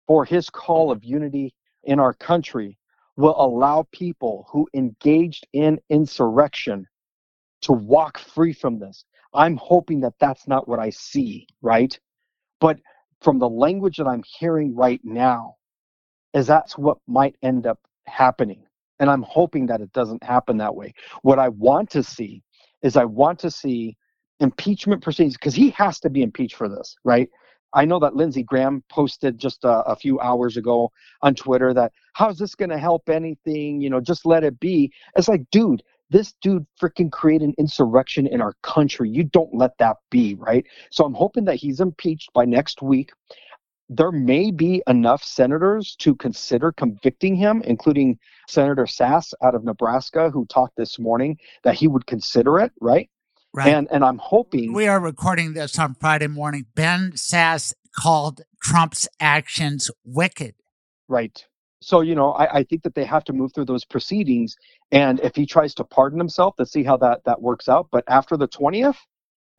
for 0.06 0.24
his 0.24 0.50
call 0.50 0.92
of 0.92 1.02
unity 1.02 1.54
in 1.84 1.98
our 1.98 2.12
country, 2.12 2.78
will 3.16 3.34
allow 3.36 3.86
people 3.90 4.46
who 4.50 4.68
engaged 4.74 5.46
in 5.52 5.80
insurrection 5.88 6.86
to 7.62 7.72
walk 7.72 8.18
free 8.18 8.52
from 8.52 8.78
this. 8.78 9.04
I'm 9.34 9.56
hoping 9.56 10.00
that 10.00 10.14
that's 10.20 10.48
not 10.48 10.68
what 10.68 10.78
I 10.78 10.90
see, 10.90 11.46
right? 11.62 11.98
But 12.60 12.78
from 13.20 13.38
the 13.38 13.48
language 13.48 13.96
that 13.98 14.06
I'm 14.06 14.22
hearing 14.38 14.74
right 14.74 15.00
now, 15.04 15.56
is 16.34 16.46
that's 16.46 16.76
what 16.76 16.98
might 17.06 17.36
end 17.42 17.66
up 17.66 17.80
happening. 18.06 18.62
And 19.00 19.10
I'm 19.10 19.22
hoping 19.22 19.66
that 19.66 19.80
it 19.80 19.92
doesn't 19.92 20.22
happen 20.22 20.56
that 20.58 20.74
way. 20.74 20.92
What 21.22 21.38
I 21.38 21.48
want 21.48 21.90
to 21.90 22.02
see 22.02 22.42
is 22.82 22.96
I 22.96 23.04
want 23.04 23.38
to 23.40 23.50
see 23.50 23.96
impeachment 24.40 25.02
proceedings 25.02 25.34
because 25.34 25.54
he 25.54 25.70
has 25.70 26.00
to 26.00 26.10
be 26.10 26.22
impeached 26.22 26.56
for 26.56 26.68
this, 26.68 26.96
right? 27.04 27.28
I 27.74 27.84
know 27.84 27.98
that 28.00 28.16
Lindsey 28.16 28.42
Graham 28.42 28.82
posted 28.88 29.38
just 29.38 29.64
a, 29.64 29.82
a 29.82 29.96
few 29.96 30.18
hours 30.20 30.56
ago 30.56 30.90
on 31.22 31.34
Twitter 31.34 31.74
that 31.74 31.92
how's 32.14 32.38
this 32.38 32.54
going 32.54 32.70
to 32.70 32.78
help 32.78 33.08
anything? 33.08 33.80
You 33.80 33.90
know, 33.90 34.00
just 34.00 34.24
let 34.24 34.42
it 34.42 34.58
be. 34.58 34.90
It's 35.16 35.28
like, 35.28 35.42
dude, 35.50 35.82
this 36.10 36.34
dude 36.40 36.66
freaking 36.80 37.10
created 37.10 37.48
an 37.48 37.54
insurrection 37.58 38.26
in 38.26 38.40
our 38.40 38.54
country. 38.62 39.10
You 39.10 39.24
don't 39.24 39.54
let 39.54 39.76
that 39.78 39.96
be, 40.10 40.34
right? 40.34 40.64
So 40.90 41.04
I'm 41.04 41.14
hoping 41.14 41.44
that 41.46 41.56
he's 41.56 41.80
impeached 41.80 42.32
by 42.32 42.44
next 42.44 42.82
week. 42.82 43.10
There 43.90 44.12
may 44.12 44.50
be 44.50 44.82
enough 44.86 45.22
senators 45.22 45.96
to 46.00 46.14
consider 46.14 46.72
convicting 46.72 47.34
him, 47.34 47.62
including 47.62 48.18
Senator 48.46 48.84
Sasse 48.84 49.32
out 49.42 49.54
of 49.54 49.64
Nebraska, 49.64 50.30
who 50.30 50.44
talked 50.46 50.76
this 50.76 50.98
morning 50.98 51.38
that 51.62 51.74
he 51.74 51.88
would 51.88 52.06
consider 52.06 52.58
it, 52.58 52.72
right? 52.80 53.08
Right. 53.54 53.74
And 53.74 53.88
and 53.90 54.04
I'm 54.04 54.18
hoping 54.18 54.74
we 54.74 54.86
are 54.86 55.00
recording 55.00 55.54
this 55.54 55.78
on 55.78 55.94
Friday 55.94 56.26
morning. 56.26 56.66
Ben 56.74 57.12
Sasse 57.12 57.72
called 57.96 58.42
Trump's 58.62 59.08
actions 59.20 59.90
wicked. 60.04 60.54
Right. 61.08 61.46
So, 61.80 62.00
you 62.00 62.14
know, 62.14 62.32
I, 62.32 62.58
I 62.58 62.62
think 62.64 62.82
that 62.82 62.94
they 62.94 63.04
have 63.04 63.24
to 63.24 63.32
move 63.32 63.52
through 63.54 63.66
those 63.66 63.84
proceedings. 63.84 64.56
And 64.90 65.20
if 65.20 65.36
he 65.36 65.46
tries 65.46 65.74
to 65.74 65.84
pardon 65.84 66.18
himself, 66.18 66.54
let's 66.58 66.72
see 66.72 66.82
how 66.82 66.96
that, 66.98 67.22
that 67.24 67.40
works 67.40 67.68
out. 67.68 67.88
But 67.92 68.04
after 68.08 68.36
the 68.36 68.48
20th, 68.48 68.96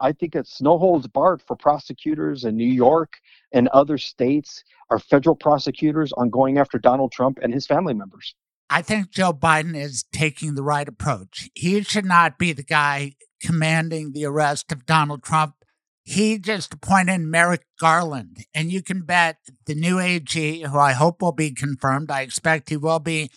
I 0.02 0.14
think 0.14 0.36
it's 0.36 0.62
no 0.62 0.78
holds 0.78 1.08
barred 1.08 1.42
for 1.42 1.56
prosecutors 1.56 2.46
in 2.46 2.56
New 2.56 2.68
York 2.68 3.14
and 3.52 3.68
other 3.70 3.98
states, 3.98 4.64
our 4.90 5.00
federal 5.00 5.36
prosecutors, 5.36 6.14
on 6.14 6.30
going 6.30 6.58
after 6.58 6.78
Donald 6.78 7.12
Trump 7.12 7.40
and 7.42 7.54
his 7.54 7.66
family 7.66 7.94
members. 7.94 8.36
I 8.70 8.82
think 8.82 9.10
Joe 9.10 9.34
Biden 9.34 9.76
is 9.76 10.06
taking 10.14 10.56
the 10.56 10.64
right 10.64 10.88
approach. 10.88 11.50
He 11.56 11.82
should 11.84 12.06
not 12.06 12.38
be 12.38 12.54
the 12.54 12.64
guy 12.64 13.14
commanding 13.42 14.12
the 14.12 14.26
arrest 14.26 14.72
of 14.72 14.86
Donald 14.86 15.24
Trump 15.24 15.56
he 16.10 16.40
just 16.40 16.74
appointed 16.74 17.22
Merrick 17.22 17.62
Garland. 17.80 18.38
And 18.56 18.72
you 18.72 18.82
can 18.82 19.04
bet 19.04 19.38
the 19.68 19.76
new 19.76 20.00
AG, 20.00 20.62
who 20.62 20.80
I 20.80 20.94
hope 20.94 21.22
will 21.22 21.34
be 21.34 21.54
confirmed, 21.54 22.10
I 22.10 22.22
expect 22.22 22.70
he 22.70 22.78
will 22.78 22.98
be, 22.98 23.30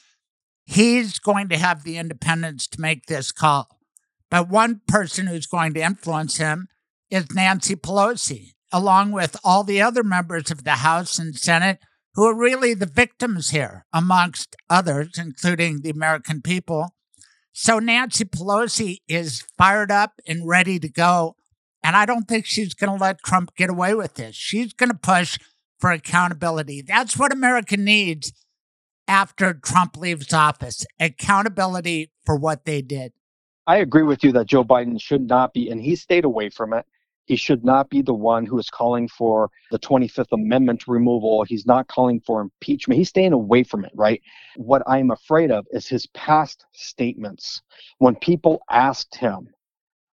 he's 0.65 1.19
going 1.19 1.51
to 1.51 1.59
have 1.59 1.85
the 1.85 1.99
independence 1.99 2.67
to 2.69 2.81
make 2.81 3.05
this 3.05 3.31
call. 3.31 3.79
But 4.31 4.49
one 4.49 4.81
person 4.89 5.27
who's 5.27 5.47
going 5.47 5.75
to 5.75 5.83
influence 5.83 6.39
him 6.39 6.69
is 7.11 7.35
Nancy 7.35 7.77
Pelosi, 7.77 8.53
along 8.73 9.13
with 9.13 9.37
all 9.45 9.65
the 9.65 9.83
other 9.83 10.03
members 10.03 10.51
of 10.51 10.65
the 10.65 10.77
House 10.77 11.19
and 11.19 11.37
Senate 11.37 11.79
who 12.15 12.25
are 12.25 12.35
really 12.35 12.73
the 12.73 12.87
victims 12.87 13.51
here, 13.51 13.85
amongst 13.93 14.57
others, 14.71 15.19
including 15.19 15.83
the 15.83 15.91
American 15.91 16.41
people. 16.41 16.95
So 17.53 17.79
Nancy 17.79 18.25
Pelosi 18.25 19.01
is 19.09 19.45
fired 19.59 19.91
up 19.91 20.13
and 20.27 20.49
ready 20.49 20.79
to 20.79 20.89
go 20.89 21.37
and 21.83 21.97
I 21.97 22.07
don't 22.07 22.29
think 22.29 22.47
she's 22.47 22.75
going 22.75 22.97
to 22.97 23.03
let 23.03 23.23
Trump 23.23 23.55
get 23.57 23.71
away 23.71 23.95
with 23.95 24.15
this. 24.15 24.35
She's 24.37 24.73
going 24.73 24.91
to 24.91 24.99
push 24.99 25.39
for 25.79 25.91
accountability. 25.91 26.83
That's 26.83 27.19
what 27.19 27.33
America 27.33 27.77
needs 27.77 28.33
after 29.09 29.53
Trump 29.55 29.97
leaves 29.97 30.33
office 30.33 30.87
accountability 31.01 32.13
for 32.25 32.37
what 32.37 32.65
they 32.65 32.83
did. 32.83 33.13
I 33.67 33.77
agree 33.77 34.03
with 34.03 34.25
you 34.25 34.33
that 34.33 34.47
Joe 34.47 34.65
Biden 34.65 35.01
should 35.01 35.29
not 35.29 35.53
be, 35.53 35.71
and 35.71 35.81
he 35.81 35.97
stayed 35.97 36.25
away 36.25 36.51
from 36.51 36.73
it. 36.73 36.85
He 37.27 37.37
should 37.37 37.65
not 37.65 37.89
be 37.89 38.03
the 38.03 38.15
one 38.15 38.45
who 38.45 38.59
is 38.59 38.69
calling 38.69 39.07
for 39.09 39.51
the 39.71 39.79
25th 39.79 40.33
Amendment 40.33 40.89
removal. 40.89 41.45
He's 41.45 41.67
not 41.67 41.87
calling 41.87 42.21
for 42.27 42.41
impeachment. 42.41 42.99
He's 42.99 43.11
staying 43.11 43.33
away 43.33 43.63
from 43.63 43.85
it, 43.85 43.93
right? 43.95 44.21
What 44.57 44.83
I'm 44.89 45.13
afraid 45.13 45.53
of 45.53 45.67
is 45.71 45.87
his 45.87 46.07
past 46.09 46.65
statements. 46.73 47.63
When 47.99 48.17
people 48.17 48.63
asked 48.71 49.15
him, 49.15 49.49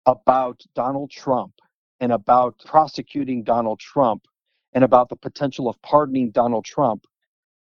about 0.07 0.59
Donald 0.73 1.11
Trump 1.11 1.53
and 1.99 2.11
about 2.11 2.57
prosecuting 2.65 3.43
Donald 3.43 3.79
Trump 3.79 4.25
and 4.73 4.83
about 4.83 5.09
the 5.09 5.15
potential 5.15 5.69
of 5.69 5.79
pardoning 5.81 6.31
Donald 6.31 6.65
Trump, 6.65 7.05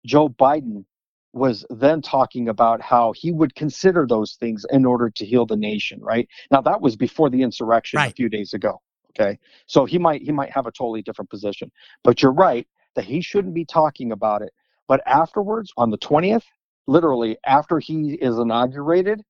Joe 0.05 0.29
Biden 0.29 0.85
was 1.33 1.67
then 1.71 2.01
talking 2.01 2.49
about 2.49 2.81
how 2.81 3.13
he 3.13 3.33
would 3.33 3.55
consider 3.55 4.07
those 4.07 4.35
things 4.35 4.65
in 4.71 4.85
order 4.85 5.11
to 5.11 5.27
heal 5.27 5.45
the 5.45 5.57
nation, 5.57 6.01
right? 6.01 6.29
Now 6.51 6.61
that 6.63 6.81
was 6.81 6.97
before 6.97 7.31
the 7.31 7.43
insurrection 7.43 7.99
right. 7.99 8.11
a 8.11 8.15
few 8.15 8.29
days 8.29 8.55
ago. 8.55 8.81
Okay. 9.19 9.39
So 9.67 9.85
he 9.87 9.99
might 9.99 10.23
he 10.23 10.33
might 10.33 10.51
have 10.51 10.67
a 10.67 10.73
totally 10.73 11.03
different 11.03 11.31
position. 11.31 11.71
But 12.05 12.23
you're 12.23 12.33
right 12.33 12.67
that 12.95 13.05
he 13.05 13.21
shouldn't 13.21 13.55
be 13.55 13.65
talking 13.65 14.13
about 14.13 14.43
it. 14.43 14.53
But 14.89 15.03
afterwards, 15.07 15.73
on 15.77 15.91
the 15.91 15.99
20th, 15.99 16.45
literally 16.87 17.37
after 17.47 17.79
he 17.79 18.15
is 18.15 18.39
inaugurated, 18.39 19.23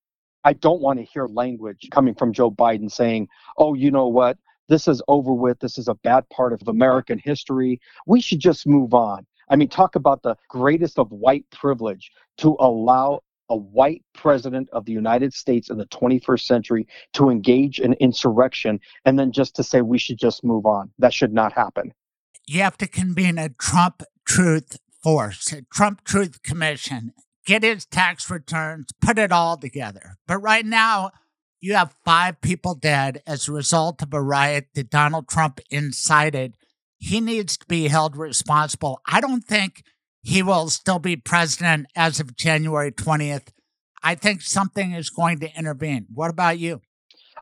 I 0.47 0.53
don't 0.53 0.81
want 0.81 1.01
to 1.01 1.05
hear 1.05 1.27
language 1.27 1.89
coming 1.91 2.15
from 2.15 2.33
Joe 2.33 2.53
Biden 2.53 2.89
saying, 2.89 3.27
oh, 3.59 3.75
you 3.75 3.91
know 3.91 4.07
what? 4.07 4.39
This 4.69 4.87
is 4.87 5.03
over 5.09 5.33
with. 5.33 5.59
This 5.59 5.77
is 5.77 5.89
a 5.89 5.95
bad 5.97 6.29
part 6.29 6.53
of 6.53 6.63
American 6.69 7.19
history. 7.19 7.81
We 8.07 8.21
should 8.21 8.39
just 8.39 8.65
move 8.65 8.95
on. 8.95 9.27
I 9.51 9.57
mean, 9.57 9.69
talk 9.69 9.97
about 9.97 10.23
the 10.23 10.37
greatest 10.49 11.01
of 11.01 11.11
white 11.11 11.45
privilege 11.51 12.13
to 12.39 12.57
allow 12.61 13.23
a 13.49 13.57
white 13.57 14.05
president 14.15 14.69
of 14.71 14.85
the 14.85 14.93
United 14.93 15.35
States 15.35 15.69
in 15.69 15.79
the 15.79 15.87
21st 15.87 16.43
century 16.43 16.87
to 17.15 17.29
engage 17.29 17.81
in 17.81 17.95
insurrection 17.95 18.79
and 19.05 19.19
then 19.19 19.33
just 19.33 19.57
to 19.57 19.65
say 19.65 19.83
we 19.83 19.99
should 19.99 20.19
just 20.19 20.45
move 20.45 20.65
on. 20.65 20.93
That 21.01 21.13
should 21.13 21.33
not 21.33 21.55
happen. 21.55 21.93
You 22.47 22.63
have 22.63 22.79
to 22.79 22.87
convene 22.87 23.39
a 23.39 23.49
Trump 23.49 24.05
Truth 24.25 24.79
Force, 25.03 25.53
a 25.53 25.63
Trump 25.73 26.05
Truth 26.05 26.45
Commission 26.45 27.15
get 27.47 27.63
his 27.63 27.87
tax 27.87 28.29
returns, 28.29 28.89
put 29.01 29.19
it 29.19 29.33
all 29.33 29.57
together. 29.57 30.17
But 30.27 30.39
right 30.39 30.67
now, 30.67 31.13
you 31.61 31.75
have 31.75 31.97
five 32.05 32.41
people 32.43 32.75
dead 32.75 33.23
as 33.27 33.49
a 33.49 33.53
result 33.53 34.03
of 34.03 34.13
a 34.13 34.21
riot 34.21 34.67
that 34.75 34.91
Donald 34.91 35.29
Trump 35.29 35.61
incited. 35.71 36.57
He 36.99 37.21
needs 37.21 37.57
to 37.57 37.67
be 37.67 37.89
held 37.89 38.17
responsible. 38.17 39.01
I 39.07 39.21
don't 39.21 39.45
think 39.45 39.83
he 40.23 40.43
will 40.43 40.69
still 40.69 40.99
be 40.99 41.17
president 41.17 41.87
as 41.97 42.21
of 42.21 42.37
January 42.37 42.93
20th. 42.93 43.49
I 44.03 44.15
think 44.15 44.43
something 44.43 44.93
is 44.93 45.09
going 45.09 45.41
to 45.41 45.57
intervene. 45.57 46.07
What 46.13 46.31
about 46.31 46.59
you? 46.59 46.83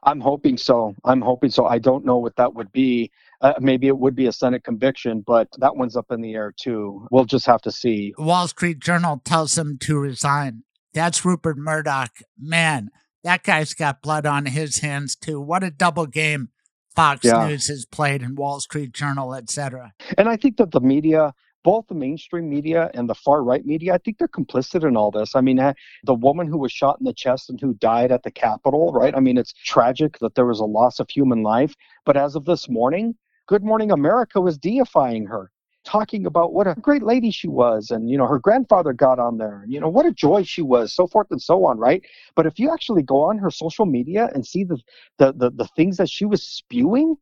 I'm 0.02 0.20
hoping 0.20 0.58
so. 0.58 0.94
I'm 1.04 1.22
hoping 1.22 1.50
so. 1.50 1.66
I 1.66 1.78
don't 1.78 2.04
know 2.04 2.18
what 2.18 2.36
that 2.36 2.54
would 2.54 2.72
be. 2.72 3.10
Uh, 3.44 3.52
maybe 3.60 3.86
it 3.88 3.98
would 3.98 4.14
be 4.14 4.26
a 4.26 4.32
Senate 4.32 4.64
conviction, 4.64 5.22
but 5.26 5.48
that 5.58 5.76
one's 5.76 5.96
up 5.96 6.10
in 6.10 6.22
the 6.22 6.32
air 6.32 6.54
too. 6.58 7.06
We'll 7.10 7.26
just 7.26 7.44
have 7.44 7.60
to 7.62 7.70
see. 7.70 8.14
Wall 8.16 8.48
Street 8.48 8.80
Journal 8.80 9.20
tells 9.22 9.58
him 9.58 9.76
to 9.82 9.98
resign. 9.98 10.62
That's 10.94 11.26
Rupert 11.26 11.58
Murdoch. 11.58 12.12
Man, 12.40 12.88
that 13.22 13.42
guy's 13.42 13.74
got 13.74 14.00
blood 14.00 14.24
on 14.24 14.46
his 14.46 14.78
hands 14.78 15.14
too. 15.14 15.38
What 15.42 15.62
a 15.62 15.70
double 15.70 16.06
game 16.06 16.48
Fox 16.96 17.22
Yeah. 17.22 17.46
News 17.46 17.68
has 17.68 17.84
played 17.84 18.22
in 18.22 18.34
Wall 18.34 18.60
Street 18.60 18.92
Journal, 18.92 19.34
etc. 19.34 19.92
And 20.16 20.26
I 20.26 20.36
think 20.36 20.56
that 20.56 20.70
the 20.70 20.80
media, 20.80 21.34
both 21.64 21.86
the 21.88 21.94
mainstream 21.94 22.48
media 22.48 22.90
and 22.94 23.10
the 23.10 23.14
far 23.14 23.42
right 23.42 23.66
media, 23.66 23.92
I 23.92 23.98
think 23.98 24.16
they're 24.16 24.28
complicit 24.28 24.88
in 24.88 24.96
all 24.96 25.10
this. 25.10 25.34
I 25.34 25.42
mean, 25.42 25.60
the 26.04 26.14
woman 26.14 26.46
who 26.46 26.56
was 26.56 26.72
shot 26.72 26.98
in 26.98 27.04
the 27.04 27.12
chest 27.12 27.50
and 27.50 27.60
who 27.60 27.74
died 27.74 28.10
at 28.10 28.22
the 28.22 28.30
Capitol, 28.30 28.90
right? 28.92 29.14
I 29.14 29.20
mean, 29.20 29.36
it's 29.36 29.52
tragic 29.52 30.18
that 30.20 30.34
there 30.34 30.46
was 30.46 30.60
a 30.60 30.64
loss 30.64 30.98
of 30.98 31.10
human 31.10 31.42
life. 31.42 31.74
But 32.06 32.16
as 32.16 32.36
of 32.36 32.46
this 32.46 32.70
morning, 32.70 33.16
Good 33.46 33.62
Morning 33.62 33.90
America 33.90 34.40
was 34.40 34.56
deifying 34.56 35.26
her, 35.26 35.50
talking 35.84 36.24
about 36.24 36.54
what 36.54 36.66
a 36.66 36.74
great 36.74 37.02
lady 37.02 37.30
she 37.30 37.46
was. 37.46 37.90
And, 37.90 38.08
you 38.08 38.16
know, 38.16 38.26
her 38.26 38.38
grandfather 38.38 38.94
got 38.94 39.18
on 39.18 39.36
there, 39.36 39.62
and, 39.62 39.72
you 39.72 39.80
know, 39.80 39.88
what 39.88 40.06
a 40.06 40.12
joy 40.12 40.44
she 40.44 40.62
was, 40.62 40.94
so 40.94 41.06
forth 41.06 41.26
and 41.30 41.42
so 41.42 41.66
on, 41.66 41.78
right? 41.78 42.02
But 42.34 42.46
if 42.46 42.58
you 42.58 42.72
actually 42.72 43.02
go 43.02 43.22
on 43.24 43.36
her 43.38 43.50
social 43.50 43.84
media 43.84 44.30
and 44.34 44.46
see 44.46 44.64
the, 44.64 44.78
the, 45.18 45.32
the, 45.32 45.50
the 45.50 45.68
things 45.76 45.98
that 45.98 46.08
she 46.08 46.24
was 46.24 46.42
spewing, 46.42 47.16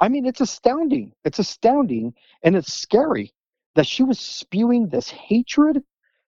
I 0.00 0.08
mean, 0.08 0.24
it's 0.24 0.40
astounding. 0.40 1.12
It's 1.24 1.38
astounding 1.38 2.14
and 2.42 2.56
it's 2.56 2.72
scary 2.72 3.34
that 3.74 3.86
she 3.86 4.02
was 4.02 4.18
spewing 4.18 4.88
this 4.88 5.10
hatred 5.10 5.82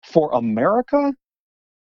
for 0.05 0.31
America. 0.33 1.15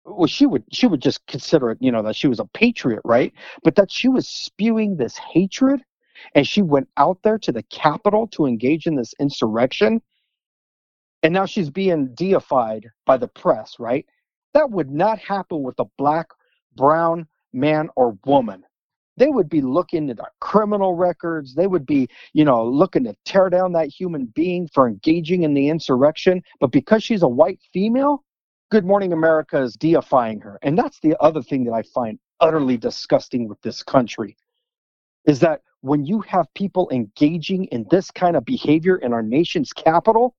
Well, 0.05 0.27
she 0.27 0.47
would 0.47 0.65
she 0.71 0.87
would 0.87 1.01
just 1.01 1.27
consider 1.27 1.71
it, 1.71 1.79
you 1.81 1.91
know, 1.91 2.03
that 2.03 2.15
she 2.15 2.29
was 2.29 2.39
a 2.39 2.45
patriot, 2.45 3.01
right? 3.05 3.33
But 3.63 3.75
that 3.77 3.91
she 3.91 4.09
was 4.09 4.29
spewing 4.29 4.97
this 4.97 5.17
hatred 5.17 5.83
and 6.35 6.47
she 6.47 6.63
went 6.63 6.89
out 6.97 7.19
there 7.23 7.39
to 7.39 7.53
the 7.53 7.63
Capitol 7.65 8.27
to 8.29 8.47
engage 8.47 8.87
in 8.87 8.97
this 8.97 9.15
insurrection. 9.21 10.01
And 11.23 11.33
now 11.33 11.47
she's 11.47 11.71
being 11.71 12.15
deified 12.15 12.87
by 13.07 13.17
the 13.17 13.29
press, 13.29 13.77
right? 13.79 14.05
That 14.53 14.71
would 14.71 14.91
not 14.91 15.19
happen 15.19 15.63
with 15.63 15.79
a 15.81 15.87
black, 15.97 16.29
brown 16.77 17.27
man 17.53 17.89
or 17.97 18.19
woman 18.27 18.65
they 19.17 19.29
would 19.29 19.49
be 19.49 19.61
looking 19.61 20.11
at 20.11 20.19
criminal 20.41 20.95
records. 20.95 21.55
They 21.55 21.67
would 21.67 21.87
be, 21.87 22.09
you 22.33 22.45
know, 22.45 22.65
looking 22.65 23.05
to 23.05 23.15
tear 23.25 23.49
down 23.49 23.73
that 23.73 23.89
human 23.89 24.27
being 24.27 24.69
for 24.69 24.89
engaging 24.89 25.43
in 25.43 25.55
the 25.55 25.69
insurrection. 25.69 26.43
But 26.61 26.73
because 26.73 27.03
she's 27.03 27.23
a 27.23 27.29
white 27.29 27.61
female, 27.73 28.25
Good 28.71 28.85
Morning 28.85 29.13
America 29.13 29.63
is 29.63 29.77
deifying 29.77 30.41
her. 30.41 30.59
And 30.63 30.77
that's 30.77 30.99
the 31.01 31.17
other 31.21 31.43
thing 31.43 31.65
that 31.65 31.73
I 31.73 31.83
find 31.83 32.19
utterly 32.41 32.77
disgusting 32.77 33.49
with 33.49 33.61
this 33.63 33.83
country 33.83 34.37
is 35.27 35.41
that 35.41 35.61
when 35.85 36.07
you 36.07 36.21
have 36.23 36.47
people 36.55 36.89
engaging 36.91 37.67
in 37.67 37.85
this 37.91 38.11
kind 38.11 38.37
of 38.37 38.45
behavior 38.47 38.97
in 38.97 39.13
our 39.13 39.23
nation's 39.23 39.71
capital, 39.71 40.35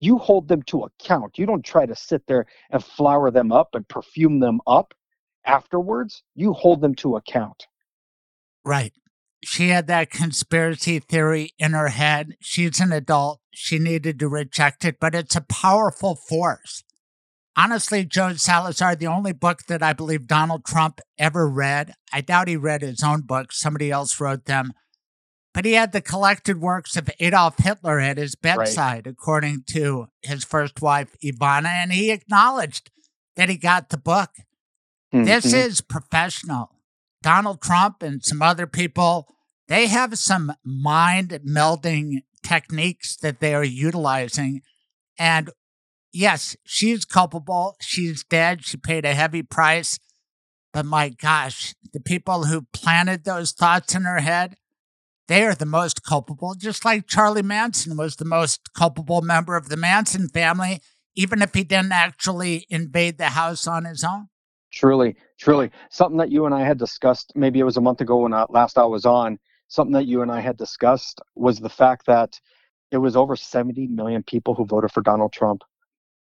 you 0.00 0.18
hold 0.18 0.48
them 0.48 0.60
to 0.64 0.82
account. 0.82 1.38
You 1.38 1.46
don't 1.46 1.64
try 1.64 1.86
to 1.86 1.96
sit 1.96 2.26
there 2.26 2.44
and 2.68 2.84
flower 2.84 3.30
them 3.30 3.52
up 3.52 3.70
and 3.72 3.88
perfume 3.88 4.40
them 4.40 4.60
up 4.66 4.92
afterwards. 5.46 6.22
You 6.34 6.52
hold 6.52 6.82
them 6.82 6.94
to 6.96 7.16
account. 7.16 7.68
Right. 8.66 8.92
She 9.42 9.70
had 9.70 9.86
that 9.86 10.10
conspiracy 10.10 10.98
theory 10.98 11.52
in 11.58 11.72
her 11.72 11.88
head. 11.88 12.36
She's 12.38 12.78
an 12.78 12.92
adult. 12.92 13.40
She 13.54 13.78
needed 13.78 14.18
to 14.18 14.28
reject 14.28 14.84
it, 14.84 14.98
but 15.00 15.14
it's 15.14 15.34
a 15.34 15.40
powerful 15.40 16.16
force. 16.16 16.84
Honestly, 17.56 18.04
Joe 18.04 18.34
Salazar, 18.34 18.94
the 18.94 19.06
only 19.06 19.32
book 19.32 19.60
that 19.68 19.82
I 19.82 19.94
believe 19.94 20.26
Donald 20.26 20.66
Trump 20.66 21.00
ever 21.18 21.48
read, 21.48 21.94
I 22.12 22.20
doubt 22.20 22.48
he 22.48 22.56
read 22.56 22.82
his 22.82 23.02
own 23.02 23.22
books, 23.22 23.58
somebody 23.58 23.90
else 23.90 24.20
wrote 24.20 24.44
them, 24.44 24.72
but 25.54 25.64
he 25.64 25.72
had 25.72 25.92
the 25.92 26.00
collected 26.00 26.60
works 26.60 26.96
of 26.96 27.10
Adolf 27.20 27.58
Hitler 27.58 28.00
at 28.00 28.16
his 28.16 28.34
bedside, 28.34 29.06
according 29.06 29.64
to 29.68 30.06
his 30.22 30.44
first 30.44 30.80
wife, 30.80 31.14
Ivana, 31.22 31.66
and 31.68 31.92
he 31.92 32.10
acknowledged 32.10 32.90
that 33.36 33.48
he 33.48 33.56
got 33.56 33.90
the 33.90 33.98
book. 33.98 34.30
This 35.12 35.46
Mhm. 35.46 35.66
is 35.66 35.80
professional. 35.82 36.70
Donald 37.22 37.60
Trump 37.60 38.02
and 38.02 38.24
some 38.24 38.40
other 38.42 38.66
people, 38.66 39.28
they 39.68 39.86
have 39.86 40.18
some 40.18 40.54
mind 40.64 41.38
melding 41.46 42.22
techniques 42.42 43.16
that 43.16 43.40
they 43.40 43.54
are 43.54 43.62
utilizing. 43.64 44.62
And 45.18 45.50
yes, 46.12 46.56
she's 46.64 47.04
culpable. 47.04 47.76
She's 47.80 48.24
dead. 48.24 48.64
She 48.64 48.76
paid 48.76 49.04
a 49.04 49.14
heavy 49.14 49.42
price. 49.42 49.98
But 50.72 50.86
my 50.86 51.10
gosh, 51.10 51.74
the 51.92 52.00
people 52.00 52.46
who 52.46 52.62
planted 52.72 53.24
those 53.24 53.52
thoughts 53.52 53.94
in 53.94 54.02
her 54.04 54.20
head, 54.20 54.56
they 55.32 55.44
are 55.44 55.54
the 55.54 55.64
most 55.64 56.02
culpable, 56.02 56.54
just 56.54 56.84
like 56.84 57.06
Charlie 57.06 57.40
Manson 57.40 57.96
was 57.96 58.16
the 58.16 58.24
most 58.26 58.74
culpable 58.74 59.22
member 59.22 59.56
of 59.56 59.70
the 59.70 59.78
Manson 59.78 60.28
family, 60.28 60.82
even 61.14 61.40
if 61.40 61.54
he 61.54 61.64
didn't 61.64 61.92
actually 61.92 62.66
invade 62.68 63.16
the 63.16 63.30
house 63.30 63.66
on 63.66 63.86
his 63.86 64.04
own. 64.04 64.28
Truly, 64.74 65.16
truly. 65.38 65.70
Something 65.88 66.18
that 66.18 66.30
you 66.30 66.44
and 66.44 66.54
I 66.54 66.64
had 66.64 66.78
discussed, 66.78 67.32
maybe 67.34 67.60
it 67.60 67.64
was 67.64 67.78
a 67.78 67.80
month 67.80 68.02
ago 68.02 68.18
when 68.18 68.34
uh, 68.34 68.44
last 68.50 68.76
I 68.76 68.84
was 68.84 69.06
on, 69.06 69.38
something 69.68 69.94
that 69.94 70.04
you 70.04 70.20
and 70.20 70.30
I 70.30 70.40
had 70.40 70.58
discussed 70.58 71.18
was 71.34 71.60
the 71.60 71.70
fact 71.70 72.04
that 72.04 72.38
it 72.90 72.98
was 72.98 73.16
over 73.16 73.34
70 73.34 73.86
million 73.86 74.22
people 74.22 74.54
who 74.54 74.66
voted 74.66 74.92
for 74.92 75.00
Donald 75.00 75.32
Trump. 75.32 75.62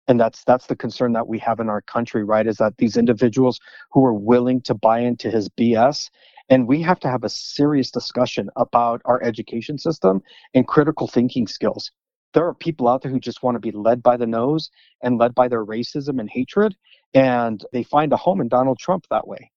And 0.07 0.22
that's 0.22 0.45
that's 0.45 0.67
the 0.67 0.75
concern 0.77 1.11
that 1.14 1.27
we 1.27 1.38
have 1.40 1.59
in 1.59 1.67
our 1.67 1.81
country, 1.81 2.23
right? 2.23 2.48
Is 2.48 2.57
that 2.57 2.77
these 2.77 2.95
individuals 2.95 3.59
who 3.91 4.06
are 4.06 4.14
willing 4.14 4.61
to 4.61 4.73
buy 4.73 4.99
into 4.99 5.30
his 5.30 5.49
BS 5.49 6.09
and 6.49 6.67
we 6.67 6.81
have 6.81 6.99
to 7.01 7.09
have 7.09 7.23
a 7.23 7.29
serious 7.29 7.91
discussion 7.91 8.49
about 8.55 9.01
our 9.05 9.21
education 9.23 9.77
system 9.77 10.21
and 10.53 10.67
critical 10.67 11.07
thinking 11.07 11.47
skills. 11.47 11.91
There 12.33 12.47
are 12.47 12.53
people 12.53 12.87
out 12.87 13.01
there 13.01 13.11
who 13.11 13.19
just 13.19 13.43
want 13.43 13.55
to 13.55 13.59
be 13.59 13.71
led 13.71 14.01
by 14.01 14.17
the 14.17 14.27
nose 14.27 14.69
and 15.01 15.17
led 15.17 15.35
by 15.35 15.47
their 15.47 15.65
racism 15.65 16.19
and 16.19 16.29
hatred 16.29 16.75
and 17.13 17.63
they 17.73 17.83
find 17.83 18.13
a 18.13 18.17
home 18.17 18.41
in 18.41 18.47
Donald 18.47 18.79
Trump 18.79 19.05
that 19.09 19.27
way. 19.27 19.51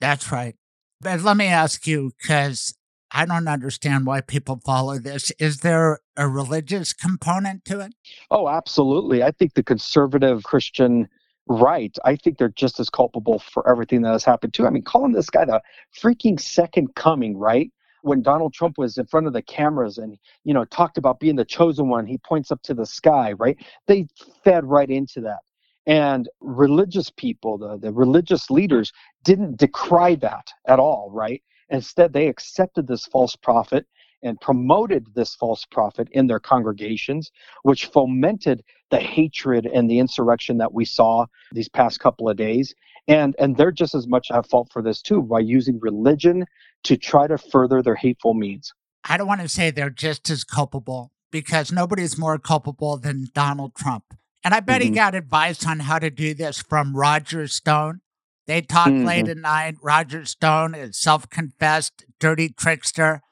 That's 0.00 0.30
right. 0.30 0.54
But 1.00 1.22
let 1.22 1.36
me 1.36 1.46
ask 1.46 1.86
you, 1.86 2.12
because 2.20 2.74
I 3.10 3.24
don't 3.24 3.48
understand 3.48 4.06
why 4.06 4.20
people 4.20 4.60
follow 4.64 4.98
this. 4.98 5.30
Is 5.38 5.60
there 5.60 6.00
a 6.16 6.28
religious 6.28 6.92
component 6.92 7.64
to 7.66 7.80
it? 7.80 7.94
Oh, 8.30 8.48
absolutely. 8.48 9.22
I 9.22 9.30
think 9.30 9.54
the 9.54 9.62
conservative 9.62 10.42
Christian 10.42 11.08
right, 11.48 11.96
I 12.04 12.16
think 12.16 12.38
they're 12.38 12.50
just 12.50 12.78
as 12.78 12.90
culpable 12.90 13.38
for 13.38 13.68
everything 13.68 14.02
that 14.02 14.12
has 14.12 14.24
happened 14.24 14.54
too. 14.54 14.66
I 14.66 14.70
mean, 14.70 14.82
calling 14.82 15.12
this 15.12 15.30
guy 15.30 15.44
the 15.44 15.62
freaking 15.98 16.38
second 16.38 16.94
coming, 16.94 17.36
right? 17.36 17.70
When 18.02 18.22
Donald 18.22 18.54
Trump 18.54 18.78
was 18.78 18.98
in 18.98 19.06
front 19.06 19.26
of 19.26 19.32
the 19.32 19.42
cameras 19.42 19.98
and, 19.98 20.16
you 20.44 20.54
know, 20.54 20.64
talked 20.66 20.98
about 20.98 21.20
being 21.20 21.36
the 21.36 21.44
chosen 21.44 21.88
one, 21.88 22.06
he 22.06 22.18
points 22.18 22.52
up 22.52 22.62
to 22.62 22.74
the 22.74 22.86
sky, 22.86 23.32
right? 23.32 23.56
They 23.86 24.06
fed 24.44 24.64
right 24.64 24.88
into 24.88 25.20
that. 25.22 25.40
And 25.86 26.28
religious 26.40 27.10
people, 27.10 27.58
the, 27.58 27.78
the 27.78 27.92
religious 27.92 28.50
leaders, 28.50 28.92
didn't 29.24 29.56
decry 29.56 30.14
that 30.16 30.46
at 30.66 30.78
all, 30.78 31.10
right? 31.10 31.42
Instead, 31.70 32.12
they 32.12 32.28
accepted 32.28 32.86
this 32.86 33.06
false 33.06 33.36
prophet 33.36 33.86
and 34.22 34.40
promoted 34.40 35.06
this 35.14 35.34
false 35.34 35.64
prophet 35.64 36.08
in 36.12 36.26
their 36.26 36.40
congregations, 36.40 37.30
which 37.62 37.86
fomented 37.86 38.62
the 38.90 38.98
hatred 38.98 39.66
and 39.66 39.90
the 39.90 39.98
insurrection 39.98 40.58
that 40.58 40.72
we 40.72 40.84
saw 40.84 41.26
these 41.52 41.68
past 41.68 42.00
couple 42.00 42.28
of 42.28 42.36
days. 42.36 42.74
And 43.06 43.34
and 43.38 43.56
they're 43.56 43.72
just 43.72 43.94
as 43.94 44.06
much 44.06 44.30
at 44.30 44.48
fault 44.48 44.68
for 44.72 44.82
this 44.82 45.00
too 45.00 45.22
by 45.22 45.40
using 45.40 45.78
religion 45.80 46.44
to 46.84 46.96
try 46.96 47.26
to 47.26 47.38
further 47.38 47.82
their 47.82 47.94
hateful 47.94 48.34
means. 48.34 48.72
I 49.04 49.16
don't 49.16 49.26
want 49.26 49.40
to 49.40 49.48
say 49.48 49.70
they're 49.70 49.88
just 49.90 50.28
as 50.30 50.44
culpable 50.44 51.12
because 51.30 51.72
nobody's 51.72 52.18
more 52.18 52.38
culpable 52.38 52.96
than 52.98 53.28
Donald 53.34 53.74
Trump. 53.74 54.04
And 54.44 54.54
I 54.54 54.60
bet 54.60 54.82
he 54.82 54.90
Mhm. 54.90 54.94
got 54.94 55.14
advice 55.14 55.66
on 55.66 55.80
how 55.80 55.98
to 55.98 56.10
do 56.10 56.34
this 56.34 56.60
from 56.60 56.96
Roger 56.96 57.46
Stone. 57.48 58.00
They 58.46 58.62
talk 58.62 58.88
late 58.88 59.26
Mhm. 59.26 59.30
at 59.30 59.36
night. 59.38 59.74
Roger 59.82 60.24
Stone 60.24 60.74
is 60.74 60.96
self 60.98 61.28
confessed 61.28 62.04
dirty 62.18 62.48
trickster. 62.48 63.22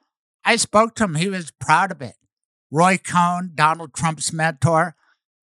I 0.46 0.56
spoke 0.56 0.94
to 0.94 1.04
him. 1.04 1.16
He 1.16 1.28
was 1.28 1.50
proud 1.50 1.90
of 1.90 2.00
it. 2.00 2.14
Roy 2.70 2.98
Cohn, 2.98 3.50
Donald 3.54 3.92
Trump's 3.92 4.32
mentor, 4.32 4.94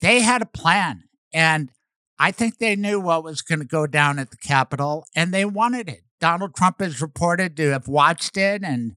they 0.01 0.21
had 0.21 0.41
a 0.41 0.45
plan. 0.45 1.03
And 1.33 1.71
I 2.17 2.31
think 2.31 2.57
they 2.57 2.75
knew 2.75 2.99
what 2.99 3.23
was 3.23 3.41
going 3.41 3.59
to 3.59 3.65
go 3.65 3.85
down 3.85 4.17
at 4.17 4.31
the 4.31 4.37
Capitol 4.37 5.05
and 5.13 5.33
they 5.33 5.45
wanted 5.45 5.89
it. 5.89 6.03
Donald 6.19 6.55
Trump 6.55 6.81
is 6.81 7.01
reported 7.01 7.57
to 7.57 7.71
have 7.71 7.87
watched 7.87 8.37
it 8.37 8.63
and 8.63 8.95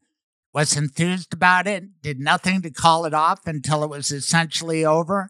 was 0.54 0.76
enthused 0.76 1.34
about 1.34 1.66
it, 1.66 2.00
did 2.00 2.20
nothing 2.20 2.62
to 2.62 2.70
call 2.70 3.04
it 3.04 3.12
off 3.12 3.46
until 3.46 3.82
it 3.82 3.90
was 3.90 4.10
essentially 4.12 4.84
over. 4.84 5.28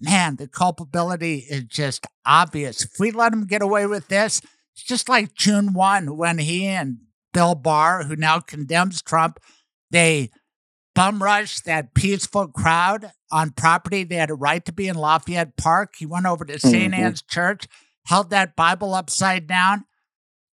man, 0.00 0.36
the 0.36 0.48
culpability 0.48 1.46
is 1.48 1.64
just 1.64 2.06
obvious. 2.26 2.84
If 2.84 2.98
we 2.98 3.10
let 3.10 3.32
him 3.32 3.46
get 3.46 3.62
away 3.62 3.86
with 3.86 4.08
this, 4.08 4.40
it's 4.74 4.82
just 4.82 5.08
like 5.08 5.34
June 5.34 5.72
1 5.72 6.16
when 6.16 6.38
he 6.38 6.66
and 6.66 6.98
Bill 7.32 7.54
Barr, 7.54 8.04
who 8.04 8.16
now 8.16 8.40
condemns 8.40 9.02
Trump, 9.02 9.38
they 9.90 10.30
bum 10.94 11.22
rushed 11.22 11.64
that 11.64 11.94
peaceful 11.94 12.48
crowd 12.48 13.12
on 13.30 13.50
property 13.52 14.04
they 14.04 14.16
had 14.16 14.30
a 14.30 14.34
right 14.34 14.64
to 14.64 14.72
be 14.72 14.88
in 14.88 14.96
Lafayette 14.96 15.56
Park. 15.56 15.94
He 15.98 16.06
went 16.06 16.26
over 16.26 16.44
to 16.44 16.58
saint 16.58 16.92
Mhm. 16.94 16.98
Anne's 16.98 17.22
Church, 17.22 17.66
held 18.06 18.30
that 18.30 18.56
Bible 18.56 18.94
upside 18.94 19.46
down. 19.46 19.84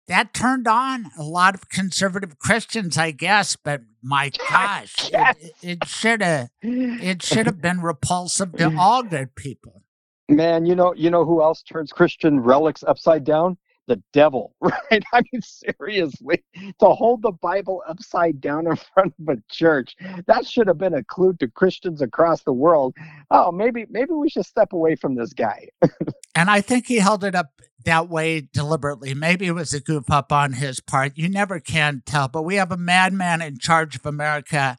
That 0.08 0.32
turned 0.32 0.68
on 0.68 1.06
a 1.18 1.22
lot 1.24 1.54
of 1.56 1.68
conservative 1.68 2.38
Christians, 2.38 2.96
I 2.96 3.10
guess, 3.10 3.56
but 3.56 3.82
my 4.02 4.30
gosh, 4.48 5.10
it, 5.12 5.52
it 5.62 5.84
should 5.88 6.22
have 6.22 6.50
it 6.62 7.22
should 7.24 7.46
have 7.46 7.60
been 7.62 7.80
repulsive 7.80 8.52
to 8.58 8.72
all 8.78 9.02
good 9.02 9.34
people. 9.34 9.82
Man, 10.28 10.64
you 10.66 10.74
know, 10.76 10.94
you 10.94 11.10
know 11.10 11.24
who 11.24 11.42
else 11.42 11.62
turns 11.62 11.92
Christian 11.92 12.38
relics 12.40 12.84
upside 12.84 13.24
down? 13.24 13.58
The 13.86 14.02
devil, 14.12 14.54
right? 14.60 15.04
I 15.12 15.22
mean, 15.32 15.42
seriously, 15.42 16.42
to 16.80 16.88
hold 16.88 17.22
the 17.22 17.32
Bible 17.32 17.82
upside 17.86 18.40
down 18.40 18.66
in 18.66 18.76
front 18.76 19.14
of 19.20 19.28
a 19.28 19.42
church, 19.50 19.94
that 20.26 20.46
should 20.46 20.66
have 20.66 20.78
been 20.78 20.94
a 20.94 21.04
clue 21.04 21.34
to 21.34 21.48
Christians 21.48 22.02
across 22.02 22.42
the 22.42 22.52
world. 22.52 22.94
Oh, 23.30 23.52
maybe, 23.52 23.86
maybe 23.88 24.12
we 24.12 24.28
should 24.28 24.46
step 24.46 24.72
away 24.72 24.96
from 24.96 25.14
this 25.14 25.32
guy. 25.32 25.68
And 26.36 26.50
I 26.50 26.60
think 26.60 26.86
he 26.86 26.98
held 26.98 27.24
it 27.24 27.34
up 27.34 27.46
that 27.86 28.10
way 28.10 28.42
deliberately. 28.52 29.14
Maybe 29.14 29.46
it 29.46 29.52
was 29.52 29.72
a 29.72 29.80
goof 29.80 30.10
up 30.10 30.30
on 30.30 30.52
his 30.52 30.80
part. 30.80 31.16
You 31.16 31.30
never 31.30 31.60
can 31.60 32.02
tell, 32.04 32.28
but 32.28 32.42
we 32.42 32.56
have 32.56 32.70
a 32.70 32.76
madman 32.76 33.40
in 33.40 33.58
charge 33.58 33.96
of 33.96 34.04
America. 34.04 34.76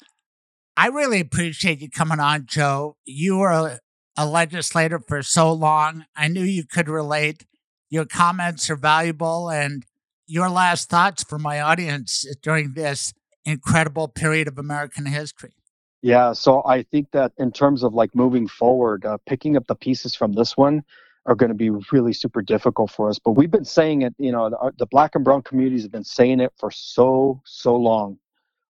I 0.77 0.87
really 0.89 1.19
appreciate 1.19 1.81
you 1.81 1.89
coming 1.89 2.19
on, 2.19 2.45
Joe. 2.45 2.97
You 3.05 3.37
were 3.37 3.49
a, 3.49 3.79
a 4.15 4.27
legislator 4.27 4.99
for 4.99 5.23
so 5.23 5.51
long. 5.51 6.05
I 6.15 6.27
knew 6.27 6.43
you 6.43 6.63
could 6.63 6.87
relate. 6.87 7.43
Your 7.89 8.05
comments 8.05 8.69
are 8.69 8.75
valuable, 8.75 9.49
and 9.49 9.83
your 10.25 10.49
last 10.49 10.89
thoughts 10.89 11.23
for 11.23 11.39
my 11.39 11.61
audience 11.61 12.25
during 12.41 12.73
this 12.73 13.13
incredible 13.45 14.07
period 14.07 14.47
of 14.47 14.57
American 14.57 15.05
history. 15.05 15.53
Yeah, 16.01 16.33
so 16.33 16.63
I 16.65 16.83
think 16.83 17.11
that 17.11 17.31
in 17.37 17.51
terms 17.51 17.83
of 17.83 17.93
like 17.93 18.13
moving 18.13 18.47
forward, 18.47 19.05
uh, 19.05 19.17
picking 19.25 19.57
up 19.57 19.67
the 19.67 19.75
pieces 19.75 20.15
from 20.15 20.33
this 20.33 20.55
one 20.55 20.83
are 21.25 21.35
going 21.35 21.49
to 21.49 21.55
be 21.55 21.69
really 21.91 22.13
super 22.13 22.41
difficult 22.41 22.91
for 22.91 23.09
us. 23.09 23.19
But 23.19 23.31
we've 23.31 23.51
been 23.51 23.65
saying 23.65 24.03
it, 24.03 24.13
you 24.17 24.31
know, 24.31 24.49
the, 24.49 24.71
the 24.77 24.85
black 24.85 25.15
and 25.15 25.23
brown 25.23 25.41
communities 25.41 25.83
have 25.83 25.91
been 25.91 26.03
saying 26.03 26.39
it 26.39 26.53
for 26.57 26.71
so, 26.71 27.41
so 27.45 27.75
long. 27.75 28.19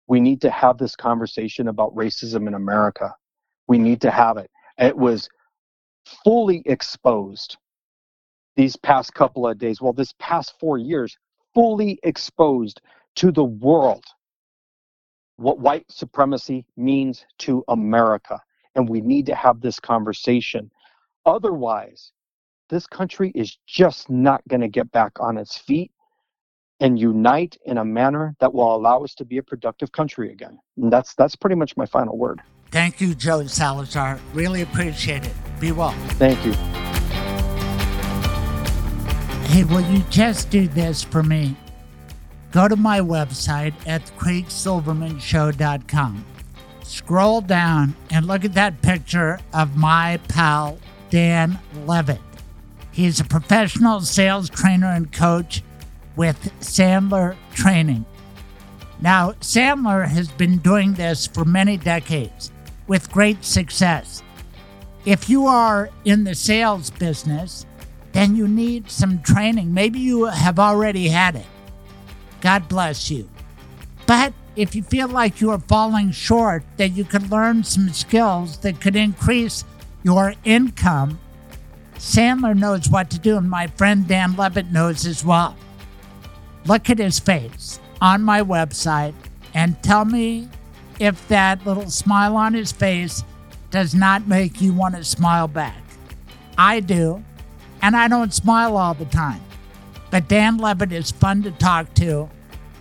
We 0.07 0.19
need 0.19 0.41
to 0.41 0.51
have 0.51 0.77
this 0.77 0.95
conversation 0.95 1.67
about 1.67 1.95
racism 1.95 2.47
in 2.47 2.53
America. 2.53 3.15
We 3.67 3.77
need 3.77 4.01
to 4.01 4.11
have 4.11 4.37
it. 4.37 4.51
It 4.77 4.97
was 4.97 5.29
fully 6.23 6.61
exposed 6.65 7.57
these 8.55 8.75
past 8.75 9.13
couple 9.13 9.47
of 9.47 9.57
days, 9.57 9.81
well, 9.81 9.93
this 9.93 10.13
past 10.19 10.53
four 10.59 10.77
years, 10.77 11.17
fully 11.53 11.99
exposed 12.03 12.81
to 13.15 13.31
the 13.31 13.43
world 13.43 14.03
what 15.37 15.59
white 15.59 15.85
supremacy 15.89 16.65
means 16.77 17.25
to 17.39 17.63
America. 17.67 18.39
And 18.75 18.87
we 18.87 19.01
need 19.01 19.25
to 19.27 19.35
have 19.35 19.61
this 19.61 19.79
conversation. 19.79 20.71
Otherwise, 21.25 22.11
this 22.69 22.87
country 22.87 23.31
is 23.35 23.57
just 23.67 24.09
not 24.09 24.41
going 24.47 24.61
to 24.61 24.67
get 24.67 24.91
back 24.91 25.13
on 25.19 25.37
its 25.37 25.57
feet 25.57 25.91
and 26.79 26.99
unite 26.99 27.57
in 27.65 27.77
a 27.77 27.85
manner 27.85 28.35
that 28.39 28.53
will 28.53 28.75
allow 28.75 29.03
us 29.03 29.13
to 29.15 29.25
be 29.25 29.37
a 29.37 29.43
productive 29.43 29.91
country 29.91 30.31
again. 30.31 30.57
And 30.77 30.91
that's 30.91 31.13
that's 31.15 31.35
pretty 31.35 31.55
much 31.55 31.77
my 31.77 31.85
final 31.85 32.17
word. 32.17 32.41
Thank 32.71 32.99
you, 32.99 33.13
Joe 33.13 33.45
Salazar. 33.45 34.19
Really 34.33 34.63
appreciate 34.63 35.25
it. 35.25 35.33
Be 35.59 35.71
well. 35.71 35.91
Thank 36.17 36.43
you. 36.43 36.82
Hey, 39.53 39.63
will 39.65 39.81
you 39.81 39.99
just 40.09 40.49
do 40.49 40.67
this 40.67 41.03
for 41.03 41.21
me? 41.21 41.55
Go 42.51 42.67
to 42.67 42.75
my 42.75 43.01
website 43.01 43.75
at 43.85 44.01
craigsilvermanshow.com. 44.17 46.25
Scroll 46.81 47.41
down 47.41 47.95
and 48.09 48.25
look 48.25 48.45
at 48.45 48.55
that 48.55 48.81
picture 48.81 49.39
of 49.53 49.77
my 49.77 50.19
pal, 50.27 50.79
Dan 51.11 51.59
Levitt. 51.85 52.19
He's 52.91 53.19
a 53.19 53.25
professional 53.25 54.01
sales 54.01 54.49
trainer 54.49 54.87
and 54.87 55.11
coach 55.11 55.61
with 56.15 56.51
Sandler 56.59 57.35
Training. 57.53 58.07
Now, 59.01 59.33
Sandler 59.33 60.07
has 60.07 60.29
been 60.29 60.57
doing 60.57 60.95
this 60.95 61.27
for 61.27 61.45
many 61.45 61.77
decades 61.77 62.51
with 62.87 63.11
great 63.11 63.45
success. 63.45 64.23
If 65.05 65.29
you 65.29 65.45
are 65.45 65.91
in 66.05 66.23
the 66.23 66.33
sales 66.33 66.89
business, 66.89 67.67
then 68.13 68.35
you 68.35 68.47
need 68.47 68.89
some 68.89 69.21
training. 69.21 69.73
Maybe 69.73 69.99
you 69.99 70.25
have 70.25 70.59
already 70.59 71.09
had 71.09 71.35
it. 71.35 71.45
God 72.41 72.69
bless 72.69 73.11
you. 73.11 73.29
But 74.05 74.33
if 74.55 74.75
you 74.75 74.83
feel 74.83 75.07
like 75.07 75.41
you 75.41 75.49
are 75.51 75.59
falling 75.59 76.11
short, 76.11 76.63
that 76.77 76.89
you 76.89 77.03
could 77.03 77.31
learn 77.31 77.63
some 77.63 77.89
skills 77.89 78.57
that 78.59 78.79
could 78.79 78.95
increase 78.95 79.65
your 80.03 80.33
income, 80.43 81.19
Sandler 81.95 82.57
knows 82.57 82.89
what 82.89 83.09
to 83.11 83.19
do, 83.19 83.37
and 83.37 83.49
my 83.49 83.67
friend 83.67 84.07
Dan 84.07 84.35
Levitt 84.35 84.71
knows 84.71 85.05
as 85.05 85.23
well. 85.23 85.55
Look 86.65 86.89
at 86.89 86.99
his 86.99 87.19
face 87.19 87.79
on 88.01 88.21
my 88.21 88.41
website 88.41 89.13
and 89.53 89.81
tell 89.81 90.05
me 90.05 90.49
if 90.99 91.27
that 91.29 91.65
little 91.65 91.89
smile 91.89 92.35
on 92.35 92.53
his 92.53 92.71
face 92.71 93.23
does 93.71 93.95
not 93.95 94.27
make 94.27 94.61
you 94.61 94.73
want 94.73 94.95
to 94.95 95.03
smile 95.03 95.47
back. 95.47 95.81
I 96.57 96.79
do, 96.79 97.23
and 97.83 97.97
I 97.97 98.07
don't 98.07 98.33
smile 98.33 98.77
all 98.77 98.93
the 98.93 99.05
time. 99.05 99.41
But 100.09 100.29
Dan 100.29 100.57
Levitt 100.57 100.93
is 100.93 101.11
fun 101.11 101.43
to 101.43 101.51
talk 101.51 101.93
to, 101.95 102.29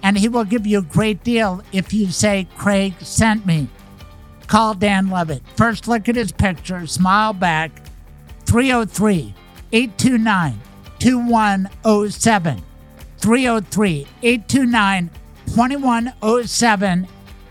and 0.02 0.16
he 0.16 0.28
will 0.28 0.44
give 0.44 0.66
you 0.66 0.78
a 0.78 0.82
great 0.82 1.24
deal 1.24 1.60
if 1.72 1.92
you 1.92 2.10
say, 2.10 2.46
Craig 2.56 2.94
sent 3.00 3.44
me. 3.44 3.68
Call 4.46 4.74
Dan 4.74 5.10
Levitt. 5.10 5.42
First, 5.56 5.88
look 5.88 6.08
at 6.08 6.14
his 6.14 6.30
picture, 6.30 6.86
smile 6.86 7.32
back. 7.32 7.72
303 8.46 9.34
829 9.72 10.60
2107. 10.98 12.62
303 13.18 14.06
829 14.22 15.10
2107 15.46 17.08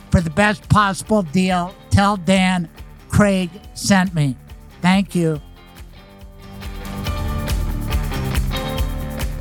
for 0.09 0.21
the 0.21 0.29
best 0.29 0.69
possible 0.69 1.23
deal. 1.23 1.75
Tell 1.89 2.15
Dan 2.17 2.69
Craig 3.09 3.49
sent 3.73 4.13
me. 4.13 4.37
Thank 4.81 5.15
you. 5.15 5.41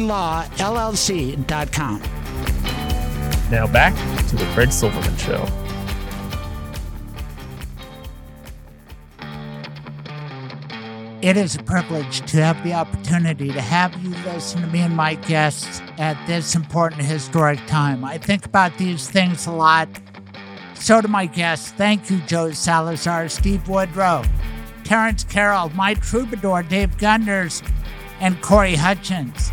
mblawllc.com. 0.00 2.02
Now 3.50 3.66
back 3.66 3.94
to 4.28 4.36
the 4.36 4.44
Craig 4.54 4.72
Silverman 4.72 5.16
Show. 5.16 5.46
It 11.22 11.36
is 11.36 11.54
a 11.54 11.62
privilege 11.62 12.22
to 12.30 12.42
have 12.42 12.64
the 12.64 12.72
opportunity 12.72 13.52
to 13.52 13.60
have 13.60 13.94
you 14.02 14.08
listen 14.24 14.62
to 14.62 14.66
me 14.68 14.80
and 14.80 14.96
my 14.96 15.16
guests 15.16 15.82
at 15.98 16.16
this 16.26 16.54
important 16.54 17.02
historic 17.02 17.58
time. 17.66 18.04
I 18.04 18.16
think 18.16 18.46
about 18.46 18.78
these 18.78 19.10
things 19.10 19.46
a 19.46 19.52
lot. 19.52 19.88
So 20.76 21.02
do 21.02 21.08
my 21.08 21.26
guests. 21.26 21.72
Thank 21.72 22.08
you, 22.08 22.20
Joe 22.20 22.52
Salazar, 22.52 23.28
Steve 23.28 23.68
Woodrow, 23.68 24.24
Terrance 24.82 25.24
Carroll, 25.24 25.68
my 25.70 25.92
troubadour, 25.92 26.62
Dave 26.62 26.96
Gunders, 26.96 27.62
and 28.20 28.40
Corey 28.40 28.76
Hutchins. 28.76 29.52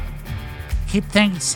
Keep 0.88 1.06
things 1.06 1.56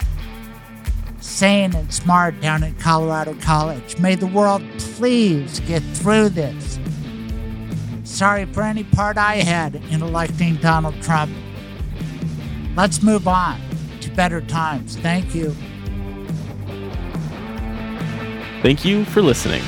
sane 1.20 1.76
and 1.76 1.94
smart 1.94 2.40
down 2.42 2.64
at 2.64 2.78
Colorado 2.80 3.34
College. 3.36 3.98
May 4.00 4.16
the 4.16 4.28
world 4.28 4.64
please 4.78 5.60
get 5.62 5.82
through 5.82 6.30
this. 6.30 6.80
Sorry 8.04 8.46
for 8.46 8.64
any 8.64 8.84
part 8.84 9.18
I 9.18 9.36
had 9.36 9.76
in 9.76 10.02
electing 10.02 10.56
Donald 10.56 11.02
Trump. 11.02 11.32
Let's 12.76 13.02
move 13.02 13.28
on 13.28 13.60
to 14.02 14.12
better 14.12 14.42
times. 14.42 14.98
Thank 14.98 15.34
you. 15.34 15.56
Thank 18.62 18.86
you 18.86 19.06
for 19.06 19.22
listening. 19.22 19.64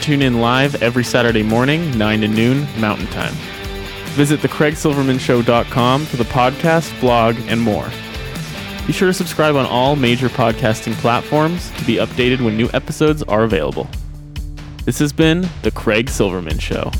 Tune 0.00 0.22
in 0.22 0.40
live 0.40 0.82
every 0.82 1.04
Saturday 1.04 1.42
morning, 1.42 1.96
9 1.96 2.20
to 2.20 2.28
noon 2.28 2.66
Mountain 2.80 3.06
Time. 3.08 3.34
Visit 4.14 4.40
thecraigsilvermanshow.com 4.40 6.04
for 6.04 6.16
the 6.16 6.24
podcast, 6.24 7.00
blog, 7.00 7.36
and 7.48 7.60
more. 7.60 7.88
Be 8.86 8.92
sure 8.92 9.08
to 9.08 9.14
subscribe 9.14 9.54
on 9.54 9.64
all 9.66 9.94
major 9.94 10.28
podcasting 10.28 10.94
platforms 10.94 11.70
to 11.78 11.84
be 11.84 11.96
updated 11.96 12.44
when 12.44 12.56
new 12.56 12.68
episodes 12.74 13.22
are 13.22 13.44
available. 13.44 13.88
This 14.84 14.98
has 14.98 15.12
been 15.12 15.48
The 15.62 15.70
Craig 15.70 16.10
Silverman 16.10 16.58
Show. 16.58 16.90